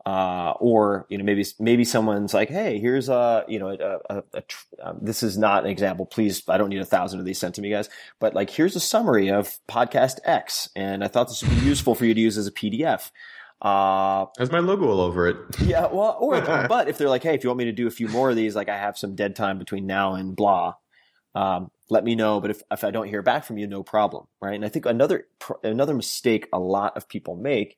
Uh, 0.05 0.51
or, 0.59 1.05
you 1.07 1.17
know, 1.17 1.23
maybe, 1.23 1.45
maybe 1.59 1.85
someone's 1.85 2.33
like, 2.33 2.49
Hey, 2.49 2.77
here's 2.77 3.07
a, 3.07 3.45
you 3.47 3.57
know, 3.57 3.69
a, 3.69 4.13
a, 4.13 4.23
a 4.33 4.41
tr- 4.41 4.65
um, 4.81 4.99
this 5.01 5.23
is 5.23 5.37
not 5.37 5.63
an 5.63 5.69
example. 5.69 6.05
Please, 6.05 6.43
I 6.49 6.57
don't 6.57 6.69
need 6.69 6.81
a 6.81 6.85
thousand 6.85 7.19
of 7.19 7.25
these 7.25 7.39
sent 7.39 7.55
to 7.55 7.61
me 7.61 7.69
guys, 7.69 7.89
but 8.19 8.33
like, 8.33 8.49
here's 8.49 8.75
a 8.75 8.81
summary 8.81 9.29
of 9.29 9.57
podcast 9.69 10.19
X. 10.25 10.69
And 10.75 11.05
I 11.05 11.07
thought 11.07 11.29
this 11.29 11.41
would 11.41 11.57
be 11.57 11.65
useful 11.65 11.95
for 11.95 12.03
you 12.05 12.13
to 12.13 12.19
use 12.19 12.37
as 12.37 12.47
a 12.47 12.51
PDF. 12.51 13.11
Uh, 13.61 14.25
Has 14.37 14.51
my 14.51 14.59
logo 14.59 14.89
all 14.89 14.99
over 14.99 15.27
it. 15.27 15.37
yeah, 15.61 15.87
well, 15.87 16.17
or 16.19 16.41
but 16.67 16.89
if 16.89 16.97
they're 16.97 17.09
like, 17.09 17.23
hey, 17.23 17.35
if 17.35 17.43
you 17.43 17.49
want 17.49 17.59
me 17.59 17.65
to 17.65 17.71
do 17.71 17.87
a 17.87 17.91
few 17.91 18.09
more 18.09 18.29
of 18.29 18.35
these, 18.35 18.55
like 18.55 18.67
I 18.67 18.77
have 18.77 18.97
some 18.97 19.15
dead 19.15 19.37
time 19.37 19.57
between 19.57 19.87
now 19.87 20.15
and 20.15 20.35
blah, 20.35 20.75
um, 21.33 21.71
let 21.89 22.03
me 22.03 22.15
know. 22.15 22.41
But 22.41 22.51
if 22.51 22.61
if 22.69 22.83
I 22.83 22.91
don't 22.91 23.07
hear 23.07 23.21
back 23.21 23.45
from 23.45 23.57
you, 23.57 23.67
no 23.67 23.81
problem, 23.81 24.27
right? 24.41 24.55
And 24.55 24.65
I 24.65 24.69
think 24.69 24.85
another 24.85 25.27
another 25.63 25.93
mistake 25.93 26.49
a 26.51 26.59
lot 26.59 26.97
of 26.97 27.07
people 27.07 27.37
make 27.37 27.77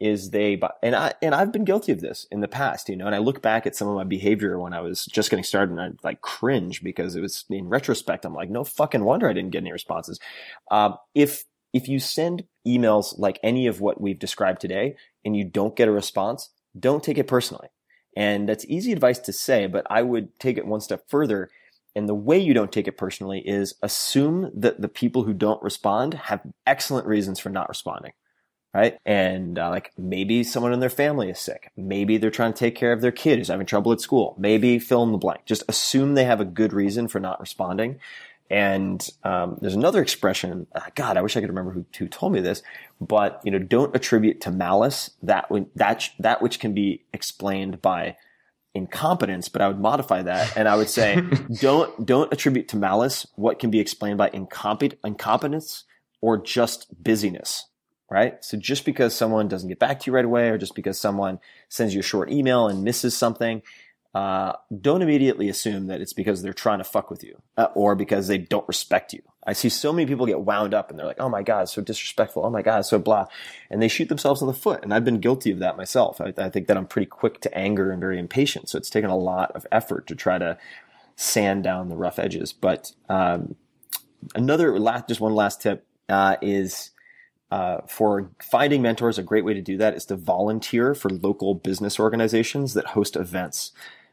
is 0.00 0.30
they 0.30 0.58
and 0.82 0.96
I 0.96 1.12
and 1.20 1.34
I've 1.34 1.52
been 1.52 1.64
guilty 1.64 1.92
of 1.92 2.00
this 2.00 2.26
in 2.30 2.40
the 2.40 2.48
past, 2.48 2.88
you 2.88 2.96
know. 2.96 3.06
And 3.06 3.14
I 3.14 3.18
look 3.18 3.42
back 3.42 3.66
at 3.66 3.76
some 3.76 3.86
of 3.86 3.94
my 3.94 4.04
behavior 4.04 4.58
when 4.58 4.72
I 4.72 4.80
was 4.80 5.04
just 5.04 5.30
getting 5.30 5.44
started, 5.44 5.72
and 5.72 5.80
I 5.80 5.90
like 6.02 6.22
cringe 6.22 6.82
because 6.82 7.14
it 7.16 7.20
was 7.20 7.44
in 7.50 7.68
retrospect, 7.68 8.24
I'm 8.24 8.34
like, 8.34 8.50
no 8.50 8.64
fucking 8.64 9.04
wonder 9.04 9.28
I 9.28 9.34
didn't 9.34 9.50
get 9.50 9.58
any 9.58 9.72
responses. 9.72 10.18
Um, 10.70 10.96
if 11.14 11.44
if 11.72 11.86
you 11.86 12.00
send 12.00 12.44
emails 12.66 13.18
like 13.18 13.38
any 13.42 13.66
of 13.66 13.80
what 13.80 14.00
we've 14.00 14.18
described 14.18 14.60
today 14.60 14.96
and 15.24 15.36
you 15.36 15.44
don't 15.44 15.76
get 15.76 15.88
a 15.88 15.92
response, 15.92 16.50
don't 16.78 17.04
take 17.04 17.18
it 17.18 17.28
personally. 17.28 17.68
And 18.16 18.48
that's 18.48 18.64
easy 18.66 18.92
advice 18.92 19.18
to 19.20 19.32
say, 19.32 19.66
but 19.66 19.86
I 19.88 20.02
would 20.02 20.38
take 20.40 20.58
it 20.58 20.66
one 20.66 20.80
step 20.80 21.04
further. 21.08 21.50
And 21.94 22.08
the 22.08 22.14
way 22.14 22.38
you 22.38 22.54
don't 22.54 22.72
take 22.72 22.88
it 22.88 22.96
personally 22.96 23.40
is 23.40 23.74
assume 23.82 24.50
that 24.54 24.80
the 24.80 24.88
people 24.88 25.24
who 25.24 25.32
don't 25.32 25.62
respond 25.62 26.14
have 26.14 26.42
excellent 26.66 27.06
reasons 27.06 27.38
for 27.38 27.50
not 27.50 27.68
responding. 27.68 28.12
Right. 28.72 28.98
And 29.04 29.58
uh, 29.58 29.68
like 29.68 29.90
maybe 29.98 30.44
someone 30.44 30.72
in 30.72 30.78
their 30.78 30.88
family 30.88 31.28
is 31.28 31.40
sick. 31.40 31.72
Maybe 31.76 32.18
they're 32.18 32.30
trying 32.30 32.52
to 32.52 32.58
take 32.58 32.76
care 32.76 32.92
of 32.92 33.00
their 33.00 33.10
kid 33.10 33.38
who's 33.38 33.48
having 33.48 33.66
trouble 33.66 33.90
at 33.90 34.00
school. 34.00 34.36
Maybe 34.38 34.78
fill 34.78 35.02
in 35.02 35.10
the 35.10 35.18
blank. 35.18 35.44
Just 35.44 35.64
assume 35.68 36.14
they 36.14 36.24
have 36.24 36.40
a 36.40 36.44
good 36.44 36.72
reason 36.72 37.08
for 37.08 37.18
not 37.18 37.40
responding. 37.40 37.98
And 38.48 39.08
um, 39.24 39.58
there's 39.60 39.74
another 39.74 40.02
expression. 40.02 40.66
uh, 40.74 40.80
God, 40.94 41.16
I 41.16 41.22
wish 41.22 41.36
I 41.36 41.40
could 41.40 41.48
remember 41.48 41.72
who, 41.72 41.84
who 41.98 42.08
told 42.08 42.32
me 42.32 42.40
this. 42.40 42.62
But 43.00 43.40
you 43.44 43.50
know, 43.50 43.58
don't 43.58 43.94
attribute 43.94 44.40
to 44.42 44.50
malice 44.50 45.10
that 45.22 45.50
when, 45.50 45.66
that 45.76 46.08
that 46.18 46.42
which 46.42 46.60
can 46.60 46.74
be 46.74 47.04
explained 47.12 47.80
by 47.80 48.16
incompetence. 48.74 49.48
But 49.48 49.62
I 49.62 49.68
would 49.68 49.80
modify 49.80 50.22
that, 50.22 50.56
and 50.56 50.68
I 50.68 50.76
would 50.76 50.90
say, 50.90 51.22
don't 51.60 52.04
don't 52.04 52.32
attribute 52.32 52.68
to 52.68 52.76
malice 52.76 53.26
what 53.36 53.60
can 53.60 53.70
be 53.70 53.78
explained 53.78 54.18
by 54.18 54.30
incompetent 54.32 55.00
incompetence 55.04 55.84
or 56.20 56.36
just 56.36 56.88
busyness. 57.02 57.66
Right. 58.10 58.44
So 58.44 58.56
just 58.56 58.84
because 58.84 59.14
someone 59.14 59.46
doesn't 59.46 59.68
get 59.68 59.78
back 59.78 60.00
to 60.00 60.10
you 60.10 60.14
right 60.14 60.24
away, 60.24 60.48
or 60.48 60.58
just 60.58 60.74
because 60.74 60.98
someone 60.98 61.38
sends 61.68 61.94
you 61.94 62.00
a 62.00 62.02
short 62.02 62.30
email 62.30 62.66
and 62.66 62.82
misses 62.82 63.16
something, 63.16 63.62
uh, 64.12 64.54
don't 64.80 65.02
immediately 65.02 65.48
assume 65.48 65.86
that 65.86 66.00
it's 66.00 66.12
because 66.12 66.42
they're 66.42 66.52
trying 66.52 66.78
to 66.78 66.84
fuck 66.84 67.10
with 67.10 67.22
you 67.22 67.40
uh, 67.56 67.68
or 67.74 67.94
because 67.94 68.26
they 68.26 68.38
don't 68.38 68.66
respect 68.66 69.12
you. 69.12 69.22
I 69.46 69.52
see 69.52 69.68
so 69.68 69.92
many 69.92 70.06
people 70.06 70.26
get 70.26 70.40
wound 70.40 70.74
up 70.74 70.90
and 70.90 70.98
they're 70.98 71.06
like, 71.06 71.20
"Oh 71.20 71.28
my 71.28 71.42
god, 71.42 71.68
so 71.68 71.80
disrespectful. 71.80 72.44
Oh 72.44 72.50
my 72.50 72.62
god, 72.62 72.82
so 72.82 72.98
blah," 72.98 73.26
and 73.70 73.80
they 73.80 73.88
shoot 73.88 74.08
themselves 74.08 74.40
in 74.40 74.48
the 74.48 74.52
foot. 74.54 74.82
And 74.82 74.92
I've 74.92 75.04
been 75.04 75.20
guilty 75.20 75.52
of 75.52 75.60
that 75.60 75.76
myself. 75.76 76.20
I, 76.20 76.34
I 76.36 76.50
think 76.50 76.66
that 76.66 76.76
I'm 76.76 76.86
pretty 76.86 77.06
quick 77.06 77.40
to 77.42 77.56
anger 77.56 77.92
and 77.92 78.00
very 78.00 78.18
impatient. 78.18 78.68
So 78.68 78.76
it's 78.76 78.90
taken 78.90 79.10
a 79.10 79.16
lot 79.16 79.52
of 79.52 79.66
effort 79.70 80.08
to 80.08 80.16
try 80.16 80.38
to 80.38 80.58
sand 81.14 81.62
down 81.62 81.88
the 81.88 81.96
rough 81.96 82.18
edges. 82.18 82.52
But 82.52 82.92
um, 83.08 83.54
another 84.34 84.78
last, 84.78 85.06
just 85.08 85.20
one 85.20 85.34
last 85.34 85.62
tip 85.62 85.86
uh, 86.08 86.36
is 86.42 86.90
uh, 87.50 87.78
for 87.86 88.30
finding 88.40 88.82
mentors. 88.82 89.18
A 89.18 89.22
great 89.22 89.44
way 89.44 89.54
to 89.54 89.62
do 89.62 89.76
that 89.78 89.94
is 89.94 90.04
to 90.06 90.16
volunteer 90.16 90.94
for 90.94 91.10
local 91.10 91.54
business 91.54 91.98
organizations 91.98 92.74
that 92.74 92.88
host 92.88 93.16
events. 93.16 93.72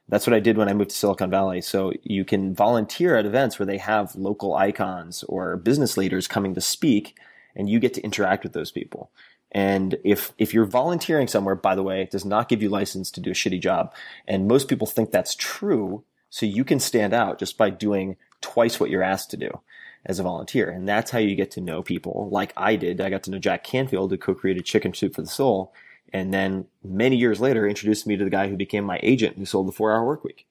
That's 0.09 0.25
what 0.25 0.33
I 0.33 0.39
did 0.39 0.57
when 0.57 0.69
I 0.69 0.73
moved 0.73 0.91
to 0.91 0.95
Silicon 0.95 1.29
Valley. 1.29 1.61
So 1.61 1.91
you 2.03 2.23
can 2.23 2.55
volunteer 2.55 3.17
at 3.17 3.25
events 3.25 3.59
where 3.59 3.65
they 3.65 3.77
have 3.77 4.15
local 4.15 4.55
icons 4.55 5.23
or 5.23 5.57
business 5.57 5.97
leaders 5.97 6.27
coming 6.27 6.55
to 6.55 6.61
speak 6.61 7.17
and 7.55 7.69
you 7.69 7.79
get 7.79 7.93
to 7.95 8.01
interact 8.01 8.43
with 8.43 8.53
those 8.53 8.71
people. 8.71 9.11
And 9.51 9.97
if, 10.03 10.33
if 10.37 10.53
you're 10.53 10.65
volunteering 10.65 11.27
somewhere, 11.27 11.55
by 11.55 11.75
the 11.75 11.83
way, 11.83 12.01
it 12.01 12.11
does 12.11 12.25
not 12.25 12.49
give 12.49 12.61
you 12.61 12.69
license 12.69 13.11
to 13.11 13.21
do 13.21 13.31
a 13.31 13.33
shitty 13.33 13.61
job. 13.61 13.93
And 14.27 14.47
most 14.47 14.67
people 14.67 14.87
think 14.87 15.11
that's 15.11 15.35
true. 15.35 16.03
So 16.29 16.45
you 16.45 16.63
can 16.63 16.79
stand 16.79 17.13
out 17.13 17.39
just 17.39 17.57
by 17.57 17.69
doing 17.69 18.17
twice 18.41 18.79
what 18.79 18.89
you're 18.89 19.03
asked 19.03 19.31
to 19.31 19.37
do 19.37 19.61
as 20.07 20.17
a 20.19 20.23
volunteer. 20.23 20.69
And 20.69 20.87
that's 20.87 21.11
how 21.11 21.19
you 21.19 21.35
get 21.35 21.51
to 21.51 21.61
know 21.61 21.83
people 21.83 22.29
like 22.31 22.53
I 22.57 22.75
did. 22.75 22.99
I 22.99 23.09
got 23.11 23.23
to 23.23 23.31
know 23.31 23.37
Jack 23.39 23.63
Canfield, 23.63 24.09
who 24.09 24.17
co-created 24.17 24.65
Chicken 24.65 24.93
Soup 24.93 25.13
for 25.13 25.21
the 25.21 25.27
Soul. 25.27 25.73
And 26.13 26.33
then 26.33 26.65
many 26.83 27.17
years 27.17 27.39
later 27.41 27.67
introduced 27.67 28.07
me 28.07 28.15
to 28.17 28.23
the 28.23 28.29
guy 28.31 28.47
who 28.47 28.55
became 28.55 28.85
my 28.85 28.99
agent 29.03 29.37
who 29.37 29.45
sold 29.45 29.67
the 29.67 29.73
four 29.73 29.93
hour 29.93 30.05
work 30.05 30.23
week. 30.23 30.47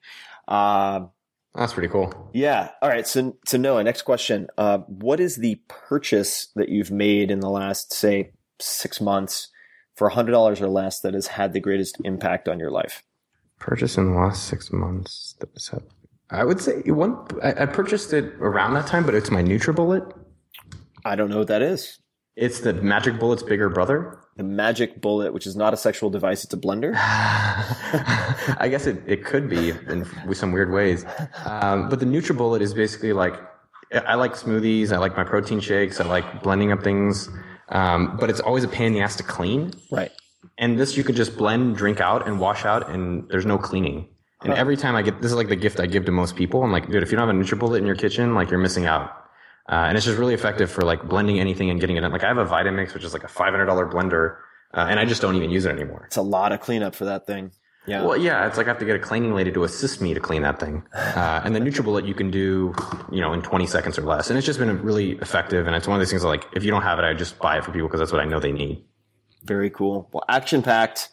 Uh, 0.47 1.07
That's 1.55 1.73
pretty 1.73 1.89
cool. 1.89 2.31
yeah. 2.35 2.71
All 2.83 2.89
right. 2.91 3.07
So, 3.07 3.37
so 3.47 3.57
Noah, 3.57 3.83
next 3.83 4.03
question. 4.03 4.49
Uh, 4.59 4.79
what 4.87 5.19
is 5.19 5.37
the 5.37 5.59
purchase 5.69 6.49
that 6.57 6.69
you've 6.69 6.91
made 6.91 7.31
in 7.31 7.41
the 7.41 7.49
last, 7.51 7.93
say, 7.93 8.33
six 8.61 9.01
months 9.01 9.49
for 9.95 10.11
hundred 10.11 10.33
dollars 10.33 10.61
or 10.61 10.69
less 10.69 11.01
that 11.01 11.15
has 11.15 11.29
had 11.29 11.55
the 11.55 11.61
greatest 11.61 11.97
impact 12.05 12.49
on 12.49 12.61
your 12.61 12.71
life? 12.71 13.03
Purchase 13.59 13.97
in 13.97 14.13
the 14.13 14.19
last 14.21 14.45
six 14.47 14.71
months. 14.71 15.35
that 15.41 15.53
was- 15.55 15.71
I 16.31 16.45
would 16.45 16.61
say 16.61 16.81
one. 16.87 17.17
I, 17.43 17.63
I 17.63 17.67
purchased 17.67 18.13
it 18.13 18.35
around 18.41 18.75
that 18.75 18.87
time, 18.87 19.05
but 19.05 19.15
it's 19.15 19.31
my 19.31 19.43
NutriBullet. 19.43 20.13
I 21.05 21.15
don't 21.17 21.31
know 21.31 21.39
what 21.39 21.49
that 21.49 21.63
is. 21.63 21.99
It's 22.35 22.61
the 22.61 22.75
Magic 22.75 23.19
Bullet's 23.19 23.43
bigger 23.43 23.71
brother. 23.71 24.19
The 24.37 24.43
magic 24.43 25.01
bullet, 25.01 25.33
which 25.33 25.47
is 25.47 25.57
not 25.57 25.73
a 25.73 25.77
sexual 25.79 26.11
device, 26.11 26.45
it's 26.45 26.53
a 26.53 26.59
blender. 26.59 26.93
I 26.99 28.69
guess 28.71 28.87
it, 28.87 29.03
it 29.07 29.25
could 29.25 29.49
be 29.49 29.71
in 29.71 30.07
with 30.27 30.37
some 30.37 30.53
weird 30.53 30.71
ways. 30.71 31.07
Um, 31.47 31.89
but 31.89 32.01
the 32.01 32.05
NutriBullet 32.05 32.61
is 32.61 32.75
basically 32.75 33.15
like 33.15 33.41
I 33.93 34.17
like 34.17 34.35
smoothies. 34.35 34.93
I 34.93 34.99
like 34.99 35.17
my 35.17 35.25
protein 35.25 35.61
shakes. 35.61 36.01
I 36.01 36.05
like 36.05 36.43
blending 36.43 36.73
up 36.73 36.83
things. 36.83 37.31
Um, 37.69 38.17
but 38.19 38.31
it's 38.31 38.41
always 38.41 38.65
a 38.65 38.69
pain 38.69 38.89
in 38.89 38.93
the 38.93 39.01
ass 39.01 39.17
to 39.17 39.23
clean. 39.23 39.73
Right. 39.91 40.13
And 40.59 40.79
this 40.79 40.97
you 40.97 41.05
could 41.05 41.17
just 41.17 41.37
blend, 41.37 41.77
drink 41.77 42.01
out, 42.01 42.27
and 42.27 42.39
wash 42.39 42.65
out, 42.65 42.91
and 42.91 43.29
there's 43.29 43.47
no 43.47 43.59
cleaning. 43.59 44.09
And 44.43 44.53
every 44.53 44.77
time 44.77 44.95
I 44.95 45.03
get 45.03 45.23
this 45.23 45.31
is 45.31 45.37
like 45.37 45.49
the 45.49 45.57
gift 45.57 45.81
I 45.81 45.87
give 45.87 46.05
to 46.07 46.13
most 46.13 46.37
people. 46.37 46.63
I'm 46.63 46.73
like, 46.73 46.91
dude, 46.91 47.03
if 47.03 47.11
you 47.11 47.17
don't 47.17 47.27
have 47.27 47.37
a 47.37 47.39
NutriBullet 47.39 47.79
in 47.79 47.87
your 47.87 47.97
kitchen, 47.97 48.35
like 48.35 48.51
you're 48.51 48.61
missing 48.61 48.87
out. 48.87 49.11
Uh, 49.69 49.87
and 49.89 49.97
it's 49.97 50.07
just 50.07 50.19
really 50.19 50.35
effective 50.35 50.71
for 50.71 50.83
like 50.83 51.09
blending 51.09 51.41
anything 51.41 51.71
and 51.71 51.81
getting 51.81 51.97
it 51.97 52.05
in. 52.05 52.13
Like 52.13 52.23
I 52.23 52.29
have 52.29 52.39
a 52.39 52.45
Vitamix, 52.45 52.95
which 52.95 53.03
is 53.03 53.13
like 53.13 53.25
a 53.25 53.29
$500 53.29 53.67
blender, 53.91 54.37
uh, 54.75 54.87
and 54.89 55.01
I 55.01 55.05
just 55.05 55.21
don't 55.23 55.35
even 55.35 55.51
use 55.51 55.65
it 55.65 55.71
anymore. 55.71 56.05
It's 56.07 56.17
a 56.17 56.23
lot 56.23 56.53
of 56.53 56.61
cleanup 56.61 56.95
for 56.95 57.07
that 57.07 57.27
thing. 57.27 57.51
Yeah. 57.87 58.03
Well, 58.03 58.17
yeah, 58.17 58.47
it's 58.47 58.57
like 58.57 58.67
I 58.67 58.71
have 58.71 58.79
to 58.81 58.85
get 58.85 58.97
a 58.97 59.01
cleaning 59.01 59.35
lady 59.35 59.53
to 59.53 59.65
assist 59.65 60.01
me 60.01 60.13
to 60.13 60.21
clean 60.21 60.43
that 60.43 60.61
thing. 60.61 60.83
Uh, 61.17 61.41
and 61.45 61.57
the 61.57 61.61
NutriBullet 61.61 62.07
you 62.07 62.13
can 62.15 62.31
do, 62.31 62.75
you 63.11 63.23
know, 63.23 63.33
in 63.33 63.41
20 63.41 63.67
seconds 63.67 63.99
or 63.99 64.03
less. 64.03 64.29
And 64.29 64.37
it's 64.37 64.45
just 64.45 64.59
been 64.59 64.83
really 64.83 65.13
effective. 65.13 65.67
And 65.67 65.75
it's 65.75 65.89
one 65.89 65.97
of 65.97 66.01
these 66.01 66.11
things 66.11 66.23
that, 66.23 66.29
like, 66.29 66.47
if 66.55 66.63
you 66.63 66.71
don't 66.71 66.83
have 66.83 66.99
it, 66.99 67.05
I 67.05 67.15
just 67.15 67.39
buy 67.39 67.57
it 67.57 67.65
for 67.65 67.73
people 67.73 67.89
because 67.89 68.01
that's 68.01 68.13
what 68.13 68.21
I 68.21 68.27
know 68.27 68.39
they 68.39 68.53
need. 68.53 68.85
Very 69.43 69.71
cool. 69.71 70.11
Well, 70.13 70.25
action 70.29 70.63
packed. 70.63 71.09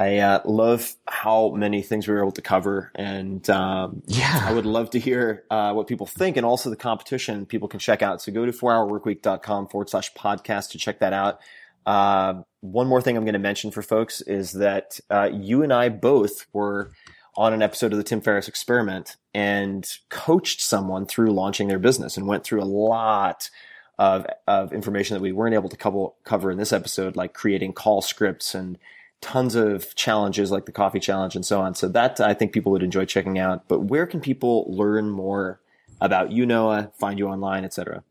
I 0.00 0.16
uh, 0.16 0.40
love 0.46 0.94
how 1.06 1.50
many 1.50 1.82
things 1.82 2.08
we 2.08 2.14
were 2.14 2.20
able 2.20 2.32
to 2.32 2.40
cover, 2.40 2.90
and 2.94 3.48
um, 3.50 4.02
Yeah. 4.06 4.44
I 4.46 4.54
would 4.54 4.64
love 4.64 4.88
to 4.90 4.98
hear 4.98 5.44
uh, 5.50 5.74
what 5.74 5.88
people 5.88 6.06
think, 6.06 6.38
and 6.38 6.46
also 6.46 6.70
the 6.70 6.76
competition 6.76 7.44
people 7.44 7.68
can 7.68 7.80
check 7.80 8.00
out. 8.00 8.22
So 8.22 8.32
go 8.32 8.46
to 8.46 8.52
4hourworkweek.com 8.52 9.68
forward 9.68 9.90
slash 9.90 10.10
podcast 10.14 10.70
to 10.70 10.78
check 10.78 11.00
that 11.00 11.12
out. 11.12 11.40
Uh, 11.84 12.42
one 12.60 12.86
more 12.86 13.02
thing 13.02 13.18
I'm 13.18 13.24
going 13.24 13.34
to 13.34 13.38
mention 13.38 13.70
for 13.70 13.82
folks 13.82 14.22
is 14.22 14.52
that 14.52 15.00
uh, 15.10 15.28
you 15.34 15.62
and 15.62 15.70
I 15.70 15.90
both 15.90 16.46
were 16.54 16.92
on 17.36 17.52
an 17.52 17.60
episode 17.60 17.92
of 17.92 17.98
the 17.98 18.04
Tim 18.04 18.22
Ferriss 18.22 18.48
Experiment 18.48 19.16
and 19.34 19.86
coached 20.08 20.62
someone 20.62 21.04
through 21.04 21.32
launching 21.32 21.68
their 21.68 21.78
business 21.78 22.16
and 22.16 22.26
went 22.26 22.42
through 22.42 22.62
a 22.62 22.64
lot 22.64 23.50
of, 23.98 24.26
of 24.48 24.72
information 24.72 25.14
that 25.14 25.22
we 25.22 25.32
weren't 25.32 25.54
able 25.54 25.68
to 25.68 25.76
cover, 25.76 26.06
cover 26.24 26.50
in 26.50 26.56
this 26.56 26.72
episode, 26.72 27.16
like 27.16 27.34
creating 27.34 27.74
call 27.74 28.00
scripts 28.00 28.54
and 28.54 28.78
tons 29.20 29.54
of 29.54 29.94
challenges 29.94 30.50
like 30.50 30.66
the 30.66 30.72
coffee 30.72 31.00
challenge 31.00 31.36
and 31.36 31.44
so 31.44 31.60
on. 31.60 31.74
So 31.74 31.88
that 31.88 32.20
I 32.20 32.34
think 32.34 32.52
people 32.52 32.72
would 32.72 32.82
enjoy 32.82 33.04
checking 33.04 33.38
out. 33.38 33.68
But 33.68 33.80
where 33.80 34.06
can 34.06 34.20
people 34.20 34.66
learn 34.68 35.10
more 35.10 35.60
about 36.00 36.32
you, 36.32 36.46
Noah, 36.46 36.92
find 36.98 37.18
you 37.18 37.28
online, 37.28 37.64
etc.? 37.64 38.02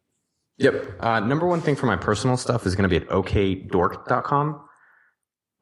Yep. 0.57 0.85
Uh, 0.99 1.19
number 1.21 1.47
one 1.47 1.61
thing 1.61 1.75
for 1.75 1.85
my 1.85 1.95
personal 1.95 2.37
stuff 2.37 2.65
is 2.65 2.75
going 2.75 2.87
to 2.87 2.89
be 2.89 3.03
at 3.03 3.09
okdork.com, 3.09 4.61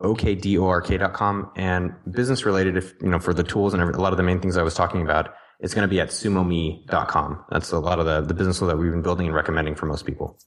okdork.com, 0.02 1.52
and 1.56 1.94
business 2.11 2.45
related, 2.45 2.78
if 2.78 2.94
you 3.02 3.10
know, 3.10 3.19
for 3.19 3.34
the 3.34 3.44
tools 3.44 3.74
and 3.74 3.82
every, 3.82 3.94
a 3.94 3.98
lot 3.98 4.11
of 4.11 4.18
the 4.18 4.24
main 4.24 4.40
things 4.40 4.57
I 4.57 4.64
was 4.64 4.74
talking 4.74 5.03
about, 5.03 5.34
it's 5.60 5.74
going 5.74 5.88
to 5.88 5.88
be 5.88 5.99
at 5.99 6.10
sumome.com. 6.10 7.45
That's 7.49 7.72
a 7.72 7.80
lot 7.80 7.99
of 7.99 8.06
the, 8.06 8.22
the 8.22 8.34
business 8.34 8.60
that 8.60 8.78
we've 8.78 8.91
been 8.91 9.03
building 9.03 9.28
and 9.28 9.36
recommending 9.36 9.76
for 9.76 9.86
most 9.86 10.06
people. 10.06 10.40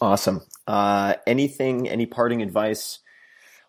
Awesome. 0.00 0.42
Uh, 0.66 1.14
anything, 1.26 1.88
any 1.88 2.06
parting 2.06 2.42
advice 2.42 2.98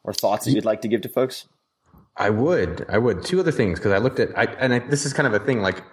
or 0.03 0.13
thoughts 0.13 0.45
that 0.45 0.51
you'd 0.51 0.65
like 0.65 0.81
to 0.81 0.87
give 0.87 1.01
to 1.01 1.09
folks? 1.09 1.47
I 2.17 2.31
would, 2.31 2.85
I 2.89 2.97
would. 2.97 3.23
Two 3.23 3.39
other 3.39 3.51
things 3.51 3.79
because 3.79 3.91
I 3.91 3.99
looked 3.99 4.19
at, 4.19 4.37
I, 4.37 4.45
and 4.59 4.73
I, 4.73 4.79
this 4.79 5.05
is 5.05 5.13
kind 5.13 5.27
of 5.27 5.33
a 5.33 5.45
thing. 5.45 5.61
Like, 5.61 5.83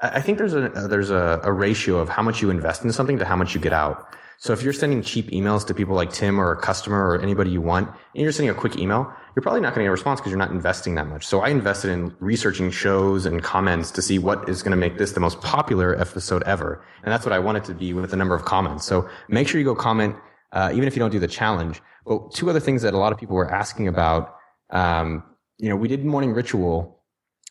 I 0.00 0.20
think 0.20 0.38
there's 0.38 0.54
a 0.54 0.68
there's 0.88 1.10
a, 1.10 1.40
a 1.42 1.52
ratio 1.52 1.98
of 1.98 2.08
how 2.08 2.22
much 2.22 2.42
you 2.42 2.50
invest 2.50 2.84
in 2.84 2.92
something 2.92 3.18
to 3.18 3.24
how 3.24 3.36
much 3.36 3.54
you 3.54 3.60
get 3.60 3.72
out. 3.72 4.06
So 4.38 4.54
if 4.54 4.62
you're 4.62 4.72
sending 4.72 5.02
cheap 5.02 5.30
emails 5.32 5.66
to 5.66 5.74
people 5.74 5.94
like 5.94 6.10
Tim 6.10 6.40
or 6.40 6.50
a 6.50 6.56
customer 6.56 7.10
or 7.10 7.20
anybody 7.20 7.50
you 7.50 7.60
want, 7.60 7.88
and 7.88 8.22
you're 8.22 8.32
sending 8.32 8.48
a 8.48 8.58
quick 8.58 8.78
email, 8.78 9.12
you're 9.36 9.42
probably 9.42 9.60
not 9.60 9.74
going 9.74 9.80
to 9.80 9.84
get 9.84 9.88
a 9.88 9.92
response 9.92 10.18
because 10.18 10.30
you're 10.30 10.38
not 10.38 10.50
investing 10.50 10.94
that 10.94 11.06
much. 11.06 11.26
So 11.26 11.40
I 11.40 11.50
invested 11.50 11.90
in 11.90 12.16
researching 12.20 12.70
shows 12.70 13.26
and 13.26 13.42
comments 13.42 13.90
to 13.90 14.00
see 14.00 14.18
what 14.18 14.48
is 14.48 14.62
going 14.62 14.70
to 14.70 14.78
make 14.78 14.96
this 14.96 15.12
the 15.12 15.20
most 15.20 15.42
popular 15.42 15.94
episode 16.00 16.42
ever, 16.44 16.82
and 17.02 17.12
that's 17.12 17.26
what 17.26 17.34
I 17.34 17.38
want 17.38 17.58
it 17.58 17.64
to 17.64 17.74
be 17.74 17.92
with 17.92 18.10
the 18.10 18.16
number 18.16 18.34
of 18.34 18.46
comments. 18.46 18.86
So 18.86 19.06
make 19.28 19.46
sure 19.46 19.58
you 19.58 19.64
go 19.66 19.74
comment, 19.74 20.16
uh, 20.52 20.70
even 20.74 20.86
if 20.88 20.94
you 20.96 21.00
don't 21.00 21.10
do 21.10 21.18
the 21.18 21.28
challenge. 21.28 21.80
But 22.06 22.32
two 22.34 22.48
other 22.50 22.60
things 22.60 22.82
that 22.82 22.94
a 22.94 22.98
lot 22.98 23.12
of 23.12 23.18
people 23.18 23.36
were 23.36 23.50
asking 23.50 23.88
about. 23.88 24.34
Um, 24.70 25.22
you 25.58 25.68
know, 25.68 25.76
we 25.76 25.88
did 25.88 26.04
morning 26.04 26.32
ritual, 26.32 27.02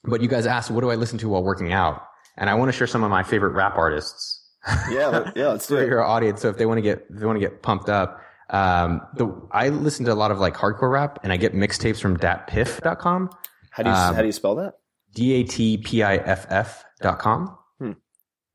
but 0.03 0.21
you 0.21 0.27
guys 0.27 0.45
asked, 0.45 0.71
what 0.71 0.81
do 0.81 0.89
I 0.89 0.95
listen 0.95 1.17
to 1.19 1.29
while 1.29 1.43
working 1.43 1.71
out? 1.73 2.01
And 2.37 2.49
I 2.49 2.55
want 2.55 2.69
to 2.69 2.77
share 2.77 2.87
some 2.87 3.03
of 3.03 3.09
my 3.11 3.21
favorite 3.23 3.51
rap 3.51 3.75
artists 3.77 4.41
Yeah, 4.89 5.31
yeah, 5.35 5.47
let's 5.49 5.67
do 5.67 5.75
for 5.75 5.83
it. 5.83 5.87
your 5.87 6.03
audience. 6.03 6.41
So 6.41 6.49
if 6.49 6.57
they 6.57 6.65
want 6.65 6.77
to 6.77 6.81
get, 6.81 7.05
if 7.09 7.19
they 7.19 7.25
want 7.25 7.35
to 7.35 7.41
get 7.41 7.61
pumped 7.61 7.89
up, 7.89 8.19
um, 8.49 9.01
the, 9.15 9.27
I 9.51 9.69
listen 9.69 10.05
to 10.05 10.13
a 10.13 10.15
lot 10.15 10.31
of 10.31 10.39
like 10.39 10.55
hardcore 10.55 10.91
rap 10.91 11.19
and 11.23 11.31
I 11.31 11.37
get 11.37 11.53
mixtapes 11.53 11.99
from 12.01 12.17
datpiff.com, 12.17 13.29
How 13.71 13.83
do 13.83 13.89
you 13.89 13.95
Um, 13.95 14.15
how 14.15 14.21
do 14.21 14.27
you 14.27 14.31
spell 14.33 14.55
that? 14.55 14.73
D-A-T-P-I-F-F 15.13 16.83
dot 17.01 17.19
com. 17.19 17.57
Hmm. 17.79 17.91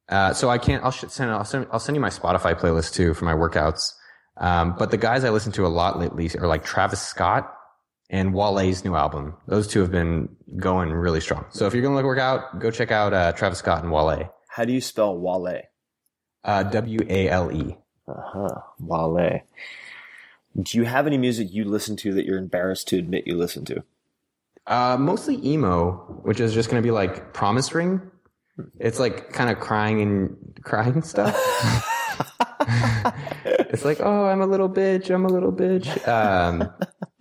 Uh, 0.08 0.32
so 0.32 0.50
I 0.50 0.58
can't, 0.58 0.82
I'll 0.84 0.92
send, 0.92 1.30
I'll 1.30 1.44
send, 1.44 1.66
I'll 1.70 1.78
send 1.78 1.96
you 1.96 2.00
my 2.00 2.10
Spotify 2.10 2.58
playlist 2.58 2.94
too 2.94 3.14
for 3.14 3.24
my 3.24 3.34
workouts. 3.34 3.92
Um, 4.36 4.74
but 4.78 4.90
the 4.90 4.96
guys 4.96 5.24
I 5.24 5.30
listen 5.30 5.52
to 5.52 5.66
a 5.66 5.68
lot 5.68 5.98
lately 5.98 6.30
are 6.38 6.46
like 6.46 6.64
Travis 6.64 7.00
Scott 7.00 7.54
and 8.10 8.34
Wale's 8.34 8.84
new 8.84 8.94
album. 8.94 9.34
Those 9.46 9.66
two 9.66 9.80
have 9.80 9.90
been 9.90 10.28
going 10.56 10.92
really 10.92 11.20
strong. 11.20 11.46
So 11.50 11.66
if 11.66 11.74
you're 11.74 11.82
going 11.82 11.96
to 11.96 12.04
work 12.04 12.18
out, 12.18 12.58
go 12.58 12.70
check 12.70 12.90
out, 12.90 13.12
uh, 13.12 13.32
Travis 13.32 13.58
Scott 13.58 13.82
and 13.82 13.92
Wale. 13.92 14.32
How 14.48 14.64
do 14.64 14.72
you 14.72 14.80
spell 14.80 15.16
Wale? 15.16 15.62
Uh, 16.42 16.62
W-A-L-E. 16.64 17.76
Uh 18.06 18.12
huh. 18.16 18.60
Wale. 18.78 19.40
Do 20.60 20.78
you 20.78 20.84
have 20.84 21.06
any 21.06 21.18
music 21.18 21.48
you 21.50 21.64
listen 21.64 21.96
to 21.98 22.12
that 22.14 22.24
you're 22.26 22.38
embarrassed 22.38 22.88
to 22.88 22.98
admit 22.98 23.26
you 23.26 23.36
listen 23.36 23.64
to? 23.66 23.82
Uh, 24.66 24.96
mostly 24.98 25.44
emo, 25.44 26.20
which 26.22 26.40
is 26.40 26.54
just 26.54 26.70
going 26.70 26.82
to 26.82 26.86
be 26.86 26.92
like 26.92 27.32
Promise 27.32 27.74
Ring. 27.74 28.00
It's 28.78 29.00
like 29.00 29.32
kind 29.32 29.50
of 29.50 29.58
crying 29.58 30.00
and 30.00 30.60
crying 30.62 31.02
stuff. 31.02 31.34
it's 33.74 33.84
like, 33.84 34.00
oh, 34.00 34.24
I'm 34.24 34.40
a 34.40 34.46
little 34.46 34.68
bitch. 34.68 35.10
I'm 35.14 35.24
a 35.24 35.28
little 35.28 35.52
bitch. 35.52 35.86
Um, 36.08 36.70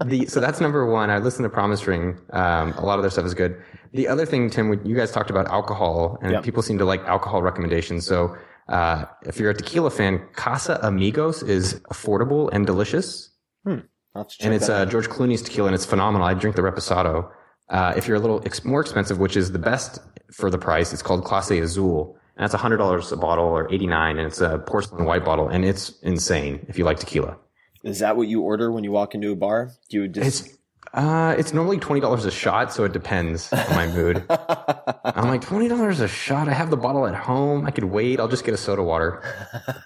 the, 0.06 0.26
so 0.28 0.40
that's 0.40 0.60
number 0.62 0.86
one. 0.86 1.10
I 1.10 1.18
listen 1.18 1.44
to 1.44 1.50
Promise 1.50 1.86
Ring. 1.88 2.20
Um, 2.32 2.72
a 2.74 2.86
lot 2.86 2.98
of 3.00 3.04
their 3.04 3.12
stuff 3.12 3.26
is 3.26 3.34
good. 3.34 3.62
The 3.94 4.08
other 4.08 4.26
thing, 4.26 4.50
Tim, 4.50 4.80
you 4.86 4.96
guys 4.96 5.12
talked 5.12 5.30
about 5.30 5.48
alcohol 5.48 6.18
and 6.22 6.32
Yeah. 6.34 6.42
people 6.42 6.62
seem 6.64 6.78
to 6.80 6.86
like 6.86 7.02
alcohol 7.06 7.42
recommendations. 7.42 8.06
So, 8.06 8.36
uh, 8.70 9.06
if 9.26 9.40
you're 9.40 9.52
a 9.52 9.54
tequila 9.54 9.92
fan, 9.92 10.20
Casamigos 10.36 11.48
is 11.48 11.76
affordable 11.92 12.50
and 12.54 12.66
delicious 12.66 13.30
I'll 13.66 13.82
have 14.16 14.28
to 14.28 14.38
check 14.38 14.46
and 14.46 14.54
it's 14.54 14.70
uh. 14.70 14.86
George 14.86 15.10
Clooney's 15.10 15.42
tequila, 15.42 15.68
and 15.70 15.76
it's 15.76 15.86
phenomenal. 15.86 16.28
I 16.28 16.34
drink 16.36 16.56
the 16.56 16.62
Reposado. 16.62 17.32
Uh, 17.70 17.94
if 17.98 18.08
you're 18.08 18.18
a 18.18 18.20
little 18.20 18.42
ex- 18.46 18.64
more 18.64 18.80
expensive, 18.82 19.18
which 19.20 19.36
is 19.36 19.52
the 19.52 19.60
best 19.60 20.00
for 20.32 20.50
the 20.52 20.58
price, 20.60 20.94
it's 20.94 21.02
called 21.02 21.24
Clase 21.24 21.60
Azul, 21.62 22.16
and 22.38 22.52
hundred 22.52 22.78
dollars 22.78 23.12
a 23.12 23.18
bottle 23.18 23.46
or 23.46 23.72
eighty 23.74 23.88
nine, 23.88 24.18
and 24.18 24.28
it's 24.28 24.42
a 24.42 24.60
porcelain 24.60 25.06
white 25.06 25.26
bottle, 25.26 25.48
and 25.48 25.64
it's 25.66 26.00
insane 26.02 26.66
if 26.68 26.78
you 26.78 26.86
like 26.86 27.00
tequila. 27.00 27.38
Is 27.84 28.00
that 28.00 28.16
what 28.16 28.28
you 28.28 28.42
order 28.42 28.72
when 28.72 28.84
you 28.84 28.92
walk 28.92 29.14
into 29.14 29.32
a 29.32 29.36
bar? 29.36 29.72
Do 29.90 29.98
you 30.04 30.08
just 30.08 30.46
It's 30.46 30.58
uh, 30.94 31.36
it's 31.38 31.54
normally 31.54 31.80
twenty 31.80 32.02
dollars 32.02 32.26
a 32.26 32.32
shot, 32.32 32.72
so 32.74 32.84
it 32.84 32.94
depends 32.94 33.52
on 33.52 33.70
my 33.76 33.88
mood. 33.88 34.24
I'm 34.30 35.28
like 35.28 35.42
twenty 35.42 35.68
dollars 35.68 36.00
a 36.00 36.08
shot. 36.08 36.48
I 36.48 36.54
have 36.54 36.70
the 36.70 36.78
bottle 36.78 37.08
at 37.08 37.16
home. 37.16 37.66
I 37.66 37.72
could 37.72 37.86
wait. 37.86 38.20
I'll 38.20 38.28
just 38.28 38.46
get 38.46 38.54
a 38.54 38.58
soda 38.58 38.84
water. 38.84 39.22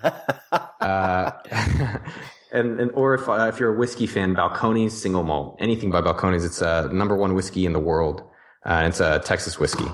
Uh, 0.79 1.31
and, 2.53 2.79
and 2.79 2.91
or 2.93 3.13
if 3.13 3.27
uh, 3.27 3.49
if 3.51 3.59
you're 3.59 3.73
a 3.73 3.77
whiskey 3.77 4.07
fan, 4.07 4.33
Balcones 4.33 4.91
single 4.91 5.23
malt, 5.23 5.57
anything 5.59 5.91
by 5.91 6.01
Balcones, 6.01 6.45
it's 6.45 6.61
uh, 6.61 6.87
number 6.93 7.15
one 7.15 7.33
whiskey 7.33 7.65
in 7.65 7.73
the 7.73 7.79
world. 7.79 8.23
Uh, 8.63 8.83
it's 8.85 9.01
a 9.01 9.19
Texas 9.19 9.59
whiskey. 9.59 9.87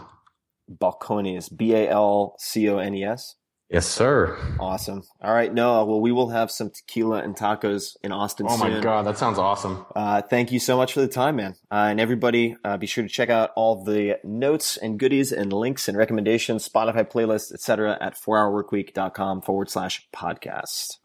Balcones? 0.70 1.56
B 1.56 1.74
A 1.74 1.90
L 1.90 2.36
C 2.40 2.70
O 2.70 2.78
N 2.78 2.96
E 2.96 3.04
S. 3.04 3.36
Yes, 3.74 3.88
sir. 3.88 4.38
Awesome. 4.60 5.02
All 5.20 5.34
right, 5.34 5.52
Noah. 5.52 5.86
Well, 5.86 6.00
we 6.00 6.12
will 6.12 6.30
have 6.30 6.52
some 6.52 6.70
tequila 6.70 7.24
and 7.24 7.36
tacos 7.36 7.98
in 8.04 8.12
Austin 8.12 8.48
soon. 8.48 8.60
Oh 8.60 8.64
soon. 8.64 8.74
my 8.76 8.80
god, 8.82 9.08
that 9.08 9.18
sounds 9.18 9.40
awesome. 9.40 9.84
Uh, 9.96 10.22
thank 10.22 10.52
you 10.52 10.60
so 10.60 10.78
much 10.78 10.94
for 10.94 11.02
the 11.02 11.08
time, 11.08 11.38
man. 11.38 11.56
Uh, 11.72 11.88
and 11.90 12.00
everybody, 12.00 12.56
uh, 12.64 12.78
be 12.78 12.86
sure 12.86 13.04
to 13.04 13.10
check 13.10 13.32
out 13.32 13.50
all 13.56 13.84
the 13.84 14.20
notes 14.24 14.78
and 14.78 15.00
goodies 15.00 15.32
and 15.32 15.52
links 15.52 15.88
and 15.88 15.98
recommendations, 15.98 16.70
Spotify 16.70 17.10
playlists, 17.10 17.52
etc. 17.52 17.98
at 18.00 18.16
4hourworkweek.com 18.16 19.42
forward 19.42 19.72
slash 19.72 20.08
podcast. 20.16 20.98